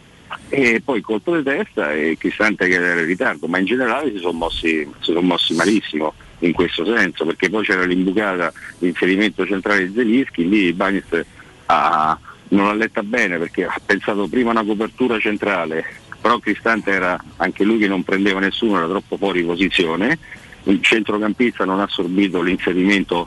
e 0.48 0.80
poi 0.84 1.00
colpo 1.00 1.36
di 1.36 1.42
testa 1.42 1.92
e 1.92 2.16
Cristante 2.18 2.68
che 2.68 2.74
era 2.74 3.00
in 3.00 3.06
ritardo, 3.06 3.46
ma 3.46 3.58
in 3.58 3.66
generale 3.66 4.12
si 4.12 4.18
sono 4.18 4.38
mossi, 4.38 4.68
si 4.68 4.88
sono 5.00 5.20
mossi 5.20 5.54
malissimo 5.54 6.14
in 6.40 6.52
questo 6.52 6.84
senso, 6.84 7.24
perché 7.24 7.50
poi 7.50 7.64
c'era 7.64 7.84
l'imbucata, 7.84 8.52
l'inserimento 8.78 9.46
centrale 9.46 9.86
di 9.86 9.94
Zelischi, 9.94 10.48
lì 10.48 10.72
Bagnes 10.72 11.24
ha- 11.66 12.18
non 12.48 12.66
l'ha 12.66 12.74
letta 12.74 13.02
bene 13.02 13.38
perché 13.38 13.64
ha 13.64 13.80
pensato 13.84 14.26
prima 14.26 14.50
a 14.50 14.52
una 14.52 14.64
copertura 14.64 15.18
centrale, 15.18 15.84
però 16.20 16.38
Cristante 16.38 16.90
era 16.90 17.22
anche 17.36 17.64
lui 17.64 17.78
che 17.78 17.88
non 17.88 18.02
prendeva 18.02 18.40
nessuno, 18.40 18.78
era 18.78 18.88
troppo 18.88 19.16
fuori 19.16 19.42
posizione, 19.42 20.18
il 20.64 20.82
centrocampista 20.82 21.64
non 21.64 21.80
ha 21.80 21.84
assorbito 21.84 22.42
l'inserimento 22.42 23.26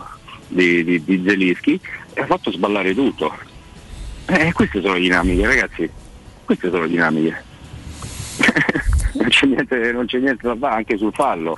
di, 0.54 0.84
di, 0.84 1.04
di 1.04 1.24
Zelischi 1.26 1.80
e 2.14 2.22
ha 2.22 2.26
fatto 2.26 2.52
sballare 2.52 2.94
tutto. 2.94 3.34
Eh, 4.26 4.52
queste 4.54 4.82
sono 4.82 4.94
le 4.94 5.02
dinamiche, 5.02 5.46
ragazzi, 5.46 5.90
queste 6.46 6.70
sono 6.70 6.84
le 6.84 6.90
dinamiche. 6.90 7.44
non, 9.14 9.28
c'è 9.28 9.46
niente, 9.46 9.92
non 9.92 10.06
c'è 10.06 10.20
niente 10.20 10.48
da 10.48 10.56
fare 10.56 10.76
anche 10.76 10.98
sul 10.98 11.14
fallo. 11.14 11.56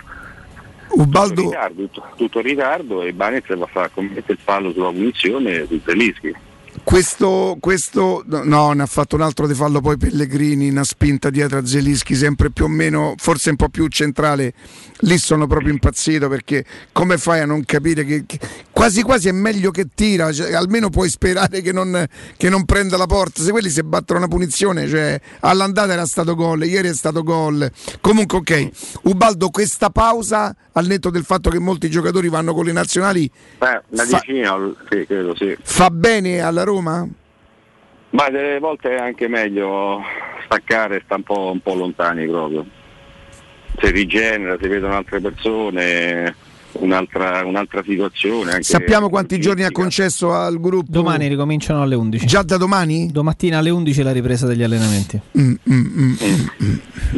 Ubaldo... 0.89 1.33
Tutto 1.33 1.49
ritardo, 1.49 1.81
tutto, 1.83 2.03
tutto 2.15 2.39
ritardo 2.39 3.01
e 3.03 3.13
Banez 3.13 3.43
va 3.55 3.65
a 3.65 3.69
fare 3.71 3.91
commette 3.93 4.31
il 4.31 4.39
fallo 4.41 4.71
sulla 4.71 4.91
punizione 4.91 5.65
su 5.67 5.79
Zelischi. 5.83 6.35
Questo, 6.83 7.57
questo, 7.59 8.23
no, 8.25 8.71
ne 8.73 8.83
ha 8.83 8.85
fatto 8.85 9.15
un 9.15 9.21
altro 9.21 9.47
di 9.47 9.53
fallo 9.53 9.81
poi 9.81 9.97
Pellegrini, 9.97 10.69
una 10.69 10.83
spinta 10.83 11.29
dietro 11.29 11.57
a 11.57 11.65
Zelischi, 11.65 12.13
sempre 12.13 12.51
più 12.51 12.65
o 12.65 12.67
meno, 12.67 13.15
forse 13.17 13.49
un 13.49 13.55
po' 13.55 13.69
più 13.69 13.87
centrale. 13.87 14.53
Lì 14.99 15.17
sono 15.17 15.47
proprio 15.47 15.71
impazzito 15.71 16.29
perché 16.29 16.63
come 16.91 17.17
fai 17.17 17.39
a 17.39 17.45
non 17.45 17.63
capire 17.65 18.05
che, 18.05 18.25
che 18.27 18.39
quasi 18.75 19.03
quasi 19.03 19.29
è 19.29 19.31
meglio 19.31 19.71
che 19.71 19.87
tira, 19.95 20.33
cioè, 20.33 20.53
almeno 20.53 20.89
puoi 20.89 21.07
sperare 21.07 21.61
che 21.61 21.71
non, 21.71 22.05
che 22.35 22.49
non 22.49 22.65
prenda 22.65 22.97
la 22.97 23.05
porta. 23.05 23.41
Se 23.41 23.51
quelli 23.51 23.69
si 23.69 23.81
battono 23.83 24.19
una 24.19 24.27
punizione, 24.27 24.85
cioè 24.89 25.17
all'andata 25.39 25.93
era 25.93 26.05
stato 26.05 26.35
gol, 26.35 26.65
ieri 26.65 26.89
è 26.89 26.93
stato 26.93 27.23
gol. 27.23 27.71
Comunque 28.01 28.39
ok, 28.39 28.69
Ubaldo 29.03 29.49
questa 29.49 29.89
pausa 29.89 30.53
al 30.73 30.87
netto 30.87 31.09
del 31.09 31.23
fatto 31.23 31.49
che 31.49 31.57
molti 31.57 31.89
giocatori 31.89 32.27
vanno 32.27 32.53
con 32.53 32.65
le 32.65 32.73
nazionali 32.73 33.31
Beh, 33.57 33.81
Fa- 33.95 34.19
sì, 34.19 35.05
credo 35.05 35.33
sì. 35.37 35.55
fa 35.61 35.89
bene 35.89 36.41
alla 36.41 36.63
Roma? 36.63 37.07
Ma 38.09 38.29
delle 38.29 38.59
volte 38.59 38.89
è 38.89 38.99
anche 38.99 39.29
meglio 39.29 40.01
staccare, 40.43 41.01
sta 41.05 41.15
un 41.15 41.23
po', 41.23 41.51
un 41.53 41.61
po' 41.61 41.75
lontani 41.75 42.27
proprio. 42.27 42.65
Si 43.79 43.89
rigenera, 43.89 44.57
si 44.59 44.67
vedono 44.67 44.95
altre 44.95 45.21
persone, 45.21 46.35
un'altra, 46.79 47.43
un'altra 47.45 47.83
situazione. 47.83 48.51
Anche 48.51 48.63
Sappiamo 48.63 49.09
quanti 49.09 49.39
giorni 49.39 49.63
ha 49.63 49.71
concesso 49.71 50.33
al 50.33 50.59
gruppo? 50.59 50.91
Domani 50.91 51.27
ricominciano 51.27 51.81
alle 51.81 51.95
11. 51.95 52.25
Già 52.25 52.43
da 52.43 52.57
domani? 52.57 53.11
Domattina 53.11 53.59
alle 53.59 53.69
11 53.69 54.03
la 54.03 54.11
ripresa 54.11 54.45
degli 54.45 54.63
allenamenti. 54.63 55.19
Mm, 55.37 55.53
mm, 55.69 56.15
mm. 56.23 56.75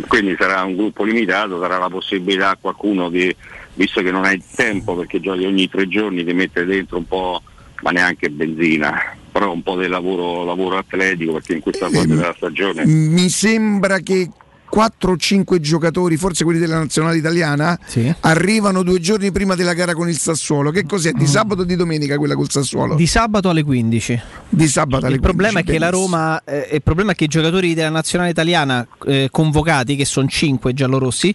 Quindi 0.07 0.35
sarà 0.37 0.63
un 0.63 0.75
gruppo 0.75 1.03
limitato, 1.03 1.59
sarà 1.59 1.77
la 1.77 1.89
possibilità 1.89 2.51
a 2.51 2.57
qualcuno 2.59 3.09
di, 3.09 3.33
visto 3.73 4.01
che 4.01 4.11
non 4.11 4.25
hai 4.25 4.41
tempo 4.55 4.95
perché 4.95 5.19
giochi 5.19 5.45
ogni 5.45 5.69
tre 5.69 5.87
giorni, 5.87 6.23
di 6.23 6.33
mettere 6.33 6.65
dentro 6.65 6.97
un 6.97 7.07
po', 7.07 7.41
ma 7.81 7.91
neanche 7.91 8.29
benzina, 8.29 9.15
però 9.31 9.51
un 9.51 9.63
po' 9.63 9.77
di 9.77 9.87
lavoro, 9.87 10.43
lavoro 10.43 10.77
atletico 10.77 11.33
perché 11.33 11.53
in 11.53 11.61
questa 11.61 11.89
fase 11.89 12.07
della 12.07 12.33
stagione 12.35 12.85
Mi 12.85 13.29
sembra 13.29 13.99
che 13.99 14.29
4 14.69 15.11
o 15.11 15.17
5 15.17 15.59
giocatori, 15.59 16.17
forse 16.17 16.43
quelli 16.43 16.59
della 16.59 16.77
nazionale 16.77 17.17
italiana, 17.17 17.77
arrivano 18.21 18.83
due 18.83 18.99
giorni 18.99 19.31
prima 19.31 19.55
della 19.55 19.73
gara 19.73 19.93
con 19.93 20.09
il 20.09 20.17
Sassuolo. 20.17 20.71
Che 20.71 20.85
cos'è? 20.85 21.11
Di 21.11 21.25
sabato 21.25 21.61
o 21.61 21.63
di 21.63 21.75
domenica 21.75 22.17
quella 22.17 22.35
col 22.35 22.49
Sassuolo? 22.49 22.95
Di 22.95 23.07
sabato 23.07 23.49
alle 23.49 23.63
15. 23.63 24.21
Di 24.49 24.67
sabato 24.67 25.05
alle 25.05 25.15
il 25.15 25.21
problema 25.21 25.61
15, 25.61 25.69
è 25.69 25.73
che 25.73 25.79
la 25.79 25.89
benissimo. 25.89 26.15
Roma, 26.17 26.43
eh, 26.43 26.69
il 26.73 26.83
problema 26.83 27.11
è 27.11 27.15
che 27.15 27.23
i 27.25 27.27
giocatori 27.27 27.73
della 27.73 27.89
nazionale 27.89 28.29
italiana 28.29 28.87
eh, 29.05 29.29
convocati, 29.31 29.95
che 29.95 30.05
sono 30.05 30.27
5 30.27 30.73
giallorossi, 30.73 31.33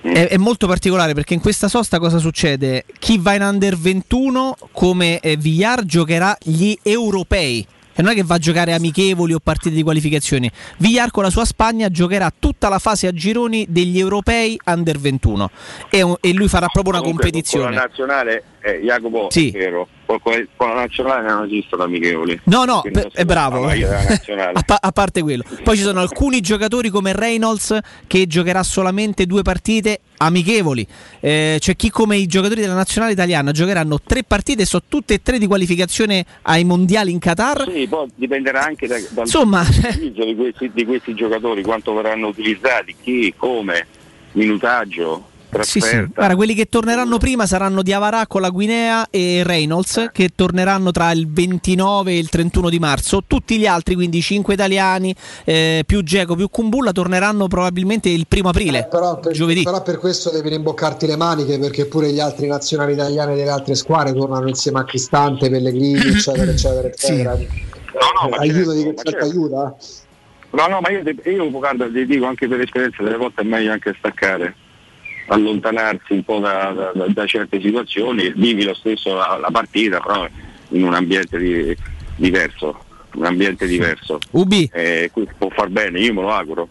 è, 0.00 0.28
è 0.28 0.36
molto 0.36 0.66
particolare 0.66 1.14
perché 1.14 1.34
in 1.34 1.40
questa 1.40 1.68
sosta 1.68 1.98
cosa 1.98 2.18
succede? 2.18 2.84
Chi 2.98 3.18
va 3.18 3.34
in 3.34 3.42
under 3.42 3.76
21 3.76 4.56
come 4.72 5.18
eh, 5.20 5.36
Villar 5.36 5.84
giocherà 5.84 6.36
gli 6.42 6.76
europei. 6.82 7.66
E 7.98 8.02
non 8.02 8.12
è 8.12 8.14
che 8.14 8.22
va 8.22 8.36
a 8.36 8.38
giocare 8.38 8.74
amichevoli 8.74 9.32
o 9.32 9.40
partite 9.40 9.74
di 9.74 9.82
qualificazione. 9.82 10.52
Villar 10.76 11.10
con 11.10 11.24
la 11.24 11.30
sua 11.30 11.44
Spagna 11.44 11.88
giocherà 11.88 12.32
tutta 12.38 12.68
la 12.68 12.78
fase 12.78 13.08
a 13.08 13.12
gironi 13.12 13.66
degli 13.68 13.98
europei 13.98 14.56
under 14.66 14.96
21 15.00 15.50
e, 15.90 16.14
e 16.20 16.32
lui 16.32 16.46
farà 16.46 16.68
proprio 16.68 16.92
una 16.92 17.02
Comunque, 17.02 17.24
competizione. 17.24 17.64
Con 17.64 17.74
la 17.74 17.80
nazionale, 17.80 18.44
eh, 18.60 18.80
Jacopo, 18.84 19.26
Sì. 19.30 19.48
è 19.50 19.58
vero, 19.58 19.88
con, 20.16 20.68
la 20.68 20.74
nazionale 20.74 21.28
non 21.28 21.44
esistono 21.44 21.82
amichevoli. 21.82 22.40
No, 22.44 22.64
no, 22.64 22.82
non 22.84 23.08
è 23.12 23.24
bravo. 23.24 23.66
a, 23.66 24.62
pa- 24.64 24.78
a 24.80 24.92
parte 24.92 25.20
quello, 25.20 25.44
poi 25.62 25.76
ci 25.76 25.82
sono 25.82 26.00
alcuni 26.00 26.40
giocatori 26.40 26.88
come 26.88 27.12
Reynolds 27.12 27.78
che 28.06 28.26
giocherà 28.26 28.62
solamente 28.62 29.26
due 29.26 29.42
partite 29.42 30.00
amichevoli. 30.16 30.86
Eh, 31.20 31.58
c'è 31.60 31.76
chi, 31.76 31.90
come 31.90 32.16
i 32.16 32.26
giocatori 32.26 32.62
della 32.62 32.74
nazionale 32.74 33.12
italiana, 33.12 33.52
giocheranno 33.52 34.00
tre 34.00 34.24
partite, 34.24 34.64
sono 34.64 34.82
tutte 34.88 35.14
e 35.14 35.22
tre 35.22 35.38
di 35.38 35.46
qualificazione 35.46 36.24
ai 36.42 36.64
mondiali 36.64 37.12
in 37.12 37.18
Qatar. 37.18 37.70
Sì, 37.70 37.86
poi 37.86 38.08
dipenderà 38.14 38.64
anche 38.64 38.86
da, 38.86 38.96
dal 39.10 39.24
Insomma, 39.24 39.60
utilizzo 39.68 40.24
di 40.24 40.34
questi, 40.34 40.70
di 40.72 40.84
questi 40.86 41.14
giocatori, 41.14 41.62
quanto 41.62 41.92
verranno 41.92 42.28
utilizzati, 42.28 42.94
chi, 43.00 43.34
come, 43.36 43.86
minutaggio, 44.32 45.36
Sì, 45.60 45.80
sì. 45.80 46.06
Guarda, 46.14 46.36
quelli 46.36 46.54
che 46.54 46.66
torneranno 46.66 47.16
prima 47.18 47.46
saranno 47.46 47.82
Diavarà 47.82 48.26
con 48.26 48.40
la 48.40 48.50
Guinea 48.50 49.08
e 49.10 49.42
Reynolds 49.44 50.10
che 50.12 50.30
torneranno 50.34 50.90
tra 50.90 51.10
il 51.12 51.26
29 51.28 52.12
e 52.12 52.18
il 52.18 52.28
31 52.28 52.68
di 52.68 52.78
marzo. 52.78 53.22
Tutti 53.26 53.58
gli 53.58 53.66
altri, 53.66 53.94
quindi 53.94 54.20
5 54.20 54.54
italiani, 54.54 55.14
eh, 55.44 55.84
più 55.86 56.02
Geco, 56.02 56.36
più 56.36 56.48
Kumbulla, 56.50 56.92
torneranno 56.92 57.48
probabilmente 57.48 58.08
il 58.08 58.26
primo 58.28 58.50
aprile. 58.50 58.80
Eh, 58.80 58.86
Però 58.88 59.18
per, 59.18 59.32
giovedì. 59.32 59.62
però 59.62 59.82
per 59.82 59.98
questo 59.98 60.30
devi 60.30 60.50
rimboccarti 60.50 61.06
le 61.06 61.16
maniche 61.16 61.58
perché 61.58 61.86
pure 61.86 62.12
gli 62.12 62.20
altri 62.20 62.46
nazionali 62.46 62.92
italiani 62.92 63.34
delle 63.34 63.50
altre 63.50 63.74
squadre 63.74 64.12
tornano 64.12 64.48
insieme 64.48 64.80
a 64.80 64.84
Cristante, 64.84 65.48
Pellegrini, 65.48 65.98
eccetera, 66.12 66.50
eccetera, 66.50 66.88
eccetera. 66.88 67.32
no, 67.32 68.28
ma 68.28 68.36
aiuto 68.36 68.74
certo, 68.74 69.02
di 69.02 69.10
certo. 69.10 69.24
aiuta? 69.24 69.76
No, 70.50 70.66
no, 70.66 70.80
ma 70.80 70.90
io, 70.90 71.02
io 71.24 71.50
guarda, 71.50 71.86
ti 71.86 72.06
dico 72.06 72.26
anche 72.26 72.48
per 72.48 72.60
esperienza, 72.60 73.02
delle 73.02 73.16
volte 73.16 73.42
è 73.42 73.44
meglio 73.44 73.72
anche 73.72 73.94
staccare, 73.98 74.54
allontanarsi 75.28 76.12
un 76.12 76.22
po' 76.24 76.38
da, 76.40 76.92
da- 76.94 77.06
da 77.08 77.26
certe 77.26 77.60
situazioni, 77.60 78.32
vivi 78.34 78.64
lo 78.64 78.74
stesso 78.74 79.14
la, 79.14 79.38
la 79.40 79.50
partita, 79.50 80.00
però 80.00 80.26
in 80.70 80.84
un 80.84 80.94
ambiente 80.94 81.38
di- 81.38 81.76
diverso. 82.16 82.82
Un 83.10 83.24
ambiente 83.24 83.66
diverso. 83.66 84.18
Ubi. 84.32 84.68
Eh, 84.72 85.10
può 85.38 85.48
far 85.48 85.68
bene, 85.70 85.98
io 85.98 86.12
me 86.12 86.20
lo 86.20 86.30
auguro. 86.30 86.68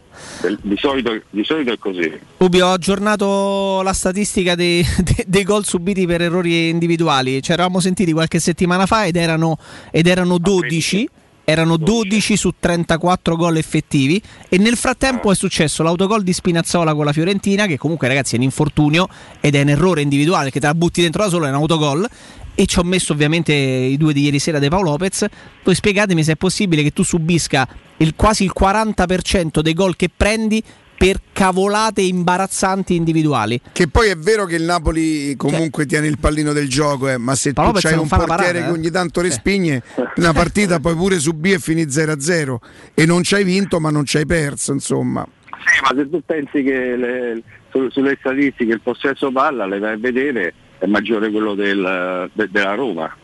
Di 0.62 0.78
solito, 0.78 1.20
di 1.32 1.44
solito 1.44 1.72
è 1.74 1.78
così. 1.80 2.10
Ubi, 2.38 2.62
ho 2.62 2.72
aggiornato 2.72 3.82
la 3.84 3.92
statistica 3.92 4.54
dei, 4.56 4.86
dei- 5.04 5.26
dei 5.26 5.44
gol 5.44 5.66
subiti 5.66 6.06
per 6.06 6.22
errori 6.22 6.70
individuali. 6.70 7.42
Ci 7.42 7.52
eravamo 7.52 7.80
sentiti 7.80 8.12
qualche 8.14 8.40
settimana 8.40 8.86
fa 8.86 9.06
ed 9.08 9.16
erano, 9.16 9.58
ed 9.92 10.06
erano 10.08 10.38
12. 10.38 11.10
Erano 11.50 11.78
12 11.78 12.36
su 12.36 12.56
34 12.60 13.38
gol 13.38 13.56
effettivi 13.56 14.22
e 14.50 14.58
nel 14.58 14.76
frattempo 14.76 15.32
è 15.32 15.36
successo 15.36 15.82
l'autogol 15.82 16.22
di 16.22 16.34
Spinazzola 16.34 16.94
con 16.94 17.06
la 17.06 17.14
Fiorentina 17.14 17.68
che 17.68 17.78
comunque 17.78 18.10
ragazzi 18.10 18.36
è 18.36 18.38
un 18.38 18.44
infortunio 18.44 19.08
ed 19.40 19.56
è 19.56 19.62
un 19.62 19.70
errore 19.70 20.02
individuale 20.02 20.52
che 20.52 20.60
te 20.60 20.66
la 20.66 20.76
butti 20.76 21.02
dentro 21.02 21.24
da 21.24 21.30
solo 21.30 21.46
è 21.46 21.48
un 21.48 21.56
autogol 21.56 22.06
e 22.54 22.66
ci 22.66 22.80
ho 22.80 22.84
messo 22.84 23.14
ovviamente 23.14 23.54
i 23.54 23.96
due 23.96 24.12
di 24.12 24.24
ieri 24.24 24.40
sera 24.40 24.60
De 24.60 24.68
Paolo 24.68 24.90
Lopez. 24.90 25.26
Voi 25.64 25.74
spiegatemi 25.74 26.22
se 26.22 26.34
è 26.34 26.36
possibile 26.36 26.84
che 26.84 26.92
tu 26.92 27.04
subisca 27.04 27.66
il, 27.96 28.14
quasi 28.18 28.44
il 28.44 28.52
40% 28.54 29.62
dei 29.62 29.74
gol 29.74 29.96
che 29.96 30.10
prendi 30.14 30.62
per 30.98 31.20
cavolate 31.32 32.02
imbarazzanti 32.02 32.96
individuali. 32.96 33.62
Che 33.72 33.88
poi 33.88 34.10
è 34.10 34.16
vero 34.16 34.46
che 34.46 34.56
il 34.56 34.64
Napoli 34.64 35.36
comunque 35.36 35.86
tiene 35.86 36.08
il 36.08 36.18
pallino 36.18 36.54
del 36.54 36.68
gioco, 36.68 37.08
eh, 37.08 37.18
ma 37.18 37.36
se 37.36 37.54
tu 37.54 37.62
c'hai 37.74 37.94
un 37.94 38.08
portiere 38.08 38.26
parata, 38.26 38.52
che 38.52 38.66
eh. 38.66 38.70
ogni 38.70 38.90
tanto 38.90 39.22
respigne, 39.22 39.84
una 40.16 40.34
partita 40.34 40.80
puoi 40.80 40.96
pure 40.96 41.20
subire 41.20 41.58
e 41.58 41.60
finì 41.60 41.84
0-0 41.84 42.58
e 42.96 43.06
non 43.06 43.22
ci 43.24 43.36
hai 43.36 43.44
vinto 43.44 43.80
ma 43.80 43.92
non 43.92 44.06
ci 44.06 44.18
hai 44.18 44.26
perso, 44.26 44.74
insomma. 44.74 45.26
Sì, 45.50 45.82
ma 45.84 45.90
se 45.96 46.10
tu 46.10 46.22
pensi 46.26 46.64
che 46.64 46.96
le- 46.96 47.44
su- 47.70 47.90
sulle 47.90 48.18
statistiche 48.20 48.74
il 48.74 48.82
possesso 48.82 49.32
palla 49.32 49.66
le 49.68 49.78
vai 49.80 49.94
a 49.94 49.98
vedere 49.98 50.54
è 50.80 50.86
maggiore 50.88 51.30
quello 51.30 51.54
del- 51.54 52.30
de- 52.34 52.50
della 52.50 52.74
Roma. 52.74 53.16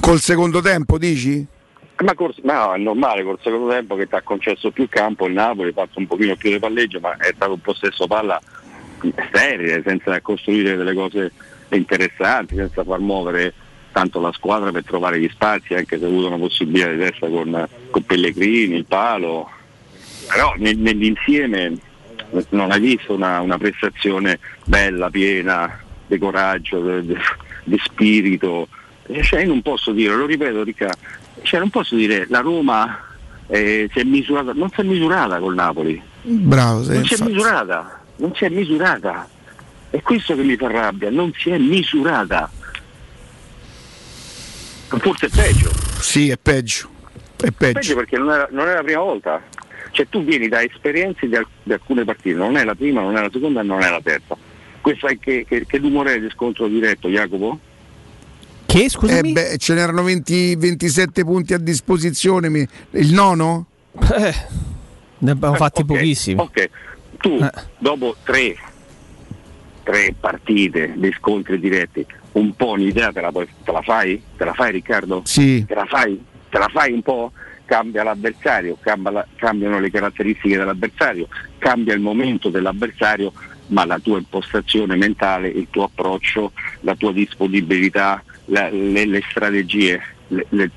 Col 0.00 0.20
secondo 0.20 0.60
tempo 0.60 0.98
dici? 0.98 1.44
Ma, 2.02 2.14
col- 2.14 2.34
ma 2.42 2.74
è 2.74 2.78
normale 2.78 3.22
col 3.22 3.38
secondo 3.42 3.68
tempo 3.68 3.94
che 3.94 4.08
ti 4.08 4.14
ha 4.14 4.22
concesso 4.22 4.70
più 4.70 4.88
campo 4.88 5.26
il 5.26 5.34
Napoli, 5.34 5.70
ha 5.70 5.72
fatto 5.72 5.98
un 5.98 6.06
pochino 6.06 6.34
più 6.36 6.50
di 6.50 6.58
palleggio, 6.58 6.98
ma 7.00 7.16
è 7.16 7.32
stato 7.34 7.52
un 7.52 7.60
possesso 7.60 8.06
palla 8.06 8.40
sterile, 9.28 9.82
senza 9.84 10.20
costruire 10.20 10.76
delle 10.76 10.94
cose 10.94 11.32
interessanti, 11.70 12.56
senza 12.56 12.82
far 12.82 12.98
muovere 12.98 13.54
tanto 13.92 14.20
la 14.20 14.32
squadra 14.32 14.72
per 14.72 14.84
trovare 14.84 15.20
gli 15.20 15.28
spazi, 15.28 15.74
anche 15.74 15.98
se 15.98 16.04
ha 16.04 16.08
avuto 16.08 16.26
una 16.28 16.38
possibilità 16.38 16.90
di 16.90 16.98
testa 16.98 17.28
con, 17.28 17.68
con 17.90 18.02
Pellegrini, 18.04 18.76
il 18.76 18.86
palo. 18.86 19.48
Però 20.28 20.54
nel- 20.56 20.78
nell'insieme 20.78 21.74
non 22.50 22.70
hai 22.70 22.80
visto 22.80 23.14
una, 23.14 23.40
una 23.40 23.58
prestazione 23.58 24.38
bella, 24.64 25.10
piena, 25.10 25.78
di 26.06 26.18
coraggio, 26.18 27.00
di, 27.00 27.16
di 27.64 27.80
spirito. 27.82 28.68
Cioè, 29.20 29.42
io 29.42 29.48
non 29.48 29.62
posso 29.62 29.92
dire, 29.92 30.14
lo 30.14 30.26
ripeto 30.26 30.62
Ricca, 30.62 30.90
cioè, 31.42 31.60
non 31.60 31.70
posso 31.70 31.94
dire 31.94 32.26
la 32.28 32.40
Roma 32.40 33.00
eh, 33.46 33.88
si 33.92 33.98
è 33.98 34.04
misurata, 34.04 34.52
non 34.54 34.70
si 34.70 34.80
è 34.80 34.84
misurata 34.84 35.38
col 35.38 35.54
Napoli, 35.54 36.02
Bravo, 36.22 36.84
sì, 36.84 36.92
non 36.92 37.04
si 37.04 37.14
è 37.14 37.24
misurata, 37.24 38.00
non 38.16 38.34
si 38.34 38.44
è 38.44 38.48
misurata. 38.48 39.28
È 39.90 40.00
questo 40.00 40.34
che 40.36 40.42
mi 40.42 40.56
fa 40.56 40.70
rabbia, 40.70 41.10
non 41.10 41.32
si 41.36 41.50
è 41.50 41.58
misurata. 41.58 42.50
Forse 44.88 45.26
è 45.26 45.28
peggio. 45.28 45.70
Sì, 46.00 46.30
è 46.30 46.38
peggio. 46.38 46.88
È 47.36 47.50
peggio. 47.50 47.78
Peggio 47.78 47.94
perché 47.96 48.18
non 48.18 48.30
è, 48.30 48.46
non 48.50 48.68
è 48.68 48.74
la 48.74 48.82
prima 48.82 49.00
volta. 49.00 49.42
Cioè 49.90 50.06
tu 50.08 50.24
vieni 50.24 50.48
da 50.48 50.62
esperienze 50.62 51.28
di, 51.28 51.36
al- 51.36 51.46
di 51.62 51.72
alcune 51.72 52.04
partite, 52.04 52.36
non 52.36 52.56
è 52.56 52.64
la 52.64 52.74
prima, 52.74 53.02
non 53.02 53.16
è 53.16 53.20
la 53.20 53.30
seconda, 53.30 53.62
non 53.62 53.82
è 53.82 53.90
la 53.90 54.00
terza. 54.02 54.36
Questo 54.80 55.06
è 55.06 55.18
che, 55.18 55.44
che, 55.46 55.66
che 55.66 55.78
rumore 55.78 56.14
è 56.14 56.20
di 56.20 56.30
scontro 56.30 56.66
diretto, 56.68 57.08
Jacopo? 57.08 57.58
Che 58.72 58.88
Eh 59.06 59.20
beh, 59.22 59.58
ce 59.58 59.74
n'erano 59.74 60.02
20 60.02 60.56
27 60.56 61.24
punti 61.24 61.52
a 61.52 61.58
disposizione. 61.58 62.48
mi- 62.48 62.66
Il 62.92 63.12
nono? 63.12 63.66
Eh, 64.16 64.34
ne 65.18 65.30
abbiamo 65.30 65.56
fatti 65.56 65.82
ok, 65.82 65.86
pochissimi. 65.86 66.40
Ok, 66.40 66.70
tu 67.18 67.36
dopo 67.76 68.16
tre, 68.24 68.56
tre 69.82 70.14
partite 70.18 70.94
di 70.96 71.12
scontri 71.18 71.58
diretti, 71.60 72.06
un 72.32 72.56
po' 72.56 72.70
un'idea 72.70 73.12
te 73.12 73.20
la, 73.20 73.30
te 73.30 73.72
la 73.72 73.82
fai? 73.82 74.22
Te 74.38 74.44
la 74.46 74.54
fai 74.54 74.72
Riccardo? 74.72 75.20
Sì. 75.26 75.66
Te 75.66 75.74
la 75.74 75.84
fai? 75.84 76.18
Te 76.48 76.56
la 76.58 76.68
fai 76.72 76.92
un 76.94 77.02
po'? 77.02 77.30
Cambia 77.66 78.02
l'avversario, 78.02 78.78
cambia 78.80 79.10
la- 79.10 79.26
cambiano 79.36 79.80
le 79.80 79.90
caratteristiche 79.90 80.56
dell'avversario, 80.56 81.28
cambia 81.58 81.92
il 81.92 82.00
momento 82.00 82.48
dell'avversario, 82.48 83.34
ma 83.66 83.84
la 83.84 83.98
tua 83.98 84.16
impostazione 84.16 84.96
mentale, 84.96 85.48
il 85.48 85.66
tuo 85.68 85.84
approccio, 85.84 86.52
la 86.80 86.94
tua 86.96 87.12
disponibilità, 87.12 88.22
la- 88.46 88.70
le, 88.70 89.04
le 89.06 89.22
strategie, 89.28 90.00
le- 90.28 90.46
le- 90.50 90.70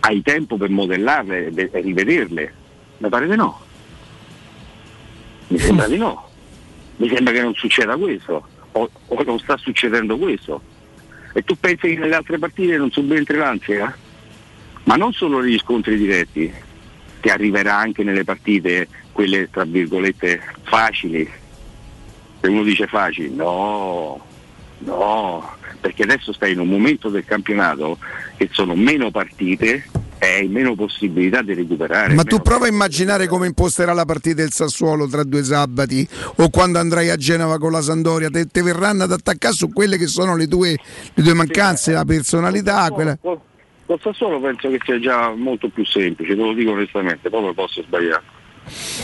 hai 0.00 0.22
tempo 0.22 0.56
per 0.56 0.70
modellarle 0.70 1.52
e 1.54 1.70
rivederle? 1.80 2.54
Mi 2.98 3.08
pare 3.08 3.28
di 3.28 3.36
no. 3.36 3.60
Mi 5.48 5.58
sembra 5.58 5.86
di 5.86 5.96
no. 5.96 6.28
Mi 6.96 7.08
sembra 7.08 7.32
che 7.32 7.42
non 7.42 7.54
succeda 7.54 7.96
questo, 7.96 8.46
o, 8.72 8.90
o 9.06 9.22
non 9.24 9.38
sta 9.38 9.56
succedendo 9.56 10.16
questo. 10.16 10.62
E 11.32 11.42
tu 11.42 11.54
pensi 11.58 11.88
che 11.88 11.96
nelle 11.98 12.14
altre 12.14 12.38
partite 12.38 12.76
non 12.78 12.90
subentri 12.90 13.36
l'ansia? 13.36 13.94
Ma 14.84 14.94
non 14.96 15.12
solo 15.12 15.40
negli 15.40 15.58
scontri 15.58 15.96
diretti, 15.96 16.50
ti 17.20 17.28
arriverà 17.28 17.76
anche 17.76 18.02
nelle 18.02 18.24
partite, 18.24 18.88
quelle 19.12 19.50
tra 19.50 19.64
virgolette 19.64 20.40
facili. 20.62 21.28
Se 22.40 22.48
uno 22.48 22.62
dice 22.62 22.86
facili, 22.86 23.34
no, 23.34 24.24
no, 24.78 25.55
perché 25.86 26.02
adesso 26.02 26.32
stai 26.32 26.50
in 26.50 26.58
un 26.58 26.66
momento 26.66 27.08
del 27.10 27.24
campionato 27.24 27.98
che 28.36 28.48
sono 28.50 28.74
meno 28.74 29.12
partite 29.12 29.84
e 30.18 30.26
hai 30.26 30.48
meno 30.48 30.74
possibilità 30.74 31.42
di 31.42 31.54
recuperare. 31.54 32.12
Ma 32.12 32.24
tu 32.24 32.40
prova 32.40 32.64
a 32.64 32.68
immaginare 32.68 33.28
come 33.28 33.46
imposterà 33.46 33.92
la 33.92 34.04
partita 34.04 34.42
del 34.42 34.50
Sassuolo 34.50 35.06
tra 35.06 35.22
due 35.22 35.44
sabati 35.44 36.06
o 36.38 36.50
quando 36.50 36.80
andrai 36.80 37.10
a 37.10 37.16
Genova 37.16 37.58
con 37.58 37.70
la 37.70 37.82
Sandoria, 37.82 38.28
te, 38.30 38.46
te 38.46 38.62
verranno 38.62 39.04
ad 39.04 39.12
attaccare 39.12 39.54
su 39.54 39.72
quelle 39.72 39.96
che 39.96 40.08
sono 40.08 40.34
le 40.34 40.48
tue, 40.48 40.76
le 41.14 41.22
tue 41.22 41.34
mancanze, 41.34 41.92
la 41.92 42.04
personalità, 42.04 42.90
quella... 42.90 43.16
Col 43.22 44.00
Sassuolo 44.00 44.40
penso 44.40 44.68
che 44.68 44.80
sia 44.84 44.98
già 44.98 45.32
molto 45.36 45.68
più 45.68 45.84
semplice, 45.84 46.34
te 46.34 46.42
lo 46.42 46.52
dico 46.52 46.72
onestamente, 46.72 47.30
poi 47.30 47.54
posso 47.54 47.80
sbagliare. 47.82 48.24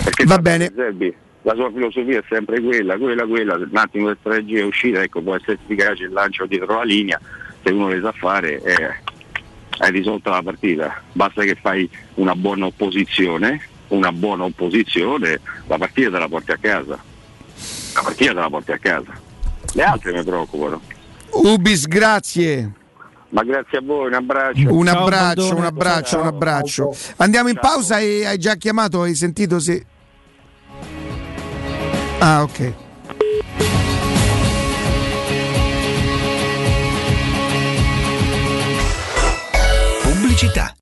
Perché 0.03 0.25
Va 0.25 0.39
bene. 0.39 0.73
Zerbi, 0.75 1.15
la 1.43 1.55
sua 1.55 1.71
filosofia 1.71 2.19
è 2.19 2.25
sempre 2.29 2.61
quella, 2.61 2.97
quella, 2.97 3.27
quella, 3.27 3.55
un 3.55 3.77
attimo 3.77 4.09
di 4.09 4.17
strategia 4.21 4.59
e 4.59 4.63
uscita, 4.63 5.03
ecco, 5.03 5.23
può 5.23 5.35
essere 5.35 5.59
efficace 5.63 6.05
il 6.05 6.13
lancio 6.13 6.47
dietro 6.47 6.77
la 6.77 6.85
linea, 6.85 7.21
se 7.63 7.73
uno 7.73 7.89
le 7.89 8.01
sa 8.01 8.13
fare 8.13 8.63
eh, 8.63 8.95
hai 9.79 9.91
risolto 9.91 10.31
la 10.31 10.43
partita. 10.43 11.03
Basta 11.13 11.43
che 11.43 11.57
fai 11.61 11.89
una 12.15 12.37
buona 12.37 12.67
opposizione, 12.67 13.61
una 13.89 14.13
buona 14.13 14.45
opposizione, 14.45 15.41
la 15.67 15.79
partita 15.79 16.11
te 16.11 16.19
la 16.19 16.29
porti 16.29 16.53
a 16.53 16.59
casa. 16.59 16.99
La 17.95 18.03
partita 18.03 18.33
te 18.33 18.39
la 18.39 18.51
porti 18.51 18.73
a 18.73 18.79
casa. 18.79 19.21
Le 19.75 19.83
altre 19.83 20.13
mi 20.13 20.23
preoccupano. 20.23 20.81
Ubis, 21.31 21.87
grazie. 21.87 22.73
Ma 23.31 23.43
grazie 23.43 23.79
a 23.79 23.81
voi, 23.83 24.09
un 24.09 24.15
abbraccio. 24.15 24.75
Un 24.75 24.89
abbraccio, 24.89 25.57
un 25.57 25.65
abbraccio, 25.65 26.21
un 26.21 26.27
abbraccio. 26.27 26.97
Andiamo 27.17 27.49
in 27.49 27.59
pausa 27.59 27.99
e 27.99 28.27
hai 28.27 28.39
già 28.39 28.55
chiamato, 28.55 29.03
hai 29.03 29.15
sentito 29.15 29.59
se... 29.59 29.87
Ah, 32.25 32.43
ok. 32.45 32.73
Pubblicità. 40.03 40.82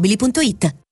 ValentinoAutomobili.it 0.00 0.85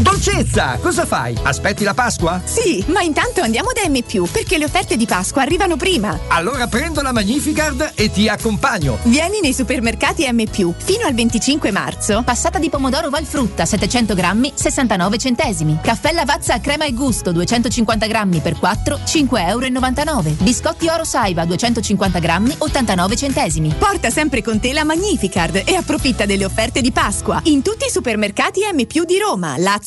Dolcezza, 0.00 0.78
cosa 0.80 1.04
fai? 1.04 1.36
Aspetti 1.42 1.82
la 1.82 1.92
Pasqua? 1.92 2.40
Sì, 2.44 2.84
ma 2.86 3.02
intanto 3.02 3.40
andiamo 3.40 3.70
da 3.74 3.88
M, 3.88 3.98
perché 4.30 4.56
le 4.56 4.64
offerte 4.64 4.96
di 4.96 5.06
Pasqua 5.06 5.42
arrivano 5.42 5.76
prima. 5.76 6.16
Allora 6.28 6.68
prendo 6.68 7.02
la 7.02 7.10
Magnificard 7.12 7.94
e 7.96 8.08
ti 8.08 8.28
accompagno. 8.28 8.98
Vieni 9.02 9.40
nei 9.40 9.52
supermercati 9.52 10.24
M, 10.30 10.44
fino 10.46 11.04
al 11.04 11.14
25 11.14 11.72
marzo. 11.72 12.22
Passata 12.24 12.60
di 12.60 12.70
pomodoro 12.70 13.10
Valfrutta 13.10 13.64
700 13.64 14.14
grammi, 14.14 14.52
69 14.54 15.18
centesimi. 15.18 15.78
Caffè 15.82 16.12
Lavazza 16.12 16.54
a 16.54 16.60
crema 16.60 16.84
e 16.84 16.92
gusto 16.92 17.32
250 17.32 18.06
grammi 18.06 18.38
per 18.38 18.56
4, 18.56 19.00
5,99 19.04 20.08
euro. 20.08 20.36
Biscotti 20.38 20.86
Oro 20.86 21.02
Saiba 21.02 21.44
250 21.44 22.20
grammi, 22.20 22.54
89 22.58 23.16
centesimi. 23.16 23.74
Porta 23.76 24.10
sempre 24.10 24.42
con 24.42 24.60
te 24.60 24.72
la 24.72 24.84
Magnificard 24.84 25.62
e 25.64 25.74
approfitta 25.74 26.24
delle 26.24 26.44
offerte 26.44 26.82
di 26.82 26.92
Pasqua 26.92 27.40
in 27.44 27.62
tutti 27.62 27.86
i 27.86 27.90
supermercati 27.90 28.60
M, 28.72 28.86
di 28.86 29.18
Roma, 29.18 29.56
Lazio 29.58 29.86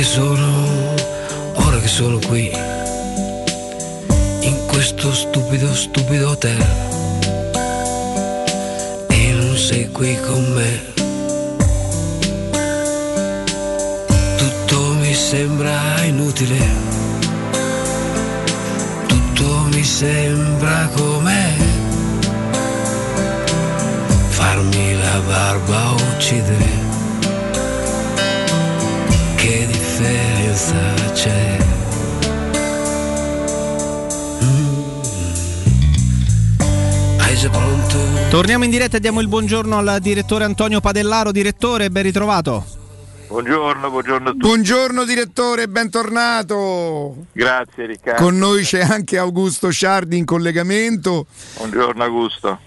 Che 0.00 0.06
sono, 0.06 0.94
ora 1.56 1.78
che 1.78 1.86
sono 1.86 2.18
qui, 2.26 2.50
in 4.40 4.56
questo 4.66 5.12
stupido, 5.12 5.74
stupido 5.74 6.30
hotel, 6.30 6.58
e 9.08 9.32
non 9.32 9.54
sei 9.58 9.90
qui 9.90 10.18
con 10.20 10.42
me. 10.54 10.80
Tutto 14.38 14.80
mi 15.00 15.12
sembra 15.12 16.02
inutile, 16.04 16.58
tutto 19.06 19.66
mi 19.70 19.84
sembra 19.84 20.88
com'è. 20.96 21.52
Farmi 24.28 24.94
la 24.94 25.20
barba 25.26 25.90
uccidere 26.14 26.89
che 29.40 29.66
differenza 29.66 30.74
c'è? 31.14 31.56
Mm. 34.44 34.90
Torniamo 38.28 38.64
in 38.64 38.70
diretta 38.70 38.98
e 38.98 39.00
diamo 39.00 39.20
il 39.20 39.28
buongiorno 39.28 39.78
al 39.78 39.98
direttore 40.02 40.44
Antonio 40.44 40.80
Padellaro. 40.80 41.32
Direttore, 41.32 41.88
ben 41.88 42.02
ritrovato. 42.02 42.66
Buongiorno, 43.28 43.88
buongiorno 43.90 44.28
a 44.28 44.32
tutti. 44.32 44.46
Buongiorno 44.46 45.04
direttore, 45.04 45.68
bentornato. 45.68 47.16
Grazie 47.32 47.86
Riccardo. 47.86 48.22
Con 48.22 48.36
noi 48.36 48.62
c'è 48.62 48.82
anche 48.82 49.16
Augusto 49.16 49.70
Sciardi 49.70 50.18
in 50.18 50.26
collegamento. 50.26 51.24
Buongiorno 51.56 52.04
Augusto. 52.04 52.58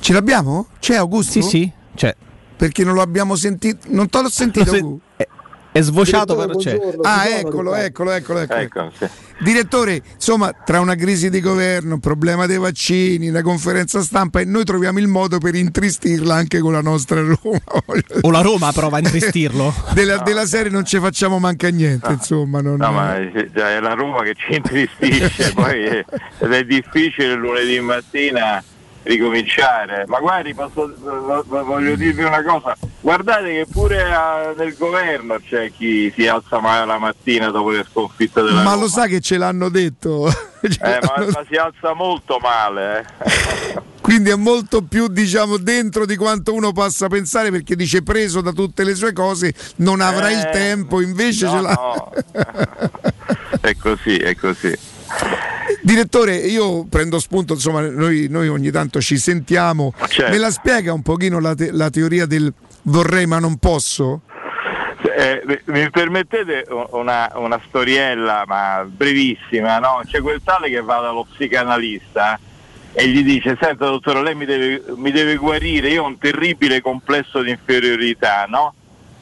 Ce 0.00 0.12
l'abbiamo? 0.12 0.66
C'è 0.78 0.96
Augusto? 0.96 1.40
Sì, 1.40 1.42
sì, 1.42 1.72
c'è. 1.94 2.14
Perché 2.54 2.84
non 2.84 2.92
lo 2.92 3.00
abbiamo 3.00 3.34
sentito. 3.34 3.86
Non 3.88 4.10
te 4.10 4.20
l'ho 4.20 4.28
sentito. 4.34 4.70
Sen- 4.70 5.00
eh, 5.16 5.26
È 5.74 5.80
svociato 5.80 6.36
c'è. 6.36 6.76
buongiorno, 6.76 7.00
Ah, 7.02 7.26
eccolo, 7.26 7.74
eccolo, 7.74 8.12
eccolo, 8.12 8.38
eccolo. 8.38 8.60
Ecco, 8.60 8.92
sì. 8.96 9.08
Direttore, 9.40 10.00
insomma, 10.14 10.52
tra 10.52 10.78
una 10.78 10.94
crisi 10.94 11.30
di 11.30 11.40
governo, 11.40 11.94
un 11.94 12.00
problema 12.00 12.46
dei 12.46 12.58
vaccini, 12.58 13.30
la 13.30 13.42
conferenza 13.42 14.00
stampa 14.00 14.38
e 14.38 14.44
noi 14.44 14.62
troviamo 14.62 15.00
il 15.00 15.08
modo 15.08 15.38
per 15.38 15.56
intristirla 15.56 16.32
anche 16.32 16.60
con 16.60 16.70
la 16.74 16.80
nostra 16.80 17.20
Roma. 17.22 17.58
O 18.22 18.30
la 18.30 18.40
Roma 18.40 18.70
prova 18.70 18.98
a 18.98 19.00
intristirlo. 19.00 19.74
della, 19.94 20.18
della 20.18 20.46
serie 20.46 20.70
non 20.70 20.84
ci 20.84 21.00
facciamo 21.00 21.40
manca 21.40 21.68
niente, 21.70 22.12
insomma. 22.12 22.60
Non, 22.60 22.76
No, 22.76 22.92
ma 22.92 23.16
è 23.16 23.50
è 23.50 23.80
la 23.80 23.94
Roma 23.94 24.22
che 24.22 24.34
ci 24.36 24.54
intristisce, 24.54 25.54
poi 25.58 25.82
è, 25.82 26.04
ed 26.38 26.52
è 26.52 26.62
difficile 26.64 27.32
il 27.32 27.38
lunedì 27.40 27.80
mattina 27.80 28.62
ricominciare. 29.04 30.04
Ma 30.06 30.18
guardi, 30.18 30.52
posso- 30.54 30.92
vo- 30.98 31.44
vo- 31.46 31.64
voglio 31.64 31.94
dirvi 31.96 32.22
una 32.24 32.42
cosa, 32.42 32.76
guardate 33.00 33.44
che 33.52 33.66
pure 33.70 34.02
ah, 34.02 34.52
nel 34.56 34.74
governo 34.76 35.38
c'è 35.46 35.70
chi 35.72 36.12
si 36.14 36.26
alza 36.26 36.58
male 36.58 36.84
la 36.86 36.98
mattina 36.98 37.50
dopo 37.50 37.70
le 37.70 37.86
sconfitte 37.90 38.42
della 38.42 38.62
ma 38.62 38.72
Roma. 38.72 38.82
lo 38.82 38.88
sa 38.88 39.06
che 39.06 39.20
ce 39.20 39.36
l'hanno 39.38 39.68
detto. 39.68 40.28
Ce 40.64 40.78
Eh, 40.82 40.98
ma, 41.02 41.14
l'hanno- 41.16 41.30
ma 41.32 41.44
si 41.48 41.54
alza 41.56 41.92
molto 41.94 42.38
male. 42.38 43.06
eh. 43.24 43.92
Quindi 44.00 44.28
è 44.30 44.34
molto 44.34 44.82
più, 44.82 45.08
diciamo, 45.08 45.56
dentro 45.56 46.04
di 46.04 46.16
quanto 46.16 46.52
uno 46.52 46.72
possa 46.72 47.08
pensare, 47.08 47.50
perché 47.50 47.74
dice 47.74 48.02
preso 48.02 48.42
da 48.42 48.52
tutte 48.52 48.84
le 48.84 48.94
sue 48.94 49.14
cose, 49.14 49.54
non 49.76 50.02
avrà 50.02 50.30
il 50.30 50.40
Eh, 50.46 50.50
tempo, 50.50 51.00
invece 51.00 51.46
no, 51.46 51.52
ce 51.52 51.60
l'ha. 51.62 51.72
no. 51.72 52.12
è 53.62 53.74
così, 53.76 54.16
è 54.18 54.34
così. 54.36 54.76
Direttore, 55.82 56.36
io 56.36 56.86
prendo 56.86 57.18
spunto, 57.18 57.54
insomma, 57.54 57.80
noi, 57.82 58.26
noi 58.30 58.48
ogni 58.48 58.70
tanto 58.70 59.00
ci 59.00 59.16
sentiamo. 59.18 59.92
Certo. 60.08 60.30
Me 60.30 60.38
la 60.38 60.50
spiega 60.50 60.92
un 60.92 61.02
pochino 61.02 61.40
la, 61.40 61.54
te- 61.54 61.72
la 61.72 61.90
teoria 61.90 62.26
del 62.26 62.52
vorrei 62.82 63.26
ma 63.26 63.38
non 63.38 63.58
posso? 63.58 64.22
Eh, 65.16 65.42
mi- 65.66 65.90
permettete 65.90 66.66
una, 66.90 67.30
una 67.34 67.60
storiella, 67.66 68.44
ma 68.46 68.84
brevissima, 68.86 69.78
no? 69.78 70.00
C'è 70.06 70.20
quel 70.20 70.40
tale 70.42 70.70
che 70.70 70.80
va 70.80 71.00
dallo 71.00 71.26
psicanalista 71.30 72.38
e 72.92 73.08
gli 73.08 73.22
dice, 73.22 73.56
senta 73.60 73.86
dottore, 73.86 74.22
lei 74.22 74.34
mi 74.34 74.44
deve, 74.44 74.82
mi 74.96 75.10
deve 75.10 75.36
guarire, 75.36 75.88
io 75.88 76.04
ho 76.04 76.06
un 76.06 76.18
terribile 76.18 76.80
complesso 76.80 77.42
di 77.42 77.50
inferiorità, 77.50 78.46
no? 78.48 78.74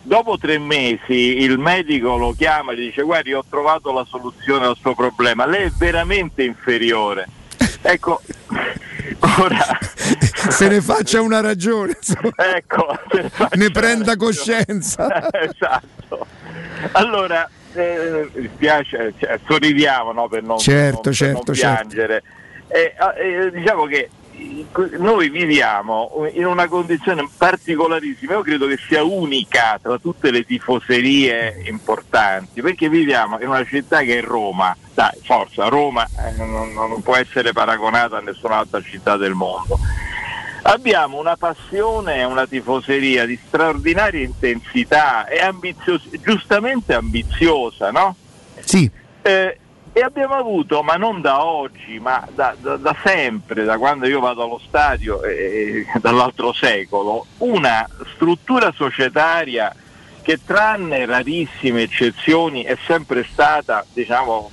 Dopo 0.05 0.37
tre 0.37 0.59
mesi 0.59 1.41
il 1.43 1.59
medico 1.59 2.17
lo 2.17 2.33
chiama 2.37 2.73
e 2.73 2.77
gli 2.77 2.87
dice, 2.87 3.03
guardi, 3.03 3.33
ho 3.33 3.45
trovato 3.49 3.93
la 3.93 4.05
soluzione 4.05 4.67
al 4.67 4.77
suo 4.81 4.95
problema, 4.95 5.47
lei 5.47 5.67
è 5.67 5.71
veramente 5.79 6.43
inferiore. 6.43 7.27
Ecco, 7.85 8.21
ora... 9.41 9.79
Se 10.51 10.69
ne 10.69 10.81
faccia 10.81 11.21
una 11.21 11.41
ragione. 11.41 11.97
Ecco, 12.37 12.99
ne 13.55 13.71
prenda 13.71 14.13
ragione. 14.13 14.17
coscienza. 14.17 15.31
esatto. 15.33 16.27
Allora, 16.93 17.49
eh, 17.75 18.29
mi 18.35 18.51
spiace, 18.55 19.15
cioè, 19.19 19.39
sorridiamo 19.47 20.13
no, 20.13 20.29
per 20.29 20.43
non, 20.43 20.59
Certo, 20.59 20.95
non- 20.95 21.03
per 21.03 21.15
certo, 21.15 21.43
non 21.47 21.55
certo. 21.57 21.77
piangere. 21.89 22.23
Eh, 22.69 22.95
eh, 23.17 23.51
diciamo 23.53 23.85
che 23.85 24.09
noi 24.99 25.29
viviamo 25.29 26.27
in 26.33 26.47
una 26.47 26.69
condizione 26.69 27.29
particolarissima, 27.37 28.33
io 28.33 28.43
credo 28.43 28.67
che 28.67 28.79
sia 28.89 29.03
unica 29.03 29.79
tra 29.81 29.99
tutte 29.99 30.31
le 30.31 30.45
tifoserie 30.45 31.63
importanti, 31.67 32.61
perché 32.63 32.89
viviamo 32.89 33.39
in 33.41 33.49
una 33.49 33.65
città 33.65 34.01
che 34.03 34.19
è 34.19 34.23
Roma, 34.23 34.77
dai, 34.95 35.19
forza, 35.23 35.69
Roma 35.69 36.05
eh, 36.05 36.37
non, 36.37 36.73
non 36.73 37.03
può 37.03 37.17
essere 37.17 37.53
paragonata 37.53 38.19
a 38.19 38.21
nessun'altra 38.21 38.81
città 38.83 39.17
del 39.17 39.35
mondo. 39.35 39.79
Abbiamo 40.65 41.19
una 41.19 41.37
passione 41.37 42.19
e 42.19 42.25
una 42.25 42.47
tifoseria 42.47 43.27
di 43.27 43.39
straordinaria 43.47 44.25
intensità 44.25 45.27
e 45.27 45.41
ambiziosa, 45.41 46.05
giustamente 46.23 46.95
ambiziosa, 46.95 47.91
no? 47.91 48.15
Sì. 48.61 48.89
Eh, 49.23 49.59
e 49.95 50.01
abbiamo 50.01 50.35
avuto, 50.35 50.83
ma 50.83 50.95
non 50.95 51.21
da 51.21 51.45
oggi, 51.45 51.99
ma 51.99 52.27
da, 52.35 52.55
da- 52.59 52.77
da 52.77 52.97
sempre, 53.05 53.65
da 53.65 53.77
quando 53.77 54.07
io 54.07 54.21
vado 54.21 54.43
allo 54.43 54.61
stadio, 54.67 55.23
eh, 55.23 55.87
dall'altro 56.01 56.53
secolo, 56.53 57.27
una 57.39 57.87
struttura 58.15 58.73
societaria 58.75 59.75
che 60.23 60.39
tranne 60.45 61.05
rarissime 61.05 61.83
eccezioni 61.83 62.63
è 62.63 62.77
sempre 62.87 63.27
stata, 63.31 63.85
diciamo, 63.93 64.51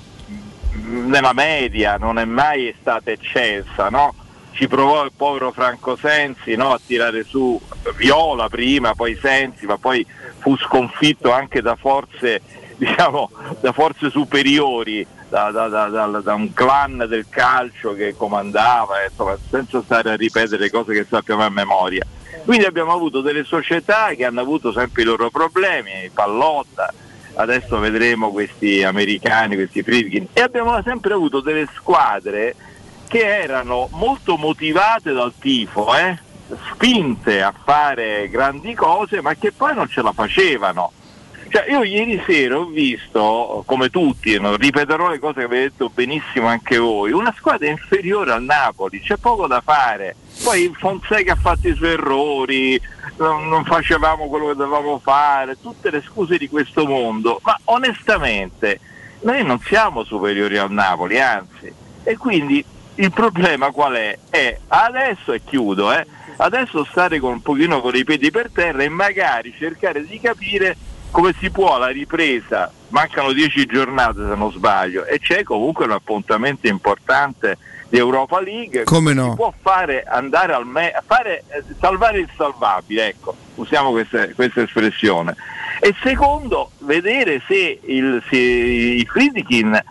nella 0.88 1.34
media, 1.34 1.96
non 1.96 2.20
è 2.20 2.26
mai 2.26 2.74
stata 2.80 3.12
eccelsa, 3.12 3.90
no? 3.90 4.14
Ci 4.52 4.68
provò 4.68 5.06
il 5.06 5.12
povero 5.16 5.52
Franco 5.52 5.96
Sensi 5.96 6.56
no, 6.56 6.74
a 6.74 6.82
tirare 6.86 7.24
su 7.24 7.60
Viola 7.96 8.50
prima, 8.50 8.94
poi 8.94 9.18
Sensi, 9.22 9.66
ma 9.66 9.78
poi 9.78 10.06
fu 10.40 10.58
sconfitto 10.58 11.32
anche 11.32 11.62
da 11.62 11.76
forze, 11.76 12.42
diciamo, 12.76 13.30
da 13.62 13.72
forze 13.72 14.10
superiori, 14.10 15.06
da, 15.30 15.52
da- 15.52 15.68
da- 15.68 15.88
da- 16.20 16.34
un 16.34 16.54
clan 16.54 17.06
del 17.08 17.28
calcio 17.30 17.94
che 17.94 18.16
comandava, 18.18 19.02
eh, 19.02 19.10
insomma, 19.10 19.38
senza 19.50 19.82
stare 19.84 20.12
a 20.12 20.16
ripetere 20.16 20.70
cose 20.70 20.94
che 20.94 21.06
sappiamo 21.08 21.44
a 21.44 21.50
memoria. 21.50 22.06
Quindi 22.44 22.66
abbiamo 22.66 22.94
avuto 22.94 23.22
delle 23.22 23.44
società 23.44 24.10
che 24.16 24.26
hanno 24.26 24.42
avuto 24.42 24.72
sempre 24.72 25.04
i 25.04 25.06
loro 25.06 25.30
problemi, 25.30 26.10
Pallotta, 26.12 26.92
adesso 27.36 27.78
vedremo 27.80 28.32
questi 28.32 28.84
americani, 28.84 29.56
questi 29.56 29.84
Friedkin, 29.84 30.28
e 30.34 30.42
abbiamo 30.42 30.82
sempre 30.82 31.14
avuto 31.14 31.42
delle 31.42 31.68
squadre 31.76 32.56
che 33.08 33.42
erano 33.42 33.88
molto 33.92 34.36
motivate 34.38 35.14
dal 35.14 35.34
tifo, 35.38 35.96
eh, 35.96 36.18
spinte 36.72 37.42
a 37.42 37.54
fare 37.64 38.30
grandi 38.30 38.74
cose, 38.74 39.22
ma 39.22 39.36
che 39.36 39.52
poi 39.52 39.76
non 39.76 39.88
ce 39.88 40.02
la 40.02 40.12
facevano. 40.12 40.92
Cioè, 41.50 41.66
io 41.68 41.82
ieri 41.82 42.22
sera 42.28 42.60
ho 42.60 42.66
visto, 42.66 43.64
come 43.66 43.90
tutti, 43.90 44.40
non 44.40 44.56
ripeterò 44.56 45.10
le 45.10 45.18
cose 45.18 45.40
che 45.40 45.46
avete 45.46 45.62
detto 45.64 45.90
benissimo 45.90 46.46
anche 46.46 46.78
voi, 46.78 47.12
una 47.12 47.34
squadra 47.36 47.68
inferiore 47.68 48.32
al 48.32 48.44
Napoli, 48.44 49.02
c'è 49.02 49.18
poco 49.18 49.48
da 49.48 49.60
fare. 49.60 50.16
Poi 50.44 50.72
Fonseca 50.78 51.34
ha 51.34 51.36
fatto 51.36 51.68
i 51.68 51.74
suoi 51.74 51.94
errori, 51.94 52.80
non 53.18 53.64
facevamo 53.66 54.28
quello 54.28 54.50
che 54.50 54.56
dovevamo 54.56 55.00
fare, 55.00 55.60
tutte 55.60 55.90
le 55.90 56.04
scuse 56.06 56.38
di 56.38 56.48
questo 56.48 56.86
mondo, 56.86 57.40
ma 57.44 57.60
onestamente 57.66 58.80
noi 59.22 59.44
non 59.44 59.60
siamo 59.60 60.04
superiori 60.04 60.58
al 60.58 60.72
Napoli, 60.72 61.20
anzi. 61.20 61.74
E 62.04 62.16
quindi 62.16 62.64
il 62.96 63.12
problema 63.12 63.72
qual 63.72 63.94
è? 63.94 64.18
È 64.30 64.56
adesso 64.68 65.34
e 65.34 65.42
chiudo, 65.44 65.92
eh, 65.92 66.06
adesso 66.38 66.86
stare 66.86 67.20
con 67.20 67.32
un 67.34 67.42
pochino 67.42 67.82
con 67.82 67.96
i 67.96 68.04
piedi 68.04 68.30
per 68.30 68.52
terra 68.54 68.84
e 68.84 68.90
magari 68.90 69.54
cercare 69.58 70.06
di 70.06 70.20
capire 70.20 70.78
come 71.12 71.34
si 71.40 71.50
può 71.50 71.76
alla 71.76 71.88
ripresa, 71.88 72.72
mancano 72.90 73.32
dieci 73.32 73.66
giornate 73.66 74.26
se 74.28 74.36
non 74.36 74.52
sbaglio, 74.52 75.06
e 75.06 75.20
c'è 75.20 75.44
comunque 75.44 75.86
un 75.86 75.92
appuntamento 75.92 76.68
importante 76.68 77.58
di 77.90 77.98
Europa 77.98 78.40
League, 78.40 78.84
Come 78.84 79.14
no? 79.14 79.32
si 79.32 79.36
può 79.36 79.54
fare 79.62 80.04
andare 80.04 80.54
al 80.54 80.66
me- 80.66 80.94
fare, 81.06 81.44
eh, 81.50 81.64
salvare 81.80 82.20
il 82.20 82.30
salvabile, 82.36 83.08
ecco, 83.08 83.36
usiamo 83.56 83.90
questa, 83.92 84.28
questa 84.34 84.62
espressione. 84.62 85.36
E 85.80 85.96
secondo, 86.04 86.72
vedere 86.80 87.42
se, 87.48 87.80
il, 87.84 88.22
se 88.30 88.38
i 88.38 89.06
Friedkin 89.06 89.82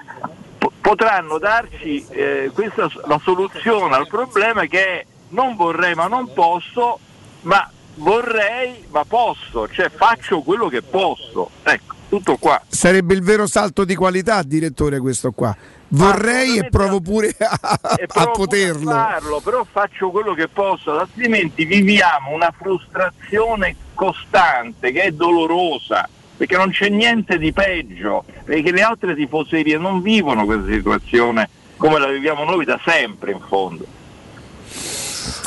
po- 0.58 0.72
potranno 0.80 1.38
darci 1.38 2.06
eh, 2.10 2.50
questa, 2.54 2.88
la 3.06 3.20
soluzione 3.22 3.96
al 3.96 4.06
problema 4.06 4.66
che 4.66 4.86
è 4.86 5.06
non 5.30 5.56
vorrei 5.56 5.94
ma 5.94 6.06
non 6.06 6.32
posso, 6.32 6.98
ma 7.42 7.68
vorrei 7.98 8.84
ma 8.90 9.04
posso, 9.04 9.68
cioè 9.68 9.90
faccio 9.90 10.40
quello 10.40 10.68
che 10.68 10.82
posso. 10.82 11.50
Ecco, 11.62 11.94
tutto 12.08 12.36
qua. 12.36 12.60
Sarebbe 12.66 13.14
il 13.14 13.22
vero 13.22 13.46
salto 13.46 13.84
di 13.84 13.94
qualità, 13.94 14.42
direttore, 14.42 14.98
questo 14.98 15.32
qua. 15.32 15.54
Vorrei 15.90 16.58
e 16.58 16.68
provo 16.68 17.00
pure 17.00 17.34
a, 17.38 17.58
a 17.60 17.78
provo 18.06 18.06
pure 18.06 18.46
poterlo. 18.46 18.90
a 18.90 18.94
farlo, 18.94 19.40
però 19.40 19.66
faccio 19.70 20.10
quello 20.10 20.34
che 20.34 20.48
posso, 20.48 20.98
altrimenti 20.98 21.64
viviamo 21.64 22.32
una 22.32 22.52
frustrazione 22.56 23.74
costante 23.94 24.92
che 24.92 25.02
è 25.02 25.12
dolorosa, 25.12 26.08
perché 26.36 26.56
non 26.56 26.70
c'è 26.70 26.88
niente 26.88 27.38
di 27.38 27.52
peggio, 27.52 28.24
perché 28.44 28.70
le 28.70 28.82
altre 28.82 29.14
tifoserie 29.14 29.78
non 29.78 30.02
vivono 30.02 30.44
questa 30.44 30.70
situazione 30.70 31.48
come 31.78 31.98
la 31.98 32.08
viviamo 32.08 32.44
noi 32.44 32.64
da 32.66 32.78
sempre 32.84 33.32
in 33.32 33.40
fondo. 33.40 33.86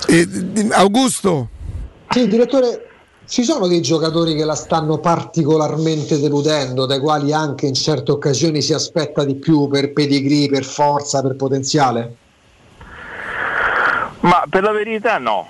Eh, 0.07 0.27
Augusto, 0.71 1.49
Sì, 2.11 2.27
direttore, 2.27 2.89
ci 3.25 3.43
sono 3.43 3.67
dei 3.67 3.79
giocatori 3.79 4.35
che 4.35 4.43
la 4.43 4.53
stanno 4.55 4.97
particolarmente 4.97 6.19
deludendo, 6.19 6.85
dai 6.85 6.99
quali 6.99 7.31
anche 7.31 7.67
in 7.67 7.73
certe 7.73 8.11
occasioni 8.11 8.61
si 8.61 8.73
aspetta 8.73 9.23
di 9.23 9.35
più 9.35 9.69
per 9.69 9.93
pedigree, 9.93 10.49
per 10.49 10.65
forza, 10.65 11.21
per 11.21 11.37
potenziale? 11.37 12.15
Ma 14.19 14.43
per 14.49 14.61
la 14.61 14.71
verità 14.73 15.19
no. 15.19 15.47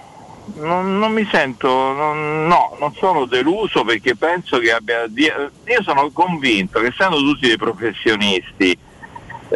Non, 0.53 0.99
non 0.99 1.11
mi 1.13 1.27
sento, 1.31 1.67
non- 1.67 2.45
no, 2.45 2.75
non 2.79 2.93
sono 2.93 3.25
deluso 3.25 3.83
perché 3.83 4.15
penso 4.15 4.59
che 4.59 4.71
abbia. 4.71 5.09
Io 5.15 5.81
sono 5.83 6.11
convinto 6.11 6.79
che 6.79 6.87
essendo 6.87 7.17
tutti 7.17 7.47
dei 7.47 7.57
professionisti 7.57 8.77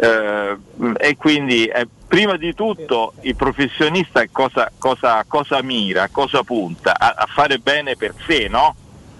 eh, 0.00 0.56
e 0.98 1.16
quindi 1.16 1.66
eh, 1.66 1.88
prima 2.06 2.36
di 2.36 2.54
tutto 2.54 3.14
il 3.22 3.34
professionista 3.34 4.24
cosa, 4.30 4.70
cosa- 4.78 5.24
cosa 5.26 5.62
mira, 5.62 6.08
cosa 6.10 6.42
punta? 6.42 6.98
A, 6.98 7.14
a 7.16 7.26
fare 7.26 7.58
bene 7.58 7.96
per 7.96 8.14
sé, 8.26 8.48
no? 8.48 8.74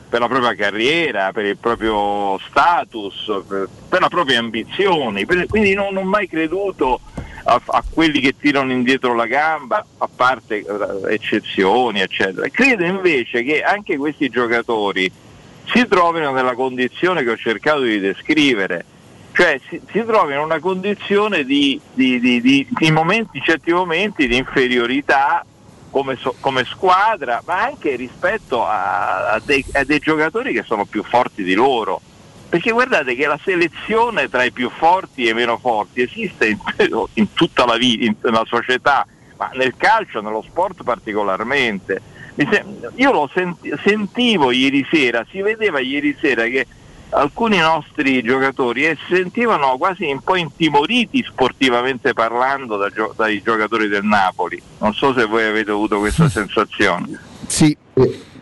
per 0.09 0.21
la 0.21 0.29
propria 0.29 0.55
carriera, 0.55 1.33
per 1.33 1.45
il 1.47 1.57
proprio 1.57 2.39
status, 2.49 3.43
per, 3.47 3.69
per 3.89 4.01
la 4.01 4.09
propria 4.09 4.39
ambizione. 4.39 5.27
Per- 5.27 5.47
quindi 5.47 5.75
non, 5.75 5.93
non 5.93 6.05
ho 6.05 6.09
mai 6.09 6.29
creduto 6.29 7.01
a, 7.45 7.61
a 7.65 7.85
quelli 7.89 8.21
che 8.21 8.37
tirano 8.39 8.73
indietro 8.73 9.15
la 9.15 9.27
gamba, 9.27 9.85
a 9.99 10.09
parte 10.15 10.59
eh, 10.59 11.15
eccezioni, 11.15 12.01
eccetera. 12.01 12.49
Credo 12.49 12.85
invece 12.85 13.43
che 13.43 13.63
anche 13.63 13.97
questi 13.97 14.29
giocatori 14.29 15.11
si 15.65 15.87
trovino 15.89 16.33
nella 16.33 16.55
condizione 16.55 17.25
che 17.25 17.31
ho 17.31 17.37
cercato 17.37 17.81
di 17.81 17.99
descrivere, 17.99 18.85
cioè 19.37 19.61
si, 19.69 19.79
si 19.93 20.03
trovino 20.07 20.39
in 20.39 20.45
una 20.45 20.61
condizione 20.61 21.45
di, 21.45 21.79
di- 21.93 22.19
di- 22.19 22.41
di- 22.41 22.91
momenti, 22.91 23.39
certi 23.43 23.71
momenti 23.71 24.27
di 24.27 24.35
inferiorità 24.39 25.45
come, 25.91 26.17
so- 26.17 26.37
come 26.41 26.65
squadra, 26.65 27.43
ma 27.45 27.63
anche 27.63 27.97
rispetto 27.97 28.65
a, 28.65 29.33
a 29.33 29.43
dei, 29.45 29.63
a 29.73 29.85
dei 29.85 29.99
giocatori 29.99 30.55
che 30.55 30.65
sono 30.67 30.87
più 30.87 31.05
forti 31.05 31.43
di 31.43 31.53
loro. 31.53 32.01
Perché 32.49 32.71
guardate 32.71 33.15
che 33.15 33.27
la 33.27 33.39
selezione 33.45 34.29
tra 34.29 34.43
i 34.43 34.53
più 34.53 34.71
forti 34.71 35.27
e 35.27 35.31
i 35.31 35.35
meno 35.35 35.59
forti 35.59 36.01
esiste 36.01 36.47
in, 36.47 36.59
in 37.15 37.33
tutta 37.35 37.67
la 37.67 37.77
vita, 37.77 38.15
nella 38.23 38.45
società, 38.47 39.07
ma 39.37 39.51
nel 39.53 39.75
calcio, 39.77 40.23
nello 40.23 40.43
sport 40.49 40.83
particolarmente. 40.83 42.01
Io 42.97 43.13
lo 43.13 43.31
senti- 43.35 43.71
sentivo 43.85 44.51
ieri 44.51 44.87
sera, 44.91 45.27
si 45.31 45.43
vedeva 45.43 45.79
ieri 45.81 46.17
sera 46.21 46.45
che 46.45 46.67
alcuni 47.11 47.59
nostri 47.59 48.23
giocatori 48.23 48.87
eh, 48.87 48.97
si 49.07 49.15
sentivano 49.15 49.77
quasi 49.77 50.05
un 50.11 50.21
po' 50.21 50.37
intimoriti 50.37 51.25
sportivamente 51.27 52.13
parlando 52.13 52.77
da 52.77 52.91
gio- 52.91 53.15
dai 53.17 53.43
giocatori 53.43 53.89
del 53.89 54.05
Napoli. 54.05 54.61
Non 54.79 54.93
so 54.95 55.13
se 55.15 55.25
voi 55.25 55.45
avete 55.45 55.71
avuto 55.71 55.99
questa 55.99 56.29
sensazione. 56.29 57.19
Sì, 57.47 57.77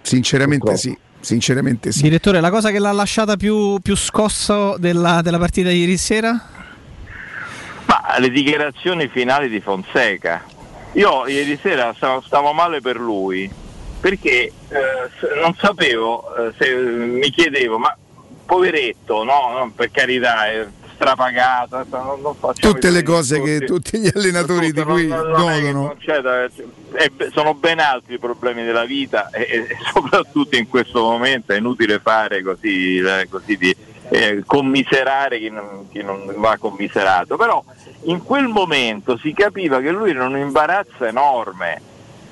sinceramente 0.02 0.76
sì. 0.76 0.97
Sinceramente 1.20 1.91
sì. 1.91 2.02
Direttore, 2.02 2.39
la 2.41 2.51
cosa 2.51 2.70
che 2.70 2.78
l'ha 2.78 2.93
lasciata 2.93 3.36
più, 3.36 3.78
più 3.81 3.97
scosso 3.97 4.76
della, 4.76 5.23
della 5.23 5.39
partita 5.39 5.70
di 5.70 5.78
ieri 5.78 5.97
sera? 5.97 6.39
Ma 7.86 8.18
le 8.18 8.28
dichiarazioni 8.28 9.09
finali 9.09 9.49
di 9.49 9.60
Fonseca. 9.60 10.44
Io 10.93 11.26
ieri 11.26 11.59
sera 11.62 11.94
stavo, 11.97 12.20
stavo 12.20 12.52
male 12.52 12.83
per 12.83 12.99
lui 12.99 13.51
perché 14.05 14.52
eh, 14.68 15.41
non 15.41 15.55
sapevo, 15.59 16.36
eh, 16.36 16.52
se 16.59 16.75
mi 16.75 17.31
chiedevo, 17.31 17.78
ma 17.78 17.97
poveretto, 18.47 19.24
no, 19.24 19.70
per 19.74 19.90
carità, 19.90 20.47
è 20.50 20.66
strapagato, 20.94 21.76
adesso 21.76 21.97
non, 22.02 22.20
non 22.20 22.36
Tutte 22.55 22.90
le 22.90 23.02
cose 23.02 23.40
che 23.40 23.58
discorsi. 23.58 23.66
tutti 23.90 23.98
gli 23.98 24.10
allenatori 24.14 24.66
di 24.73 24.81
Tutto, 24.81 24.92
cui 24.92 25.06
non- 25.08 25.23
che 25.23 25.32
godono. 25.32 25.97
da- 26.23 26.44
è 26.44 27.10
sono 27.32 27.55
ben 27.55 27.81
altri 27.81 28.14
i 28.14 28.18
problemi 28.18 28.62
della 28.64 28.84
vita 28.84 29.28
e, 29.31 29.40
e 29.68 29.76
soprattutto 29.92 30.56
in 30.56 30.68
questo 30.68 31.02
momento 31.02 31.52
è 31.52 31.56
inutile 31.56 31.98
fare 31.98 32.42
così, 32.42 32.98
eh, 32.98 33.26
così 33.28 33.56
di 33.56 33.74
eh, 34.10 34.42
commiserare 34.47 35.39
chi 35.40 35.50
non, 35.50 35.89
chi 35.90 36.02
non 36.02 36.32
va 36.36 36.56
commiserato, 36.58 37.36
però 37.36 37.62
in 38.05 38.23
quel 38.23 38.47
momento 38.47 39.16
si 39.18 39.32
capiva 39.32 39.81
che 39.81 39.90
lui 39.90 40.10
era 40.10 40.26
un 40.26 40.36
imbarazzo 40.39 41.05
enorme 41.05 41.81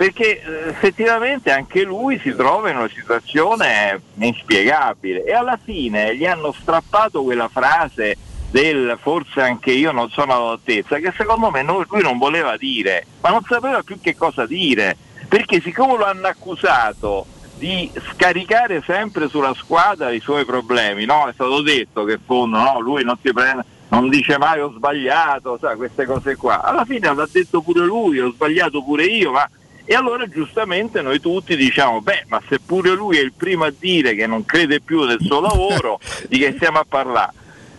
perché 0.02 0.42
eh, 0.42 0.68
effettivamente 0.70 1.52
anche 1.52 1.84
lui 1.84 2.18
si 2.18 2.34
trova 2.34 2.68
in 2.68 2.76
una 2.76 2.90
situazione 2.92 4.02
inspiegabile 4.14 5.22
e 5.22 5.32
alla 5.32 5.56
fine 5.62 6.16
gli 6.16 6.26
hanno 6.26 6.50
strappato 6.50 7.22
quella 7.22 7.46
frase 7.46 8.16
del 8.50 8.98
forse 9.00 9.40
anche 9.42 9.70
io 9.70 9.92
non 9.92 10.10
sono 10.10 10.34
all'altezza 10.34 10.96
che 10.96 11.12
secondo 11.16 11.50
me 11.50 11.62
lui 11.62 12.02
non 12.02 12.18
voleva 12.18 12.56
dire 12.56 13.06
ma 13.20 13.28
non 13.28 13.44
sapeva 13.48 13.84
più 13.84 14.00
che 14.00 14.16
cosa 14.16 14.44
dire 14.44 14.96
perché 15.28 15.60
siccome 15.60 15.96
lo 15.96 16.04
hanno 16.04 16.26
accusato 16.26 17.24
di 17.54 17.88
scaricare 18.10 18.82
sempre 18.84 19.28
sulla 19.28 19.54
squadra 19.54 20.10
i 20.10 20.18
suoi 20.18 20.44
problemi 20.44 21.04
no? 21.04 21.28
è 21.28 21.32
stato 21.32 21.62
detto 21.62 22.02
che 22.02 22.18
fondo 22.18 22.58
no, 22.58 22.80
lui 22.80 23.04
non 23.04 23.16
si 23.22 23.32
prende 23.32 23.64
non 23.90 24.08
dice 24.08 24.38
mai 24.38 24.58
ho 24.58 24.72
sbagliato, 24.72 25.58
sa, 25.60 25.76
queste 25.76 26.06
cose 26.06 26.34
qua. 26.36 26.62
Alla 26.62 26.86
fine 26.86 27.14
l'ha 27.14 27.28
detto 27.30 27.60
pure 27.60 27.84
lui, 27.84 28.18
ho 28.20 28.32
sbagliato 28.32 28.82
pure 28.82 29.04
io, 29.04 29.32
ma 29.32 29.46
e 29.84 29.94
allora 29.94 30.26
giustamente 30.28 31.02
noi 31.02 31.20
tutti 31.20 31.56
diciamo, 31.56 32.00
beh, 32.00 32.24
ma 32.28 32.40
se 32.48 32.60
pure 32.60 32.90
lui 32.90 33.18
è 33.18 33.20
il 33.20 33.32
primo 33.32 33.64
a 33.64 33.72
dire 33.76 34.14
che 34.14 34.26
non 34.26 34.44
crede 34.44 34.80
più 34.80 35.02
nel 35.04 35.20
suo 35.20 35.40
lavoro, 35.40 35.98
di 36.28 36.38
che 36.38 36.52
stiamo 36.54 36.78
a 36.78 36.86
parlare? 36.88 37.32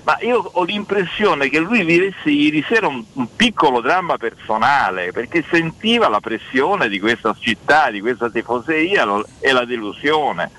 Ma 0.04 0.18
io 0.20 0.50
ho 0.52 0.64
l'impressione 0.66 1.48
che 1.48 1.60
lui 1.60 1.86
vivesse 1.86 2.30
ieri 2.30 2.62
sera 2.68 2.88
un, 2.88 3.02
un 3.14 3.36
piccolo 3.36 3.80
dramma 3.80 4.18
personale, 4.18 5.14
perché 5.14 5.46
sentiva 5.50 6.10
la 6.10 6.20
pressione 6.20 6.90
di 6.90 7.00
questa 7.00 7.34
città, 7.40 7.90
di 7.90 8.02
questa 8.02 8.30
tifoseria 8.30 9.06
e 9.40 9.52
la 9.54 9.64
delusione. 9.64 10.52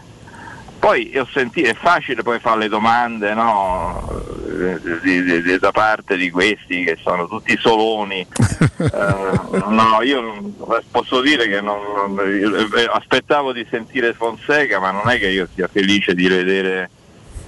Poi 0.84 1.10
ho 1.16 1.26
sentito, 1.32 1.66
è 1.66 1.74
facile 1.74 2.22
poi 2.22 2.38
fare 2.40 2.58
le 2.58 2.68
domande 2.68 3.32
no, 3.32 4.06
di- 5.02 5.22
di- 5.24 5.42
di- 5.42 5.58
da 5.58 5.70
parte 5.70 6.14
di 6.18 6.30
questi 6.30 6.84
che 6.84 6.98
sono 7.02 7.26
tutti 7.26 7.56
soloni. 7.58 8.26
Eh, 8.84 9.62
no, 9.68 10.02
io 10.02 10.52
posso 10.90 11.20
dire 11.22 11.48
che 11.48 11.60
non- 11.60 12.18
eh, 12.20 12.88
aspettavo 12.92 13.52
di 13.52 13.66
sentire 13.70 14.12
Fonseca, 14.12 14.78
ma 14.78 14.90
non 14.90 15.08
è 15.08 15.18
che 15.18 15.28
io 15.28 15.48
sia 15.54 15.68
felice 15.68 16.14
di 16.14 16.28
vedere 16.28 16.90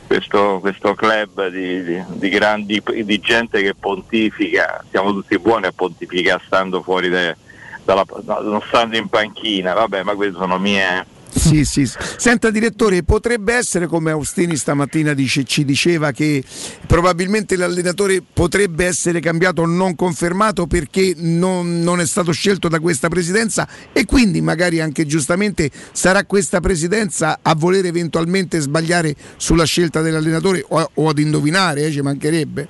questo, 0.06 0.58
questo 0.60 0.94
club 0.94 1.48
di, 1.48 1.82
di- 1.84 2.04
di 2.06 2.28
grandi 2.30 2.82
di 3.02 3.20
gente 3.20 3.60
che 3.62 3.74
pontifica. 3.74 4.82
Siamo 4.90 5.12
tutti 5.12 5.38
buoni 5.38 5.66
a 5.66 5.72
pontificare 5.72 6.40
stando 6.46 6.80
fuori 6.82 7.08
da- 7.10 7.36
dalla, 7.84 8.04
no, 8.24 8.40
non 8.40 8.62
stando 8.66 8.96
in 8.96 9.08
panchina, 9.08 9.74
vabbè, 9.74 10.02
ma 10.04 10.14
queste 10.14 10.38
sono 10.38 10.58
mie. 10.58 11.04
Sì, 11.36 11.64
sì. 11.64 11.88
Senta 12.16 12.50
direttore, 12.50 13.02
potrebbe 13.02 13.54
essere 13.54 13.86
come 13.86 14.10
Austini 14.10 14.56
stamattina 14.56 15.12
dice- 15.12 15.44
ci 15.44 15.64
diceva 15.64 16.10
che 16.10 16.42
probabilmente 16.86 17.56
l'allenatore 17.56 18.22
potrebbe 18.32 18.86
essere 18.86 19.20
cambiato 19.20 19.62
o 19.62 19.66
non 19.66 19.94
confermato 19.94 20.66
perché 20.66 21.14
non, 21.16 21.80
non 21.80 22.00
è 22.00 22.06
stato 22.06 22.32
scelto 22.32 22.68
da 22.68 22.80
questa 22.80 23.08
presidenza 23.08 23.68
e 23.92 24.06
quindi 24.06 24.40
magari 24.40 24.80
anche 24.80 25.06
giustamente 25.06 25.70
sarà 25.92 26.24
questa 26.24 26.60
presidenza 26.60 27.38
a 27.42 27.54
voler 27.54 27.84
eventualmente 27.84 28.58
sbagliare 28.58 29.14
sulla 29.36 29.64
scelta 29.64 30.00
dell'allenatore 30.00 30.64
o, 30.66 30.90
o 30.94 31.08
ad 31.08 31.18
indovinare, 31.18 31.84
eh, 31.84 31.90
ci 31.90 32.00
mancherebbe. 32.00 32.68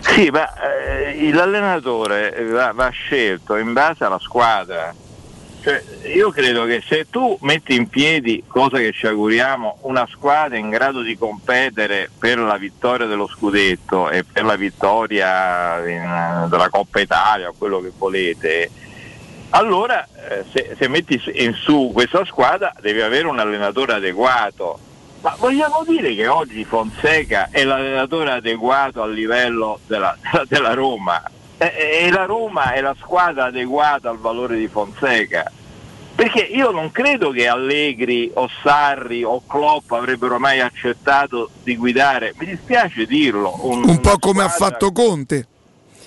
Sì, 0.00 0.30
ma 0.30 0.48
eh, 0.58 1.30
l'allenatore 1.32 2.34
va, 2.50 2.72
va 2.72 2.88
scelto 2.88 3.56
in 3.56 3.72
base 3.72 4.04
alla 4.04 4.18
squadra. 4.18 4.92
Cioè, 5.62 5.82
io 6.14 6.30
credo 6.30 6.64
che 6.64 6.82
se 6.86 7.06
tu 7.10 7.36
metti 7.42 7.74
in 7.74 7.88
piedi, 7.88 8.42
cosa 8.46 8.78
che 8.78 8.92
ci 8.92 9.06
auguriamo, 9.06 9.80
una 9.82 10.06
squadra 10.10 10.56
in 10.56 10.70
grado 10.70 11.02
di 11.02 11.18
competere 11.18 12.10
per 12.18 12.38
la 12.38 12.56
vittoria 12.56 13.06
dello 13.06 13.28
scudetto 13.28 14.08
e 14.08 14.24
per 14.24 14.44
la 14.44 14.56
vittoria 14.56 15.86
in- 15.86 16.46
della 16.48 16.70
Coppa 16.70 17.00
Italia, 17.00 17.52
quello 17.56 17.80
che 17.80 17.92
volete, 17.96 18.70
allora 19.50 20.06
eh, 20.28 20.44
se, 20.50 20.76
se 20.78 20.88
metti 20.88 21.20
in 21.34 21.52
su 21.52 21.90
questa 21.92 22.24
squadra 22.24 22.72
devi 22.80 23.02
avere 23.02 23.26
un 23.26 23.38
allenatore 23.38 23.92
adeguato. 23.94 24.78
Ma 25.20 25.34
vogliamo 25.38 25.84
dire 25.86 26.14
che 26.14 26.26
oggi 26.26 26.64
Fonseca 26.64 27.48
è 27.50 27.64
l'allenatore 27.64 28.30
adeguato 28.30 29.02
al 29.02 29.12
livello 29.12 29.80
della, 29.86 30.16
della 30.48 30.72
Roma? 30.72 31.22
E, 31.62 32.06
e 32.06 32.10
la 32.10 32.24
Roma 32.24 32.72
è 32.72 32.80
la 32.80 32.94
squadra 32.98 33.44
adeguata 33.46 34.08
al 34.08 34.18
valore 34.18 34.56
di 34.56 34.66
Fonseca? 34.66 35.50
Perché 36.14 36.40
io 36.40 36.70
non 36.70 36.90
credo 36.90 37.30
che 37.30 37.48
Allegri 37.48 38.30
o 38.34 38.48
Sarri 38.62 39.22
o 39.24 39.42
Klopp 39.46 39.90
avrebbero 39.92 40.38
mai 40.38 40.60
accettato 40.60 41.50
di 41.62 41.76
guidare, 41.76 42.32
mi 42.38 42.46
dispiace 42.46 43.04
dirlo, 43.06 43.58
un, 43.66 43.84
Un 43.88 44.00
po' 44.00 44.18
come 44.18 44.42
ha 44.42 44.48
squadra- 44.48 44.78
fatto 44.78 44.92
Conte. 44.92 45.46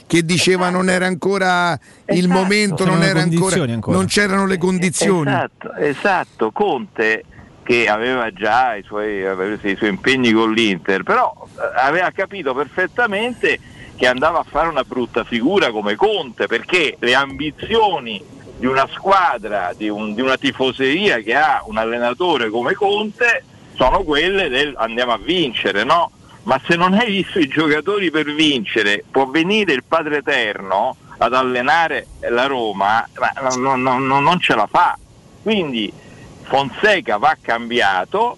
Che 0.06 0.24
diceva 0.26 0.70
non 0.70 0.90
era 0.90 1.06
ancora 1.08 1.72
il 2.10 2.18
Esatto. 2.26 2.34
momento, 2.34 2.86
non, 2.86 3.00
C'erano 3.00 3.04
era 3.10 3.14
le 3.14 3.20
ancora, 3.22 3.40
condizioni 3.40 3.72
ancora. 3.72 3.98
non 3.98 4.06
c'erano 4.06 4.46
le 4.46 4.58
condizioni. 4.58 5.30
Esatto, 5.32 5.74
esatto. 5.76 6.52
Conte 6.52 7.24
che 7.64 7.88
aveva 7.88 8.32
già 8.34 8.76
i 8.76 8.84
suoi, 8.84 9.20
i 9.22 9.76
suoi 9.78 9.90
impegni 9.90 10.32
con 10.34 10.52
l'Inter, 10.52 11.04
però 11.04 11.34
eh, 11.56 11.80
aveva 11.82 12.12
capito 12.12 12.54
perfettamente 12.54 13.58
che 13.96 14.08
andava 14.08 14.40
a 14.40 14.46
fare 14.48 14.68
una 14.70 14.84
brutta 14.84 15.24
figura 15.24 15.72
come 15.72 15.96
Conte, 15.96 16.48
perché 16.48 16.98
le 17.00 17.14
ambizioni 17.16 18.22
di 18.58 18.66
una 18.66 18.88
squadra, 18.94 19.74
di, 19.76 19.90
un- 19.90 20.14
di 20.14 20.22
una 20.22 20.38
tifoseria 20.38 21.20
che 21.20 21.36
ha 21.36 21.62
un 21.66 21.78
allenatore 21.78 22.50
come 22.50 22.74
Conte 22.74 23.44
sono 23.76 24.04
quelle 24.04 24.50
del 24.50 24.74
andiamo 24.78 25.14
a 25.14 25.18
vincere, 25.18 25.84
no? 25.84 26.12
Ma 26.44 26.60
se 26.68 26.76
non 26.76 26.94
hai 26.94 27.10
visto 27.10 27.40
i 27.40 27.48
giocatori 27.48 28.12
per 28.12 28.26
vincere, 28.34 29.04
può 29.10 29.26
venire 29.28 29.74
il 29.74 29.84
Padre 29.88 30.18
Eterno 30.18 30.96
ad 31.18 31.34
allenare 31.34 32.08
la 32.30 32.46
Roma, 32.48 33.08
ma 33.20 33.52
non- 33.56 33.82
non- 33.82 34.06
non- 34.06 34.24
non 34.24 34.40
ce 34.40 34.54
la 34.56 34.68
fa. 34.70 34.98
Quindi 35.42 35.92
Fonseca 36.44 37.18
va 37.18 37.36
cambiato 37.42 38.38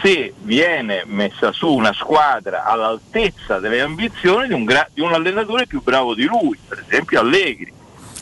se 0.00 0.32
viene 0.42 1.04
messa 1.06 1.52
su 1.52 1.72
una 1.72 1.92
squadra 1.92 2.64
all'altezza 2.64 3.58
delle 3.58 3.80
ambizioni 3.80 4.48
di 4.48 4.54
un, 4.54 4.64
gra- 4.64 4.88
di 4.92 5.00
un 5.00 5.12
allenatore 5.12 5.66
più 5.66 5.82
bravo 5.82 6.14
di 6.14 6.24
lui, 6.24 6.58
per 6.66 6.84
esempio 6.86 7.20
Allegri. 7.20 7.72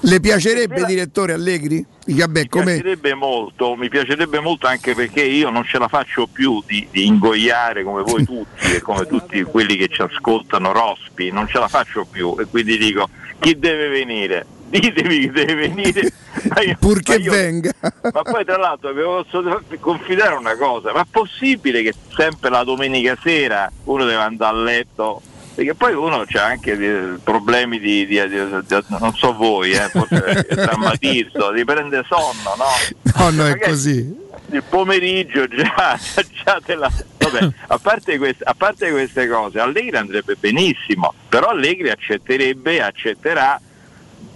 Le 0.04 0.18
piacerebbe, 0.18 0.84
direttore 0.84 1.32
Allegri? 1.32 1.84
Vabbè, 2.06 2.46
Mi 2.72 2.78
piacerebbe 2.80 3.14
molto, 3.14 3.76
mi 3.76 3.88
piacerebbe 3.88 4.40
molto 4.40 4.66
anche 4.66 4.94
perché 4.94 5.22
io 5.22 5.50
non 5.50 5.62
ce 5.64 5.78
la 5.78 5.86
faccio 5.86 6.26
più 6.26 6.60
di, 6.66 6.88
di 6.90 7.06
ingoiare 7.06 7.84
come 7.84 8.02
voi 8.02 8.24
tutti 8.24 8.74
e 8.74 8.80
come 8.80 9.06
tutti 9.06 9.40
quelli 9.44 9.76
che 9.76 9.86
ci 9.86 10.02
ascoltano 10.02 10.72
Rospi, 10.72 11.30
non 11.30 11.46
ce 11.46 11.60
la 11.60 11.68
faccio 11.68 12.04
più 12.04 12.34
e 12.40 12.46
quindi 12.46 12.76
dico 12.78 13.08
chi 13.38 13.56
deve 13.58 13.88
venire? 13.88 14.46
Ditemi 14.72 15.18
chi 15.20 15.30
deve 15.30 15.54
venire. 15.54 16.00
Io- 16.66 16.76
Purché 16.80 17.16
io- 17.16 17.30
venga. 17.30 17.70
Ma 17.80 18.22
poi 18.22 18.44
tra 18.44 18.56
l'altro 18.56 18.92
vi 18.94 19.02
posso 19.02 19.62
confidare 19.80 20.34
una 20.34 20.56
cosa, 20.56 20.92
ma 20.92 21.02
è 21.02 21.06
possibile 21.10 21.82
che 21.82 21.92
sempre 22.16 22.48
la 22.50 22.64
domenica 22.64 23.16
sera 23.22 23.70
uno 23.84 24.04
deve 24.04 24.22
andare 24.22 24.56
a 24.56 24.60
letto? 24.60 25.20
Perché 25.54 25.74
poi 25.74 25.92
uno 25.92 26.24
c'ha 26.26 26.44
anche 26.46 26.76
dei 26.78 27.16
problemi 27.22 27.78
di, 27.78 28.06
di- 28.06 28.26
di- 28.28 28.62
di- 28.66 28.84
non 28.98 29.12
so 29.14 29.34
voi, 29.34 29.72
eh, 29.72 29.88
forse 29.90 30.46
il 30.48 30.54
drammatismo, 30.56 31.50
di 31.52 31.64
prendere 31.64 32.06
sonno, 32.08 32.54
no? 32.56 33.12
No, 33.18 33.30
no, 33.30 33.46
è 33.46 33.58
così. 33.58 34.20
Il 34.50 34.62
pomeriggio 34.66 35.46
già, 35.48 35.98
già 36.44 36.58
te 36.64 36.74
la... 36.74 36.90
Vabbè, 37.18 37.48
a 37.68 37.78
parte, 37.78 38.16
queste, 38.16 38.42
a 38.44 38.54
parte 38.54 38.90
queste 38.90 39.28
cose, 39.28 39.60
Allegri 39.60 39.96
andrebbe 39.96 40.34
benissimo, 40.40 41.12
però 41.28 41.48
Allegri 41.48 41.90
accetterebbe, 41.90 42.80
accetterà 42.82 43.60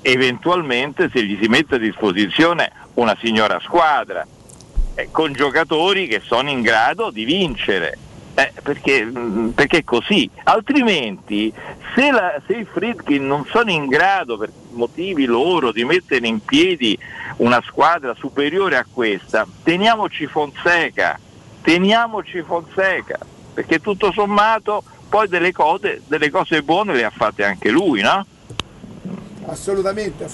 eventualmente 0.06 1.10
se 1.12 1.24
gli 1.24 1.36
si 1.40 1.48
mette 1.48 1.74
a 1.74 1.78
disposizione 1.78 2.70
una 2.94 3.16
signora 3.20 3.58
squadra 3.60 4.24
eh, 4.94 5.08
con 5.10 5.32
giocatori 5.32 6.06
che 6.06 6.20
sono 6.24 6.48
in 6.48 6.62
grado 6.62 7.10
di 7.10 7.24
vincere. 7.24 7.98
Eh, 8.38 8.52
perché, 8.62 9.02
mh, 9.02 9.52
perché 9.54 9.82
così, 9.82 10.28
altrimenti 10.44 11.52
se, 11.94 12.10
la- 12.10 12.40
se 12.46 12.52
i 12.52 12.66
Friedkin 12.70 13.26
non 13.26 13.46
sono 13.46 13.70
in 13.70 13.86
grado 13.86 14.36
per 14.36 14.50
motivi 14.72 15.24
loro 15.24 15.72
di 15.72 15.84
mettere 15.84 16.26
in 16.26 16.44
piedi 16.44 16.96
una 17.38 17.62
squadra 17.66 18.14
superiore 18.14 18.76
a 18.76 18.86
questa, 18.88 19.46
teniamoci 19.64 20.26
Fonseca, 20.26 21.18
teniamoci 21.62 22.42
Fonseca, 22.42 23.18
perché 23.54 23.80
tutto 23.80 24.12
sommato 24.12 24.84
poi 25.08 25.28
delle 25.28 25.52
cose, 25.52 26.02
delle 26.06 26.30
cose 26.30 26.62
buone 26.62 26.92
le 26.92 27.04
ha 27.04 27.10
fatte 27.10 27.42
anche 27.42 27.70
lui, 27.70 28.02
no? 28.02 28.24
Assolutamente. 29.46 30.28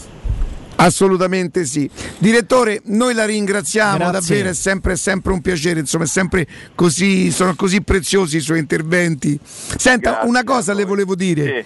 Assolutamente 0.76 1.65
sì. 1.65 1.89
Direttore, 2.18 2.81
noi 2.86 3.15
la 3.15 3.24
ringraziamo, 3.24 3.99
Grazie. 3.99 4.12
davvero 4.12 4.49
è 4.49 4.55
sempre, 4.55 4.94
è 4.94 4.97
sempre 4.97 5.32
un 5.32 5.41
piacere, 5.41 5.81
insomma, 5.81 6.05
è 6.05 6.08
sempre 6.08 6.47
così, 6.74 7.31
sono 7.31 7.55
così 7.55 7.82
preziosi 7.82 8.39
i 8.39 8.41
suoi 8.41 8.58
interventi. 8.58 9.39
Senta, 9.42 10.20
una 10.24 10.42
cosa 10.42 10.73
le 10.73 10.84
volevo 10.84 11.15
dire. 11.15 11.65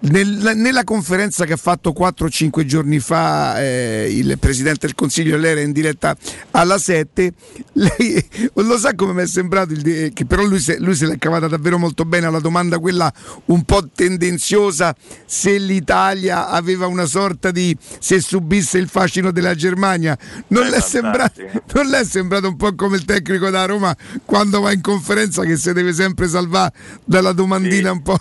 Nel- 0.00 0.52
nella 0.54 0.84
conferenza 0.84 1.44
che 1.44 1.54
ha 1.54 1.56
fatto 1.56 1.92
4-5 1.92 2.64
giorni 2.64 3.00
fa 3.00 3.60
eh, 3.60 4.08
il 4.10 4.38
Presidente 4.38 4.86
del 4.86 4.94
Consiglio, 4.94 5.36
lei 5.36 5.50
era 5.52 5.60
in 5.60 5.72
diretta 5.72 6.16
alla 6.52 6.78
7, 6.78 7.32
lei 7.72 8.28
lo 8.54 8.78
sa 8.78 8.94
come 8.94 9.12
mi 9.12 9.22
è 9.22 9.26
sembrato, 9.26 9.72
il 9.72 10.12
che 10.12 10.24
però 10.24 10.44
lui 10.44 10.60
se, 10.60 10.78
lui 10.78 10.94
se 10.94 11.06
l'è 11.06 11.18
cavata 11.18 11.48
davvero 11.48 11.78
molto 11.78 12.04
bene 12.04 12.26
alla 12.26 12.38
domanda 12.38 12.78
quella 12.78 13.12
un 13.46 13.64
po' 13.64 13.88
tendenziosa 13.92 14.94
se 15.26 15.58
l'Italia 15.58 16.48
aveva 16.48 16.86
una 16.86 17.06
sorta 17.06 17.50
di 17.50 17.76
se 17.98 18.20
subisse 18.20 18.78
il 18.78 18.88
fascino 18.88 19.32
della 19.32 19.56
Germania. 19.56 20.16
Non, 20.48 20.66
Eh, 20.66 20.70
le 20.70 20.76
è 20.76 20.80
sembrato, 20.80 21.42
non 21.72 21.86
le 21.86 22.00
è 22.00 22.04
sembrato 22.04 22.46
un 22.46 22.56
po' 22.56 22.72
come 22.76 22.96
il 22.96 23.04
tecnico 23.04 23.50
da 23.50 23.64
Roma 23.64 23.94
quando 24.24 24.60
va 24.60 24.72
in 24.72 24.80
conferenza 24.80 25.42
che 25.42 25.56
si 25.56 25.72
deve 25.72 25.92
sempre 25.92 26.28
salvare 26.28 26.72
dalla 27.04 27.32
domandina 27.32 27.90
un 27.90 28.02
po'. 28.02 28.18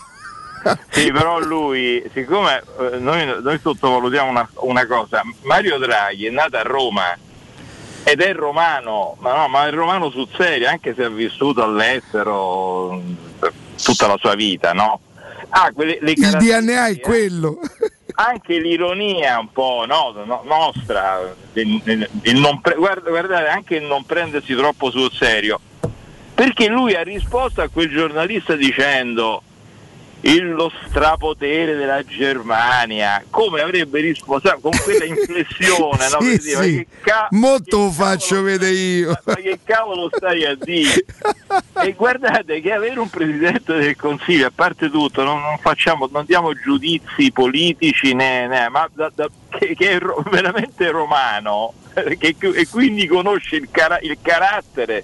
Sì, 0.90 1.12
però 1.12 1.40
lui, 1.40 2.04
siccome 2.14 2.62
eh, 2.80 2.98
noi, 2.98 3.26
noi 3.42 3.60
sottovalutiamo 3.62 4.30
una, 4.30 4.50
una 4.56 4.86
cosa, 4.88 5.22
Mario 5.44 5.78
Draghi 5.78 6.26
è 6.26 6.30
nato 6.30 6.58
a 6.58 6.62
Roma 6.64 7.18
ed 8.04 8.22
è 8.22 8.34
romano, 8.34 9.16
ma 9.20 9.36
no, 9.36 9.48
ma 9.48 9.68
è 9.68 9.72
romano 9.72 10.10
sul 10.10 10.28
serio, 10.36 10.70
anche 10.70 10.94
se 10.96 11.04
ha 11.04 11.10
vissuto 11.10 11.62
all'estero 11.64 13.02
per 13.40 13.52
tutta 13.84 14.08
la 14.08 14.18
sua 14.18 14.34
vita, 14.36 14.72
no? 14.74 15.00
Ha 15.50 15.72
quelle, 15.74 15.98
le 16.02 16.12
Il 16.12 16.32
DNA 16.38 16.88
è 16.88 17.00
quello. 17.00 17.60
anche 18.16 18.60
l'ironia 18.60 19.38
un 19.40 19.52
po' 19.52 19.86
no, 19.88 20.14
no- 20.26 20.42
nostra, 20.46 21.20
il, 21.54 21.82
il- 21.86 22.60
pre- 22.62 22.76
guarda- 22.76 23.10
guardate, 23.10 23.48
anche 23.48 23.76
il 23.76 23.84
non 23.84 24.04
prendersi 24.06 24.56
troppo 24.56 24.90
sul 24.90 25.12
serio, 25.12 25.60
perché 26.34 26.68
lui 26.68 26.96
ha 26.96 27.04
risposto 27.04 27.62
a 27.62 27.68
quel 27.70 27.90
giornalista 27.90 28.56
dicendo 28.56 29.42
lo 30.22 30.72
strapotere 30.88 31.76
della 31.76 32.04
Germania, 32.04 33.24
come 33.30 33.62
avrebbe 33.62 34.02
risposto 34.02 34.58
con 34.62 34.72
quella 34.84 35.06
inflessione, 35.06 36.10
no? 36.12 36.22
Sì, 36.22 36.38
dire, 36.40 36.56
ma 36.58 36.64
sì. 36.64 36.88
ca- 37.02 37.28
Molto 37.32 37.78
lo 37.78 37.92
faccio 37.92 38.42
vedere 38.42 38.72
io. 38.74 39.20
ma 39.24 39.36
che 39.36 39.60
cavolo 39.64 40.10
stai 40.14 40.46
a 40.46 40.56
dire? 40.56 41.06
E 41.80 41.94
guardate 41.94 42.60
che 42.60 42.74
avere 42.74 43.00
un 43.00 43.10
presidente 43.10 43.74
del 43.78 43.96
consiglio, 43.96 44.48
a 44.48 44.52
parte 44.54 44.90
tutto, 44.90 45.24
non, 45.24 45.40
non 45.42 45.58
facciamo, 45.60 46.10
non 46.12 46.26
diamo 46.26 46.52
giudizi 46.54 47.32
politici, 47.32 48.14
né, 48.14 48.48
né, 48.48 48.68
ma 48.68 48.90
da- 48.94 49.12
da- 49.14 49.30
che, 49.50 49.76
che 49.76 49.92
è 49.92 50.00
ro- 50.00 50.24
veramente 50.30 50.90
romano 50.90 51.74
che- 52.18 52.36
e 52.40 52.68
quindi 52.68 53.06
conosce 53.08 53.58
il, 53.58 53.68
cara- 53.72 54.00
il 54.02 54.18
carattere 54.22 55.04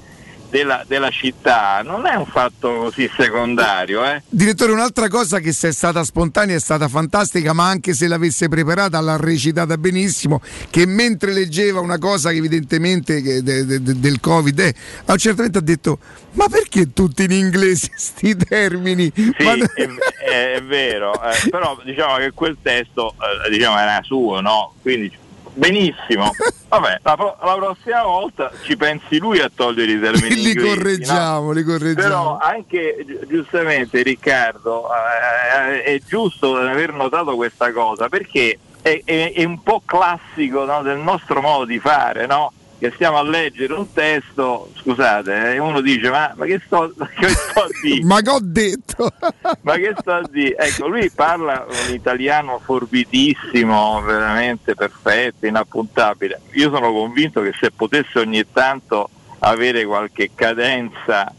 della, 0.53 0.83
della 0.87 1.09
città, 1.09 1.81
non 1.83 2.05
è 2.05 2.13
un 2.13 2.27
fatto 2.27 2.75
così 2.75 3.09
secondario. 3.17 4.05
Eh? 4.05 4.21
Direttore, 4.29 4.71
un'altra 4.71 5.07
cosa 5.09 5.39
che 5.39 5.51
se 5.51 5.69
è 5.69 5.71
stata 5.71 6.03
spontanea 6.03 6.55
è 6.55 6.59
stata 6.59 6.87
fantastica, 6.87 7.53
ma 7.53 7.67
anche 7.67 7.95
se 7.95 8.07
l'avesse 8.07 8.49
preparata 8.49 8.99
l'ha 8.99 9.17
recitata 9.17 9.79
benissimo, 9.79 10.41
che 10.69 10.85
mentre 10.85 11.33
leggeva 11.33 11.79
una 11.79 11.97
cosa 11.97 12.29
che 12.29 12.37
evidentemente 12.37 13.19
de- 13.23 13.41
de- 13.41 13.65
de- 13.65 13.99
del 13.99 14.19
Covid, 14.19 14.59
eh, 14.59 14.75
a 15.05 15.13
un 15.13 15.17
certo 15.17 15.41
punto 15.41 15.57
ha 15.57 15.61
detto 15.61 15.97
ma 16.33 16.47
perché 16.49 16.93
tutti 16.93 17.23
in 17.23 17.31
inglese 17.31 17.89
sti 17.97 18.35
termini? 18.35 19.11
Sì, 19.15 19.33
Ma- 19.43 19.53
è, 19.53 19.87
è- 20.23 20.53
è 20.53 20.61
vero, 20.63 21.13
eh, 21.13 21.49
però 21.49 21.79
diciamo 21.83 22.17
che 22.17 22.31
quel 22.31 22.57
testo 22.61 23.15
eh, 23.45 23.49
diciamo, 23.49 23.79
era 23.79 23.99
suo, 24.03 24.39
no? 24.39 24.73
Quindi 24.83 25.11
benissimo. 25.53 26.31
Vabbè, 26.67 26.99
la, 27.03 27.15
pro- 27.15 27.37
la 27.43 27.53
prossima 27.55 28.03
volta 28.03 28.51
ci 28.63 28.75
pensi 28.75 29.17
lui 29.19 29.39
a 29.39 29.51
togliere 29.53 29.91
i 29.91 29.99
termini 29.99 30.35
li 30.35 30.47
inglesi, 30.51 30.75
correggiamo, 30.75 31.45
no? 31.45 31.51
li 31.51 31.63
correggiamo. 31.63 32.07
Però 32.07 32.37
anche 32.41 33.05
gi- 33.05 33.19
giustamente 33.27 34.01
Riccardo 34.01 34.87
eh, 34.89 35.83
è 35.83 36.01
giusto 36.05 36.55
aver 36.55 36.91
notato 36.93 37.35
questa 37.35 37.71
cosa 37.71 38.09
perché 38.09 38.57
è, 38.81 39.01
è- 39.05 39.33
è 39.33 39.43
un 39.43 39.61
po' 39.61 39.81
classico 39.85 40.65
no, 40.65 40.81
del 40.81 40.97
nostro 40.97 41.41
modo 41.41 41.65
di 41.65 41.79
fare, 41.79 42.25
no? 42.25 42.51
Che 42.83 42.91
stiamo 42.95 43.15
a 43.15 43.23
leggere 43.23 43.71
un 43.71 43.93
testo, 43.93 44.69
scusate, 44.75 45.53
e 45.53 45.57
uno 45.57 45.79
dice 45.79 46.09
ma, 46.09 46.33
ma 46.35 46.43
che 46.43 46.61
sto, 46.65 46.93
che 47.17 47.29
sto 47.29 47.61
a 47.61 47.67
dire? 47.81 48.03
Ma 48.03 48.19
che 48.19 48.29
ho 48.29 48.39
detto? 48.41 49.09
Ma 49.63 49.75
che 49.75 49.95
sta 49.97 50.17
a 50.17 50.27
dire? 50.29 50.57
Ecco, 50.57 50.87
lui 50.87 51.09
parla 51.09 51.65
un 51.65 51.93
italiano 51.93 52.59
forbitissimo, 52.59 54.01
veramente 54.01 54.75
perfetto, 54.75 55.45
inappuntabile. 55.45 56.41
Io 56.55 56.69
sono 56.71 56.91
convinto 56.91 57.41
che 57.41 57.53
se 57.57 57.71
potesse 57.71 58.19
ogni 58.19 58.45
tanto 58.51 59.09
avere 59.39 59.85
qualche 59.85 60.31
cadenza 60.35 61.33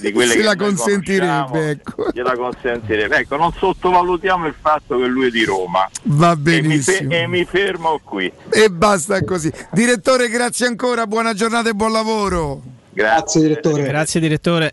di 0.00 0.12
quelle 0.12 0.32
Se 0.32 0.38
che 0.38 0.42
la 0.44 0.56
consentirebbe, 0.56 1.70
ecco. 1.70 2.08
gliela 2.12 2.34
consentirebbe. 2.36 3.16
Ecco, 3.18 3.36
non 3.36 3.52
sottovalutiamo 3.52 4.46
il 4.46 4.54
fatto 4.60 4.98
che 4.98 5.06
lui 5.06 5.26
è 5.28 5.30
di 5.30 5.44
Roma. 5.44 5.88
Va 6.04 6.32
E 6.32 6.36
mi, 6.36 6.42
fe- 6.44 6.60
benissimo. 6.60 7.12
e 7.12 7.26
mi 7.26 7.44
fermo 7.44 8.00
qui. 8.02 8.32
E 8.50 8.68
basta 8.70 9.22
così. 9.24 9.52
Direttore, 9.72 10.28
grazie 10.28 10.66
ancora, 10.66 11.06
buona 11.06 11.34
giornata 11.34 11.68
e 11.68 11.74
buon 11.74 11.92
lavoro. 11.92 12.62
Grazie, 12.92 13.42
direttore. 13.42 13.82
Grazie 13.82 14.20
direttore. 14.20 14.72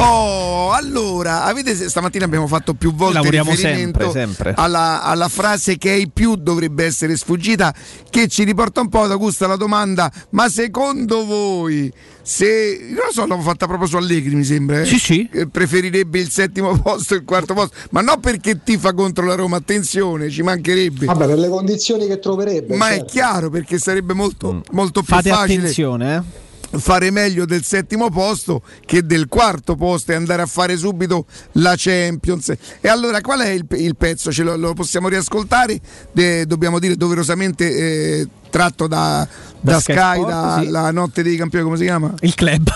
Oh, 0.00 0.70
allora, 0.72 1.44
avete, 1.44 1.88
stamattina 1.88 2.24
abbiamo 2.24 2.46
fatto 2.46 2.74
più 2.74 2.94
volte 2.94 3.14
Lavoriamo 3.14 3.50
riferimento 3.50 4.10
sempre, 4.10 4.12
sempre. 4.12 4.54
Alla, 4.56 5.02
alla 5.02 5.28
frase 5.28 5.76
che 5.76 5.90
ai 5.90 6.08
più 6.08 6.36
dovrebbe 6.36 6.84
essere 6.84 7.16
sfuggita, 7.16 7.74
che 8.08 8.28
ci 8.28 8.44
riporta 8.44 8.80
un 8.80 8.88
po' 8.88 9.02
ad 9.02 9.10
Augusta 9.10 9.46
la 9.46 9.56
domanda, 9.56 10.10
ma 10.30 10.48
secondo 10.48 11.24
voi, 11.24 11.92
se, 12.22 12.78
non 12.90 13.06
lo 13.06 13.12
so, 13.12 13.26
l'ho 13.26 13.40
fatta 13.40 13.66
proprio 13.66 13.88
su 13.88 13.96
Allegri 13.96 14.34
mi 14.34 14.44
sembra, 14.44 14.80
eh? 14.80 14.84
Sì, 14.84 14.98
sì. 14.98 15.28
Eh, 15.32 15.48
preferirebbe 15.48 16.18
il 16.18 16.30
settimo 16.30 16.76
posto 16.80 17.14
e 17.14 17.18
il 17.18 17.24
quarto 17.24 17.54
posto, 17.54 17.74
ma 17.90 18.00
non 18.00 18.20
perché 18.20 18.62
tifa 18.62 18.92
contro 18.92 19.26
la 19.26 19.34
Roma, 19.34 19.56
attenzione, 19.56 20.30
ci 20.30 20.42
mancherebbe. 20.42 21.06
Vabbè, 21.06 21.26
per 21.26 21.38
le 21.38 21.48
condizioni 21.48 22.06
che 22.06 22.18
troverebbe. 22.18 22.76
Ma 22.76 22.90
è 22.90 22.98
certo. 22.98 23.06
chiaro 23.06 23.50
perché 23.50 23.78
sarebbe 23.78 24.14
molto, 24.14 24.62
molto 24.70 25.02
più 25.02 25.06
Mm. 25.08 25.16
Fate 25.16 25.30
facile 25.30 25.58
attenzione, 25.60 26.16
eh. 26.16 26.46
Fare 26.70 27.10
meglio 27.10 27.46
del 27.46 27.64
settimo 27.64 28.10
posto 28.10 28.62
che 28.84 29.04
del 29.04 29.26
quarto 29.28 29.74
posto 29.74 30.12
e 30.12 30.14
andare 30.14 30.42
a 30.42 30.46
fare 30.46 30.76
subito 30.76 31.26
la 31.52 31.74
Champions. 31.76 32.52
E 32.80 32.88
allora 32.88 33.20
qual 33.20 33.40
è 33.40 33.48
il, 33.48 33.66
il 33.70 33.96
pezzo? 33.96 34.30
Ce 34.32 34.42
lo, 34.42 34.56
lo 34.56 34.74
possiamo 34.74 35.08
riascoltare? 35.08 35.80
De- 36.12 36.46
dobbiamo 36.46 36.78
dire 36.78 36.96
doverosamente 36.96 37.70
eh, 37.70 38.28
tratto 38.50 38.86
da, 38.86 39.26
da, 39.60 39.72
Da 39.72 39.80
Sky 39.80 39.92
Sport, 39.94 40.28
da 40.28 40.58
sì. 40.60 40.68
la 40.68 40.90
notte 40.90 41.22
dei 41.22 41.36
campioni, 41.36 41.64
come 41.64 41.76
si 41.76 41.84
chiama? 41.84 42.12
Il 42.20 42.34
club. 42.34 42.68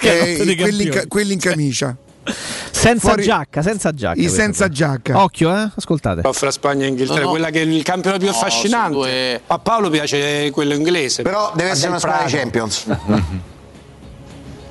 Eh, 0.00 0.56
quelli, 0.58 0.84
in, 0.84 1.04
quelli 1.08 1.32
in 1.34 1.40
camicia. 1.40 1.96
Senza 2.70 3.08
fuori- 3.08 3.22
giacca, 3.22 3.62
senza 3.62 3.92
giacca. 3.92 4.20
I 4.20 4.28
senza 4.28 4.66
qua. 4.66 4.74
giacca. 4.74 5.22
Occhio, 5.22 5.54
eh? 5.56 5.70
Ascoltate. 5.74 6.32
fra 6.32 6.50
Spagna 6.50 6.84
e 6.84 6.88
Inghilterra, 6.88 7.18
No, 7.20 7.24
no. 7.26 7.30
quella 7.30 7.50
che 7.50 7.60
è 7.62 7.64
il 7.64 7.82
campionato 7.82 8.22
più 8.22 8.30
No, 8.30 8.36
affascinante. 8.36 8.92
due- 8.94 9.40
A 9.46 9.58
Paolo 9.58 9.90
piace 9.90 10.50
quello 10.50 10.74
inglese. 10.74 11.22
Però 11.22 11.52
deve 11.54 11.70
essere 11.70 11.88
una 11.88 11.98
squadra 11.98 12.24
di. 12.26 12.32
Champions. 12.32 12.86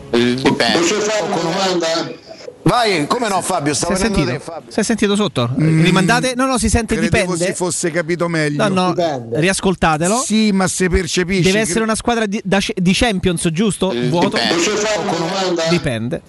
Dipende. 0.09 0.77
Posso 0.79 0.99
fare 1.01 1.21
una 1.23 1.35
domanda? 1.41 2.25
Vai, 2.63 3.07
come 3.07 3.29
no 3.29 3.41
Fabio? 3.41 3.73
Stavo 3.73 3.95
Si 3.95 4.01
è 4.01 4.05
sentito? 4.05 4.39
Fabio. 4.39 4.71
Si 4.71 4.79
è 4.79 4.83
sentito 4.83 5.15
sotto? 5.15 5.49
Mm, 5.59 5.83
Rimandate? 5.83 6.33
No, 6.35 6.45
no, 6.47 6.57
si 6.57 6.67
sente 6.69 6.95
Credevo 6.95 7.33
dipende. 7.33 7.45
si 7.45 7.53
fosse 7.53 7.91
capito 7.91 8.27
meglio. 8.27 8.67
No, 8.67 8.93
no, 8.93 9.29
riascoltatelo. 9.31 10.17
Sì, 10.25 10.51
ma 10.51 10.67
se 10.67 10.89
percepisci. 10.89 11.43
Deve 11.43 11.59
essere 11.59 11.83
una 11.83 11.95
squadra 11.95 12.25
di, 12.25 12.41
da- 12.43 12.59
di 12.75 12.91
Champions, 12.93 13.47
giusto? 13.51 13.93
Vuoto? 14.09 14.29
dipende. 14.37 14.53
Posso 14.53 14.75
fare 14.75 14.99
una 14.99 15.11
domanda? 15.13 15.63
Dipende. 15.69 16.21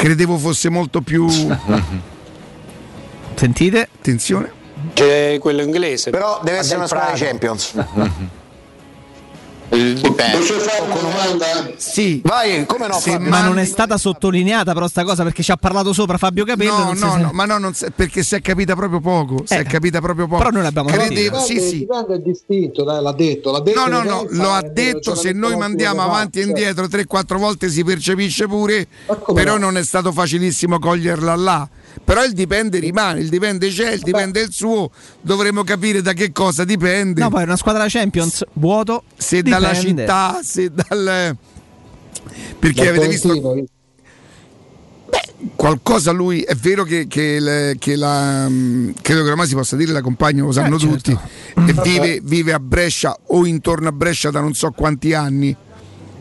Credevo 0.00 0.38
fosse 0.38 0.70
molto 0.70 1.02
più. 1.02 1.28
Sentite? 3.34 3.88
Attenzione. 3.98 4.50
C'è 4.94 5.36
quello 5.38 5.60
inglese. 5.60 6.08
Però 6.08 6.40
deve 6.42 6.56
essere 6.56 6.78
una 6.78 6.86
squadra. 6.86 7.12
Champions. 7.14 7.74
Dipende. 9.70 10.36
Posso 10.36 10.58
fare 10.58 10.82
una 10.84 10.94
domanda? 10.96 11.46
Sì. 11.76 12.20
Vai, 12.24 12.66
come 12.66 12.88
no 12.88 12.94
Fabio? 12.94 13.28
Ma 13.28 13.42
non 13.42 13.58
è 13.58 13.64
stata 13.64 13.96
sottolineata 13.96 14.72
però 14.72 14.88
sta 14.88 15.04
cosa 15.04 15.22
perché 15.22 15.42
ci 15.44 15.52
ha 15.52 15.56
parlato 15.56 15.92
sopra 15.92 16.18
Fabio 16.18 16.44
Capello. 16.44 16.76
No, 16.76 16.84
non 16.84 16.96
si 16.96 17.04
no, 17.04 17.16
no, 17.16 17.30
ma 17.32 17.44
no, 17.44 17.58
non 17.58 17.72
si- 17.74 17.86
perché 17.94 18.22
si 18.24 18.34
è 18.34 18.40
capita 18.40 18.74
proprio 18.74 18.98
poco. 19.00 19.42
Si 19.46 19.54
Eh, 19.54 19.60
è 19.60 19.64
capita 19.64 20.00
proprio 20.00 20.26
poco. 20.26 20.38
però 20.38 20.50
noi 20.50 20.62
l'abbiamo 20.62 20.88
Credevo, 20.88 21.38
Dipende, 21.38 21.60
sì, 21.60 21.60
sì. 21.60 21.86
è 22.12 22.18
distinto, 22.18 22.82
dai, 22.82 23.00
l'ha 23.00 23.12
detto. 23.12 23.52
L'ha 23.52 23.60
detto 23.60 23.78
No, 23.80 23.86
no, 23.86 24.02
no, 24.02 24.26
lo 24.30 24.50
ha 24.50 24.60
vero, 24.60 24.72
detto, 24.72 25.14
se 25.14 25.32
noi 25.32 25.56
mandiamo 25.56 26.02
avanti 26.02 26.40
e 26.40 26.44
certo. 26.44 26.58
indietro 26.58 26.86
3-4 26.86 27.38
volte 27.38 27.68
si 27.68 27.84
percepisce 27.84 28.46
pure, 28.48 28.88
però 29.32 29.52
no? 29.54 29.66
non 29.66 29.76
è 29.76 29.84
stato 29.84 30.10
facilissimo 30.10 30.78
coglierla 30.80 31.36
là. 31.36 31.68
Però 32.04 32.24
il 32.24 32.32
dipende 32.32 32.78
rimane, 32.78 33.20
il 33.20 33.28
dipende 33.28 33.68
c'è, 33.68 33.92
il 33.92 34.00
dipende 34.00 34.40
il 34.40 34.52
suo, 34.52 34.90
dovremo 35.20 35.62
capire 35.64 36.02
da 36.02 36.12
che 36.12 36.32
cosa 36.32 36.64
dipende. 36.64 37.20
No, 37.20 37.30
poi 37.30 37.42
è 37.42 37.44
una 37.44 37.56
squadra 37.56 37.84
Champions, 37.88 38.44
vuoto. 38.54 39.04
se 39.16 39.42
dipende. 39.42 39.66
dalla 39.66 39.74
città, 39.78 40.40
se 40.42 40.70
dal... 40.72 41.36
Perché 42.58 42.84
Dal 42.84 42.88
avete 42.88 43.08
visto 43.08 43.28
Tolentino, 43.28 43.66
qualcosa 45.56 46.10
lui 46.10 46.42
è 46.42 46.54
vero 46.54 46.84
che, 46.84 47.06
che 47.06 47.22
il- 47.22 47.78
che 47.78 47.96
la 47.96 48.48
mh, 48.48 48.94
credo 49.00 49.22
che 49.24 49.30
ormai 49.30 49.46
si 49.46 49.54
possa 49.54 49.76
dire 49.76 49.92
la 49.92 50.02
compagna 50.02 50.42
lo 50.42 50.52
sanno 50.52 50.76
Eh, 50.76 50.78
certo. 50.78 50.96
tutti 50.96 51.18
e 51.66 51.74
vive, 51.82 52.20
vive 52.22 52.52
a 52.52 52.60
Brescia 52.60 53.16
o 53.28 53.46
intorno 53.46 53.88
a 53.88 53.92
Brescia 53.92 54.30
da 54.30 54.40
non 54.40 54.52
so 54.54 54.70
quanti 54.72 55.14
anni 55.14 55.54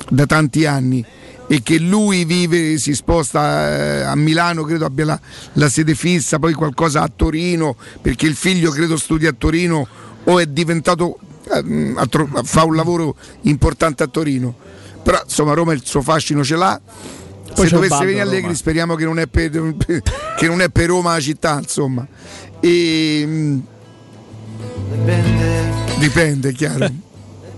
da 0.09 0.25
tanti 0.25 0.65
anni 0.65 1.05
e 1.51 1.63
che 1.63 1.79
lui 1.79 2.25
vive 2.25 2.77
si 2.77 2.93
sposta 2.93 3.75
eh, 3.75 4.01
a 4.01 4.15
Milano 4.15 4.63
credo 4.63 4.85
abbia 4.85 5.05
la, 5.05 5.19
la 5.53 5.67
sede 5.67 5.95
fissa 5.95 6.37
poi 6.37 6.53
qualcosa 6.53 7.01
a 7.01 7.11
Torino 7.13 7.75
perché 8.01 8.27
il 8.27 8.35
figlio 8.35 8.69
credo 8.69 8.97
studia 8.97 9.31
a 9.31 9.35
Torino 9.35 9.87
o 10.25 10.37
è 10.37 10.45
diventato 10.45 11.17
ehm, 11.51 12.07
fa 12.43 12.63
un 12.63 12.75
lavoro 12.75 13.15
importante 13.41 14.03
a 14.03 14.07
Torino. 14.07 14.55
Però 15.01 15.21
insomma 15.23 15.53
Roma 15.53 15.73
il 15.73 15.83
suo 15.83 16.01
fascino 16.01 16.43
ce 16.43 16.55
l'ha. 16.55 16.79
Poi 17.55 17.67
se 17.67 17.73
dovesse 17.73 18.05
venire 18.05 18.23
Roma. 18.23 18.29
Allegri 18.29 18.55
speriamo 18.55 18.95
che 18.95 19.05
non 19.05 19.19
è 19.19 19.27
per, 19.27 19.49
che 20.37 20.47
non 20.47 20.61
è 20.61 20.69
per 20.69 20.87
Roma 20.87 21.13
la 21.13 21.19
città 21.19 21.57
insomma. 21.57 22.05
E, 22.59 23.25
mh, 23.25 23.63
dipende. 25.97 26.53
chiaro. 26.53 26.91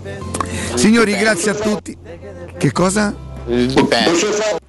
Signori 0.74 1.16
grazie 1.16 1.50
a 1.50 1.54
tutti. 1.54 1.96
Che 2.56 2.72
cosa? 2.72 3.30
Dipende. 3.46 4.60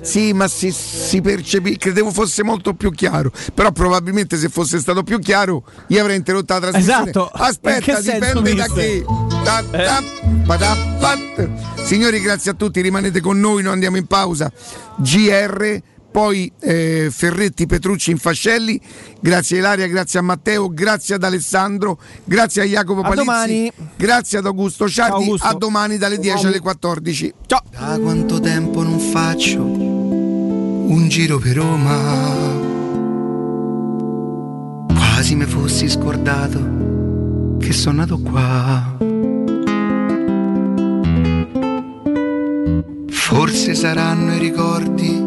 Sì, 0.00 0.32
ma 0.32 0.48
si, 0.48 0.72
si 0.72 1.20
percepì, 1.20 1.76
credevo 1.76 2.10
fosse 2.10 2.42
molto 2.42 2.74
più 2.74 2.90
chiaro, 2.90 3.30
però 3.54 3.70
probabilmente 3.70 4.36
se 4.36 4.48
fosse 4.48 4.80
stato 4.80 5.04
più 5.04 5.20
chiaro 5.20 5.62
io 5.88 6.00
avrei 6.00 6.16
interrotto 6.16 6.52
la 6.54 6.58
trasmissione. 6.60 7.10
Esatto. 7.10 7.30
Aspetta, 7.32 8.00
dipende 8.00 8.54
da 8.54 8.66
chi. 8.66 9.04
Da- 9.44 9.62
da- 9.70 10.02
pa- 10.44 10.56
da- 10.56 10.76
pat. 10.98 11.48
Signori, 11.84 12.20
grazie 12.20 12.50
a 12.50 12.54
tutti, 12.54 12.80
rimanete 12.80 13.20
con 13.20 13.38
noi, 13.38 13.62
noi 13.62 13.74
andiamo 13.74 13.96
in 13.96 14.06
pausa. 14.06 14.50
GR, 14.96 15.80
poi 16.12 16.52
eh, 16.60 17.08
Ferretti, 17.10 17.66
Petrucci, 17.66 18.10
Infascelli, 18.10 18.78
grazie 19.18 19.56
a 19.56 19.60
Ilaria, 19.60 19.86
grazie 19.88 20.18
a 20.18 20.22
Matteo, 20.22 20.68
grazie 20.68 21.14
ad 21.14 21.24
Alessandro, 21.24 21.98
grazie 22.24 22.62
a 22.62 22.64
Jacopo 22.66 23.00
A 23.00 23.04
Palizzi, 23.04 23.24
domani. 23.24 23.72
grazie 23.96 24.38
ad 24.38 24.46
Augusto 24.46 24.86
Ciardi, 24.88 25.12
Ciao, 25.12 25.20
Augusto. 25.22 25.46
a 25.48 25.54
domani 25.54 25.96
dalle 25.98 26.18
10 26.18 26.46
alle 26.46 26.60
14. 26.60 27.34
Ciao! 27.46 27.62
Da 27.70 27.98
quanto 27.98 28.38
tempo 28.40 28.82
non 28.82 28.98
faccio 29.00 29.62
un 29.62 31.06
giro 31.08 31.38
per 31.38 31.56
Roma? 31.56 32.60
Quasi 34.94 35.34
mi 35.34 35.46
fossi 35.46 35.88
scordato 35.88 37.56
che 37.58 37.72
sono 37.72 37.96
nato 38.00 38.18
qua. 38.18 38.96
Forse 43.08 43.74
saranno 43.74 44.34
i 44.34 44.38
ricordi 44.38 45.21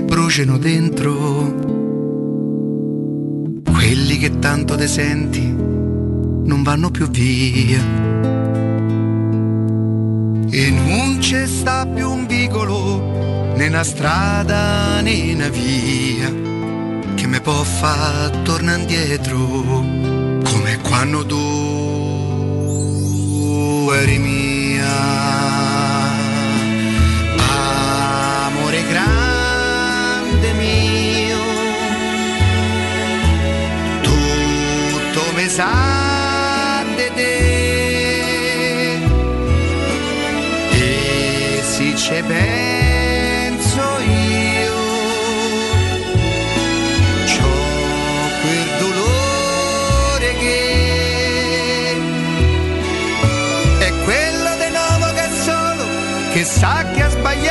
che 0.00 0.06
bruciano 0.06 0.56
dentro, 0.56 1.12
quelli 3.64 4.16
che 4.18 4.38
tanto 4.38 4.76
te 4.76 4.86
senti 4.86 5.42
non 5.42 6.62
vanno 6.62 6.90
più 6.90 7.08
via. 7.08 7.80
E 10.52 10.70
non 10.70 11.18
c'è 11.18 11.46
sta 11.46 11.86
più 11.86 12.10
un 12.10 12.26
vicolo, 12.26 13.52
né 13.56 13.68
una 13.68 13.84
strada 13.84 15.00
né 15.02 15.34
una 15.34 15.48
via, 15.48 16.32
che 17.14 17.26
mi 17.26 17.40
può 17.40 17.62
far 17.62 18.30
tornare 18.42 18.80
indietro, 18.80 19.38
come 19.38 20.78
quando 20.82 21.26
tu 21.26 21.36
eri 23.92 24.18
mia. 24.18 25.59
Grande 30.40 30.52
mio, 30.54 31.38
tutto 34.02 35.32
mi 35.34 35.48
sa 35.48 36.82
di 36.96 37.10
te. 37.14 37.38
E 40.72 41.60
se 41.62 41.96
ci 41.96 42.22
penso 42.26 43.82
io, 44.00 44.80
c'ho 47.26 47.58
quel 48.40 48.68
dolore 48.78 50.34
che 50.38 50.62
è 53.78 53.92
quello 54.04 54.50
di 54.56 54.70
nuovo 54.72 55.06
che 55.14 55.28
solo, 55.44 55.84
che 56.32 56.44
sa 56.44 56.84
che 56.94 57.02
ha 57.02 57.08
sbagliato. 57.10 57.50